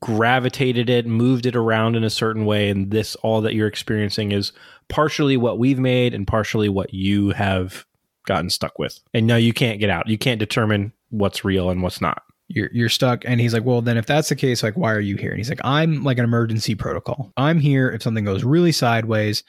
gravitated 0.00 0.90
it, 0.90 1.06
moved 1.06 1.46
it 1.46 1.56
around 1.56 1.96
in 1.96 2.04
a 2.04 2.10
certain 2.10 2.44
way, 2.44 2.68
and 2.68 2.90
this 2.90 3.14
all 3.16 3.40
that 3.42 3.54
you're 3.54 3.68
experiencing 3.68 4.32
is 4.32 4.52
partially 4.88 5.36
what 5.36 5.58
we've 5.58 5.78
made 5.78 6.14
and 6.14 6.26
partially 6.26 6.68
what 6.68 6.92
you 6.92 7.30
have 7.30 7.84
gotten 8.26 8.50
stuck 8.50 8.78
with. 8.78 8.98
And 9.12 9.26
no, 9.26 9.36
you 9.36 9.52
can't 9.52 9.80
get 9.80 9.90
out. 9.90 10.08
You 10.08 10.18
can't 10.18 10.38
determine 10.40 10.92
what's 11.10 11.44
real 11.44 11.70
and 11.70 11.82
what's 11.82 12.00
not. 12.00 12.22
you're 12.48 12.70
you're 12.72 12.88
stuck 12.88 13.24
and 13.24 13.40
he's 13.40 13.54
like 13.54 13.64
well 13.64 13.80
then 13.80 13.96
if 13.96 14.04
that's 14.06 14.28
the 14.28 14.36
case 14.36 14.62
like 14.62 14.76
why 14.76 14.92
are 14.92 15.00
you 15.00 15.16
here 15.16 15.30
and 15.30 15.38
he's 15.38 15.48
like 15.48 15.60
i'm 15.64 16.02
like 16.04 16.18
an 16.18 16.24
emergency 16.24 16.74
protocol 16.74 17.32
i'm 17.36 17.58
here 17.60 17.88
if 17.90 18.02
something 18.02 18.24
goes 18.24 18.44
really 18.44 18.72
sideways 18.72 19.44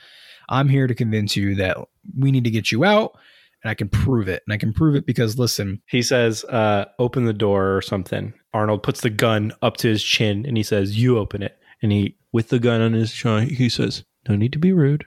i'm 0.48 0.70
here 0.70 0.88
to 0.88 0.94
convince 0.96 1.36
you 1.36 1.56
that 1.56 1.76
we 2.18 2.32
need 2.32 2.44
to 2.44 2.52
get 2.52 2.72
you 2.72 2.86
out 2.86 3.18
and 3.66 3.72
i 3.72 3.74
can 3.74 3.90
prove 3.90 4.28
it 4.28 4.44
and 4.46 4.54
i 4.54 4.58
can 4.58 4.72
prove 4.72 4.94
it 4.96 5.08
because 5.08 5.40
listen 5.40 5.82
He 5.88 6.04
says, 6.04 6.44
uh, 6.46 6.86
open 7.00 7.26
the 7.26 7.34
door 7.34 7.76
or 7.76 7.82
something. 7.82 8.34
Arnold 8.54 8.84
puts 8.84 9.02
the 9.02 9.10
gun 9.10 9.52
up 9.64 9.78
to 9.78 9.88
his 9.88 10.04
chin 10.04 10.46
and 10.46 10.56
he 10.56 10.62
says, 10.64 10.98
You 10.98 11.18
open 11.18 11.42
it. 11.42 11.58
And 11.82 11.92
he, 11.92 12.16
with 12.32 12.50
the 12.50 12.60
gun 12.60 12.80
on 12.80 12.94
his 12.94 13.12
chin, 13.12 13.50
he 13.50 13.68
says, 13.70 14.04
No 14.30 14.36
need 14.36 14.54
to 14.54 14.60
be 14.60 14.72
rude. 14.72 15.06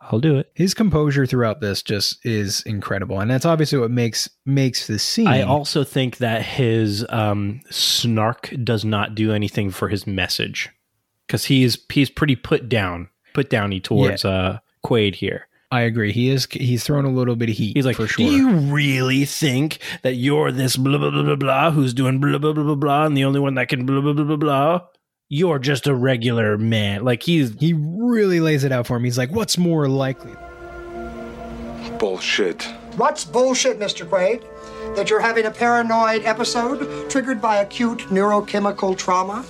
I'll 0.00 0.18
do 0.18 0.36
it. 0.36 0.50
his 0.54 0.74
composure 0.74 1.26
throughout 1.26 1.60
this 1.60 1.80
just 1.80 2.18
is 2.26 2.62
incredible 2.62 3.20
and 3.20 3.30
that's 3.30 3.46
obviously 3.46 3.78
what 3.78 3.92
makes 3.92 4.28
makes 4.44 4.88
the 4.88 4.98
scene 4.98 5.28
I 5.28 5.42
also 5.42 5.84
think 5.84 6.16
that 6.16 6.42
his 6.42 7.06
um, 7.08 7.60
snark 7.70 8.52
does 8.64 8.84
not 8.84 9.14
do 9.14 9.32
anything 9.32 9.70
for 9.70 9.88
his 9.88 10.04
message 10.08 10.68
because 11.26 11.44
he's 11.44 11.78
he's 11.88 12.10
pretty 12.10 12.34
put 12.34 12.68
down, 12.68 13.10
put 13.32 13.48
downy 13.48 13.78
towards 13.80 14.24
uh, 14.24 14.58
Quaid 14.84 15.14
here. 15.14 15.46
I 15.72 15.80
agree 15.80 16.12
he 16.12 16.28
is 16.28 16.46
he's 16.50 16.84
thrown 16.84 17.04
a 17.04 17.10
little 17.10 17.34
bit 17.34 17.48
of 17.48 17.56
heat 17.56 17.76
He's 17.76 17.86
like, 17.86 17.96
for 17.96 18.06
sure 18.06 18.26
do 18.26 18.30
you 18.30 18.50
really 18.50 19.24
think 19.24 19.78
that 20.02 20.14
you're 20.14 20.52
this 20.52 20.76
blah 20.76 20.98
blah 20.98 21.10
blah 21.10 21.22
blah 21.22 21.36
blah 21.36 21.70
who's 21.70 21.94
doing 21.94 22.20
blah 22.20 22.38
blah 22.38 22.52
blah 22.52 22.62
blah 22.62 22.74
blah 22.74 23.06
and 23.06 23.16
the 23.16 23.24
only 23.24 23.40
one 23.40 23.54
that 23.54 23.68
can 23.68 23.86
blah 23.86 24.00
blah 24.00 24.12
blah 24.12 24.24
blah 24.24 24.36
blah? 24.36 24.80
You're 25.28 25.58
just 25.58 25.86
a 25.86 25.94
regular 25.94 26.58
man. 26.58 27.04
Like 27.04 27.22
he's 27.22 27.58
he 27.58 27.72
really 27.72 28.38
lays 28.38 28.64
it 28.64 28.70
out 28.70 28.86
for 28.86 28.96
him 28.98 29.04
he's 29.04 29.18
like 29.18 29.30
what's 29.30 29.56
more 29.58 29.88
likely 29.88 30.34
Bullshit. 31.98 32.64
What's 32.96 33.24
bullshit, 33.24 33.78
Mr. 33.78 34.04
Quaid? 34.04 34.44
That 34.96 35.08
you're 35.08 35.20
having 35.20 35.46
a 35.46 35.50
paranoid 35.50 36.24
episode 36.24 37.08
triggered 37.08 37.40
by 37.40 37.58
acute 37.58 38.00
neurochemical 38.10 38.98
trauma? 38.98 39.44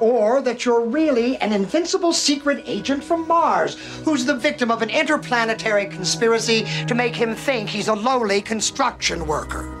Or 0.00 0.40
that 0.42 0.64
you're 0.64 0.84
really 0.84 1.36
an 1.38 1.52
invincible 1.52 2.12
secret 2.12 2.62
agent 2.66 3.04
from 3.04 3.26
Mars 3.26 3.74
who's 4.04 4.24
the 4.24 4.34
victim 4.34 4.70
of 4.70 4.82
an 4.82 4.90
interplanetary 4.90 5.86
conspiracy 5.86 6.66
to 6.86 6.94
make 6.94 7.14
him 7.14 7.34
think 7.34 7.68
he's 7.68 7.88
a 7.88 7.94
lowly 7.94 8.40
construction 8.40 9.26
worker? 9.26 9.74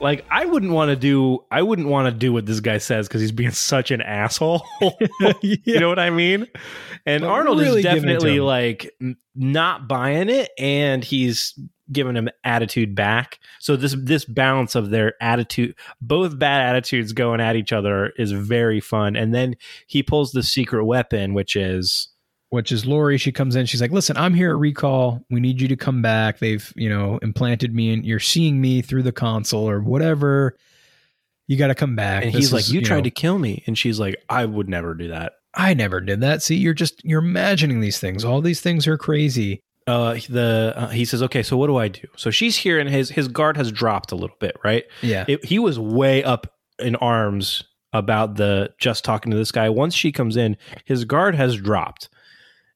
like 0.00 0.24
I 0.30 0.44
wouldn't 0.44 0.72
want 0.72 0.90
to 0.90 0.96
do 0.96 1.44
I 1.50 1.62
wouldn't 1.62 1.88
want 1.88 2.06
to 2.06 2.12
do 2.12 2.32
what 2.32 2.46
this 2.46 2.60
guy 2.60 2.78
says 2.78 3.08
because 3.08 3.20
he's 3.20 3.32
being 3.32 3.50
such 3.50 3.90
an 3.90 4.00
asshole. 4.00 4.64
You 5.40 5.80
know 5.80 5.88
what 5.88 5.98
I 5.98 6.10
mean? 6.10 6.46
And 7.06 7.22
But 7.22 7.30
Arnold 7.30 7.60
really 7.60 7.80
is 7.80 7.84
giving 7.84 8.04
it 8.04 8.06
to 8.06 8.12
definitely 8.14 8.40
like 8.40 8.94
n- 9.00 9.16
not 9.34 9.88
buying 9.88 10.28
it, 10.28 10.50
and 10.58 11.02
he's 11.04 11.58
giving 11.92 12.16
him 12.16 12.28
attitude 12.44 12.94
back. 12.94 13.38
So 13.60 13.76
this 13.76 13.96
this 13.98 14.24
balance 14.24 14.74
of 14.74 14.90
their 14.90 15.14
attitude, 15.20 15.74
both 16.00 16.38
bad 16.38 16.68
attitudes 16.68 17.12
going 17.12 17.40
at 17.40 17.56
each 17.56 17.72
other, 17.72 18.12
is 18.16 18.32
very 18.32 18.80
fun. 18.80 19.16
And 19.16 19.34
then 19.34 19.56
he 19.86 20.02
pulls 20.02 20.32
the 20.32 20.42
secret 20.42 20.84
weapon, 20.84 21.34
which 21.34 21.56
is 21.56 22.08
which 22.50 22.72
is 22.72 22.86
Lori. 22.86 23.18
She 23.18 23.32
comes 23.32 23.56
in. 23.56 23.66
She's 23.66 23.80
like, 23.80 23.90
"Listen, 23.90 24.16
I'm 24.16 24.34
here 24.34 24.50
at 24.50 24.58
Recall. 24.58 25.24
We 25.30 25.40
need 25.40 25.60
you 25.60 25.68
to 25.68 25.76
come 25.76 26.00
back. 26.00 26.38
They've, 26.38 26.72
you 26.76 26.88
know, 26.88 27.18
implanted 27.22 27.74
me, 27.74 27.92
and 27.92 28.04
you're 28.04 28.20
seeing 28.20 28.60
me 28.60 28.80
through 28.82 29.02
the 29.02 29.12
console 29.12 29.68
or 29.68 29.80
whatever. 29.80 30.56
You 31.46 31.56
got 31.56 31.68
to 31.68 31.74
come 31.74 31.96
back." 31.96 32.24
and 32.24 32.32
This 32.32 32.44
he's 32.44 32.52
like, 32.52 32.62
is, 32.62 32.72
"You 32.72 32.80
tried 32.80 32.98
know, 32.98 33.02
to 33.04 33.10
kill 33.10 33.38
me," 33.38 33.62
and 33.66 33.76
she's 33.76 34.00
like, 34.00 34.16
"I 34.28 34.46
would 34.46 34.68
never 34.68 34.94
do 34.94 35.08
that." 35.08 35.32
I 35.54 35.74
never 35.74 36.00
did 36.00 36.20
that. 36.20 36.42
See, 36.42 36.56
you're 36.56 36.74
just 36.74 37.04
you're 37.04 37.22
imagining 37.22 37.80
these 37.80 37.98
things. 37.98 38.24
All 38.24 38.40
these 38.40 38.60
things 38.60 38.86
are 38.86 38.96
crazy. 38.96 39.62
Uh 39.88 40.14
the 40.28 40.72
uh, 40.76 40.88
he 40.88 41.04
says 41.04 41.22
okay 41.22 41.42
so 41.42 41.56
what 41.56 41.66
do 41.66 41.76
i 41.76 41.88
do 41.88 42.06
so 42.16 42.30
she's 42.30 42.56
here 42.58 42.78
and 42.78 42.88
his 42.90 43.08
his 43.10 43.26
guard 43.26 43.56
has 43.56 43.72
dropped 43.72 44.12
a 44.12 44.14
little 44.14 44.36
bit 44.38 44.54
right 44.62 44.84
Yeah. 45.02 45.24
it, 45.26 45.44
he 45.44 45.58
was 45.58 45.78
way 45.78 46.22
up 46.22 46.46
in 46.78 46.94
arms 46.96 47.64
about 47.92 48.36
the 48.36 48.70
just 48.78 49.04
talking 49.04 49.30
to 49.32 49.36
this 49.36 49.50
guy 49.50 49.68
once 49.70 49.94
she 49.94 50.12
comes 50.12 50.36
in 50.36 50.56
his 50.84 51.04
guard 51.04 51.34
has 51.34 51.56
dropped 51.56 52.08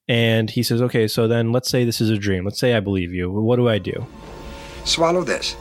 and 0.07 0.49
he 0.49 0.63
says 0.63 0.81
okay 0.81 1.07
so 1.07 1.27
then 1.27 1.51
let's 1.51 1.69
say 1.69 1.85
this 1.85 2.01
is 2.01 2.09
a 2.09 2.17
dream 2.17 2.43
let's 2.45 2.59
say 2.59 2.73
i 2.73 2.79
believe 2.79 3.13
you 3.13 3.31
what 3.31 3.55
do 3.57 3.69
i 3.69 3.77
do 3.77 4.05
Swallow 4.85 5.23
this. 5.23 5.53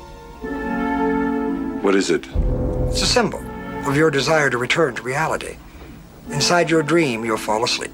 What 1.82 1.94
is 1.94 2.10
it? 2.10 2.26
It's 2.88 3.02
a 3.02 3.06
symbol 3.06 3.40
of 3.86 3.96
your 3.96 4.10
desire 4.10 4.50
to 4.50 4.58
return 4.58 4.94
to 4.96 5.02
reality. 5.02 5.56
Inside 6.30 6.70
your 6.70 6.82
dream, 6.82 7.24
you'll 7.24 7.36
fall 7.36 7.62
asleep. 7.62 7.92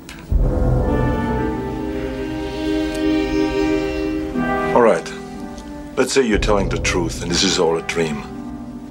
All 4.79 4.85
right. 4.85 5.13
Let's 5.97 6.13
say 6.13 6.25
you're 6.25 6.39
telling 6.39 6.69
the 6.69 6.79
truth 6.79 7.21
and 7.21 7.29
this 7.29 7.43
is 7.43 7.59
all 7.59 7.79
a 7.79 7.83
dream. 7.83 8.23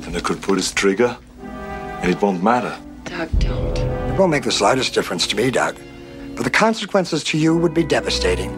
Then 0.01 0.18
I 0.18 0.19
could 0.19 0.41
pull 0.41 0.55
this 0.55 0.73
trigger 0.73 1.18
and 1.41 2.11
it 2.11 2.22
won't 2.22 2.43
matter. 2.43 2.77
Doug, 3.05 3.30
don't. 3.39 3.77
It 3.77 4.19
won't 4.19 4.31
make 4.31 4.43
the 4.43 4.51
slightest 4.51 4.93
difference 4.93 5.26
to 5.27 5.38
me, 5.38 5.49
Doug. 5.49 5.77
But 6.35 6.43
the 6.43 6.49
consequences 6.49 7.23
to 7.23 7.38
you 7.38 7.55
would 7.55 7.73
be 7.73 7.85
devastating. 7.85 8.51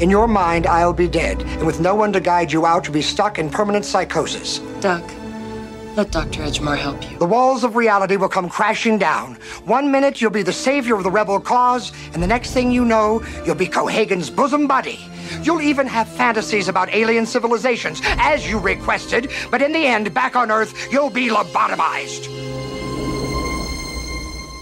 In 0.00 0.08
your 0.08 0.26
mind, 0.26 0.66
I'll 0.66 0.94
be 0.94 1.08
dead, 1.08 1.42
and 1.42 1.66
with 1.66 1.78
no 1.78 1.94
one 1.94 2.10
to 2.14 2.20
guide 2.20 2.50
you 2.50 2.64
out, 2.64 2.86
you'll 2.86 2.94
be 2.94 3.02
stuck 3.02 3.38
in 3.38 3.50
permanent 3.50 3.84
psychosis. 3.84 4.60
Doug, 4.80 5.02
let 5.96 6.10
Dr. 6.10 6.42
Edgemar 6.42 6.78
help 6.78 7.10
you. 7.10 7.18
The 7.18 7.26
walls 7.26 7.64
of 7.64 7.76
reality 7.76 8.16
will 8.16 8.28
come 8.28 8.48
crashing 8.48 8.98
down. 8.98 9.34
One 9.64 9.90
minute, 9.90 10.20
you'll 10.20 10.30
be 10.30 10.42
the 10.42 10.52
savior 10.52 10.94
of 10.94 11.04
the 11.04 11.10
rebel 11.10 11.40
cause, 11.40 11.92
and 12.12 12.22
the 12.22 12.26
next 12.26 12.52
thing 12.52 12.70
you 12.70 12.84
know, 12.84 13.22
you'll 13.44 13.54
be 13.54 13.66
Cohaagen's 13.66 14.30
bosom 14.30 14.66
buddy. 14.66 15.00
You'll 15.42 15.62
even 15.62 15.86
have 15.86 16.08
fantasies 16.08 16.68
about 16.68 16.92
alien 16.94 17.26
civilizations, 17.26 18.00
as 18.04 18.48
you 18.48 18.58
requested, 18.58 19.30
but 19.50 19.62
in 19.62 19.72
the 19.72 19.86
end, 19.86 20.12
back 20.14 20.36
on 20.36 20.50
Earth, 20.50 20.92
you'll 20.92 21.10
be 21.10 21.28
lobotomized. 21.28 22.28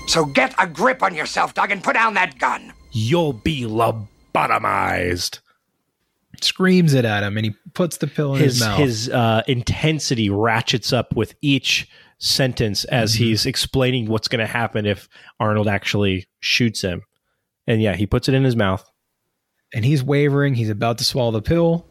So 0.09 0.25
get 0.25 0.55
a 0.59 0.67
grip 0.67 1.03
on 1.03 1.15
yourself, 1.15 1.55
Doug, 1.55 1.71
and 1.71 1.83
put 1.83 1.95
down 1.95 2.15
that 2.15 2.39
gun. 2.39 2.73
you'll 2.93 3.33
be 3.33 3.63
lobotomized 3.63 5.39
Screams 6.43 6.95
it 6.95 7.05
at 7.05 7.23
him, 7.23 7.37
and 7.37 7.47
he 7.47 7.55
puts 7.75 7.97
the 7.99 8.07
pill 8.07 8.35
in 8.35 8.41
his, 8.43 8.55
his 8.55 8.61
mouth. 8.67 8.79
his 8.79 9.09
uh, 9.11 9.43
intensity 9.47 10.31
ratchets 10.31 10.93
up 10.93 11.15
with 11.17 11.35
each 11.43 11.89
sentence 12.19 12.85
as 12.85 13.15
Mm-hmm. 13.15 13.25
he's 13.25 13.47
explaining 13.47 14.07
what's 14.09 14.29
going 14.29 14.41
to 14.41 14.47
happen 14.47 14.87
if 14.87 15.09
Arnold 15.39 15.69
actually 15.69 16.27
shoots 16.41 16.83
him. 16.83 17.03
And 17.67 17.81
yeah, 17.83 17.95
he 17.97 18.07
puts 18.07 18.29
it 18.29 18.35
in 18.35 18.45
his 18.45 18.57
mouth. 18.57 18.85
and 19.73 19.85
he's 19.85 20.03
wavering. 20.03 20.55
He's 20.55 20.69
about 20.71 20.99
to 20.99 21.05
swallow 21.05 21.31
the 21.31 21.43
pill. 21.43 21.87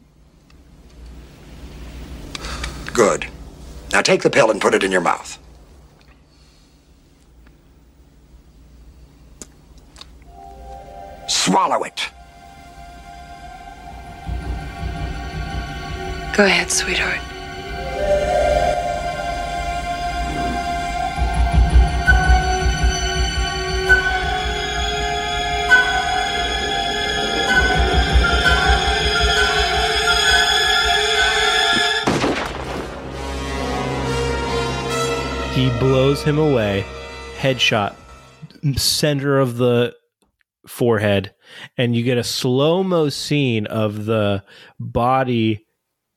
Good. 2.92 3.26
Now 3.92 4.02
take 4.02 4.22
the 4.22 4.30
pill 4.30 4.50
and 4.50 4.60
put 4.60 4.74
it 4.74 4.82
in 4.84 4.92
your 4.92 5.00
mouth. 5.00 5.38
Swallow 11.28 11.82
it. 11.84 12.08
Go 16.36 16.46
ahead, 16.46 16.70
sweetheart. 16.70 17.20
He 35.54 35.68
blows 35.78 36.22
him 36.22 36.38
away, 36.38 36.86
headshot, 37.36 37.94
center 38.76 39.38
of 39.38 39.58
the 39.58 39.94
forehead, 40.66 41.34
and 41.76 41.94
you 41.94 42.02
get 42.02 42.16
a 42.16 42.24
slow 42.24 42.82
mo 42.82 43.10
scene 43.10 43.66
of 43.66 44.06
the 44.06 44.42
body 44.78 45.66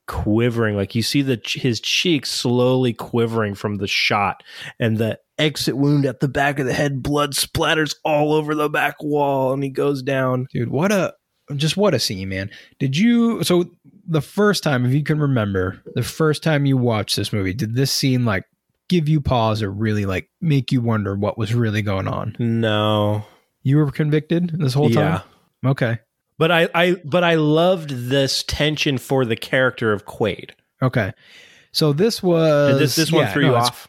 quivering. 0.08 0.76
Like 0.76 0.96
you 0.96 1.02
see 1.02 1.22
the 1.22 1.42
his 1.46 1.80
cheeks 1.80 2.30
slowly 2.30 2.94
quivering 2.94 3.56
from 3.56 3.78
the 3.78 3.88
shot 3.88 4.44
and 4.80 4.98
the 4.98 5.20
exit 5.38 5.76
wound 5.76 6.06
at 6.06 6.20
the 6.20 6.28
back 6.28 6.60
of 6.60 6.66
the 6.66 6.74
head 6.74 7.02
blood 7.02 7.34
splatters 7.34 7.96
all 8.04 8.34
over 8.34 8.54
the 8.54 8.70
back 8.70 9.02
wall 9.02 9.54
and 9.54 9.64
he 9.64 9.70
goes 9.70 10.02
down. 10.02 10.48
Dude 10.52 10.70
what 10.70 10.92
a 10.92 11.14
just 11.56 11.78
what 11.78 11.94
a 11.94 12.00
scene 12.00 12.30
man. 12.30 12.50
Did 12.80 12.98
you 12.98 13.44
so 13.44 13.66
the 14.08 14.22
first 14.22 14.64
time 14.64 14.86
if 14.86 14.94
you 14.94 15.04
can 15.04 15.20
remember 15.20 15.82
the 15.96 16.04
first 16.04 16.44
time 16.44 16.66
you 16.66 16.78
watched 16.78 17.16
this 17.16 17.32
movie 17.32 17.54
did 17.54 17.74
this 17.74 17.92
scene 17.92 18.26
like 18.26 18.44
give 18.90 19.08
you 19.08 19.22
pause 19.22 19.64
or 19.64 19.72
really 19.72 20.06
like 20.06 20.30
make 20.42 20.72
you 20.72 20.82
wonder 20.82 21.16
what 21.16 21.38
was 21.38 21.54
really 21.54 21.82
going 21.82 22.08
on? 22.08 22.36
No. 22.40 23.26
You 23.64 23.78
were 23.78 23.92
convicted 23.92 24.52
this 24.60 24.74
whole 24.74 24.90
time? 24.90 25.22
Yeah. 25.64 25.70
okay 25.70 26.00
but 26.38 26.52
I, 26.52 26.70
I 26.76 26.96
but 27.04 27.24
I 27.24 27.36
loved 27.36 27.90
this 28.10 28.44
tension 28.44 28.98
for 28.98 29.26
the 29.26 29.36
character 29.36 29.92
of 29.94 30.06
Quaid. 30.06 30.52
okay 30.82 31.14
so 31.72 31.92
this 31.94 32.22
was 32.22 32.78
this 32.80 32.96
this 32.96 33.12
one 33.12 33.24
yeah, 33.26 33.34
threw 33.34 33.44
no, 33.44 33.50
you 33.50 33.56
off? 33.56 33.88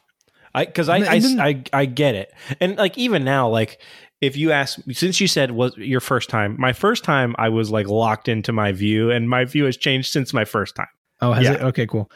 I 0.55 0.65
because 0.65 0.89
I 0.89 0.97
I, 0.99 1.19
then- 1.19 1.41
I 1.41 1.63
I 1.73 1.85
get 1.87 2.15
it, 2.15 2.33
and 2.61 2.77
like 2.77 2.97
even 2.97 3.25
now, 3.25 3.49
like 3.49 3.81
if 4.21 4.37
you 4.39 4.53
ask, 4.53 4.79
since 4.93 5.21
you 5.21 5.27
said 5.27 5.51
was 5.51 5.77
your 5.77 6.01
first 6.01 6.31
time, 6.31 6.57
my 6.59 6.73
first 6.73 7.05
time 7.05 7.35
I 7.39 7.49
was 7.51 7.71
like 7.71 7.89
locked 7.89 8.27
into 8.29 8.53
my 8.53 8.73
view, 8.73 9.11
and 9.11 9.29
my 9.29 9.45
view 9.45 9.65
has 9.65 9.77
changed 9.77 10.11
since 10.13 10.33
my 10.33 10.45
first 10.47 10.77
time. 10.77 10.87
Oh, 11.21 11.33
has 11.33 11.45
Yeah. 11.45 11.53
it? 11.55 11.61
Okay, 11.63 11.87
cool. 11.87 12.11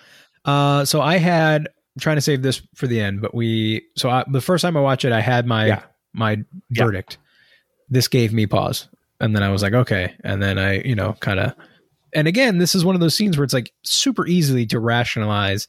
Uh, 0.45 0.85
so 0.87 1.03
I 1.03 1.19
had 1.19 1.63
I'm 1.67 2.01
trying 2.01 2.17
to 2.17 2.23
save 2.23 2.41
this 2.43 2.63
for 2.77 2.87
the 2.87 3.01
end, 3.01 3.21
but 3.21 3.35
we 3.35 3.83
so 3.97 4.09
I, 4.09 4.25
the 4.31 4.41
first 4.41 4.63
time 4.63 4.77
I 4.77 4.81
watched 4.81 5.05
it, 5.05 5.13
I 5.13 5.21
had 5.21 5.47
my 5.47 5.67
Yeah. 5.67 5.83
my 6.15 6.39
verdict. 6.71 7.19
This 7.91 8.09
gave 8.09 8.33
me 8.33 8.47
pause, 8.47 8.89
and 9.21 9.35
then 9.35 9.43
I 9.43 9.51
was 9.51 9.63
like, 9.63 9.75
okay, 9.75 10.15
and 10.25 10.43
then 10.43 10.59
I 10.59 10.81
you 10.83 10.95
know 10.95 11.15
kind 11.21 11.41
of, 11.41 11.55
and 12.13 12.29
again, 12.29 12.59
this 12.59 12.75
is 12.75 12.85
one 12.85 12.95
of 12.95 13.01
those 13.01 13.17
scenes 13.17 13.37
where 13.37 13.45
it's 13.45 13.55
like 13.55 13.73
super 13.83 14.27
easily 14.27 14.67
to 14.67 14.81
rationalize 14.81 15.69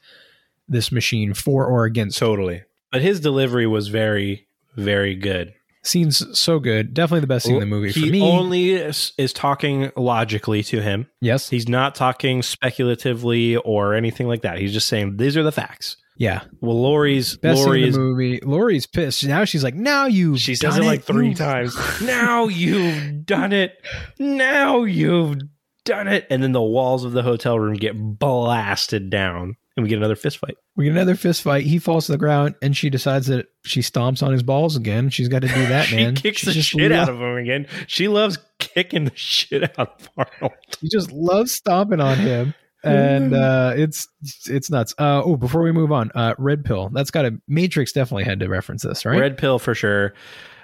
this 0.68 0.92
machine 0.92 1.34
for 1.34 1.66
or 1.66 1.86
against. 1.86 2.18
Totally, 2.18 2.64
but 2.92 3.02
his 3.02 3.20
delivery 3.20 3.68
was 3.68 3.88
very 3.88 4.48
very 4.76 5.16
good. 5.16 5.54
Scenes 5.82 6.38
so 6.38 6.60
good, 6.60 6.94
definitely 6.94 7.22
the 7.22 7.28
best 7.28 7.46
scene 7.46 7.56
in 7.56 7.62
the 7.62 7.66
movie 7.66 7.92
he 7.92 8.08
for 8.08 8.12
me. 8.12 8.22
only 8.22 8.72
is, 8.72 9.14
is 9.18 9.32
talking 9.32 9.92
logically 9.96 10.62
to 10.64 10.82
him. 10.82 11.08
yes, 11.22 11.50
He's 11.50 11.70
not 11.70 11.96
talking 11.96 12.42
speculatively 12.44 13.56
or 13.56 13.94
anything 13.94 14.28
like 14.28 14.42
that. 14.42 14.58
He's 14.58 14.74
just 14.74 14.88
saying 14.88 15.16
these 15.18 15.38
are 15.38 15.44
the 15.44 15.54
facts. 15.54 15.96
Yeah, 16.20 16.42
Well, 16.60 16.76
Lori's 16.76 17.38
best 17.38 17.64
scene 17.64 17.76
in 17.76 17.92
the 17.94 17.98
movie. 17.98 18.42
Lori's 18.44 18.86
pissed 18.86 19.26
now. 19.26 19.46
She's 19.46 19.64
like, 19.64 19.74
now 19.74 20.06
you. 20.06 20.38
She 20.38 20.54
says 20.54 20.78
it 20.78 20.84
like 20.84 21.04
three 21.04 21.34
times. 21.34 21.78
now 22.02 22.50
you've 22.50 23.26
done 23.26 23.54
it. 23.54 23.82
Now 24.20 24.84
you've 24.84 25.38
done 25.86 26.10
it. 26.10 26.28
And 26.30 26.44
then 26.44 26.52
the 26.52 26.62
walls 26.62 27.06
of 27.06 27.14
the 27.14 27.24
hotel 27.24 27.58
room 27.58 27.76
get 27.76 27.94
blasted 27.98 29.10
down. 29.10 29.56
And 29.78 29.84
we 29.84 29.88
get 29.88 29.98
another 29.98 30.18
fist 30.18 30.40
fight. 30.40 30.58
We 30.76 30.84
get 30.84 30.92
another 30.92 31.16
fist 31.16 31.42
fight. 31.42 31.66
He 31.66 31.80
falls 31.80 32.08
to 32.08 32.12
the 32.12 32.18
ground, 32.18 32.56
and 32.62 32.76
she 32.76 32.90
decides 32.90 33.28
that 33.28 33.48
she 33.64 33.80
stomps 33.80 34.22
on 34.22 34.34
his 34.34 34.44
balls 34.44 34.76
again. 34.76 35.10
She's 35.10 35.30
got 35.30 35.42
to 35.44 35.48
do 35.48 35.68
that, 35.68 35.70
man. 35.70 35.86
she 35.88 35.96
man. 35.96 36.16
kicks 36.16 36.40
She 36.42 36.52
the 36.52 36.62
shit 36.62 36.92
out 36.92 37.08
of 37.08 37.16
him 37.16 37.38
again. 37.38 37.66
She 37.88 38.10
loves 38.10 38.38
kicking 38.58 39.06
the 39.06 39.12
shit 39.16 39.64
out 39.80 40.02
of 40.02 40.10
Arnold. 40.18 40.58
She 40.82 40.90
just 40.90 41.14
loves 41.14 41.54
stomping 41.54 42.02
on 42.02 42.18
him, 42.18 42.56
and 42.84 43.34
uh, 43.34 43.74
it's 43.76 44.08
it's 44.48 44.70
nuts. 44.70 44.94
Uh, 44.98 45.22
oh, 45.24 45.36
before 45.36 45.62
we 45.62 45.72
move 45.72 45.92
on, 45.92 46.12
uh, 46.16 46.36
red 46.38 46.64
pill. 46.64 46.90
That's 46.90 47.12
got 47.12 47.26
a 47.26 47.40
Matrix. 47.48 47.92
Definitely 47.92 48.26
had 48.26 48.40
to 48.40 48.48
reference 48.48 48.84
this, 48.84 49.06
right? 49.06 49.20
Red 49.20 49.38
pill 49.38 49.60
for 49.60 49.76
sure. 49.76 50.14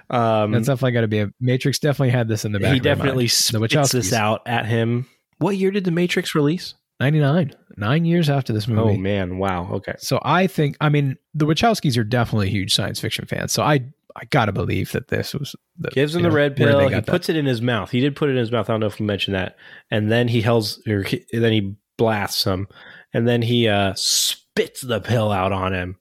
Um, 0.09 0.51
That's 0.51 0.67
definitely 0.67 0.91
got 0.91 1.01
to 1.01 1.07
be 1.07 1.19
a 1.19 1.31
Matrix. 1.39 1.79
Definitely 1.79 2.11
had 2.11 2.27
this 2.27 2.45
in 2.45 2.51
the 2.51 2.59
back. 2.59 2.73
he 2.73 2.77
of 2.77 2.83
definitely 2.83 3.23
mind. 3.23 3.29
The 3.29 3.67
spits 3.69 3.91
this 3.91 4.13
out 4.13 4.41
at 4.45 4.65
him. 4.65 5.07
What 5.39 5.57
year 5.57 5.71
did 5.71 5.83
the 5.83 5.91
Matrix 5.91 6.35
release? 6.35 6.75
Ninety 6.99 7.19
nine, 7.19 7.53
nine 7.75 8.05
years 8.05 8.29
after 8.29 8.53
this 8.53 8.69
movie. 8.69 8.93
Oh 8.93 8.97
man, 8.97 9.37
wow. 9.37 9.67
Okay. 9.69 9.95
So 9.97 10.19
I 10.23 10.47
think, 10.47 10.77
I 10.79 10.87
mean, 10.87 11.17
the 11.33 11.45
Wachowskis 11.45 11.97
are 11.97 12.05
definitely 12.05 12.49
huge 12.49 12.73
science 12.73 13.01
fiction 13.01 13.25
fans. 13.25 13.51
So 13.51 13.63
I, 13.63 13.81
I 14.15 14.23
gotta 14.29 14.53
believe 14.53 14.93
that 14.93 15.09
this 15.09 15.33
was 15.33 15.57
the, 15.77 15.89
gives 15.89 16.15
him 16.15 16.21
the 16.21 16.29
know, 16.29 16.35
red 16.35 16.55
pill. 16.55 16.79
He 16.79 16.89
that. 16.95 17.05
puts 17.05 17.27
it 17.27 17.35
in 17.35 17.45
his 17.45 17.61
mouth. 17.61 17.91
He 17.91 17.99
did 17.99 18.15
put 18.15 18.29
it 18.29 18.33
in 18.33 18.37
his 18.37 18.49
mouth. 18.49 18.69
I 18.69 18.73
don't 18.73 18.79
know 18.79 18.85
if 18.85 18.97
we 18.97 19.05
mentioned 19.05 19.35
that. 19.35 19.57
And 19.91 20.09
then 20.09 20.29
he 20.29 20.41
hells, 20.41 20.79
or 20.87 21.03
he, 21.03 21.25
then 21.33 21.51
he 21.51 21.75
blasts 21.97 22.43
him, 22.43 22.67
and 23.13 23.27
then 23.27 23.41
he 23.41 23.67
uh, 23.67 23.93
spits 23.95 24.81
the 24.81 25.01
pill 25.01 25.31
out 25.31 25.51
on 25.51 25.73
him. 25.73 25.97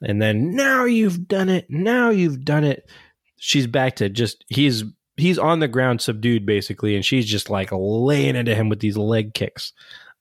And 0.00 0.20
then 0.20 0.54
now 0.56 0.84
you've 0.84 1.28
done 1.28 1.48
it. 1.48 1.66
Now 1.68 2.10
you've 2.10 2.44
done 2.44 2.64
it. 2.64 2.90
She's 3.36 3.66
back 3.66 3.96
to 3.96 4.08
just 4.08 4.44
he's 4.48 4.84
he's 5.16 5.38
on 5.38 5.60
the 5.60 5.68
ground 5.68 6.00
subdued 6.00 6.44
basically, 6.46 6.96
and 6.96 7.04
she's 7.04 7.26
just 7.26 7.50
like 7.50 7.68
laying 7.72 8.36
into 8.36 8.54
him 8.54 8.68
with 8.68 8.80
these 8.80 8.96
leg 8.96 9.34
kicks. 9.34 9.72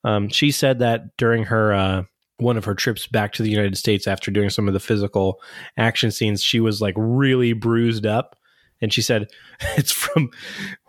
Um, 0.03 0.29
she 0.29 0.51
said 0.51 0.79
that 0.79 1.15
during 1.17 1.45
her 1.45 1.73
uh, 1.73 2.03
one 2.37 2.57
of 2.57 2.65
her 2.65 2.75
trips 2.75 3.07
back 3.07 3.33
to 3.33 3.43
the 3.43 3.49
United 3.49 3.77
States 3.77 4.07
after 4.07 4.31
doing 4.31 4.49
some 4.49 4.67
of 4.67 4.73
the 4.73 4.79
physical 4.79 5.41
action 5.77 6.11
scenes, 6.11 6.43
she 6.43 6.59
was 6.59 6.81
like 6.81 6.95
really 6.97 7.53
bruised 7.53 8.05
up. 8.05 8.35
And 8.81 8.91
she 8.91 9.01
said 9.01 9.29
it's 9.77 9.91
from 9.91 10.31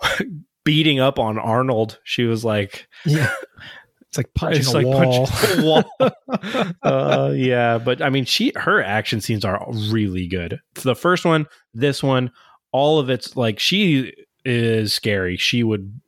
beating 0.64 1.00
up 1.00 1.18
on 1.18 1.38
Arnold. 1.38 1.98
She 2.04 2.24
was 2.24 2.44
like, 2.44 2.88
yeah, 3.04 3.32
it's 4.12 4.18
like 4.18 4.34
punching 4.34 4.60
it's 4.60 4.74
a 4.74 4.80
like 4.80 4.86
wall. 4.86 5.26
punching 5.26 5.60
a 5.64 5.64
wall. 5.64 6.72
uh, 6.82 7.32
yeah, 7.34 7.78
but 7.78 8.02
I 8.02 8.10
mean, 8.10 8.26
she 8.26 8.52
her 8.56 8.82
action 8.82 9.20
scenes 9.22 9.44
are 9.44 9.66
really 9.90 10.26
good. 10.28 10.60
The 10.74 10.94
first 10.94 11.24
one, 11.24 11.46
this 11.72 12.02
one, 12.02 12.30
all 12.72 12.98
of 12.98 13.08
it's 13.08 13.36
like 13.36 13.58
she 13.58 14.12
is 14.44 14.92
scary. 14.92 15.36
She 15.38 15.62
would 15.62 15.98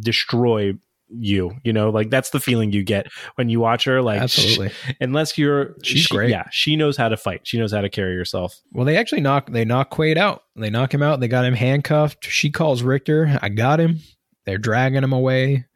destroy 0.00 0.74
you. 1.08 1.52
You 1.64 1.72
know, 1.72 1.90
like 1.90 2.10
that's 2.10 2.30
the 2.30 2.40
feeling 2.40 2.72
you 2.72 2.82
get 2.82 3.06
when 3.36 3.48
you 3.48 3.60
watch 3.60 3.84
her. 3.84 4.02
Like, 4.02 4.20
Absolutely. 4.20 4.68
sh- 4.70 4.92
unless 5.00 5.38
you're, 5.38 5.76
She's 5.82 6.02
she- 6.02 6.14
great. 6.14 6.30
Yeah, 6.30 6.48
she 6.50 6.76
knows 6.76 6.96
how 6.96 7.08
to 7.08 7.16
fight. 7.16 7.42
She 7.44 7.58
knows 7.58 7.72
how 7.72 7.80
to 7.80 7.88
carry 7.88 8.16
herself. 8.16 8.54
Well, 8.72 8.84
they 8.84 8.96
actually 8.96 9.20
knock 9.22 9.50
they 9.50 9.64
knock 9.64 9.90
Quaid 9.90 10.18
out. 10.18 10.42
They 10.56 10.68
knock 10.70 10.92
him 10.92 11.02
out. 11.02 11.20
They 11.20 11.28
got 11.28 11.44
him 11.44 11.54
handcuffed. 11.54 12.24
She 12.26 12.50
calls 12.50 12.82
Richter. 12.82 13.38
I 13.40 13.48
got 13.48 13.80
him. 13.80 14.00
They're 14.44 14.58
dragging 14.58 15.02
him 15.02 15.12
away. 15.12 15.66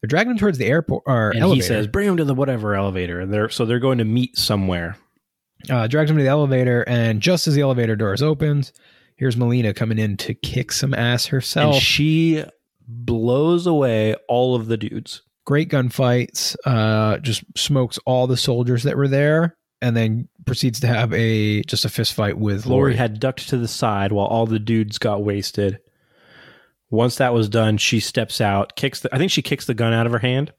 They're 0.00 0.08
dragging 0.08 0.32
him 0.32 0.38
towards 0.38 0.58
the 0.58 0.66
airport 0.66 1.02
or 1.06 1.30
And 1.30 1.40
elevator. 1.40 1.62
he 1.62 1.66
says, 1.68 1.86
"Bring 1.88 2.08
him 2.08 2.16
to 2.18 2.24
the 2.24 2.34
whatever 2.34 2.74
elevator." 2.74 3.18
And 3.20 3.32
they're 3.32 3.48
so 3.48 3.64
they're 3.64 3.78
going 3.80 3.98
to 3.98 4.04
meet 4.04 4.36
somewhere. 4.38 4.96
uh, 5.68 5.86
drags 5.88 6.08
him 6.10 6.16
to 6.16 6.22
the 6.22 6.28
elevator, 6.28 6.82
and 6.88 7.20
just 7.20 7.48
as 7.48 7.54
the 7.54 7.62
elevator 7.62 7.96
doors 7.96 8.22
opens, 8.22 8.72
here's 9.16 9.36
Melina 9.36 9.74
coming 9.74 9.98
in 9.98 10.16
to 10.18 10.34
kick 10.34 10.70
some 10.70 10.94
ass 10.94 11.26
herself. 11.26 11.74
And 11.74 11.82
she 11.82 12.44
blows 12.86 13.66
away 13.66 14.14
all 14.28 14.54
of 14.54 14.66
the 14.68 14.76
dudes. 14.76 15.22
Great 15.44 15.68
gunfights. 15.68 16.54
Uh, 16.64 17.18
just 17.18 17.42
smokes 17.56 17.98
all 18.06 18.26
the 18.28 18.36
soldiers 18.36 18.84
that 18.84 18.96
were 18.96 19.08
there, 19.08 19.56
and 19.82 19.96
then 19.96 20.28
proceeds 20.46 20.78
to 20.80 20.86
have 20.86 21.12
a 21.12 21.62
just 21.64 21.84
a 21.84 21.88
fist 21.88 22.14
fight 22.14 22.38
with 22.38 22.64
Lori 22.66 22.92
Lori. 22.92 22.96
had 22.96 23.18
ducked 23.18 23.48
to 23.48 23.56
the 23.58 23.66
side 23.68 24.12
while 24.12 24.26
all 24.26 24.46
the 24.46 24.58
dudes 24.60 24.98
got 24.98 25.24
wasted. 25.24 25.80
Once 26.90 27.16
that 27.16 27.34
was 27.34 27.48
done, 27.48 27.76
she 27.76 28.00
steps 28.00 28.40
out, 28.40 28.74
kicks 28.76 29.00
the 29.00 29.14
I 29.14 29.18
think 29.18 29.30
she 29.30 29.42
kicks 29.42 29.66
the 29.66 29.74
gun 29.74 29.92
out 29.92 30.06
of 30.06 30.12
her 30.12 30.18
hand, 30.18 30.52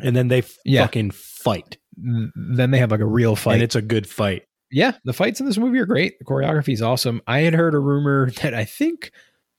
and 0.00 0.14
then 0.16 0.28
they 0.28 0.42
Yeah. 0.64 0.82
fucking 0.82 1.12
fight. 1.12 1.78
then 1.96 2.70
they 2.70 2.78
have 2.78 2.90
like 2.92 3.00
a 3.00 3.06
real 3.06 3.34
fight. 3.36 3.54
And 3.54 3.62
it's 3.62 3.74
a 3.74 3.82
good 3.82 4.06
fight. 4.08 4.42
yeah, 4.70 4.92
the 5.04 5.12
fights 5.12 5.40
in 5.40 5.46
this 5.46 5.58
movie 5.58 5.78
are 5.80 5.86
great. 5.86 6.18
The 6.18 6.24
choreography 6.24 6.72
is 6.72 6.82
awesome. 6.82 7.20
I 7.26 7.40
had 7.40 7.54
heard 7.54 7.74
a 7.74 7.78
rumor 7.80 8.30
that 8.42 8.54
I 8.54 8.64
think 8.64 9.10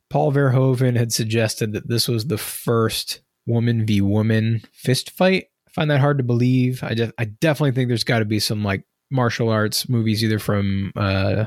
Paul 0.10 0.32
Verhoeven 0.32 0.96
had 0.98 1.12
suggested 1.12 1.74
that 1.74 1.88
this 1.90 2.08
was 2.08 2.28
the 2.28 2.38
first 2.38 3.22
woman 3.46 3.86
v 3.86 4.02
woman 4.02 4.62
fist 4.74 5.10
fight. 5.12 5.46
I 5.68 5.72
find 5.72 5.91
that 5.91 6.00
hard 6.00 6.18
to 6.20 6.24
believe. 6.24 6.82
I 6.84 6.94
just, 6.94 7.12
I 7.18 7.26
definitely 7.26 7.72
think 7.74 7.88
there's 7.90 8.04
got 8.04 8.20
to 8.20 8.26
be 8.26 8.40
some 8.40 8.64
like 8.64 8.84
martial 9.11 9.49
arts 9.49 9.90
movies, 9.90 10.23
either 10.23 10.40
from 10.40 10.91
uh, 10.95 11.45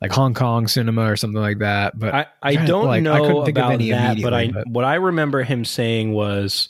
like 0.00 0.12
Hong 0.12 0.34
Kong 0.34 0.66
cinema 0.66 1.10
or 1.10 1.16
something 1.16 1.40
like 1.40 1.58
that. 1.60 1.98
But 1.98 2.14
I, 2.14 2.26
I 2.42 2.56
don't 2.66 2.86
like, 2.86 2.98
I 2.98 3.00
know 3.00 3.40
of 3.42 3.48
about 3.48 3.78
that, 3.78 4.18
but 4.22 4.34
I 4.34 4.48
but- 4.50 4.68
what 4.68 4.84
I 4.84 4.94
remember 4.94 5.42
him 5.42 5.64
saying 5.64 6.12
was 6.12 6.68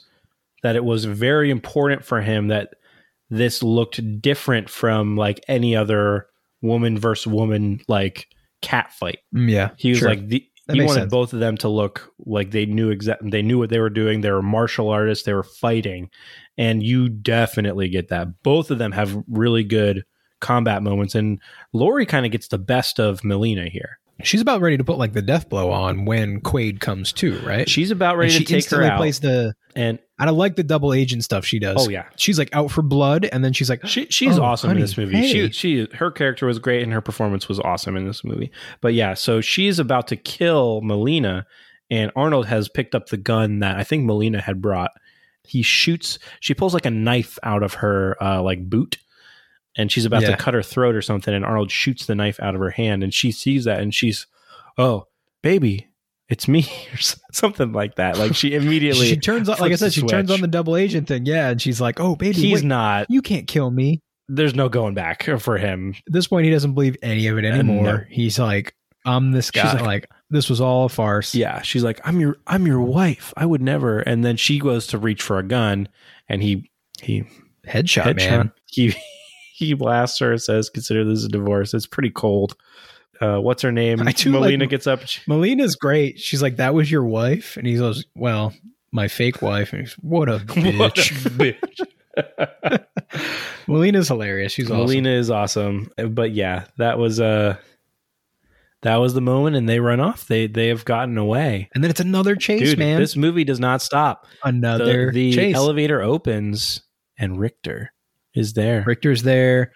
that 0.62 0.76
it 0.76 0.84
was 0.84 1.04
very 1.04 1.50
important 1.50 2.04
for 2.04 2.20
him 2.20 2.48
that 2.48 2.74
this 3.30 3.62
looked 3.62 4.20
different 4.20 4.68
from 4.70 5.16
like 5.16 5.40
any 5.48 5.74
other 5.74 6.26
woman 6.62 6.98
versus 6.98 7.26
woman 7.26 7.80
like 7.88 8.28
cat 8.62 8.92
fight. 8.92 9.18
Mm, 9.34 9.50
yeah, 9.50 9.70
He 9.76 9.90
was 9.90 9.98
sure. 9.98 10.08
like 10.08 10.28
the 10.28 10.44
That 10.66 10.76
he 10.76 10.82
wanted 10.82 11.00
sense. 11.00 11.10
both 11.10 11.32
of 11.32 11.40
them 11.40 11.56
to 11.58 11.68
look 11.68 12.12
like 12.18 12.50
they 12.50 12.66
knew 12.66 12.90
exact 12.90 13.28
they 13.30 13.42
knew 13.42 13.58
what 13.58 13.70
they 13.70 13.78
were 13.80 13.90
doing. 13.90 14.20
They 14.20 14.30
were 14.30 14.42
martial 14.42 14.88
artists, 14.90 15.24
they 15.24 15.34
were 15.34 15.42
fighting. 15.42 16.10
And 16.58 16.82
you 16.82 17.08
definitely 17.08 17.88
get 17.90 18.08
that. 18.08 18.42
Both 18.42 18.70
of 18.70 18.78
them 18.78 18.92
have 18.92 19.22
really 19.28 19.62
good 19.64 20.04
combat 20.40 20.82
moments 20.82 21.14
and 21.14 21.40
Lori 21.72 22.06
kind 22.06 22.26
of 22.26 22.32
gets 22.32 22.48
the 22.48 22.58
best 22.58 22.98
of 23.00 23.24
Melina 23.24 23.68
here. 23.68 23.98
she's 24.22 24.40
about 24.40 24.60
ready 24.60 24.76
to 24.76 24.84
put 24.84 24.98
like 24.98 25.12
the 25.12 25.22
death 25.22 25.48
blow 25.48 25.70
on 25.70 26.04
when 26.04 26.40
Quaid 26.40 26.80
comes 26.80 27.12
to, 27.14 27.38
right? 27.40 27.68
She's 27.68 27.90
about 27.90 28.16
ready 28.16 28.32
And 28.34 28.38
she 28.38 28.44
to 28.44 28.60
take 28.60 28.70
her 28.70 28.82
out. 28.82 28.98
plays 28.98 29.20
the 29.20 29.54
and 29.74 29.98
I 30.18 30.24
don't 30.24 30.38
like 30.38 30.56
the 30.56 30.62
double 30.62 30.94
agent 30.94 31.22
stuff 31.24 31.44
she 31.44 31.58
does. 31.58 31.76
Oh, 31.86 31.90
yeah. 31.90 32.06
she's 32.16 32.38
like 32.38 32.48
out 32.54 32.70
for 32.70 32.80
blood, 32.80 33.26
and 33.30 33.44
then 33.44 33.52
she's 33.52 33.68
like, 33.68 33.86
She 33.86 34.06
she's 34.06 34.38
"Oh, 34.38 34.42
awesome 34.44 34.68
honey, 34.68 34.78
in 34.80 34.84
this 34.84 34.96
movie. 34.96 35.14
hey." 35.16 35.30
She 35.30 35.50
she 35.50 35.88
her 35.96 36.10
character 36.10 36.46
was 36.46 36.58
great 36.58 36.82
and 36.82 36.92
her 36.94 37.02
performance 37.02 37.46
was 37.48 37.60
awesome 37.60 37.94
in 37.96 38.06
this 38.06 38.24
movie. 38.24 38.50
But 38.80 38.94
yeah, 38.94 39.12
so 39.14 39.42
she's 39.42 39.78
about 39.78 40.06
to 40.08 40.16
kill 40.16 40.80
Melina 40.80 41.46
and 41.90 42.10
Arnold 42.16 42.46
has 42.46 42.68
picked 42.70 42.94
up 42.94 43.08
the 43.08 43.16
gun 43.18 43.58
that 43.60 43.76
I 43.76 43.84
think 43.84 44.04
Melina 44.06 44.40
had 44.40 44.62
brought. 44.62 44.90
He 45.44 45.62
shoots. 45.62 46.18
She 46.40 46.54
pulls 46.54 46.72
like 46.74 46.86
a 46.86 46.90
knife 46.90 47.38
out 47.42 47.62
of 47.62 47.74
her 47.74 48.16
uh, 48.20 48.42
like 48.42 48.68
boot, 48.70 48.96
and 49.76 49.90
she's 49.92 50.04
about 50.04 50.22
Yeah. 50.22 50.30
to 50.32 50.36
cut 50.36 50.54
her 50.54 50.62
throat 50.62 50.94
or 50.94 51.02
something. 51.02 51.32
And 51.34 51.44
Arnold 51.44 51.70
shoots 51.70 52.06
the 52.06 52.14
knife 52.14 52.38
out 52.40 52.54
of 52.54 52.60
her 52.60 52.70
hand, 52.70 53.02
and 53.02 53.12
she 53.12 53.30
sees 53.30 53.64
that, 53.64 53.80
and 53.80 53.94
she's, 53.94 54.26
"Oh, 54.78 55.06
baby, 55.42 55.86
it's 56.28 56.48
me," 56.48 56.66
or 56.94 56.98
something 57.32 57.72
like 57.72 57.96
that. 57.96 58.18
Like 58.18 58.34
she 58.34 58.54
immediately 58.54 59.08
she 59.08 59.16
turns 59.16 59.48
on, 59.48 59.58
like 59.58 59.72
I 59.72 59.76
said, 59.76 59.92
she 59.92 60.02
turns 60.02 60.30
on 60.30 60.40
the 60.40 60.48
double 60.48 60.76
agent 60.76 61.08
thing. 61.08 61.26
Yeah, 61.26 61.48
and 61.50 61.60
she's 61.60 61.80
like, 61.80 62.00
"Oh, 62.00 62.16
baby, 62.16 62.34
He's 62.40 62.62
wait, 62.62 62.68
not. 62.68 63.06
You 63.10 63.22
can't 63.22 63.46
kill 63.46 63.70
me." 63.70 64.00
There's 64.28 64.56
no 64.56 64.68
going 64.68 64.94
back 64.94 65.22
for 65.38 65.56
him. 65.56 65.94
At 66.06 66.12
this 66.12 66.26
point, 66.26 66.46
he 66.46 66.50
doesn't 66.50 66.74
believe 66.74 66.96
any 67.00 67.28
of 67.28 67.38
it 67.38 67.44
anymore. 67.44 67.82
no. 67.84 68.00
He's 68.10 68.40
like, 68.40 68.74
"I'm 69.04 69.30
this 69.32 69.50
She's 69.54 69.62
guy." 69.62 69.72
like- 69.74 69.82
Like, 69.82 70.10
this 70.30 70.50
was 70.50 70.60
all 70.60 70.86
a 70.86 70.88
farce. 70.88 71.32
Yeah, 71.32 71.62
she's 71.62 71.84
like, 71.84 72.00
"I'm 72.04 72.18
your, 72.18 72.36
I'm 72.48 72.66
your 72.66 72.80
wife. 72.80 73.32
I 73.36 73.46
would 73.46 73.62
never." 73.62 74.00
And 74.00 74.24
then 74.24 74.36
she 74.36 74.58
goes 74.58 74.88
to 74.88 74.98
reach 74.98 75.22
for 75.22 75.38
a 75.38 75.44
gun, 75.44 75.86
and 76.28 76.42
he, 76.42 76.68
he 77.00 77.22
headshot, 77.68 78.02
headshot. 78.02 78.16
man. 78.16 78.52
He 78.64 78.96
he 79.56 79.74
blasts 79.74 80.18
her. 80.20 80.36
Says, 80.38 80.68
"Consider 80.70 81.04
this 81.04 81.24
a 81.24 81.28
divorce." 81.28 81.72
It's 81.74 81.86
pretty 81.86 82.10
cold. 82.10 82.56
Uh, 83.20 83.38
what's 83.38 83.62
her 83.62 83.72
name? 83.72 83.96
Do 83.98 84.04
like- 84.04 84.26
Melina 84.26 84.66
gets 84.66 84.86
up. 84.86 85.06
she- 85.06 85.22
Melina's 85.26 85.74
great. 85.76 86.18
She's 86.20 86.42
like, 86.42 86.56
"That 86.56 86.74
was 86.74 86.90
your 86.90 87.04
wife," 87.04 87.56
and 87.56 87.66
he 87.66 87.76
goes, 87.76 88.04
"Well, 88.14 88.52
my 88.92 89.08
fake 89.08 89.40
wife." 89.40 89.72
And 89.72 89.80
he's, 89.82 89.94
"What 89.94 90.28
a 90.28 90.38
bitch." 90.38 90.78
What 90.78 90.98
a 90.98 91.00
bitch. 91.30 91.80
Melina's 93.68 94.08
hilarious. 94.08 94.52
She's 94.52 94.70
awesome. 94.70 94.78
Melina 94.78 95.10
is 95.10 95.30
awesome. 95.30 95.90
But 96.10 96.32
yeah, 96.32 96.64
that 96.78 96.98
was 96.98 97.20
uh 97.20 97.56
that 98.82 98.96
was 98.96 99.14
the 99.14 99.20
moment, 99.20 99.56
and 99.56 99.68
they 99.68 99.80
run 99.80 100.00
off. 100.00 100.26
They 100.26 100.46
they 100.46 100.68
have 100.68 100.84
gotten 100.84 101.18
away. 101.18 101.68
And 101.74 101.82
then 101.82 101.90
it's 101.90 102.00
another 102.00 102.36
chase, 102.36 102.60
Dude, 102.70 102.78
man. 102.78 103.00
this 103.00 103.16
movie 103.16 103.44
does 103.44 103.60
not 103.60 103.82
stop. 103.82 104.26
another 104.44 105.10
the 105.10 105.30
the 105.30 105.32
chase. 105.32 105.56
elevator 105.56 106.02
opens, 106.02 106.82
and 107.18 107.38
Richter 107.38 107.92
is 108.36 108.52
there. 108.52 108.84
Richter's 108.86 109.22
there. 109.22 109.72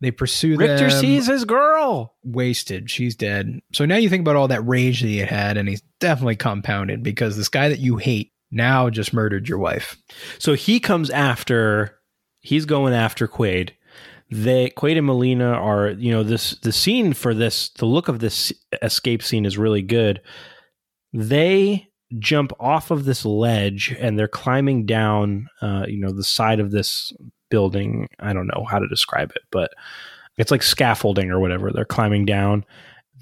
They 0.00 0.10
pursue 0.10 0.56
Richter 0.56 0.88
them. 0.88 1.00
sees 1.00 1.26
his 1.26 1.44
girl. 1.44 2.16
wasted. 2.24 2.90
She's 2.90 3.14
dead. 3.14 3.60
So 3.72 3.84
now 3.84 3.96
you 3.96 4.08
think 4.08 4.22
about 4.22 4.36
all 4.36 4.48
that 4.48 4.66
rage 4.66 5.02
that 5.02 5.08
he 5.08 5.18
had, 5.18 5.56
and 5.56 5.68
he's 5.68 5.82
definitely 6.00 6.36
compounded 6.36 7.02
because 7.02 7.36
this 7.36 7.50
guy 7.50 7.68
that 7.68 7.80
you 7.80 7.96
hate 7.96 8.32
now 8.50 8.88
just 8.88 9.12
murdered 9.12 9.48
your 9.48 9.58
wife. 9.58 9.96
So 10.38 10.54
he 10.54 10.80
comes 10.80 11.10
after. 11.10 11.98
He's 12.40 12.64
going 12.64 12.94
after 12.94 13.28
Quaid. 13.28 13.72
They 14.30 14.70
Quaid 14.70 14.96
and 14.96 15.06
Melina 15.06 15.52
are 15.52 15.90
you 15.90 16.12
know 16.12 16.22
this 16.22 16.52
the 16.62 16.72
scene 16.72 17.12
for 17.12 17.34
this 17.34 17.68
the 17.70 17.84
look 17.84 18.08
of 18.08 18.20
this 18.20 18.52
escape 18.80 19.22
scene 19.22 19.44
is 19.44 19.58
really 19.58 19.82
good. 19.82 20.22
They 21.12 21.88
jump 22.18 22.52
off 22.58 22.90
of 22.90 23.04
this 23.04 23.24
ledge 23.24 23.94
and 24.00 24.18
they're 24.18 24.28
climbing 24.28 24.86
down 24.86 25.48
uh, 25.60 25.84
you 25.86 26.00
know 26.00 26.12
the 26.12 26.24
side 26.24 26.60
of 26.60 26.70
this 26.70 27.12
building. 27.50 28.08
I 28.20 28.32
don't 28.32 28.46
know 28.46 28.64
how 28.68 28.78
to 28.78 28.88
describe 28.88 29.30
it, 29.36 29.42
but 29.50 29.72
it's 30.38 30.50
like 30.50 30.62
scaffolding 30.62 31.30
or 31.30 31.38
whatever. 31.40 31.70
They're 31.70 31.84
climbing 31.84 32.24
down. 32.24 32.64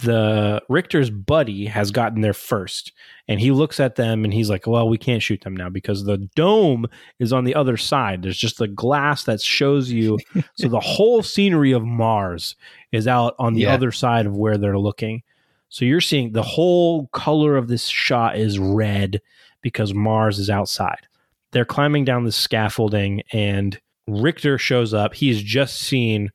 The 0.00 0.62
Richter's 0.68 1.10
buddy 1.10 1.66
has 1.66 1.90
gotten 1.90 2.20
there 2.20 2.32
first, 2.32 2.92
and 3.26 3.40
he 3.40 3.50
looks 3.50 3.80
at 3.80 3.96
them 3.96 4.22
and 4.24 4.32
he's 4.32 4.48
like, 4.48 4.64
"Well, 4.64 4.88
we 4.88 4.96
can't 4.96 5.22
shoot 5.22 5.40
them 5.40 5.56
now 5.56 5.68
because 5.70 6.04
the 6.04 6.18
dome 6.36 6.86
is 7.18 7.32
on 7.32 7.42
the 7.42 7.56
other 7.56 7.76
side. 7.76 8.22
There's 8.22 8.38
just 8.38 8.58
the 8.58 8.68
glass 8.68 9.24
that 9.24 9.40
shows 9.40 9.90
you. 9.90 10.18
so 10.54 10.68
the 10.68 10.78
whole 10.78 11.24
scenery 11.24 11.72
of 11.72 11.82
Mars 11.84 12.54
is 12.92 13.08
out 13.08 13.34
on 13.40 13.54
the 13.54 13.62
Yeah. 13.62 13.74
other 13.74 13.90
side 13.90 14.26
of 14.26 14.36
where 14.36 14.56
they're 14.56 14.78
looking. 14.78 15.24
So 15.68 15.84
you're 15.84 16.00
seeing 16.00 16.30
the 16.32 16.42
whole 16.44 17.08
color 17.08 17.56
of 17.56 17.66
this 17.66 17.88
shot 17.88 18.38
is 18.38 18.58
red 18.60 19.20
because 19.62 19.92
Mars 19.94 20.38
is 20.38 20.48
outside. 20.48 21.08
They're 21.50 21.64
climbing 21.64 22.04
down 22.04 22.22
the 22.24 22.30
scaffolding 22.32 23.22
and 23.32 23.78
Richter 24.08 24.58
shows 24.58 24.94
up. 24.94 25.14
He's 25.14 25.42
just 25.42 25.76
seen 25.76 26.30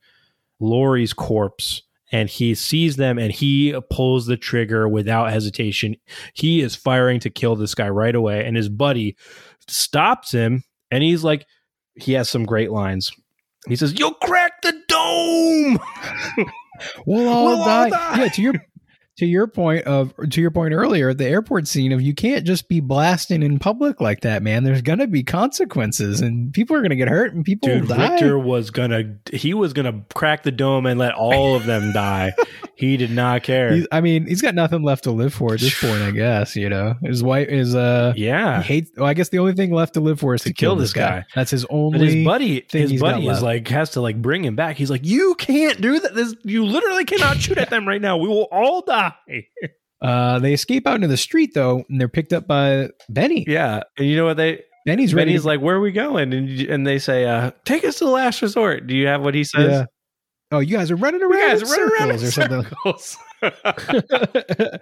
Lori's 0.60 1.12
corpse 1.12 1.82
and 2.12 2.28
he 2.28 2.54
sees 2.54 2.96
them 2.96 3.18
and 3.18 3.32
he 3.32 3.78
pulls 3.90 4.26
the 4.26 4.36
trigger 4.36 4.88
without 4.88 5.30
hesitation. 5.32 5.96
He 6.34 6.60
is 6.60 6.76
firing 6.76 7.20
to 7.20 7.30
kill 7.30 7.56
this 7.56 7.74
guy 7.74 7.88
right 7.88 8.14
away 8.14 8.44
and 8.46 8.56
his 8.56 8.68
buddy 8.68 9.16
stops 9.68 10.30
him 10.32 10.62
and 10.90 11.02
he's 11.02 11.24
like 11.24 11.46
he 11.96 12.12
has 12.12 12.28
some 12.28 12.44
great 12.44 12.70
lines. 12.70 13.10
He 13.68 13.76
says, 13.76 13.98
"You'll 13.98 14.14
crack 14.14 14.60
the 14.62 14.72
dome." 14.88 15.78
We'll 17.06 17.28
all, 17.28 17.44
We'll 17.46 17.58
all 17.60 17.64
die. 17.66 17.90
die. 17.90 18.22
Yeah, 18.24 18.28
to 18.30 18.42
your 18.42 18.54
to 19.16 19.26
your 19.26 19.46
point 19.46 19.84
of 19.84 20.12
to 20.30 20.40
your 20.40 20.50
point 20.50 20.74
earlier, 20.74 21.14
the 21.14 21.26
airport 21.26 21.68
scene 21.68 21.92
of 21.92 22.02
you 22.02 22.14
can't 22.14 22.44
just 22.44 22.68
be 22.68 22.80
blasting 22.80 23.42
in 23.42 23.58
public 23.58 24.00
like 24.00 24.22
that, 24.22 24.42
man. 24.42 24.64
There's 24.64 24.82
gonna 24.82 25.06
be 25.06 25.22
consequences, 25.22 26.20
and 26.20 26.52
people 26.52 26.76
are 26.76 26.82
gonna 26.82 26.96
get 26.96 27.08
hurt, 27.08 27.32
and 27.32 27.44
people 27.44 27.68
Dude, 27.68 27.82
will 27.82 27.96
die. 27.96 28.12
Richter 28.12 28.38
was 28.38 28.70
gonna 28.70 29.16
he 29.32 29.54
was 29.54 29.72
gonna 29.72 30.02
crack 30.14 30.42
the 30.42 30.52
dome 30.52 30.86
and 30.86 30.98
let 30.98 31.14
all 31.14 31.54
of 31.54 31.66
them 31.66 31.92
die. 31.92 32.32
He 32.76 32.96
did 32.96 33.12
not 33.12 33.44
care. 33.44 33.72
He's, 33.72 33.86
I 33.92 34.00
mean, 34.00 34.26
he's 34.26 34.42
got 34.42 34.54
nothing 34.54 34.82
left 34.82 35.04
to 35.04 35.12
live 35.12 35.32
for 35.32 35.54
at 35.54 35.60
this 35.60 35.80
point. 35.80 36.02
I 36.02 36.10
guess 36.10 36.56
you 36.56 36.68
know 36.68 36.94
his 37.02 37.22
wife 37.22 37.48
is 37.48 37.74
uh 37.74 38.12
yeah. 38.16 38.62
he 38.62 38.74
hates. 38.74 38.90
Well, 38.96 39.06
I 39.06 39.14
guess 39.14 39.28
the 39.28 39.38
only 39.38 39.52
thing 39.52 39.72
left 39.72 39.94
to 39.94 40.00
live 40.00 40.20
for 40.20 40.34
is 40.34 40.42
to, 40.42 40.52
kill, 40.52 40.74
this 40.76 40.92
guy. 40.92 41.24
That's 41.34 41.50
his 41.50 41.64
only. 41.66 41.98
But 41.98 42.08
his 42.08 42.24
buddy, 42.24 42.60
thing 42.60 42.88
his 42.88 43.00
buddy 43.00 43.28
is 43.28 43.42
like 43.42 43.68
has 43.68 43.90
to 43.90 44.00
like 44.00 44.20
bring 44.20 44.44
him 44.44 44.56
back. 44.56 44.76
He's 44.76 44.90
like, 44.90 45.04
you 45.04 45.36
can't 45.36 45.80
do 45.80 46.00
that. 46.00 46.14
This, 46.14 46.34
you 46.42 46.64
literally 46.64 47.04
cannot 47.04 47.38
shoot 47.38 47.58
at 47.58 47.70
them 47.70 47.86
right 47.86 48.00
now. 48.00 48.16
We 48.16 48.28
will 48.28 48.48
all 48.50 48.82
die. 48.82 49.03
Uh, 50.02 50.38
they 50.38 50.52
escape 50.52 50.86
out 50.86 50.96
into 50.96 51.08
the 51.08 51.16
street 51.16 51.52
though, 51.54 51.82
and 51.88 51.98
they're 51.98 52.08
picked 52.08 52.34
up 52.34 52.46
by 52.46 52.90
Benny. 53.08 53.46
Yeah, 53.48 53.84
and 53.96 54.06
you 54.06 54.16
know 54.16 54.26
what 54.26 54.36
they? 54.36 54.60
Benny's 54.84 55.14
ready. 55.14 55.30
Benny's 55.30 55.42
to- 55.42 55.48
like, 55.48 55.60
where 55.62 55.76
are 55.76 55.80
we 55.80 55.92
going? 55.92 56.34
And 56.34 56.60
and 56.60 56.86
they 56.86 56.98
say, 56.98 57.24
uh, 57.24 57.52
take 57.64 57.84
us 57.84 58.00
to 58.00 58.04
the 58.04 58.10
last 58.10 58.42
resort. 58.42 58.86
Do 58.86 58.94
you 58.94 59.06
have 59.06 59.22
what 59.22 59.34
he 59.34 59.44
says? 59.44 59.70
Yeah. 59.70 59.84
Oh, 60.50 60.58
you 60.58 60.76
guys 60.76 60.90
are 60.90 60.96
running 60.96 61.22
around. 61.22 61.32
You 61.40 61.48
guys 61.48 61.62
in 61.62 61.68
run 61.68 61.92
around 61.92 62.10
in 62.10 62.18
circles 62.18 62.22
or 62.22 62.30
something. 62.30 62.62
circles. 62.84 63.16
uh, 64.44 64.78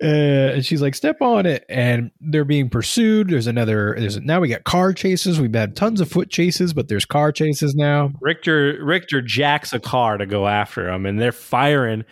and 0.00 0.64
she's 0.64 0.80
like, 0.80 0.94
"Step 0.94 1.20
on 1.20 1.44
it," 1.44 1.66
and 1.68 2.10
they're 2.20 2.46
being 2.46 2.70
pursued. 2.70 3.28
There's 3.28 3.46
another. 3.46 3.94
There's 3.98 4.18
now 4.20 4.40
we 4.40 4.48
got 4.48 4.64
car 4.64 4.92
chases. 4.94 5.38
We've 5.40 5.54
had 5.54 5.76
tons 5.76 6.00
of 6.00 6.10
foot 6.10 6.30
chases, 6.30 6.72
but 6.72 6.88
there's 6.88 7.04
car 7.04 7.32
chases 7.32 7.74
now. 7.74 8.12
Richter 8.20 8.82
Richter 8.82 9.20
jacks 9.20 9.72
a 9.74 9.78
car 9.78 10.16
to 10.16 10.26
go 10.26 10.46
after 10.46 10.86
them, 10.86 11.04
and 11.04 11.20
they're 11.20 11.32
firing. 11.32 12.04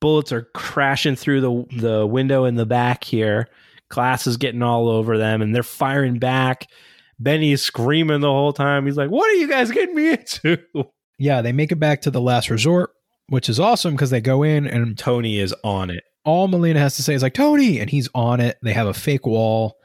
Bullets 0.00 0.32
are 0.32 0.48
crashing 0.54 1.16
through 1.16 1.40
the 1.40 1.76
the 1.76 2.06
window 2.06 2.44
in 2.44 2.54
the 2.54 2.66
back 2.66 3.04
here. 3.04 3.48
Glass 3.90 4.26
is 4.26 4.36
getting 4.36 4.62
all 4.62 4.88
over 4.88 5.18
them, 5.18 5.42
and 5.42 5.54
they're 5.54 5.62
firing 5.62 6.18
back. 6.18 6.66
Benny 7.18 7.52
is 7.52 7.62
screaming 7.62 8.20
the 8.20 8.28
whole 8.28 8.52
time. 8.52 8.86
He's 8.86 8.96
like, 8.96 9.10
"What 9.10 9.28
are 9.30 9.34
you 9.34 9.48
guys 9.48 9.70
getting 9.70 9.94
me 9.94 10.10
into?" 10.12 10.58
Yeah, 11.22 11.42
they 11.42 11.52
make 11.52 11.70
it 11.70 11.78
back 11.78 12.00
to 12.02 12.10
the 12.10 12.18
last 12.20 12.48
resort, 12.48 12.92
which 13.28 13.50
is 13.50 13.60
awesome 13.60 13.92
because 13.92 14.08
they 14.08 14.22
go 14.22 14.42
in 14.42 14.66
and 14.66 14.96
Tony 14.96 15.38
is 15.38 15.54
on 15.62 15.90
it. 15.90 16.02
all 16.24 16.48
Melina 16.48 16.80
has 16.80 16.96
to 16.96 17.02
say 17.02 17.12
is 17.12 17.22
like 17.22 17.34
Tony, 17.34 17.78
and 17.78 17.90
he's 17.90 18.08
on 18.14 18.40
it. 18.40 18.56
They 18.62 18.72
have 18.72 18.86
a 18.86 18.94
fake 18.94 19.26
wall, 19.26 19.76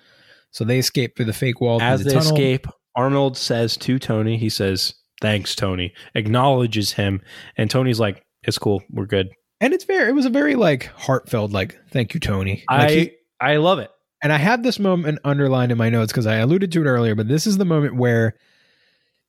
so 0.51 0.63
they 0.63 0.79
escape 0.79 1.17
through 1.17 1.25
the 1.25 1.33
fake 1.33 1.59
wall. 1.59 1.81
As 1.81 2.05
the 2.05 2.11
they 2.11 2.15
tunnel. 2.15 2.31
escape, 2.31 2.67
Arnold 2.95 3.35
says 3.35 3.75
to 3.77 3.99
Tony, 3.99 4.37
he 4.37 4.47
says, 4.47 4.93
"Thanks, 5.19 5.55
Tony." 5.55 5.93
Acknowledges 6.13 6.93
him, 6.93 7.19
and 7.57 7.69
Tony's 7.69 7.99
like, 7.99 8.23
"It's 8.43 8.57
cool. 8.57 8.81
We're 8.89 9.05
good." 9.05 9.27
And 9.61 9.73
it's 9.73 9.85
very. 9.85 10.09
It 10.09 10.13
was 10.15 10.25
a 10.25 10.29
very 10.29 10.55
like 10.55 10.85
heartfelt 10.95 11.51
like 11.51 11.77
thank 11.91 12.13
you, 12.13 12.19
Tony. 12.19 12.63
Like, 12.69 12.81
I 12.81 12.93
he- 12.93 13.11
I 13.39 13.57
love 13.57 13.79
it. 13.79 13.89
and 14.23 14.31
I 14.33 14.37
had 14.37 14.63
this 14.63 14.79
moment 14.79 15.19
underlined 15.23 15.71
in 15.71 15.77
my 15.77 15.89
notes 15.89 16.11
because 16.11 16.27
I 16.27 16.35
alluded 16.37 16.71
to 16.71 16.81
it 16.81 16.85
earlier, 16.85 17.15
but 17.15 17.27
this 17.27 17.45
is 17.47 17.57
the 17.57 17.65
moment 17.65 17.95
where 17.95 18.35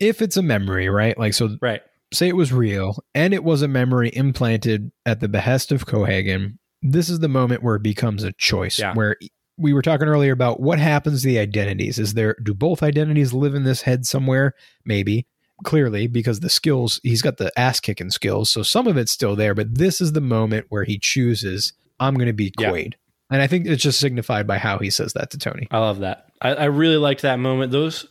if 0.00 0.20
it's 0.22 0.36
a 0.36 0.42
memory, 0.42 0.88
right? 0.88 1.16
Like, 1.18 1.34
so 1.34 1.56
Right. 1.60 1.80
say 2.12 2.28
it 2.28 2.36
was 2.36 2.52
real 2.52 3.02
and 3.14 3.32
it 3.34 3.42
was 3.44 3.62
a 3.62 3.68
memory 3.68 4.10
implanted 4.14 4.90
at 5.04 5.20
the 5.20 5.28
behest 5.28 5.72
of 5.72 5.86
Cohaagen, 5.86 6.58
this 6.82 7.08
is 7.08 7.18
the 7.20 7.28
moment 7.28 7.62
where 7.62 7.76
it 7.76 7.82
becomes 7.82 8.22
a 8.22 8.32
choice. 8.32 8.78
Yeah. 8.78 8.94
Where 8.94 9.16
we 9.58 9.72
were 9.72 9.82
talking 9.82 10.06
earlier 10.06 10.32
about 10.32 10.60
what 10.60 10.78
happens 10.78 11.22
to 11.22 11.28
the 11.28 11.38
identities. 11.38 11.98
Is 11.98 12.14
there, 12.14 12.36
do 12.42 12.52
both 12.54 12.82
identities 12.82 13.32
live 13.32 13.54
in 13.54 13.64
this 13.64 13.82
head 13.82 14.06
somewhere? 14.06 14.52
Maybe. 14.84 15.26
Clearly, 15.64 16.06
because 16.06 16.40
the 16.40 16.50
skills, 16.50 17.00
he's 17.02 17.22
got 17.22 17.38
the 17.38 17.50
ass 17.58 17.80
kicking 17.80 18.10
skills. 18.10 18.50
So 18.50 18.62
some 18.62 18.86
of 18.86 18.96
it's 18.98 19.10
still 19.12 19.34
there, 19.34 19.54
but 19.54 19.74
this 19.74 20.00
is 20.02 20.12
the 20.12 20.20
moment 20.20 20.66
where 20.68 20.84
he 20.84 20.98
chooses, 20.98 21.72
I'm 21.98 22.14
going 22.14 22.26
to 22.26 22.32
be 22.34 22.52
Yeah. 22.58 22.70
Quaid. 22.70 22.94
And 23.30 23.40
I 23.42 23.46
think 23.46 23.66
it's 23.66 23.82
just 23.82 23.98
signified 23.98 24.46
by 24.46 24.58
how 24.58 24.78
he 24.78 24.90
says 24.90 25.14
that 25.14 25.30
to 25.30 25.38
Tony. 25.38 25.66
I 25.70 25.78
love 25.78 26.00
that. 26.00 26.26
I, 26.42 26.50
I 26.54 26.64
really 26.66 26.98
liked 26.98 27.22
that 27.22 27.38
moment. 27.40 27.72
Those 27.72 28.06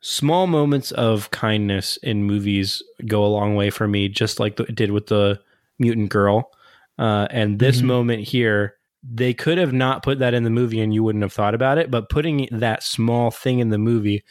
small 0.00 0.46
moments 0.46 0.90
of 0.92 1.30
kindness 1.30 1.98
in 1.98 2.24
movies 2.24 2.82
go 3.06 3.24
a 3.24 3.28
long 3.28 3.54
way 3.54 3.70
for 3.70 3.86
me, 3.86 4.08
just 4.08 4.40
like 4.40 4.56
the, 4.56 4.64
it 4.64 4.74
did 4.74 4.90
with 4.90 5.06
the 5.06 5.38
mutant 5.78 6.08
girl. 6.08 6.50
Uh, 6.98 7.28
and 7.30 7.58
this 7.58 7.80
Mhm. 7.82 7.84
moment 7.84 8.22
here, 8.24 8.74
they 9.08 9.34
could 9.34 9.58
have 9.58 9.72
not 9.74 10.02
put 10.02 10.18
that 10.18 10.34
in 10.34 10.42
the 10.44 10.50
movie 10.50 10.80
and 10.80 10.92
you 10.94 11.02
wouldn't 11.04 11.22
have 11.22 11.32
thought 11.32 11.54
about 11.54 11.76
it, 11.78 11.90
but 11.90 12.08
putting 12.08 12.48
that 12.50 12.82
small 12.82 13.30
thing 13.30 13.58
in 13.60 13.68
the 13.68 13.78
movie 13.78 14.24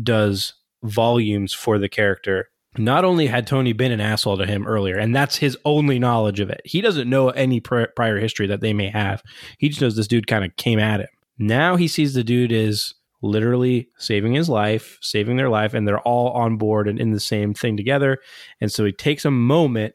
does 0.00 0.52
volumes 0.82 1.52
for 1.52 1.78
the 1.78 1.88
character. 1.88 2.48
Not 2.78 3.04
only 3.04 3.26
had 3.26 3.46
Tony 3.46 3.72
been 3.72 3.90
an 3.90 4.00
asshole 4.00 4.38
to 4.38 4.46
him 4.46 4.66
earlier, 4.66 4.96
and 4.96 5.14
that's 5.14 5.36
his 5.36 5.58
only 5.64 5.98
knowledge 5.98 6.38
of 6.38 6.50
it. 6.50 6.60
He 6.64 6.80
doesn't 6.80 7.10
know 7.10 7.30
any 7.30 7.58
pri- 7.58 7.88
prior 7.96 8.18
history 8.18 8.46
that 8.46 8.60
they 8.60 8.72
may 8.72 8.88
have. 8.88 9.22
He 9.58 9.68
just 9.68 9.80
knows 9.80 9.96
this 9.96 10.06
dude 10.06 10.28
kind 10.28 10.44
of 10.44 10.54
came 10.56 10.78
at 10.78 11.00
him. 11.00 11.08
Now 11.38 11.76
he 11.76 11.88
sees 11.88 12.14
the 12.14 12.22
dude 12.22 12.52
is 12.52 12.94
literally 13.22 13.88
saving 13.98 14.34
his 14.34 14.48
life, 14.48 14.98
saving 15.00 15.36
their 15.36 15.48
life, 15.48 15.74
and 15.74 15.86
they're 15.86 16.00
all 16.00 16.30
on 16.30 16.56
board 16.56 16.88
and 16.88 16.98
in 16.98 17.10
the 17.10 17.20
same 17.20 17.54
thing 17.54 17.76
together. 17.76 18.18
And 18.60 18.70
so 18.70 18.84
he 18.84 18.92
takes 18.92 19.24
a 19.24 19.30
moment 19.30 19.94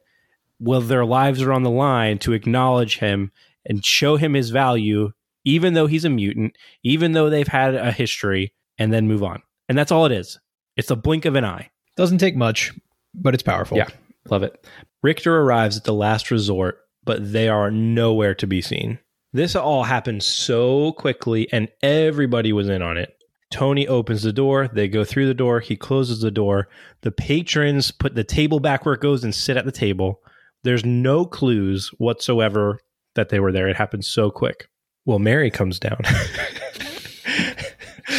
while 0.57 0.81
their 0.81 1.05
lives 1.05 1.41
are 1.41 1.53
on 1.53 1.63
the 1.63 1.69
line 1.69 2.17
to 2.19 2.33
acknowledge 2.33 2.99
him 2.99 3.31
and 3.65 3.85
show 3.85 4.17
him 4.17 4.33
his 4.33 4.49
value, 4.49 5.11
even 5.43 5.73
though 5.73 5.87
he's 5.87 6.05
a 6.05 6.09
mutant, 6.09 6.57
even 6.83 7.13
though 7.13 7.29
they've 7.29 7.47
had 7.47 7.75
a 7.75 7.91
history, 7.91 8.53
and 8.77 8.93
then 8.93 9.07
move 9.07 9.23
on. 9.23 9.41
And 9.67 9.77
that's 9.77 9.91
all 9.91 10.05
it 10.05 10.11
is. 10.11 10.39
It's 10.77 10.91
a 10.91 10.95
blink 10.95 11.25
of 11.25 11.35
an 11.35 11.45
eye. 11.45 11.69
Doesn't 11.95 12.17
take 12.17 12.35
much, 12.35 12.73
but 13.13 13.33
it's 13.33 13.43
powerful. 13.43 13.77
Yeah, 13.77 13.87
love 14.29 14.43
it. 14.43 14.65
Richter 15.01 15.39
arrives 15.41 15.77
at 15.77 15.83
the 15.83 15.93
last 15.93 16.31
resort, 16.31 16.79
but 17.03 17.31
they 17.31 17.47
are 17.47 17.71
nowhere 17.71 18.35
to 18.35 18.47
be 18.47 18.61
seen. 18.61 18.99
This 19.31 19.55
all 19.55 19.83
happened 19.83 20.23
so 20.23 20.93
quickly, 20.93 21.51
and 21.51 21.69
everybody 21.81 22.53
was 22.53 22.69
in 22.69 22.81
on 22.81 22.97
it. 22.97 23.15
Tony 23.51 23.87
opens 23.87 24.23
the 24.23 24.33
door. 24.33 24.67
They 24.67 24.87
go 24.87 25.03
through 25.05 25.27
the 25.27 25.33
door. 25.33 25.59
He 25.59 25.75
closes 25.75 26.21
the 26.21 26.31
door. 26.31 26.67
The 27.01 27.11
patrons 27.11 27.91
put 27.91 28.15
the 28.15 28.23
table 28.23 28.59
back 28.59 28.85
where 28.85 28.95
it 28.95 29.01
goes 29.01 29.23
and 29.23 29.33
sit 29.33 29.55
at 29.55 29.65
the 29.65 29.71
table. 29.71 30.21
There's 30.63 30.83
no 30.83 31.25
clues 31.25 31.89
whatsoever 31.97 32.79
that 33.13 33.29
they 33.29 33.39
were 33.39 33.51
there. 33.51 33.67
It 33.67 33.77
happened 33.77 34.03
so 34.03 34.31
quick. 34.31 34.67
Well, 35.05 35.19
Mary 35.19 35.51
comes 35.51 35.79
down. 35.79 35.99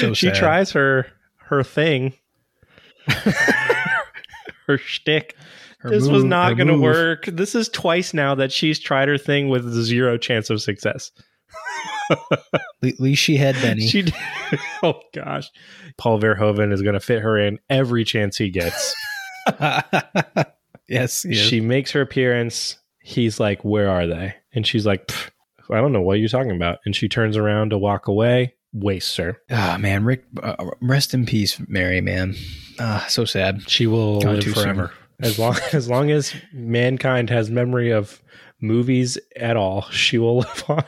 So 0.00 0.14
she 0.14 0.26
sad. 0.26 0.36
tries 0.36 0.72
her 0.72 1.06
her 1.44 1.62
thing, 1.62 2.14
her 4.66 4.78
shtick. 4.78 5.36
Her 5.78 5.90
this 5.90 6.08
was 6.08 6.24
not 6.24 6.56
going 6.56 6.68
to 6.68 6.78
work. 6.78 7.26
This 7.26 7.54
is 7.54 7.68
twice 7.68 8.14
now 8.14 8.34
that 8.34 8.50
she's 8.50 8.78
tried 8.78 9.08
her 9.08 9.18
thing 9.18 9.48
with 9.48 9.70
zero 9.72 10.16
chance 10.18 10.50
of 10.50 10.62
success. 10.62 11.12
At 12.10 13.00
least 13.00 13.22
she 13.22 13.36
had 13.36 13.54
Benny. 13.56 13.86
She, 13.86 14.04
oh 14.82 15.00
gosh, 15.14 15.50
Paul 15.96 16.20
Verhoeven 16.20 16.72
is 16.72 16.82
going 16.82 16.94
to 16.94 17.00
fit 17.00 17.22
her 17.22 17.38
in 17.38 17.58
every 17.68 18.04
chance 18.04 18.36
he 18.36 18.50
gets. 18.50 18.94
yes, 20.88 21.24
yes. 21.24 21.24
She 21.24 21.60
makes 21.60 21.90
her 21.92 22.00
appearance. 22.00 22.78
He's 23.00 23.38
like, 23.38 23.64
"Where 23.64 23.88
are 23.88 24.06
they?" 24.06 24.34
And 24.52 24.66
she's 24.66 24.86
like, 24.86 25.12
"I 25.70 25.80
don't 25.80 25.92
know 25.92 26.02
what 26.02 26.18
you're 26.18 26.28
talking 26.28 26.54
about." 26.54 26.78
And 26.84 26.94
she 26.94 27.08
turns 27.08 27.36
around 27.36 27.70
to 27.70 27.78
walk 27.78 28.08
away. 28.08 28.54
Wastes 28.78 29.10
sir. 29.10 29.38
Ah, 29.50 29.76
man, 29.80 30.04
Rick, 30.04 30.24
uh, 30.42 30.56
rest 30.80 31.14
in 31.14 31.24
peace, 31.26 31.58
Mary. 31.68 32.00
Man, 32.00 32.34
ah, 32.78 33.04
so 33.08 33.24
sad. 33.24 33.68
She 33.68 33.86
will 33.86 34.20
Gone 34.20 34.34
live 34.34 34.44
too 34.44 34.52
forever. 34.52 34.92
As 35.20 35.38
long 35.38 35.56
as 35.72 35.88
long 35.88 36.10
as 36.10 36.34
mankind 36.52 37.30
has 37.30 37.50
memory 37.50 37.90
of 37.90 38.20
movies 38.60 39.16
at 39.36 39.56
all, 39.56 39.82
she 39.90 40.18
will 40.18 40.38
live 40.40 40.64
on. 40.68 40.84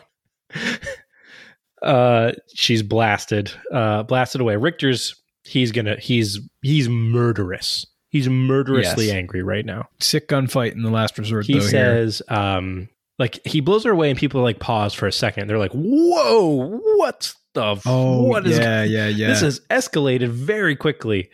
uh, 1.82 2.32
she's 2.55 2.82
blasted, 2.82 3.51
uh, 3.73 4.02
blasted 4.02 4.40
away. 4.40 4.56
Richter's 4.56 5.15
he's 5.44 5.73
gonna 5.73 5.97
he's 5.98 6.40
he's 6.62 6.89
murderous. 6.89 7.86
He's 8.10 8.28
murderously 8.28 9.06
Yes. 9.06 9.15
angry 9.15 9.43
right 9.43 9.65
now. 9.66 9.89
Sick 10.01 10.28
gunfight 10.28 10.73
in 10.73 10.82
the 10.82 10.90
last 10.90 11.19
resort. 11.19 11.44
He 11.47 11.55
though, 11.55 11.60
here. 11.60 11.69
says, 11.69 12.23
um, 12.28 12.89
like 13.19 13.44
he 13.47 13.60
blows 13.60 13.85
her 13.85 13.90
away, 13.93 14.10
and 14.10 14.19
people 14.19 14.40
like 14.43 14.60
pause 14.60 14.94
for 14.94 15.06
a 15.06 15.12
second. 15.12 15.47
They're 15.48 15.59
like, 15.59 15.73
"Whoa, 15.73 16.78
what 16.97 17.35
the? 17.59 17.80
"Oh, 17.86 18.22
what 18.24 18.47
is 18.47 18.59
yeah, 18.59 18.85
yeah, 18.85 19.06
yeah." 19.09 19.28
this 19.28 19.40
has 19.43 19.60
escalated 19.70 20.28
very 20.28 20.76
quickly. 20.76 21.30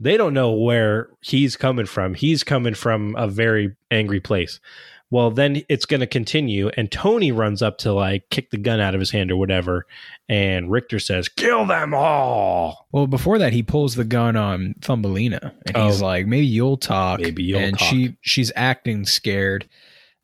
They 0.00 0.16
don't 0.16 0.34
know 0.34 0.52
where 0.52 1.10
he's 1.20 1.56
coming 1.56 1.86
from. 1.86 2.14
He's 2.14 2.42
coming 2.42 2.74
from 2.74 3.14
a 3.16 3.28
very 3.28 3.76
angry 3.90 4.20
place. 4.20 4.58
Well, 5.10 5.30
then 5.30 5.62
it's 5.68 5.84
going 5.84 6.00
to 6.00 6.06
continue, 6.06 6.70
and 6.76 6.90
Tony 6.90 7.32
runs 7.32 7.60
up 7.60 7.76
to 7.78 7.92
like 7.92 8.30
kick 8.30 8.48
the 8.50 8.56
gun 8.56 8.80
out 8.80 8.94
of 8.94 8.98
his 9.00 9.10
hand 9.10 9.30
or 9.30 9.36
whatever, 9.36 9.86
and 10.28 10.70
Richter 10.70 10.98
says, 10.98 11.28
"Kill 11.28 11.66
them 11.66 11.92
all." 11.92 12.88
Well, 12.92 13.06
before 13.06 13.38
that, 13.38 13.52
he 13.52 13.62
pulls 13.62 13.94
the 13.94 14.04
gun 14.06 14.36
on 14.36 14.74
Thumbelina, 14.80 15.52
and 15.66 15.76
he's 15.76 16.00
Oh. 16.02 16.06
like, 16.06 16.26
"Maybe 16.26 16.46
you'll 16.46 16.78
talk." 16.78 17.20
Maybe 17.20 17.42
you'll 17.42 17.60
and 17.60 17.78
talk. 17.78 17.88
she 17.90 18.16
she's 18.22 18.50
acting 18.56 19.04
scared, 19.04 19.68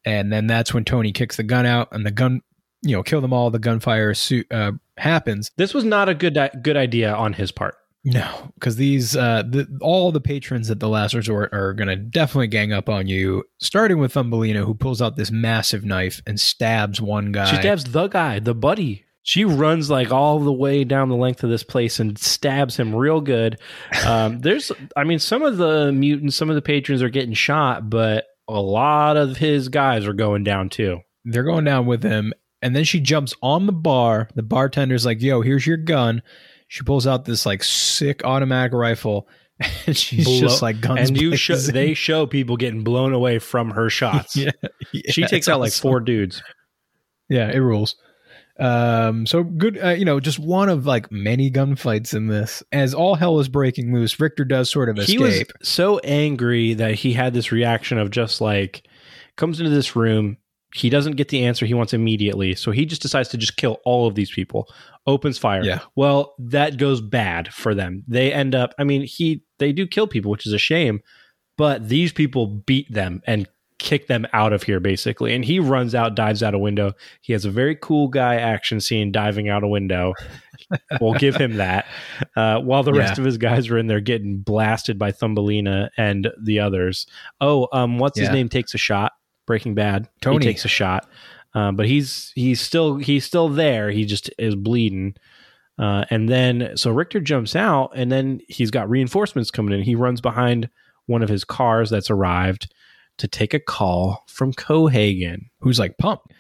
and 0.07 0.33
then 0.33 0.47
that's 0.47 0.73
when 0.73 0.85
Tony 0.87 1.13
kicks 1.13 1.37
the 1.37 1.43
gun 1.43 1.67
out, 1.67 1.89
and 1.93 2.07
the 2.07 2.11
gun, 2.11 2.41
you 2.81 2.97
know, 2.97 3.03
kill 3.03 3.21
them 3.21 3.35
all. 3.35 3.51
The 3.51 3.59
gunfire 3.59 4.15
suit 4.15 4.47
uh, 4.51 4.73
happens. 5.01 5.51
This 5.57 5.75
was 5.75 5.85
not 5.85 6.09
a 6.09 6.15
good 6.15 6.39
good 6.63 6.77
idea 6.77 7.15
on 7.15 7.33
his 7.33 7.53
part. 7.53 7.75
No, 8.05 8.53
because 8.55 8.77
these 8.77 9.17
uh, 9.17 9.43
the, 9.43 9.67
all 9.83 10.13
the 10.13 10.21
patrons 10.21 10.71
at 10.71 10.81
the 10.81 10.89
last 10.89 11.15
resort 11.15 11.53
are 11.53 11.75
gonna 11.75 11.97
definitely 11.97 12.47
gang 12.47 12.73
up 12.73 12.89
on 12.89 13.07
you. 13.07 13.45
Starting 13.59 13.99
with 13.99 14.13
Thumbelina, 14.13 14.65
who 14.65 14.75
pulls 14.75 15.03
out 15.03 15.17
this 15.17 15.31
massive 15.31 15.85
knife 15.85 16.23
and 16.27 16.41
stabs 16.41 17.01
one 17.01 17.33
guy. 17.33 17.47
She 17.47 17.57
stabs 17.57 17.85
the 17.85 18.09
guy, 18.09 18.39
the 18.39 18.55
buddy. 18.55 19.05
She 19.25 19.45
runs 19.45 19.91
like 19.91 20.11
all 20.11 20.39
the 20.39 20.53
way 20.53 20.85
down 20.85 21.11
the 21.11 21.17
length 21.17 21.45
of 21.45 21.51
this 21.51 21.65
place 21.65 22.01
and 22.01 22.19
stabs 22.19 22.79
him 22.79 22.95
real 22.95 23.21
good. 23.21 23.59
Um, 24.07 24.39
there's, 24.41 24.73
I 24.97 25.05
mean, 25.05 25.19
some 25.19 25.43
of 25.43 25.59
the 25.59 25.93
mutants, 25.93 26.35
some 26.35 26.49
of 26.49 26.55
the 26.55 26.63
patrons 26.63 27.03
are 27.03 27.11
getting 27.11 27.35
shot, 27.35 27.91
but 27.91 28.25
a 28.49 28.59
lot 28.59 29.19
of 29.19 29.37
his 29.37 29.69
guys 29.69 30.07
are 30.07 30.15
going 30.15 30.45
down 30.45 30.71
too. 30.71 31.01
they're 31.27 31.45
going 31.45 31.65
down 31.65 31.85
with 31.85 32.03
him 32.03 32.33
and 32.63 32.75
then 32.75 32.85
she 32.85 33.01
jumps 33.01 33.35
on 33.43 33.67
the 33.67 33.73
bar 33.73 34.29
the 34.35 34.43
bartender's 34.43 35.07
like 35.07 35.21
yo 35.23 35.41
here's 35.41 35.67
your 35.67 35.77
gun 35.77 36.23
she 36.69 36.83
pulls 36.83 37.07
out 37.07 37.25
this 37.25 37.47
like 37.47 37.63
sick 37.63 38.25
automatic 38.25 38.73
rifle 38.73 39.29
and 39.87 39.97
she's 39.97 40.25
Blow- 40.25 40.41
just 40.41 40.63
like 40.63 40.81
guns 40.81 41.09
and 41.09 41.21
you 41.21 41.37
show 41.37 41.57
they 41.57 41.95
show 41.95 42.27
people 42.27 42.57
getting 42.57 42.85
blown 42.85 43.13
away 43.13 43.39
from 43.41 43.71
her 43.71 43.91
shots. 43.91 44.37
yeah, 44.37 44.51
she 45.11 45.25
takes 45.25 45.49
out 45.49 45.59
like 45.61 45.73
four 45.73 45.99
dudes. 46.01 46.43
yeah 47.29 47.51
it 47.51 47.59
rules 47.59 47.97
um 48.61 49.25
so 49.27 49.45
good 49.45 49.79
uh, 49.83 49.91
you 49.91 50.05
know 50.05 50.19
just 50.19 50.39
one 50.39 50.69
of 50.69 50.85
like 50.87 51.11
many 51.13 51.49
gunfights 51.51 52.13
in 52.15 52.27
this 52.27 52.63
as 52.73 52.93
all 52.93 53.15
hell 53.15 53.39
is 53.39 53.49
breaking 53.49 53.95
loose 53.95 54.19
richter 54.19 54.45
does 54.45 54.69
sort 54.71 54.89
of 54.89 54.97
He 54.97 55.15
escape 55.17 55.53
was 55.61 55.69
so 55.69 55.99
angry 56.01 56.75
that 56.75 56.95
he 56.95 57.13
had 57.13 57.35
this 57.35 57.53
reaction 57.53 57.99
of 57.99 58.11
just 58.11 58.41
like 58.41 58.85
comes 59.37 59.61
into 59.61 59.71
this 59.71 59.95
room. 59.97 60.37
He 60.75 60.91
doesn't 60.91 61.17
get 61.17 61.29
the 61.29 61.45
answer 61.45 61.65
he 61.65 61.75
wants 61.75 61.95
immediately, 61.95 62.55
so 62.55 62.71
he 62.71 62.85
just 62.85 63.01
decides 63.01 63.31
to 63.31 63.39
just 63.39 63.57
kill 63.57 63.81
all 63.85 64.07
of 64.07 64.15
these 64.15 64.31
people. 64.31 64.69
Opens 65.07 65.39
fire. 65.39 65.65
Yeah. 65.65 65.81
Well, 65.97 66.35
that 66.39 66.77
goes 66.77 67.01
bad 67.01 67.53
for 67.55 67.75
them. 67.75 68.05
They 68.07 68.33
end 68.33 68.55
up. 68.55 68.75
I 68.79 68.85
mean, 68.85 69.03
he 69.03 69.43
they 69.59 69.73
do 69.73 69.87
kill 69.87 70.07
people, 70.07 70.31
which 70.31 70.47
is 70.47 70.53
a 70.53 70.59
shame. 70.59 71.01
But 71.57 71.89
these 71.89 72.13
people 72.13 72.47
beat 72.47 72.93
them 72.93 73.23
and 73.27 73.49
kick 73.79 74.09
them 74.09 74.27
out 74.33 74.53
of 74.53 74.63
here 74.65 74.81
basically. 74.81 75.35
And 75.35 75.45
he 75.45 75.61
runs 75.61 75.95
out, 75.95 76.15
dives 76.15 76.43
out 76.43 76.55
a 76.55 76.59
window. 76.59 76.93
He 77.21 77.33
has 77.33 77.45
a 77.45 77.51
very 77.51 77.77
cool 77.77 78.09
guy 78.09 78.37
action 78.37 78.81
scene 78.81 79.13
diving 79.13 79.49
out 79.49 79.63
a 79.63 79.69
window. 79.69 80.15
we'll 81.01 81.15
give 81.15 81.37
him 81.37 81.57
that. 81.57 81.87
Uh, 82.37 82.59
while 82.61 82.83
the 82.83 82.93
rest 82.93 83.19
of 83.19 83.25
his 83.25 83.39
guys 83.39 83.69
are 83.71 83.79
in 83.79 83.87
there 83.87 84.01
getting 84.01 84.39
blasted 84.39 84.99
by 84.99 85.13
Thumbelina 85.13 85.91
and 85.97 86.29
the 86.43 86.59
others. 86.61 87.07
Oh, 87.41 87.69
um, 87.73 87.99
what's 87.99 88.19
his 88.19 88.29
name? 88.35 88.49
Takes 88.49 88.75
a 88.75 88.79
shot. 88.79 89.13
Breaking 89.49 89.75
Bad. 89.75 90.09
Tony. 90.23 90.39
he 90.47 90.53
takes 90.53 90.65
a 90.65 90.69
shot, 90.69 91.09
um, 91.55 91.75
but 91.75 91.87
he's 91.87 92.31
he's 92.37 92.61
still 92.61 92.97
he's 92.99 93.25
still 93.25 93.49
there. 93.49 93.91
He 93.91 94.05
just 94.05 94.31
is 94.39 94.55
bleeding. 94.55 95.17
Uh, 95.77 96.05
and 96.11 96.29
then 96.29 96.77
so 96.77 96.91
Richter 96.93 97.19
jumps 97.21 97.57
out, 97.57 97.91
and 97.97 98.13
then 98.13 98.41
he's 98.49 98.71
got 98.71 98.89
reinforcements 98.89 99.51
coming 99.51 99.77
in. 99.77 99.83
He 99.85 99.97
runs 99.97 100.21
behind 100.21 100.69
one 101.07 101.23
of 101.25 101.29
his 101.29 101.43
cars 101.43 101.91
that's 101.91 102.11
arrived 102.11 102.73
to 103.17 103.27
take 103.27 103.55
a 103.55 103.59
call 103.61 104.23
from 104.29 104.53
Cohaagen. 104.53 105.47
who's 105.61 105.79
like 105.81 105.99
pumped 105.99 106.33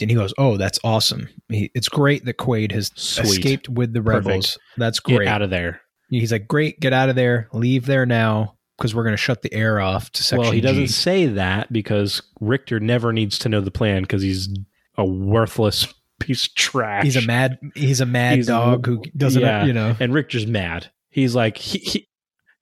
and 0.00 0.10
he 0.10 0.16
goes 0.16 0.32
oh 0.38 0.56
that's 0.56 0.78
awesome 0.82 1.28
he, 1.48 1.70
it's 1.74 1.88
great 1.88 2.24
that 2.24 2.38
quaid 2.38 2.72
has 2.72 2.90
Sweet. 2.96 3.26
escaped 3.26 3.68
with 3.68 3.92
the 3.92 4.00
Perfect. 4.02 4.26
rebels 4.26 4.58
that's 4.78 5.00
Get 5.00 5.16
great 5.16 5.28
out 5.28 5.42
of 5.42 5.50
there. 5.50 5.80
He's 6.10 6.32
like, 6.32 6.46
great, 6.48 6.78
get 6.80 6.92
out 6.92 7.08
of 7.08 7.16
there, 7.16 7.48
leave 7.52 7.86
there 7.86 8.06
now, 8.06 8.56
because 8.76 8.94
we're 8.94 9.04
going 9.04 9.12
to 9.14 9.16
shut 9.16 9.42
the 9.42 9.52
air 9.54 9.80
off 9.80 10.10
to 10.12 10.22
section 10.22 10.38
well, 10.42 10.50
he 10.52 10.60
doesn't 10.60 10.86
G. 10.86 10.92
say 10.92 11.26
that 11.26 11.72
because 11.72 12.22
Richter 12.40 12.80
never 12.80 13.12
needs 13.12 13.38
to 13.40 13.48
know 13.48 13.60
the 13.60 13.70
plan 13.70 14.02
because 14.02 14.22
he's 14.22 14.48
a 14.96 15.04
worthless 15.04 15.92
piece 16.20 16.46
of 16.46 16.54
trash. 16.54 17.04
He's 17.04 17.16
a 17.16 17.22
mad, 17.22 17.58
he's 17.74 18.00
a 18.00 18.06
mad 18.06 18.34
He's- 18.34 18.46
dog 18.46 18.86
who 18.86 19.02
doesn't, 19.16 19.40
Yeah. 19.42 19.64
you 19.64 19.72
know. 19.72 19.96
and 20.00 20.12
Richter's 20.12 20.46
mad. 20.46 20.90
He's 21.10 21.34
like 21.34 21.56
he, 21.58 21.78
he 21.78 22.08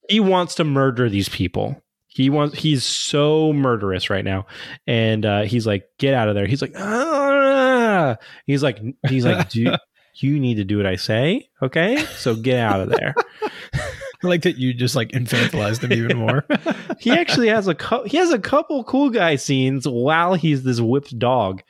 he 0.09 0.19
wants 0.19 0.55
to 0.55 0.63
murder 0.63 1.09
these 1.09 1.29
people. 1.29 1.81
He 2.07 2.29
wants 2.29 2.59
he's 2.59 2.83
so 2.83 3.51
murderous 3.53 4.11
right 4.11 4.23
now, 4.23 4.45
and 4.85 5.25
uh, 5.25 5.41
he's 5.43 5.65
like, 5.65 5.85
get 5.97 6.13
out 6.13 6.29
of 6.29 6.35
there. 6.35 6.45
He's 6.45 6.61
like, 6.61 6.73
ah. 6.77 8.17
he's 8.45 8.61
like, 8.61 8.79
he's 9.09 9.25
like, 9.25 9.49
do 9.49 9.75
you 10.17 10.39
need 10.39 10.55
to 10.55 10.63
do 10.63 10.77
what 10.77 10.85
I 10.85 10.95
say? 10.97 11.49
Okay, 11.63 11.97
so 12.17 12.35
get 12.35 12.59
out 12.59 12.81
of 12.81 12.89
there. 12.89 13.15
I 14.23 14.27
like 14.27 14.43
that 14.43 14.57
you 14.57 14.73
just 14.73 14.95
like 14.95 15.09
infantilized 15.09 15.83
him 15.83 15.93
even 15.93 16.17
more. 16.17 16.45
he 16.99 17.11
actually 17.11 17.47
has 17.47 17.67
a 17.67 17.75
cou- 17.75 18.03
he 18.03 18.17
has 18.17 18.31
a 18.31 18.39
couple 18.39 18.83
cool 18.83 19.09
guy 19.09 19.35
scenes 19.35 19.87
while 19.87 20.35
he's 20.35 20.63
this 20.63 20.79
whipped 20.79 21.17
dog. 21.17 21.63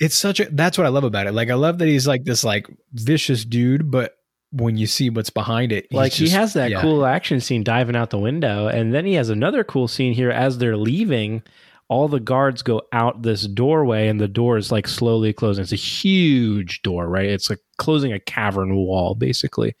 it's 0.00 0.16
such 0.16 0.40
a, 0.40 0.46
that's 0.50 0.78
what 0.78 0.86
I 0.86 0.90
love 0.90 1.04
about 1.04 1.26
it. 1.26 1.32
Like, 1.32 1.50
I 1.50 1.54
love 1.54 1.78
that 1.78 1.88
he's 1.88 2.06
like 2.06 2.24
this 2.24 2.44
like 2.44 2.66
vicious 2.92 3.44
dude, 3.44 3.90
but 3.90 4.16
when 4.50 4.76
you 4.76 4.86
see 4.86 5.10
what's 5.10 5.30
behind 5.30 5.72
it, 5.72 5.86
he's 5.90 5.96
like 5.96 6.12
he 6.12 6.28
has 6.30 6.54
that 6.54 6.70
yeah. 6.70 6.80
cool 6.80 7.04
action 7.04 7.40
scene 7.40 7.62
diving 7.62 7.96
out 7.96 8.10
the 8.10 8.18
window 8.18 8.68
and 8.68 8.94
then 8.94 9.04
he 9.04 9.14
has 9.14 9.28
another 9.28 9.62
cool 9.62 9.88
scene 9.88 10.14
here 10.14 10.30
as 10.30 10.58
they're 10.58 10.76
leaving 10.76 11.42
all 11.90 12.08
the 12.08 12.20
guards 12.20 12.62
go 12.62 12.82
out 12.92 13.22
this 13.22 13.46
doorway 13.46 14.08
and 14.08 14.20
the 14.20 14.28
door 14.28 14.58
is 14.58 14.70
like 14.70 14.86
slowly 14.86 15.32
closing 15.32 15.62
it's 15.62 15.72
a 15.72 15.76
huge 15.76 16.82
door 16.82 17.08
right 17.08 17.26
it's 17.26 17.48
like 17.48 17.60
closing 17.78 18.12
a 18.12 18.20
cavern 18.20 18.76
wall 18.76 19.14
basically. 19.14 19.74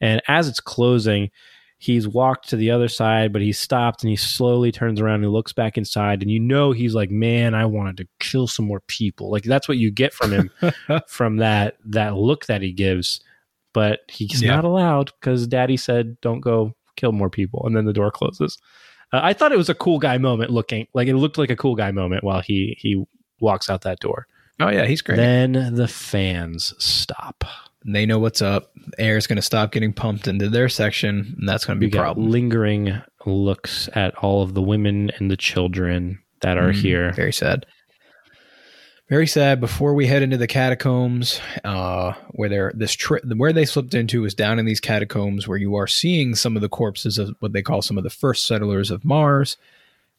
And 0.00 0.22
as 0.28 0.48
it's 0.48 0.60
closing, 0.60 1.30
he's 1.82 2.06
walked 2.06 2.48
to 2.50 2.56
the 2.56 2.70
other 2.70 2.88
side, 2.88 3.32
but 3.32 3.40
he's 3.42 3.58
stopped 3.58 4.04
and 4.04 4.10
he 4.10 4.16
slowly 4.16 4.70
turns 4.70 5.00
around 5.00 5.24
and 5.24 5.32
looks 5.32 5.52
back 5.52 5.76
inside. 5.78 6.20
And 6.22 6.30
you 6.30 6.38
know 6.38 6.72
he's 6.72 6.94
like, 6.94 7.10
"Man, 7.10 7.54
I 7.54 7.64
wanted 7.64 7.96
to 7.96 8.08
kill 8.20 8.46
some 8.46 8.66
more 8.66 8.80
people." 8.86 9.30
Like 9.30 9.44
that's 9.44 9.66
what 9.66 9.78
you 9.78 9.90
get 9.90 10.12
from 10.14 10.30
him 10.30 10.50
from 11.08 11.38
that 11.38 11.78
that 11.86 12.14
look 12.16 12.46
that 12.46 12.62
he 12.62 12.70
gives. 12.72 13.20
But 13.72 14.00
he's 14.08 14.42
Yeah. 14.42 14.56
not 14.56 14.64
allowed 14.64 15.10
because 15.20 15.46
Daddy 15.46 15.76
said, 15.76 16.20
"Don't 16.20 16.40
go 16.40 16.74
kill 16.96 17.12
more 17.12 17.30
people." 17.30 17.64
And 17.66 17.74
then 17.74 17.86
the 17.86 17.92
door 17.92 18.10
closes. 18.10 18.58
Uh, 19.12 19.20
I 19.22 19.32
thought 19.32 19.50
it 19.52 19.58
was 19.58 19.68
a 19.70 19.74
cool 19.74 19.98
guy 19.98 20.18
moment. 20.18 20.50
Looking 20.50 20.86
like 20.92 21.08
it 21.08 21.16
looked 21.16 21.38
like 21.38 21.50
a 21.50 21.56
cool 21.56 21.76
guy 21.76 21.90
moment 21.92 22.22
while 22.22 22.42
he 22.42 22.76
he 22.78 23.02
walks 23.40 23.70
out 23.70 23.82
that 23.82 24.00
door. 24.00 24.26
Oh 24.60 24.68
yeah, 24.68 24.84
he's 24.84 25.00
great. 25.00 25.16
Then 25.16 25.52
the 25.74 25.88
fans 25.88 26.74
stop. 26.78 27.44
They 27.84 28.06
know 28.06 28.18
what's 28.18 28.42
up. 28.42 28.70
Air 28.98 29.16
is 29.16 29.26
going 29.26 29.36
to 29.36 29.42
stop 29.42 29.72
getting 29.72 29.92
pumped 29.92 30.28
into 30.28 30.48
their 30.48 30.68
section, 30.68 31.34
and 31.38 31.48
that's 31.48 31.64
going 31.64 31.80
to 31.80 31.86
be 31.86 31.96
a 31.96 32.00
problem. 32.00 32.30
lingering 32.30 33.00
looks 33.26 33.88
at 33.94 34.14
all 34.16 34.42
of 34.42 34.54
the 34.54 34.62
women 34.62 35.10
and 35.18 35.30
the 35.30 35.36
children 35.36 36.20
that 36.40 36.56
are 36.58 36.72
Mm, 36.72 36.82
here. 36.82 37.12
Very 37.12 37.32
sad. 37.32 37.66
Very 39.08 39.26
sad. 39.26 39.60
Before 39.60 39.92
we 39.94 40.06
head 40.06 40.22
into 40.22 40.36
the 40.36 40.46
catacombs, 40.46 41.40
uh, 41.64 42.12
where 42.30 42.48
they're 42.48 42.72
this 42.76 42.92
trip, 42.92 43.24
where 43.24 43.52
they 43.52 43.64
slipped 43.64 43.92
into 43.92 44.24
is 44.24 44.34
down 44.34 44.58
in 44.60 44.66
these 44.66 44.78
catacombs, 44.80 45.48
where 45.48 45.58
you 45.58 45.74
are 45.74 45.88
seeing 45.88 46.36
some 46.36 46.54
of 46.54 46.62
the 46.62 46.68
corpses 46.68 47.18
of 47.18 47.34
what 47.40 47.52
they 47.52 47.60
call 47.62 47.82
some 47.82 47.98
of 47.98 48.04
the 48.04 48.10
first 48.10 48.46
settlers 48.46 48.90
of 48.90 49.04
Mars. 49.04 49.56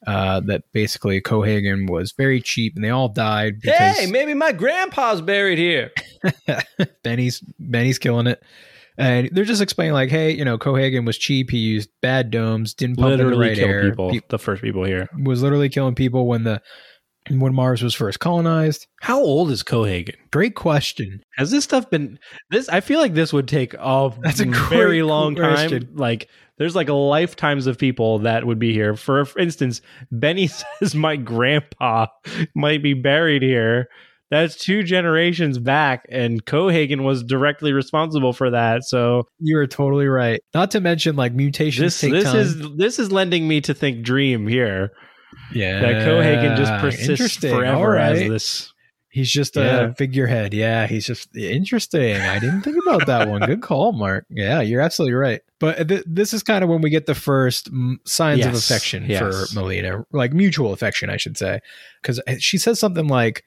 Uh, 0.08 0.40
that 0.40 0.64
basically 0.74 1.22
Cohaagen 1.22 1.88
was 1.88 2.12
very 2.14 2.42
cheap, 2.42 2.74
and 2.76 2.84
they 2.84 2.90
all 2.90 3.08
died 3.08 3.60
because 3.62 3.98
Hey, 4.00 4.08
maybe 4.08 4.34
my 4.34 4.52
grandpa's 4.52 5.22
buried 5.22 5.60
here. 5.60 5.92
Benny's 7.04 7.44
Benny's 7.60 8.00
killing 8.00 8.28
it. 8.28 8.42
And 8.98 9.30
they're 9.32 9.46
just 9.46 9.62
explaining 9.62 9.94
like, 9.94 10.10
hey, 10.10 10.32
you 10.32 10.44
know, 10.44 10.58
Cohaagen 10.58 11.06
was 11.06 11.18
cheap. 11.18 11.50
He 11.50 11.58
used 11.58 11.90
bad 12.02 12.30
domes, 12.30 12.74
didn't 12.74 12.98
pump 12.98 13.14
in 13.14 13.18
the 13.20 13.24
Literally 13.26 13.48
right 13.50 13.58
kill 13.58 13.68
air. 13.70 13.90
people. 13.90 14.12
Pe- 14.12 14.20
the 14.30 14.38
first 14.38 14.62
people 14.62 14.84
here. 14.84 15.08
was 15.24 15.42
literally 15.42 15.70
killing 15.70 15.96
people 15.96 16.28
when 16.28 16.44
the 16.44 16.62
when 17.30 17.54
Mars 17.54 17.82
was 17.84 17.94
first 17.96 18.20
colonized. 18.20 18.88
How 19.02 19.20
old 19.20 19.50
is 19.52 19.64
Cohaagen? 19.64 20.16
Great 20.32 20.56
question. 20.56 21.22
Has 21.38 21.52
this 21.52 21.64
stuff 21.64 21.90
been 21.90 22.20
this? 22.50 22.68
I 22.70 22.82
feel 22.82 23.00
like 23.00 23.14
this 23.14 23.32
would 23.32 23.48
take 23.48 23.74
a, 23.76 24.12
That's 24.22 24.40
a 24.40 24.46
very 24.46 24.98
great 25.00 25.04
long 25.04 25.36
time. 25.36 25.54
question. 25.54 25.90
Like 25.94 26.28
there's 26.62 26.76
like 26.76 26.90
lifetimes 26.90 27.66
of 27.66 27.80
people 27.80 28.20
that 28.20 28.46
would 28.46 28.60
be 28.60 28.72
here. 28.72 28.96
For, 28.96 29.26
for 29.26 29.40
instance, 29.40 29.82
Benny 30.12 30.46
says 30.80 30.94
my 30.94 31.16
grandpa 31.16 32.06
might 32.56 32.84
be 32.84 32.94
buried 32.94 33.42
here. 33.42 33.88
That's 34.30 34.56
two 34.56 34.84
generations 34.84 35.58
back, 35.58 36.06
and 36.10 36.46
Cohaagen 36.46 37.04
was 37.04 37.24
directly 37.24 37.74
responsible 37.74 38.32
for 38.32 38.52
that. 38.52 38.84
So 38.84 39.24
You 39.40 39.58
are 39.58 39.68
totally 39.68 40.08
right. 40.08 40.40
Not 40.54 40.70
to 40.72 40.80
mention 40.80 41.16
like 41.16 41.34
mutations 41.34 42.00
this 42.00 42.12
this 42.12 42.34
is 42.34 42.78
this 42.78 43.00
is 43.00 43.12
lending 43.12 43.48
me 43.48 43.60
to 43.62 43.74
think 43.74 44.06
Dream 44.06 44.48
here 44.48 44.92
yeah, 45.54 45.82
that 45.82 46.08
Cohaagen 46.08 46.58
just 46.58 46.74
persists 46.74 47.38
forever 47.38 47.98
as 47.98 48.20
this. 48.20 48.71
He's 49.12 49.30
just 49.30 49.58
Yeah. 49.58 49.82
a 49.82 49.94
figurehead. 49.94 50.54
Yeah, 50.54 50.88
he's 50.88 51.06
just 51.06 51.36
interesting. 51.36 52.16
I 52.16 52.40
didn't 52.40 52.62
think 52.62 52.78
about 52.88 53.08
that 53.08 53.28
one. 53.28 53.42
Good 53.42 53.62
call, 53.62 53.92
Mark. 53.92 54.26
Yeah, 54.30 54.62
you're 54.62 54.80
absolutely 54.80 55.16
right. 55.16 55.42
But 55.60 55.90
th- 55.90 56.06
this 56.08 56.34
is 56.34 56.44
kind 56.44 56.64
of 56.64 56.70
when 56.70 56.80
we 56.80 56.90
get 56.90 57.08
the 57.08 57.14
first 57.14 57.70
signs 58.06 58.46
of 58.46 58.54
affection 58.54 59.06
yes. 59.06 59.20
for 59.20 59.60
Melina, 59.60 60.06
like 60.14 60.32
mutual 60.32 60.72
affection, 60.72 61.10
I 61.10 61.18
should 61.18 61.38
say, 61.38 61.60
because 62.02 62.22
eh, 62.26 62.38
she 62.40 62.58
says 62.58 62.80
something 62.80 63.08
like, 63.08 63.44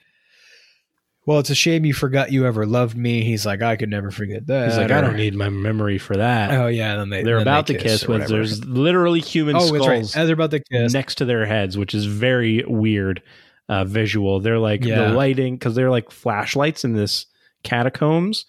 "Well, 1.24 1.38
it's 1.38 1.48
a 1.48 1.54
shame 1.54 1.86
you 1.86 1.94
forgot 1.94 2.30
you 2.30 2.44
ever 2.44 2.66
loved 2.66 2.94
me." 2.94 3.24
He's 3.24 3.46
like, 3.46 3.62
"I 3.62 3.76
could 3.76 3.88
never 3.88 4.10
forget 4.10 4.46
that." 4.48 4.68
He's 4.68 4.76
like, 4.76 4.90
I 4.90 5.00
don't 5.00 5.16
need 5.16 5.34
my 5.34 5.48
memory 5.48 5.96
for 5.96 6.14
that. 6.18 6.50
Oh 6.50 6.66
yeah, 6.66 6.92
and 6.92 7.00
then 7.00 7.08
they 7.08 7.22
they're 7.22 7.38
then 7.38 7.42
about 7.42 7.68
they 7.68 7.78
to 7.78 7.82
kiss, 7.82 8.04
or 8.04 8.18
with 8.18 8.28
there's 8.28 8.62
literally 8.66 9.20
human 9.20 9.56
oh, 9.56 9.60
skulls 9.60 9.88
right. 9.88 10.02
As 10.02 10.12
they're 10.12 10.34
about 10.34 10.50
to 10.50 10.60
kiss, 10.60 10.92
next 10.92 11.14
to 11.16 11.24
their 11.24 11.46
heads, 11.46 11.78
which 11.78 11.94
is 11.94 12.04
very 12.04 12.62
weird 12.66 13.22
uh, 13.68 13.84
visual. 13.84 14.40
They're 14.40 14.58
like 14.58 14.84
Yeah. 14.84 15.08
the 15.08 15.14
lighting 15.14 15.54
because 15.56 15.74
they're 15.74 15.90
like 15.90 16.10
flashlights 16.10 16.84
in 16.84 16.94
this 16.94 17.26
catacombs, 17.62 18.44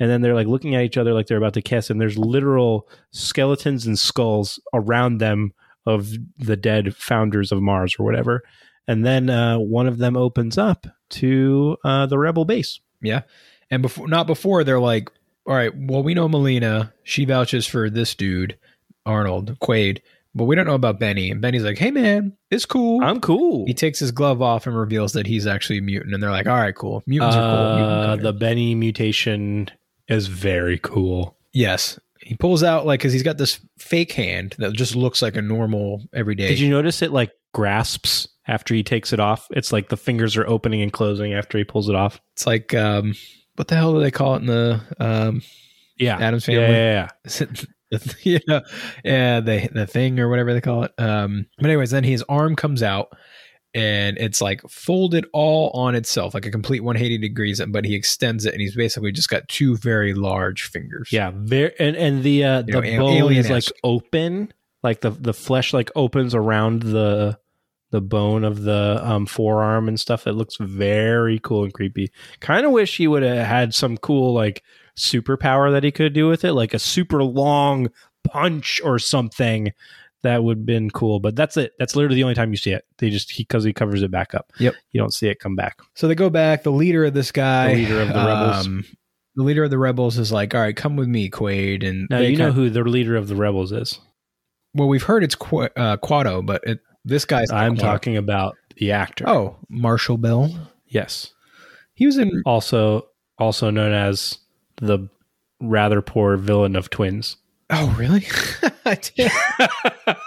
and 0.00 0.10
then 0.10 0.20
they're 0.20 0.34
like 0.34 0.46
looking 0.46 0.74
at 0.74 0.82
each 0.82 0.96
other 0.96 1.12
like 1.14 1.26
they're 1.26 1.38
about 1.38 1.54
to 1.54 1.62
kiss, 1.62 1.90
and 1.90 2.00
there's 2.00 2.18
literal 2.18 2.88
skeletons 3.12 3.86
and 3.86 3.98
skulls 3.98 4.60
around 4.74 5.18
them 5.18 5.52
of 5.86 6.10
the 6.36 6.56
dead 6.56 6.94
founders 6.94 7.50
of 7.52 7.62
Mars 7.62 7.96
or 7.98 8.04
whatever. 8.04 8.42
And 8.86 9.04
then 9.06 9.30
uh, 9.30 9.58
one 9.58 9.86
of 9.86 9.98
them 9.98 10.16
opens 10.16 10.58
up 10.58 10.86
to 11.10 11.76
uh, 11.84 12.06
the 12.06 12.18
rebel 12.18 12.44
base. 12.44 12.80
Yeah. 13.00 13.22
And 13.70 13.82
before 13.82 14.08
not 14.08 14.26
before 14.26 14.64
they're 14.64 14.80
like, 14.80 15.10
all 15.46 15.54
right, 15.54 15.72
well, 15.74 16.02
we 16.02 16.14
know 16.14 16.28
Melina. 16.28 16.92
She 17.04 17.24
vouches 17.24 17.66
for 17.66 17.88
this 17.90 18.14
dude, 18.14 18.58
Arnold 19.06 19.58
Quaid, 19.60 20.00
but 20.38 20.44
we 20.44 20.56
don't 20.56 20.66
know 20.66 20.74
about 20.74 20.98
Benny. 20.98 21.30
And 21.30 21.40
Benny's 21.42 21.62
like, 21.64 21.76
hey 21.76 21.90
man, 21.90 22.32
it's 22.50 22.64
cool. 22.64 23.04
I'm 23.04 23.20
cool. 23.20 23.66
he 23.66 23.74
takes 23.74 23.98
his 23.98 24.10
glove 24.10 24.40
off 24.40 24.66
and 24.66 24.74
reveals 24.78 25.12
that 25.12 25.26
he's 25.26 25.46
actually 25.46 25.78
a 25.78 25.82
mutant. 25.82 26.14
And 26.14 26.22
they're 26.22 26.30
like, 26.30 26.46
all 26.46 26.56
right, 26.56 26.74
cool. 26.74 27.02
Mutants 27.06 27.36
are 27.36 27.56
cool. 27.56 27.76
Mutant 27.76 28.20
Uh, 28.20 28.22
the. 28.22 28.32
Benny 28.32 28.74
mutation 28.74 29.68
is 30.08 30.26
very 30.28 30.78
cool. 30.78 31.36
yes. 31.52 31.98
He 32.20 32.34
pulls 32.34 32.62
out 32.62 32.84
like 32.84 33.00
because 33.00 33.12
he's 33.12 33.22
got 33.22 33.38
this 33.38 33.58
fake 33.78 34.12
hand 34.12 34.54
that 34.58 34.72
just 34.74 34.94
looks 34.96 35.22
like 35.22 35.36
a 35.36 35.40
normal 35.42 36.02
everyday. 36.12 36.48
Did 36.48 36.58
you 36.58 36.68
notice 36.68 37.00
it 37.00 37.10
like 37.12 37.30
grasps 37.54 38.28
after 38.46 38.74
he 38.74 38.82
takes 38.82 39.12
it 39.12 39.20
off? 39.20 39.46
It's 39.50 39.72
like 39.72 39.88
the 39.88 39.96
fingers 39.96 40.36
are 40.36 40.46
opening 40.46 40.82
and 40.82 40.92
closing 40.92 41.32
after 41.32 41.56
he 41.56 41.64
pulls 41.64 41.88
it 41.88 41.94
off. 41.94 42.20
it's 42.34 42.46
like 42.46 42.74
um, 42.74 43.14
what 43.56 43.68
the 43.68 43.76
hell 43.76 43.94
do 43.94 44.00
they 44.00 44.10
call 44.10 44.34
it 44.34 44.40
in 44.40 44.46
the 44.46 44.80
um, 44.98 45.42
Yeah, 45.96 46.18
Addams 46.18 46.44
Family? 46.44 46.60
yeah, 46.62 47.08
yeah. 47.08 47.08
The- 47.46 47.66
you 48.22 48.40
know, 48.46 48.62
yeah, 49.04 49.40
the 49.40 49.68
the 49.72 49.86
thing 49.86 50.18
or 50.20 50.28
whatever 50.28 50.52
they 50.52 50.60
call 50.60 50.84
it. 50.84 50.92
Um, 50.98 51.46
but 51.58 51.66
anyways, 51.66 51.90
then 51.90 52.04
his 52.04 52.22
arm 52.28 52.56
comes 52.56 52.82
out 52.82 53.16
and 53.74 54.16
it's 54.18 54.40
like 54.40 54.60
folded 54.68 55.26
all 55.32 55.70
on 55.74 55.94
itself, 55.94 56.34
like 56.34 56.46
a 56.46 56.50
complete 56.50 56.80
180 56.82 57.18
degrees. 57.18 57.62
But 57.68 57.84
he 57.84 57.94
extends 57.94 58.44
it, 58.46 58.52
and 58.52 58.60
he's 58.60 58.74
basically 58.74 59.12
just 59.12 59.28
got 59.28 59.48
two 59.48 59.76
very 59.76 60.14
large 60.14 60.64
fingers. 60.64 61.10
Yeah, 61.12 61.32
very 61.34 61.72
and 61.78 61.96
and 61.96 62.22
the 62.22 62.44
uh, 62.44 62.62
You 62.66 62.80
the 62.80 62.82
a- 62.82 62.98
bone 62.98 63.32
is 63.32 63.50
like 63.50 63.64
open, 63.84 64.52
like 64.82 65.00
the 65.00 65.10
the 65.10 65.34
flesh 65.34 65.72
like 65.72 65.90
opens 65.96 66.34
around 66.34 66.82
the 66.82 67.38
the 67.90 68.00
bone 68.02 68.44
of 68.44 68.62
the 68.62 69.00
um, 69.02 69.24
forearm 69.26 69.88
and 69.88 69.98
stuff. 69.98 70.26
It 70.26 70.32
looks 70.32 70.56
very 70.60 71.38
cool 71.38 71.64
and 71.64 71.72
creepy. 71.72 72.10
Kind 72.40 72.66
of 72.66 72.72
wish 72.72 72.96
he 72.98 73.06
would 73.06 73.22
have 73.22 73.46
had 73.46 73.74
some 73.74 73.96
cool 73.96 74.34
like 74.34 74.62
superpower 74.98 75.70
that 75.72 75.84
he 75.84 75.90
could 75.90 76.12
do 76.12 76.28
with 76.28 76.44
it, 76.44 76.52
like 76.52 76.74
a 76.74 76.78
super 76.78 77.22
long 77.24 77.88
punch 78.24 78.80
or 78.84 78.98
something. 78.98 79.72
That 80.24 80.42
would 80.42 80.58
have 80.58 80.66
been 80.66 80.90
cool, 80.90 81.20
but 81.20 81.36
that's 81.36 81.56
it. 81.56 81.74
That's 81.78 81.94
literally 81.94 82.16
the 82.16 82.24
only 82.24 82.34
time 82.34 82.50
you 82.50 82.56
see 82.56 82.72
it. 82.72 82.84
They 82.98 83.08
just 83.08 83.30
he 83.30 83.44
because 83.44 83.62
he 83.62 83.72
covers 83.72 84.02
it 84.02 84.10
back 84.10 84.34
up. 84.34 84.50
Yep. 84.58 84.74
you 84.90 85.00
don't 85.00 85.14
see 85.14 85.28
it 85.28 85.38
come 85.38 85.54
back. 85.54 85.78
So 85.94 86.08
they 86.08 86.16
go 86.16 86.28
back. 86.28 86.64
The 86.64 86.72
leader 86.72 87.04
of 87.04 87.14
this 87.14 87.30
guy, 87.30 87.68
The 87.68 87.74
leader 87.82 88.00
of 88.02 88.08
the 88.08 88.14
rebels. 88.14 88.66
um, 88.66 88.84
the 89.36 89.44
leader 89.44 89.62
of 89.62 89.70
the 89.70 89.78
rebels 89.78 90.18
is 90.18 90.32
like, 90.32 90.56
"All 90.56 90.60
right, 90.60 90.74
come 90.74 90.96
with 90.96 91.06
me, 91.06 91.30
Quaid." 91.30 91.86
And 91.88 92.08
Now 92.10 92.18
you 92.18 92.36
know 92.36 92.50
who 92.50 92.68
the 92.68 92.82
leader 92.82 93.14
of 93.14 93.28
the 93.28 93.36
rebels 93.36 93.70
is. 93.70 94.00
Well, 94.74 94.88
we've 94.88 95.04
heard 95.04 95.22
it's 95.22 95.36
Qu- 95.36 95.68
uh, 95.76 95.96
Quado, 95.98 96.44
but 96.44 96.62
it, 96.64 96.80
this 97.04 97.24
guy's 97.24 97.52
I'm 97.52 97.76
Quado. 97.76 97.80
talking 97.80 98.16
about 98.16 98.56
the 98.76 98.90
actor. 98.90 99.24
Oh, 99.28 99.56
Marshall 99.68 100.18
Bell. 100.18 100.50
yes. 100.88 101.32
He 101.94 102.06
was 102.06 102.18
in 102.18 102.42
also 102.44 103.06
also 103.38 103.70
known 103.70 103.92
as 103.92 104.38
the 104.80 105.08
rather 105.60 106.00
poor 106.02 106.36
villain 106.36 106.76
of 106.76 106.90
twins. 106.90 107.36
Oh, 107.70 107.94
really? 107.98 108.26
I 108.86 108.94
did. 108.94 109.30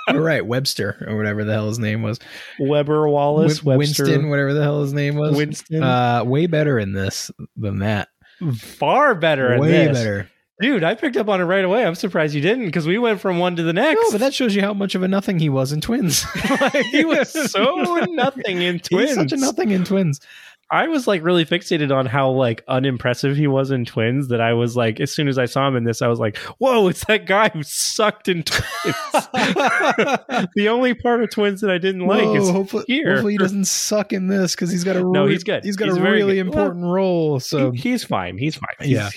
All 0.10 0.20
right, 0.20 0.46
Webster 0.46 1.04
or 1.08 1.18
whatever 1.18 1.44
the 1.44 1.54
hell 1.54 1.68
his 1.70 1.80
name 1.80 2.04
was. 2.04 2.20
Weber 2.60 3.08
Wallace, 3.10 3.64
Win- 3.64 3.80
Webster, 3.80 4.04
Winston, 4.04 4.30
whatever 4.30 4.54
the 4.54 4.62
hell 4.62 4.82
his 4.82 4.94
name 4.94 5.16
was. 5.16 5.36
Winston. 5.36 5.82
Uh, 5.82 6.24
way 6.24 6.46
better 6.46 6.78
in 6.78 6.94
this 6.94 7.32
than 7.56 7.80
that. 7.80 8.10
far 8.60 9.16
better. 9.16 9.54
in 9.54 9.62
way 9.62 9.88
better. 9.88 10.30
dude. 10.60 10.84
I 10.84 10.94
picked 10.94 11.18
up 11.18 11.30
on 11.30 11.42
it 11.42 11.46
right 11.46 11.66
away. 11.66 11.84
I'm 11.84 11.96
surprised 11.96 12.36
you 12.36 12.42
didn't 12.42 12.66
because 12.66 12.86
we 12.86 13.00
went 13.00 13.20
from 13.20 13.40
one 13.40 13.56
to 13.56 13.64
the 13.64 13.74
next. 13.74 14.00
No, 14.02 14.12
but 14.12 14.20
that 14.20 14.36
shows 14.36 14.54
you 14.56 14.62
how 14.62 14.76
much 14.76 14.94
of 14.94 15.02
a 15.02 15.08
nothing 15.08 15.40
he 15.40 15.50
was 15.50 15.72
in 15.72 15.82
Twins. 15.82 16.24
Like, 16.48 16.74
he 16.92 17.06
was 17.06 17.32
so 17.52 18.06
nothing 18.12 18.62
in 18.62 18.80
twins. 18.80 19.10
He's 19.10 19.16
such 19.16 19.32
a 19.32 19.38
nothing 19.38 19.72
in 19.72 19.84
Twins. 19.84 20.20
I 20.72 20.88
was 20.88 21.06
like 21.06 21.22
really 21.24 21.46
fixated 21.46 21.94
on 21.94 22.06
how 22.06 22.30
like 22.32 22.64
unimpressive 22.68 23.36
he 23.36 23.46
was 23.48 23.72
in 23.72 23.84
Twins 23.84 24.30
that 24.30 24.40
I 24.40 24.54
was 24.54 24.76
like, 24.78 25.00
as 25.02 25.12
soon 25.14 25.28
as 25.28 25.38
I 25.38 25.46
saw 25.46 25.68
him 25.68 25.76
in 25.76 25.84
this, 25.84 26.02
I 26.02 26.08
was 26.08 26.18
like, 26.20 26.38
whoa, 26.60 26.88
it's 26.88 27.04
that 27.06 27.26
guy 27.26 27.50
who 27.50 27.62
sucked 27.62 28.30
in 28.30 28.44
Twins. 28.44 28.66
the 30.56 30.68
only 30.70 30.94
part 30.94 31.22
of 31.24 31.30
Twins 31.30 31.62
that 31.62 31.70
I 31.70 31.78
didn't 31.78 32.08
like 32.08 32.24
Whoa, 32.24 32.36
is 32.36 32.50
hopefully, 32.50 32.86
here. 32.88 33.12
hopefully 33.16 33.34
he 33.34 33.38
doesn't 33.38 33.66
suck 33.66 34.14
in 34.14 34.28
this 34.28 34.56
because 34.56 34.72
he's 34.72 34.84
got 34.84 34.96
a 34.96 35.02
No, 35.02 35.26
re- 35.26 35.34
he's 35.34 35.44
good. 35.44 35.64
He's 35.64 35.76
got 35.76 35.90
He's 35.90 35.98
a 35.98 36.02
really 36.02 36.36
good. 36.36 36.48
important 36.48 36.86
role. 36.86 37.40
So 37.40 37.72
He- 37.72 37.80
he's 37.92 38.04
fine. 38.04 38.38
He's 38.38 38.56
fine. 38.56 38.76
Yeah. 38.90 39.10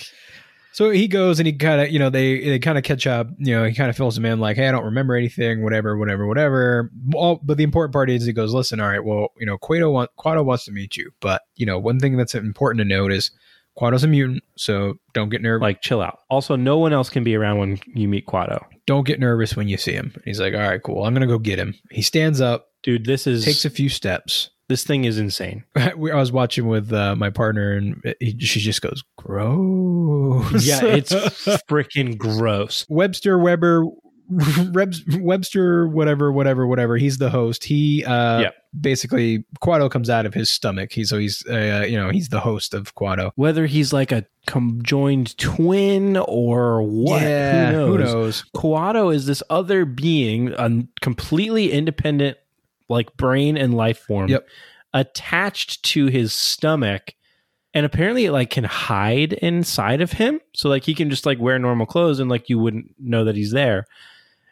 So 0.75 0.89
he 0.89 1.07
goes 1.07 1.39
and 1.39 1.47
he 1.47 1.53
kind 1.53 1.79
of, 1.79 1.89
you 1.89 1.99
know, 1.99 2.09
they 2.09 2.37
they 2.43 2.59
kind 2.59 2.77
of 2.77 2.83
catch 2.83 3.07
up. 3.07 3.29
You 3.37 3.55
know, 3.55 3.63
he 3.63 3.73
kind 3.73 3.89
of 3.89 3.95
fills 3.95 4.17
him 4.17 4.25
in 4.25 4.41
like, 4.41 4.57
"Hey, 4.57 4.67
I 4.67 4.73
don't 4.73 4.83
remember 4.83 5.15
anything. 5.15 5.63
Whatever, 5.63 5.97
whatever, 5.97 6.27
whatever." 6.27 6.91
All, 7.13 7.39
but 7.41 7.55
the 7.55 7.63
important 7.63 7.93
part 7.93 8.09
is 8.09 8.25
he 8.25 8.33
goes, 8.33 8.53
"Listen, 8.53 8.81
all 8.81 8.89
right, 8.89 9.01
well, 9.01 9.29
you 9.39 9.45
know, 9.45 9.57
Quado 9.57 9.89
want 9.89 10.11
Quado 10.19 10.43
wants 10.43 10.65
to 10.65 10.73
meet 10.73 10.97
you, 10.97 11.11
but 11.21 11.43
you 11.55 11.65
know, 11.65 11.79
one 11.79 11.97
thing 12.01 12.17
that's 12.17 12.35
important 12.35 12.79
to 12.79 12.83
note 12.83 13.13
is 13.13 13.31
Quado's 13.77 14.03
a 14.03 14.07
mutant, 14.09 14.43
so 14.57 14.95
don't 15.13 15.29
get 15.29 15.41
nervous. 15.41 15.61
Like, 15.61 15.81
chill 15.81 16.01
out. 16.01 16.19
Also, 16.29 16.57
no 16.57 16.77
one 16.77 16.91
else 16.91 17.09
can 17.09 17.23
be 17.23 17.35
around 17.35 17.59
when 17.59 17.79
you 17.93 18.09
meet 18.09 18.25
Quado. 18.25 18.61
don't 18.85 19.07
get 19.07 19.17
nervous 19.17 19.55
when 19.55 19.69
you 19.69 19.77
see 19.77 19.93
him. 19.93 20.13
He's 20.25 20.41
like, 20.41 20.53
all 20.53 20.59
right, 20.59 20.83
cool. 20.83 21.05
I'm 21.05 21.13
gonna 21.13 21.25
go 21.25 21.39
get 21.39 21.57
him. 21.57 21.73
He 21.89 22.01
stands 22.01 22.41
up, 22.41 22.67
Dude, 22.83 23.05
this 23.05 23.27
is 23.27 23.45
takes 23.45 23.63
a 23.63 23.69
few 23.69 23.87
steps. 23.87 24.49
This 24.67 24.83
thing 24.83 25.05
is 25.05 25.17
insane. 25.19 25.63
I 25.75 25.93
was 25.95 26.31
watching 26.31 26.67
with 26.67 26.91
uh, 26.91 27.15
my 27.15 27.29
partner, 27.29 27.73
and 27.73 28.01
he, 28.19 28.37
she 28.39 28.59
just 28.59 28.81
goes, 28.81 29.03
"Gross." 29.17 30.65
Yeah, 30.65 30.83
it's 30.83 31.11
freaking 31.69 32.17
gross. 32.17 32.85
Webster 32.89 33.37
Weber, 33.39 33.85
Rebs, 34.71 35.03
Webster, 35.19 35.87
whatever, 35.87 36.31
whatever, 36.31 36.65
whatever. 36.67 36.97
He's 36.97 37.17
the 37.19 37.29
host. 37.29 37.63
He 37.63 38.03
uh, 38.05 38.39
Yep. 38.41 38.55
basically 38.81 39.45
Quado 39.61 39.89
comes 39.89 40.09
out 40.09 40.25
of 40.25 40.33
his 40.33 40.49
stomach. 40.49 40.91
He's 40.91 41.09
so 41.09 41.17
he's 41.19 41.43
uh, 41.49 41.85
you 41.87 41.97
know 41.97 42.09
he's 42.09 42.29
the 42.29 42.39
host 42.39 42.73
of 42.73 42.95
Quado. 42.95 43.31
Whether 43.35 43.65
he's 43.67 43.93
like 43.93 44.11
a 44.11 44.25
conjoined 44.47 45.37
twin 45.37 46.17
or 46.17 46.81
what, 46.83 47.21
Yeah, 47.21 47.71
who 47.73 47.97
knows? 47.97 48.11
who 48.11 48.17
knows? 48.19 48.45
Quado 48.55 49.13
is 49.13 49.25
this 49.27 49.41
other 49.49 49.85
being, 49.85 50.53
a 50.53 50.83
completely 51.01 51.71
independent, 51.71 52.37
like 52.89 53.15
brain 53.17 53.57
and 53.57 53.73
life 53.73 53.99
form, 53.99 54.29
Yep. 54.29 54.47
attached 54.93 55.83
to 55.83 56.07
his 56.07 56.33
stomach, 56.33 57.13
and 57.73 57.85
apparently 57.85 58.25
it 58.25 58.31
like 58.31 58.49
can 58.49 58.63
hide 58.63 59.33
inside 59.33 60.01
of 60.01 60.13
him. 60.13 60.39
So 60.55 60.69
like 60.69 60.83
he 60.83 60.93
can 60.95 61.09
just 61.09 61.25
like 61.25 61.39
wear 61.39 61.59
normal 61.59 61.85
clothes 61.85 62.19
and 62.19 62.29
like 62.29 62.49
you 62.49 62.57
wouldn't 62.59 62.95
know 62.99 63.25
that 63.25 63.35
he's 63.35 63.51
there. 63.51 63.85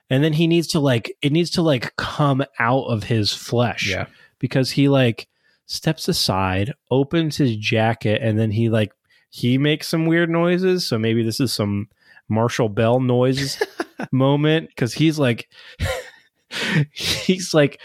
And 0.10 0.24
then 0.24 0.34
he 0.34 0.48
needs 0.48 0.68
to 0.70 0.80
like 0.80 1.16
it 1.22 1.32
needs 1.32 1.50
to 1.52 1.62
like 1.62 1.96
come 1.96 2.44
out 2.60 2.84
of 2.86 3.04
his 3.04 3.32
flesh 3.34 3.90
Yeah, 3.90 4.08
because 4.40 4.72
he 4.72 4.90
like 4.90 5.28
steps 5.66 6.08
aside, 6.10 6.74
opens 6.92 7.38
his 7.38 7.56
jacket, 7.56 8.22
and 8.22 8.38
then 8.38 8.52
he 8.52 8.70
like 8.70 8.92
he 9.30 9.58
makes 9.58 9.88
some 9.88 10.06
weird 10.06 10.30
noises. 10.30 10.86
So 10.88 11.00
maybe 11.00 11.24
this 11.24 11.40
is 11.40 11.54
some 11.54 11.88
Marshall 12.30 12.70
Bell 12.70 13.00
noises 13.00 13.62
moment 14.12 14.68
because 14.70 14.94
he's 14.94 15.18
like 15.18 15.48
he's 16.92 17.54
like 17.54 17.80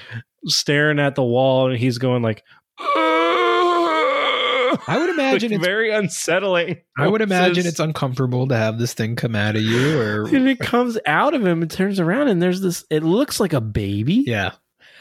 staring 0.46 0.98
at 0.98 1.14
the 1.14 1.22
wall 1.24 1.68
and 1.70 1.78
he's 1.78 1.98
going 1.98 2.22
like 2.22 2.42
I 2.80 4.96
would 5.00 5.10
imagine 5.18 5.52
it's. 5.52 5.64
very 5.64 5.90
unsettling. 5.90 6.78
I 6.96 7.08
would 7.08 7.20
imagine 7.20 7.66
it's 7.66 7.80
uncomfortable 7.80 8.46
to 8.48 8.56
have 8.56 8.78
this 8.78 8.94
thing 8.94 9.16
come 9.16 9.34
out 9.34 9.56
of 9.56 9.62
you, 9.62 9.98
or 10.00 10.28
and 10.34 10.48
it 10.48 10.60
comes 10.60 10.98
out 11.06 11.34
of 11.34 11.44
him 11.46 11.62
and 11.62 11.70
turns 11.70 11.98
around 12.00 12.28
and 12.28 12.40
there's 12.40 12.60
this 12.60 12.84
it 12.90 13.02
looks 13.02 13.40
like 13.40 13.52
a 13.52 13.60
baby. 13.60 14.24
Yeah. 14.26 14.52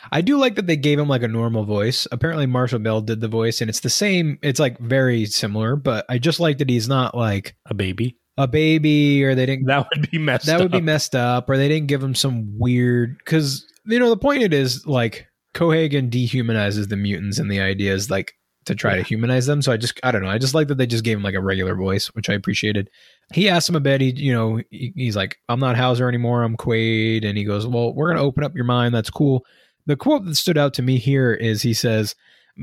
I 0.09 0.21
do 0.21 0.37
like 0.37 0.55
that 0.55 0.67
they 0.67 0.77
gave 0.77 0.97
him 0.97 1.09
like 1.09 1.21
a 1.23 1.27
normal 1.27 1.65
voice. 1.65 2.07
Apparently 2.13 2.45
Marshall 2.45 2.79
Bell 2.79 3.01
did 3.01 3.19
the 3.19 3.27
voice 3.27 3.59
and 3.59 3.69
it's 3.69 3.81
the 3.81 3.89
same 3.89 4.39
it's 4.41 4.59
like 4.59 4.79
very 4.79 5.25
similar, 5.25 5.75
but 5.75 6.05
I 6.09 6.17
just 6.17 6.39
like 6.39 6.59
that 6.59 6.69
he's 6.69 6.87
not 6.87 7.15
like 7.15 7.55
A 7.69 7.73
baby. 7.73 8.17
a 8.37 8.47
baby 8.47 9.23
or 9.25 9.35
they 9.35 9.45
didn't 9.45 9.65
That 9.67 9.85
would 9.93 10.09
be 10.09 10.17
messed 10.17 10.45
that 10.45 10.61
would 10.61 10.71
be 10.71 10.79
messed 10.81 11.13
up 11.13 11.49
or 11.49 11.57
they 11.57 11.67
didn't 11.67 11.87
give 11.87 12.01
him 12.01 12.15
some 12.15 12.57
weird 12.57 13.23
cuz 13.25 13.65
you 13.85 13.99
know 13.99 14.09
the 14.09 14.17
point 14.17 14.43
it 14.43 14.53
is 14.53 14.85
like 14.87 15.26
Cohaagen 15.57 16.11
dehumanizes 16.11 16.89
the 16.89 16.95
mutants 16.95 17.39
and 17.39 17.51
the 17.51 17.59
idea 17.59 17.91
is 17.91 18.11
like 18.11 18.35
to 18.65 18.75
try 18.75 18.95
to 18.95 19.01
humanize 19.01 19.47
them. 19.47 19.61
So 19.61 19.71
I 19.71 19.77
just 19.77 19.99
I 20.03 20.11
don't 20.11 20.21
know. 20.21 20.29
I 20.29 20.37
just 20.37 20.53
like 20.53 20.67
that 20.67 20.77
they 20.77 20.85
just 20.85 21.03
gave 21.03 21.17
him 21.17 21.23
like 21.23 21.33
a 21.33 21.41
regular 21.41 21.73
voice, 21.73 22.07
which 22.07 22.29
I 22.29 22.33
appreciated. 22.33 22.89
He 23.33 23.49
asked 23.49 23.67
him 23.67 23.75
a 23.75 23.79
bit. 23.79 23.99
He 23.99 24.11
you 24.11 24.31
know 24.31 24.61
he, 24.69 24.93
he's 24.95 25.15
like 25.15 25.37
I'm 25.49 25.59
not 25.59 25.75
Hauser 25.75 26.07
anymore. 26.07 26.43
I'm 26.43 26.57
Quaid, 26.57 27.25
and 27.25 27.37
he 27.37 27.43
goes, 27.43 27.65
well 27.65 27.93
we're 27.93 28.09
gonna 28.09 28.23
open 28.23 28.43
up 28.43 28.55
your 28.55 28.65
mind. 28.65 28.93
That's 28.93 29.09
cool. 29.09 29.45
The 29.87 29.95
quote 29.95 30.25
that 30.25 30.35
stood 30.35 30.57
out 30.57 30.75
to 30.75 30.83
me 30.83 30.97
here 30.97 31.33
is 31.33 31.63
he 31.63 31.73
says, 31.73 32.13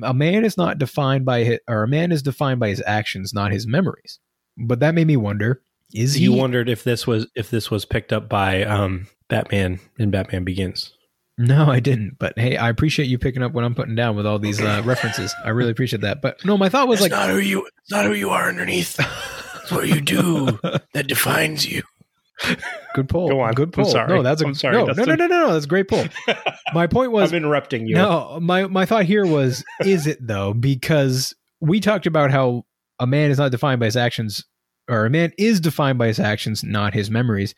"A 0.02 0.14
man 0.14 0.44
is 0.44 0.56
not 0.56 0.78
defined 0.78 1.24
by 1.24 1.42
his, 1.42 1.58
or 1.66 1.82
a 1.82 1.88
man 1.88 2.12
is 2.12 2.22
defined 2.22 2.60
by 2.60 2.68
his 2.68 2.82
actions, 2.86 3.34
not 3.34 3.50
his 3.50 3.66
memories." 3.66 4.20
But 4.56 4.80
that 4.80 4.94
made 4.94 5.08
me 5.08 5.16
wonder: 5.16 5.62
Is 5.92 6.14
he? 6.14 6.24
you 6.24 6.34
wondered 6.34 6.68
if 6.68 6.84
this 6.84 7.08
was 7.08 7.26
if 7.34 7.50
this 7.50 7.72
was 7.72 7.86
picked 7.86 8.12
up 8.12 8.28
by 8.28 8.62
um 8.64 9.08
Batman 9.28 9.80
in 9.98 10.10
Batman 10.10 10.44
Begins. 10.44 10.93
No, 11.36 11.68
I 11.68 11.80
didn't. 11.80 12.18
But 12.18 12.38
hey, 12.38 12.56
I 12.56 12.68
appreciate 12.68 13.06
you 13.06 13.18
picking 13.18 13.42
up 13.42 13.52
what 13.52 13.64
I'm 13.64 13.74
putting 13.74 13.94
down 13.96 14.16
with 14.16 14.26
all 14.26 14.38
these 14.38 14.60
uh, 14.60 14.82
references. 14.84 15.34
I 15.44 15.50
really 15.50 15.70
appreciate 15.72 16.02
that. 16.02 16.22
But 16.22 16.44
no, 16.44 16.56
my 16.56 16.68
thought 16.68 16.86
was 16.86 17.00
like, 17.00 17.10
not 17.10 17.28
who 17.28 17.38
you 17.38 17.66
it's 17.66 17.90
not 17.90 18.04
who 18.04 18.12
you 18.12 18.30
are 18.30 18.48
underneath. 18.48 18.98
It's 19.64 19.72
what 19.72 19.88
you 19.88 20.02
do 20.02 20.58
that 20.92 21.06
defines 21.06 21.66
you. 21.66 21.82
good 22.94 23.08
pull. 23.08 23.28
Go 23.28 23.40
on. 23.40 23.54
Good 23.54 23.68
I'm 23.68 23.72
pull. 23.72 23.84
sorry. 23.86 24.08
No, 24.08 24.22
that's 24.22 24.42
a 24.42 24.46
I'm 24.46 24.54
sorry, 24.54 24.74
no, 24.74 24.80
no, 24.80 24.86
no, 24.88 24.92
Dustin. 24.92 25.18
no, 25.18 25.26
no, 25.26 25.46
no. 25.46 25.52
That's 25.54 25.64
a 25.64 25.68
great 25.68 25.88
pull. 25.88 26.04
My 26.74 26.86
point 26.86 27.12
was 27.12 27.32
I'm 27.32 27.38
interrupting 27.38 27.86
you. 27.86 27.94
No, 27.94 28.38
my 28.42 28.66
my 28.66 28.84
thought 28.84 29.06
here 29.06 29.24
was 29.24 29.64
is 29.82 30.06
it 30.06 30.18
though 30.20 30.52
because 30.52 31.34
we 31.62 31.80
talked 31.80 32.04
about 32.06 32.30
how 32.30 32.66
a 33.00 33.06
man 33.06 33.30
is 33.30 33.38
not 33.38 33.52
defined 33.52 33.80
by 33.80 33.86
his 33.86 33.96
actions 33.96 34.44
or 34.86 35.06
a 35.06 35.10
man 35.10 35.32
is 35.38 35.60
defined 35.60 35.96
by 35.96 36.08
his 36.08 36.20
actions 36.20 36.62
not 36.62 36.92
his 36.92 37.10
memories. 37.10 37.54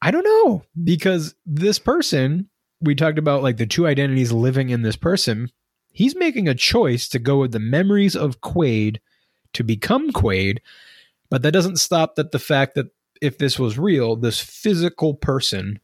I 0.00 0.12
don't 0.12 0.22
know 0.22 0.62
because 0.84 1.34
this 1.44 1.80
person 1.80 2.48
we 2.84 2.94
talked 2.94 3.18
about 3.18 3.42
like 3.42 3.56
the 3.56 3.66
two 3.66 3.86
identities 3.86 4.32
living 4.32 4.70
in 4.70 4.82
this 4.82 4.96
person, 4.96 5.50
he's 5.92 6.16
making 6.16 6.48
a 6.48 6.54
choice 6.54 7.08
to 7.08 7.18
go 7.18 7.38
with 7.38 7.52
the 7.52 7.60
memories 7.60 8.16
of 8.16 8.40
Quaid 8.40 8.98
to 9.54 9.62
become 9.62 10.10
Quaid, 10.10 10.58
but 11.30 11.42
that 11.42 11.52
doesn't 11.52 11.78
stop 11.78 12.16
that 12.16 12.32
the 12.32 12.38
fact 12.38 12.74
that 12.74 12.86
if 13.20 13.38
this 13.38 13.58
was 13.58 13.78
real, 13.78 14.16
this 14.16 14.40
physical 14.40 15.14
person, 15.14 15.80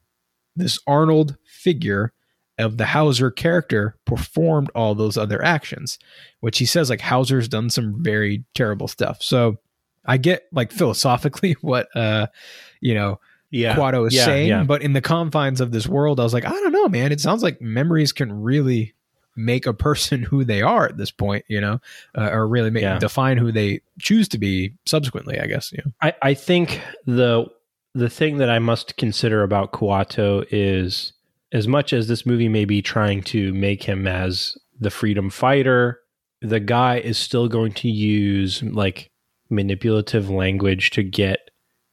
this 0.57 0.79
Arnold 0.87 1.37
figure 1.45 2.13
of 2.59 2.77
the 2.77 2.87
Hauser 2.87 3.31
character 3.31 3.97
performed 4.05 4.71
all 4.75 4.95
those 4.95 5.17
other 5.17 5.43
actions, 5.43 5.99
which 6.41 6.59
he 6.59 6.67
says 6.67 6.91
like 6.91 7.01
Hauser's 7.01 7.49
done 7.49 7.71
some 7.71 8.03
very 8.03 8.45
terrible 8.55 8.89
stuff. 8.89 9.23
So 9.23 9.59
I 10.05 10.19
get 10.19 10.45
like 10.53 10.73
philosophically 10.73 11.53
what 11.61 11.89
uh 11.97 12.27
you 12.81 12.95
know 12.95 13.21
yeah. 13.51 13.75
Quado 13.77 14.07
is 14.07 14.15
yeah, 14.15 14.25
saying, 14.25 14.49
yeah. 14.49 14.63
but 14.63 14.83
in 14.83 14.93
the 14.93 15.01
confines 15.01 15.61
of 15.61 15.73
this 15.73 15.87
world, 15.87 16.21
I 16.21 16.23
was 16.23 16.35
like, 16.35 16.45
I 16.45 16.51
don't 16.51 16.73
know, 16.73 16.89
man. 16.89 17.13
It 17.13 17.21
sounds 17.21 17.43
like 17.43 17.61
memories 17.61 18.13
can 18.13 18.43
really 18.43 18.95
make 19.37 19.67
a 19.67 19.75
person 19.75 20.23
who 20.31 20.45
they 20.45 20.63
are 20.63 20.87
at 20.87 20.97
this 20.97 21.11
point, 21.11 21.45
you 21.49 21.61
know, 21.61 21.81
uh, 22.17 22.31
or 22.31 22.47
really 22.47 22.71
make, 22.71 22.83
Yeah. 22.83 22.99
define 22.99 23.39
who 23.39 23.53
they 23.53 23.81
choose 24.01 24.29
to 24.29 24.39
be 24.39 24.75
subsequently. 24.87 25.39
I 25.39 25.47
guess. 25.47 25.73
You 25.73 25.83
know? 25.85 25.93
I, 26.01 26.15
I 26.23 26.35
think 26.35 26.81
the 27.07 27.47
the 27.95 28.11
thing 28.11 28.39
that 28.39 28.51
I 28.51 28.59
must 28.61 28.97
consider 28.97 29.43
about 29.43 29.73
Kuato 29.73 30.47
is 30.51 31.13
as 31.53 31.67
much 31.67 31.93
as 31.93 32.07
this 32.07 32.25
movie 32.25 32.49
may 32.49 32.65
be 32.65 32.83
trying 32.83 33.23
to 33.25 33.53
make 33.53 33.83
him 33.83 34.07
as 34.07 34.57
the 34.79 34.91
freedom 34.91 35.29
fighter, 35.31 36.01
the 36.41 36.61
guy 36.61 36.99
is 36.99 37.19
still 37.19 37.49
going 37.49 37.73
to 37.73 37.89
use 37.89 38.63
like 38.63 39.11
manipulative 39.51 40.31
language 40.31 40.91
to 40.91 41.03
get 41.03 41.51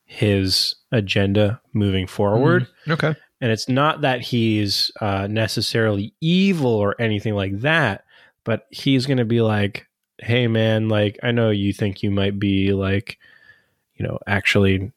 his 0.08 0.76
agenda 0.92 1.62
moving 1.74 2.08
forward. 2.08 2.66
Okay. 2.88 3.14
And 3.40 3.52
it's 3.52 3.70
not 3.70 4.02
that 4.02 4.22
he's 4.22 4.90
uh, 5.00 5.28
necessarily 5.28 6.14
evil 6.22 6.72
or 6.72 7.00
anything 7.00 7.36
like 7.36 7.60
that, 7.60 8.06
but 8.44 8.66
he's 8.72 9.06
going 9.06 9.18
to 9.18 9.26
be 9.26 9.42
like, 9.42 9.86
hey, 10.20 10.48
man, 10.48 10.90
like, 10.90 11.20
I 11.22 11.32
know 11.32 11.52
you 11.52 11.74
think 11.74 12.02
you 12.02 12.10
might 12.10 12.40
be 12.40 12.74
like, 12.74 13.20
you 13.96 14.08
know, 14.08 14.18
actually 14.26 14.92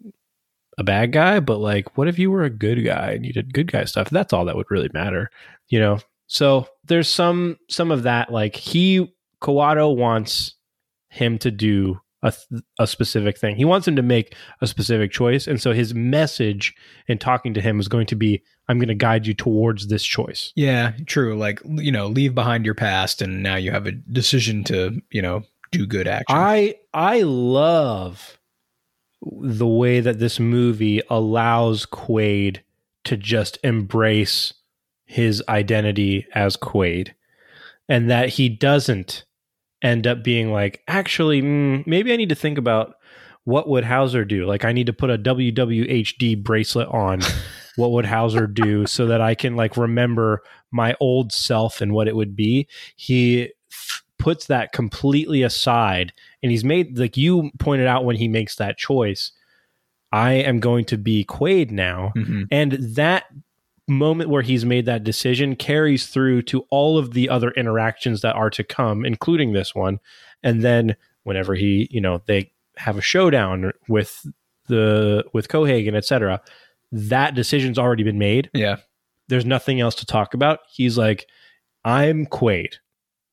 a 0.78 0.84
bad 0.84 1.12
guy, 1.12 1.40
but 1.40 1.58
like, 1.58 1.98
what 1.98 2.08
if 2.08 2.18
you 2.18 2.30
were 2.30 2.44
a 2.44 2.50
good 2.50 2.82
guy 2.84 3.10
and 3.10 3.26
you 3.26 3.32
did 3.32 3.52
good 3.52 3.70
guy 3.70 3.84
stuff? 3.84 4.08
That's 4.08 4.32
all 4.32 4.46
that 4.46 4.56
would 4.56 4.70
really 4.70 4.90
matter, 4.94 5.30
you 5.68 5.80
know? 5.80 5.98
So 6.28 6.68
there's 6.84 7.08
some, 7.08 7.58
some 7.68 7.90
of 7.90 8.04
that. 8.04 8.32
Like, 8.32 8.56
he, 8.56 9.12
Kawato 9.42 9.94
wants 9.94 10.54
him 11.08 11.36
to 11.38 11.50
do 11.50 12.00
a, 12.22 12.32
th- 12.32 12.62
a 12.78 12.86
specific 12.86 13.38
thing. 13.38 13.56
He 13.56 13.64
wants 13.64 13.88
him 13.88 13.96
to 13.96 14.02
make 14.02 14.34
a 14.60 14.66
specific 14.66 15.10
choice. 15.10 15.46
And 15.46 15.60
so 15.60 15.72
his 15.72 15.94
message 15.94 16.74
in 17.08 17.18
talking 17.18 17.54
to 17.54 17.60
him 17.60 17.80
is 17.80 17.88
going 17.88 18.06
to 18.06 18.16
be, 18.16 18.42
I'm 18.68 18.78
going 18.78 18.88
to 18.88 18.94
guide 18.94 19.26
you 19.26 19.34
towards 19.34 19.88
this 19.88 20.04
choice. 20.04 20.52
Yeah, 20.54 20.92
true. 21.06 21.36
Like 21.36 21.60
you 21.64 21.92
know, 21.92 22.06
leave 22.06 22.34
behind 22.34 22.64
your 22.64 22.74
past, 22.74 23.20
and 23.22 23.42
now 23.42 23.56
you 23.56 23.70
have 23.72 23.86
a 23.86 23.92
decision 23.92 24.64
to 24.64 25.00
you 25.10 25.22
know 25.22 25.42
do 25.72 25.86
good 25.86 26.06
action. 26.06 26.36
I 26.36 26.76
I 26.94 27.22
love 27.22 28.38
the 29.22 29.66
way 29.66 30.00
that 30.00 30.18
this 30.18 30.38
movie 30.38 31.02
allows 31.10 31.84
Quaid 31.86 32.60
to 33.04 33.16
just 33.16 33.58
embrace 33.64 34.54
his 35.04 35.42
identity 35.48 36.26
as 36.34 36.56
Quaid 36.56 37.10
and 37.88 38.08
that 38.08 38.30
he 38.30 38.48
doesn't 38.48 39.24
end 39.82 40.06
up 40.06 40.22
being 40.22 40.52
like 40.52 40.82
actually 40.88 41.42
mm, 41.42 41.86
maybe 41.86 42.12
I 42.12 42.16
need 42.16 42.28
to 42.28 42.34
think 42.34 42.58
about 42.58 42.94
what 43.44 43.68
would 43.68 43.84
Hauser 43.84 44.24
do? 44.24 44.46
Like 44.46 44.64
I 44.64 44.72
need 44.72 44.86
to 44.86 44.92
put 44.92 45.10
a 45.10 45.18
WWHD 45.18 46.42
bracelet 46.42 46.88
on. 46.88 47.20
what 47.76 47.92
would 47.92 48.04
Hauser 48.04 48.46
do 48.46 48.86
so 48.86 49.06
that 49.06 49.20
I 49.20 49.34
can 49.34 49.56
like 49.56 49.76
remember 49.76 50.42
my 50.70 50.94
old 51.00 51.32
self 51.32 51.80
and 51.80 51.92
what 51.92 52.08
it 52.08 52.16
would 52.16 52.36
be? 52.36 52.68
He 52.96 53.50
f- 53.72 54.02
puts 54.18 54.46
that 54.46 54.72
completely 54.72 55.42
aside 55.42 56.12
and 56.42 56.50
he's 56.52 56.64
made 56.64 56.98
like 56.98 57.16
you 57.16 57.50
pointed 57.58 57.86
out 57.86 58.04
when 58.04 58.16
he 58.16 58.28
makes 58.28 58.56
that 58.56 58.76
choice. 58.76 59.32
I 60.12 60.32
am 60.32 60.60
going 60.60 60.84
to 60.86 60.98
be 60.98 61.24
Quaid 61.24 61.70
now. 61.70 62.12
Mhm. 62.16 62.48
And 62.50 62.72
that 62.96 63.24
moment 63.90 64.30
where 64.30 64.42
he's 64.42 64.64
made 64.64 64.86
that 64.86 65.04
decision 65.04 65.56
carries 65.56 66.06
through 66.06 66.42
to 66.42 66.60
all 66.70 66.96
of 66.96 67.12
the 67.12 67.28
other 67.28 67.50
interactions 67.50 68.22
that 68.22 68.36
are 68.36 68.50
to 68.50 68.64
come, 68.64 69.04
including 69.04 69.52
this 69.52 69.74
one. 69.74 70.00
And 70.42 70.62
then 70.62 70.96
whenever 71.24 71.54
he, 71.54 71.88
you 71.90 72.00
know, 72.00 72.22
they 72.26 72.52
have 72.76 72.96
a 72.96 73.02
showdown 73.02 73.72
with 73.88 74.26
the 74.68 75.24
with 75.34 75.48
Cohaagen, 75.48 75.94
etc. 75.94 76.40
That 76.92 77.34
decision's 77.34 77.78
already 77.78 78.04
been 78.04 78.18
made. 78.18 78.50
Yeah. 78.54 78.76
There's 79.28 79.44
nothing 79.44 79.80
else 79.80 79.94
to 79.96 80.06
talk 80.06 80.34
about. 80.34 80.60
He's 80.72 80.96
like, 80.96 81.26
I'm 81.84 82.26
Quaid. 82.26 82.74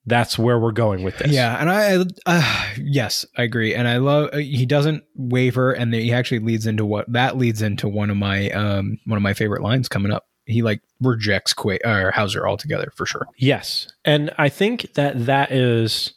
That's 0.05 0.39
where 0.39 0.57
we're 0.57 0.71
going 0.71 1.03
with 1.03 1.17
this. 1.17 1.33
Yeah, 1.33 1.57
and 1.59 1.69
I, 1.69 2.05
uh, 2.25 2.65
yes, 2.81 3.25
I 3.37 3.43
agree, 3.43 3.75
and 3.75 3.89
I 3.89 3.97
love 3.97 4.29
uh, 4.31 4.37
he 4.37 4.65
doesn't 4.65 5.03
waver, 5.15 5.73
and 5.73 5.93
he 5.93 6.13
actually 6.13 6.39
leads 6.39 6.65
into 6.65 6.85
what 6.85 7.11
that 7.11 7.37
leads 7.37 7.61
into 7.61 7.89
one 7.89 8.09
of 8.09 8.15
my 8.15 8.49
um 8.51 8.99
one 9.05 9.17
of 9.17 9.21
my 9.21 9.33
favorite 9.33 9.61
lines 9.61 9.89
coming 9.89 10.13
up. 10.13 10.26
He 10.47 10.61
like 10.61 10.81
rejects 11.01 11.53
Quaid 11.53 11.85
or 11.85 12.11
Hauser 12.11 12.47
altogether 12.47 12.91
for 12.95 13.05
sure. 13.05 13.27
Yes. 13.37 13.87
And 14.05 14.31
I 14.37 14.49
think 14.49 14.93
that 14.95 15.25
that 15.25 15.51
is 15.51 16.13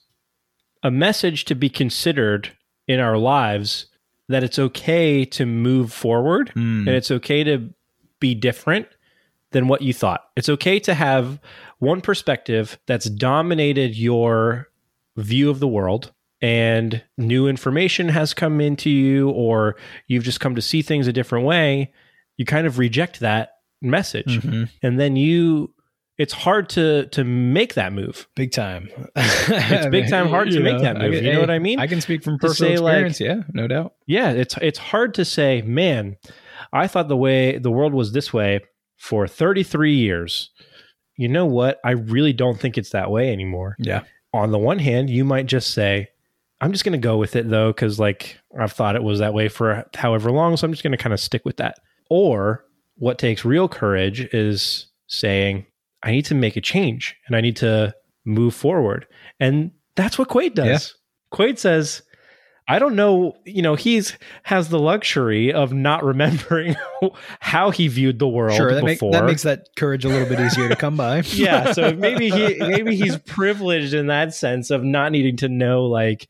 a 0.83 0.91
message 0.91 1.45
to 1.47 1.55
be 1.55 1.69
considered 1.69 2.53
in 2.89 3.01
our 3.01 3.19
lives 3.19 3.87
that 4.29 4.43
it's 4.45 4.59
okay 4.59 5.25
to 5.27 5.45
move 5.45 5.93
forward 5.93 6.53
Mm. 6.55 6.87
and 6.87 6.89
it's 6.91 7.11
okay 7.11 7.45
to 7.45 7.71
be 8.21 8.35
different 8.35 8.87
than 9.51 9.67
what 9.69 9.83
you 9.83 9.93
thought. 9.93 10.25
It's 10.37 10.49
okay 10.49 10.79
to 10.81 10.95
have 10.95 11.41
one 11.81 12.01
perspective 12.01 12.79
that's 12.87 13.07
dominated 13.11 13.97
your 13.97 14.69
view 15.17 15.51
of 15.51 15.59
the 15.59 15.67
world 15.69 16.13
and 16.41 17.03
new 17.19 17.49
information 17.49 18.09
has 18.11 18.33
come 18.33 18.61
into 18.61 18.89
you 18.89 19.29
or 19.31 19.77
you've 20.07 20.25
just 20.25 20.41
come 20.41 20.55
to 20.55 20.63
see 20.63 20.81
things 20.83 21.07
a 21.09 21.13
different 21.13 21.45
way. 21.45 21.93
You 22.37 22.45
kind 22.45 22.67
of 22.67 22.79
reject 22.79 23.21
that 23.21 23.55
message 23.83 24.41
Mhm. 24.41 24.69
and 24.83 24.99
then 25.01 25.17
you 25.17 25.73
it's 26.19 26.35
hard 26.35 26.69
to 26.71 27.07
to 27.07 27.25
make 27.25 27.75
that 27.75 27.93
move 27.95 28.29
Big 28.37 28.53
time. 28.53 28.91
It's 29.17 29.87
big 29.87 30.09
time 30.11 30.29
hard 30.29 30.51
to 30.51 30.61
make 30.61 30.81
that 30.83 30.99
move. 30.99 31.15
You 31.15 31.33
know 31.33 31.41
what 31.41 31.51
I 31.51 31.59
mean? 31.59 31.79
I 31.81 31.87
can 31.87 32.01
speak 32.03 32.23
from 32.23 32.39
personal 32.39 32.77
say, 32.77 32.79
like- 32.83 33.07
experience. 33.07 33.21
yeah, 33.21 33.53
no 33.55 33.67
doubt. 33.67 33.95
yeah 34.07 34.31
it's 34.31 34.55
it's 34.61 34.79
hard 34.79 35.15
to 35.15 35.25
say 35.25 35.63
man 35.63 36.17
i 36.73 36.87
thought 36.87 37.09
the 37.09 37.17
way 37.17 37.57
the 37.59 37.71
world 37.71 37.95
was 37.95 38.13
this 38.13 38.33
way 38.35 38.61
for 38.99 39.27
33 39.27 39.95
years 39.97 40.51
you 41.17 41.27
know 41.29 41.47
what 41.47 41.81
i 41.85 41.93
really 41.93 42.35
don't 42.35 42.61
think 42.61 42.77
it's 42.77 42.91
that 42.91 43.11
way 43.11 43.33
anymore 43.33 43.77
Yeah. 43.79 44.03
on 44.35 44.51
the 44.53 44.59
one 44.59 44.79
hand 44.79 45.09
you 45.09 45.25
might 45.25 45.47
just 45.47 45.71
say 45.71 46.09
i'm 46.61 46.71
just 46.73 46.85
going 46.85 46.93
to 46.93 46.99
go 47.09 47.17
with 47.17 47.35
it 47.35 47.49
though 47.49 47.69
because 47.73 47.99
like 47.99 48.39
i've 48.59 48.73
thought 48.73 48.95
it 48.95 49.03
was 49.03 49.21
that 49.21 49.33
way 49.33 49.49
for 49.49 49.87
however 49.95 50.31
long 50.31 50.57
so 50.59 50.67
i'm 50.67 50.73
just 50.73 50.83
going 50.83 50.93
to 50.93 51.03
kind 51.03 51.15
of 51.15 51.21
stick 51.21 51.47
with 51.47 51.57
that 51.57 51.77
or 52.11 52.65
what 53.01 53.19
takes 53.19 53.45
real 53.45 53.69
courage 53.69 54.21
is 54.33 54.87
saying 55.09 55.67
i 56.03 56.11
need 56.11 56.25
to 56.25 56.35
make 56.35 56.57
a 56.57 56.61
change 56.61 57.17
and 57.27 57.35
i 57.35 57.41
need 57.41 57.57
to 57.57 57.93
move 58.25 58.55
forward 58.55 59.07
and 59.41 59.73
that's 59.97 60.19
what 60.19 60.29
quaid 60.29 60.55
does 60.55 60.95
quaid 61.33 61.59
says 61.59 62.03
I 62.71 62.79
don't 62.79 62.95
know, 62.95 63.37
you 63.45 63.63
know, 63.63 63.75
he's 63.75 64.17
has 64.45 64.69
the 64.69 64.79
luxury 64.79 65.53
of 65.53 65.73
not 65.73 66.05
remembering 66.05 66.77
how 67.41 67.73
he 67.73 67.89
viewed 67.89 68.21
the 68.21 68.29
world 68.29 68.57
Sure, 68.57 68.73
that, 68.73 68.85
make, 68.85 69.01
before. 69.01 69.11
that 69.11 69.25
makes 69.25 69.43
that 69.43 69.67
courage 69.75 70.05
a 70.05 70.09
little 70.09 70.29
bit 70.29 70.39
easier 70.39 70.69
to 70.69 70.77
come 70.77 70.97
by. 70.97 71.21
yeah, 71.33 71.73
so 71.73 71.93
maybe 71.95 72.31
he 72.31 72.55
maybe 72.61 72.95
he's 72.95 73.19
privileged 73.19 73.93
in 73.93 74.07
that 74.07 74.35
sense 74.35 74.71
of 74.71 74.85
not 74.85 75.11
needing 75.11 75.37
to 75.39 75.49
know 75.49 75.83
like 75.87 76.29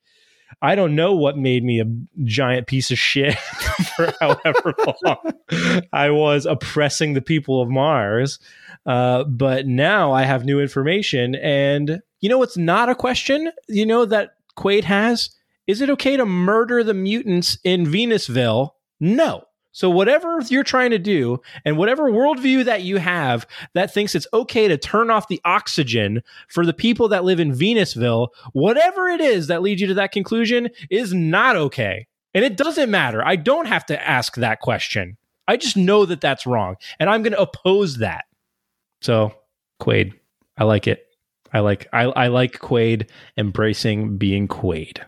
I 0.63 0.75
don't 0.75 0.95
know 0.95 1.15
what 1.15 1.39
made 1.39 1.65
me 1.65 1.81
a 1.81 1.91
giant 2.25 2.67
piece 2.67 2.91
of 2.91 2.99
shit 2.99 3.39
for 3.97 4.13
however 4.21 4.75
long 5.05 5.87
I 5.93 6.11
was 6.11 6.47
oppressing 6.47 7.15
the 7.15 7.23
people 7.23 7.63
of 7.63 7.71
Mars. 7.71 8.39
Uh, 8.87 9.25
but 9.25 9.67
now 9.67 10.13
I 10.13 10.25
have 10.25 10.45
new 10.45 10.61
information. 10.61 11.35
And 11.37 12.01
you 12.21 12.29
know 12.29 12.39
what's 12.39 12.57
not 12.57 12.89
a 12.89 12.95
question? 12.95 13.51
You 13.69 13.87
know 13.87 14.05
that 14.05 14.35
Quaid 14.57 14.85
has? 14.85 15.31
Is 15.67 15.81
it 15.81 15.91
okay 15.91 16.17
to 16.17 16.27
murder 16.27 16.83
the 16.83 16.95
mutants 16.95 17.59
in 17.65 17.87
Venusville? 17.87 18.71
No. 18.99 19.45
So, 19.73 19.89
whatever 19.89 20.41
you're 20.49 20.65
trying 20.65 20.91
to 20.91 20.99
do, 20.99 21.41
and 21.65 21.77
whatever 21.77 22.11
worldview 22.11 22.65
that 22.65 22.83
you 22.83 22.97
have 22.97 23.47
that 23.75 23.93
thinks 23.93 24.15
it's 24.15 24.27
okay 24.33 24.67
to 24.67 24.77
turn 24.77 25.11
off 25.11 25.29
the 25.29 25.41
oxygen 25.45 26.23
for 26.49 26.67
the 26.67 26.73
people 26.73 27.09
that 27.09 27.25
live 27.25 27.39
in 27.39 27.53
Venusville, 27.53 28.29
whatever 28.53 29.09
it 29.09 29.21
is 29.21 29.47
that 29.47 29.63
leads 29.63 29.81
you 29.81 29.87
to 29.87 29.95
that 29.95 30.13
conclusion 30.13 30.71
is 30.91 31.15
not 31.15 31.57
okay. 31.57 32.07
And 32.35 32.45
it 32.45 32.57
doesn't 32.57 32.91
matter. 32.91 33.25
I 33.25 33.37
don't 33.37 33.67
have 33.67 33.87
to 33.87 34.09
ask 34.09 34.37
that 34.37 34.61
question. 34.61 35.17
I 35.47 35.57
just 35.57 35.77
know 35.77 36.05
that 36.07 36.21
that's 36.21 36.47
wrong. 36.47 36.77
And 36.99 37.11
I'm 37.11 37.23
going 37.23 37.33
to 37.33 37.41
oppose 37.41 37.99
that. 37.99 38.25
So, 39.01 39.35
Quaid, 39.81 40.13
I 40.57 40.65
like 40.65 40.87
it. 40.87 41.07
I 41.53 41.61
like 41.61 41.89
I, 41.93 42.05
I 42.05 42.27
like 42.29 42.59
Quaid 42.59 43.09
embracing 43.37 44.19
being 44.19 44.47
Quaid. 44.47 45.03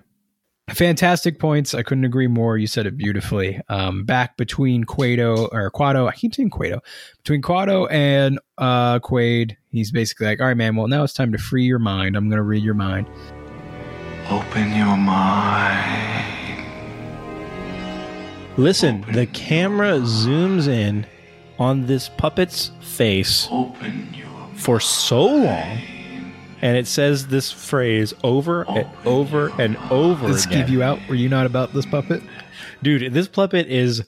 Fantastic 0.73 1.39
points. 1.39 1.75
I 1.75 1.83
couldn't 1.83 2.05
agree 2.05 2.26
more. 2.26 2.57
You 2.57 2.67
said 2.67 2.86
it 2.86 2.97
beautifully. 2.97 3.60
Um, 3.68 4.05
back 4.05 4.36
between 4.36 4.84
Quado 4.84 5.49
or 5.52 5.70
Quado, 5.70 6.09
I 6.09 6.12
keep 6.12 6.34
saying 6.34 6.51
Quado, 6.51 6.81
between 7.18 7.42
Quado 7.42 7.86
and 7.91 8.39
uh, 8.57 8.99
Quaid, 9.01 9.57
he's 9.70 9.91
basically 9.91 10.26
like, 10.26 10.41
all 10.41 10.47
right, 10.47 10.57
man, 10.57 10.76
well, 10.76 10.89
now 10.89 11.05
it's 11.05 11.12
time 11.12 11.33
to 11.33 11.39
free 11.39 11.65
your 11.65 11.78
mind. 11.78 12.17
I'm 12.17 12.28
going 12.28 12.39
to 12.39 12.42
read 12.42 12.62
your 12.62 12.75
mind. 12.75 13.07
Open 14.31 14.75
your 14.75 14.97
mind. 14.97 16.12
Listen, 18.57 19.05
the 19.12 19.26
camera 19.26 19.99
zooms 20.01 20.68
in 20.68 21.07
on 21.59 21.86
this 21.86 22.09
puppet's 22.09 22.70
face 22.81 23.49
Open 23.51 24.09
your 24.15 24.28
for 24.55 24.78
so 24.81 25.25
long, 25.25 25.78
and 26.62 26.76
it 26.76 26.86
says 26.86 27.26
this 27.26 27.50
phrase 27.52 28.15
over 28.24 28.62
and 28.62 28.86
over 29.05 29.49
and 29.60 29.76
over 29.91 30.26
again. 30.28 30.49
give 30.49 30.70
you 30.70 30.82
out. 30.82 30.99
Were 31.08 31.15
you 31.15 31.28
not 31.28 31.44
about 31.47 31.74
this 31.74 31.84
puppet? 31.84 32.23
Dude, 32.82 33.12
this 33.12 33.28
puppet 33.28 33.66
is 33.68 34.02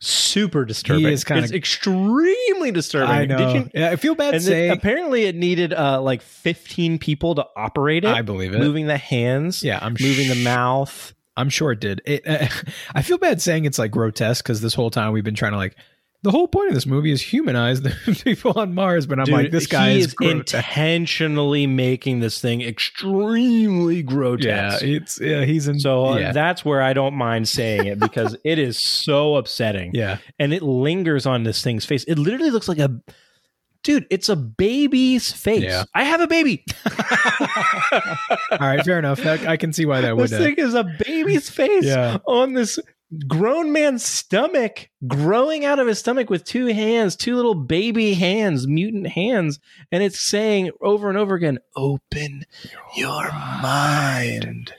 super 0.00 0.64
disturbing. 0.64 1.06
He 1.06 1.12
is 1.12 1.22
kinda- 1.24 1.44
it's 1.44 1.52
extremely 1.52 2.72
disturbing. 2.72 3.10
I 3.14 3.24
know. 3.26 3.38
Did 3.38 3.54
you, 3.54 3.70
yeah, 3.74 3.90
I 3.90 3.96
feel 3.96 4.14
bad 4.14 4.34
and 4.34 4.42
saying. 4.42 4.72
apparently 4.72 5.24
it 5.24 5.36
needed 5.36 5.72
uh, 5.72 6.00
like 6.02 6.22
15 6.22 6.98
people 6.98 7.36
to 7.36 7.46
operate 7.56 8.04
it. 8.04 8.10
I 8.10 8.22
believe 8.22 8.52
it. 8.54 8.58
Moving 8.58 8.86
the 8.88 8.96
hands, 8.96 9.62
Yeah, 9.62 9.78
I'm 9.80 9.96
moving 10.00 10.28
the 10.28 10.42
mouth. 10.42 11.14
I'm 11.36 11.48
sure 11.48 11.72
it 11.72 11.80
did. 11.80 12.02
It, 12.04 12.26
uh, 12.26 12.48
I 12.94 13.02
feel 13.02 13.16
bad 13.18 13.40
saying 13.40 13.64
it's 13.64 13.78
like 13.78 13.90
grotesque 13.90 14.44
because 14.44 14.60
this 14.60 14.74
whole 14.74 14.90
time 14.90 15.12
we've 15.12 15.24
been 15.24 15.34
trying 15.34 15.52
to 15.52 15.58
like. 15.58 15.76
The 16.24 16.30
whole 16.30 16.46
point 16.46 16.68
of 16.68 16.74
this 16.74 16.86
movie 16.86 17.10
is 17.10 17.20
humanize 17.20 17.80
the 17.82 17.90
people 18.24 18.52
on 18.56 18.74
Mars, 18.74 19.06
but 19.06 19.18
I'm 19.18 19.24
Dude, 19.24 19.34
like, 19.34 19.50
this 19.50 19.66
guy 19.66 19.90
is, 19.90 20.06
is 20.06 20.14
intentionally 20.20 21.66
making 21.66 22.20
this 22.20 22.40
thing 22.40 22.62
extremely 22.62 24.04
grotesque. 24.04 24.82
Yeah, 24.82 24.88
it's 24.88 25.20
yeah, 25.20 25.44
he's 25.44 25.66
in. 25.66 25.80
so 25.80 26.06
uh, 26.06 26.16
yeah, 26.18 26.32
that's 26.32 26.64
where 26.64 26.80
I 26.80 26.92
don't 26.92 27.14
mind 27.14 27.48
saying 27.48 27.86
it 27.86 27.98
because 27.98 28.36
it 28.44 28.58
is 28.60 28.80
so 28.80 29.34
upsetting. 29.40 29.90
yeah. 29.94 30.18
and 30.38 30.52
it 30.54 30.62
lingers 30.62 31.26
on 31.26 31.42
this 31.42 31.60
thing's 31.62 31.84
face. 31.84 32.04
It 32.04 32.18
literally 32.18 32.50
looks 32.50 32.68
like 32.68 32.78
a 32.78 33.00
dude. 33.82 34.06
It's 34.08 34.28
a 34.28 34.36
baby's 34.36 35.32
face. 35.32 35.64
Yeah. 35.64 35.84
I 35.92 36.04
have 36.04 36.20
a 36.20 36.28
baby. 36.28 36.64
All 38.52 38.58
right, 38.60 38.84
fair 38.84 38.98
enough. 38.98 39.20
That, 39.22 39.46
I 39.48 39.56
can 39.56 39.72
see 39.72 39.86
why 39.86 40.00
that 40.02 40.16
would. 40.16 40.24
this 40.28 40.32
Uh, 40.34 40.38
thing 40.44 40.54
is 40.56 40.74
a 40.74 40.84
baby's 41.04 41.50
face 41.50 41.84
Yeah. 41.84 42.18
on 42.26 42.52
this 42.52 42.78
grown 43.26 43.72
man's 43.72 44.04
stomach, 44.04 44.88
growing 45.06 45.64
out 45.64 45.78
of 45.78 45.86
his 45.86 45.98
stomach 45.98 46.30
with 46.30 46.44
two 46.44 46.66
hands, 46.66 47.16
two 47.16 47.36
little 47.36 47.54
baby 47.54 48.14
hands, 48.14 48.66
mutant 48.66 49.08
hands, 49.08 49.60
and 49.90 50.02
it's 50.02 50.20
saying 50.20 50.70
over 50.80 51.08
and 51.08 51.18
over 51.18 51.34
again, 51.34 51.58
"Open 51.76 52.44
your 52.96 53.30
mind." 53.62 54.72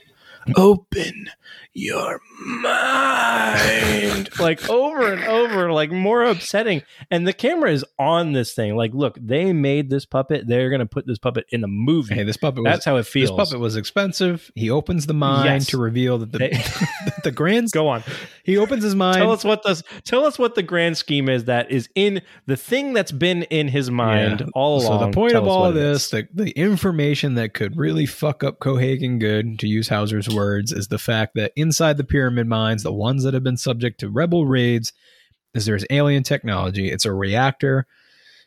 Open 0.56 1.30
your 1.72 2.20
mind. 2.44 4.28
like 4.38 4.68
over 4.68 5.12
and 5.12 5.24
over, 5.24 5.72
like 5.72 5.90
more 5.90 6.22
upsetting. 6.24 6.82
And 7.10 7.26
the 7.26 7.32
camera 7.32 7.70
is 7.70 7.84
on 7.98 8.32
this 8.32 8.52
thing. 8.54 8.76
Like, 8.76 8.92
look, 8.94 9.18
they 9.20 9.52
made 9.52 9.90
this 9.90 10.04
puppet. 10.06 10.46
They're 10.46 10.70
going 10.70 10.80
to 10.80 10.86
put 10.86 11.06
this 11.06 11.18
puppet 11.18 11.46
in 11.50 11.60
the 11.60 11.68
movie. 11.68 12.14
hey, 12.14 12.22
this 12.24 12.36
puppet. 12.36 12.62
Was, 12.64 12.72
That's 12.72 12.84
how 12.84 12.96
it 12.96 13.06
feels. 13.06 13.30
This 13.30 13.36
puppet 13.48 13.60
was 13.60 13.76
expensive. 13.76 14.50
He 14.54 14.70
opens 14.70 15.06
the 15.06 15.14
mind 15.14 15.44
Yes. 15.46 15.66
to 15.68 15.78
reveal 15.78 16.18
that 16.18 16.32
the 16.32 16.38
They- 16.38 16.50
that 16.50 17.20
the 17.24 17.30
grand. 17.32 17.70
Go 17.72 17.88
on. 17.88 18.02
He 18.44 18.56
opens 18.58 18.82
his 18.82 18.94
mind. 18.94 19.16
Tell 19.18 19.32
us 19.32 19.44
what 19.44 19.62
this. 19.62 19.82
Tell 20.04 20.24
us 20.26 20.38
what 20.38 20.54
the 20.54 20.62
grand 20.62 20.96
scheme 20.96 21.28
is 21.28 21.44
that 21.44 21.70
is 21.70 21.88
in 21.94 22.22
the 22.46 22.56
thing 22.56 22.92
that's 22.92 23.12
been 23.12 23.44
in 23.44 23.68
his 23.68 23.90
mind 23.90 24.40
Yeah. 24.40 24.46
all 24.54 24.80
along. 24.82 25.00
So 25.00 25.06
the 25.06 25.12
point 25.12 25.34
of 25.34 25.46
all 25.46 25.64
of 25.64 25.74
this, 25.74 26.10
the, 26.10 26.26
the 26.34 26.50
information 26.50 27.34
that 27.34 27.54
could 27.54 27.76
really 27.76 28.06
fuck 28.06 28.42
up 28.44 28.58
Cohaagen 28.58 29.18
good, 29.18 29.58
to 29.60 29.66
use 29.68 29.88
Hauser's 29.88 30.28
words, 30.28 30.72
is 30.72 30.88
the 30.88 30.98
fact 30.98 31.32
that 31.36 31.52
inside 31.56 31.96
the 31.96 32.04
pyramid 32.04 32.33
mines, 32.42 32.82
the 32.82 32.92
ones 32.92 33.22
that 33.22 33.34
have 33.34 33.44
been 33.44 33.56
subject 33.56 34.00
to 34.00 34.10
rebel 34.10 34.46
raids, 34.46 34.92
is 35.54 35.66
there's 35.66 35.84
alien 35.90 36.22
technology. 36.22 36.90
It's 36.90 37.04
a 37.04 37.12
reactor, 37.12 37.86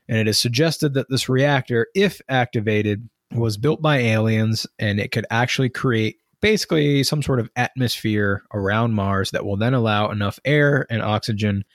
and 0.09 0.17
it 0.17 0.27
is 0.27 0.39
suggested 0.39 0.93
that 0.95 1.09
this 1.09 1.29
reactor, 1.29 1.87
if 1.95 2.21
activated, 2.27 3.09
was 3.31 3.57
built 3.57 3.81
by 3.81 3.97
aliens, 3.97 4.67
and 4.79 4.99
it 4.99 5.11
could 5.11 5.25
actually 5.29 5.69
create 5.69 6.17
basically 6.41 7.03
some 7.03 7.23
sort 7.23 7.39
of 7.39 7.49
atmosphere 7.55 8.43
around 8.53 8.93
Mars 8.93 9.31
that 9.31 9.45
will 9.45 9.57
then 9.57 9.73
allow 9.73 10.11
enough 10.11 10.39
air 10.45 10.85
and 10.89 11.01
oxygen 11.01 11.65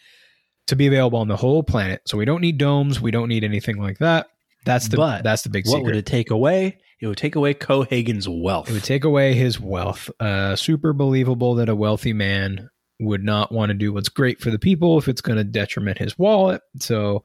to 0.69 0.77
be 0.77 0.87
available 0.87 1.19
on 1.19 1.29
the 1.29 1.37
whole 1.37 1.63
planet. 1.63 2.03
So 2.07 2.17
we 2.17 2.25
don't 2.25 2.41
need 2.41 2.59
domes, 2.59 3.01
we 3.01 3.11
don't 3.11 3.29
need 3.29 3.45
anything 3.45 3.77
like 3.77 3.99
that. 3.99 4.29
That's 4.65 4.89
the 4.89 4.97
But 4.97 5.25
that's 5.25 5.43
the 5.43 5.49
big 5.49 5.65
thing 5.65 5.73
what 5.73 5.79
secret. 5.79 5.91
would 5.91 5.99
it 5.99 6.07
take 6.07 6.31
away? 6.31 6.79
It 7.03 7.09
would 7.09 7.19
take 7.19 7.35
away 7.35 7.53
Cohaagen's 7.53 8.29
wealth. 8.29 8.71
It 8.71 8.75
would 8.75 8.85
take 8.85 9.03
away 9.03 9.35
his 9.35 9.59
wealth. 9.59 10.09
Uh, 10.21 10.55
super 10.55 10.93
believable 10.93 11.57
that 11.57 11.69
a 11.69 11.75
wealthy 11.75 12.13
man 12.13 12.71
would 13.01 13.25
not 13.25 13.51
want 13.51 13.71
to 13.71 13.75
do 13.75 13.93
what's 13.93 14.09
great 14.09 14.41
for 14.41 14.53
the 14.53 14.59
people 14.59 14.99
if 14.99 15.09
it's 15.09 15.21
going 15.21 15.37
to 15.37 15.43
detriment 15.43 15.99
his 15.99 16.17
wallet. 16.17 16.63
So 16.79 17.25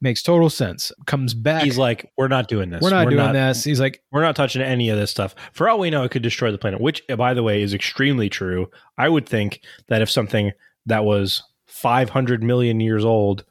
makes 0.00 0.22
total 0.22 0.48
sense. 0.48 0.92
Comes 1.06 1.34
back. 1.34 1.64
He's 1.64 1.76
like, 1.76 2.12
we're 2.16 2.28
not 2.28 2.46
doing 2.46 2.70
this. 2.70 2.80
we're 2.80 2.90
not 2.90 3.10
doing 3.10 3.32
this. 3.32 3.64
He's 3.64 3.80
like, 3.80 4.00
We're 4.12 4.22
not 4.22 4.36
touching 4.36 4.62
any 4.62 4.90
of 4.90 4.96
this 4.96 5.10
stuff. 5.10 5.34
For 5.52 5.68
all 5.68 5.80
we 5.80 5.90
know, 5.90 6.04
it 6.04 6.12
could 6.12 6.22
destroy 6.22 6.52
the 6.52 6.58
planet, 6.58 6.80
which, 6.80 7.02
by 7.16 7.34
the 7.34 7.42
way, 7.42 7.62
is 7.62 7.74
extremely 7.74 8.28
true. 8.28 8.70
I 8.96 9.08
would 9.08 9.28
think 9.28 9.60
that 9.88 10.02
if 10.02 10.10
something 10.10 10.52
that 10.86 11.04
was 11.04 11.42
500 11.66 12.44
million 12.44 12.78
years 12.78 13.04
old, 13.04 13.44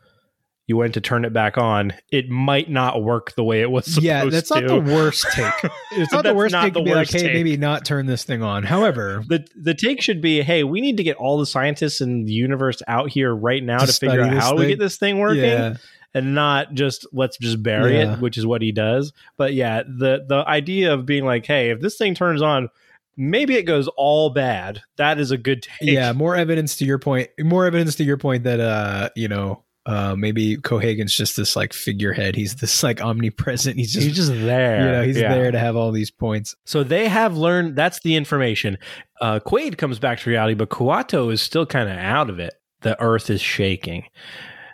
you 0.68 0.78
went 0.78 0.96
to 0.96 1.02
turn 1.02 1.26
it 1.26 1.34
back 1.34 1.58
on, 1.58 1.94
it 2.12 2.28
might 2.30 2.70
not 2.70 3.04
work 3.04 3.36
the 3.36 3.44
way 3.44 3.62
it 3.62 3.70
was 3.70 3.86
supposed 3.86 4.04
yeah, 4.04 4.26
that's 4.26 4.50
to. 4.50 4.62
not 4.62 4.68
the 4.68 4.94
worst 4.94 5.26
take. 5.34 5.54
It's 5.92 6.12
not 6.12 6.24
the 6.24 6.34
worst 6.34 6.52
not 6.54 6.64
take 6.64 6.74
the 6.74 6.80
to 6.80 6.86
be 6.86 6.94
like, 6.96 7.10
hey, 7.10 7.20
take. 7.20 7.34
maybe 7.34 7.56
not 7.56 7.86
turn 7.86 8.06
this 8.08 8.24
thing 8.24 8.42
on. 8.42 8.64
However, 8.64 9.24
the 9.30 9.46
the 9.56 9.74
take 9.74 10.02
should 10.02 10.22
be, 10.22 10.42
hey, 10.42 10.64
we 10.64 10.82
need 10.82 10.98
to 10.98 11.04
get 11.04 11.18
all 11.18 11.38
the 11.38 11.46
scientists 11.46 12.02
in 12.02 12.26
the 12.26 12.32
universe 12.34 12.82
out 12.88 13.10
here 13.12 13.34
right 13.34 13.64
now 13.64 13.78
To 13.80 13.88
to, 13.88 13.94
figure 13.94 14.22
out 14.22 14.34
how 14.34 14.52
do 14.54 14.58
we 14.58 14.68
get 14.68 14.80
this 14.80 14.98
thing 14.98 15.20
working. 15.20 15.44
Yeah. 15.44 15.76
And 16.14 16.34
not 16.34 16.74
just 16.74 17.06
let's 17.12 17.38
just 17.38 17.62
bury 17.62 17.98
Yeah. 17.98 18.14
it, 18.14 18.20
which 18.22 18.38
is 18.38 18.46
what 18.46 18.62
he 18.62 18.72
does. 18.72 19.12
But 19.38 19.54
yeah, 19.54 19.84
the 19.84 20.26
the 20.28 20.44
idea 20.48 20.94
of 20.94 21.06
being 21.06 21.26
like, 21.26 21.46
hey, 21.46 21.72
if 21.72 21.82
this 21.82 21.98
thing 21.98 22.16
turns 22.16 22.42
on, 22.42 22.70
maybe 23.18 23.56
it 23.56 23.64
goes 23.64 23.90
all 23.98 24.30
bad. 24.30 24.82
That 24.96 25.20
is 25.20 25.32
a 25.32 25.38
good 25.38 25.62
take. 25.64 25.90
yeah, 25.90 26.14
more 26.14 26.36
evidence 26.36 26.78
to 26.78 26.86
your 26.86 27.00
point. 27.00 27.30
More 27.40 27.66
evidence 27.66 27.96
to 27.96 28.06
your 28.06 28.16
point 28.18 28.46
that 28.46 28.62
uh, 28.62 29.10
you 29.18 29.28
know, 29.28 29.65
uh, 29.86 30.16
maybe 30.18 30.58
Cohaagen's 30.58 31.16
just 31.16 31.38
this 31.38 31.56
like 31.56 31.72
figurehead. 31.74 32.36
He's 32.36 32.56
this 32.56 32.82
like 32.84 33.02
omnipresent. 33.02 33.78
He's 33.78 33.94
just 33.94 34.08
he's 34.08 34.16
just 34.16 34.32
there. 34.32 34.80
you 34.80 34.92
know, 34.92 35.04
he's 35.04 35.18
Yeah. 35.18 35.34
there 35.34 35.52
to 35.52 35.60
have 35.60 35.76
all 35.76 35.92
these 35.92 36.10
points. 36.12 36.56
So 36.66 36.84
they 36.84 37.08
have 37.08 37.38
learned. 37.38 37.76
That's 37.76 38.00
the 38.02 38.16
information. 38.16 38.78
Uh, 39.22 39.40
Quaid 39.46 39.78
comes 39.78 40.00
back 40.00 40.20
to 40.20 40.30
reality, 40.30 40.56
but 40.56 40.70
Kuato 40.70 41.32
is 41.32 41.42
still 41.42 41.66
kind 41.66 41.90
of 41.90 41.98
out 41.98 42.30
of 42.30 42.40
it. 42.40 42.56
The 42.82 43.00
Earth 43.02 43.30
is 43.30 43.42
shaking. 43.42 44.06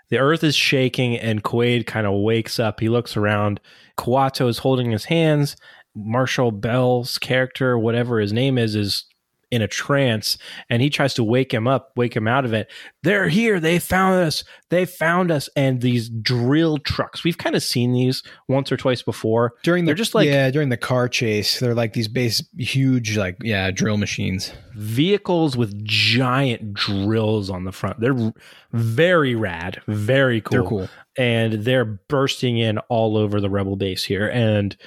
The 0.09 0.17
Earth 0.19 0.43
is 0.43 0.55
shaking, 0.55 1.17
and 1.17 1.43
Quaid 1.43 1.85
kind 1.85 2.05
of 2.07 2.19
wakes 2.21 2.59
up. 2.59 2.79
He 2.79 2.89
looks 2.89 3.15
around. 3.15 3.59
Kuato 3.97 4.47
is 4.49 4.57
holding 4.59 4.91
his 4.91 5.05
hands. 5.05 5.55
Marshall 5.95 6.51
Bell's 6.51 7.17
character, 7.17 7.77
whatever 7.77 8.19
his 8.19 8.31
name 8.33 8.57
is, 8.57 8.75
is 8.75 9.05
in 9.51 9.61
a 9.61 9.67
trance, 9.67 10.37
and 10.69 10.81
he 10.81 10.89
tries 10.89 11.13
to 11.15 11.23
wake 11.23 11.53
him 11.53 11.67
up, 11.67 11.91
wake 11.95 12.15
him 12.15 12.27
out 12.27 12.45
of 12.45 12.53
it. 12.53 12.71
They're 13.03 13.27
here. 13.27 13.59
They 13.59 13.79
found 13.79 14.23
us. 14.23 14.43
They 14.69 14.85
found 14.85 15.29
us. 15.29 15.49
And 15.55 15.81
these 15.81 16.09
drill 16.09 16.77
trucks. 16.77 17.23
We've 17.23 17.37
kind 17.37 17.55
of 17.55 17.61
seen 17.61 17.91
these 17.93 18.23
once 18.47 18.71
or 18.71 18.77
twice 18.77 19.01
before. 19.01 19.53
During 19.63 19.85
the 19.85 19.89
They're 19.89 19.95
just 19.95 20.15
like 20.15 20.27
yeah, 20.27 20.49
during 20.51 20.69
the 20.69 20.77
car 20.77 21.09
chase, 21.09 21.59
they're 21.59 21.75
like 21.75 21.93
these 21.93 22.07
base 22.07 22.41
huge 22.57 23.17
like 23.17 23.37
yeah 23.41 23.71
drill 23.71 23.97
machines. 23.97 24.53
vehicles 24.75 25.57
with 25.57 25.83
giant 25.83 26.73
drills 26.73 27.49
on 27.49 27.65
the 27.65 27.71
front. 27.71 27.99
They're 27.99 28.33
very 28.71 29.35
rad, 29.35 29.81
very 29.87 30.39
cool. 30.39 30.51
They're 30.51 30.69
cool. 30.69 30.89
And 31.17 31.53
they're 31.65 31.83
bursting 31.83 32.57
in 32.57 32.77
all 32.87 33.17
over 33.17 33.41
the 33.41 33.49
rebel 33.49 33.75
base 33.75 34.05
here. 34.05 34.29
And 34.29 34.77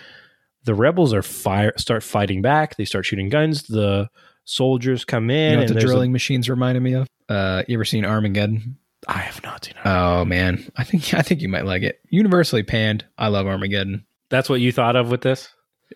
the 0.65 0.75
rebels 0.75 1.13
are 1.13 1.23
fire 1.23 1.75
start 1.77 2.03
fighting 2.03 2.41
back. 2.41 2.77
They 2.77 2.87
start 2.87 3.05
shooting 3.05 3.29
guns. 3.29 3.65
The 3.65 4.09
soldiers 4.45 5.05
come 5.05 5.31
in 5.31 5.37
You 5.37 5.51
know 5.51 5.57
what 5.57 5.61
and 5.63 5.69
the 5.71 5.75
there's 5.75 5.85
a- 5.85 5.87
drilling 5.89 6.13
machines 6.13 6.49
reminded 6.49 6.83
me 6.83 6.95
of? 6.95 7.09
Uh, 7.29 7.63
you 7.69 7.77
ever 7.77 7.85
seen 7.85 8.05
Armageddon? 8.05 8.77
I 9.09 9.19
have 9.19 9.43
not 9.43 9.65
seen 9.65 9.75
it. 9.77 9.87
Oh 9.87 10.25
man, 10.25 10.67
I 10.77 10.85
think 10.85 11.13
I 11.15 11.23
think 11.23 11.41
you 11.43 11.49
might 11.49 11.67
like 11.67 11.83
it. 11.83 12.01
Universally 12.11 12.63
panned. 12.63 13.05
I 13.19 13.29
love 13.29 13.47
Armageddon. 13.47 14.05
That's 14.31 14.49
what 14.49 14.61
you 14.61 14.73
thought 14.73 14.97
of 14.97 15.11
with 15.11 15.21
this? 15.23 15.49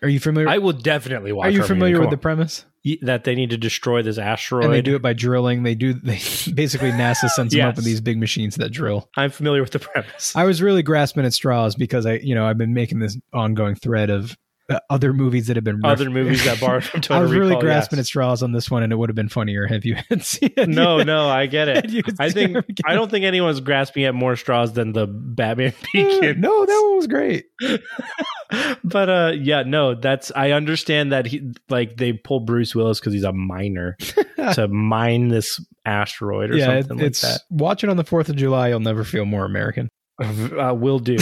Are 0.03 0.09
you 0.09 0.19
familiar? 0.19 0.47
I 0.47 0.59
will 0.59 0.73
definitely 0.73 1.31
watch 1.31 1.47
are 1.47 1.49
you 1.49 1.57
Armageddon. 1.61 1.75
familiar 1.75 1.95
Come 1.95 2.01
with 2.05 2.11
the 2.11 2.17
premise? 2.17 2.65
That 3.01 3.25
they 3.25 3.35
need 3.35 3.49
to 3.49 3.57
destroy 3.57 4.01
this 4.01 4.17
asteroid? 4.17 4.65
And 4.65 4.73
they 4.73 4.81
do 4.81 4.95
it 4.95 5.01
by 5.01 5.11
drilling. 5.13 5.63
They 5.63 5.75
do. 5.75 5.93
They 6.03 6.19
basically 6.53 6.91
NASA 6.91 7.29
sends 7.35 7.53
them 7.53 7.67
up 7.67 7.75
with 7.75 7.83
these 7.85 7.99
big 7.99 8.17
machines 8.17 8.55
that 8.55 8.71
drill. 8.71 9.09
I'm 9.17 9.31
familiar 9.31 9.61
with 9.61 9.71
the 9.71 9.79
premise. 9.79 10.33
I 10.35 10.45
was 10.45 10.61
really 10.61 10.81
grasping 10.83 11.25
at 11.25 11.33
straws 11.33 11.75
because 11.75 12.05
I, 12.05 12.13
you 12.13 12.33
know, 12.35 12.45
I've 12.45 12.57
been 12.57 12.73
making 12.73 12.99
this 12.99 13.17
ongoing 13.33 13.75
thread 13.75 14.09
of 14.09 14.37
other 14.89 15.13
movies 15.13 15.47
that 15.47 15.55
have 15.57 15.63
been 15.63 15.81
Other 15.83 16.09
movies 16.09 16.43
that 16.45 16.59
borrowed 16.59 16.83
from 16.83 17.01
Total 17.01 17.17
I 17.17 17.21
was 17.21 17.31
really 17.31 17.47
Recall, 17.49 17.61
grasping 17.61 17.97
yes. 17.97 18.03
at 18.03 18.07
straws 18.07 18.43
on 18.43 18.51
this 18.51 18.69
one, 18.69 18.83
and 18.83 18.91
it 18.93 18.95
would 18.97 19.09
have 19.09 19.15
been 19.15 19.29
funnier 19.29 19.65
if 19.71 19.85
you 19.85 19.95
had 20.09 20.23
seen 20.23 20.51
it. 20.57 20.69
no, 20.69 21.01
no, 21.03 21.27
I 21.29 21.45
get 21.47 21.67
it. 21.69 22.15
I 22.19 22.29
think 22.29 22.57
I 22.85 22.93
don't 22.93 23.09
think 23.09 23.25
anyone's 23.25 23.59
grasping 23.59 24.03
at 24.05 24.13
more 24.15 24.35
straws 24.35 24.73
than 24.73 24.93
the 24.93 25.07
Batman 25.07 25.73
Beacon. 25.93 26.39
no, 26.41 26.65
that 26.65 26.81
one 26.87 26.95
was 26.97 27.07
great. 27.07 27.45
but 28.83 29.09
uh, 29.09 29.31
yeah, 29.35 29.63
no, 29.63 29.95
that's 29.95 30.31
I 30.35 30.51
understand 30.51 31.11
that 31.11 31.25
he 31.25 31.51
like 31.69 31.97
they 31.97 32.13
pull 32.13 32.39
Bruce 32.41 32.73
Willis 32.75 32.99
because 32.99 33.13
he's 33.13 33.23
a 33.23 33.33
miner 33.33 33.97
to 34.53 34.67
mine 34.67 35.27
this 35.29 35.63
asteroid 35.85 36.51
or 36.51 36.57
yeah, 36.57 36.71
it- 36.73 36.87
something 36.87 37.05
it's 37.05 37.23
like 37.23 37.33
that. 37.33 37.41
watch 37.49 37.83
it 37.83 37.89
on 37.89 37.97
the 37.97 38.03
Fourth 38.03 38.29
of 38.29 38.35
July. 38.35 38.69
You'll 38.69 38.79
never 38.79 39.03
feel 39.03 39.25
more 39.25 39.45
American. 39.45 39.89
Uh, 40.21 40.75
will 40.77 40.99
do. 40.99 41.17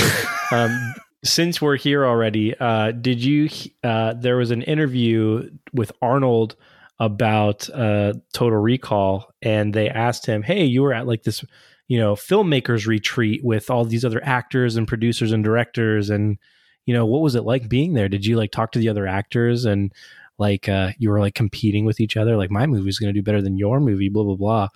um, 0.52 0.94
since 1.24 1.62
we're 1.62 1.78
here 1.78 2.06
already, 2.06 2.56
uh, 2.60 2.92
did 2.92 3.24
you? 3.24 3.50
Uh, 3.84 4.14
there 4.14 4.38
was 4.38 4.52
an 4.52 4.62
interview 4.62 5.50
with 5.74 5.92
Arnold 6.02 6.56
about 7.00 7.70
uh, 7.72 8.14
Total 8.34 8.58
Recall, 8.60 9.32
and 9.42 9.74
they 9.74 9.90
asked 9.90 10.26
him, 10.26 10.44
"Hey, 10.44 10.66
you 10.66 10.82
were 10.84 10.94
at 10.94 11.08
like 11.08 11.24
this, 11.24 11.44
you 11.88 12.00
know, 12.00 12.16
filmmakers 12.16 12.88
retreat 12.88 13.44
with 13.44 13.70
all 13.70 13.86
these 13.86 14.06
other 14.06 14.24
actors 14.24 14.76
and 14.76 14.88
producers 14.88 15.32
and 15.32 15.44
directors, 15.44 16.10
and 16.10 16.38
you 16.86 16.94
know, 16.94 17.06
what 17.06 17.22
was 17.22 17.36
it 17.36 17.44
like 17.44 17.70
being 17.70 17.94
there? 17.94 18.10
Did 18.10 18.26
you 18.26 18.38
like 18.38 18.52
talk 18.52 18.72
to 18.74 18.80
the 18.80 18.90
other 18.90 19.08
actors 19.08 19.66
and?" 19.66 19.94
Like 20.40 20.70
uh, 20.70 20.92
you 21.00 21.10
were 21.10 21.20
like 21.20 21.34
competing 21.34 21.84
with 21.84 22.00
each 22.00 22.16
other, 22.16 22.38
like 22.38 22.52
my 22.52 22.68
movie's 22.68 23.00
going 23.00 23.12
to 23.12 23.20
do 23.20 23.24
better 23.24 23.42
than 23.42 23.58
your 23.58 23.80
movie, 23.80 24.08
blah 24.08 24.22
blah 24.22 24.36
blah. 24.36 24.68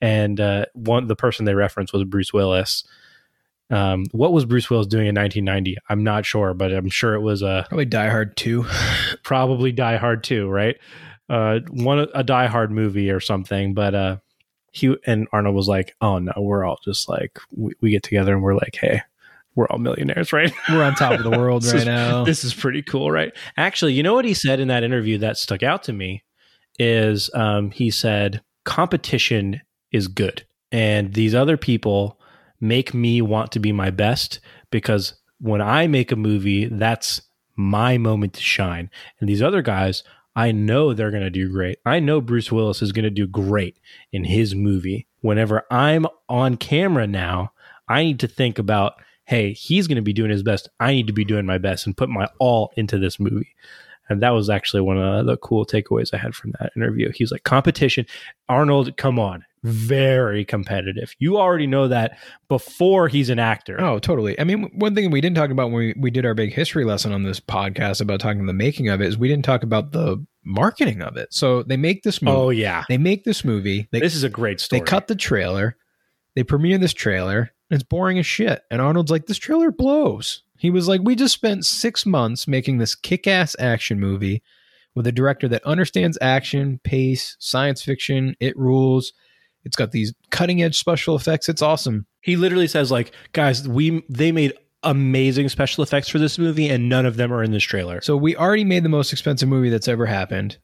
And 0.00 0.40
uh, 0.40 0.66
one 0.72 1.06
the 1.06 1.14
person 1.14 1.44
they 1.44 1.54
referenced 1.54 1.92
was 1.92 2.02
Bruce 2.02 2.32
Willis, 2.32 2.82
um, 3.74 4.04
what 4.12 4.32
was 4.32 4.44
Bruce 4.44 4.70
Willis 4.70 4.86
doing 4.86 5.06
in 5.08 5.14
1990? 5.14 5.76
I'm 5.88 6.04
not 6.04 6.24
sure, 6.24 6.54
but 6.54 6.72
I'm 6.72 6.88
sure 6.88 7.14
it 7.14 7.20
was 7.20 7.42
a 7.42 7.66
Probably 7.68 7.86
Die 7.86 8.08
Hard 8.08 8.36
Two. 8.36 8.64
probably 9.24 9.72
Die 9.72 9.96
Hard 9.96 10.22
2, 10.22 10.48
right? 10.48 10.76
Uh, 11.28 11.60
one 11.70 12.06
a 12.14 12.22
Die 12.22 12.46
Hard 12.46 12.70
movie 12.70 13.10
or 13.10 13.18
something. 13.18 13.74
But 13.74 13.94
uh, 13.94 14.16
he 14.70 14.96
and 15.06 15.26
Arnold 15.32 15.56
was 15.56 15.66
like, 15.66 15.94
"Oh 16.00 16.18
no, 16.18 16.32
we're 16.36 16.64
all 16.64 16.78
just 16.84 17.08
like 17.08 17.38
we, 17.50 17.72
we 17.80 17.90
get 17.90 18.04
together 18.04 18.32
and 18.32 18.42
we're 18.42 18.54
like, 18.54 18.76
hey, 18.80 19.02
we're 19.56 19.66
all 19.66 19.78
millionaires, 19.78 20.32
right? 20.32 20.52
We're 20.68 20.82
on 20.82 20.94
top 20.94 21.12
of 21.12 21.22
the 21.22 21.30
world 21.30 21.64
right 21.66 21.74
is- 21.76 21.84
now. 21.84 22.24
This 22.24 22.44
is 22.44 22.54
pretty 22.54 22.82
cool, 22.82 23.10
right? 23.10 23.32
Actually, 23.56 23.92
you 23.94 24.02
know 24.02 24.14
what 24.14 24.24
he 24.24 24.34
said 24.34 24.60
in 24.60 24.68
that 24.68 24.82
interview 24.84 25.18
that 25.18 25.36
stuck 25.36 25.62
out 25.62 25.84
to 25.84 25.92
me 25.92 26.22
is 26.78 27.30
um, 27.34 27.70
he 27.70 27.90
said 27.90 28.42
competition 28.64 29.60
is 29.92 30.08
good, 30.08 30.46
and 30.72 31.14
these 31.14 31.34
other 31.34 31.56
people 31.56 32.20
make 32.60 32.94
me 32.94 33.20
want 33.22 33.52
to 33.52 33.60
be 33.60 33.72
my 33.72 33.90
best 33.90 34.40
because 34.70 35.14
when 35.40 35.60
I 35.60 35.86
make 35.86 36.12
a 36.12 36.16
movie, 36.16 36.66
that's 36.66 37.20
my 37.56 37.98
moment 37.98 38.34
to 38.34 38.40
shine, 38.40 38.90
and 39.20 39.28
these 39.28 39.42
other 39.42 39.62
guys. 39.62 40.02
I 40.36 40.50
know 40.50 40.92
they're 40.92 41.12
going 41.12 41.22
to 41.22 41.30
do 41.30 41.48
great. 41.48 41.78
I 41.86 42.00
know 42.00 42.20
Bruce 42.20 42.50
Willis 42.50 42.82
is 42.82 42.90
going 42.90 43.04
to 43.04 43.10
do 43.10 43.24
great 43.24 43.78
in 44.12 44.24
his 44.24 44.52
movie. 44.52 45.06
Whenever 45.20 45.62
I'm 45.70 46.06
on 46.28 46.56
camera 46.56 47.06
now, 47.06 47.52
I 47.88 48.02
need 48.02 48.18
to 48.18 48.26
think 48.26 48.58
about, 48.58 48.94
hey, 49.26 49.52
he's 49.52 49.86
going 49.86 49.94
to 49.94 50.02
be 50.02 50.12
doing 50.12 50.32
his 50.32 50.42
best. 50.42 50.68
I 50.80 50.92
need 50.92 51.06
to 51.06 51.12
be 51.12 51.24
doing 51.24 51.46
my 51.46 51.58
best 51.58 51.86
and 51.86 51.96
put 51.96 52.08
my 52.08 52.26
all 52.40 52.72
into 52.76 52.98
this 52.98 53.20
movie. 53.20 53.54
And 54.08 54.20
that 54.22 54.30
was 54.30 54.50
actually 54.50 54.82
one 54.82 54.98
of 54.98 55.26
the 55.26 55.36
cool 55.36 55.64
takeaways 55.64 56.12
I 56.12 56.18
had 56.18 56.34
from 56.34 56.52
that 56.58 56.72
interview. 56.76 57.12
He 57.14 57.22
was 57.22 57.30
like, 57.30 57.44
competition. 57.44 58.04
Arnold, 58.48 58.96
come 58.96 59.20
on. 59.20 59.44
Very 59.64 60.44
competitive. 60.44 61.14
You 61.18 61.38
already 61.38 61.66
know 61.66 61.88
that 61.88 62.18
before 62.48 63.08
he's 63.08 63.30
an 63.30 63.38
actor. 63.38 63.80
Oh, 63.80 63.98
totally. 63.98 64.38
I 64.38 64.44
mean, 64.44 64.70
one 64.74 64.94
thing 64.94 65.10
we 65.10 65.22
didn't 65.22 65.36
talk 65.36 65.48
about 65.48 65.70
when 65.70 65.78
we, 65.78 65.94
we 65.98 66.10
did 66.10 66.26
our 66.26 66.34
big 66.34 66.52
history 66.52 66.84
lesson 66.84 67.12
on 67.12 67.22
this 67.22 67.40
podcast 67.40 68.02
about 68.02 68.20
talking 68.20 68.44
the 68.44 68.52
making 68.52 68.90
of 68.90 69.00
it 69.00 69.08
is 69.08 69.16
we 69.16 69.26
didn't 69.26 69.46
talk 69.46 69.62
about 69.62 69.92
the 69.92 70.22
marketing 70.44 71.00
of 71.00 71.16
it. 71.16 71.32
So 71.32 71.62
they 71.62 71.78
make 71.78 72.02
this 72.02 72.18
oh, 72.22 72.26
movie. 72.26 72.36
Oh, 72.36 72.50
yeah. 72.50 72.84
They 72.90 72.98
make 72.98 73.24
this 73.24 73.42
movie. 73.42 73.88
They, 73.90 74.00
this 74.00 74.14
is 74.14 74.22
a 74.22 74.28
great 74.28 74.60
story. 74.60 74.80
they 74.80 74.84
cut 74.84 75.06
the 75.06 75.16
trailer. 75.16 75.78
They 76.36 76.42
premiere 76.42 76.76
this 76.76 76.92
trailer. 76.92 77.50
And 77.70 77.80
it's 77.80 77.88
boring 77.88 78.18
as 78.18 78.26
shit. 78.26 78.60
And 78.70 78.82
Arnold's 78.82 79.10
like, 79.10 79.24
this 79.24 79.38
trailer 79.38 79.70
blows. 79.70 80.42
He 80.58 80.68
was 80.68 80.88
like, 80.88 81.00
we 81.02 81.16
just 81.16 81.32
spent 81.32 81.64
six 81.64 82.04
months 82.04 82.46
making 82.46 82.76
this 82.76 82.94
kick 82.94 83.26
ass 83.26 83.56
action 83.58 83.98
movie 83.98 84.42
with 84.94 85.06
a 85.06 85.12
director 85.12 85.48
that 85.48 85.64
understands 85.64 86.18
action, 86.20 86.80
pace, 86.84 87.36
science 87.40 87.82
fiction. 87.82 88.36
It 88.40 88.58
rules. 88.58 89.14
It's 89.64 89.76
got 89.76 89.92
these 89.92 90.14
cutting 90.30 90.62
edge 90.62 90.78
special 90.78 91.16
effects. 91.16 91.48
It's 91.48 91.62
awesome. 91.62 92.06
He 92.20 92.36
literally 92.36 92.68
says, 92.68 92.90
like, 92.90 93.12
guys, 93.32 93.66
we 93.68 94.04
they 94.08 94.32
made 94.32 94.52
amazing 94.82 95.48
special 95.48 95.82
effects 95.82 96.08
for 96.08 96.18
this 96.18 96.38
movie, 96.38 96.68
and 96.68 96.88
none 96.88 97.06
of 97.06 97.16
them 97.16 97.32
are 97.32 97.42
in 97.42 97.52
this 97.52 97.64
trailer. 97.64 98.00
So 98.02 98.16
we 98.16 98.36
already 98.36 98.64
made 98.64 98.82
the 98.82 98.88
most 98.90 99.12
expensive 99.12 99.48
movie 99.48 99.70
that's 99.70 99.88
ever 99.88 100.06
happened. 100.06 100.58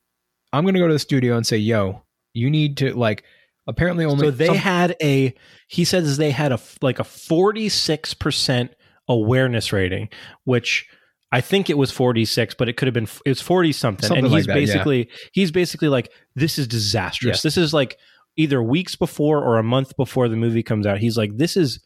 I'm 0.52 0.64
going 0.64 0.74
to 0.74 0.80
go 0.80 0.88
to 0.88 0.92
the 0.92 0.98
studio 0.98 1.36
and 1.36 1.46
say, 1.46 1.56
yo, 1.56 2.02
you 2.34 2.50
need 2.50 2.76
to 2.78 2.92
like, 2.92 3.24
apparently 3.66 4.04
only. 4.04 4.26
so 4.26 4.30
they 4.30 4.46
some- 4.46 4.56
had 4.56 4.96
a 5.02 5.34
he 5.68 5.84
says 5.84 6.16
they 6.16 6.30
had 6.30 6.52
a 6.52 6.58
like 6.82 6.98
a 6.98 7.04
46% 7.04 8.70
awareness 9.08 9.72
rating 9.72 10.08
which 10.44 10.88
I 11.32 11.40
think 11.40 11.70
it 11.70 11.78
was 11.78 11.92
46, 11.92 12.54
but 12.54 12.68
it 12.68 12.76
could 12.76 12.86
have 12.86 12.94
been 12.94 13.08
it 13.24 13.28
was 13.28 13.40
40 13.40 13.72
something. 13.72 14.08
Something 14.08 14.24
and 14.24 14.32
like 14.32 14.40
he's 14.40 14.46
that, 14.46 14.56
yeah. 14.56 14.66
basically 14.66 15.10
he's 15.32 15.50
basically 15.52 15.88
like 15.88 16.10
this 16.34 16.58
is 16.58 16.66
disastrous. 16.66 17.42
This 17.42 17.56
is 17.56 17.72
like 17.72 17.96
either 18.40 18.62
weeks 18.62 18.96
before 18.96 19.38
or 19.38 19.58
a 19.58 19.62
month 19.62 19.96
before 19.96 20.28
the 20.28 20.36
movie 20.36 20.62
comes 20.62 20.86
out. 20.86 20.98
He's 20.98 21.16
like 21.16 21.36
this 21.36 21.56
is 21.56 21.80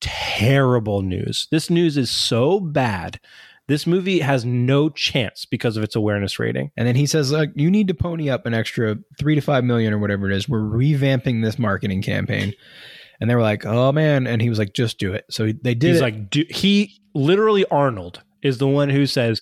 terrible 0.00 1.02
news. 1.02 1.46
This 1.50 1.70
news 1.70 1.96
is 1.96 2.10
so 2.10 2.60
bad. 2.60 3.20
This 3.66 3.86
movie 3.86 4.18
has 4.18 4.44
no 4.44 4.90
chance 4.90 5.46
because 5.46 5.76
of 5.76 5.82
its 5.82 5.96
awareness 5.96 6.38
rating. 6.38 6.70
And 6.76 6.86
then 6.86 6.96
he 6.96 7.06
says, 7.06 7.30
"Look, 7.30 7.50
you 7.54 7.70
need 7.70 7.88
to 7.88 7.94
pony 7.94 8.28
up 8.28 8.46
an 8.46 8.54
extra 8.54 8.96
three 9.18 9.34
to 9.34 9.40
five 9.40 9.64
million 9.64 9.92
or 9.92 9.98
whatever 9.98 10.30
it 10.30 10.36
is. 10.36 10.48
We're 10.48 10.60
revamping 10.60 11.42
this 11.42 11.58
marketing 11.58 12.02
campaign." 12.02 12.52
And 13.20 13.30
they 13.30 13.34
were 13.34 13.42
like, 13.42 13.64
"Oh 13.64 13.92
man!" 13.92 14.26
And 14.26 14.42
he 14.42 14.48
was 14.48 14.58
like, 14.58 14.74
"Just 14.74 14.98
do 14.98 15.12
it." 15.14 15.24
So 15.30 15.52
they 15.62 15.74
did. 15.74 15.88
He's 15.88 16.00
it. 16.00 16.02
like 16.02 16.30
do, 16.30 16.44
he 16.50 17.00
literally 17.14 17.64
Arnold 17.70 18.22
is 18.42 18.58
the 18.58 18.68
one 18.68 18.90
who 18.90 19.06
says 19.06 19.40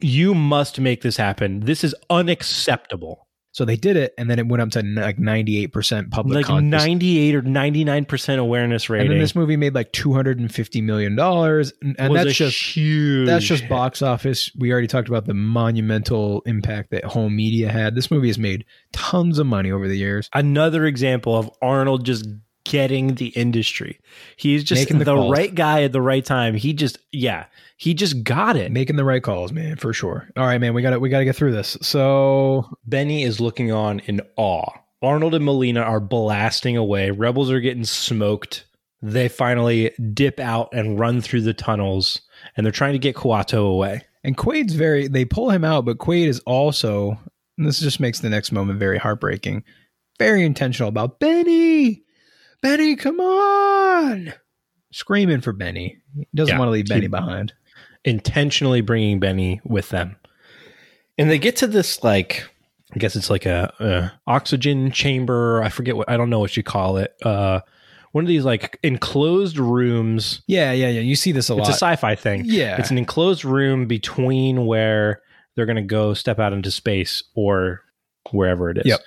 you 0.00 0.34
must 0.34 0.80
make 0.80 1.02
this 1.02 1.16
happen. 1.16 1.60
This 1.60 1.84
is 1.84 1.94
unacceptable. 2.08 3.26
So 3.52 3.64
they 3.64 3.76
did 3.76 3.96
it, 3.96 4.14
and 4.16 4.30
then 4.30 4.38
it 4.38 4.46
went 4.46 4.62
up 4.62 4.70
to 4.70 4.82
like 4.82 5.18
ninety 5.18 5.62
eight 5.62 5.72
percent 5.72 6.10
public. 6.10 6.36
like 6.36 6.46
con- 6.46 6.70
98 6.70 7.34
or 7.34 7.42
99% 7.42 8.38
awareness 8.38 8.88
rating. 8.88 9.06
And 9.06 9.14
then 9.14 9.20
this 9.20 9.34
movie 9.34 9.56
made 9.56 9.74
like 9.74 9.92
two 9.92 10.12
hundred 10.12 10.38
and 10.38 10.52
fifty 10.54 10.80
million 10.80 11.16
dollars, 11.16 11.72
and, 11.82 11.96
and 11.98 12.14
that's 12.14 12.34
just 12.34 12.60
huge 12.76 13.26
that's 13.26 13.44
just 13.44 13.68
box 13.68 14.02
office. 14.02 14.50
We 14.56 14.72
already 14.72 14.86
talked 14.86 15.08
about 15.08 15.26
the 15.26 15.34
monumental 15.34 16.42
impact 16.46 16.90
that 16.90 17.04
home 17.04 17.34
media 17.36 17.70
had. 17.70 17.94
This 17.94 18.10
movie 18.10 18.28
has 18.28 18.38
made 18.38 18.64
tons 18.92 19.38
of 19.38 19.46
money 19.46 19.70
over 19.72 19.88
the 19.88 19.96
years. 19.96 20.28
another 20.34 20.86
example 20.86 21.36
of 21.36 21.50
Arnold 21.60 22.04
just 22.04 22.26
getting 22.70 23.16
the 23.16 23.28
industry. 23.28 23.98
He's 24.36 24.62
just 24.62 24.82
Making 24.82 24.98
the, 24.98 25.04
the 25.06 25.16
right 25.16 25.52
guy 25.52 25.82
at 25.82 25.90
the 25.90 26.00
right 26.00 26.24
time. 26.24 26.54
He 26.54 26.72
just 26.72 26.98
yeah, 27.10 27.46
he 27.76 27.94
just 27.94 28.22
got 28.22 28.54
it. 28.54 28.70
Making 28.70 28.94
the 28.94 29.04
right 29.04 29.22
calls, 29.22 29.50
man, 29.50 29.76
for 29.76 29.92
sure. 29.92 30.28
All 30.36 30.46
right, 30.46 30.60
man, 30.60 30.72
we 30.72 30.80
got 30.80 30.90
to 30.90 31.00
we 31.00 31.08
got 31.08 31.18
to 31.18 31.24
get 31.24 31.34
through 31.34 31.52
this. 31.52 31.76
So 31.82 32.64
Benny 32.86 33.24
is 33.24 33.40
looking 33.40 33.72
on 33.72 33.98
in 34.00 34.20
awe. 34.36 34.70
Arnold 35.02 35.34
and 35.34 35.44
Melina 35.44 35.80
are 35.80 35.98
blasting 35.98 36.76
away. 36.76 37.10
Rebels 37.10 37.50
are 37.50 37.60
getting 37.60 37.84
smoked. 37.84 38.66
They 39.02 39.28
finally 39.28 39.90
dip 40.12 40.38
out 40.38 40.68
and 40.72 40.98
run 40.98 41.22
through 41.22 41.40
the 41.40 41.54
tunnels 41.54 42.20
and 42.56 42.64
they're 42.64 42.72
trying 42.72 42.92
to 42.92 42.98
get 42.98 43.16
Kuato 43.16 43.66
away. 43.66 44.02
And 44.22 44.36
Quaid's 44.36 44.74
very, 44.74 45.08
they 45.08 45.24
pull 45.24 45.50
him 45.50 45.64
out, 45.64 45.86
but 45.86 45.98
Quaid 45.98 46.26
is 46.26 46.40
also, 46.40 47.18
and 47.56 47.66
this 47.66 47.80
just 47.80 47.98
makes 47.98 48.20
the 48.20 48.28
next 48.28 48.52
moment 48.52 48.78
very 48.78 48.98
heartbreaking, 48.98 49.64
very 50.18 50.44
intentional 50.44 50.90
about 50.90 51.18
Benny. 51.18 52.04
Benny, 52.62 52.96
come 52.96 53.20
on. 53.20 54.32
Screaming 54.92 55.40
for 55.40 55.52
Benny. 55.52 55.98
He 56.16 56.26
doesn't 56.34 56.54
Yeah. 56.54 56.58
want 56.58 56.68
to 56.68 56.72
leave 56.72 56.86
Benny 56.86 57.06
behind. 57.08 57.52
intentionally 58.04 58.80
bringing 58.80 59.20
Benny 59.20 59.60
with 59.64 59.90
them. 59.90 60.16
And 61.18 61.30
they 61.30 61.38
get 61.38 61.56
to 61.56 61.66
this 61.66 62.02
like 62.02 62.48
I 62.94 62.98
guess 62.98 63.14
it's 63.14 63.30
like 63.30 63.46
a, 63.46 63.72
a 63.78 64.12
oxygen 64.26 64.90
chamber. 64.90 65.62
I 65.62 65.68
forget 65.68 65.96
what 65.96 66.08
I 66.10 66.16
don't 66.16 66.30
know 66.30 66.40
what 66.40 66.56
you 66.56 66.62
call 66.62 66.96
it. 66.96 67.14
Uh 67.22 67.60
one 68.12 68.24
of 68.24 68.28
these 68.28 68.44
like 68.44 68.78
enclosed 68.82 69.58
rooms. 69.58 70.42
Yeah, 70.48 70.72
yeah, 70.72 70.88
yeah. 70.88 71.00
You 71.00 71.14
see 71.14 71.30
this 71.30 71.48
a 71.50 71.54
lot. 71.54 71.60
It's 71.68 71.76
a 71.76 71.78
sci-fi 71.78 72.14
thing. 72.16 72.42
Yeah. 72.46 72.76
It's 72.78 72.90
an 72.90 72.98
enclosed 72.98 73.44
room 73.44 73.86
between 73.86 74.66
where 74.66 75.20
they're 75.54 75.66
going 75.66 75.76
to 75.76 75.82
go 75.82 76.14
step 76.14 76.40
out 76.40 76.52
into 76.52 76.70
space 76.72 77.22
or 77.34 77.82
wherever 78.32 78.70
it 78.70 78.78
is 78.78 78.86
Yep. 78.86 79.00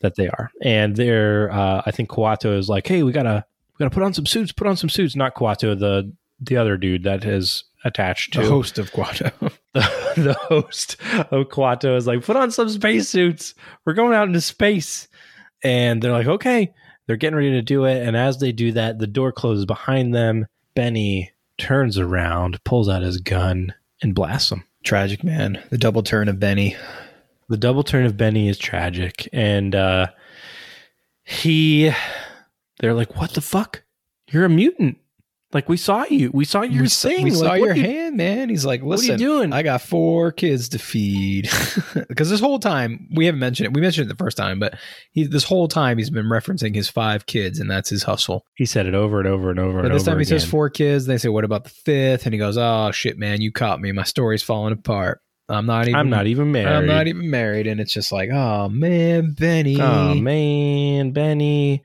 That 0.00 0.16
they 0.16 0.28
are. 0.28 0.50
And 0.62 0.96
they're 0.96 1.50
uh 1.52 1.82
I 1.84 1.90
think 1.90 2.08
Kuato 2.08 2.56
is 2.56 2.68
like, 2.68 2.86
"Hey, 2.86 3.02
we 3.02 3.12
got 3.12 3.24
to 3.24 3.44
we 3.72 3.84
got 3.84 3.90
to 3.90 3.94
put 3.94 4.02
on 4.02 4.14
some 4.14 4.26
suits, 4.26 4.52
put 4.52 4.66
on 4.66 4.76
some 4.76 4.88
suits." 4.88 5.14
Not 5.14 5.34
Kuato, 5.34 5.78
the 5.78 6.12
the 6.40 6.56
other 6.56 6.76
dude 6.76 7.04
that 7.04 7.24
is 7.24 7.64
attached 7.84 8.32
to 8.34 8.40
the 8.40 8.48
host 8.48 8.78
of 8.78 8.92
Kuato. 8.92 9.32
the, 9.72 10.12
the 10.16 10.34
host 10.34 10.96
of 11.30 11.48
Kuato 11.48 11.96
is 11.96 12.06
like, 12.06 12.24
put 12.24 12.36
on 12.36 12.50
some 12.50 12.68
spacesuits. 12.68 13.54
We're 13.84 13.94
going 13.94 14.14
out 14.14 14.28
into 14.28 14.40
space. 14.40 15.08
And 15.62 16.00
they're 16.00 16.12
like, 16.12 16.26
okay. 16.26 16.72
They're 17.06 17.16
getting 17.16 17.36
ready 17.36 17.50
to 17.52 17.62
do 17.62 17.84
it. 17.84 18.06
And 18.06 18.16
as 18.16 18.38
they 18.38 18.52
do 18.52 18.72
that, 18.72 18.98
the 18.98 19.06
door 19.06 19.32
closes 19.32 19.66
behind 19.66 20.14
them. 20.14 20.46
Benny 20.74 21.32
turns 21.58 21.98
around, 21.98 22.62
pulls 22.64 22.88
out 22.88 23.02
his 23.02 23.18
gun, 23.18 23.74
and 24.00 24.14
blasts 24.14 24.52
him. 24.52 24.64
Tragic, 24.84 25.24
man. 25.24 25.62
The 25.70 25.78
double 25.78 26.02
turn 26.02 26.28
of 26.28 26.38
Benny. 26.38 26.76
The 27.50 27.56
double 27.58 27.82
turn 27.82 28.06
of 28.06 28.16
Benny 28.16 28.48
is 28.48 28.56
tragic. 28.56 29.28
And 29.32 29.74
uh, 29.74 30.06
he, 31.24 31.90
they're 32.78 32.94
like, 32.94 33.16
what 33.16 33.34
the 33.34 33.40
fuck? 33.40 33.82
You're 34.30 34.44
a 34.44 34.48
mutant. 34.48 34.98
Like, 35.52 35.68
we 35.68 35.76
saw 35.76 36.04
you. 36.04 36.30
We 36.32 36.44
saw 36.44 36.62
your 36.62 36.84
we 36.84 36.88
thing. 36.88 37.24
we 37.24 37.32
saw 37.32 37.46
Like, 37.46 37.60
what 37.60 37.66
your 37.66 37.74
you- 37.74 37.82
hand, 37.82 38.16
man. 38.16 38.48
He's 38.50 38.64
like, 38.64 38.82
What 38.82 39.00
are 39.00 39.02
you 39.02 39.12
listen, 39.14 39.18
doing? 39.18 39.52
I 39.52 39.62
got 39.64 39.82
four 39.82 40.30
kids 40.30 40.68
to 40.70 40.78
feed. 40.78 41.50
Because 42.08 42.30
this 42.30 42.38
whole 42.40 42.60
time, 42.60 43.08
we 43.16 43.26
haven't 43.26 43.40
mentioned 43.40 43.66
it. 43.66 43.72
We 43.74 43.80
mentioned 43.80 44.08
it 44.08 44.16
the 44.16 44.22
first 44.24 44.36
time, 44.36 44.60
but 44.60 44.74
he, 45.10 45.26
this 45.26 45.42
whole 45.42 45.66
time 45.66 45.98
he's 45.98 46.10
been 46.10 46.26
referencing 46.26 46.72
his 46.74 46.88
five 46.88 47.26
kids, 47.26 47.58
and 47.58 47.68
that's 47.68 47.90
his 47.90 48.04
hustle. 48.04 48.44
He 48.54 48.64
said 48.64 48.86
it 48.86 48.94
over 48.94 49.18
and 49.18 49.26
over 49.28 49.50
and 49.50 49.58
over 49.58 49.78
But 49.82 49.86
and 49.86 49.94
this 49.94 50.02
over 50.02 50.12
time 50.12 50.18
he 50.20 50.24
says 50.24 50.44
four 50.44 50.70
kids. 50.70 51.06
They 51.06 51.18
say, 51.18 51.28
what 51.30 51.42
about 51.44 51.64
the 51.64 51.70
fifth? 51.70 52.26
And 52.26 52.32
he 52.32 52.38
goes, 52.38 52.56
oh, 52.56 52.92
shit, 52.92 53.18
man, 53.18 53.40
you 53.40 53.50
caught 53.50 53.80
me. 53.80 53.90
My 53.90 54.04
story's 54.04 54.42
falling 54.44 54.72
apart. 54.72 55.20
I'm 55.50 55.66
not 55.66 55.88
even. 55.88 55.96
I'm 55.96 56.10
not 56.10 56.26
even 56.26 56.52
married. 56.52 56.74
I'm 56.74 56.86
not 56.86 57.08
even 57.08 57.28
married. 57.30 57.66
And 57.66 57.80
it's 57.80 57.92
just 57.92 58.12
like, 58.12 58.30
oh, 58.32 58.68
man, 58.68 59.32
Benny. 59.32 59.80
Oh 59.80 60.14
man, 60.14 61.10
Benny. 61.10 61.82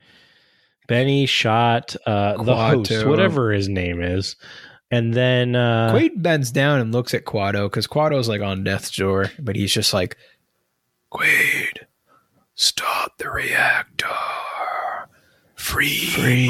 Benny 0.86 1.26
shot 1.26 1.96
uh, 2.06 2.42
the 2.42 2.56
host, 2.56 3.06
whatever 3.06 3.52
his 3.52 3.68
name 3.68 4.00
is, 4.00 4.36
and 4.90 5.12
then 5.12 5.56
uh, 5.56 5.92
Quaid 5.92 6.22
bends 6.22 6.50
down 6.52 6.80
and 6.80 6.92
looks 6.92 7.12
at 7.12 7.24
Kuato 7.24 7.66
because 7.66 7.86
Kuato's 7.86 8.28
like 8.28 8.40
on 8.40 8.62
death's 8.62 8.94
door, 8.94 9.32
but 9.38 9.56
he's 9.56 9.72
just 9.72 9.92
like, 9.92 10.16
Quaid, 11.12 11.86
stop 12.54 13.18
the 13.18 13.30
reactor. 13.30 14.06
Free, 15.56 16.06
free 16.06 16.46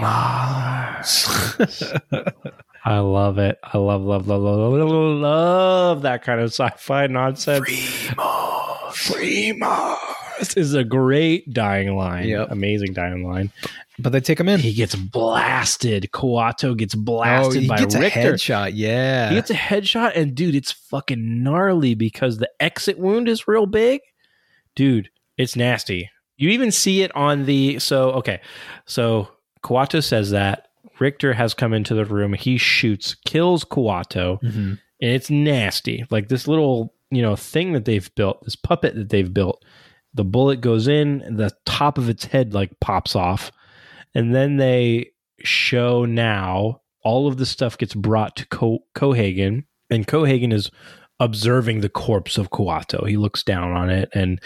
Mars. 0.00 1.28
I 2.84 2.98
love 2.98 3.38
it. 3.38 3.58
I 3.62 3.78
love, 3.78 4.02
love, 4.02 4.28
love, 4.28 4.42
love, 4.42 4.58
love, 4.58 4.88
love, 4.90 5.20
love 5.20 6.02
that 6.02 6.22
kind 6.22 6.40
of 6.40 6.48
sci-fi 6.52 7.06
nonsense. 7.06 7.64
free 7.66 8.14
Mars. 8.16 8.96
Free 8.96 9.52
Mars. 9.52 9.98
This 10.38 10.56
is 10.56 10.74
a 10.74 10.84
great 10.84 11.52
dying 11.52 11.96
line. 11.96 12.28
Yep. 12.28 12.50
Amazing 12.50 12.92
dying 12.92 13.24
line. 13.24 13.50
But 13.98 14.10
they 14.10 14.20
take 14.20 14.40
him 14.40 14.48
in. 14.48 14.60
He 14.60 14.74
gets 14.74 14.94
blasted. 14.96 16.10
Kuato 16.12 16.76
gets 16.76 16.94
blasted 16.94 17.56
oh, 17.56 17.60
he 17.60 17.68
by 17.68 17.78
gets 17.78 17.94
a 17.94 18.00
Richter. 18.00 18.32
headshot. 18.32 18.72
Yeah. 18.74 19.28
He 19.30 19.36
gets 19.36 19.50
a 19.50 19.54
headshot, 19.54 20.12
and 20.16 20.34
dude, 20.34 20.54
it's 20.56 20.72
fucking 20.72 21.42
gnarly 21.42 21.94
because 21.94 22.38
the 22.38 22.50
exit 22.60 22.98
wound 22.98 23.28
is 23.28 23.46
real 23.46 23.66
big. 23.66 24.00
Dude, 24.74 25.08
it's 25.38 25.54
nasty. 25.54 26.10
You 26.36 26.50
even 26.50 26.72
see 26.72 27.02
it 27.02 27.14
on 27.14 27.46
the 27.46 27.78
so 27.78 28.10
okay. 28.12 28.40
So 28.86 29.28
Kuato 29.62 30.02
says 30.02 30.32
that 30.32 30.68
Richter 31.00 31.32
has 31.34 31.54
come 31.54 31.72
into 31.72 31.94
the 31.94 32.04
room. 32.04 32.32
He 32.34 32.56
shoots, 32.58 33.14
kills 33.26 33.64
Kuato, 33.64 34.40
Mhm. 34.42 34.78
and 35.00 35.10
it's 35.10 35.30
nasty. 35.30 36.04
Like 36.10 36.28
this 36.28 36.46
little 36.48 36.94
you 37.10 37.22
know 37.22 37.36
thing 37.36 37.72
that 37.74 37.84
they've 37.84 38.12
built, 38.16 38.42
this 38.44 38.56
puppet 38.56 38.94
that 38.96 39.08
they've 39.10 39.32
built. 39.32 39.64
The 40.14 40.24
bullet 40.24 40.60
goes 40.60 40.88
in, 40.88 41.22
and 41.22 41.36
the 41.38 41.52
top 41.66 41.98
of 41.98 42.08
its 42.08 42.24
head 42.26 42.54
like 42.54 42.78
pops 42.80 43.14
off, 43.16 43.52
and 44.14 44.34
then 44.34 44.56
they 44.56 45.10
show 45.40 46.04
now 46.04 46.80
all 47.02 47.26
of 47.28 47.36
the 47.36 47.46
stuff 47.46 47.76
gets 47.76 47.94
brought 47.94 48.34
to 48.36 48.46
Co- 48.46 48.84
Cohaagen, 48.94 49.64
and 49.90 50.06
Cohaagen 50.06 50.52
is 50.52 50.70
observing 51.20 51.80
the 51.80 51.88
corpse 51.88 52.38
of 52.38 52.50
Kuato. 52.50 53.06
He 53.08 53.16
looks 53.16 53.42
down 53.42 53.72
on 53.72 53.90
it, 53.90 54.08
and 54.14 54.40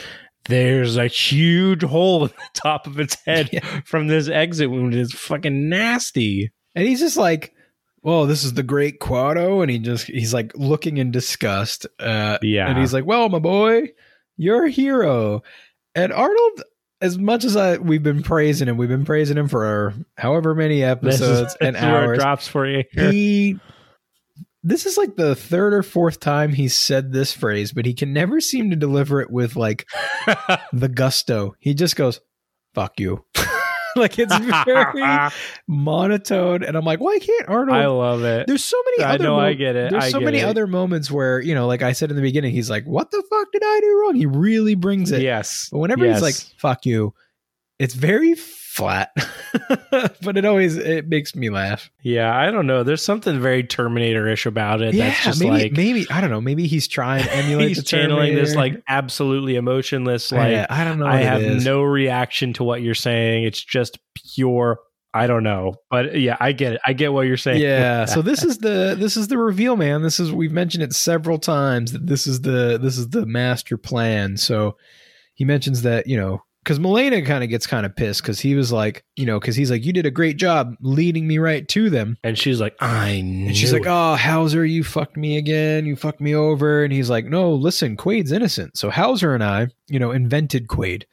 there's 0.48 0.96
a 0.96 1.06
huge 1.06 1.82
hole 1.82 2.24
in 2.24 2.28
the 2.30 2.34
top 2.54 2.86
of 2.86 2.98
its 2.98 3.16
head 3.24 3.50
Yeah. 3.52 3.80
from 3.84 4.08
this 4.08 4.28
exit 4.28 4.70
wound. 4.70 4.94
It's 4.94 5.12
fucking 5.14 5.68
nasty. 5.68 6.50
And 6.74 6.86
he's 6.86 7.00
just 7.00 7.16
like, 7.16 7.52
"Well, 8.02 8.26
this 8.26 8.44
is 8.44 8.54
the 8.54 8.62
great 8.62 9.00
Kuato," 9.00 9.62
and 9.62 9.70
he 9.70 9.78
just 9.78 10.06
he's 10.06 10.34
like 10.34 10.52
looking 10.56 10.96
in 10.98 11.10
disgust. 11.10 11.86
Uh, 11.98 12.38
Yeah. 12.42 12.68
and 12.68 12.78
he's 12.78 12.92
like, 12.92 13.04
"Well, 13.06 13.28
my 13.28 13.38
boy, 13.38 13.88
you're 14.36 14.64
a 14.66 14.70
hero." 14.70 15.42
And 15.94 16.12
Arnold, 16.12 16.62
as 17.00 17.18
much 17.18 17.44
as 17.44 17.56
I 17.56 17.78
we've 17.78 18.02
been 18.02 18.22
praising 18.22 18.68
him, 18.68 18.76
we've 18.76 18.88
been 18.88 19.04
praising 19.04 19.36
him 19.36 19.48
for 19.48 19.94
however 20.16 20.54
many 20.54 20.82
is, 20.82 20.88
episodes 20.88 21.56
and 21.60 21.76
is 21.76 21.82
where 21.82 22.04
hours. 22.04 22.18
drops 22.18 22.46
for 22.48 22.66
you. 22.66 22.84
here. 22.92 23.10
He. 23.12 23.60
This 24.64 24.86
is 24.86 24.96
like 24.96 25.16
the 25.16 25.34
third 25.34 25.72
or 25.72 25.82
fourth 25.82 26.18
time 26.20 26.52
he's 26.52 26.76
said 26.76 27.12
this 27.12 27.32
phrase, 27.32 27.72
but 27.72 27.86
he 27.86 27.94
can 27.94 28.12
never 28.12 28.40
seem 28.40 28.70
to 28.70 28.76
deliver 28.76 29.20
it 29.20 29.30
with 29.30 29.54
like 29.56 29.86
the 30.72 30.88
gusto. 30.92 31.54
He 31.60 31.74
just 31.74 31.94
goes, 31.96 32.20
"Fuck 32.74 32.98
you." 32.98 33.24
like 33.96 34.18
it's 34.18 34.36
very 34.36 35.02
monotone, 35.68 36.62
and 36.64 36.76
I'm 36.76 36.84
like, 36.84 37.00
why 37.00 37.18
can't 37.18 37.48
Arnold? 37.48 37.76
I 37.76 37.86
love 37.86 38.24
it. 38.24 38.46
There's 38.46 38.64
so 38.64 38.80
many 38.84 39.04
I 39.08 39.14
other 39.14 39.24
know, 39.24 39.38
I 39.38 39.54
get 39.54 39.76
it. 39.76 39.90
There's 39.92 40.04
I 40.04 40.10
so 40.10 40.20
many 40.20 40.38
it. 40.38 40.44
other 40.44 40.66
moments 40.66 41.10
where, 41.10 41.40
you 41.40 41.54
know, 41.54 41.66
like 41.66 41.82
I 41.82 41.92
said 41.92 42.10
in 42.10 42.16
the 42.16 42.22
beginning, 42.22 42.52
he's 42.52 42.68
like, 42.70 42.84
What 42.84 43.10
the 43.10 43.22
fuck 43.30 43.52
did 43.52 43.62
I 43.64 43.80
do 43.80 44.00
wrong? 44.02 44.14
He 44.16 44.26
really 44.26 44.74
brings 44.74 45.12
it. 45.12 45.22
Yes. 45.22 45.68
But 45.70 45.78
whenever 45.78 46.04
Yes. 46.04 46.16
he's 46.16 46.22
like, 46.22 46.60
fuck 46.60 46.84
you, 46.86 47.14
it's 47.78 47.94
very 47.94 48.34
flat, 48.78 49.12
but 50.22 50.36
it 50.36 50.44
always 50.44 50.76
it 50.76 51.08
makes 51.08 51.34
me 51.34 51.50
laugh. 51.50 51.90
Yeah, 52.02 52.34
I 52.34 52.50
don't 52.50 52.66
know. 52.66 52.84
There's 52.84 53.02
something 53.02 53.40
very 53.40 53.64
Terminator-ish 53.64 54.46
about 54.46 54.80
it. 54.80 54.94
Yeah, 54.94 55.08
that's 55.08 55.24
just 55.24 55.40
maybe 55.40 55.64
like 55.64 55.72
maybe 55.72 56.06
I 56.10 56.20
don't 56.20 56.30
know. 56.30 56.40
Maybe 56.40 56.66
he's 56.66 56.86
trying 56.86 57.24
to 57.24 57.34
emulate 57.34 57.68
he's 57.68 57.78
the 57.78 57.82
channeling 57.82 58.34
this 58.36 58.54
like 58.54 58.82
absolutely 58.88 59.56
emotionless. 59.56 60.30
Like 60.30 60.52
Yeah, 60.52 60.66
I 60.70 60.84
don't 60.84 60.98
know. 60.98 61.06
I 61.06 61.18
have 61.18 61.42
is. 61.42 61.64
no 61.64 61.82
reaction 61.82 62.52
to 62.54 62.64
what 62.64 62.80
you're 62.80 62.94
saying. 62.94 63.44
It's 63.44 63.62
just 63.62 63.98
pure. 64.14 64.78
I 65.12 65.26
don't 65.26 65.42
know, 65.42 65.74
but 65.90 66.20
yeah, 66.20 66.36
I 66.38 66.52
get 66.52 66.74
it. 66.74 66.80
I 66.86 66.92
get 66.92 67.12
what 67.12 67.26
you're 67.26 67.38
saying. 67.38 67.60
yeah 67.60 68.04
so 68.04 68.22
this 68.22 68.44
is 68.44 68.58
the 68.58 68.94
this 68.96 69.16
is 69.16 69.26
the 69.28 69.38
reveal 69.38 69.74
man 69.74 70.02
this 70.02 70.20
is 70.20 70.30
we've 70.30 70.52
mentioned 70.52 70.84
it 70.84 70.92
several 70.92 71.38
times 71.38 71.92
that 71.92 72.06
this 72.06 72.26
is 72.26 72.42
the 72.42 72.78
this 72.80 72.98
is 72.98 73.08
the 73.08 73.26
master 73.26 73.78
plan 73.78 74.36
so 74.36 74.76
he 75.34 75.44
mentions 75.44 75.82
that 75.82 76.06
you 76.06 76.16
know 76.16 76.42
because 76.68 76.78
Melina 76.78 77.22
kind 77.22 77.42
of 77.42 77.48
gets 77.48 77.66
kind 77.66 77.86
of 77.86 77.96
pissed 77.96 78.20
because 78.20 78.40
he 78.40 78.54
was 78.54 78.70
like 78.70 79.02
you 79.16 79.24
know 79.24 79.40
because 79.40 79.56
he's 79.56 79.70
like 79.70 79.86
you 79.86 79.92
did 79.94 80.04
a 80.04 80.10
great 80.10 80.36
job 80.36 80.76
leading 80.82 81.26
me 81.26 81.38
right 81.38 81.66
to 81.68 81.88
them 81.88 82.18
and 82.22 82.38
she's 82.38 82.60
like, 82.60 82.76
I 82.78 83.22
knew. 83.22 83.46
and 83.46 83.56
she's 83.56 83.72
like 83.72 83.86
it. 83.86 83.88
oh 83.88 84.16
Hauser 84.16 84.66
you 84.66 84.84
fucked 84.84 85.16
me 85.16 85.38
again 85.38 85.86
you 85.86 85.96
fucked 85.96 86.20
me 86.20 86.34
over 86.34 86.84
and 86.84 86.92
he's 86.92 87.08
like 87.08 87.24
no 87.24 87.54
listen 87.54 87.96
Quaid's 87.96 88.32
innocent 88.32 88.76
so 88.76 88.90
Hauser 88.90 89.32
and 89.32 89.42
I 89.42 89.68
you 89.86 89.98
know 89.98 90.10
invented 90.10 90.66
Quaid 90.68 91.04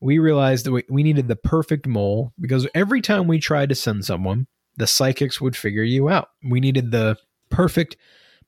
we 0.00 0.18
realized 0.18 0.64
that 0.64 0.72
we, 0.72 0.84
we 0.88 1.02
needed 1.02 1.28
the 1.28 1.36
perfect 1.36 1.86
mole 1.86 2.32
because 2.40 2.66
every 2.74 3.02
time 3.02 3.26
we 3.26 3.38
tried 3.38 3.68
to 3.70 3.74
send 3.74 4.04
someone, 4.04 4.46
the 4.76 4.86
psychics 4.86 5.40
would 5.40 5.56
figure 5.56 5.82
you 5.82 6.08
out. 6.08 6.30
We 6.44 6.60
needed 6.60 6.90
the 6.90 7.16
perfect 7.50 7.96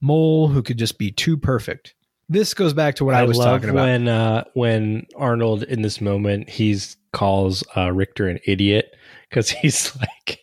mole 0.01 0.49
who 0.49 0.63
could 0.63 0.79
just 0.79 0.99
be 0.99 1.11
too 1.11 1.37
perfect. 1.37 1.95
This 2.29 2.53
goes 2.55 2.75
back 2.75 2.97
to 2.97 3.05
what 3.05 3.15
I, 3.15 3.25
was 3.25 3.39
love 3.39 3.61
talking 3.61 3.71
about. 3.71 3.85
when 3.85 4.09
uh, 4.09 4.45
when 4.55 5.07
Arnold 5.17 5.63
in 5.63 5.83
this 5.83 6.01
moment 6.01 6.51
he's 6.51 6.97
calls 7.13 7.65
uh, 7.77 7.91
Richter 7.93 8.29
an 8.29 8.39
idiot 8.47 8.95
because 9.29 9.51
he's 9.63 9.97
like 9.97 10.41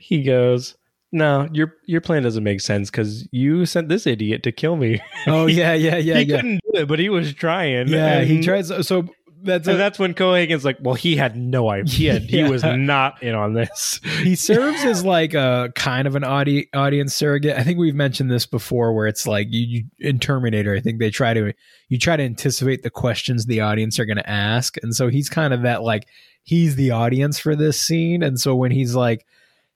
he 0.00 0.22
goes. 0.22 0.76
No, 1.12 1.48
your 1.52 1.74
your 1.86 2.00
plan 2.00 2.22
doesn't 2.22 2.44
make 2.44 2.60
sense 2.60 2.88
because 2.88 3.28
you 3.32 3.66
sent 3.66 3.88
this 3.88 4.06
idiot 4.06 4.44
to 4.44 4.52
kill 4.52 4.76
me. 4.76 5.02
oh 5.26 5.46
yeah, 5.46 5.74
yeah, 5.74 5.96
yeah, 5.96 6.18
he 6.18 6.22
yeah. 6.22 6.36
couldn't 6.36 6.60
do 6.72 6.80
it, 6.82 6.86
but 6.86 7.00
he 7.00 7.08
was 7.08 7.34
trying. 7.34 7.88
Yeah, 7.88 8.22
he 8.22 8.40
tries. 8.40 8.86
So 8.86 9.08
that's 9.42 9.66
And 9.68 9.76
a, 9.76 9.78
that's 9.78 9.98
when 9.98 10.14
Cohaagen's 10.14 10.64
like, 10.64 10.78
"Well, 10.80 10.94
he 10.94 11.16
had 11.16 11.36
no 11.36 11.70
idea. 11.70 12.18
He 12.18 12.42
was 12.48 12.62
Yeah. 12.62 12.76
not 12.76 13.22
in 13.22 13.34
on 13.34 13.54
this." 13.54 14.00
he 14.22 14.34
serves 14.36 14.84
as 14.84 15.04
like 15.04 15.34
a 15.34 15.72
kind 15.74 16.06
of 16.06 16.16
an 16.16 16.24
audi- 16.24 16.68
audience 16.74 17.14
surrogate. 17.14 17.56
I 17.56 17.62
think 17.62 17.78
we've 17.78 17.94
mentioned 17.94 18.30
this 18.30 18.46
before, 18.46 18.92
where 18.94 19.06
it's 19.06 19.26
like 19.26 19.48
you, 19.50 19.66
you 19.66 19.84
in 19.98 20.18
Terminator. 20.18 20.74
I 20.74 20.80
think 20.80 20.98
they 20.98 21.10
try 21.10 21.34
to 21.34 21.52
you 21.88 21.98
try 21.98 22.16
to 22.16 22.22
anticipate 22.22 22.82
the 22.82 22.90
questions 22.90 23.46
the 23.46 23.60
audience 23.60 23.98
are 23.98 24.04
going 24.06 24.16
to 24.18 24.30
ask, 24.30 24.76
and 24.82 24.94
so 24.94 25.08
he's 25.08 25.28
kind 25.28 25.52
of 25.54 25.62
that 25.62 25.82
like 25.82 26.06
he's 26.42 26.76
the 26.76 26.90
audience 26.90 27.38
for 27.38 27.54
this 27.56 27.80
scene. 27.80 28.22
And 28.22 28.38
so 28.40 28.54
when 28.54 28.70
he's 28.70 28.94
like, 28.94 29.26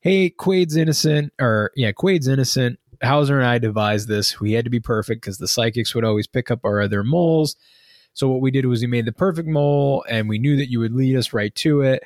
"Hey, 0.00 0.30
Quaid's 0.30 0.76
innocent," 0.76 1.32
or 1.40 1.70
yeah, 1.76 1.92
Quaid's 1.92 2.28
innocent. 2.28 2.78
Hauser 3.02 3.38
and 3.38 3.46
I 3.46 3.58
devised 3.58 4.08
this. 4.08 4.40
We 4.40 4.52
had 4.52 4.64
to 4.64 4.70
be 4.70 4.80
perfect 4.80 5.20
because 5.20 5.36
the 5.36 5.48
psychics 5.48 5.94
would 5.94 6.04
always 6.04 6.26
pick 6.26 6.50
up 6.50 6.60
our 6.64 6.80
other 6.80 7.02
moles. 7.04 7.54
So 8.14 8.28
what 8.28 8.40
we 8.40 8.50
did 8.50 8.66
was 8.66 8.80
we 8.80 8.86
made 8.86 9.04
the 9.04 9.12
perfect 9.12 9.48
mole, 9.48 10.04
and 10.08 10.28
we 10.28 10.38
knew 10.38 10.56
that 10.56 10.70
you 10.70 10.80
would 10.80 10.94
lead 10.94 11.16
us 11.16 11.32
right 11.32 11.54
to 11.56 11.82
it 11.82 12.02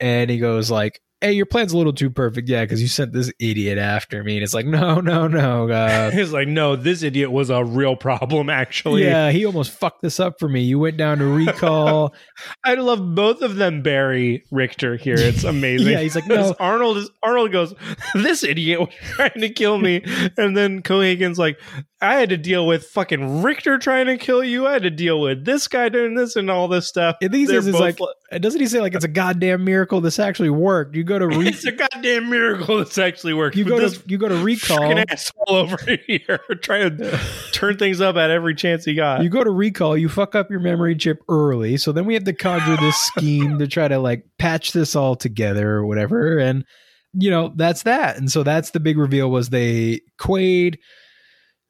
and 0.00 0.30
he 0.30 0.38
goes 0.38 0.70
like 0.70 1.00
hey 1.20 1.32
your 1.32 1.46
plan's 1.46 1.72
a 1.72 1.76
little 1.78 1.92
too 1.92 2.10
perfect 2.10 2.48
yeah 2.48 2.62
because 2.64 2.82
you 2.82 2.88
sent 2.88 3.12
this 3.12 3.32
idiot 3.38 3.78
after 3.78 4.22
me 4.22 4.34
and 4.36 4.42
it's 4.42 4.52
like 4.52 4.66
no 4.74 5.00
no 5.00 5.26
no 5.26 5.70
uh, 5.70 6.10
He's 6.14 6.32
like, 6.32 6.48
"No, 6.48 6.76
this 6.76 7.02
idiot 7.02 7.30
was 7.32 7.48
a 7.50 7.64
real 7.64 7.96
problem. 7.96 8.50
Actually, 8.50 9.04
yeah 9.04 9.30
he 9.30 9.46
almost 9.46 9.70
fucked 9.70 10.02
this 10.02 10.20
up 10.20 10.38
for 10.38 10.48
me 10.48 10.62
you 10.62 10.78
went 10.78 10.96
down 10.96 11.18
to 11.18 11.24
recall 11.24 12.14
I 12.64 12.74
love 12.74 13.14
both 13.14 13.40
of 13.42 13.56
them. 13.56 13.82
Barry 13.82 14.44
Richter 14.50 14.96
here. 14.96 15.16
It's 15.16 15.44
amazing. 15.44 15.92
Yeah, 15.92 16.00
he's 16.00 16.14
like, 16.14 16.26
no. 16.26 16.54
Arnold 16.58 16.98
is 16.98 17.10
Arnold 17.22 17.52
goes, 17.52 17.74
this 18.14 18.42
idiot 18.42 18.80
was 18.80 18.94
trying 19.14 19.40
to 19.40 19.48
kill 19.48 19.78
me, 19.78 20.02
and 20.36 20.56
then 20.56 20.82
Cohaagen's 20.82 21.38
like, 21.38 21.58
I 22.04 22.16
had 22.16 22.28
to 22.28 22.36
deal 22.36 22.66
with 22.66 22.84
fucking 22.86 23.42
Richter 23.42 23.78
trying 23.78 24.06
to 24.06 24.16
kill 24.18 24.44
you. 24.44 24.66
I 24.66 24.74
had 24.74 24.82
to 24.82 24.90
deal 24.90 25.20
with 25.20 25.44
this 25.44 25.66
guy 25.68 25.88
doing 25.88 26.14
this 26.14 26.36
and 26.36 26.50
all 26.50 26.68
this 26.68 26.86
stuff. 26.86 27.16
I 27.22 27.28
think 27.28 27.34
he 27.34 27.46
They're 27.46 27.62
says 27.62 27.68
it's 27.68 27.78
both 27.78 27.98
like 28.00 28.42
doesn't 28.42 28.60
he 28.60 28.66
say 28.66 28.80
like 28.80 28.94
it's 28.94 29.04
a 29.04 29.08
goddamn 29.08 29.64
miracle 29.64 30.00
this 30.00 30.18
actually 30.18 30.50
worked 30.50 30.96
you 30.96 31.04
go 31.04 31.18
to 31.18 31.26
re- 31.28 31.48
it's 31.48 31.64
a 31.64 31.72
goddamn 31.72 32.28
miracle 32.28 32.78
this 32.78 32.98
actually 32.98 33.32
worked. 33.32 33.56
you 33.56 33.64
go 33.64 33.88
to 33.88 34.02
you 34.06 34.18
go 34.18 34.28
to 34.28 34.36
recall 34.36 34.82
asshole 35.08 35.44
over 35.48 35.76
here 36.06 36.40
trying 36.60 36.96
to 36.96 37.20
turn 37.52 37.76
things 37.76 38.00
up 38.00 38.16
at 38.16 38.30
every 38.30 38.54
chance 38.54 38.84
he 38.84 38.94
got. 38.94 39.22
you 39.22 39.28
go 39.28 39.44
to 39.44 39.50
recall 39.50 39.96
you 39.96 40.08
fuck 40.08 40.34
up 40.34 40.50
your 40.50 40.60
memory 40.60 40.96
chip 40.96 41.20
early 41.28 41.76
so 41.76 41.92
then 41.92 42.04
we 42.04 42.14
have 42.14 42.24
to 42.24 42.32
conjure 42.32 42.76
this 42.76 42.96
scheme 43.00 43.58
to 43.58 43.66
try 43.66 43.86
to 43.88 43.98
like 43.98 44.24
patch 44.38 44.72
this 44.72 44.96
all 44.96 45.14
together 45.16 45.70
or 45.70 45.86
whatever 45.86 46.38
and 46.38 46.64
you 47.12 47.30
know 47.30 47.52
that's 47.54 47.84
that 47.84 48.16
and 48.16 48.30
so 48.32 48.42
that's 48.42 48.70
the 48.70 48.80
big 48.80 48.98
reveal 48.98 49.30
was 49.30 49.50
they 49.50 50.00
quaid 50.18 50.76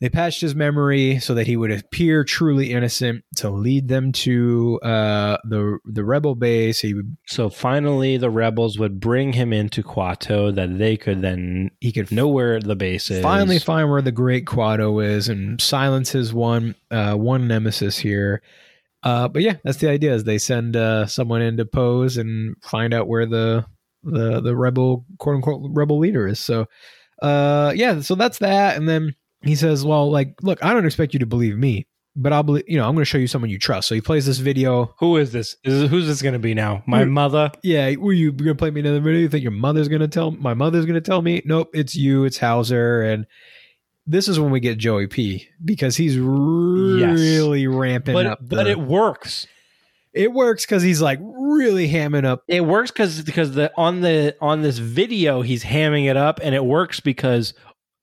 they 0.04 0.10
patched 0.10 0.42
his 0.42 0.54
memory 0.54 1.18
so 1.18 1.32
that 1.32 1.46
he 1.46 1.56
would 1.56 1.70
appear 1.70 2.24
truly 2.24 2.72
innocent 2.72 3.24
to 3.36 3.48
lead 3.48 3.88
them 3.88 4.12
to 4.12 4.78
uh 4.82 5.38
the 5.44 5.78
the 5.86 6.04
rebel 6.04 6.34
base 6.34 6.80
he 6.80 6.92
would 6.92 7.16
So 7.26 7.48
finally, 7.48 8.18
the 8.18 8.28
rebels 8.28 8.78
would 8.78 9.00
bring 9.00 9.32
him 9.32 9.54
into 9.54 9.82
Kuato 9.82 10.54
that 10.56 10.76
they 10.76 10.98
could 10.98 11.22
then 11.22 11.70
he 11.80 11.90
could 11.90 12.12
know 12.12 12.28
where 12.28 12.60
the 12.60 12.76
base 12.76 13.10
is. 13.10 13.22
finally 13.22 13.58
find 13.58 13.90
where 13.90 14.02
the 14.02 14.12
great 14.12 14.44
Kuato 14.44 15.02
is 15.02 15.30
and 15.30 15.58
silence 15.58 16.10
his 16.10 16.34
one 16.34 16.74
uh, 16.90 17.14
one 17.14 17.48
nemesis 17.48 17.96
here. 17.96 18.42
Uh, 19.02 19.28
but 19.28 19.40
yeah, 19.40 19.56
that's 19.64 19.78
the 19.78 19.88
idea. 19.88 20.12
Is 20.12 20.24
they 20.24 20.36
send 20.36 20.76
uh, 20.76 21.06
someone 21.06 21.40
in 21.40 21.56
to 21.56 21.64
pose 21.64 22.18
and 22.18 22.56
find 22.62 22.92
out 22.92 23.08
where 23.08 23.24
the 23.24 23.64
the 24.02 24.42
the 24.42 24.54
rebel 24.54 25.06
quote 25.16 25.36
unquote 25.36 25.62
rebel 25.72 25.98
leader 25.98 26.28
is. 26.28 26.40
So 26.40 26.66
uh, 27.22 27.72
yeah, 27.74 28.02
so 28.02 28.16
that's 28.16 28.40
that. 28.40 28.76
And 28.76 28.86
then 28.86 29.14
he 29.44 29.54
says, 29.54 29.84
"Well, 29.84 30.10
like, 30.10 30.34
look, 30.42 30.62
I 30.64 30.72
don't 30.72 30.86
expect 30.86 31.12
you 31.12 31.18
to 31.20 31.26
believe 31.26 31.56
me, 31.56 31.86
but 32.16 32.32
I'll 32.32 32.42
believe. 32.42 32.64
You 32.66 32.78
know, 32.78 32.84
I'm 32.88 32.94
going 32.94 33.02
to 33.02 33.06
show 33.06 33.18
you 33.18 33.26
someone 33.26 33.50
you 33.50 33.58
trust." 33.58 33.88
So 33.88 33.94
he 33.94 34.00
plays 34.00 34.26
this 34.26 34.38
video. 34.38 34.94
Who 35.00 35.16
is 35.16 35.32
this? 35.32 35.56
Is 35.64 35.88
who's 35.90 36.06
this 36.06 36.22
going 36.22 36.32
to 36.34 36.38
be 36.38 36.54
now? 36.54 36.82
My 36.86 37.04
Hmm. 37.04 37.10
mother. 37.10 37.50
Yeah, 37.62 37.94
were 37.96 38.12
you 38.12 38.32
going 38.32 38.48
to 38.48 38.54
play 38.54 38.70
me 38.70 38.80
another 38.80 39.00
video? 39.00 39.20
You 39.20 39.28
think 39.28 39.42
your 39.42 39.52
mother's 39.52 39.88
going 39.88 40.00
to 40.00 40.08
tell 40.08 40.30
my 40.30 40.54
mother's 40.54 40.84
going 40.86 40.94
to 40.94 41.00
tell 41.00 41.22
me? 41.22 41.42
Nope, 41.44 41.70
it's 41.74 41.94
you. 41.94 42.24
It's 42.24 42.38
Hauser, 42.38 43.02
and 43.02 43.26
this 44.06 44.28
is 44.28 44.38
when 44.38 44.50
we 44.50 44.60
get 44.60 44.76
Joey 44.78 45.06
P 45.06 45.48
because 45.64 45.96
he's 45.96 46.18
really 46.18 47.66
ramping 47.66 48.14
But 48.14 48.26
up. 48.26 48.38
but 48.42 48.66
it 48.66 48.78
works. 48.78 49.46
it 50.12 50.32
works 50.32 50.64
because 50.64 50.82
he's 50.82 51.00
like 51.00 51.18
really 51.22 51.88
hamming 51.88 52.24
up. 52.24 52.42
It 52.48 52.60
works 52.64 52.90
because 52.90 53.22
because 53.22 53.52
the 53.52 53.72
on 53.76 54.00
the 54.00 54.36
on 54.40 54.62
this 54.62 54.78
video 54.78 55.42
he's 55.42 55.64
hamming 55.64 56.08
it 56.08 56.16
up, 56.16 56.38
and 56.42 56.54
it 56.54 56.64
works 56.64 57.00
because 57.00 57.54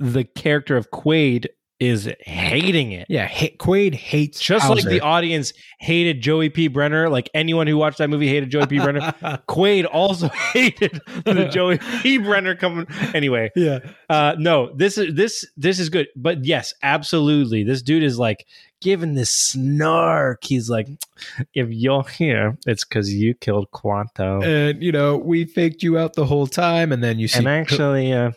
the 0.02 0.24
character 0.24 0.76
of 0.78 0.92
Quaid 0.92 1.48
is 1.80 2.08
hating 2.20 2.92
it. 2.92 3.08
Yeah, 3.10 3.26
ha- 3.28 3.56
Quaid 3.58 3.96
hates 3.96 4.40
Just 4.40 4.68
Hauser. 4.68 4.76
like 4.82 4.86
the 4.86 5.02
audience 5.02 5.52
hated 5.80 6.22
Joey 6.22 6.50
P. 6.52 6.68
Brenner, 6.68 7.10
like 7.10 7.28
anyone 7.34 7.66
who 7.66 7.76
watched 7.76 7.98
that 7.98 8.08
movie 8.08 8.28
hated 8.28 8.52
Joey 8.52 8.68
P. 8.68 8.78
Brenner. 8.78 9.00
Quaid 9.50 9.88
also 9.92 10.28
hated 10.54 11.02
the 11.26 11.50
Joey 11.52 11.80
P. 12.04 12.20
Brenner 12.20 12.56
coming. 12.56 12.86
Anyway, 13.16 13.50
yeah, 13.56 13.80
uh, 14.10 14.36
no, 14.38 14.72
this 14.76 15.00
is 15.00 15.16
this 15.16 15.44
this 15.58 15.80
is 15.80 15.90
good. 15.90 16.08
But 16.16 16.46
yes, 16.46 16.72
absolutely, 16.84 17.64
this 17.64 17.82
dude 17.82 18.04
is 18.04 18.20
like 18.20 18.46
giving 18.80 19.16
this 19.16 19.32
snark. 19.32 20.44
He's 20.44 20.70
like, 20.70 20.88
if 21.56 21.68
you're 21.72 22.04
here, 22.04 22.58
it's 22.68 22.84
because 22.86 23.12
you 23.12 23.34
killed 23.34 23.72
Kuato. 23.72 24.44
and 24.44 24.84
you 24.84 24.92
know 24.92 25.18
we 25.18 25.46
faked 25.46 25.82
you 25.82 25.98
out 25.98 26.14
the 26.14 26.26
whole 26.26 26.46
time, 26.46 26.92
and 26.92 27.04
then 27.04 27.18
you 27.18 27.28
see. 27.28 27.40
and 27.40 27.48
actually, 27.48 28.14
uh, 28.14 28.32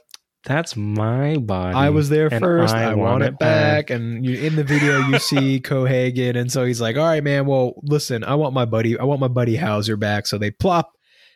that's 0.44 0.76
my 0.76 1.36
body. 1.36 1.74
I 1.74 1.90
was 1.90 2.08
there 2.08 2.30
first. 2.30 2.74
I, 2.74 2.94
want, 2.94 3.22
it 3.22 3.38
back. 3.38 3.90
And 3.90 4.24
you, 4.24 4.38
in 4.38 4.56
the 4.56 4.64
video, 4.64 4.98
you 5.08 5.18
see 5.18 5.60
Cohaagen, 5.60 6.36
and 6.36 6.50
so 6.52 6.64
he's 6.64 6.80
like, 6.80 6.96
"All 6.96 7.04
right, 7.04 7.22
man. 7.22 7.46
Well, 7.46 7.74
listen, 7.82 8.24
I 8.24 8.34
want 8.34 8.54
my 8.54 8.64
buddy. 8.64 8.98
I 8.98 9.04
want 9.04 9.20
my 9.20 9.28
buddy 9.28 9.56
Hauser 9.56 9.96
back." 9.96 10.26
So 10.26 10.38
they 10.38 10.50
plop. 10.50 10.92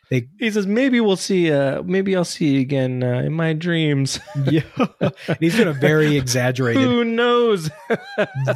They 0.09 0.27
He 0.39 0.49
says, 0.49 0.65
maybe 0.65 0.99
we'll 0.99 1.17
see. 1.17 1.51
Uh, 1.51 1.83
maybe 1.83 2.15
I'll 2.15 2.25
see 2.25 2.55
you 2.55 2.61
again 2.61 3.03
uh, 3.03 3.19
in 3.19 3.33
my 3.33 3.53
dreams. 3.53 4.19
yeah. 4.45 4.61
And 4.99 5.37
he's 5.39 5.55
got 5.55 5.67
a 5.67 5.73
very 5.73 6.17
exaggerated, 6.17 6.81
Who 6.81 7.03
knows? 7.03 7.69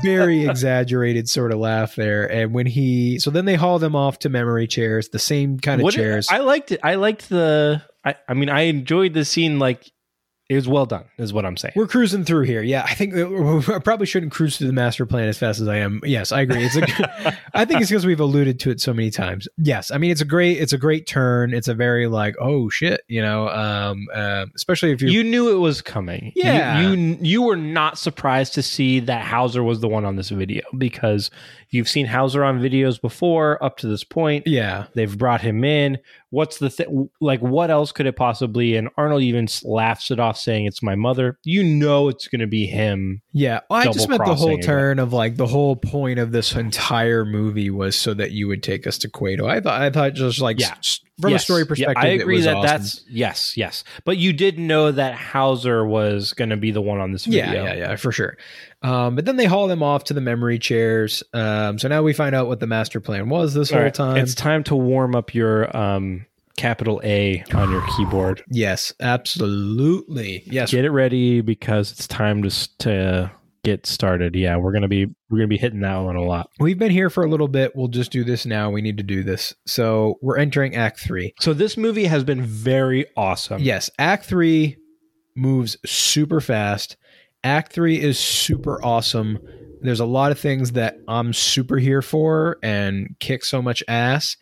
very 0.02 0.48
exaggerated 0.48 1.30
sort 1.30 1.52
of 1.52 1.60
laugh 1.60 1.96
there. 1.96 2.30
And 2.30 2.56
when 2.56 2.66
he, 2.66 3.20
so 3.20 3.30
then 3.30 3.46
they 3.46 3.54
haul 3.54 3.78
them 3.78 3.96
off 3.96 4.18
to 4.20 4.30
memory 4.30 4.66
chairs, 4.66 5.10
the 5.10 5.20
same 5.20 5.60
kind 5.60 5.80
of 5.80 5.84
What- 5.84 5.94
chairs. 5.94 6.28
I 6.30 6.40
liked 6.40 6.72
it. 6.72 6.80
I 6.84 6.96
liked 6.96 7.30
the. 7.30 7.84
I, 8.04 8.16
I 8.28 8.34
mean, 8.34 8.50
I 8.50 8.62
enjoyed 8.62 9.14
the 9.14 9.24
scene. 9.24 9.60
Like 9.60 9.92
it 10.54 10.58
was 10.58 10.68
well 10.68 10.86
done. 10.86 11.06
Is 11.18 11.34
what 11.34 11.46
I'm 11.46 11.58
saying. 11.58 11.74
We're 11.76 11.88
cruising 11.88 12.24
through 12.24 12.44
here. 12.44 12.62
Yeah, 12.62 12.86
I 12.88 12.94
think 12.94 13.14
I 13.70 13.80
probably 13.80 14.06
shouldn't 14.06 14.32
cruise 14.32 14.58
through 14.58 14.68
the 14.68 14.74
master 14.74 15.06
plan 15.06 15.28
as 15.28 15.38
fast 15.38 15.60
as 15.60 15.68
I 15.68 15.78
am. 15.78 16.00
Yes, 16.04 16.32
I 16.32 16.42
agree. 16.42 16.64
It's 16.64 16.76
a, 16.76 17.38
I 17.54 17.66
think 17.66 17.82
it's 17.82 17.90
because 17.90 18.06
we've 18.06 18.20
alluded 18.20 18.60
to 18.62 18.70
it 18.72 18.80
so 18.82 18.94
many 18.94 19.12
times. 19.12 19.48
Yes, 19.58 19.92
I 19.92 19.98
mean 19.98 20.12
it's 20.12 20.22
a 20.22 20.26
great, 20.26 20.60
it's 20.60 20.74
a 20.74 20.78
great 20.78 21.08
turn. 21.08 21.54
It's 21.54 21.68
a 21.68 21.74
very 21.74 22.08
like, 22.08 22.36
oh 22.40 22.70
shit, 22.70 23.02
you 23.08 23.22
know, 23.22 23.50
um, 23.50 24.08
uh, 24.14 24.46
especially 24.56 24.92
if 24.92 25.02
you're, 25.02 25.12
you 25.12 25.24
knew 25.24 25.50
it 25.54 25.60
was 25.60 25.82
coming. 25.82 26.32
You- 26.36 26.44
Yeah. 26.44 26.90
you, 26.92 27.18
you 27.22 27.42
were 27.42 27.56
not 27.58 27.98
surprised 27.98 28.54
to 28.56 28.62
see 28.64 29.00
that 29.02 29.26
Hauser 29.26 29.64
was 29.64 29.80
the 29.80 29.88
one 29.88 30.06
on 30.06 30.16
this 30.16 30.30
video 30.30 30.64
because 30.78 31.30
you've 31.74 31.90
seen 31.90 32.06
Hauser 32.06 32.44
on 32.44 32.60
videos 32.60 33.00
before 33.02 33.62
up 33.64 33.78
to 33.78 33.88
this 33.88 34.04
point. 34.04 34.48
yeah, 34.48 34.86
They've 34.94 35.18
brought 35.18 35.42
him 35.42 35.64
in. 35.64 35.98
what's 36.30 36.58
the 36.58 36.70
thing? 36.70 37.10
Like, 37.22 37.40
what 37.42 37.70
else 37.70 37.92
could 37.92 38.06
it 38.08 38.16
possibly? 38.16 38.76
And 38.76 38.90
Arnold 38.98 39.22
even 39.22 39.48
laughs 39.64 40.10
it 40.12 40.20
off, 40.20 40.38
saying 40.38 40.66
it's 40.66 40.82
my 40.82 40.96
mother. 40.96 41.38
You 41.44 41.64
know, 41.64 42.08
it's 42.10 42.28
going 42.28 42.42
to 42.42 42.48
be 42.48 42.66
him. 42.66 43.22
Yeah, 43.34 43.60
well, 43.70 43.80
I 43.82 43.92
just 43.92 44.10
meant 44.10 44.26
the 44.26 44.34
whole 44.36 44.58
turn 44.58 44.98
of 45.00 45.14
like 45.14 45.36
the 45.38 45.48
whole 45.48 45.76
point 45.76 46.20
of 46.20 46.32
this 46.32 46.54
entire 46.56 47.24
movie 47.26 47.70
was 47.70 47.96
so 47.96 48.14
that 48.16 48.32
you 48.32 48.48
would 48.48 48.64
take 48.64 48.88
us 48.88 48.98
to 49.00 49.10
Kuato. 49.10 49.48
I 49.48 49.60
thought 49.60 49.82
I 49.82 49.90
thought 49.90 50.14
just 50.14 50.42
like 50.42 50.60
Yeah. 50.60 50.72
s- 50.80 51.00
from 51.22 51.30
Yes. 51.32 51.44
a 51.44 51.46
story 51.46 51.62
Yeah, 51.62 51.68
perspective, 51.68 52.04
I 52.04 52.08
it 52.08 52.22
agree 52.22 52.42
that 52.42 52.56
awesome. 52.56 52.66
that's 52.68 53.06
yes, 53.08 53.54
yes. 53.56 53.84
But 54.04 54.18
you 54.18 54.34
did 54.34 54.58
know 54.58 54.92
that 54.92 55.14
Hauser 55.14 55.86
was 55.86 56.34
going 56.34 56.50
to 56.50 56.58
be 56.58 56.72
the 56.72 56.82
one 56.82 57.00
on 57.00 57.12
this 57.12 57.26
video. 57.26 57.46
Yeah, 57.46 57.64
yeah, 57.64 57.74
yeah, 57.76 57.96
for 57.98 58.12
sure. 58.12 58.36
Um, 58.84 59.16
but 59.16 59.26
then 59.26 59.38
they 59.38 59.46
haul 59.46 59.68
them 59.68 59.82
off 59.82 60.04
to 60.06 60.14
the 60.14 60.22
memory 60.22 60.60
chairs. 60.60 61.24
Um, 61.34 61.80
so 61.80 61.88
now 61.88 62.04
we 62.04 62.14
find 62.14 62.36
out 62.36 62.48
what 62.48 62.60
the 62.60 62.68
master 62.68 63.00
plan 63.00 63.30
was 63.30 63.54
this 63.54 63.72
All 63.72 63.78
whole 63.78 63.84
right, 63.86 63.94
time. 63.94 64.18
It's 64.18 64.36
time 64.36 64.64
to 64.66 64.76
warm 64.76 65.16
up 65.16 65.34
your 65.34 65.76
um, 65.76 66.26
capital 66.58 67.00
A 67.04 67.44
on 67.54 67.72
your 67.72 67.84
keyboard. 67.96 68.44
yes, 68.50 68.94
absolutely. 69.00 70.44
Yes, 70.46 70.72
Get 70.72 70.86
it 70.86 70.92
ready 70.92 71.42
because 71.42 71.92
it's 71.92 72.08
time 72.08 72.44
to 72.44 72.78
to 72.80 73.32
get 73.64 73.86
started. 73.86 74.36
Yeah, 74.36 74.58
we're 74.58 74.74
gonna 74.74 74.88
be 74.90 75.06
we're 75.30 75.38
gonna 75.40 75.48
be 75.48 75.58
hitting 75.58 75.80
that 75.82 75.98
one 75.98 76.16
a 76.16 76.22
lot. 76.24 76.50
we've 76.60 76.78
been 76.78 76.92
here 76.92 77.10
for 77.10 77.24
a 77.24 77.30
little 77.30 77.48
bit. 77.48 77.76
We'll 77.76 77.88
just 77.88 78.12
do 78.12 78.24
this 78.24 78.46
now. 78.46 78.70
We 78.70 78.82
need 78.82 78.98
to 78.98 79.04
do 79.04 79.24
this. 79.24 79.54
So 79.66 80.20
we're 80.22 80.38
entering 80.38 80.76
Act 80.76 81.00
Three. 81.00 81.34
So 81.40 81.54
this 81.54 81.78
movie 81.78 82.06
has 82.06 82.24
been 82.24 82.42
very 82.42 83.06
awesome. 83.16 83.62
Yes, 83.62 83.90
Act 83.98 84.26
Three 84.26 84.78
moves 85.36 85.78
super 85.86 86.42
fast. 86.42 86.98
Act 87.44 87.74
Three 87.74 88.00
is 88.00 88.18
super 88.20 88.84
awesome. 88.84 89.40
There's 89.82 90.00
a 90.00 90.06
lot 90.06 90.32
of 90.32 90.40
things 90.40 90.74
that 90.74 90.98
I'm 91.08 91.34
super 91.34 91.78
here 91.78 92.02
for 92.02 92.58
and 92.64 93.16
kick 93.20 93.44
so 93.44 93.62
much 93.62 93.84
ass. 93.88 94.38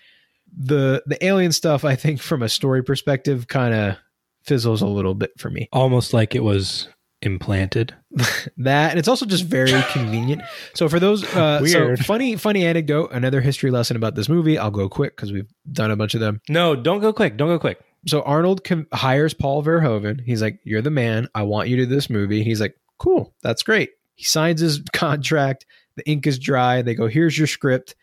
The 0.55 1.01
the 1.05 1.23
alien 1.25 1.51
stuff, 1.51 1.83
I 1.85 1.95
think, 1.95 2.19
from 2.21 2.41
a 2.43 2.49
story 2.49 2.83
perspective, 2.83 3.47
kind 3.47 3.73
of 3.73 3.97
fizzles 4.43 4.81
a 4.81 4.87
little 4.87 5.15
bit 5.15 5.31
for 5.37 5.49
me. 5.49 5.67
almost 5.71 6.13
like 6.13 6.35
it 6.35 6.43
was 6.43 6.87
implanted. 7.21 7.95
That 8.57 8.91
and 8.91 8.99
it's 8.99 9.07
also 9.07 9.25
just 9.25 9.45
very 9.45 9.81
convenient. 9.91 10.41
So 10.75 10.87
for 10.89 10.99
those, 10.99 11.23
uh, 11.35 11.65
so 11.65 11.79
Weird. 11.85 11.99
funny 12.05 12.35
funny 12.35 12.65
anecdote, 12.65 13.11
another 13.11 13.41
history 13.41 13.71
lesson 13.71 13.95
about 13.95 14.13
this 14.15 14.29
movie. 14.29 14.57
I'll 14.57 14.69
go 14.71 14.89
quick 14.89 15.15
because 15.15 15.31
we've 15.31 15.49
done 15.71 15.89
a 15.89 15.95
bunch 15.95 16.13
of 16.13 16.19
them. 16.19 16.41
No, 16.49 16.75
don't 16.75 16.99
go 16.99 17.13
quick. 17.13 17.37
Don't 17.37 17.47
go 17.47 17.57
quick. 17.57 17.79
so 18.07 18.21
Arnold 18.21 18.63
com- 18.63 18.87
hires 18.93 19.33
Paul 19.33 19.63
Verhoeven. 19.63 20.21
He's 20.23 20.41
like, 20.41 20.59
"You're 20.63 20.81
the 20.81 20.91
man. 20.91 21.27
I 21.33 21.43
want 21.43 21.69
you 21.69 21.77
to 21.77 21.85
do 21.85 21.95
this 21.95 22.09
movie." 22.09 22.43
He's 22.43 22.59
like, 22.61 22.75
"Cool, 23.01 23.33
that's 23.41 23.63
great." 23.63 23.89
He 24.15 24.23
signs 24.25 24.61
his 24.61 24.81
contract. 24.93 25.65
The 25.95 26.07
ink 26.07 26.27
is 26.27 26.37
dry. 26.37 26.83
They 26.83 26.93
go, 26.93 27.07
"Here's 27.07 27.35
your 27.37 27.47
script," 27.47 27.95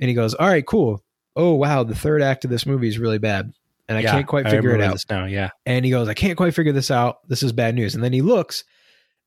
and 0.00 0.08
he 0.08 0.14
goes, 0.14 0.32
"All 0.34 0.48
right, 0.48 0.66
cool. 0.66 1.04
Oh 1.36 1.52
wow, 1.54 1.82
the 1.84 1.94
third 1.94 2.22
act 2.22 2.44
of 2.44 2.50
this 2.50 2.64
movie 2.64 2.88
is 2.88 2.98
really 2.98 3.18
bad, 3.18 3.52
and 3.88 3.98
I 3.98 4.00
Yeah, 4.00 4.12
can't 4.12 4.26
quite 4.26 4.48
figure 4.48 4.74
it 4.74 4.80
out." 4.80 5.04
now. 5.10 5.26
Yeah. 5.26 5.50
And 5.66 5.84
he 5.84 5.90
goes, 5.90 6.08
"I 6.08 6.14
can't 6.14 6.36
quite 6.38 6.54
figure 6.54 6.72
this 6.72 6.90
out. 6.90 7.28
This 7.28 7.42
is 7.42 7.52
bad 7.52 7.74
news." 7.74 7.94
And 7.94 8.02
then 8.02 8.14
he 8.14 8.22
looks, 8.22 8.64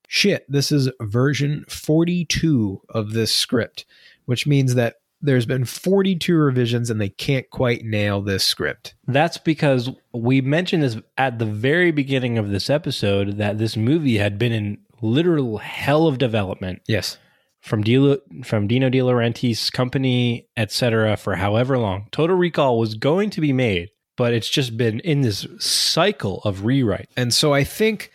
shit, 0.08 0.44
this 0.50 0.72
is 0.72 0.90
version 1.02 1.64
42 1.70 2.82
of 2.90 3.12
this 3.14 3.32
script, 3.34 3.86
which 4.26 4.48
means 4.48 4.74
that 4.74 4.96
there's 5.22 5.46
been 5.46 5.66
42 5.66 6.36
revisions 6.36 6.90
and 6.90 7.00
they 7.02 7.10
can't 7.10 7.50
quite 7.50 7.84
nail 7.84 8.22
this 8.22 8.46
script. 8.46 8.96
That's 9.08 9.38
because 9.38 9.90
we 10.14 10.42
mentioned 10.42 10.84
this 10.84 10.98
at 11.18 11.40
the 11.40 11.46
very 11.46 11.92
beginning 11.92 12.38
of 12.38 12.50
this 12.50 12.70
episode 12.70 13.38
that 13.38 13.58
this 13.58 13.76
movie 13.76 14.18
had 14.18 14.38
been 14.40 14.52
in 14.52 14.78
literal 15.02 15.58
hell 15.58 16.08
of 16.08 16.18
development 16.18 16.82
Yes. 16.88 17.18
from 17.62 17.84
Di, 17.84 18.18
from 18.44 18.68
Dino 18.68 18.90
De 18.90 19.00
Laurentiis' 19.00 19.72
company, 19.72 20.48
etc. 20.58 21.18
for 21.18 21.36
however 21.36 21.78
long. 21.78 22.08
Total 22.12 22.36
Recall 22.36 22.80
was 22.80 22.96
going 22.96 23.30
to 23.32 23.42
be 23.42 23.54
made, 23.54 23.90
but 24.18 24.34
it's 24.34 24.50
just 24.50 24.78
been 24.78 25.00
in 25.02 25.22
this 25.22 25.46
cycle 25.60 26.40
of 26.44 26.66
rewrite. 26.66 27.10
And 27.18 27.34
so 27.34 27.54
I 27.54 27.64
think 27.64 28.12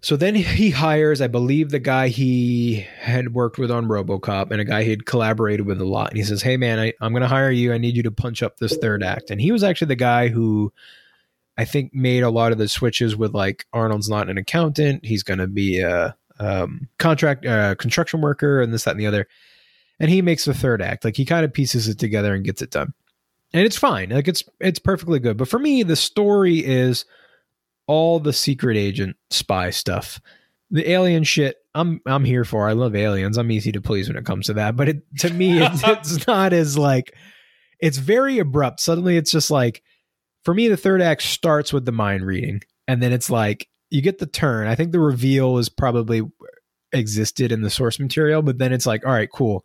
so 0.00 0.16
then 0.16 0.34
he 0.34 0.70
hires, 0.70 1.20
I 1.20 1.26
believe, 1.26 1.70
the 1.70 1.78
guy 1.78 2.08
he 2.08 2.86
had 3.00 3.34
worked 3.34 3.58
with 3.58 3.70
on 3.70 3.86
Robocop 3.86 4.50
and 4.50 4.60
a 4.60 4.64
guy 4.64 4.84
he 4.84 4.90
had 4.90 5.06
collaborated 5.06 5.66
with 5.66 5.80
a 5.80 5.84
lot. 5.84 6.10
And 6.10 6.18
he 6.18 6.24
says, 6.24 6.42
Hey 6.42 6.56
man, 6.56 6.78
I, 6.78 6.92
I'm 7.00 7.12
gonna 7.12 7.28
hire 7.28 7.50
you. 7.50 7.72
I 7.72 7.78
need 7.78 7.96
you 7.96 8.02
to 8.04 8.10
punch 8.10 8.42
up 8.42 8.58
this 8.58 8.76
third 8.76 9.02
act. 9.02 9.30
And 9.30 9.40
he 9.40 9.52
was 9.52 9.62
actually 9.62 9.88
the 9.88 9.96
guy 9.96 10.28
who 10.28 10.72
I 11.56 11.64
think 11.64 11.92
made 11.92 12.22
a 12.22 12.30
lot 12.30 12.52
of 12.52 12.58
the 12.58 12.68
switches 12.68 13.16
with 13.16 13.34
like 13.34 13.66
Arnold's 13.72 14.08
not 14.08 14.30
an 14.30 14.38
accountant, 14.38 15.04
he's 15.04 15.22
gonna 15.22 15.48
be 15.48 15.80
a 15.80 16.16
um, 16.40 16.88
contract 16.98 17.44
uh, 17.44 17.74
construction 17.74 18.20
worker 18.20 18.60
and 18.62 18.72
this, 18.72 18.84
that, 18.84 18.92
and 18.92 19.00
the 19.00 19.06
other. 19.06 19.26
And 19.98 20.08
he 20.08 20.22
makes 20.22 20.44
the 20.44 20.54
third 20.54 20.80
act. 20.80 21.04
Like 21.04 21.16
he 21.16 21.24
kind 21.24 21.44
of 21.44 21.52
pieces 21.52 21.88
it 21.88 21.98
together 21.98 22.32
and 22.32 22.44
gets 22.44 22.62
it 22.62 22.70
done. 22.70 22.94
And 23.52 23.64
it's 23.64 23.76
fine. 23.76 24.10
Like 24.10 24.28
it's 24.28 24.44
it's 24.60 24.78
perfectly 24.78 25.18
good. 25.18 25.36
But 25.36 25.48
for 25.48 25.58
me, 25.58 25.82
the 25.82 25.96
story 25.96 26.64
is 26.64 27.04
all 27.88 28.20
the 28.20 28.32
secret 28.32 28.76
agent 28.76 29.16
spy 29.30 29.70
stuff. 29.70 30.20
The 30.70 30.88
alien 30.88 31.24
shit, 31.24 31.56
I'm 31.74 32.00
I'm 32.06 32.24
here 32.24 32.44
for. 32.44 32.68
I 32.68 32.72
love 32.72 32.94
aliens. 32.94 33.36
I'm 33.36 33.50
easy 33.50 33.72
to 33.72 33.80
please 33.80 34.08
when 34.08 34.18
it 34.18 34.26
comes 34.26 34.46
to 34.46 34.54
that. 34.54 34.76
But 34.76 34.88
it 34.90 35.02
to 35.20 35.32
me, 35.32 35.60
it's, 35.60 35.82
it's 35.86 36.26
not 36.28 36.52
as 36.52 36.78
like 36.78 37.14
it's 37.80 37.98
very 37.98 38.38
abrupt. 38.38 38.80
Suddenly, 38.80 39.16
it's 39.16 39.32
just 39.32 39.50
like 39.50 39.82
for 40.44 40.54
me, 40.54 40.68
the 40.68 40.76
third 40.76 41.02
act 41.02 41.22
starts 41.22 41.72
with 41.72 41.84
the 41.86 41.92
mind 41.92 42.24
reading, 42.24 42.60
and 42.86 43.02
then 43.02 43.12
it's 43.12 43.30
like 43.30 43.68
you 43.90 44.02
get 44.02 44.18
the 44.18 44.26
turn. 44.26 44.68
I 44.68 44.74
think 44.74 44.92
the 44.92 45.00
reveal 45.00 45.58
is 45.58 45.68
probably 45.68 46.22
existed 46.92 47.52
in 47.52 47.62
the 47.62 47.70
source 47.70 47.98
material, 47.98 48.42
but 48.42 48.58
then 48.58 48.72
it's 48.72 48.86
like, 48.86 49.04
all 49.04 49.12
right, 49.12 49.30
cool. 49.32 49.64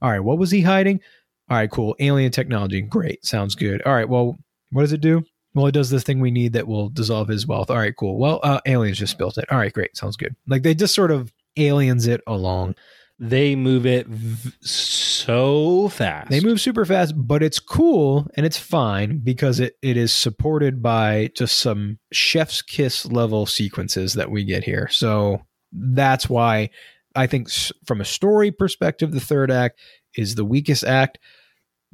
All 0.00 0.10
right, 0.10 0.20
what 0.20 0.38
was 0.38 0.50
he 0.50 0.60
hiding? 0.60 1.00
All 1.48 1.56
right, 1.56 1.70
cool. 1.70 1.94
Alien 2.00 2.32
technology. 2.32 2.80
Great. 2.80 3.24
Sounds 3.24 3.54
good. 3.54 3.82
All 3.82 3.94
right, 3.94 4.08
well, 4.08 4.38
what 4.70 4.82
does 4.82 4.92
it 4.92 5.00
do? 5.00 5.24
Well, 5.54 5.66
it 5.66 5.72
does 5.72 5.90
this 5.90 6.02
thing 6.02 6.20
we 6.20 6.30
need 6.30 6.54
that 6.54 6.66
will 6.66 6.88
dissolve 6.88 7.28
his 7.28 7.46
wealth. 7.46 7.70
All 7.70 7.76
right, 7.76 7.94
cool. 7.96 8.18
Well, 8.18 8.40
uh, 8.42 8.60
aliens 8.66 8.98
just 8.98 9.18
built 9.18 9.36
it. 9.38 9.44
All 9.50 9.58
right, 9.58 9.72
great. 9.72 9.96
Sounds 9.96 10.16
good. 10.16 10.34
Like 10.46 10.62
they 10.62 10.74
just 10.74 10.94
sort 10.94 11.10
of 11.10 11.32
aliens 11.56 12.06
it 12.06 12.20
along. 12.26 12.74
They 13.18 13.54
move 13.54 13.84
it 13.86 14.06
v- 14.08 14.50
so 14.60 15.88
fast. 15.90 16.30
They 16.30 16.40
move 16.40 16.60
super 16.60 16.84
fast, 16.84 17.14
but 17.16 17.42
it's 17.42 17.60
cool 17.60 18.26
and 18.36 18.44
it's 18.44 18.56
fine 18.58 19.18
because 19.18 19.60
it, 19.60 19.76
it 19.82 19.96
is 19.96 20.12
supported 20.12 20.82
by 20.82 21.30
just 21.36 21.58
some 21.58 21.98
chef's 22.12 22.62
kiss 22.62 23.06
level 23.06 23.46
sequences 23.46 24.14
that 24.14 24.30
we 24.30 24.44
get 24.44 24.64
here. 24.64 24.88
So 24.88 25.42
that's 25.70 26.28
why 26.28 26.70
I 27.14 27.26
think 27.26 27.48
s- 27.48 27.70
from 27.86 28.00
a 28.00 28.04
story 28.06 28.50
perspective, 28.50 29.12
the 29.12 29.20
third 29.20 29.50
act 29.50 29.78
is 30.16 30.34
the 30.34 30.44
weakest 30.44 30.82
act. 30.82 31.18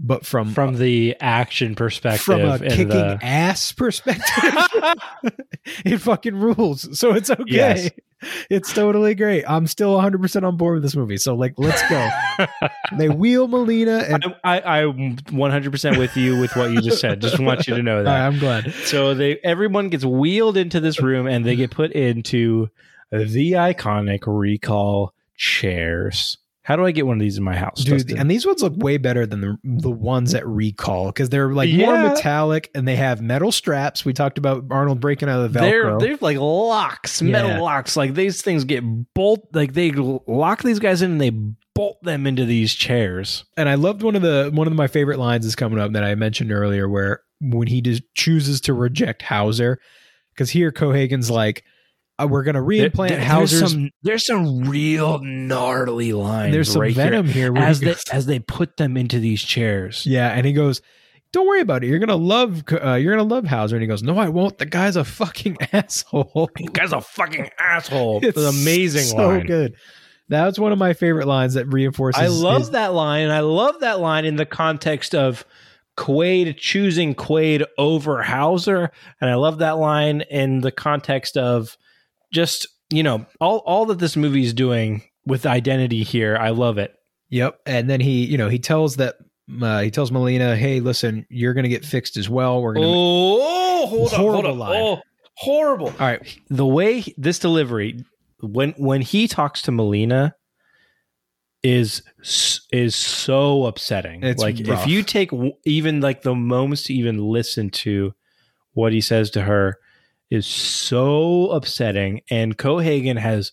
But 0.00 0.24
from 0.24 0.52
from 0.52 0.76
the 0.76 1.16
action 1.20 1.74
perspective 1.74 2.20
from 2.22 2.42
a 2.42 2.52
and 2.52 2.70
kicking 2.70 2.88
the- 2.88 3.18
ass 3.20 3.72
perspective, 3.72 4.22
it 5.84 5.98
fucking 5.98 6.36
rules. 6.36 6.98
So 6.98 7.12
it's 7.14 7.30
okay. 7.30 7.42
Yes. 7.46 7.90
It's 8.50 8.72
totally 8.72 9.14
great. 9.14 9.44
I'm 9.46 9.68
still 9.68 9.96
100% 9.96 10.42
on 10.42 10.56
board 10.56 10.74
with 10.74 10.82
this 10.82 10.96
movie. 10.96 11.18
So, 11.18 11.36
like, 11.36 11.54
let's 11.56 11.88
go. 11.88 12.08
they 12.98 13.08
wheel 13.08 13.46
Melina 13.46 13.98
and 14.08 14.24
I, 14.42 14.58
I, 14.60 14.78
I'm 14.86 15.16
100% 15.16 15.98
with 15.98 16.16
you 16.16 16.40
with 16.40 16.56
what 16.56 16.72
you 16.72 16.80
just 16.80 17.00
said. 17.00 17.20
Just 17.20 17.38
want 17.38 17.68
you 17.68 17.76
to 17.76 17.82
know 17.82 18.02
that. 18.02 18.10
right, 18.10 18.26
I'm 18.26 18.38
glad. 18.40 18.72
So 18.86 19.14
they 19.14 19.38
everyone 19.44 19.88
gets 19.88 20.04
wheeled 20.04 20.56
into 20.56 20.80
this 20.80 21.00
room 21.00 21.26
and 21.28 21.44
they 21.44 21.54
get 21.54 21.70
put 21.70 21.92
into 21.92 22.70
the 23.12 23.52
iconic 23.52 24.24
recall 24.26 25.14
chairs. 25.36 26.38
How 26.68 26.76
do 26.76 26.84
I 26.84 26.90
get 26.90 27.06
one 27.06 27.16
of 27.16 27.20
these 27.22 27.38
in 27.38 27.44
my 27.44 27.56
house? 27.56 27.82
Dude, 27.82 27.94
Dustin? 27.94 28.18
and 28.18 28.30
these 28.30 28.44
ones 28.44 28.62
look 28.62 28.74
way 28.76 28.98
better 28.98 29.24
than 29.24 29.40
the 29.40 29.56
the 29.64 29.90
ones 29.90 30.34
at 30.34 30.46
Recall 30.46 31.06
because 31.06 31.30
they're 31.30 31.50
like 31.50 31.70
more 31.72 31.96
metallic 31.96 32.70
and 32.74 32.86
they 32.86 32.96
have 32.96 33.22
metal 33.22 33.50
straps. 33.52 34.04
We 34.04 34.12
talked 34.12 34.36
about 34.36 34.66
Arnold 34.70 35.00
breaking 35.00 35.30
out 35.30 35.40
of 35.40 35.50
the 35.54 35.58
Velcro. 35.60 35.98
they're 35.98 35.98
they're 36.10 36.18
like 36.20 36.36
locks, 36.36 37.22
metal 37.22 37.52
Yeah. 37.52 37.60
locks. 37.60 37.96
Like 37.96 38.12
these 38.12 38.42
things 38.42 38.64
get 38.64 38.82
bolt 39.14 39.48
like 39.54 39.72
they 39.72 39.92
lock 39.92 40.62
these 40.62 40.78
guys 40.78 41.00
in 41.00 41.12
and 41.12 41.20
they 41.22 41.30
bolt 41.74 42.02
them 42.02 42.26
into 42.26 42.44
these 42.44 42.74
chairs. 42.74 43.46
and 43.56 43.66
I 43.66 43.76
loved 43.76 44.02
one 44.02 44.14
of 44.14 44.20
the 44.20 44.50
one 44.52 44.66
of 44.66 44.72
my 44.74 44.88
favorite 44.88 45.18
lines 45.18 45.46
is 45.46 45.56
coming 45.56 45.78
up 45.78 45.92
that 45.92 46.04
I 46.04 46.16
mentioned 46.16 46.52
earlier, 46.52 46.86
where 46.86 47.22
when 47.40 47.68
he 47.68 47.80
just 47.80 48.02
chooses 48.14 48.60
to 48.62 48.74
reject 48.74 49.22
Hauser, 49.22 49.78
because 50.34 50.50
here 50.50 50.70
Cohaagen's 50.70 51.30
like, 51.30 51.64
uh, 52.20 52.26
"We're 52.28 52.42
going 52.42 52.54
to 52.56 52.60
reimplant 52.60 53.08
There- 53.08 53.18
there- 53.18 53.24
Hauser's." 53.26 53.60
There's 53.60 53.72
some, 53.72 53.90
there's 54.02 54.26
some 54.26 54.60
real 54.68 55.20
gnarly 55.22 56.12
lines. 56.12 56.52
There's 56.52 56.72
some 56.72 56.82
right 56.82 56.94
venom 56.94 57.26
here 57.28 57.52
where 57.52 57.62
as 57.62 57.78
he 57.80 57.86
they 57.86 57.92
goes- 57.92 58.02
as 58.12 58.26
they 58.26 58.38
put 58.38 58.76
them 58.76 58.96
into 58.96 59.18
these 59.18 59.42
chairs. 59.42 60.04
yeah, 60.06 60.28
and 60.30 60.44
he 60.46 60.52
goes, 60.52 60.80
"Don't 61.32 61.46
worry 61.46 61.60
about 61.60 61.84
it. 61.84 61.88
You're 61.88 61.98
gonna 61.98 62.16
love. 62.16 62.64
Uh, 62.70 62.94
you're 62.94 63.14
gonna 63.16 63.28
love 63.28 63.46
Hauser." 63.46 63.76
And 63.76 63.82
he 63.82 63.86
goes, 63.88 64.02
"No, 64.02 64.18
I 64.18 64.28
won't. 64.28 64.58
The 64.58 64.66
guy's 64.66 64.96
a 64.96 65.04
fucking 65.04 65.56
asshole." 65.72 66.50
The 66.56 66.64
guy's 66.72 66.92
a 66.92 67.00
fucking 67.00 67.50
asshole. 67.58 68.20
It's 68.22 68.38
amazing 68.38 69.02
so 69.04 69.28
line. 69.28 69.46
good. 69.46 69.74
That's 70.30 70.58
one 70.58 70.72
of 70.72 70.78
my 70.78 70.92
favorite 70.92 71.26
lines 71.26 71.54
that 71.54 71.66
reinforces. 71.72 72.20
I 72.22 72.26
love 72.26 72.58
his- 72.62 72.70
that 72.72 72.92
line. 72.92 73.22
and 73.24 73.32
I 73.32 73.40
love 73.40 73.80
that 73.80 73.98
line 74.00 74.24
in 74.26 74.36
the 74.36 74.44
context 74.44 75.14
of 75.14 75.44
Quaid 75.96 76.56
choosing 76.58 77.14
Quaid 77.14 77.64
over 77.76 78.22
Hauser, 78.22 78.90
and 79.20 79.30
I 79.30 79.34
love 79.34 79.58
that 79.58 79.78
line 79.78 80.20
in 80.30 80.60
the 80.60 80.70
context 80.70 81.36
of 81.36 81.76
just 82.32 82.66
you 82.90 83.02
know 83.02 83.26
all 83.40 83.58
all 83.66 83.86
that 83.86 83.98
this 83.98 84.16
movie 84.16 84.44
is 84.44 84.52
doing 84.52 85.02
with 85.26 85.46
identity 85.46 86.02
here. 86.02 86.36
I 86.36 86.50
love 86.50 86.78
it. 86.78 86.94
Yep. 87.30 87.60
And 87.66 87.90
then 87.90 88.00
he, 88.00 88.24
you 88.24 88.38
know, 88.38 88.48
he 88.48 88.58
tells 88.58 88.96
that 88.96 89.16
uh, 89.62 89.80
he 89.82 89.90
tells 89.90 90.10
Melina, 90.10 90.56
"Hey, 90.56 90.80
listen, 90.80 91.26
you're 91.28 91.52
going 91.54 91.64
to 91.64 91.68
get 91.68 91.84
fixed 91.84 92.16
as 92.16 92.28
well. 92.28 92.62
We're 92.62 92.74
going 92.74 92.84
to." 92.86 92.92
Oh, 92.94 93.86
hold 93.86 94.12
on, 94.14 94.18
hold 94.20 94.44
Horrible 94.44 94.62
on. 94.62 94.76
Oh, 94.76 95.00
horrible. 95.36 95.86
All 95.88 96.06
right, 96.06 96.38
The 96.48 96.66
way 96.66 97.00
he- 97.00 97.14
this 97.18 97.38
delivery, 97.38 98.02
when 98.40 98.70
when 98.78 99.02
he 99.02 99.28
talks 99.28 99.60
to 99.62 99.72
Melina, 99.72 100.34
is 101.62 102.02
is 102.72 102.94
so 102.94 103.66
upsetting. 103.66 104.22
It's 104.22 104.40
like 104.40 104.56
rough. 104.66 104.82
if 104.82 104.86
you 104.88 105.02
take 105.02 105.30
even 105.64 106.00
like 106.00 106.22
the 106.22 106.34
moments 106.34 106.84
to 106.84 106.94
even 106.94 107.18
listen 107.18 107.70
to 107.70 108.14
what 108.72 108.92
he 108.92 109.00
says 109.00 109.30
to 109.32 109.42
her, 109.42 109.76
is 110.30 110.46
so 110.46 111.50
upsetting. 111.50 112.22
And 112.30 112.56
Cohaagen 112.58 113.18
has 113.18 113.52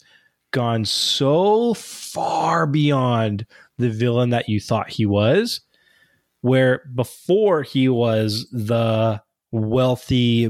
gone 0.52 0.86
so 0.86 1.74
far 1.74 2.66
beyond 2.68 3.45
the 3.78 3.90
villain 3.90 4.30
that 4.32 4.48
you 4.50 4.60
thought 4.60 4.90
he 4.90 5.06
was, 5.06 5.62
where 6.42 6.84
before 6.94 7.64
he 7.64 7.90
was 7.90 8.48
the 8.52 9.22
wealthy 9.52 10.50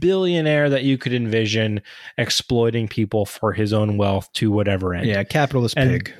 billionaire 0.00 0.68
that 0.68 0.82
you 0.84 0.98
could 0.98 1.12
envision 1.14 1.80
exploiting 2.18 2.88
people 2.88 3.24
for 3.24 3.52
his 3.52 3.72
own 3.72 3.96
wealth 3.96 4.28
to 4.32 4.50
whatever 4.50 4.92
end. 4.94 5.06
yeah, 5.06 5.22
capitalist 5.22 5.76
And- 5.76 5.90
pig. 5.90 6.14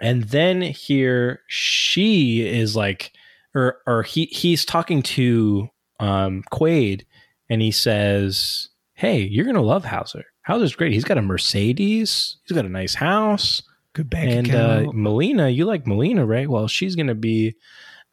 And 0.00 0.24
then 0.24 0.60
here 0.60 1.40
she 1.46 2.44
is 2.44 2.74
like 2.74 3.12
or 3.54 3.78
or 3.86 4.02
he 4.02 4.24
he's 4.26 4.64
talking 4.64 5.02
to 5.04 5.68
um 6.00 6.42
Quaid 6.52 7.02
and 7.48 7.62
he 7.62 7.70
says, 7.70 8.70
Hey, 8.94 9.20
you're 9.22 9.44
gonna 9.46 9.62
love 9.62 9.84
Hauser. 9.84 10.24
Hauser's 10.46 10.74
great. 10.76 10.92
He's 10.92 11.04
got 11.04 11.18
a 11.18 11.22
Mercedes, 11.22 12.36
he's 12.46 12.54
got 12.54 12.64
a 12.64 12.68
nice 12.70 12.94
house. 12.94 13.62
Good 13.92 14.10
bank 14.10 14.30
and 14.48 14.54
uh. 14.54 14.90
Melina, 14.92 15.48
you 15.48 15.64
like 15.66 15.86
Melina, 15.86 16.24
right? 16.26 16.48
Well, 16.48 16.66
she's 16.68 16.96
gonna 16.96 17.14
be 17.14 17.54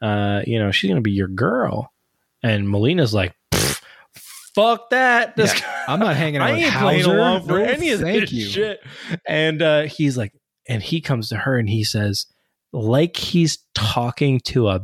uh, 0.01 0.41
you 0.47 0.57
know, 0.59 0.71
she's 0.71 0.89
gonna 0.89 1.01
be 1.01 1.11
your 1.11 1.27
girl. 1.27 1.93
And 2.43 2.69
Melina's 2.69 3.13
like, 3.13 3.35
fuck 4.55 4.89
that. 4.89 5.35
This 5.35 5.53
Yeah, 5.59 5.83
I'm 5.87 5.99
not 5.99 6.15
hanging 6.15 6.41
out 6.41 6.49
I 6.49 6.53
with 6.53 6.63
ain't 6.63 6.73
playing 6.73 7.03
Hauser. 7.03 7.17
along 7.17 7.41
for 7.43 7.59
No, 7.59 7.63
any 7.63 7.91
of 7.91 8.01
thank 8.01 8.21
this 8.21 8.31
you. 8.31 8.45
shit. 8.47 8.79
And 9.27 9.61
uh, 9.61 9.81
he's 9.83 10.17
like, 10.17 10.33
and 10.67 10.81
he 10.81 11.01
comes 11.01 11.29
to 11.29 11.37
her 11.37 11.57
and 11.57 11.69
he 11.69 11.83
says, 11.83 12.25
like 12.73 13.17
he's 13.17 13.59
talking 13.73 14.39
to 14.41 14.69
a 14.69 14.81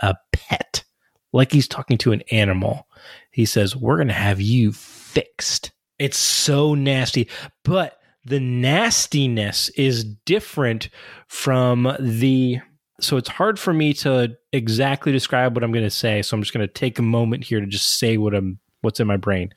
a 0.00 0.14
pet, 0.32 0.84
like 1.32 1.52
he's 1.52 1.68
talking 1.68 1.98
to 1.98 2.12
an 2.12 2.22
animal. 2.30 2.86
He 3.30 3.44
says, 3.46 3.74
"We're 3.74 3.96
gonna 3.98 4.12
have 4.12 4.40
you 4.40 4.72
fixed." 5.14 5.72
It's 5.98 6.18
so 6.18 6.74
nasty, 6.74 7.28
but 7.64 7.98
the 8.24 8.40
nastiness 8.40 9.68
is 9.70 10.04
different 10.04 10.88
from 11.28 11.96
the. 12.00 12.58
So 13.00 13.16
it's 13.16 13.28
hard 13.28 13.58
for 13.58 13.72
me 13.72 13.92
to 13.94 14.36
exactly 14.52 15.12
describe 15.12 15.54
what 15.54 15.64
I'm 15.64 15.72
going 15.72 15.84
to 15.84 15.90
say. 15.90 16.22
So 16.22 16.36
I'm 16.36 16.42
just 16.42 16.54
going 16.54 16.66
to 16.66 16.72
take 16.72 16.98
a 16.98 17.02
moment 17.02 17.44
here 17.44 17.60
to 17.60 17.66
just 17.66 17.98
say 17.98 18.16
what 18.16 18.34
I'm 18.34 18.58
what's 18.82 19.00
in 19.00 19.06
my 19.06 19.16
brain 19.16 19.50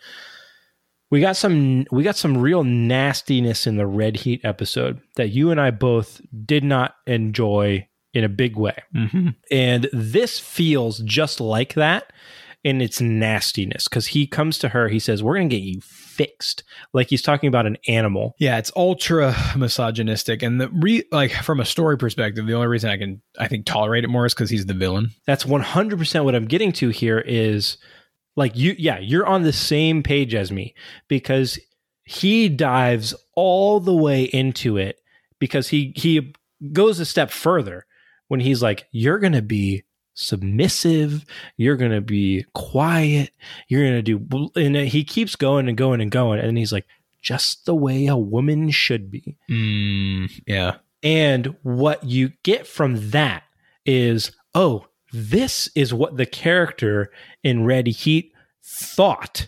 we 1.09 1.21
got 1.21 1.35
some 1.37 1.85
we 1.91 2.03
got 2.03 2.15
some 2.15 2.37
real 2.37 2.63
nastiness 2.63 3.67
in 3.67 3.77
the 3.77 3.87
red 3.87 4.15
heat 4.17 4.41
episode 4.43 4.99
that 5.15 5.29
you 5.29 5.51
and 5.51 5.59
i 5.59 5.69
both 5.71 6.21
did 6.45 6.63
not 6.63 6.95
enjoy 7.05 7.85
in 8.13 8.23
a 8.23 8.29
big 8.29 8.55
way 8.55 8.75
Mhm. 8.95 9.35
and 9.51 9.89
this 9.93 10.39
feels 10.39 10.99
just 10.99 11.39
like 11.41 11.73
that 11.75 12.11
in 12.63 12.81
its 12.81 12.99
nastiness. 12.99 13.87
Because 13.87 14.07
he 14.07 14.27
comes 14.27 14.57
to 14.59 14.69
her 14.69 14.89
he 14.89 14.99
says 14.99 15.21
we're 15.23 15.35
gonna 15.35 15.47
get 15.47 15.61
you 15.61 15.79
fixed. 15.81 16.63
Like 16.93 17.09
he's 17.09 17.21
talking 17.21 17.47
about 17.47 17.65
an 17.65 17.77
animal. 17.87 18.35
Yeah, 18.39 18.57
it's 18.57 18.71
ultra 18.75 19.35
misogynistic, 19.55 20.41
and 20.41 20.59
the 20.59 20.69
re 20.69 21.03
like 21.11 21.31
from 21.31 21.59
a 21.59 21.65
story 21.65 21.97
perspective, 21.97 22.45
the 22.47 22.53
only 22.53 22.67
reason 22.67 22.89
I 22.89 22.97
can 22.97 23.21
I 23.39 23.47
think 23.47 23.65
tolerate 23.65 24.03
it 24.03 24.09
more 24.09 24.25
is 24.25 24.33
because 24.33 24.49
he's 24.49 24.65
the 24.65 24.73
villain. 24.73 25.11
that's 25.25 25.43
100% 25.43 26.23
what 26.25 26.35
i'm 26.35 26.45
getting 26.45 26.71
to 26.73 26.89
here 26.89 27.19
is 27.19 27.77
like 28.35 28.55
you 28.55 28.75
yeah 28.77 28.99
you're 28.99 29.25
on 29.25 29.43
the 29.43 29.53
same 29.53 30.03
page 30.03 30.33
as 30.35 30.51
me 30.51 30.73
because 31.07 31.59
he 32.03 32.49
dives 32.49 33.13
all 33.35 33.79
the 33.79 33.93
way 33.95 34.23
into 34.23 34.77
it 34.77 34.97
because 35.39 35.67
he 35.69 35.93
he 35.95 36.33
goes 36.71 36.99
a 36.99 37.05
step 37.05 37.29
further 37.31 37.85
when 38.27 38.39
he's 38.39 38.61
like 38.63 38.85
you're 38.91 39.19
going 39.19 39.33
to 39.33 39.41
be 39.41 39.83
submissive 40.19 41.25
you're 41.57 41.77
going 41.77 41.91
to 41.91 42.01
be 42.01 42.43
quiet 42.53 43.31
you're 43.67 43.83
going 43.83 44.03
to 44.03 44.17
do 44.19 44.49
and 44.55 44.75
he 44.75 45.03
keeps 45.03 45.35
going 45.35 45.67
and 45.67 45.77
going 45.77 46.01
and 46.01 46.11
going 46.11 46.39
and 46.39 46.57
he's 46.57 46.71
like 46.71 46.87
just 47.21 47.65
the 47.65 47.75
way 47.75 48.07
a 48.07 48.17
woman 48.17 48.71
should 48.71 49.11
be 49.11 49.37
Mm, 49.49 50.41
yeah, 50.47 50.77
and 51.03 51.55
what 51.63 52.03
you 52.03 52.31
get 52.43 52.67
from 52.67 53.11
that 53.11 53.43
is, 53.85 54.31
oh, 54.53 54.87
this 55.13 55.69
is 55.75 55.93
what 55.93 56.17
the 56.17 56.25
character 56.25 57.11
in 57.43 57.63
Red 57.63 57.87
Heat 57.87 58.33
thought, 58.63 59.47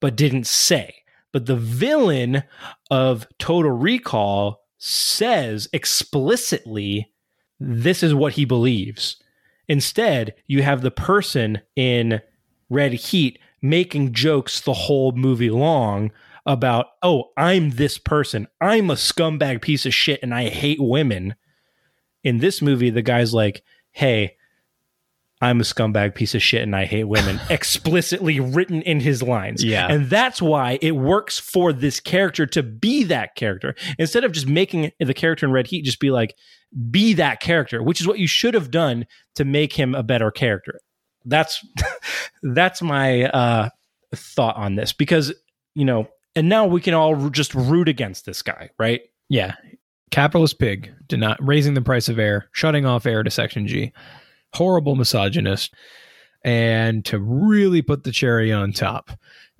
but 0.00 0.16
didn't 0.16 0.46
say. 0.46 0.94
But 1.32 1.46
the 1.46 1.56
villain 1.56 2.42
of 2.90 3.26
Total 3.38 3.70
Recall 3.70 4.62
says 4.78 5.68
explicitly, 5.72 7.12
this 7.60 8.02
is 8.02 8.14
what 8.14 8.32
he 8.32 8.44
believes. 8.44 9.22
Instead, 9.68 10.34
you 10.46 10.62
have 10.62 10.80
the 10.80 10.90
person 10.90 11.60
in 11.76 12.22
Red 12.70 12.94
Heat 12.94 13.38
making 13.60 14.12
jokes 14.14 14.60
the 14.60 14.72
whole 14.72 15.12
movie 15.12 15.50
long 15.50 16.10
about, 16.46 16.86
oh, 17.02 17.30
I'm 17.36 17.70
this 17.70 17.98
person. 17.98 18.48
I'm 18.60 18.90
a 18.90 18.94
scumbag 18.94 19.60
piece 19.60 19.84
of 19.84 19.94
shit 19.94 20.20
and 20.22 20.34
I 20.34 20.48
hate 20.48 20.80
women. 20.80 21.34
In 22.24 22.38
this 22.38 22.62
movie, 22.62 22.90
the 22.90 23.02
guy's 23.02 23.34
like, 23.34 23.62
hey, 23.92 24.37
I'm 25.40 25.60
a 25.60 25.64
scumbag 25.64 26.14
piece 26.14 26.34
of 26.34 26.42
shit 26.42 26.62
and 26.62 26.74
I 26.74 26.84
hate 26.84 27.04
women, 27.04 27.40
explicitly 27.50 28.40
written 28.40 28.82
in 28.82 29.00
his 29.00 29.22
lines. 29.22 29.62
Yeah. 29.62 29.86
And 29.88 30.10
that's 30.10 30.42
why 30.42 30.78
it 30.82 30.92
works 30.92 31.38
for 31.38 31.72
this 31.72 32.00
character 32.00 32.46
to 32.46 32.62
be 32.62 33.04
that 33.04 33.34
character. 33.34 33.74
Instead 33.98 34.24
of 34.24 34.32
just 34.32 34.46
making 34.46 34.90
the 34.98 35.14
character 35.14 35.46
in 35.46 35.52
Red 35.52 35.66
Heat 35.66 35.84
just 35.84 36.00
be 36.00 36.10
like, 36.10 36.34
be 36.90 37.14
that 37.14 37.40
character, 37.40 37.82
which 37.82 38.00
is 38.00 38.06
what 38.06 38.18
you 38.18 38.26
should 38.26 38.54
have 38.54 38.70
done 38.70 39.06
to 39.36 39.44
make 39.44 39.72
him 39.72 39.94
a 39.94 40.02
better 40.02 40.30
character. 40.30 40.80
That's 41.24 41.64
that's 42.42 42.82
my 42.82 43.24
uh 43.24 43.68
thought 44.14 44.56
on 44.56 44.74
this 44.74 44.92
because, 44.92 45.32
you 45.74 45.84
know, 45.84 46.08
and 46.34 46.48
now 46.48 46.66
we 46.66 46.80
can 46.80 46.94
all 46.94 47.30
just 47.30 47.54
root 47.54 47.88
against 47.88 48.26
this 48.26 48.42
guy, 48.42 48.70
right? 48.78 49.02
yeah. 49.28 49.54
Capitalist 50.10 50.58
pig, 50.58 50.90
did 51.06 51.20
not 51.20 51.36
raising 51.46 51.74
the 51.74 51.82
price 51.82 52.08
of 52.08 52.18
air, 52.18 52.48
shutting 52.52 52.86
off 52.86 53.04
air 53.04 53.22
to 53.22 53.30
Section 53.30 53.66
G, 53.66 53.92
horrible 54.54 54.94
misogynist, 54.96 55.74
and 56.44 57.04
to 57.06 57.18
really 57.18 57.82
put 57.82 58.04
the 58.04 58.12
cherry 58.12 58.52
on 58.52 58.72
top, 58.72 59.10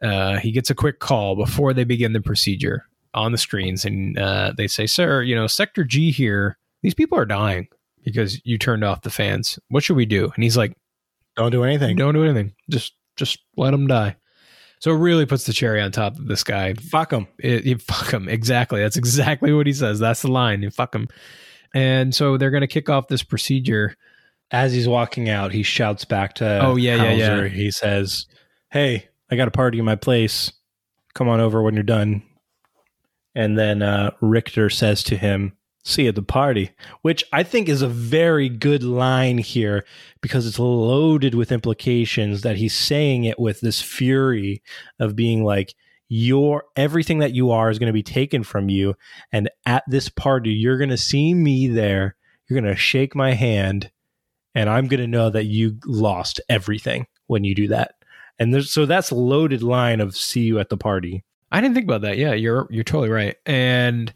uh, 0.03 0.39
he 0.39 0.53
gets 0.53 0.71
a 0.71 0.75
quick 0.75 1.01
call 1.01 1.37
before 1.37 1.73
they 1.73 1.85
begin 1.85 2.13
the 2.13 2.21
procedure 2.21 2.85
on 3.15 3.33
the 3.33 3.39
screens, 3.39 3.85
and 3.85 4.19
uh, 4.19 4.53
they 4.57 4.69
say, 4.69 4.87
"Sir, 4.87 5.23
you 5.23 5.35
know, 5.35 5.47
Sector 5.47 5.85
G 5.85 6.11
here, 6.11 6.59
these 6.83 6.95
people 6.95 7.19
are 7.19 7.27
dying 7.27 7.69
because 8.05 8.41
you 8.45 8.59
turned 8.59 8.85
off 8.85 9.03
the 9.03 9.11
fans. 9.11 9.59
What 9.69 9.83
should 9.83 9.97
we 9.97 10.07
do?" 10.07 10.31
And 10.35 10.45
he's 10.45 10.57
like, 10.57 10.77
Don't 11.37 11.53
do 11.53 11.65
anything. 11.65 11.97
Don't 11.97 12.15
do 12.15 12.25
anything. 12.25 12.55
Just 12.71 12.95
just 13.17 13.41
let 13.57 13.73
them 13.73 13.87
die. 13.87 14.17
So 14.81 14.93
it 14.93 14.99
really 14.99 15.27
puts 15.27 15.45
the 15.45 15.53
cherry 15.53 15.81
on 15.81 15.91
top 15.91 16.17
of 16.17 16.27
this 16.27 16.45
guy. 16.45 16.75
Fuck 16.75 17.13
him. 17.13 17.27
It, 17.39 17.65
you 17.65 17.79
fuck 17.79 18.13
him. 18.13 18.29
Exactly. 18.29 18.81
That's 18.81 18.97
exactly 18.97 19.53
what 19.53 19.67
he 19.67 19.73
says. 19.73 19.99
That's 19.99 20.23
the 20.23 20.31
line. 20.31 20.63
You 20.63 20.71
fuck 20.71 20.95
him. 20.95 21.09
And 21.75 22.15
so 22.15 22.37
they're 22.37 22.51
going 22.51 22.63
to 22.63 22.69
kick 22.69 22.89
off 22.89 23.09
this 23.09 23.23
procedure. 23.23 23.97
As 24.51 24.73
he's 24.73 24.89
walking 24.89 25.29
out, 25.29 25.53
he 25.53 25.63
shouts 25.63 26.05
back 26.05 26.35
to 26.35 26.61
Oh, 26.63 26.77
yeah, 26.77 26.97
yeah, 26.97 27.13
yeah. 27.13 27.49
He 27.49 27.71
says, 27.71 28.27
Hey, 28.71 29.09
I 29.31 29.37
got 29.37 29.49
a 29.49 29.53
party 29.53 29.79
in 29.79 29.85
my 29.85 29.97
place. 29.97 30.53
Come 31.15 31.29
on 31.29 31.41
over 31.41 31.63
when 31.63 31.75
you're 31.75 31.83
done. 31.83 32.23
And 33.35 33.59
then 33.59 33.83
uh, 33.83 34.13
Richter 34.21 34.71
says 34.71 35.03
to 35.05 35.17
him, 35.17 35.53
See 35.85 36.03
you 36.03 36.09
at 36.09 36.15
the 36.15 36.23
party, 36.23 36.73
which 37.03 37.25
I 37.33 37.43
think 37.43 37.69
is 37.69 37.83
a 37.83 37.89
very 37.89 38.49
good 38.49 38.83
line 38.83 39.39
here 39.39 39.85
because 40.21 40.47
it's 40.47 40.59
loaded 40.59 41.35
with 41.35 41.53
implications 41.53 42.43
that 42.43 42.57
he's 42.57 42.75
saying 42.75 43.25
it 43.25 43.39
with 43.39 43.61
this 43.61 43.81
fury 43.81 44.63
of 44.99 45.17
being 45.17 45.45
like, 45.45 45.75
your 46.09 46.65
everything 46.75 47.19
that 47.19 47.35
you 47.35 47.51
are 47.51 47.71
is 47.71 47.79
going 47.79 47.89
to 47.89 47.93
be 47.93 48.03
taken 48.03 48.43
from 48.43 48.71
you 48.71 48.95
and 49.31 49.51
at 49.67 49.85
this 49.87 50.09
party 50.09 50.51
you're 50.51 50.79
going 50.79 50.89
to 50.89 50.97
see 50.97 51.35
me 51.35 51.69
there 51.69 52.17
you're 52.49 52.59
going 52.59 52.73
to 52.73 52.79
shake 52.81 53.15
my 53.15 53.35
hand 53.35 53.91
and 54.55 54.69
i'm 54.69 54.87
going 54.89 55.01
to 55.01 55.07
know 55.07 55.31
that 55.31 55.45
you 55.45 55.79
lost 55.87 56.41
everything 56.49 57.07
when 57.27 57.45
you 57.45 57.55
do 57.55 57.69
that 57.69 57.95
and 58.39 58.53
there's 58.53 58.73
so 58.73 58.87
that's 58.87 59.13
loaded 59.13 59.63
line 59.63 60.01
of 60.01 60.17
see 60.17 60.43
you 60.43 60.59
at 60.59 60.69
the 60.69 60.77
party 60.77 61.25
I 61.51 61.61
didn't 61.61 61.75
think 61.75 61.85
about 61.85 62.03
that. 62.03 62.19
Yeah, 62.19 62.33
you're 62.33 62.67
you're 62.71 62.85
totally 62.85 63.09
right. 63.09 63.37
And 63.47 64.13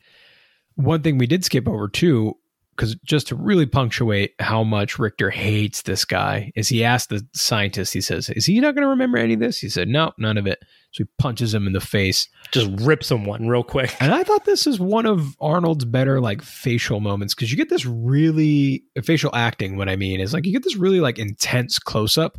one 0.75 1.02
thing 1.02 1.19
we 1.19 1.27
did 1.27 1.44
skip 1.44 1.69
over 1.69 1.89
too, 1.89 2.36
because 2.83 2.97
just 3.05 3.28
to 3.28 3.36
really 3.36 3.65
punctuate 3.65 4.33
how 4.41 4.65
much 4.65 4.99
Richter 4.99 5.31
hates 5.31 5.83
this 5.83 6.05
guy, 6.05 6.51
is 6.57 6.69
he 6.69 6.83
asked 6.83 7.11
the 7.11 7.25
scientist, 7.33 7.94
he 7.94 8.01
says, 8.01 8.28
Is 8.31 8.44
he 8.44 8.59
not 8.59 8.75
going 8.75 8.83
to 8.83 8.89
remember 8.89 9.19
any 9.19 9.35
of 9.35 9.41
this? 9.41 9.61
He 9.61 9.69
said, 9.69 9.86
No, 9.86 10.11
none 10.19 10.36
of 10.36 10.49
it. 10.49 10.59
So 10.91 11.05
he 11.05 11.11
punches 11.17 11.55
him 11.55 11.69
in 11.69 11.75
the 11.75 11.81
face. 11.81 12.28
Just 12.51 12.70
rips 12.81 13.09
him 13.09 13.25
one 13.25 13.47
real 13.47 13.62
quick. 13.62 13.94
And 14.01 14.12
I 14.12 14.25
thought 14.25 14.47
this 14.47 14.67
is 14.67 14.81
one 14.81 15.07
of 15.07 15.36
Arnold's 15.41 15.85
better 15.85 16.20
like 16.20 16.43
facial 16.43 16.99
moments 16.99 17.36
because 17.36 17.52
you 17.52 17.57
get 17.57 17.69
this 17.69 17.86
really 17.86 18.83
facial 19.05 19.33
acting. 19.33 19.77
What 19.77 19.89
I 19.89 19.94
mean 19.94 20.20
is 20.20 20.35
like 20.35 20.44
you 20.44 20.52
get 20.52 20.65
this 20.65 20.77
really 20.77 20.99
like 20.99 21.20
intense 21.20 21.78
close 21.78 22.19
up, 22.19 22.36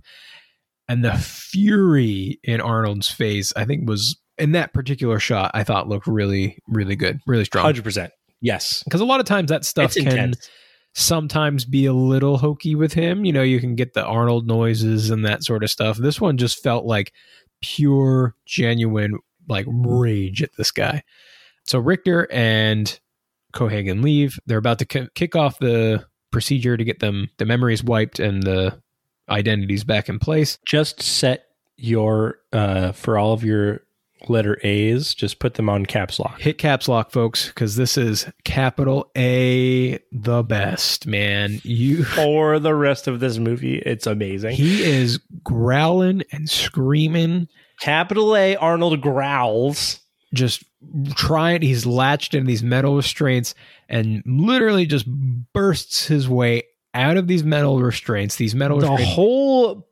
and 0.89 1.05
the 1.05 1.13
fury 1.13 2.37
in 2.43 2.59
Arnold's 2.59 3.09
face, 3.09 3.53
I 3.55 3.63
think, 3.63 3.87
was 3.87 4.19
in 4.37 4.51
that 4.51 4.73
particular 4.73 5.19
shot. 5.19 5.51
I 5.53 5.63
thought 5.63 5.87
looked 5.87 6.05
really, 6.05 6.57
really 6.67 6.97
good, 6.97 7.21
really 7.25 7.45
strong. 7.45 7.63
Hundred 7.63 7.85
percent. 7.85 8.11
Yes, 8.43 8.83
because 8.83 8.99
a 8.99 9.05
lot 9.05 9.21
of 9.21 9.25
times 9.25 9.49
that 9.49 9.63
stuff 9.63 9.93
can 9.95 10.33
sometimes 10.93 11.63
be 11.63 11.85
a 11.85 11.93
little 11.93 12.37
hokey 12.37 12.75
with 12.75 12.91
him. 12.91 13.23
You 13.23 13.31
know, 13.31 13.41
you 13.41 13.61
can 13.61 13.75
get 13.75 13.93
the 13.93 14.03
Arnold 14.03 14.45
noises 14.45 15.09
and 15.09 15.25
that 15.25 15.43
sort 15.43 15.63
of 15.63 15.71
stuff. 15.71 15.97
This 15.97 16.19
one 16.19 16.37
just 16.37 16.61
felt 16.61 16.85
like 16.85 17.13
pure, 17.61 18.35
genuine, 18.45 19.17
like 19.47 19.65
rage 19.69 20.43
at 20.43 20.51
this 20.57 20.71
guy. 20.71 21.03
So 21.63 21.79
Richter 21.79 22.27
and 22.31 22.99
Cohaagen 23.53 24.03
leave. 24.03 24.37
They're 24.45 24.57
about 24.57 24.79
to 24.79 24.85
ki- 24.85 25.07
kick 25.15 25.37
off 25.37 25.57
the 25.59 26.05
procedure 26.29 26.75
to 26.75 26.83
get 26.83 26.99
them 26.99 27.29
the 27.37 27.45
memories 27.45 27.81
wiped 27.81 28.19
and 28.19 28.43
the 28.43 28.77
identities 29.29 29.85
back 29.85 30.09
in 30.09 30.19
place. 30.19 30.57
Just 30.65 31.01
set 31.01 31.45
your 31.77 32.39
uh 32.51 32.91
for 32.91 33.17
all 33.17 33.31
of 33.31 33.43
your 33.43 33.81
letter 34.29 34.59
A's, 34.63 35.13
just 35.13 35.39
put 35.39 35.55
them 35.55 35.69
on 35.69 35.85
caps 35.85 36.19
lock. 36.19 36.39
Hit 36.41 36.57
caps 36.57 36.87
lock, 36.87 37.11
folks, 37.11 37.47
because 37.47 37.75
this 37.75 37.97
is 37.97 38.25
capital 38.43 39.09
A, 39.17 39.99
the 40.11 40.43
best 40.43 41.07
man. 41.07 41.59
You 41.63 42.03
For 42.03 42.59
the 42.59 42.75
rest 42.75 43.07
of 43.07 43.19
this 43.19 43.37
movie, 43.37 43.77
it's 43.79 44.07
amazing. 44.07 44.55
He 44.55 44.83
is 44.83 45.19
growling 45.43 46.23
and 46.31 46.49
screaming. 46.49 47.47
Capital 47.79 48.35
A 48.35 48.55
Arnold 48.55 49.01
growls. 49.01 49.99
Just 50.33 50.63
trying, 51.15 51.61
he's 51.61 51.85
latched 51.85 52.33
in 52.33 52.45
these 52.45 52.63
metal 52.63 52.95
restraints 52.95 53.53
and 53.87 54.23
literally 54.25 54.85
just 54.87 55.05
bursts 55.53 56.07
his 56.07 56.27
way 56.27 56.63
out 56.95 57.17
of 57.17 57.27
these 57.27 57.43
metal 57.43 57.79
restraints. 57.81 58.35
These 58.37 58.55
metal 58.55 58.79
The 58.79 58.87
restraints. 58.89 59.13
whole 59.13 59.87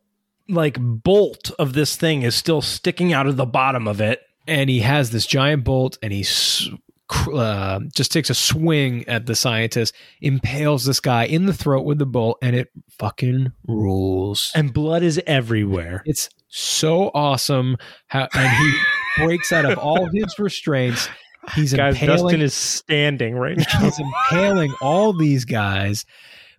like 0.52 0.78
bolt 0.80 1.50
of 1.58 1.74
this 1.74 1.96
thing 1.96 2.22
is 2.24 2.36
still 2.36 2.62
sticking 2.62 3.14
out 3.14 3.26
of 3.28 3.38
the 3.38 3.46
bottom 3.46 3.88
of 3.88 4.00
it. 4.02 4.22
and 4.48 4.70
he 4.70 4.80
has 4.82 5.12
this 5.12 5.26
giant 5.26 5.64
bolt 5.64 5.98
and 6.04 6.12
he 6.14 6.26
uh, 7.34 7.80
just 7.94 8.12
takes 8.12 8.30
a 8.30 8.34
swing 8.34 9.08
at 9.08 9.26
the 9.26 9.36
scientist, 9.36 9.94
impales 10.22 10.86
this 10.86 11.00
guy 11.00 11.26
in 11.26 11.46
the 11.46 11.54
throat 11.54 11.84
with 11.84 12.00
the 12.00 12.06
bolt, 12.06 12.38
and 12.42 12.56
it 12.56 12.70
fucking 12.90 13.52
rules. 13.68 14.52
And 14.56 14.74
blood 14.74 15.04
is 15.04 15.22
everywhere. 15.28 16.04
It's 16.06 16.30
so 16.48 17.12
awesome 17.14 17.78
how 18.08 18.28
and 18.34 18.50
he 18.58 18.80
breaks 19.26 19.52
out 19.52 19.66
of 19.66 19.78
all 19.78 20.10
his 20.14 20.38
restraints. 20.40 21.10
He's 21.56 21.74
Guys, 21.74 21.96
impaling 22.02 22.24
Dustin 22.24 22.42
is 22.42 22.54
standing 22.54 23.36
right 23.36 23.58
now. 23.74 23.80
he's 23.82 24.00
impaling 24.00 24.74
all 24.82 25.12
these 25.12 25.44
guys 25.44 26.06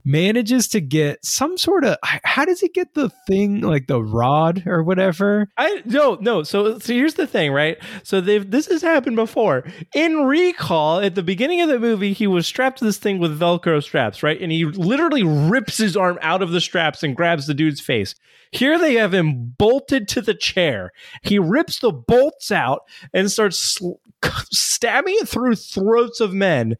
manages 0.05 0.69
to 0.69 0.81
get 0.81 1.25
some 1.25 1.57
sort 1.57 1.85
of 1.85 1.97
how 2.03 2.45
does 2.45 2.61
he 2.61 2.69
get 2.69 2.95
the 2.95 3.11
thing 3.27 3.61
like 3.61 3.87
the 3.87 4.03
rod 4.03 4.65
or 4.67 4.83
whatever 4.83 5.49
I 5.57 5.83
no 5.85 6.19
no. 6.21 6.43
So 6.43 6.79
so 6.79 6.93
here's 6.93 7.15
the 7.15 7.27
thing, 7.27 7.53
right? 7.53 7.79
So 8.03 8.21
they've 8.21 8.49
this 8.49 8.67
has 8.67 8.83
happened 8.83 9.17
before. 9.17 9.65
In 9.95 10.25
Recall, 10.25 11.01
at 11.01 11.15
the 11.15 11.23
beginning 11.23 11.61
of 11.61 11.69
the 11.69 11.79
movie, 11.79 12.13
he 12.13 12.27
was 12.27 12.47
strapped 12.47 12.79
to 12.79 12.85
this 12.85 12.99
thing 12.99 13.19
with 13.19 13.39
Velcro 13.39 13.83
straps, 13.83 14.23
right? 14.23 14.41
And 14.41 14.53
he 14.53 14.65
literally 14.65 15.23
rips 15.23 15.79
his 15.79 15.97
arm 15.97 16.19
out 16.23 16.43
of 16.43 16.51
the 16.51 16.61
straps 16.61 17.03
and 17.03 17.17
grabs 17.17 17.47
the 17.47 17.55
dude's 17.55 17.81
face. 17.81 18.15
Here 18.51 18.79
they 18.79 18.95
have 18.95 19.15
him 19.15 19.55
bolted 19.57 20.09
to 20.09 20.21
the 20.21 20.35
chair. 20.35 20.93
He 21.23 21.39
rips 21.39 21.79
the 21.79 21.93
bolts 21.93 22.53
out 22.53 22.83
and 23.15 23.31
starts 23.31 23.59
sl- 23.59 23.93
stabbing 24.51 25.17
it 25.21 25.29
through 25.29 25.57
throats 25.57 26.21
of 26.21 26.33
men 26.33 26.77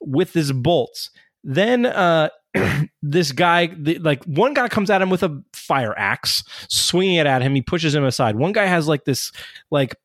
with 0.00 0.32
his 0.32 0.52
bolts. 0.52 1.10
Then 1.42 1.86
uh 1.86 2.30
this 3.02 3.32
guy 3.32 3.66
the, 3.66 3.98
like 3.98 4.24
one 4.24 4.54
guy 4.54 4.68
comes 4.68 4.90
at 4.90 5.02
him 5.02 5.10
with 5.10 5.22
a 5.22 5.42
fire 5.52 5.94
axe 5.98 6.44
swinging 6.68 7.16
it 7.16 7.26
at 7.26 7.42
him. 7.42 7.54
He 7.54 7.62
pushes 7.62 7.94
him 7.94 8.04
aside. 8.04 8.36
One 8.36 8.52
guy 8.52 8.66
has 8.66 8.86
like 8.88 9.04
this 9.04 9.32
like 9.70 9.96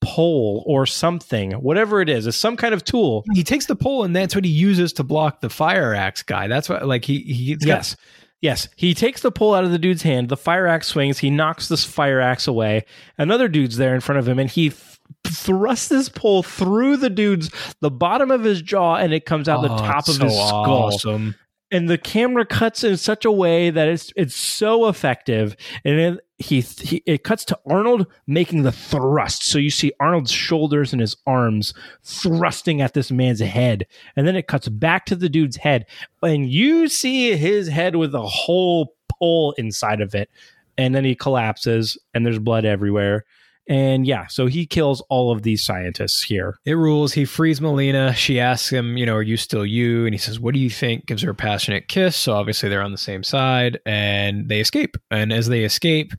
pole 0.00 0.62
or 0.66 0.86
something 0.86 1.50
whatever 1.54 2.00
it 2.00 2.08
is 2.08 2.26
it's 2.28 2.36
some 2.36 2.56
kind 2.56 2.72
of 2.72 2.84
tool. 2.84 3.24
He 3.34 3.42
takes 3.42 3.66
the 3.66 3.74
pole 3.76 4.04
and 4.04 4.14
that's 4.14 4.34
what 4.34 4.44
he 4.44 4.50
uses 4.50 4.92
to 4.94 5.02
block 5.04 5.40
the 5.40 5.50
fire 5.50 5.92
axe 5.92 6.22
guy. 6.22 6.46
That's 6.46 6.68
what 6.68 6.86
like 6.86 7.04
he 7.04 7.20
he's 7.20 7.58
got- 7.58 7.66
yes. 7.66 7.96
Yes. 8.40 8.68
He 8.76 8.94
takes 8.94 9.20
the 9.22 9.32
pole 9.32 9.52
out 9.52 9.64
of 9.64 9.72
the 9.72 9.80
dude's 9.80 10.02
hand. 10.02 10.28
The 10.28 10.36
fire 10.36 10.68
axe 10.68 10.86
swings. 10.86 11.18
He 11.18 11.28
knocks 11.28 11.66
this 11.66 11.84
fire 11.84 12.20
axe 12.20 12.46
away. 12.46 12.84
Another 13.18 13.48
dude's 13.48 13.76
there 13.78 13.96
in 13.96 14.00
front 14.00 14.20
of 14.20 14.28
him 14.28 14.38
and 14.38 14.48
he 14.48 14.68
th- 14.70 14.78
thrusts 15.26 15.88
his 15.88 16.08
pole 16.08 16.44
through 16.44 16.98
the 16.98 17.10
dude's 17.10 17.50
the 17.80 17.90
bottom 17.90 18.30
of 18.30 18.44
his 18.44 18.62
jaw 18.62 18.94
and 18.94 19.12
it 19.12 19.26
comes 19.26 19.48
out 19.48 19.62
the 19.62 19.72
Oh, 19.72 19.78
top 19.78 20.06
of 20.08 20.14
it's 20.14 20.22
his 20.22 20.32
skull. 20.34 20.84
awesome. 20.94 21.34
And 21.70 21.88
the 21.88 21.98
camera 21.98 22.46
cuts 22.46 22.82
in 22.82 22.96
such 22.96 23.24
a 23.24 23.32
way 23.32 23.70
that 23.70 23.88
it's 23.88 24.12
it's 24.16 24.34
so 24.34 24.88
effective 24.88 25.56
and 25.84 25.98
it, 25.98 26.20
he, 26.38 26.60
he 26.60 27.02
it 27.04 27.24
cuts 27.24 27.44
to 27.46 27.58
Arnold 27.66 28.06
making 28.26 28.62
the 28.62 28.72
thrust. 28.72 29.44
So 29.44 29.58
you 29.58 29.70
see 29.70 29.92
Arnold's 30.00 30.30
shoulders 30.30 30.92
and 30.92 31.00
his 31.00 31.16
arms 31.26 31.74
thrusting 32.02 32.80
at 32.80 32.94
this 32.94 33.10
man's 33.10 33.40
head 33.40 33.86
and 34.16 34.26
then 34.26 34.36
it 34.36 34.46
cuts 34.46 34.68
back 34.68 35.06
to 35.06 35.16
the 35.16 35.28
dude's 35.28 35.56
head 35.56 35.86
and 36.22 36.50
you 36.50 36.88
see 36.88 37.36
his 37.36 37.68
head 37.68 37.96
with 37.96 38.14
a 38.14 38.22
whole 38.22 38.94
pole 39.18 39.54
inside 39.58 40.00
of 40.00 40.14
it 40.14 40.30
and 40.76 40.94
then 40.94 41.04
he 41.04 41.14
collapses 41.14 41.98
and 42.14 42.24
there's 42.24 42.38
blood 42.38 42.64
everywhere 42.64 43.24
and 43.68 44.06
yeah 44.06 44.26
so 44.26 44.46
he 44.46 44.66
kills 44.66 45.02
all 45.10 45.30
of 45.30 45.42
these 45.42 45.64
scientists 45.64 46.22
here 46.22 46.58
It 46.64 46.74
rules. 46.74 47.12
He 47.12 47.24
frees 47.24 47.60
Melina. 47.60 48.14
She 48.14 48.40
asks 48.40 48.70
him, 48.70 48.96
you 48.96 49.06
know, 49.06 49.14
are 49.14 49.22
you 49.22 49.36
still 49.36 49.64
you? 49.64 50.04
And 50.06 50.14
he 50.14 50.18
says, 50.18 50.40
what 50.40 50.54
do 50.54 50.60
you 50.60 50.70
think? 50.70 51.06
Gives 51.06 51.22
her 51.22 51.30
a 51.30 51.34
passionate 51.34 51.88
kiss. 51.88 52.16
So 52.16 52.34
obviously 52.34 52.68
they're 52.68 52.82
on 52.82 52.92
the 52.92 52.98
same 52.98 53.22
side 53.22 53.78
and 53.86 54.48
they 54.48 54.60
escape. 54.60 54.96
And 55.10 55.32
as 55.32 55.48
they 55.48 55.64
escape, 55.64 56.12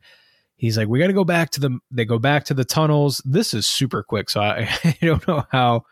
he's 0.56 0.78
like, 0.78 0.88
we 0.88 1.00
got 1.00 1.08
to 1.08 1.14
go 1.14 1.24
back 1.26 1.50
to 1.52 1.60
the, 1.60 1.78
they 1.92 2.06
go 2.06 2.20
back 2.20 2.46
to 2.46 2.54
the 2.54 2.66
tunnels. 2.66 3.22
This 3.26 3.54
is 3.54 3.66
super 3.68 4.04
quick. 4.04 4.30
So 4.30 4.42
I, 4.42 4.70
I 4.84 4.98
don't 5.02 5.28
know 5.28 5.44
how 5.52 5.84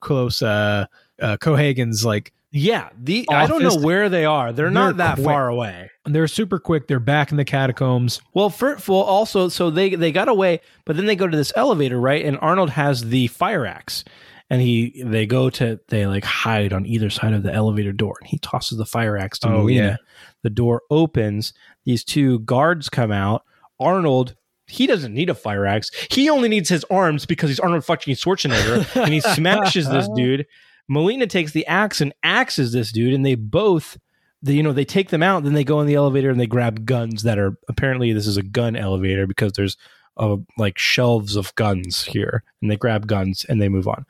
close, 0.00 0.42
uh, 0.42 0.86
uh, 1.22 1.36
Cohaagen's 1.38 2.04
like, 2.04 2.32
yeah 2.54 2.88
the 2.98 3.26
I 3.30 3.46
don't 3.46 3.62
know 3.62 3.76
where 3.76 4.08
they 4.08 4.24
are 4.24 4.52
they're, 4.52 4.70
not 4.70 4.96
They're 4.96 5.06
that 5.08 5.14
quick. 5.16 5.26
far 5.26 5.48
away 5.48 5.90
they're 6.06 6.28
super 6.28 6.58
quick. 6.58 6.86
They're 6.86 7.00
back 7.00 7.30
in 7.30 7.38
the 7.38 7.46
catacombs. 7.46 8.20
Well, 8.34 8.50
for, 8.50 8.76
well, 8.86 9.00
also, 9.00 9.48
so 9.48 9.70
they 9.70 9.94
they 9.94 10.12
got 10.12 10.28
away, 10.28 10.60
but 10.84 10.96
then 10.96 11.06
they 11.06 11.16
go 11.16 11.26
to 11.26 11.36
this 11.36 11.50
elevator, 11.56 11.98
right? 11.98 12.22
And 12.24 12.36
Arnold 12.42 12.68
has 12.70 13.08
the 13.08 13.28
fire 13.28 13.64
axe, 13.64 14.04
and 14.50 14.60
he 14.60 15.02
they 15.02 15.24
go 15.24 15.48
to 15.50 15.80
they 15.88 16.06
like 16.06 16.24
hide 16.24 16.74
on 16.74 16.84
either 16.84 17.08
side 17.08 17.32
of 17.32 17.42
the 17.42 17.52
elevator 17.54 17.92
door, 17.92 18.16
and 18.20 18.28
he 18.28 18.38
tosses 18.38 18.76
the 18.76 18.84
fire 18.84 19.16
axe 19.16 19.38
to 19.40 19.48
Oh, 19.48 19.58
Melina. 19.62 19.82
yeah. 19.82 19.96
The 20.42 20.50
door 20.50 20.82
opens. 20.90 21.54
These 21.86 22.04
two 22.04 22.40
guards 22.40 22.90
come 22.90 23.10
out. 23.10 23.42
Arnold. 23.80 24.36
He 24.66 24.86
doesn't 24.86 25.14
need 25.14 25.30
a 25.30 25.34
fire 25.34 25.64
axe. 25.66 25.90
He 26.10 26.28
only 26.28 26.50
needs 26.50 26.68
his 26.68 26.84
arms 26.90 27.24
because 27.24 27.48
he's 27.48 27.60
Arnold 27.60 27.84
fucking 27.86 28.14
Schwarzenegger, 28.14 29.02
and 29.02 29.12
he 29.12 29.20
smashes 29.20 29.88
this 29.88 30.06
dude. 30.16 30.44
Melina 30.88 31.26
takes 31.26 31.52
the 31.52 31.66
axe 31.66 32.00
and 32.00 32.14
axes 32.22 32.72
this 32.72 32.92
dude, 32.92 33.14
and 33.14 33.24
they 33.24 33.34
both 33.34 33.98
they, 34.42 34.54
you 34.54 34.62
know 34.62 34.72
they 34.72 34.84
take 34.84 35.08
them 35.08 35.22
out 35.22 35.42
then 35.42 35.54
they 35.54 35.64
go 35.64 35.80
in 35.80 35.86
the 35.86 35.94
elevator 35.94 36.28
and 36.28 36.38
they 36.38 36.46
grab 36.46 36.84
guns 36.84 37.22
that 37.22 37.38
are 37.38 37.56
apparently 37.68 38.12
this 38.12 38.26
is 38.26 38.36
a 38.36 38.42
gun 38.42 38.76
elevator 38.76 39.26
because 39.26 39.52
there's 39.52 39.78
uh, 40.18 40.36
like 40.58 40.78
shelves 40.78 41.34
of 41.34 41.54
guns 41.54 42.04
here 42.04 42.42
and 42.60 42.70
they 42.70 42.76
grab 42.76 43.06
guns 43.06 43.46
and 43.48 43.62
they 43.62 43.70
move 43.70 43.88
on 43.88 44.04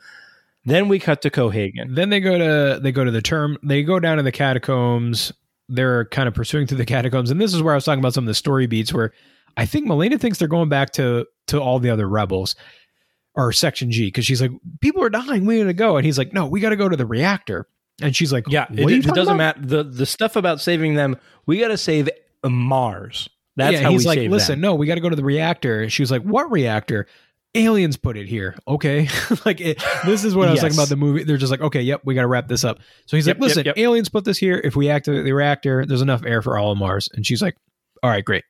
then 0.65 0.89
we 0.89 0.99
cut 0.99 1.23
to 1.23 1.31
Cohaagen 1.31 1.95
Then 1.95 2.11
they 2.11 2.21
go 2.21 2.39
to 2.39 2.81
they 2.81 2.93
go 2.93 3.05
to 3.05 3.11
the 3.11 3.23
term. 3.23 3.59
They 3.63 3.83
go 3.83 4.01
down 4.01 4.17
to 4.17 4.23
the 4.23 4.33
catacombs. 4.33 5.33
They're 5.69 6.07
kind 6.07 6.29
of 6.29 6.35
pursuing 6.35 6.67
through 6.67 6.79
the 6.79 6.87
catacombs, 6.87 7.31
and 7.31 7.41
this 7.41 7.55
is 7.55 7.63
where 7.63 7.75
I 7.75 7.77
was 7.77 7.85
talking 7.85 8.01
about 8.01 8.15
some 8.15 8.25
of 8.25 8.29
the 8.29 8.35
story 8.35 8.67
beats. 8.67 8.93
Where 8.93 9.13
I 9.57 9.67
think 9.67 9.87
Melina 9.87 10.19
thinks 10.19 10.39
they're 10.39 10.49
going 10.49 10.69
back 10.69 10.93
to 10.93 11.27
to 11.49 11.61
all 11.61 11.79
the 11.79 11.91
other 11.91 12.09
rebels 12.09 12.55
or 13.35 13.53
Section 13.53 13.91
G 13.91 14.07
because 14.07 14.27
she's 14.27 14.41
like, 14.41 14.53
people 14.81 15.03
are 15.03 15.11
dying. 15.11 15.45
We 15.45 15.59
got 15.59 15.65
to 15.65 15.73
go, 15.73 15.97
and 15.97 16.07
he's 16.07 16.19
like, 16.19 16.33
no, 16.33 16.47
we 16.47 16.61
got 16.61 16.71
to 16.71 16.77
go 16.77 16.89
to 16.89 16.97
the 16.97 17.07
reactor. 17.07 17.67
And 18.03 18.15
she's 18.15 18.33
like, 18.33 18.49
yeah 18.49 18.67
it, 18.73 18.91
it 18.91 19.03
doesn't 19.05 19.35
about? 19.35 19.37
matter 19.37 19.61
the 19.61 19.85
the 19.85 20.05
stuff 20.05 20.35
about 20.35 20.61
saving 20.61 20.95
them 20.95 21.17
we 21.47 21.61
got 21.61 21.69
to 21.69 21.79
save 21.79 22.09
Mars 22.45 23.29
that's 23.57 23.75
yeah, 23.75 23.83
how 23.83 23.91
he's 23.91 24.07
like, 24.07 24.19
listen, 24.31 24.55
them. 24.55 24.61
no, 24.61 24.75
we 24.75 24.87
got 24.87 24.97
to 24.97 25.01
go 25.01 25.09
to 25.09 25.17
the 25.17 25.25
reactor. 25.25 25.83
And 25.83 25.93
she 25.93 26.03
was 26.03 26.11
like, 26.11 26.23
what 26.23 26.51
reactor? 26.51 27.07
Aliens 27.55 27.97
put 27.97 28.17
it 28.17 28.27
here. 28.27 28.57
Okay. 28.67 29.09
like, 29.45 29.61
it, 29.61 29.83
this 30.05 30.25
is 30.25 30.35
what 30.35 30.49
I 30.49 30.53
was 30.53 30.61
talking 30.61 30.77
about 30.77 30.89
the 30.89 30.97
movie. 30.97 31.23
They're 31.23 31.37
just 31.37 31.53
like, 31.53 31.61
okay, 31.61 31.81
yep, 31.81 32.01
we 32.05 32.15
got 32.15 32.23
to 32.23 32.27
wrap 32.27 32.49
this 32.49 32.65
up. 32.65 32.81
So 33.07 33.17
he's 33.17 33.29
Yep, 33.29 33.37
like, 33.37 33.43
listen, 33.43 33.65
yep, 33.65 33.77
yep. 33.77 33.85
aliens 33.85 34.09
put 34.09 34.25
this 34.25 34.39
here. 34.39 34.61
If 34.65 34.75
we 34.75 34.91
activate 34.91 35.25
the 35.25 35.33
reactor, 35.33 35.87
there's 35.87 36.03
enough 36.03 36.25
air 36.25 36.43
for 36.43 36.59
all 36.59 36.73
of 36.73 36.79
Mars. 36.79 37.09
And 37.15 37.25
she's 37.25 37.41
like, 37.41 37.57
all 38.03 38.11
right, 38.11 38.25
great. 38.25 38.45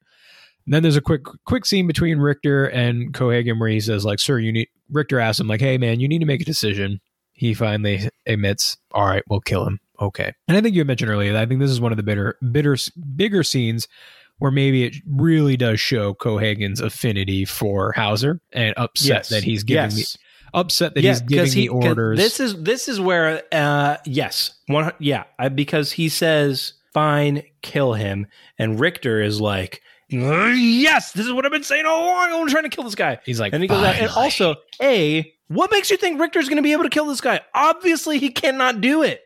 And 0.66 0.72
then 0.74 0.82
there's 0.82 0.96
a 0.96 1.00
quick, 1.02 1.22
quick 1.44 1.66
scene 1.66 1.86
between 1.86 2.18
Richter 2.18 2.64
and 2.66 3.12
Cohaagen 3.12 3.60
where 3.60 3.68
he 3.68 3.80
says, 3.80 4.04
like, 4.04 4.18
sir, 4.18 4.38
you 4.38 4.52
need, 4.52 4.68
Richter 4.90 5.20
asks 5.20 5.40
him, 5.40 5.46
like, 5.48 5.60
hey, 5.60 5.76
man, 5.78 6.00
you 6.00 6.08
need 6.08 6.20
to 6.20 6.26
make 6.26 6.40
a 6.40 6.44
decision. 6.44 7.00
He 7.32 7.52
finally 7.54 8.08
admits, 8.26 8.76
all 8.92 9.04
right, 9.06 9.22
we'll 9.28 9.40
kill 9.40 9.66
him. 9.66 9.80
okay. 10.00 10.32
And 10.48 10.56
I 10.56 10.60
think 10.60 10.74
you 10.74 10.80
had 10.80 10.86
mentioned 10.86 11.10
earlier 11.10 11.32
that 11.32 11.42
I 11.42 11.46
think 11.46 11.60
this 11.60 11.70
is 11.70 11.80
one 11.80 11.92
of 11.92 11.96
the 11.96 12.02
bitter, 12.02 12.38
bitter, 12.52 12.76
bigger 13.16 13.42
scenes 13.42 13.88
where 14.38 14.50
maybe 14.50 14.84
it 14.84 14.96
really 15.06 15.56
does 15.56 15.78
show 15.80 16.14
Cohaagen's 16.14 16.80
affinity 16.80 17.44
for 17.44 17.92
Hauser 17.92 18.40
and 18.52 18.74
upset 18.76 19.08
Yes. 19.08 19.28
that 19.28 19.44
he's 19.44 19.62
giving 19.64 19.90
Yes. 19.96 20.12
the 20.14 20.18
upset 20.58 20.94
that 20.94 21.02
Yeah, 21.02 21.10
he's 21.12 21.20
giving 21.22 21.52
he- 21.52 21.60
the 21.62 21.68
orders. 21.68 22.18
This 22.18 22.40
is 22.40 22.60
this 22.62 22.88
is 22.88 23.00
where 23.00 23.42
uh 23.52 23.96
yes, 24.06 24.52
one 24.66 24.90
yeah, 24.98 25.24
I, 25.38 25.48
because 25.50 25.92
he 25.92 26.08
says 26.08 26.72
fine, 26.92 27.42
kill 27.62 27.94
him, 27.94 28.26
and 28.58 28.78
Richter 28.80 29.20
is 29.22 29.40
like, 29.40 29.80
"Uh, 29.82 29.83
yes, 30.20 31.12
this 31.12 31.26
is 31.26 31.32
what 31.32 31.44
I've 31.44 31.52
been 31.52 31.62
saying 31.62 31.86
all 31.86 32.04
along. 32.04 32.32
I'm 32.32 32.48
trying 32.48 32.64
to 32.64 32.68
kill 32.68 32.84
this 32.84 32.94
guy. 32.94 33.18
he's 33.24 33.40
like, 33.40 33.52
And 33.52 33.62
he 33.62 33.68
goes 33.68 33.82
out, 33.82 33.96
and 33.96 34.10
also, 34.10 34.56
a 34.80 35.32
what 35.48 35.70
makes 35.70 35.90
you 35.90 35.96
think 35.96 36.20
Richter's 36.20 36.48
going 36.48 36.56
to 36.56 36.62
be 36.62 36.72
able 36.72 36.84
to 36.84 36.90
kill 36.90 37.06
this 37.06 37.20
guy? 37.20 37.40
Obviously, 37.54 38.18
he 38.18 38.30
cannot 38.30 38.80
do 38.80 39.02
it. 39.02 39.20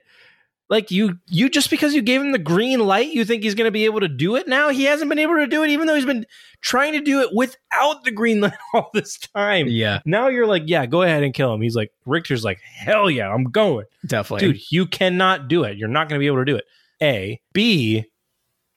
Like 0.70 0.90
you, 0.90 1.18
you 1.28 1.48
just 1.48 1.70
because 1.70 1.94
you 1.94 2.02
gave 2.02 2.20
him 2.20 2.32
the 2.32 2.38
green 2.38 2.80
light, 2.80 3.08
you 3.08 3.24
think 3.24 3.42
he's 3.42 3.54
going 3.54 3.66
to 3.66 3.70
be 3.70 3.86
able 3.86 4.00
to 4.00 4.08
do 4.08 4.36
it 4.36 4.46
now? 4.46 4.68
He 4.68 4.84
hasn't 4.84 5.08
been 5.08 5.18
able 5.18 5.36
to 5.36 5.46
do 5.46 5.62
it, 5.62 5.70
even 5.70 5.86
though 5.86 5.94
he's 5.94 6.04
been 6.04 6.26
trying 6.60 6.92
to 6.92 7.00
do 7.00 7.22
it 7.22 7.30
without 7.34 8.04
the 8.04 8.10
green 8.10 8.40
light 8.42 8.52
all 8.74 8.90
this 8.92 9.18
time. 9.18 9.66
yeah, 9.68 10.00
Now 10.04 10.28
you're 10.28 10.46
like, 10.46 10.64
yeah, 10.66 10.84
go 10.84 11.02
ahead 11.02 11.22
and 11.22 11.32
kill 11.32 11.54
him. 11.54 11.62
He's 11.62 11.74
like, 11.76 11.90
Richter's 12.04 12.44
like, 12.44 12.58
hell 12.60 13.10
yeah, 13.10 13.32
I'm 13.32 13.44
going. 13.44 13.86
definitely. 14.06 14.52
Dude, 14.52 14.60
you 14.70 14.84
cannot 14.86 15.48
do 15.48 15.64
it. 15.64 15.78
You're 15.78 15.88
not 15.88 16.08
going 16.10 16.18
to 16.18 16.22
be 16.22 16.26
able 16.26 16.38
to 16.38 16.44
do 16.44 16.56
it. 16.56 16.64
A. 17.00 17.40
B. 17.54 18.04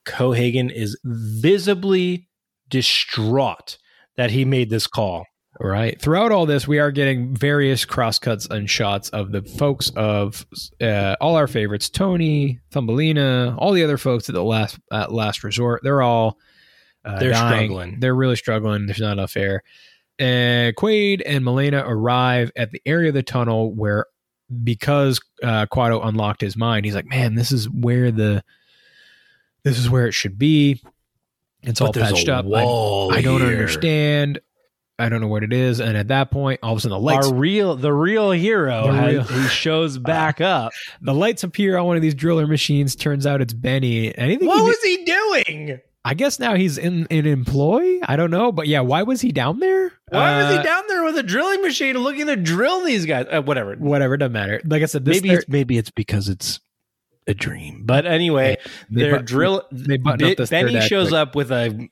Cohaagen 0.06 0.70
is 0.72 0.98
visibly 1.04 2.28
distraught 2.68 3.78
that 4.16 4.30
he 4.30 4.44
made 4.44 4.70
this 4.70 4.86
call. 4.86 5.24
Right. 5.60 6.00
Throughout 6.00 6.32
all 6.32 6.46
this, 6.46 6.66
we 6.66 6.78
are 6.78 6.90
getting 6.90 7.36
various 7.36 7.84
crosscuts 7.84 8.46
and 8.46 8.68
shots 8.68 9.10
of 9.10 9.32
the 9.32 9.42
folks 9.42 9.90
of 9.90 10.44
uh, 10.80 11.14
all 11.20 11.36
our 11.36 11.46
favorites: 11.46 11.88
Tony, 11.90 12.58
Thumbelina, 12.72 13.54
all 13.58 13.72
the 13.72 13.84
other 13.84 13.98
folks 13.98 14.28
at 14.28 14.34
the 14.34 14.42
last 14.42 14.78
at 14.90 15.12
last 15.12 15.44
resort. 15.44 15.82
They're 15.84 16.02
all 16.02 16.38
uh, 17.04 17.18
They're 17.20 17.30
dying. 17.32 17.66
struggling. 17.68 18.00
They're 18.00 18.14
really 18.14 18.36
struggling. 18.36 18.86
There's 18.86 19.00
not 19.00 19.12
enough 19.12 19.36
air. 19.36 19.62
Uh, 20.18 20.72
Quaid 20.76 21.22
and 21.24 21.44
Melina 21.44 21.84
arrive 21.86 22.50
at 22.56 22.70
the 22.70 22.80
area 22.86 23.08
of 23.08 23.14
the 23.14 23.22
tunnel 23.22 23.74
where, 23.74 24.06
because 24.64 25.20
uh, 25.42 25.66
Kuato 25.66 26.04
unlocked 26.04 26.40
his 26.40 26.56
mind, 26.56 26.86
he's 26.86 26.94
like, 26.94 27.06
"Man, 27.06 27.34
this 27.34 27.52
is 27.52 27.68
where 27.68 28.10
the 28.10 28.42
this 29.64 29.78
is 29.78 29.88
where 29.90 30.06
it 30.06 30.12
should 30.12 30.38
be." 30.38 30.82
It's 31.62 31.80
all 31.80 31.88
But 31.88 31.94
there's 32.00 32.12
patched 32.12 32.28
up. 32.28 32.44
I- 32.46 32.48
wall 32.48 33.12
I 33.12 33.20
don't 33.22 33.40
here. 33.40 33.50
understand. 33.50 34.40
I 34.98 35.08
don't 35.08 35.20
know 35.20 35.28
what 35.28 35.42
it 35.42 35.52
is. 35.52 35.80
And 35.80 35.96
at 35.96 36.08
that 36.08 36.30
point, 36.30 36.60
all 36.62 36.72
of 36.72 36.78
a 36.78 36.80
sudden 36.80 36.96
the 36.96 37.00
lights 37.00 37.28
Our 37.28 37.34
real, 37.34 37.74
the 37.76 37.92
real 37.92 38.30
hero, 38.30 38.86
The 38.88 38.92
has, 38.92 39.12
real- 39.14 39.22
he 39.42 39.48
shows 39.48 39.98
back 40.12 40.40
up. 40.40 40.72
the 41.00 41.14
lights 41.14 41.42
appear 41.44 41.76
on 41.76 41.86
one 41.86 41.96
of 41.96 42.02
these 42.02 42.14
driller 42.14 42.46
machines. 42.46 42.94
Turns 42.94 43.26
out 43.26 43.40
it's 43.40 43.52
Benny. 43.54 44.14
And 44.14 44.30
I 44.30 44.36
think 44.36 44.48
What 44.48 44.58
he- 44.58 44.62
was 44.66 44.82
he 44.82 45.04
doing? 45.04 45.80
I 46.04 46.14
guess 46.14 46.40
now 46.40 46.56
he's 46.56 46.78
in 46.78 47.06
in 47.10 47.26
employ. 47.26 48.00
I 48.02 48.16
don't 48.16 48.32
know, 48.32 48.50
but 48.50 48.66
yeah, 48.66 48.80
why 48.80 49.04
was 49.04 49.20
he 49.20 49.30
down 49.30 49.60
there? 49.60 49.92
Why 50.08 50.38
was 50.42 50.46
Uh, 50.46 50.58
he 50.58 50.62
down 50.64 50.82
there 50.88 51.04
with 51.04 51.16
a 51.16 51.22
drilling 51.22 51.62
machine 51.62 51.96
looking 51.96 52.26
to 52.26 52.34
drill 52.34 52.84
these 52.84 53.06
guys? 53.06 53.26
Uh, 53.30 53.40
whatever. 53.42 53.76
Whatever, 53.76 54.16
doesn't 54.16 54.32
matter. 54.32 54.60
Like 54.64 54.82
I 54.82 54.86
said, 54.86 55.04
this 55.04 55.18
maybe 55.18 55.28
they're- 55.28 55.38
it's 55.38 55.48
maybe 55.48 55.78
it's 55.78 55.90
because 55.92 56.28
it's 56.28 56.58
a 57.26 57.34
dream. 57.34 57.82
But 57.84 58.06
anyway, 58.06 58.56
they 58.90 59.02
they're 59.02 59.18
bu- 59.18 59.24
drill. 59.24 59.62
they 59.70 59.96
this 60.34 60.50
Benny 60.50 60.80
shows 60.80 61.08
quick. 61.08 61.18
up 61.18 61.34
with 61.36 61.50
a 61.52 61.88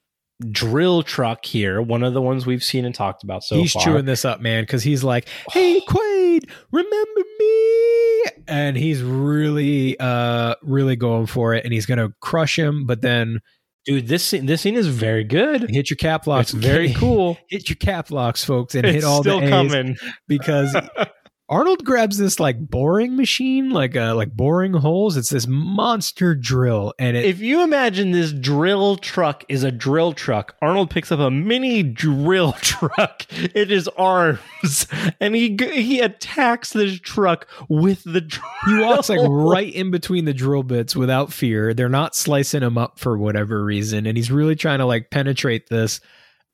drill 0.50 1.02
truck 1.02 1.44
here, 1.44 1.82
one 1.82 2.02
of 2.02 2.14
the 2.14 2.22
ones 2.22 2.46
we've 2.46 2.64
seen 2.64 2.84
and 2.84 2.94
talked 2.94 3.22
about 3.24 3.44
so 3.44 3.56
he's 3.56 3.72
far. 3.72 3.84
chewing 3.84 4.04
this 4.06 4.24
up, 4.24 4.40
man, 4.40 4.62
because 4.62 4.82
he's 4.82 5.04
like, 5.04 5.28
"Hey, 5.52 5.80
Quaid, 5.88 6.50
remember 6.72 7.20
me?" 7.38 8.22
And 8.48 8.76
he's 8.76 9.02
really, 9.02 9.98
uh, 10.00 10.54
really 10.62 10.96
going 10.96 11.26
for 11.26 11.54
it, 11.54 11.64
and 11.64 11.72
he's 11.72 11.86
gonna 11.86 12.08
crush 12.20 12.58
him. 12.58 12.86
But 12.86 13.00
then 13.02 13.40
Dude, 13.86 14.08
this 14.08 14.22
scene, 14.24 14.44
this 14.44 14.60
scene 14.60 14.74
is 14.76 14.86
very 14.88 15.24
good. 15.24 15.70
hit 15.70 15.88
your 15.88 15.96
cap 15.96 16.26
locks. 16.26 16.52
It's 16.52 16.62
very 16.64 16.92
cool. 16.94 17.38
Hit 17.48 17.68
your 17.70 17.76
cap 17.76 18.10
locks, 18.10 18.44
folks, 18.44 18.74
and 18.74 18.84
it's 18.84 18.96
hit 18.96 19.04
all 19.04 19.22
the 19.22 19.38
A's 19.38 19.48
coming. 19.48 19.96
because 20.28 20.76
Arnold 21.50 21.84
grabs 21.84 22.16
this 22.16 22.38
like 22.38 22.70
boring 22.70 23.16
machine, 23.16 23.70
like 23.70 23.96
uh, 23.96 24.14
like 24.14 24.36
boring 24.36 24.72
holes. 24.72 25.16
It's 25.16 25.30
this 25.30 25.48
monster 25.48 26.36
drill, 26.36 26.94
and 26.96 27.16
it 27.16 27.24
If 27.24 27.40
you 27.40 27.64
imagine 27.64 28.12
this 28.12 28.32
drill 28.32 28.96
truck 28.96 29.44
is 29.48 29.64
a 29.64 29.72
drill 29.72 30.12
truck, 30.12 30.54
Arnold 30.62 30.90
picks 30.90 31.10
up 31.10 31.18
a 31.18 31.28
mini 31.28 31.82
drill 31.82 32.52
truck 32.60 33.26
in 33.52 33.68
his 33.68 33.88
arms, 33.88 34.86
and 35.18 35.34
he 35.34 35.56
he 35.72 35.98
attacks 35.98 36.72
this 36.72 37.00
truck 37.00 37.48
with 37.68 38.04
the 38.04 38.20
drill. 38.20 38.46
he 38.66 38.78
walks 38.78 39.08
like 39.08 39.18
right 39.28 39.74
in 39.74 39.90
between 39.90 40.26
the 40.26 40.34
drill 40.34 40.62
bits 40.62 40.94
without 40.94 41.32
fear. 41.32 41.74
They're 41.74 41.88
not 41.88 42.14
slicing 42.14 42.62
him 42.62 42.78
up 42.78 42.96
for 43.00 43.18
whatever 43.18 43.64
reason, 43.64 44.06
and 44.06 44.16
he's 44.16 44.30
really 44.30 44.54
trying 44.54 44.78
to 44.78 44.86
like 44.86 45.10
penetrate 45.10 45.68
this, 45.68 46.00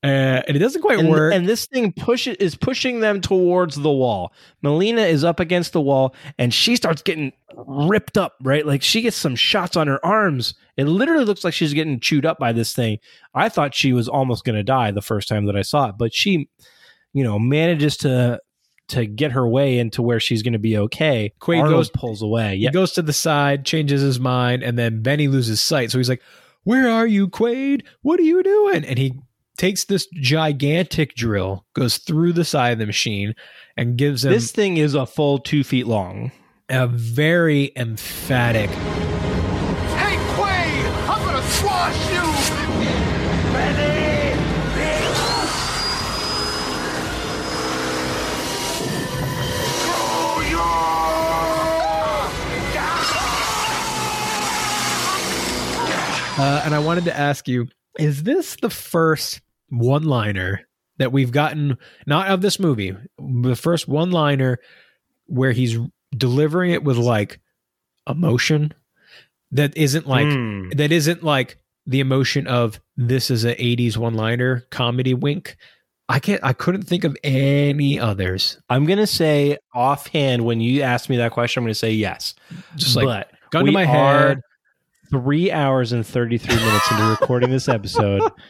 uh, 0.03 0.43
and 0.47 0.55
it 0.55 0.59
doesn't 0.59 0.81
quite 0.81 0.99
and, 0.99 1.09
work. 1.09 1.33
and 1.33 1.47
this 1.49 1.65
thing 1.65 1.91
push 1.91 2.27
is 2.27 2.55
pushing 2.55 2.99
them 2.99 3.19
towards 3.19 3.75
the 3.75 3.91
wall. 3.91 4.31
Melina 4.61 5.01
is 5.01 5.23
up 5.23 5.39
against 5.39 5.73
the 5.73 5.81
wall, 5.81 6.13
and 6.37 6.53
she 6.53 6.75
starts 6.75 7.01
getting 7.01 7.31
ripped 7.55 8.17
up. 8.17 8.35
Right, 8.41 8.65
like 8.65 8.83
she 8.83 9.01
gets 9.01 9.17
some 9.17 9.35
shots 9.35 9.75
on 9.75 9.87
her 9.87 10.03
arms. 10.05 10.53
It 10.77 10.85
literally 10.85 11.25
looks 11.25 11.43
like 11.43 11.53
she's 11.55 11.73
getting 11.73 11.99
chewed 11.99 12.25
up 12.25 12.37
by 12.37 12.51
this 12.53 12.73
thing. 12.73 12.99
I 13.33 13.49
thought 13.49 13.73
she 13.73 13.91
was 13.91 14.07
almost 14.07 14.43
going 14.43 14.55
to 14.55 14.63
die 14.63 14.91
the 14.91 15.01
first 15.01 15.27
time 15.27 15.45
that 15.47 15.55
I 15.55 15.63
saw 15.63 15.89
it, 15.89 15.95
but 15.97 16.13
she, 16.13 16.47
you 17.13 17.23
know, 17.23 17.39
manages 17.39 17.97
to 17.97 18.39
to 18.89 19.05
get 19.05 19.33
her 19.33 19.45
way 19.45 19.79
into 19.79 20.01
where 20.01 20.19
she's 20.19 20.43
going 20.43 20.53
to 20.53 20.59
be 20.59 20.77
okay. 20.77 21.33
Quaid 21.41 21.59
Arnold 21.59 21.73
goes- 21.73 21.89
pulls 21.89 22.21
away. 22.21 22.55
He 22.55 22.63
Yeah, 22.63 22.71
goes 22.71 22.93
to 22.93 23.01
the 23.01 23.11
side, 23.13 23.65
changes 23.65 24.01
his 24.01 24.19
mind, 24.19 24.63
and 24.63 24.77
then 24.77 25.01
Benny 25.01 25.27
loses 25.27 25.59
sight. 25.59 25.91
So 25.91 25.97
he's 25.97 26.07
like, 26.07 26.21
Where 26.63 26.87
are 26.89 27.07
you, 27.07 27.27
Quaid? 27.27 27.81
What 28.03 28.19
are 28.19 28.23
you 28.23 28.41
doing? 28.43 28.85
And 28.85 28.97
he 28.97 29.19
takes 29.57 29.83
this 29.85 30.07
gigantic 30.13 31.15
drill, 31.15 31.65
goes 31.73 31.97
through 31.97 32.33
the 32.33 32.45
side 32.45 32.73
of 32.73 32.79
the 32.79 32.85
machine, 32.85 33.33
and 33.75 33.97
gives 33.97 34.23
him 34.23 34.31
this 34.31 34.51
thing 34.51 34.77
is 34.77 34.93
a 34.93 35.05
full 35.05 35.39
two 35.39 35.63
feet 35.63 35.87
long. 35.87 36.31
a 36.69 36.87
very 36.87 37.71
emphatic. 37.75 38.69
Hey, 38.69 40.15
Quay, 40.35 40.87
I'm 41.09 41.25
gonna 41.25 41.41
squash 41.47 42.11
you! 42.13 42.27
Uh, 56.39 56.61
and 56.65 56.75
I 56.75 56.77
wanted 56.77 57.05
to 57.05 57.17
ask 57.17 57.47
you 57.47 57.67
is 57.97 58.21
this 58.21 58.57
the 58.57 58.69
first 58.69 59.41
one 59.69 60.03
liner 60.03 60.61
that 60.97 61.11
we've 61.11 61.31
gotten, 61.31 61.77
not 62.05 62.27
of 62.27 62.41
this 62.41 62.59
movie, 62.59 62.95
the 63.19 63.55
first 63.55 63.87
one 63.87 64.11
liner 64.11 64.59
where 65.27 65.51
he's 65.51 65.77
delivering 66.15 66.71
it 66.71 66.83
with 66.83 66.97
like 66.97 67.39
emotion 68.07 68.73
that 69.51 69.75
isn't 69.77 70.07
like, 70.07 70.27
Hmm. 70.27 70.69
that 70.69 70.91
isn't 70.91 71.23
like 71.23 71.57
the 71.85 71.99
emotion 71.99 72.47
of 72.47 72.79
this 72.97 73.29
is 73.29 73.45
a 73.45 73.55
80s 73.55 73.95
one 73.97 74.13
liner 74.15 74.65
comedy 74.71 75.13
wink. 75.13 75.55
I 76.09 76.19
can't, 76.19 76.41
I 76.43 76.53
couldn't 76.53 76.83
think 76.83 77.03
of 77.03 77.17
any 77.23 77.99
others. 77.99 78.57
I'm 78.69 78.85
going 78.85 78.99
to 78.99 79.07
say 79.07 79.57
offhand 79.75 80.45
when 80.45 80.61
you 80.61 80.81
asked 80.81 81.09
me 81.09 81.17
that 81.17 81.31
question, 81.33 81.61
I'm 81.61 81.65
going 81.65 81.71
to 81.73 81.79
say 81.79 81.91
yes. 81.91 82.33
Just 82.77 82.95
like 82.95 83.05
but 83.05 83.31
gun 83.51 83.65
to 83.65 83.71
my 83.71 83.85
head. 83.85 84.41
Three 85.09 85.51
hours 85.51 85.91
and 85.93 86.05
33 86.05 86.55
minutes 86.55 86.91
into 86.91 87.03
recording 87.05 87.49
this 87.49 87.67
episode. 87.69 88.21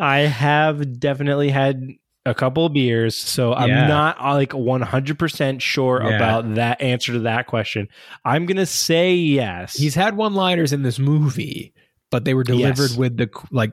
I 0.00 0.20
have 0.20 0.98
definitely 0.98 1.50
had 1.50 1.86
a 2.26 2.34
couple 2.34 2.66
of 2.66 2.72
beers, 2.72 3.16
so 3.16 3.54
I'm 3.54 3.68
Yeah. 3.70 3.86
not 3.86 4.16
uh, 4.20 4.34
like 4.34 4.52
100% 4.52 5.60
sure 5.62 6.02
Yeah. 6.02 6.16
about 6.16 6.54
that 6.56 6.80
answer 6.80 7.12
to 7.14 7.20
that 7.20 7.46
question. 7.46 7.88
I'm 8.24 8.46
going 8.46 8.56
to 8.58 8.66
say 8.66 9.14
yes. 9.14 9.74
He's 9.76 9.94
had 9.94 10.16
one 10.16 10.34
liners 10.34 10.72
in 10.72 10.82
this 10.82 10.98
movie, 10.98 11.72
but 12.10 12.24
they 12.24 12.34
were 12.34 12.44
delivered 12.44 12.90
Yes. 12.90 12.96
with 12.96 13.16
the 13.16 13.28
like 13.50 13.72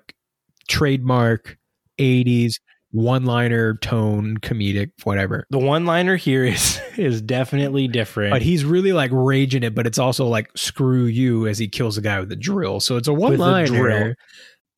trademark 0.68 1.58
80s 2.00 2.60
one 2.92 3.26
liner 3.26 3.76
tone, 3.76 4.38
comedic, 4.38 4.92
whatever. 5.04 5.46
the 5.50 5.60
one 5.60 5.86
liner 5.86 6.16
here 6.16 6.46
is 6.46 6.80
is 6.98 7.22
definitely 7.22 7.88
different. 7.88 8.32
But 8.32 8.42
he's 8.42 8.64
really 8.64 8.94
like 8.94 9.12
raging 9.14 9.62
it, 9.64 9.76
but 9.76 9.86
it's 9.86 10.00
also 10.00 10.26
like 10.26 10.50
screw 10.56 11.04
you 11.06 11.48
as 11.48 11.60
he 11.60 11.68
kills 11.68 11.96
the 11.98 12.02
guy 12.02 12.20
with 12.20 12.30
the 12.30 12.36
drill. 12.38 12.80
So 12.80 12.96
it's 12.96 13.08
a 13.10 13.14
one 13.14 13.38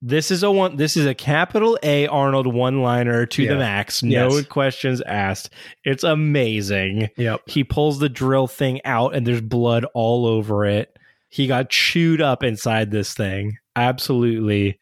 With 0.02 0.10
the 0.10 0.16
liner. 0.16 0.20
drill. 0.20 0.20
This 0.20 0.32
is 0.32 0.44
a 0.44 0.52
one. 0.52 0.76
This 0.78 0.98
is 0.98 1.06
a 1.06 1.14
capital 1.14 1.78
A 1.84 2.08
Arnold 2.08 2.48
one 2.48 2.82
liner 2.82 3.26
to 3.26 3.44
Yeah. 3.44 3.54
the 3.54 3.58
max. 3.60 4.02
No 4.04 4.30
Yes. 4.38 4.46
questions 4.48 5.02
asked. 5.02 5.50
It's 5.84 6.04
amazing. 6.04 7.10
Yep. 7.18 7.42
He 7.48 7.64
pulls 7.64 8.00
the 8.00 8.10
drill 8.10 8.48
thing 8.48 8.80
out, 8.86 9.14
and 9.16 9.26
there's 9.26 9.42
blood 9.42 9.86
all 9.94 10.26
over 10.26 10.66
it. 10.66 10.96
He 11.30 11.48
got 11.48 11.70
chewed 11.70 12.22
up 12.22 12.44
inside 12.44 12.92
this 12.92 13.14
thing. 13.14 13.58
Absolutely 13.76 14.78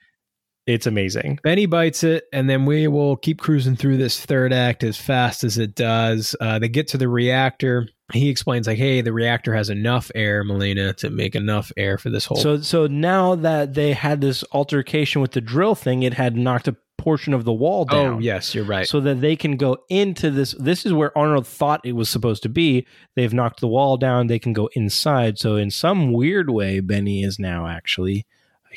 It's 0.68 0.86
amazing. 0.86 1.40
Benny 1.44 1.66
bites 1.66 2.04
it, 2.04 2.26
and 2.34 2.50
then 2.50 2.66
we 2.66 2.88
will 2.90 3.16
keep 3.16 3.40
cruising 3.40 3.78
through 3.78 3.98
this 3.98 4.20
third 4.24 4.52
act 4.52 4.84
as 4.84 4.98
fast 4.98 5.46
as 5.46 5.58
it 5.58 5.76
does. 5.76 6.36
Uh, 6.42 6.60
they 6.60 6.68
get 6.68 6.90
to 6.90 6.98
the 6.98 7.08
reactor. 7.08 7.88
He 8.14 8.30
explains, 8.30 8.68
like, 8.68 8.78
hey, 8.78 9.00
the 9.02 9.14
reactor 9.14 9.56
has 9.56 9.70
enough 9.70 10.12
air, 10.14 10.44
Melina, 10.44 10.94
to 10.96 11.10
make 11.10 11.36
enough 11.36 11.72
air 11.78 11.98
for 11.98 12.10
this 12.10 12.26
whole. 12.26 12.38
So 12.38 12.60
so 12.62 12.86
now 12.86 13.36
that 13.36 13.74
they 13.74 13.94
had 13.94 14.20
this 14.20 14.44
altercation 14.52 15.22
with 15.22 15.32
the 15.32 15.42
drill 15.42 15.74
thing, 15.74 16.04
it 16.04 16.14
had 16.14 16.36
knocked 16.36 16.68
a 16.68 16.76
portion 16.98 17.34
of 17.34 17.46
the 17.46 17.54
wall 17.54 17.86
down. 17.86 18.16
oh, 18.16 18.20
yes, 18.20 18.54
you're 18.54 18.66
right. 18.66 18.88
So 18.88 19.00
that 19.02 19.22
they 19.22 19.38
can 19.38 19.56
go 19.56 19.78
into 19.90 20.30
this. 20.32 20.54
This 20.60 20.86
is 20.86 20.92
where 20.92 21.18
Arnold 21.18 21.48
thought 21.48 21.80
it 21.86 21.94
was 21.94 22.10
supposed 22.10 22.44
to 22.44 22.50
be. 22.50 22.86
They've 23.16 23.34
knocked 23.34 23.62
the 23.62 23.68
wall 23.70 23.96
down. 23.96 24.28
They 24.28 24.40
can 24.40 24.52
go 24.52 24.70
inside. 24.74 25.38
So 25.40 25.56
in 25.56 25.72
some 25.72 26.12
weird 26.12 26.50
way, 26.50 26.82
Benny 26.82 27.24
is 27.24 27.40
now 27.40 27.68
actually 27.68 28.20
a 28.20 28.26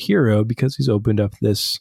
hero 0.01 0.45
because 0.45 0.77
he's 0.77 0.89
opened 0.89 1.21
up 1.21 1.35
this 1.41 1.79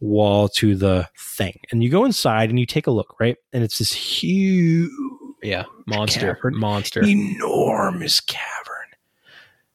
wall 0.00 0.48
to 0.48 0.74
the 0.74 1.08
thing. 1.16 1.60
And 1.70 1.82
you 1.82 1.90
go 1.90 2.04
inside 2.04 2.50
and 2.50 2.58
you 2.58 2.66
take 2.66 2.86
a 2.86 2.90
look, 2.90 3.18
right? 3.20 3.36
And 3.52 3.62
it's 3.62 3.78
this 3.78 3.92
huge, 3.92 4.90
yeah, 5.42 5.64
monster, 5.86 6.34
Cavern. 6.34 6.58
monster. 6.58 7.02
enormous 7.04 8.20
cavern. 8.20 8.88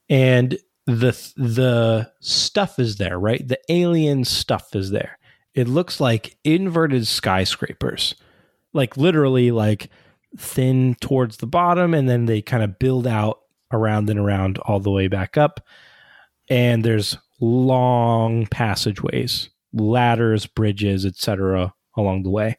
And 0.09 0.57
the 0.85 1.11
the 1.35 2.11
stuff 2.21 2.79
is 2.79 2.97
there, 2.97 3.19
right? 3.19 3.45
The 3.45 3.59
alien 3.69 4.23
stuff 4.25 4.75
is 4.75 4.91
there. 4.91 5.17
It 5.53 5.67
looks 5.67 5.99
like 5.99 6.37
inverted 6.43 7.07
skyscrapers. 7.07 8.15
Like 8.73 8.95
literally 8.95 9.51
like 9.51 9.89
thin 10.37 10.95
towards 11.01 11.37
the 11.37 11.47
bottom 11.47 11.93
and 11.93 12.07
then 12.07 12.25
they 12.25 12.41
kind 12.41 12.63
of 12.63 12.79
build 12.79 13.07
out 13.07 13.39
around 13.71 14.09
and 14.09 14.19
around 14.19 14.59
all 14.59 14.79
the 14.79 14.91
way 14.91 15.07
back 15.07 15.35
up. 15.35 15.65
And 16.49 16.83
there's 16.85 17.17
long 17.39 18.47
passageways, 18.47 19.49
ladders, 19.73 20.45
bridges, 20.45 21.05
etc. 21.05 21.73
along 21.95 22.23
the 22.23 22.29
way. 22.29 22.57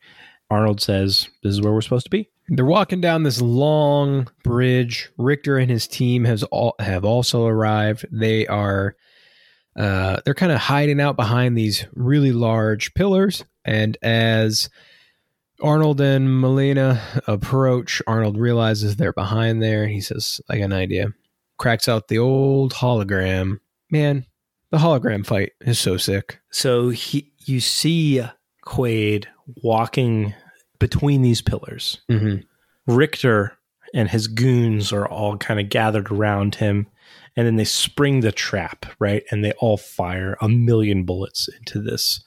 Arnold 0.51 0.81
says, 0.81 1.29
"This 1.43 1.53
is 1.53 1.61
where 1.61 1.73
we're 1.73 1.81
supposed 1.81 2.07
to 2.07 2.11
be." 2.11 2.31
They're 2.49 2.65
walking 2.65 3.01
down 3.01 3.23
this 3.23 3.43
long 3.43 4.29
bridge. 4.43 5.11
Richter 5.19 5.59
and 5.59 5.71
his 5.71 5.87
team 5.87 6.25
has 6.25 6.43
all 6.45 6.75
have 6.79 7.05
also 7.05 7.47
arrived. 7.47 8.07
They 8.11 8.47
are 8.47 8.97
uh, 9.77 10.21
they're 10.25 10.35
kind 10.35 10.53
of 10.53 10.59
hiding 10.59 11.01
out 11.01 11.17
behind 11.17 11.57
these 11.57 11.87
really 11.95 12.33
large 12.33 12.95
pillars. 12.95 13.45
And 13.65 13.97
as 14.03 14.71
Arnold 15.63 16.01
and 16.01 16.41
Melina 16.41 17.01
approach, 17.27 18.03
Arnold 18.07 18.39
realizes 18.39 18.97
they're 18.97 19.13
behind 19.13 19.63
there. 19.63 19.87
He 19.87 20.01
says, 20.01 20.41
"I 20.49 20.59
got 20.59 20.65
an 20.65 20.73
idea." 20.73 21.13
Cracks 21.59 21.89
out 21.89 22.09
the 22.09 22.19
old 22.19 22.73
hologram. 22.75 23.59
Man, 23.91 24.25
the 24.71 24.79
hologram 24.79 25.25
fight 25.25 25.53
is 25.61 25.79
so 25.79 25.97
sick. 25.97 26.41
So 26.51 26.91
he, 26.91 27.31
you 27.45 27.61
see 27.61 28.23
Quaid 28.65 29.27
walking 29.63 30.35
between 30.79 31.23
these 31.23 31.41
pillars. 31.41 32.01
Mm-hmm. 32.11 32.41
Richter 32.93 33.57
and 33.95 34.09
his 34.09 34.27
goons 34.27 34.93
are 34.93 35.09
all 35.09 35.37
kind 35.37 35.59
of 35.59 35.71
gathered 35.71 36.11
around 36.11 36.57
him, 36.57 36.87
and 37.37 37.47
then 37.47 37.57
they 37.57 37.65
spring 37.65 38.21
the 38.21 38.33
trap, 38.33 38.87
right? 38.99 39.23
And 39.31 39.45
they 39.45 39.53
all 39.53 39.77
fire 39.77 40.37
a 40.41 40.49
million 40.49 41.05
bullets 41.05 41.49
into 41.49 41.81
this 41.81 42.23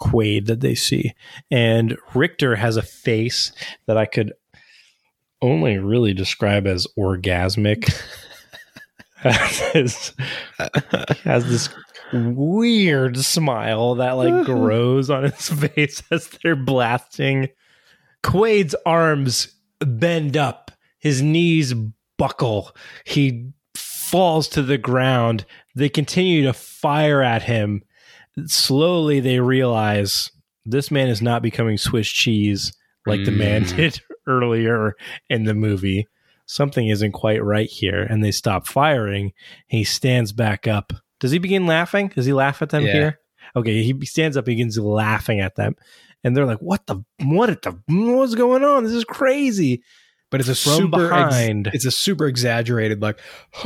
Quaid 0.00 0.46
that 0.46 0.60
they 0.60 0.74
see. 0.74 1.14
And 1.50 1.96
Richter 2.14 2.56
has 2.56 2.76
a 2.76 2.82
face 2.82 3.52
that 3.86 3.96
I 3.96 4.06
could 4.06 4.32
only 5.40 5.78
really 5.78 6.12
describe 6.12 6.66
as 6.66 6.86
orgasmic. 6.98 7.90
has, 9.16 10.12
has 11.24 11.48
this 11.48 11.70
weird 12.12 13.18
smile 13.18 13.96
that 13.96 14.12
like 14.12 14.44
grows 14.46 15.10
on 15.10 15.24
his 15.24 15.48
face 15.48 16.02
as 16.10 16.28
they're 16.42 16.56
blasting. 16.56 17.48
Quaid's 18.22 18.74
arms 18.84 19.48
bend 19.80 20.36
up, 20.36 20.70
his 20.98 21.22
knees 21.22 21.74
buckle. 22.18 22.74
He 23.04 23.50
falls 23.74 24.48
to 24.48 24.62
the 24.62 24.78
ground. 24.78 25.44
They 25.74 25.88
continue 25.88 26.42
to 26.44 26.52
fire 26.52 27.22
at 27.22 27.42
him. 27.42 27.82
Slowly, 28.46 29.20
they 29.20 29.40
realize 29.40 30.30
this 30.64 30.90
man 30.90 31.08
is 31.08 31.22
not 31.22 31.42
becoming 31.42 31.78
Swiss 31.78 32.08
cheese 32.08 32.72
like 33.06 33.24
the 33.24 33.30
man 33.30 33.64
Mm. 33.64 33.76
did 33.76 34.00
earlier 34.26 34.94
in 35.30 35.44
the 35.44 35.54
movie. 35.54 36.06
Something 36.46 36.88
isn't 36.88 37.12
quite 37.12 37.42
right 37.44 37.68
here. 37.68 38.02
And 38.02 38.22
they 38.22 38.30
stop 38.32 38.66
firing. 38.66 39.32
He 39.68 39.84
stands 39.84 40.32
back 40.32 40.66
up. 40.66 40.92
Does 41.20 41.30
he 41.30 41.38
begin 41.38 41.66
laughing? 41.66 42.08
Does 42.14 42.26
he 42.26 42.32
laugh 42.32 42.62
at 42.62 42.70
them 42.70 42.84
Yeah. 42.84 42.92
here? 42.92 43.20
Okay, 43.54 43.82
he 43.82 44.04
stands 44.06 44.36
up, 44.36 44.46
he 44.46 44.52
begins 44.54 44.78
laughing 44.78 45.40
at 45.40 45.54
them. 45.56 45.76
And 46.24 46.36
they're 46.36 46.46
like, 46.46 46.58
what 46.58 46.86
the, 46.86 47.04
what 47.22 47.62
the, 47.62 47.78
what's 47.88 48.34
going 48.34 48.64
on? 48.64 48.84
This 48.84 48.92
is 48.92 49.04
crazy. 49.04 49.82
But 50.30 50.40
it's 50.40 50.48
a 50.48 50.56
From 50.56 50.72
super 50.72 51.12
ex- 51.12 51.28
behind. 51.36 51.70
it's 51.72 51.86
a 51.86 51.90
super 51.92 52.26
exaggerated 52.26 53.00
like. 53.00 53.20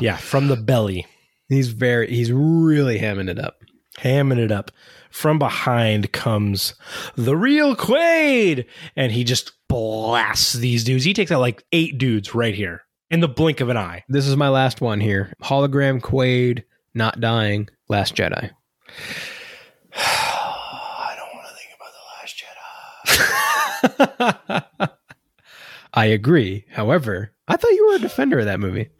yeah, 0.00 0.16
from 0.16 0.46
the 0.48 0.56
belly. 0.56 1.06
He's 1.48 1.68
very. 1.68 2.08
He's 2.08 2.30
really 2.30 2.98
hamming 2.98 3.28
it 3.28 3.38
up. 3.38 3.56
hamming 3.98 4.38
it 4.38 4.52
up. 4.52 4.70
From 5.10 5.38
behind 5.38 6.12
comes 6.12 6.74
the 7.16 7.36
real 7.36 7.74
Quaid, 7.74 8.66
and 8.94 9.10
he 9.10 9.24
just 9.24 9.52
blasts 9.68 10.52
these 10.52 10.84
dudes. 10.84 11.04
He 11.04 11.14
takes 11.14 11.32
out 11.32 11.40
like 11.40 11.64
eight 11.72 11.98
dudes 11.98 12.34
right 12.34 12.54
here 12.54 12.82
in 13.10 13.20
the 13.20 13.28
blink 13.28 13.60
of 13.60 13.68
an 13.68 13.76
eye. 13.76 14.04
This 14.08 14.26
is 14.26 14.36
my 14.36 14.48
last 14.48 14.80
one 14.80 15.00
here. 15.00 15.32
Hologram 15.42 16.00
Quaid 16.00 16.64
not 16.94 17.20
dying. 17.20 17.68
Last 17.88 18.14
Jedi. 18.14 18.50
I 19.94 21.16
don't 21.16 21.34
want 21.34 21.46
to 21.48 21.54
think 21.54 21.70
about 21.76 21.92
the 23.88 24.58
Last 24.60 24.78
Jedi. 24.80 24.88
I 25.94 26.04
agree. 26.06 26.64
However, 26.70 27.32
I 27.46 27.56
thought 27.56 27.70
you 27.72 27.88
were 27.88 27.96
a 27.96 28.00
defender 28.00 28.38
of 28.40 28.44
that 28.44 28.60
movie. 28.60 28.90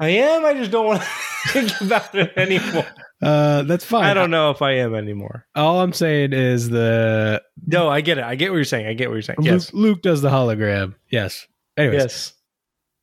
I 0.00 0.10
am. 0.10 0.44
I 0.44 0.54
just 0.54 0.70
don't 0.70 0.86
want 0.86 1.02
to 1.02 1.08
think 1.48 1.80
about 1.80 2.14
it 2.14 2.32
anymore. 2.36 2.86
Uh, 3.20 3.62
that's 3.64 3.84
fine. 3.84 4.04
I 4.04 4.14
don't 4.14 4.30
know 4.30 4.50
if 4.52 4.62
I 4.62 4.74
am 4.76 4.94
anymore. 4.94 5.44
All 5.56 5.80
I'm 5.80 5.92
saying 5.92 6.32
is 6.32 6.68
the 6.68 7.42
No, 7.66 7.88
I 7.88 8.00
get 8.00 8.18
it. 8.18 8.24
I 8.24 8.36
get 8.36 8.50
what 8.50 8.56
you're 8.56 8.64
saying. 8.64 8.86
I 8.86 8.92
get 8.94 9.08
what 9.08 9.14
you're 9.14 9.22
saying. 9.22 9.38
Luke, 9.40 9.46
Yes. 9.52 9.74
Luke 9.74 10.02
does 10.02 10.22
the 10.22 10.30
hologram. 10.30 10.94
Yes. 11.10 11.48
Anyways, 11.76 12.00
Yes. 12.02 12.32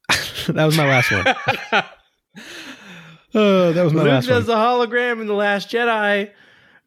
that 0.48 0.66
was 0.66 0.78
my 0.78 0.88
last 0.88 1.12
one. 1.12 1.84
Oh, 3.38 3.74
that 3.74 3.84
was 3.84 3.94
my 3.94 4.04
Luke 4.04 4.12
last 4.12 4.28
does 4.28 4.48
one. 4.48 4.58
the 4.58 4.64
hologram 4.64 5.20
in 5.20 5.28
the 5.28 5.34
Last 5.34 5.70
Jedi. 5.70 6.32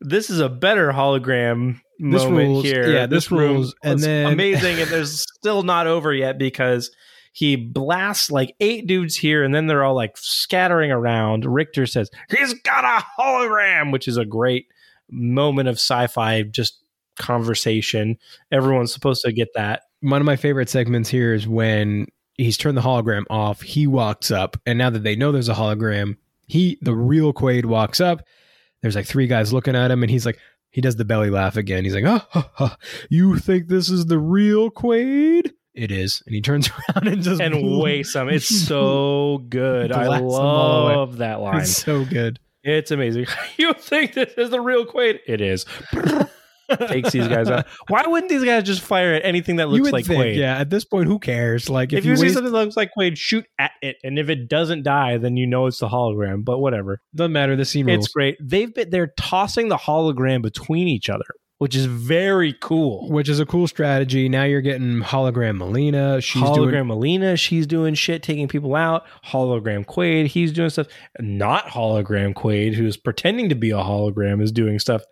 This 0.00 0.30
is 0.30 0.40
a 0.40 0.48
better 0.48 0.90
hologram 0.92 1.80
This 1.98 2.24
moment 2.24 2.48
rules. 2.48 2.64
here. 2.64 2.90
Yeah, 2.90 3.04
this 3.06 3.30
room 3.30 3.52
rules. 3.54 3.74
And 3.82 4.00
then- 4.00 4.32
amazing, 4.32 4.80
and 4.80 4.90
there's 4.90 5.20
still 5.20 5.62
not 5.62 5.86
over 5.86 6.14
yet 6.14 6.38
because 6.38 6.90
he 7.32 7.54
blasts 7.56 8.30
like 8.30 8.54
eight 8.60 8.86
dudes 8.86 9.14
here, 9.14 9.44
and 9.44 9.54
then 9.54 9.66
they're 9.66 9.84
all 9.84 9.94
like 9.94 10.16
scattering 10.16 10.90
around. 10.90 11.44
Richter 11.44 11.84
says 11.84 12.10
he's 12.30 12.54
got 12.54 12.84
a 12.84 13.04
hologram, 13.20 13.92
which 13.92 14.08
is 14.08 14.16
a 14.16 14.24
great 14.24 14.68
moment 15.10 15.68
of 15.68 15.74
sci-fi 15.74 16.42
just 16.44 16.78
conversation. 17.18 18.16
Everyone's 18.50 18.92
supposed 18.92 19.22
to 19.22 19.32
get 19.32 19.48
that. 19.54 19.82
One 20.00 20.22
of 20.22 20.26
my 20.26 20.36
favorite 20.36 20.70
segments 20.70 21.10
here 21.10 21.34
is 21.34 21.46
when 21.46 22.06
he's 22.38 22.56
turned 22.56 22.76
the 22.76 22.82
hologram 22.82 23.24
off. 23.28 23.60
He 23.60 23.86
walks 23.86 24.30
up, 24.30 24.56
and 24.64 24.78
now 24.78 24.88
that 24.88 25.02
they 25.02 25.14
know 25.16 25.30
there's 25.32 25.48
a 25.50 25.54
hologram, 25.54 26.16
he 26.46 26.78
the 26.80 26.94
real 26.94 27.34
Quaid 27.34 27.66
walks 27.66 28.00
up. 28.00 28.22
There's 28.80 28.94
like 28.96 29.06
three 29.06 29.26
guys 29.26 29.52
looking 29.52 29.76
at 29.76 29.90
him, 29.90 30.02
and 30.02 30.10
he's 30.10 30.24
like, 30.24 30.38
he 30.70 30.80
does 30.80 30.96
the 30.96 31.04
belly 31.04 31.30
laugh 31.30 31.56
again. 31.56 31.84
He's 31.84 31.94
like, 31.94 32.04
oh, 32.04 32.24
ha, 32.30 32.50
ha, 32.54 32.76
you 33.10 33.36
think 33.36 33.68
this 33.68 33.90
is 33.90 34.06
the 34.06 34.18
real 34.18 34.70
Quaid? 34.70 35.52
It 35.74 35.90
is, 35.92 36.22
and 36.26 36.34
he 36.34 36.40
turns 36.40 36.70
around 36.96 37.08
and 37.08 37.22
just 37.22 37.40
And 37.40 37.78
waste 37.78 38.14
them. 38.14 38.28
It's 38.28 38.46
so 38.66 39.44
good. 39.48 39.92
I 39.92 40.06
Blasts 40.06 40.22
them 40.22 40.30
all 40.46 40.86
away. 40.86 40.96
love 40.96 41.16
that 41.18 41.40
line. 41.40 41.60
It's 41.60 41.76
so 41.76 42.04
good. 42.04 42.38
It's 42.64 42.90
amazing. 42.90 43.26
you 43.56 43.72
think 43.74 44.14
this 44.14 44.34
is 44.36 44.50
the 44.50 44.60
real 44.60 44.84
Quaid? 44.86 45.20
It 45.26 45.40
is. 45.40 45.64
Takes 46.88 47.12
these 47.12 47.28
guys 47.28 47.48
out. 47.48 47.66
Why 47.88 48.04
wouldn't 48.06 48.28
these 48.30 48.44
guys 48.44 48.64
just 48.64 48.82
fire 48.82 49.14
at 49.14 49.24
anything 49.24 49.56
that 49.56 49.68
you 49.68 49.74
looks 49.74 49.82
would 49.84 49.92
like 49.92 50.04
think, 50.06 50.22
Quaid? 50.22 50.36
yeah. 50.36 50.58
At 50.58 50.70
this 50.70 50.84
point, 50.84 51.06
who 51.06 51.18
cares? 51.18 51.70
Like, 51.70 51.92
If, 51.92 52.00
if, 52.00 52.04
you, 52.04 52.16
see 52.16 52.22
waste- 52.24 52.34
something 52.34 52.52
that 52.52 52.58
looks 52.58 52.76
like 52.76 52.90
Quaid, 52.96 53.16
shoot 53.16 53.46
at 53.58 53.72
it, 53.82 53.96
and 54.04 54.18
if 54.18 54.28
it 54.28 54.48
doesn't 54.48 54.82
die, 54.82 55.16
then 55.18 55.36
you 55.36 55.46
know 55.46 55.66
it's 55.66 55.78
the 55.80 55.88
hologram. 55.88 56.44
But 56.44 56.58
whatever, 56.58 57.00
doesn't 57.14 57.32
matter. 57.32 57.56
The 57.56 57.64
scene 57.64 57.86
rules. 57.86 58.04
it's 58.04 58.08
great. 58.12 58.36
They've 58.40 58.72
been 58.72 58.90
they're 58.90 59.12
tossing 59.18 59.68
the 59.68 59.76
hologram 59.76 60.42
between 60.42 60.88
each 60.88 61.08
other, 61.08 61.24
which 61.58 61.74
is 61.74 61.86
very 61.86 62.54
cool. 62.60 63.08
which 63.10 63.28
is 63.28 63.40
a 63.40 63.46
cool 63.46 63.66
strategy. 63.66 64.28
Now 64.28 64.44
you're 64.44 64.60
getting 64.60 65.00
hologram 65.00 65.56
Melina. 65.56 66.20
She's 66.20 66.42
hologram 66.42 66.70
doing 66.72 66.86
Melina, 66.86 67.36
she's 67.36 67.66
doing 67.66 67.94
shit, 67.94 68.22
taking 68.22 68.46
people 68.48 68.74
out. 68.74 69.04
Hologram 69.26 69.84
Quaid, 69.86 70.26
he's 70.26 70.52
doing 70.52 70.70
stuff. 70.70 70.86
Not 71.18 71.64
hologram 71.66 72.34
Quaid, 72.34 72.74
who's 72.74 72.96
pretending 72.96 73.48
to 73.48 73.54
be 73.54 73.70
a 73.70 73.76
hologram, 73.78 74.42
is 74.42 74.52
doing 74.52 74.78
stuff. 74.78 75.02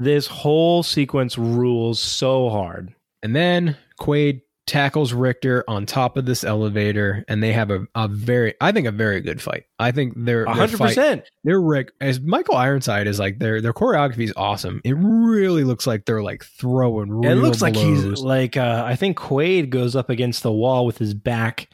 This 0.00 0.26
whole 0.26 0.82
sequence 0.82 1.38
rules 1.38 2.00
so 2.00 2.48
hard. 2.48 2.94
And 3.22 3.36
then 3.36 3.76
Quaid 4.00 4.40
tackles 4.66 5.12
Richter 5.12 5.64
on 5.66 5.84
top 5.84 6.16
of 6.16 6.26
this 6.26 6.44
elevator, 6.44 7.24
and 7.28 7.42
they 7.42 7.52
have 7.52 7.70
a, 7.70 7.86
a 7.94 8.06
very, 8.08 8.54
I 8.60 8.72
think, 8.72 8.86
a 8.86 8.92
very 8.92 9.20
good 9.20 9.42
fight. 9.42 9.64
I 9.78 9.90
think 9.90 10.14
they're 10.16 10.46
hundred 10.46 10.78
percent. 10.78 11.24
They're 11.44 11.60
Rick 11.60 11.92
as 12.00 12.20
Michael 12.20 12.56
Ironside 12.56 13.06
is 13.06 13.18
like 13.18 13.40
their 13.40 13.60
their 13.60 13.72
choreography 13.72 14.24
is 14.24 14.32
awesome. 14.36 14.80
It 14.84 14.94
really 14.96 15.64
looks 15.64 15.86
like 15.86 16.04
they're 16.06 16.22
like 16.22 16.44
throwing. 16.44 17.10
Real 17.10 17.32
It 17.32 17.34
looks 17.36 17.60
like 17.60 17.76
he's 17.76 18.20
like 18.20 18.56
uh, 18.56 18.84
I 18.86 18.96
think 18.96 19.18
Quaid 19.18 19.70
goes 19.70 19.96
up 19.96 20.08
against 20.08 20.42
the 20.42 20.52
wall 20.52 20.86
with 20.86 20.98
his 20.98 21.14
back 21.14 21.68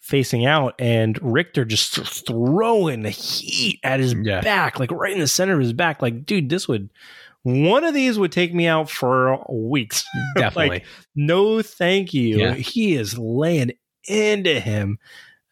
facing 0.00 0.44
out, 0.44 0.74
and 0.78 1.18
Richter 1.22 1.64
just 1.64 1.94
throwing 2.26 3.02
the 3.02 3.10
heat 3.10 3.80
at 3.82 3.98
his 3.98 4.14
Yeah. 4.14 4.40
back, 4.40 4.78
like 4.78 4.90
right 4.90 5.12
in 5.12 5.20
the 5.20 5.26
center 5.28 5.54
of 5.54 5.60
his 5.60 5.72
back. 5.72 6.02
Like, 6.02 6.26
dude, 6.26 6.50
this 6.50 6.68
would 6.68 6.90
one 7.42 7.84
of 7.84 7.94
these 7.94 8.18
would 8.18 8.32
take 8.32 8.54
me 8.54 8.66
out 8.66 8.90
for 8.90 9.44
weeks. 9.50 10.04
definitely. 10.36 10.68
like, 10.68 10.86
no, 11.14 11.62
thank 11.62 12.14
you. 12.14 12.38
Yeah. 12.38 12.54
He 12.54 12.94
is 12.94 13.18
laying 13.18 13.72
into 14.06 14.60
him. 14.60 14.98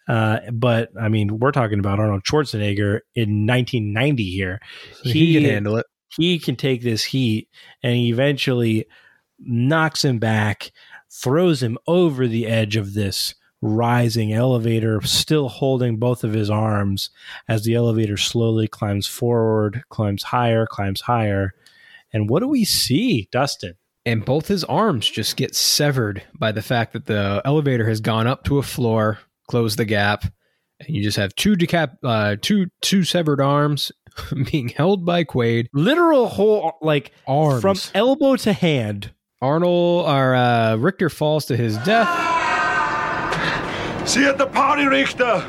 Uh, 0.09 0.41
but 0.53 0.91
I 1.01 1.09
mean, 1.09 1.39
we're 1.39 1.53
talking 1.53 1.79
about 1.79 2.01
Arnold 2.01 2.25
Schwarzenegger 2.25 3.01
in 3.15 3.47
1990 3.47 4.25
here. 4.25 4.61
he, 5.03 5.35
can 5.35 5.45
handle 5.45 5.77
it. 5.77 5.87
he 6.17 6.39
can 6.39 6.57
take 6.57 6.83
this 6.83 7.05
heat 7.05 7.49
and 7.83 7.95
he 7.95 8.11
eventually 8.11 8.87
knocks 9.39 10.05
him 10.05 10.19
back, 10.19 10.73
throws 11.13 11.63
him 11.63 11.79
over 11.87 12.27
the 12.27 12.47
edge 12.47 12.77
of 12.77 12.95
this 12.95 13.35
rising 13.63 14.33
elevator, 14.33 15.01
still 15.03 15.49
holding 15.49 15.99
both 15.99 16.25
of 16.25 16.33
his 16.33 16.51
arms 16.51 17.11
as 17.49 17.65
the 17.65 17.75
elevator 17.75 18.17
slowly 18.17 18.67
climbs 18.67 19.07
forward, 19.07 19.83
climbs 19.91 20.23
higher, 20.23 20.67
climbs 20.67 21.03
higher. 21.03 21.55
And 22.13 22.29
what 22.29 22.41
do 22.41 22.49
we 22.49 22.65
see, 22.65 23.29
Dustin? 23.33 23.75
and 24.07 24.25
both 24.25 24.49
his 24.49 24.65
arms 24.65 25.09
just 25.09 25.37
get 25.37 25.55
severed 25.55 26.23
by 26.39 26.53
the 26.53 26.63
fact 26.63 26.93
that 26.93 27.07
the 27.07 27.43
elevator 27.45 27.87
has 27.89 28.01
gone 28.01 28.27
up 28.27 28.45
to 28.45 28.59
a 28.59 28.63
floor, 28.63 29.19
closed 29.49 29.79
the 29.79 29.85
gap, 29.85 30.25
and 30.81 30.97
you 30.97 31.03
just 31.03 31.17
have 31.19 31.35
two 31.35 31.55
decap, 31.55 31.97
uh, 32.03 32.37
two 32.41 32.67
two 32.81 33.05
severed 33.05 33.41
arms 33.41 33.93
being 34.51 34.69
held 34.69 35.05
by 35.05 35.25
Quaid. 35.25 35.67
Literal 35.73 36.29
whole, 36.29 36.73
like 36.81 37.13
Arms 37.27 37.61
from 37.63 37.77
elbow 37.95 38.37
to 38.37 38.53
hand. 38.53 39.13
Arnold 39.43 40.07
or 40.07 40.35
uh, 40.35 40.77
Richter 40.77 41.09
falls 41.09 41.47
to 41.47 41.57
his 41.57 41.79
death, 41.79 42.09
See 44.07 44.21
you 44.21 44.29
at 44.29 44.37
the 44.39 44.47
party, 44.47 44.87
Richter. 44.87 45.47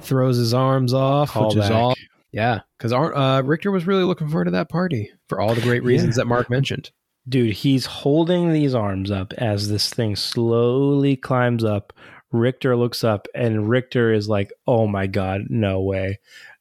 throws 0.00 0.38
his 0.38 0.54
arms 0.54 0.94
off, 0.94 1.36
which 1.36 1.56
is 1.56 1.70
all 1.70 1.94
yeah, 2.32 2.60
because 2.78 2.92
uh, 2.92 3.42
Richter 3.44 3.70
was 3.70 3.86
really 3.86 4.04
looking 4.04 4.28
forward 4.28 4.46
to 4.46 4.50
that 4.52 4.68
party 4.68 5.10
for 5.28 5.40
all 5.40 5.54
the 5.54 5.60
great 5.60 5.82
reasons 5.84 6.16
that 6.16 6.26
Mark 6.26 6.50
mentioned. 6.50 6.90
Dude, 7.28 7.54
he's 7.54 7.86
holding 7.86 8.52
these 8.52 8.74
arms 8.74 9.10
up 9.10 9.32
as 9.34 9.68
this 9.68 9.90
thing 9.90 10.14
slowly 10.14 11.16
climbs 11.16 11.64
up. 11.64 11.92
Richter 12.30 12.76
looks 12.76 13.02
up 13.02 13.26
and 13.34 13.68
Richter 13.68 14.12
is 14.12 14.28
like, 14.28 14.52
"Oh 14.66 14.86
my 14.86 15.06
god, 15.06 15.42
no 15.48 15.80
way. 15.80 16.18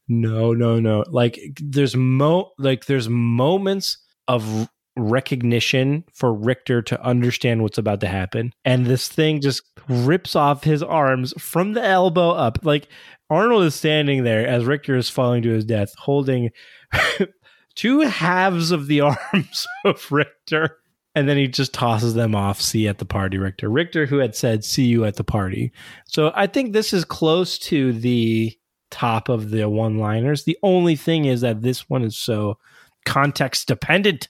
No, 0.08 0.53
no, 0.53 0.80
no." 0.80 1.03
Like 1.08 1.40
there's 1.61 1.95
mo 1.95 2.52
like 2.58 2.85
there's 2.85 3.10
moments 3.10 3.98
of 4.27 4.69
recognition 4.98 6.03
for 6.14 6.34
Richter 6.34 6.82
to 6.82 7.02
understand 7.03 7.61
what's 7.61 7.77
about 7.77 8.00
to 8.02 8.08
happen. 8.08 8.53
And 8.64 8.85
this 8.85 9.08
thing 9.08 9.42
just 9.42 9.61
rips 9.90 10.35
off 10.35 10.64
his 10.64 10.82
arms 10.82 11.34
from 11.38 11.74
the 11.74 11.84
elbow 11.84 12.32
up. 12.32 12.60
Like 12.64 12.88
Arnold 13.30 13.64
is 13.64 13.76
standing 13.76 14.24
there 14.24 14.48
as 14.48 14.66
Richter 14.66 14.95
is 14.95 15.10
falling 15.10 15.42
to 15.44 15.50
his 15.50 15.66
death, 15.66 15.94
holding 15.98 16.52
two 17.76 18.02
halves 18.02 18.72
of 18.72 18.88
the 18.88 19.02
arms 19.34 19.68
of 19.86 20.12
Richter. 20.12 20.78
And 21.18 21.30
then 21.30 21.38
he 21.38 21.48
just 21.48 21.74
tosses 21.74 22.14
them 22.14 22.36
off. 22.36 22.60
See 22.60 22.80
you 22.84 22.90
at 22.90 22.98
the 22.98 23.06
party, 23.06 23.38
Richter. 23.38 23.70
Richter, 23.70 24.06
who 24.06 24.18
had 24.18 24.36
said, 24.36 24.66
see 24.66 24.84
you 24.86 25.06
at 25.06 25.16
the 25.16 25.24
party. 25.24 25.72
So 26.08 26.34
I 26.36 26.45
think 26.48 26.74
this 26.74 26.92
is 26.92 27.06
close 27.06 27.58
to 27.60 27.94
the 27.94 28.54
top 28.92 29.30
of 29.30 29.50
the 29.52 29.70
one 29.70 29.98
liners. 29.98 30.44
The 30.44 30.58
only 30.62 30.98
thing 30.98 31.24
is 31.26 31.40
that 31.42 31.62
this 31.62 31.90
one 31.90 32.04
is 32.04 32.18
so 32.18 32.58
context 33.06 33.68
dependent. 33.70 34.28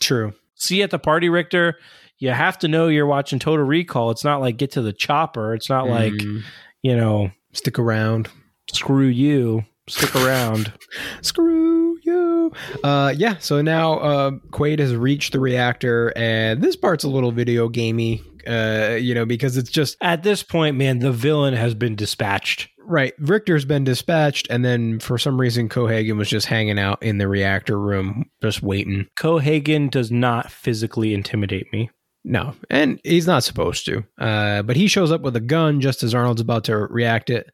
True. 0.00 0.34
See 0.56 0.78
you 0.78 0.82
at 0.84 0.90
the 0.90 0.98
party, 0.98 1.28
Richter. 1.30 1.78
You 2.18 2.30
have 2.30 2.58
to 2.60 2.68
know 2.68 2.88
you're 2.88 3.06
watching 3.06 3.38
Total 3.38 3.64
Recall. 3.64 4.10
It's 4.10 4.24
not 4.24 4.40
like 4.40 4.56
get 4.58 4.72
to 4.72 4.82
the 4.82 4.92
chopper. 4.92 5.54
It's 5.54 5.68
not 5.70 5.88
like, 5.88 6.12
Mm, 6.14 6.42
you 6.82 6.96
know, 6.96 7.30
stick 7.52 7.78
around. 7.78 8.28
screw 8.72 9.06
you. 9.06 9.64
Stick 9.88 10.16
around. 10.16 10.72
Screw 11.22 11.85
you. 12.06 12.52
Uh, 12.82 13.12
yeah. 13.16 13.36
So 13.38 13.60
now 13.62 13.94
uh, 13.98 14.30
Quaid 14.50 14.78
has 14.78 14.94
reached 14.94 15.32
the 15.32 15.40
reactor, 15.40 16.12
and 16.16 16.62
this 16.62 16.76
part's 16.76 17.04
a 17.04 17.08
little 17.08 17.32
video 17.32 17.68
gamey. 17.68 18.22
Uh, 18.46 18.96
you 19.00 19.12
know, 19.12 19.26
because 19.26 19.56
it's 19.56 19.70
just 19.70 19.96
At 20.00 20.22
this 20.22 20.44
point, 20.44 20.76
man, 20.76 21.00
the 21.00 21.10
villain 21.10 21.54
has 21.54 21.74
been 21.74 21.96
dispatched. 21.96 22.68
right. 22.78 23.12
Richter's 23.18 23.64
been 23.64 23.82
dispatched, 23.82 24.46
and 24.50 24.64
then 24.64 25.00
for 25.00 25.18
some 25.18 25.40
reason, 25.40 25.68
Cohaagen 25.68 26.16
was 26.16 26.28
just 26.28 26.46
hanging 26.46 26.78
out 26.78 27.02
in 27.02 27.18
the 27.18 27.26
reactor 27.26 27.76
room, 27.76 28.30
just 28.40 28.62
waiting. 28.62 29.08
Cohaagen 29.18 29.90
does 29.90 30.12
not 30.12 30.52
physically 30.52 31.12
intimidate 31.12 31.66
me. 31.72 31.90
No, 32.22 32.54
and 32.70 33.00
he's 33.02 33.26
not 33.26 33.42
supposed 33.42 33.84
to. 33.86 34.04
Uh, 34.16 34.62
but 34.62 34.76
he 34.76 34.86
shows 34.86 35.10
up 35.10 35.22
with 35.22 35.34
a 35.34 35.40
gun 35.40 35.80
just 35.80 36.04
as 36.04 36.14
Arnold's 36.14 36.40
about 36.40 36.62
to 36.64 36.76
react 36.76 37.30
it. 37.30 37.50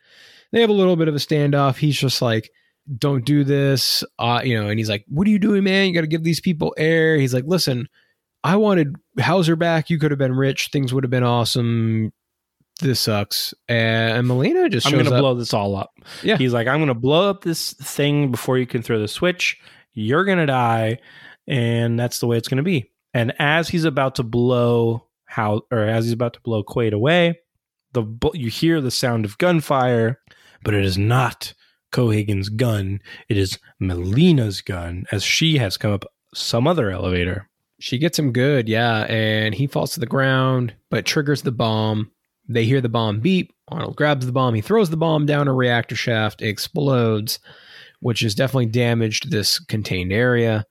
They 0.53 0.61
have 0.61 0.71
a 0.71 0.75
little 0.75 0.97
bit 0.97 1.09
of 1.09 1.15
a 1.15 1.19
standoff. 1.19 1.77
He's 1.79 1.97
just 1.99 2.21
like, 2.21 2.51
"Don't 2.99 3.25
do 3.25 3.45
this," 3.45 4.05
uh, 4.19 4.41
you 4.45 4.61
know. 4.61 4.69
And 4.69 4.79
he's 4.79 4.89
like, 4.89 5.05
"What 5.09 5.27
are 5.27 5.31
you 5.31 5.39
doing, 5.39 5.65
man? 5.65 5.89
You 5.89 5.95
got 5.95 6.03
to 6.03 6.07
give 6.07 6.25
these 6.25 6.41
people 6.41 6.75
air." 6.77 7.17
He's 7.17 7.35
like, 7.35 7.45
"Listen, 7.47 7.89
I 8.45 8.57
wanted 8.57 8.97
Hauser 9.21 9.57
back. 9.57 9.91
You 9.91 9.99
could 9.99 10.11
have 10.11 10.19
been 10.19 10.35
rich. 10.35 10.69
Things 10.73 10.93
would 10.93 11.05
have 11.05 11.11
been 11.11 11.25
awesome. 11.25 12.13
This 12.81 13.01
sucks." 13.01 13.55
And 13.69 14.27
Melina 14.27 14.69
just 14.69 14.87
I'm 14.87 14.93
going 14.93 15.05
to 15.05 15.11
blow 15.11 15.35
this 15.35 15.55
all 15.55 15.77
up. 15.77 15.93
Yeah. 16.23 16.37
He's 16.37 16.53
like, 16.53 16.67
I'm 16.67 16.79
going 16.79 16.89
to 16.89 16.95
blow 16.95 17.31
up 17.31 17.45
this 17.45 17.73
thing 17.75 18.31
before 18.31 18.59
you 18.59 18.67
can 18.67 18.83
throw 18.83 19.01
the 19.01 19.09
switch. 19.09 19.59
You're 19.95 20.25
going 20.25 20.39
to 20.39 20.47
die. 20.47 20.99
And 21.47 21.99
that's 21.99 22.21
the 22.21 22.27
way 22.27 22.37
it's 22.37 22.49
going 22.49 22.59
to 22.59 22.63
be. 22.63 22.91
And 23.15 23.35
as 23.39 23.69
he's 23.69 23.85
about 23.85 24.15
to 24.17 24.23
blow 24.23 25.09
how, 25.27 25.63
or 25.71 25.81
as 25.81 26.05
he's 26.05 26.13
about 26.13 26.35
to 26.35 26.41
blow 26.41 26.63
Quaid 26.63 26.93
away, 26.93 27.39
the 27.93 28.05
you 28.35 28.49
hear 28.49 28.81
the 28.81 28.91
sound 28.91 29.25
of 29.25 29.39
gunfire, 29.39 30.19
but 30.63 30.75
it 30.75 30.85
is 30.85 30.97
not 30.97 31.53
Cohaagen's 31.93 32.49
gun. 32.49 33.01
It 33.29 33.37
is 33.37 33.59
Melina's 33.81 34.61
gun 34.61 35.05
as 35.13 35.23
she 35.23 35.59
has 35.59 35.77
come 35.77 35.93
up 35.93 36.05
some 36.35 36.67
other 36.67 36.91
elevator. 36.91 37.49
She 37.79 37.99
gets 37.99 38.19
him 38.19 38.33
good, 38.33 38.69
yeah, 38.69 39.05
and 39.09 39.55
he 39.55 39.67
falls 39.67 39.93
to 39.95 40.01
the 40.01 40.07
ground, 40.07 40.75
but 40.91 41.05
triggers 41.05 41.43
the 41.43 41.53
bomb. 41.53 42.11
They 42.49 42.65
hear 42.65 42.81
the 42.81 42.89
bomb 42.89 43.21
beep. 43.21 43.53
Arnold 43.69 43.97
grabs 43.97 44.27
the 44.27 44.33
bomb. 44.33 44.55
He 44.55 44.61
throws 44.61 44.91
the 44.91 44.97
bomb 44.97 45.27
down 45.27 45.49
a 45.49 45.53
reactor 45.55 45.97
shaft. 45.97 46.43
It 46.43 46.49
explodes, 46.49 47.39
which 48.01 48.21
has 48.21 48.35
definitely 48.35 48.67
damaged 48.67 49.31
this 49.31 49.59
contained 49.59 50.13
area. 50.13 50.65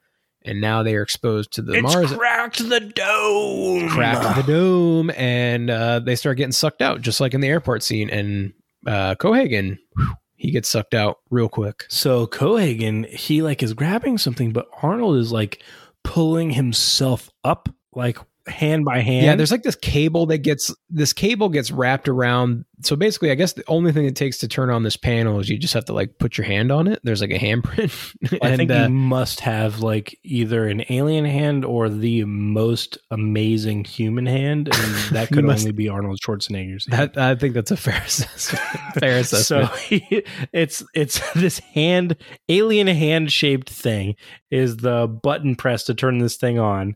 And 0.43 0.59
now 0.59 0.81
they 0.83 0.95
are 0.95 1.01
exposed 1.03 1.51
to 1.53 1.61
the 1.61 1.73
It's 1.73 1.83
Mars. 1.83 2.13
cracked 2.13 2.67
the 2.67 2.79
dome. 2.79 3.89
cracked 3.89 4.35
the 4.37 4.51
dome, 4.51 5.11
and 5.11 5.69
uh, 5.69 5.99
they 5.99 6.15
start 6.15 6.37
getting 6.37 6.51
sucked 6.51 6.81
out, 6.81 7.01
just 7.01 7.19
like 7.21 7.33
in 7.33 7.41
the 7.41 7.47
airport 7.47 7.83
scene. 7.83 8.09
And 8.09 8.53
uh, 8.87 9.15
Cohaagen, 9.15 9.77
whew, 9.95 10.13
he 10.41 10.49
gets 10.49 10.67
sucked 10.67 10.95
out 10.95 11.19
real 11.29 11.47
quick. 11.47 11.85
So 11.87 12.25
Cohaagen, 12.25 13.07
he 13.07 13.43
like 13.43 13.61
is 13.61 13.75
grabbing 13.75 14.17
something, 14.17 14.51
but 14.51 14.67
Arnold 14.81 15.17
is 15.17 15.31
like 15.31 15.61
pulling 16.03 16.49
himself 16.49 17.29
up 17.43 17.69
like 17.93 18.17
hand 18.47 18.85
by 18.85 18.99
hand. 18.99 19.25
Yeah, 19.25 19.35
there's 19.35 19.51
like 19.51 19.63
this 19.63 19.75
cable 19.75 20.25
that 20.27 20.39
gets 20.39 20.73
this 20.89 21.13
cable 21.13 21.49
gets 21.49 21.71
wrapped 21.71 22.07
around. 22.07 22.65
So 22.83 22.95
basically, 22.95 23.29
I 23.31 23.35
guess 23.35 23.53
the 23.53 23.63
only 23.67 23.91
thing 23.91 24.05
it 24.05 24.15
takes 24.15 24.39
to 24.39 24.47
turn 24.47 24.69
on 24.69 24.83
this 24.83 24.97
panel 24.97 25.39
is 25.39 25.49
you 25.49 25.57
just 25.57 25.73
have 25.73 25.85
to 25.85 25.93
like 25.93 26.17
put 26.17 26.37
your 26.37 26.45
hand 26.45 26.71
on 26.71 26.87
it. 26.87 26.99
There's 27.03 27.21
like 27.21 27.31
a 27.31 27.37
handprint. 27.37 28.15
I 28.41 28.49
and, 28.49 28.57
think 28.57 28.71
uh, 28.71 28.83
you 28.83 28.89
must 28.89 29.39
have 29.41 29.79
like 29.79 30.17
either 30.23 30.67
an 30.67 30.83
alien 30.89 31.25
hand 31.25 31.63
or 31.63 31.89
the 31.89 32.25
most 32.25 32.97
amazing 33.11 33.85
human 33.85 34.25
hand, 34.25 34.69
and 34.73 34.95
that 35.11 35.29
could 35.29 35.45
must- 35.45 35.61
only 35.61 35.73
be 35.73 35.89
Arnold 35.89 36.19
Schwarzenegger's. 36.25 36.87
hand. 36.87 37.11
that, 37.13 37.21
I 37.21 37.35
think 37.35 37.53
that's 37.53 37.71
a 37.71 37.77
fair 37.77 38.01
assessment. 38.03 38.63
fair 38.99 39.23
so 39.23 39.37
assessment. 39.37 39.81
he, 39.81 40.25
it's 40.53 40.83
it's 40.93 41.19
this 41.33 41.59
hand 41.59 42.15
alien 42.49 42.87
hand 42.87 43.31
shaped 43.31 43.69
thing 43.69 44.15
is 44.49 44.77
the 44.77 45.07
button 45.07 45.55
press 45.55 45.83
to 45.85 45.93
turn 45.93 46.17
this 46.17 46.37
thing 46.37 46.59
on. 46.59 46.95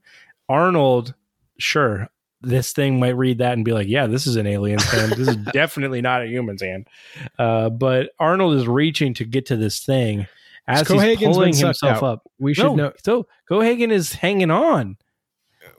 Arnold, 0.49 1.15
sure, 1.57 2.09
this 2.41 2.73
thing 2.73 2.99
might 2.99 3.15
read 3.17 3.39
that 3.39 3.53
and 3.53 3.65
be 3.65 3.71
like, 3.73 3.87
"Yeah, 3.87 4.07
this 4.07 4.27
is 4.27 4.35
an 4.35 4.45
alien's 4.47 4.83
hand. 4.83 5.13
This 5.13 5.27
is 5.27 5.35
definitely 5.53 6.01
not 6.01 6.21
a 6.23 6.27
human's 6.27 6.61
hand." 6.61 6.87
Uh, 7.39 7.69
but 7.69 8.11
Arnold 8.19 8.55
is 8.55 8.67
reaching 8.67 9.13
to 9.15 9.25
get 9.25 9.47
to 9.47 9.55
this 9.55 9.83
thing 9.83 10.27
as 10.67 10.87
So 10.87 10.97
he's 10.99 11.17
pulling 11.19 11.55
himself 11.55 11.97
out. 11.97 12.03
up. 12.03 12.31
we 12.39 12.53
should 12.53 12.63
No, 12.63 12.75
know. 12.75 12.93
so 13.03 13.27
Cohaagen 13.49 13.91
is 13.91 14.13
hanging 14.13 14.51
on, 14.51 14.97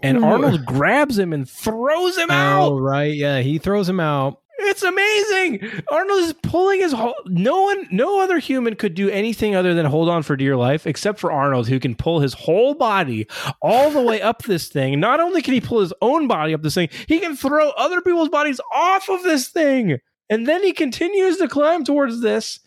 and 0.02 0.18
Ooh. 0.18 0.24
Arnold 0.24 0.64
grabs 0.64 1.18
him 1.18 1.32
and 1.32 1.48
throws 1.48 2.16
him 2.16 2.28
Oh 2.30 2.34
out. 2.34 2.76
right, 2.78 3.14
yeah, 3.14 3.40
he 3.40 3.58
throws 3.58 3.88
him 3.88 4.00
out. 4.00 4.40
It's 4.58 4.82
amazing. 4.82 5.82
Arnold 5.88 6.20
is 6.20 6.32
pulling 6.32 6.80
his 6.80 6.92
whole. 6.92 7.14
No 7.26 7.62
one, 7.62 7.86
no 7.90 8.22
other 8.22 8.38
human 8.38 8.74
could 8.74 8.94
do 8.94 9.10
anything 9.10 9.54
other 9.54 9.74
than 9.74 9.86
hold 9.86 10.08
on 10.08 10.22
for 10.22 10.36
dear 10.36 10.56
life, 10.56 10.86
except 10.86 11.18
for 11.18 11.30
Arnold, 11.30 11.68
who 11.68 11.78
can 11.78 11.94
pull 11.94 12.20
his 12.20 12.32
whole 12.34 12.74
body 12.74 13.26
all 13.60 13.90
the 13.90 14.00
way 14.00 14.22
up 14.22 14.42
this 14.42 14.68
thing. 14.68 14.98
Not 14.98 15.20
only 15.20 15.42
can 15.42 15.54
he 15.54 15.60
pull 15.60 15.80
his 15.80 15.92
own 16.00 16.26
body 16.26 16.54
up 16.54 16.62
this 16.62 16.74
thing, 16.74 16.88
he 17.06 17.18
can 17.18 17.36
throw 17.36 17.70
other 17.70 18.00
people's 18.00 18.30
bodies 18.30 18.60
off 18.74 19.08
of 19.10 19.22
this 19.22 19.48
thing, 19.48 19.98
and 20.30 20.46
then 20.46 20.62
he 20.62 20.72
continues 20.72 21.36
to 21.36 21.48
climb 21.48 21.84
towards 21.84 22.22
this. 22.22 22.60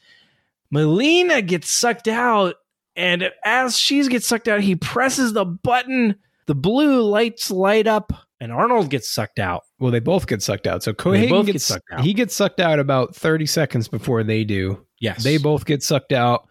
Melina 0.72 1.42
gets 1.42 1.72
sucked 1.72 2.08
out, 2.08 2.56
and 2.96 3.32
as 3.44 3.78
she 3.78 4.08
gets 4.08 4.28
sucked 4.28 4.48
out, 4.48 4.62
he 4.62 4.76
presses 4.76 5.34
the 5.34 5.46
button. 5.46 6.16
The 6.46 6.56
blue 6.56 7.02
lights 7.02 7.50
light 7.50 7.88
up, 7.88 8.14
and 8.40 8.52
Arnold 8.52 8.90
gets 8.90 9.10
sucked 9.10 9.40
out. 9.40 9.64
Well, 9.80 9.92
they 9.92 10.00
both 10.00 10.28
get 10.28 10.42
sucked 10.42 10.68
out. 10.68 10.84
So 10.84 10.94
Cohaagen 10.94 11.30
both 11.30 11.46
get 11.46 11.54
gets 11.54 11.66
sucked 11.66 11.92
out. 11.92 12.02
He 12.02 12.14
gets 12.14 12.36
sucked 12.36 12.60
out 12.60 12.80
about 12.80 13.16
30 13.16 13.46
seconds 13.46 13.88
before 13.88 14.24
they 14.24 14.44
do. 14.44 14.86
Yes, 15.00 15.24
They 15.24 15.38
both 15.38 15.66
get 15.66 15.82
sucked 15.82 16.12
out. 16.12 16.48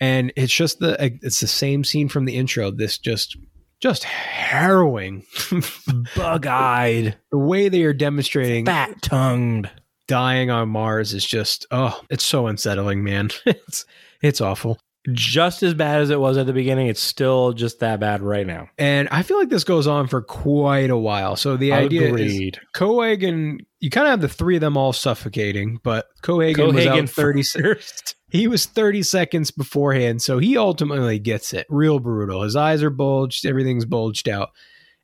And 0.00 0.32
it's 0.36 0.52
just 0.52 0.80
the 0.80 0.96
it's 1.22 1.40
the 1.40 1.46
same 1.46 1.82
scene 1.84 2.08
from 2.08 2.26
the 2.26 2.36
intro. 2.36 2.70
This 2.70 2.98
just 2.98 3.36
just 3.80 4.04
harrowing. 4.04 5.24
bug-eyed, 6.16 7.16
the 7.30 7.38
way 7.38 7.68
they 7.68 7.82
are 7.82 7.94
demonstrating 7.94 8.66
fat-tongued. 8.66 9.70
dying 10.06 10.50
on 10.50 10.68
Mars 10.68 11.14
is 11.14 11.24
just 11.24 11.66
oh, 11.70 11.98
it's 12.10 12.24
so 12.24 12.46
unsettling, 12.46 13.04
man. 13.04 13.30
it's 13.46 13.86
it's 14.20 14.40
awful. 14.40 14.78
Just 15.12 15.62
as 15.62 15.74
bad 15.74 16.00
as 16.00 16.10
it 16.10 16.18
was 16.18 16.36
at 16.36 16.46
the 16.46 16.52
beginning, 16.52 16.88
it's 16.88 17.00
still 17.00 17.52
just 17.52 17.80
that 17.80 18.00
bad 18.00 18.22
right 18.22 18.46
now. 18.46 18.68
And 18.78 19.08
I 19.10 19.22
feel 19.22 19.38
like 19.38 19.48
this 19.48 19.64
goes 19.64 19.86
on 19.86 20.08
for 20.08 20.20
quite 20.22 20.90
a 20.90 20.96
while. 20.96 21.36
So 21.36 21.56
the 21.56 21.72
idea 21.72 22.02
is 22.14 22.32
Agreed. 22.32 22.60
Cohaagen, 22.74 23.60
you 23.78 23.90
kind 23.90 24.06
of 24.06 24.10
have 24.10 24.20
the 24.20 24.28
three 24.28 24.56
of 24.56 24.60
them 24.60 24.76
all 24.76 24.92
suffocating, 24.92 25.78
but 25.82 26.06
Cohaagen, 26.22 26.74
was 26.74 26.86
out 26.86 27.08
30 27.08 27.42
se- 27.44 27.60
first. 27.60 28.16
He 28.30 28.48
was 28.48 28.66
30 28.66 29.02
seconds 29.04 29.50
beforehand, 29.50 30.22
so 30.22 30.38
he 30.38 30.56
ultimately 30.56 31.18
gets 31.18 31.52
it. 31.52 31.66
Real 31.70 32.00
brutal. 32.00 32.42
His 32.42 32.56
eyes 32.56 32.82
are 32.82 32.90
bulged, 32.90 33.46
everything's 33.46 33.84
bulged 33.84 34.28
out. 34.28 34.50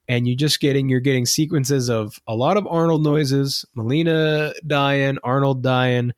And 0.08 0.26
you're 0.26 0.36
just 0.36 0.60
getting 0.60 0.88
you're 0.88 0.98
getting 1.00 1.24
sequences 1.24 1.88
of 1.88 2.18
a 2.26 2.34
lot 2.34 2.56
of 2.56 2.66
Arnold 2.66 3.04
noises, 3.04 3.64
Melina 3.76 4.52
dying, 4.66 5.18
Arnold 5.22 5.62
dying, 5.62 6.12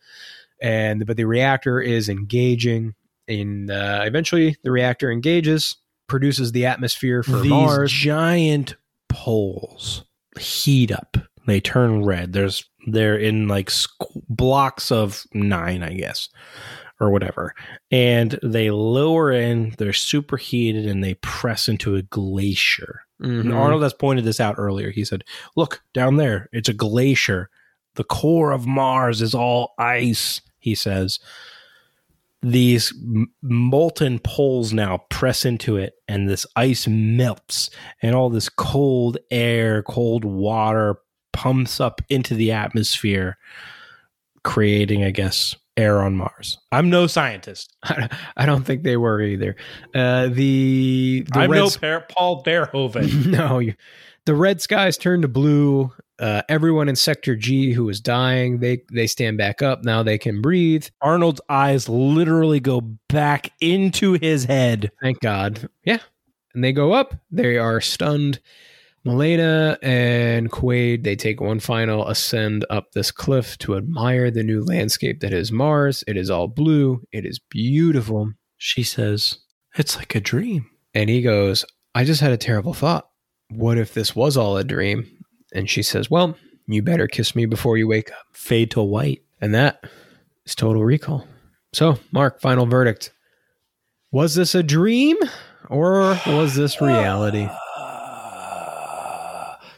and 0.60 1.06
but 1.06 1.18
the 1.18 1.26
reactor 1.26 1.80
is 1.80 2.08
engaging. 2.08 2.94
In 3.26 3.70
uh, 3.70 4.02
eventually, 4.04 4.56
the 4.62 4.70
reactor 4.70 5.10
engages, 5.10 5.76
produces 6.08 6.52
the 6.52 6.66
atmosphere 6.66 7.22
for 7.22 7.38
These 7.40 7.50
Mars. 7.50 7.92
giant 7.92 8.76
poles 9.08 10.04
heat 10.38 10.90
up. 10.92 11.16
They 11.46 11.60
turn 11.60 12.04
red. 12.04 12.32
There's 12.32 12.64
they're 12.86 13.16
in 13.16 13.48
like 13.48 13.68
squ- 13.70 14.22
blocks 14.28 14.90
of 14.92 15.24
nine, 15.32 15.82
I 15.82 15.94
guess, 15.94 16.28
or 17.00 17.10
whatever. 17.10 17.54
And 17.90 18.38
they 18.42 18.70
lower 18.70 19.30
in. 19.30 19.74
They're 19.78 19.92
superheated, 19.92 20.86
and 20.86 21.02
they 21.04 21.14
press 21.14 21.68
into 21.68 21.96
a 21.96 22.02
glacier. 22.02 23.00
And 23.20 23.44
Mhm. 23.46 23.54
Arnold 23.54 23.82
has 23.82 23.94
pointed 23.94 24.24
this 24.24 24.40
out 24.40 24.56
earlier. 24.58 24.90
He 24.90 25.04
said, 25.04 25.24
"Look 25.56 25.82
down 25.94 26.16
there. 26.16 26.48
It's 26.52 26.68
a 26.68 26.74
glacier. 26.74 27.48
The 27.94 28.04
core 28.04 28.52
of 28.52 28.66
Mars 28.66 29.22
is 29.22 29.34
all 29.34 29.74
ice." 29.78 30.40
He 30.58 30.74
says. 30.74 31.18
These 32.44 32.92
molten 33.42 34.18
poles 34.18 34.74
now 34.74 35.04
press 35.08 35.46
into 35.46 35.78
it, 35.78 35.94
and 36.06 36.28
this 36.28 36.44
ice 36.56 36.86
melts, 36.86 37.70
and 38.02 38.14
all 38.14 38.28
this 38.28 38.50
cold 38.50 39.16
air, 39.30 39.82
cold 39.82 40.26
water 40.26 40.98
pumps 41.32 41.80
up 41.80 42.02
into 42.10 42.34
the 42.34 42.52
atmosphere, 42.52 43.38
creating, 44.42 45.04
I 45.04 45.10
guess, 45.10 45.56
air 45.78 46.02
on 46.02 46.16
Mars. 46.16 46.58
I'm 46.70 46.90
no 46.90 47.06
scientist. 47.06 47.74
I 47.82 48.44
don't 48.44 48.64
think 48.64 48.82
they 48.82 48.98
were 48.98 49.22
either. 49.22 49.56
Uh, 49.94 50.28
the, 50.28 51.24
the 51.32 51.40
I'm 51.40 51.50
Red 51.50 51.58
no 51.58 51.66
S- 51.66 51.76
Par- 51.78 52.06
Paul 52.10 52.44
Verhoeven. 52.44 53.26
no, 53.38 53.58
you, 53.58 53.74
the 54.26 54.34
red 54.34 54.60
skies 54.60 54.98
turn 54.98 55.22
to 55.22 55.28
blue. 55.28 55.92
Uh, 56.18 56.42
everyone 56.48 56.88
in 56.88 56.96
Sector 56.96 57.36
G 57.36 57.72
who 57.72 57.84
was 57.84 58.00
dying, 58.00 58.58
they 58.58 58.82
they 58.92 59.06
stand 59.06 59.36
back 59.36 59.62
up. 59.62 59.84
Now 59.84 60.02
they 60.02 60.18
can 60.18 60.40
breathe. 60.40 60.86
Arnold's 61.00 61.40
eyes 61.48 61.88
literally 61.88 62.60
go 62.60 62.80
back 63.08 63.50
into 63.60 64.12
his 64.12 64.44
head. 64.44 64.90
Thank 65.02 65.20
God. 65.20 65.68
Yeah, 65.84 65.98
and 66.54 66.62
they 66.62 66.72
go 66.72 66.92
up. 66.92 67.14
They 67.30 67.58
are 67.58 67.80
stunned. 67.80 68.40
Melina 69.04 69.76
and 69.82 70.50
Quaid 70.50 71.04
they 71.04 71.14
take 71.14 71.40
one 71.40 71.60
final 71.60 72.08
ascend 72.08 72.64
up 72.70 72.92
this 72.92 73.10
cliff 73.10 73.58
to 73.58 73.76
admire 73.76 74.30
the 74.30 74.42
new 74.42 74.64
landscape 74.64 75.20
that 75.20 75.32
is 75.32 75.52
Mars. 75.52 76.02
It 76.06 76.16
is 76.16 76.30
all 76.30 76.48
blue. 76.48 77.02
It 77.12 77.26
is 77.26 77.38
beautiful. 77.38 78.32
She 78.56 78.82
says, 78.82 79.38
It's 79.76 79.96
like 79.96 80.14
a 80.14 80.20
dream. 80.20 80.70
And 80.94 81.10
he 81.10 81.20
goes, 81.20 81.66
I 81.94 82.04
just 82.04 82.22
had 82.22 82.32
a 82.32 82.38
terrible 82.38 82.72
thought. 82.72 83.08
What 83.50 83.76
if 83.76 83.92
this 83.92 84.16
was 84.16 84.38
all 84.38 84.56
a 84.56 84.64
dream? 84.64 85.06
And 85.54 85.70
she 85.70 85.82
says, 85.82 86.10
Well, 86.10 86.36
you 86.66 86.82
better 86.82 87.06
kiss 87.06 87.34
me 87.34 87.46
before 87.46 87.78
you 87.78 87.86
wake 87.88 88.10
up. 88.10 88.26
Fade 88.32 88.70
to 88.72 88.82
white. 88.82 89.22
And 89.40 89.54
that 89.54 89.84
is 90.44 90.54
total 90.54 90.84
recall. 90.84 91.26
So, 91.72 91.98
Mark, 92.12 92.40
final 92.40 92.66
verdict. 92.66 93.12
Was 94.12 94.34
this 94.34 94.54
a 94.54 94.62
dream 94.62 95.16
or 95.68 96.18
was 96.26 96.54
this 96.54 96.80
reality? 96.80 97.48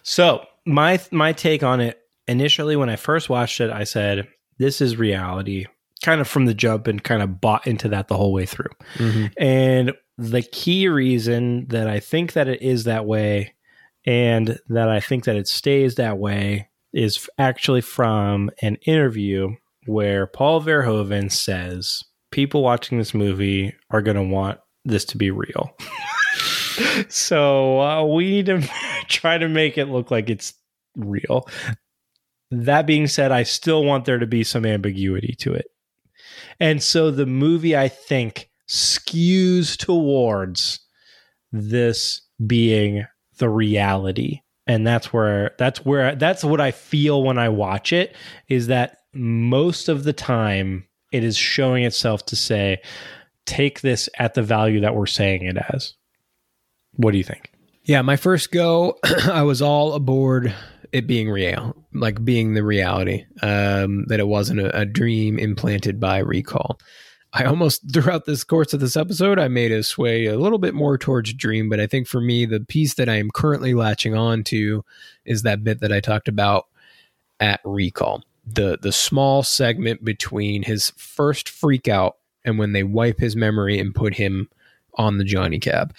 So 0.03 0.45
my 0.65 1.01
my 1.11 1.33
take 1.33 1.63
on 1.63 1.81
it 1.81 1.99
initially 2.29 2.77
when 2.77 2.89
I 2.89 2.97
first 2.97 3.29
watched 3.29 3.61
it, 3.61 3.71
I 3.71 3.85
said 3.85 4.29
this 4.59 4.81
is 4.81 4.97
reality, 4.97 5.67
kind 6.03 6.21
of 6.21 6.29
from 6.29 6.47
the 6.47 6.55
jump, 6.55 6.87
and 6.87 7.03
kind 7.03 7.23
of 7.23 7.41
bought 7.41 7.67
into 7.67 7.89
that 7.89 8.09
the 8.09 8.17
whole 8.17 8.33
way 8.33 8.47
through. 8.47 8.71
Mhm. 8.95 9.33
And 9.37 9.93
the 10.17 10.43
key 10.43 10.89
reason 10.89 11.67
that 11.69 11.89
I 11.89 11.99
think 12.01 12.35
that 12.35 12.47
it 12.49 12.63
is 12.63 12.85
that 12.85 13.05
way, 13.05 13.55
and 14.07 14.59
that 14.69 14.89
I 14.89 15.01
think 15.01 15.25
that 15.25 15.37
it 15.37 15.49
stays 15.49 15.97
that 15.97 16.19
way, 16.19 16.69
is 16.93 17.29
actually 17.39 17.81
from 17.81 18.51
an 18.63 18.77
interview 18.87 19.55
where 19.87 20.27
Paul 20.27 20.63
Verhoeven 20.63 21.31
says 21.31 22.03
people 22.31 22.63
watching 22.63 22.99
this 22.99 23.15
movie 23.15 23.75
are 23.91 24.03
going 24.03 24.17
to 24.17 24.23
want 24.23 24.59
this 24.85 25.05
to 25.07 25.19
be 25.19 25.31
real. 25.31 25.77
so 27.09 27.81
uh, 27.81 28.05
we 28.05 28.31
need 28.31 28.47
to 28.47 28.69
try 29.09 29.39
to 29.39 29.49
make 29.49 29.77
it 29.77 29.87
look 29.87 30.11
like 30.11 30.31
it's 30.31 30.55
real. 30.97 31.49
That 32.51 32.87
being 32.87 33.09
said, 33.09 33.33
I 33.33 33.43
still 33.43 33.85
want 33.85 34.05
there 34.05 34.19
to 34.19 34.27
be 34.27 34.45
some 34.45 34.65
ambiguity 34.65 35.35
to 35.41 35.53
it. 35.53 35.67
And 36.61 36.83
so 36.83 37.11
the 37.11 37.27
movie, 37.27 37.77
I 37.77 37.89
think, 37.89 38.49
skews 38.69 39.77
towards 39.77 40.81
this 41.53 42.23
being 42.45 43.05
the 43.39 43.49
reality. 43.49 44.41
And 44.67 44.87
that's 44.87 45.13
where 45.13 45.55
that's 45.59 45.85
where 45.85 46.17
that's 46.17 46.43
what 46.43 46.61
I 46.61 46.73
feel 46.73 47.23
when 47.23 47.39
I 47.39 47.49
watch 47.49 47.93
it 47.93 48.17
is 48.49 48.67
that 48.67 48.99
most 49.15 49.89
of 49.89 50.05
the 50.05 50.13
time 50.13 50.87
it 51.13 51.23
is 51.23 51.37
showing 51.37 51.85
itself 51.85 52.27
to 52.27 52.37
say 52.37 52.79
take 53.45 53.81
this 53.81 54.09
at 54.19 54.35
the 54.35 54.43
value 54.43 54.81
that 54.81 54.95
we're 54.95 55.07
saying 55.07 55.43
it 55.45 55.57
as. 55.73 55.95
What 56.95 57.13
do 57.13 57.19
you 57.19 57.25
think? 57.25 57.53
Yeah, 57.85 58.03
my 58.03 58.17
first 58.17 58.51
go, 58.51 58.99
I 59.31 59.43
was 59.43 59.63
all 59.63 59.95
aboard 59.95 60.53
it 60.93 61.07
being 61.07 61.31
real, 61.31 61.77
like 61.95 62.25
being 62.25 62.55
the 62.55 62.65
reality, 62.65 63.25
um, 63.43 64.07
that 64.07 64.19
it 64.19 64.27
wasn't 64.27 64.61
a, 64.61 64.81
a 64.81 64.85
dream 64.85 65.39
implanted 65.39 66.01
by 66.01 66.19
recall. 66.19 66.81
I 67.37 67.45
almost, 67.45 67.93
throughout 67.93 68.25
this 68.25 68.45
course 68.45 68.73
of 68.73 68.81
this 68.81 68.97
episode, 68.97 69.39
I 69.39 69.49
made 69.49 69.71
a 69.71 69.83
sway 69.83 70.27
a 70.27 70.39
little 70.39 70.59
bit 70.59 70.75
more 70.75 70.97
towards 70.97 71.35
dream, 71.35 71.69
but 71.69 71.81
I 71.81 71.87
think 71.87 72.09
for 72.09 72.21
me, 72.21 72.47
the 72.47 72.61
piece 72.61 72.95
that 72.95 73.09
I 73.09 73.17
am 73.17 73.31
currently 73.31 73.75
latching 73.75 74.15
on 74.15 74.43
to 74.45 74.85
is 75.25 75.43
that 75.43 75.63
bit 75.63 75.81
that 75.81 75.93
I 75.93 76.01
talked 76.01 76.29
about 76.29 76.67
at 77.39 77.61
recall. 77.65 78.25
The 78.47 78.79
the 78.81 78.93
small 78.93 79.43
segment 79.43 80.05
between 80.05 80.63
his 80.63 80.91
first 80.97 81.49
freak 81.49 81.89
out 81.89 82.17
and 82.45 82.59
when 82.59 82.73
they 82.73 82.85
wipe 82.85 83.19
his 83.19 83.37
memory 83.37 83.79
and 83.79 83.95
put 83.95 84.15
him 84.15 84.49
on 84.95 85.19
the 85.19 85.25
Johnny 85.25 85.59
cab 85.59 85.93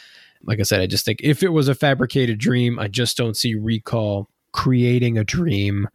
like 0.48 0.60
I 0.60 0.64
said, 0.64 0.82
I 0.82 0.88
just 0.88 1.06
think 1.06 1.20
if 1.22 1.44
it 1.44 1.50
was 1.50 1.68
a 1.68 1.76
fabricated 1.76 2.40
dream, 2.40 2.80
I 2.80 2.88
just 2.88 3.18
don't 3.18 3.36
see 3.36 3.54
Recall 3.56 4.30
creating 4.54 5.18
a 5.18 5.24
dream 5.24 5.88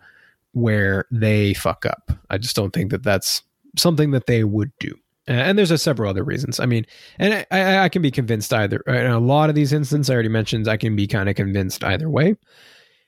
where 0.52 1.06
they 1.10 1.54
fuck 1.54 1.86
up. 1.86 2.12
I 2.28 2.38
just 2.38 2.54
don't 2.54 2.72
think 2.72 2.90
that 2.90 3.02
that's 3.02 3.42
something 3.76 4.10
that 4.10 4.26
they 4.26 4.44
would 4.44 4.70
do. 4.78 4.94
Uh, 5.28 5.32
and 5.32 5.56
there's 5.56 5.70
a 5.70 5.78
several 5.78 6.10
other 6.10 6.24
reasons. 6.24 6.58
I 6.58 6.66
mean, 6.66 6.84
and 7.18 7.32
I, 7.34 7.46
I, 7.50 7.84
I 7.84 7.88
can 7.88 8.02
be 8.02 8.10
convinced 8.10 8.52
either. 8.52 8.80
In 8.86 9.06
a 9.06 9.20
lot 9.20 9.48
of 9.48 9.54
these 9.54 9.72
instances, 9.72 10.10
I 10.10 10.14
already 10.14 10.28
mentioned, 10.28 10.66
I 10.66 10.76
can 10.76 10.96
be 10.96 11.06
kind 11.06 11.28
of 11.28 11.36
convinced 11.36 11.84
either 11.84 12.10
way. 12.10 12.36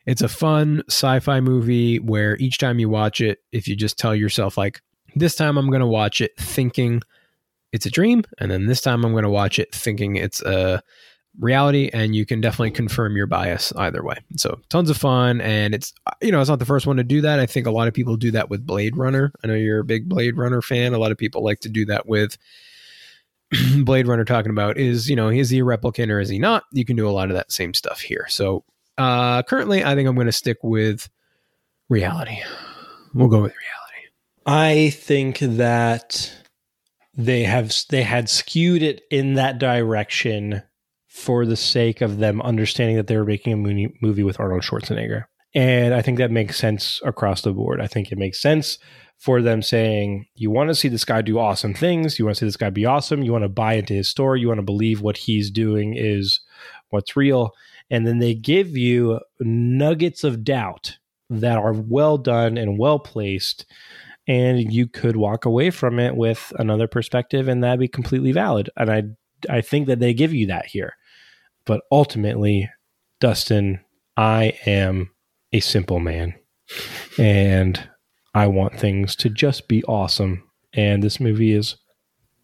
It's 0.07 0.23
a 0.23 0.28
fun 0.28 0.83
sci-fi 0.89 1.41
movie 1.41 1.99
where 1.99 2.36
each 2.36 2.59
time 2.59 2.78
you 2.78 2.89
watch 2.89 3.20
it, 3.20 3.39
if 3.52 3.67
you 3.67 3.75
just 3.75 3.99
tell 3.99 4.15
yourself 4.15 4.57
like, 4.57 4.81
this 5.17 5.34
time 5.34 5.57
I'm 5.57 5.68
going 5.68 5.81
to 5.81 5.86
watch 5.86 6.20
it 6.20 6.33
thinking 6.39 7.01
it's 7.73 7.86
a 7.86 7.91
dream, 7.91 8.23
and 8.39 8.51
then 8.51 8.67
this 8.67 8.81
time 8.81 9.05
I'm 9.05 9.12
going 9.12 9.25
to 9.25 9.31
watch 9.31 9.59
it 9.59 9.75
thinking 9.75 10.15
it's 10.17 10.41
a 10.43 10.83
reality, 11.38 11.90
and 11.92 12.14
you 12.14 12.24
can 12.26 12.40
definitely 12.40 12.70
confirm 12.70 13.16
your 13.16 13.26
bias 13.26 13.72
either 13.76 14.02
way. 14.02 14.16
So 14.36 14.60
tons 14.68 14.90
of 14.90 14.96
fun, 14.96 15.40
and 15.40 15.74
it's 15.74 15.92
you 16.20 16.32
know 16.32 16.40
it's 16.40 16.50
not 16.50 16.58
the 16.58 16.64
first 16.64 16.86
one 16.86 16.96
to 16.96 17.04
do 17.04 17.20
that. 17.22 17.40
I 17.40 17.46
think 17.46 17.66
a 17.66 17.70
lot 17.70 17.88
of 17.88 17.94
people 17.94 18.16
do 18.16 18.30
that 18.32 18.50
with 18.50 18.66
Blade 18.66 18.96
Runner. 18.96 19.32
I 19.42 19.46
know 19.46 19.54
you're 19.54 19.80
a 19.80 19.84
big 19.84 20.08
Blade 20.08 20.36
Runner 20.36 20.62
fan. 20.62 20.94
A 20.94 20.98
lot 20.98 21.12
of 21.12 21.18
people 21.18 21.42
like 21.42 21.60
to 21.60 21.68
do 21.68 21.84
that 21.86 22.06
with 22.06 22.36
Blade 23.84 24.06
Runner. 24.06 24.24
Talking 24.24 24.50
about 24.50 24.78
is 24.78 25.08
you 25.08 25.16
know 25.16 25.28
is 25.28 25.50
he 25.50 25.60
a 25.60 25.64
replicant 25.64 26.10
or 26.10 26.20
is 26.20 26.28
he 26.28 26.38
not? 26.38 26.64
You 26.72 26.84
can 26.84 26.96
do 26.96 27.08
a 27.08 27.12
lot 27.12 27.30
of 27.30 27.36
that 27.36 27.52
same 27.52 27.74
stuff 27.74 28.00
here. 28.00 28.26
So 28.28 28.64
uh, 28.98 29.42
currently, 29.42 29.84
I 29.84 29.94
think 29.94 30.08
I'm 30.08 30.14
going 30.14 30.26
to 30.26 30.32
stick 30.32 30.58
with 30.62 31.08
reality. 31.88 32.40
We'll 33.12 33.28
go 33.28 33.42
with 33.42 33.52
reality. 33.52 33.64
I 34.46 34.90
think 34.90 35.38
that 35.38 36.32
they 37.16 37.44
have 37.44 37.72
they 37.90 38.02
had 38.02 38.28
skewed 38.28 38.82
it 38.82 39.02
in 39.10 39.34
that 39.34 39.58
direction 39.58 40.62
for 41.15 41.47
the 41.47 41.57
sake 41.57 42.01
of 42.01 42.18
them 42.18 42.43
understanding 42.43 42.97
that 42.97 43.07
they 43.07 43.17
were 43.17 43.25
making 43.25 43.52
a 43.52 43.57
movie, 43.57 44.25
with 44.25 44.41
Arnold 44.41 44.62
Schwarzenegger. 44.62 45.26
And 45.55 45.94
I 45.94 46.02
think 46.02 46.18
that 46.18 46.33
makes 46.33 46.57
sense 46.57 47.01
across 47.05 47.43
the 47.43 47.52
board. 47.52 47.81
I 47.81 47.86
think 47.86 48.10
it 48.10 48.18
makes 48.18 48.43
sense 48.43 48.78
for 49.17 49.41
them 49.41 49.62
saying, 49.62 50.26
you 50.34 50.51
want 50.51 50.70
to 50.70 50.75
see 50.75 50.89
this 50.89 51.05
guy 51.05 51.23
do 51.23 51.39
awesome 51.39 51.73
things. 51.73 52.18
You 52.18 52.25
want 52.25 52.36
to 52.36 52.41
see 52.41 52.47
this 52.47 52.57
guy 52.57 52.68
be 52.70 52.84
awesome. 52.84 53.23
You 53.23 53.31
want 53.31 53.44
to 53.44 53.49
buy 53.49 53.75
into 53.75 53.94
his 53.94 54.09
story. 54.09 54.41
You 54.41 54.49
want 54.49 54.59
to 54.59 54.65
believe 54.65 55.02
what 55.02 55.17
he's 55.17 55.52
doing 55.52 55.94
is 55.97 56.41
what's 56.91 57.17
real. 57.17 57.52
And 57.89 58.09
then 58.09 58.18
they 58.18 58.34
give 58.34 58.76
you 58.76 59.20
nuggets 59.39 60.25
of 60.25 60.43
doubt 60.43 60.99
that 61.31 61.59
are 61.59 61.75
well 61.75 62.18
done 62.18 62.59
and 62.59 62.76
well 62.76 62.99
placed. 62.99 63.67
And 64.26 64.73
you 64.73 64.89
could 64.89 65.15
walk 65.15 65.44
away 65.44 65.70
from 65.70 66.01
it 66.01 66.17
with 66.17 66.52
another 66.59 66.89
perspective, 66.89 67.47
and 67.47 67.62
that'd 67.62 67.78
be 67.78 67.86
completely 67.86 68.33
valid. 68.33 68.68
And 68.76 68.91
I, 68.91 69.02
I 69.49 69.60
think 69.60 69.86
that 69.86 70.01
they 70.01 70.12
give 70.12 70.34
you 70.34 70.49
that 70.49 70.67
here. 70.67 70.94
But 71.67 71.83
ultimately, 71.91 72.70
Dustin, 73.20 73.81
I 74.17 74.59
am 74.67 75.10
a 75.52 75.60
simple 75.60 76.01
man. 76.01 76.34
And 77.18 77.89
I 78.34 78.47
want 78.49 78.78
things 78.78 79.15
to 79.17 79.31
just 79.31 79.68
be 79.68 79.84
awesome. 79.84 80.43
And 80.73 81.02
this 81.02 81.20
movie 81.20 81.52
is 81.52 81.76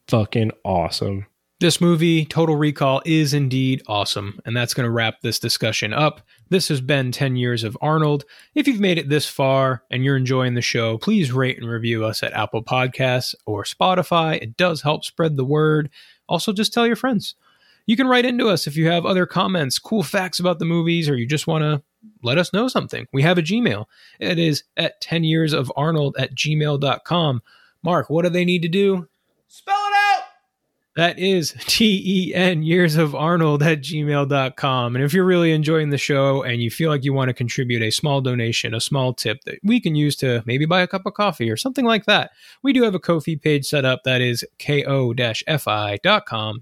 fucking 0.09 0.53
awesome. 0.65 1.27
This 1.59 1.79
movie, 1.79 2.25
Total 2.25 2.57
Recall, 2.57 3.03
is 3.05 3.35
indeed 3.35 3.83
awesome. 3.87 4.41
And 4.47 4.57
that's 4.57 4.73
going 4.73 4.85
to 4.85 4.91
wrap 4.91 5.21
this 5.21 5.39
discussion 5.39 5.93
up. 5.93 6.23
This 6.49 6.69
has 6.69 6.81
been 6.81 7.13
10 7.13 7.37
Years 7.37 7.65
of 7.65 7.77
Arnold. 7.83 8.25
If 8.55 8.67
you've 8.67 8.81
made 8.81 8.97
it 8.97 9.11
this 9.11 9.27
far 9.27 9.83
and 9.91 10.03
you're 10.03 10.17
enjoying 10.17 10.55
the 10.55 10.63
show, 10.63 10.97
please 10.97 11.33
rate 11.33 11.59
and 11.59 11.69
review 11.69 12.05
us 12.05 12.23
at 12.23 12.33
Apple 12.33 12.63
Podcasts 12.63 13.35
or 13.45 13.65
Spotify. 13.65 14.41
It 14.41 14.57
does 14.57 14.81
help 14.81 15.05
spread 15.05 15.37
the 15.37 15.45
word. 15.45 15.91
Also, 16.29 16.53
just 16.55 16.73
tell 16.73 16.87
your 16.87 16.97
friends. 16.97 17.35
You 17.91 17.97
can 17.97 18.07
write 18.07 18.25
into 18.25 18.49
us 18.49 18.69
if 18.69 18.77
you 18.77 18.86
have 18.86 19.05
other 19.05 19.27
comments, 19.27 19.81
cool 19.81 20.05
facts 20.05 20.39
about 20.39 20.60
the 20.60 20.65
movies, 20.65 21.09
or 21.09 21.17
you 21.17 21.27
just 21.27 21.49
want 21.49 21.62
to 21.62 21.83
let 22.23 22.39
us 22.39 22.52
know 22.52 22.69
something. 22.69 23.09
We 23.12 23.20
have 23.23 23.36
a 23.36 23.43
Gmail. 23.43 23.86
It 24.20 24.39
is 24.39 24.62
at 24.77 25.01
10 25.01 25.25
years 25.25 25.52
of 25.52 25.73
Arnold 25.75 26.15
at 26.17 26.33
gmail.com. 26.36 27.43
Mark, 27.83 28.09
what 28.09 28.23
do 28.23 28.28
they 28.28 28.44
need 28.44 28.62
to 28.62 28.69
do? 28.69 29.09
Spell 29.49 29.75
it! 29.75 29.90
That 31.01 31.19
is 31.19 31.55
T 31.61 32.03
E 32.05 32.35
N 32.35 32.62
years 32.62 32.97
of 32.97 33.15
Arnold 33.15 33.62
at 33.62 33.81
gmail.com. 33.81 34.95
And 34.95 35.03
if 35.03 35.15
you're 35.15 35.25
really 35.25 35.53
enjoying 35.53 35.89
the 35.89 35.97
show 35.97 36.43
and 36.43 36.61
you 36.61 36.70
feel 36.70 36.91
like 36.91 37.05
you 37.05 37.15
want 37.15 37.31
to 37.31 37.33
contribute 37.33 37.81
a 37.81 37.91
small 37.91 38.20
donation, 38.20 38.75
a 38.75 38.83
small 38.83 39.15
tip 39.15 39.43
that 39.45 39.61
we 39.62 39.81
can 39.81 39.95
use 39.95 40.15
to 40.17 40.43
maybe 40.45 40.67
buy 40.67 40.83
a 40.83 40.87
cup 40.87 41.07
of 41.07 41.15
coffee 41.15 41.51
or 41.51 41.57
something 41.57 41.87
like 41.87 42.05
that, 42.05 42.33
we 42.62 42.75
do 42.75 42.83
have 42.83 42.95
a 42.95 42.99
Ko-fi 42.99 43.37
page 43.37 43.65
set 43.65 43.87
up 43.87 44.03
that 44.05 44.20
is 44.20 44.45
ko-fi.com 44.59 44.93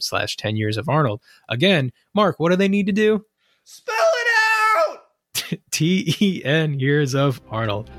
slash 0.00 0.36
10 0.36 0.56
years 0.56 0.76
of 0.76 0.88
Arnold. 0.88 1.20
Again, 1.48 1.90
Mark, 2.14 2.38
what 2.38 2.50
do 2.50 2.56
they 2.56 2.68
need 2.68 2.86
to 2.86 2.92
do? 2.92 3.24
Spell 3.64 3.96
it 3.96 4.28
out! 5.50 5.58
T 5.72 6.16
E 6.20 6.44
N 6.44 6.78
years 6.78 7.12
of 7.12 7.40
Arnold. 7.50 7.90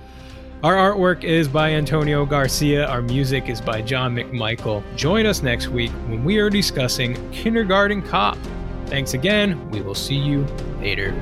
Our 0.61 0.75
artwork 0.75 1.23
is 1.23 1.47
by 1.47 1.71
Antonio 1.71 2.25
Garcia. 2.25 2.85
Our 2.85 3.01
music 3.01 3.47
is 3.47 3.61
by 3.61 3.81
John 3.81 4.13
McMichael. 4.13 4.83
Join 4.97 5.25
us 5.25 5.41
next 5.41 5.69
week 5.69 5.91
when 6.07 6.25
we 6.25 6.37
are 6.37 6.49
discussing 6.49 7.31
Kindergarten 7.31 8.01
Cop. 8.01 8.37
Thanks 8.87 9.13
again. 9.13 9.71
We 9.71 9.79
will 9.79 9.95
see 9.95 10.17
you 10.17 10.45
later. 10.81 11.13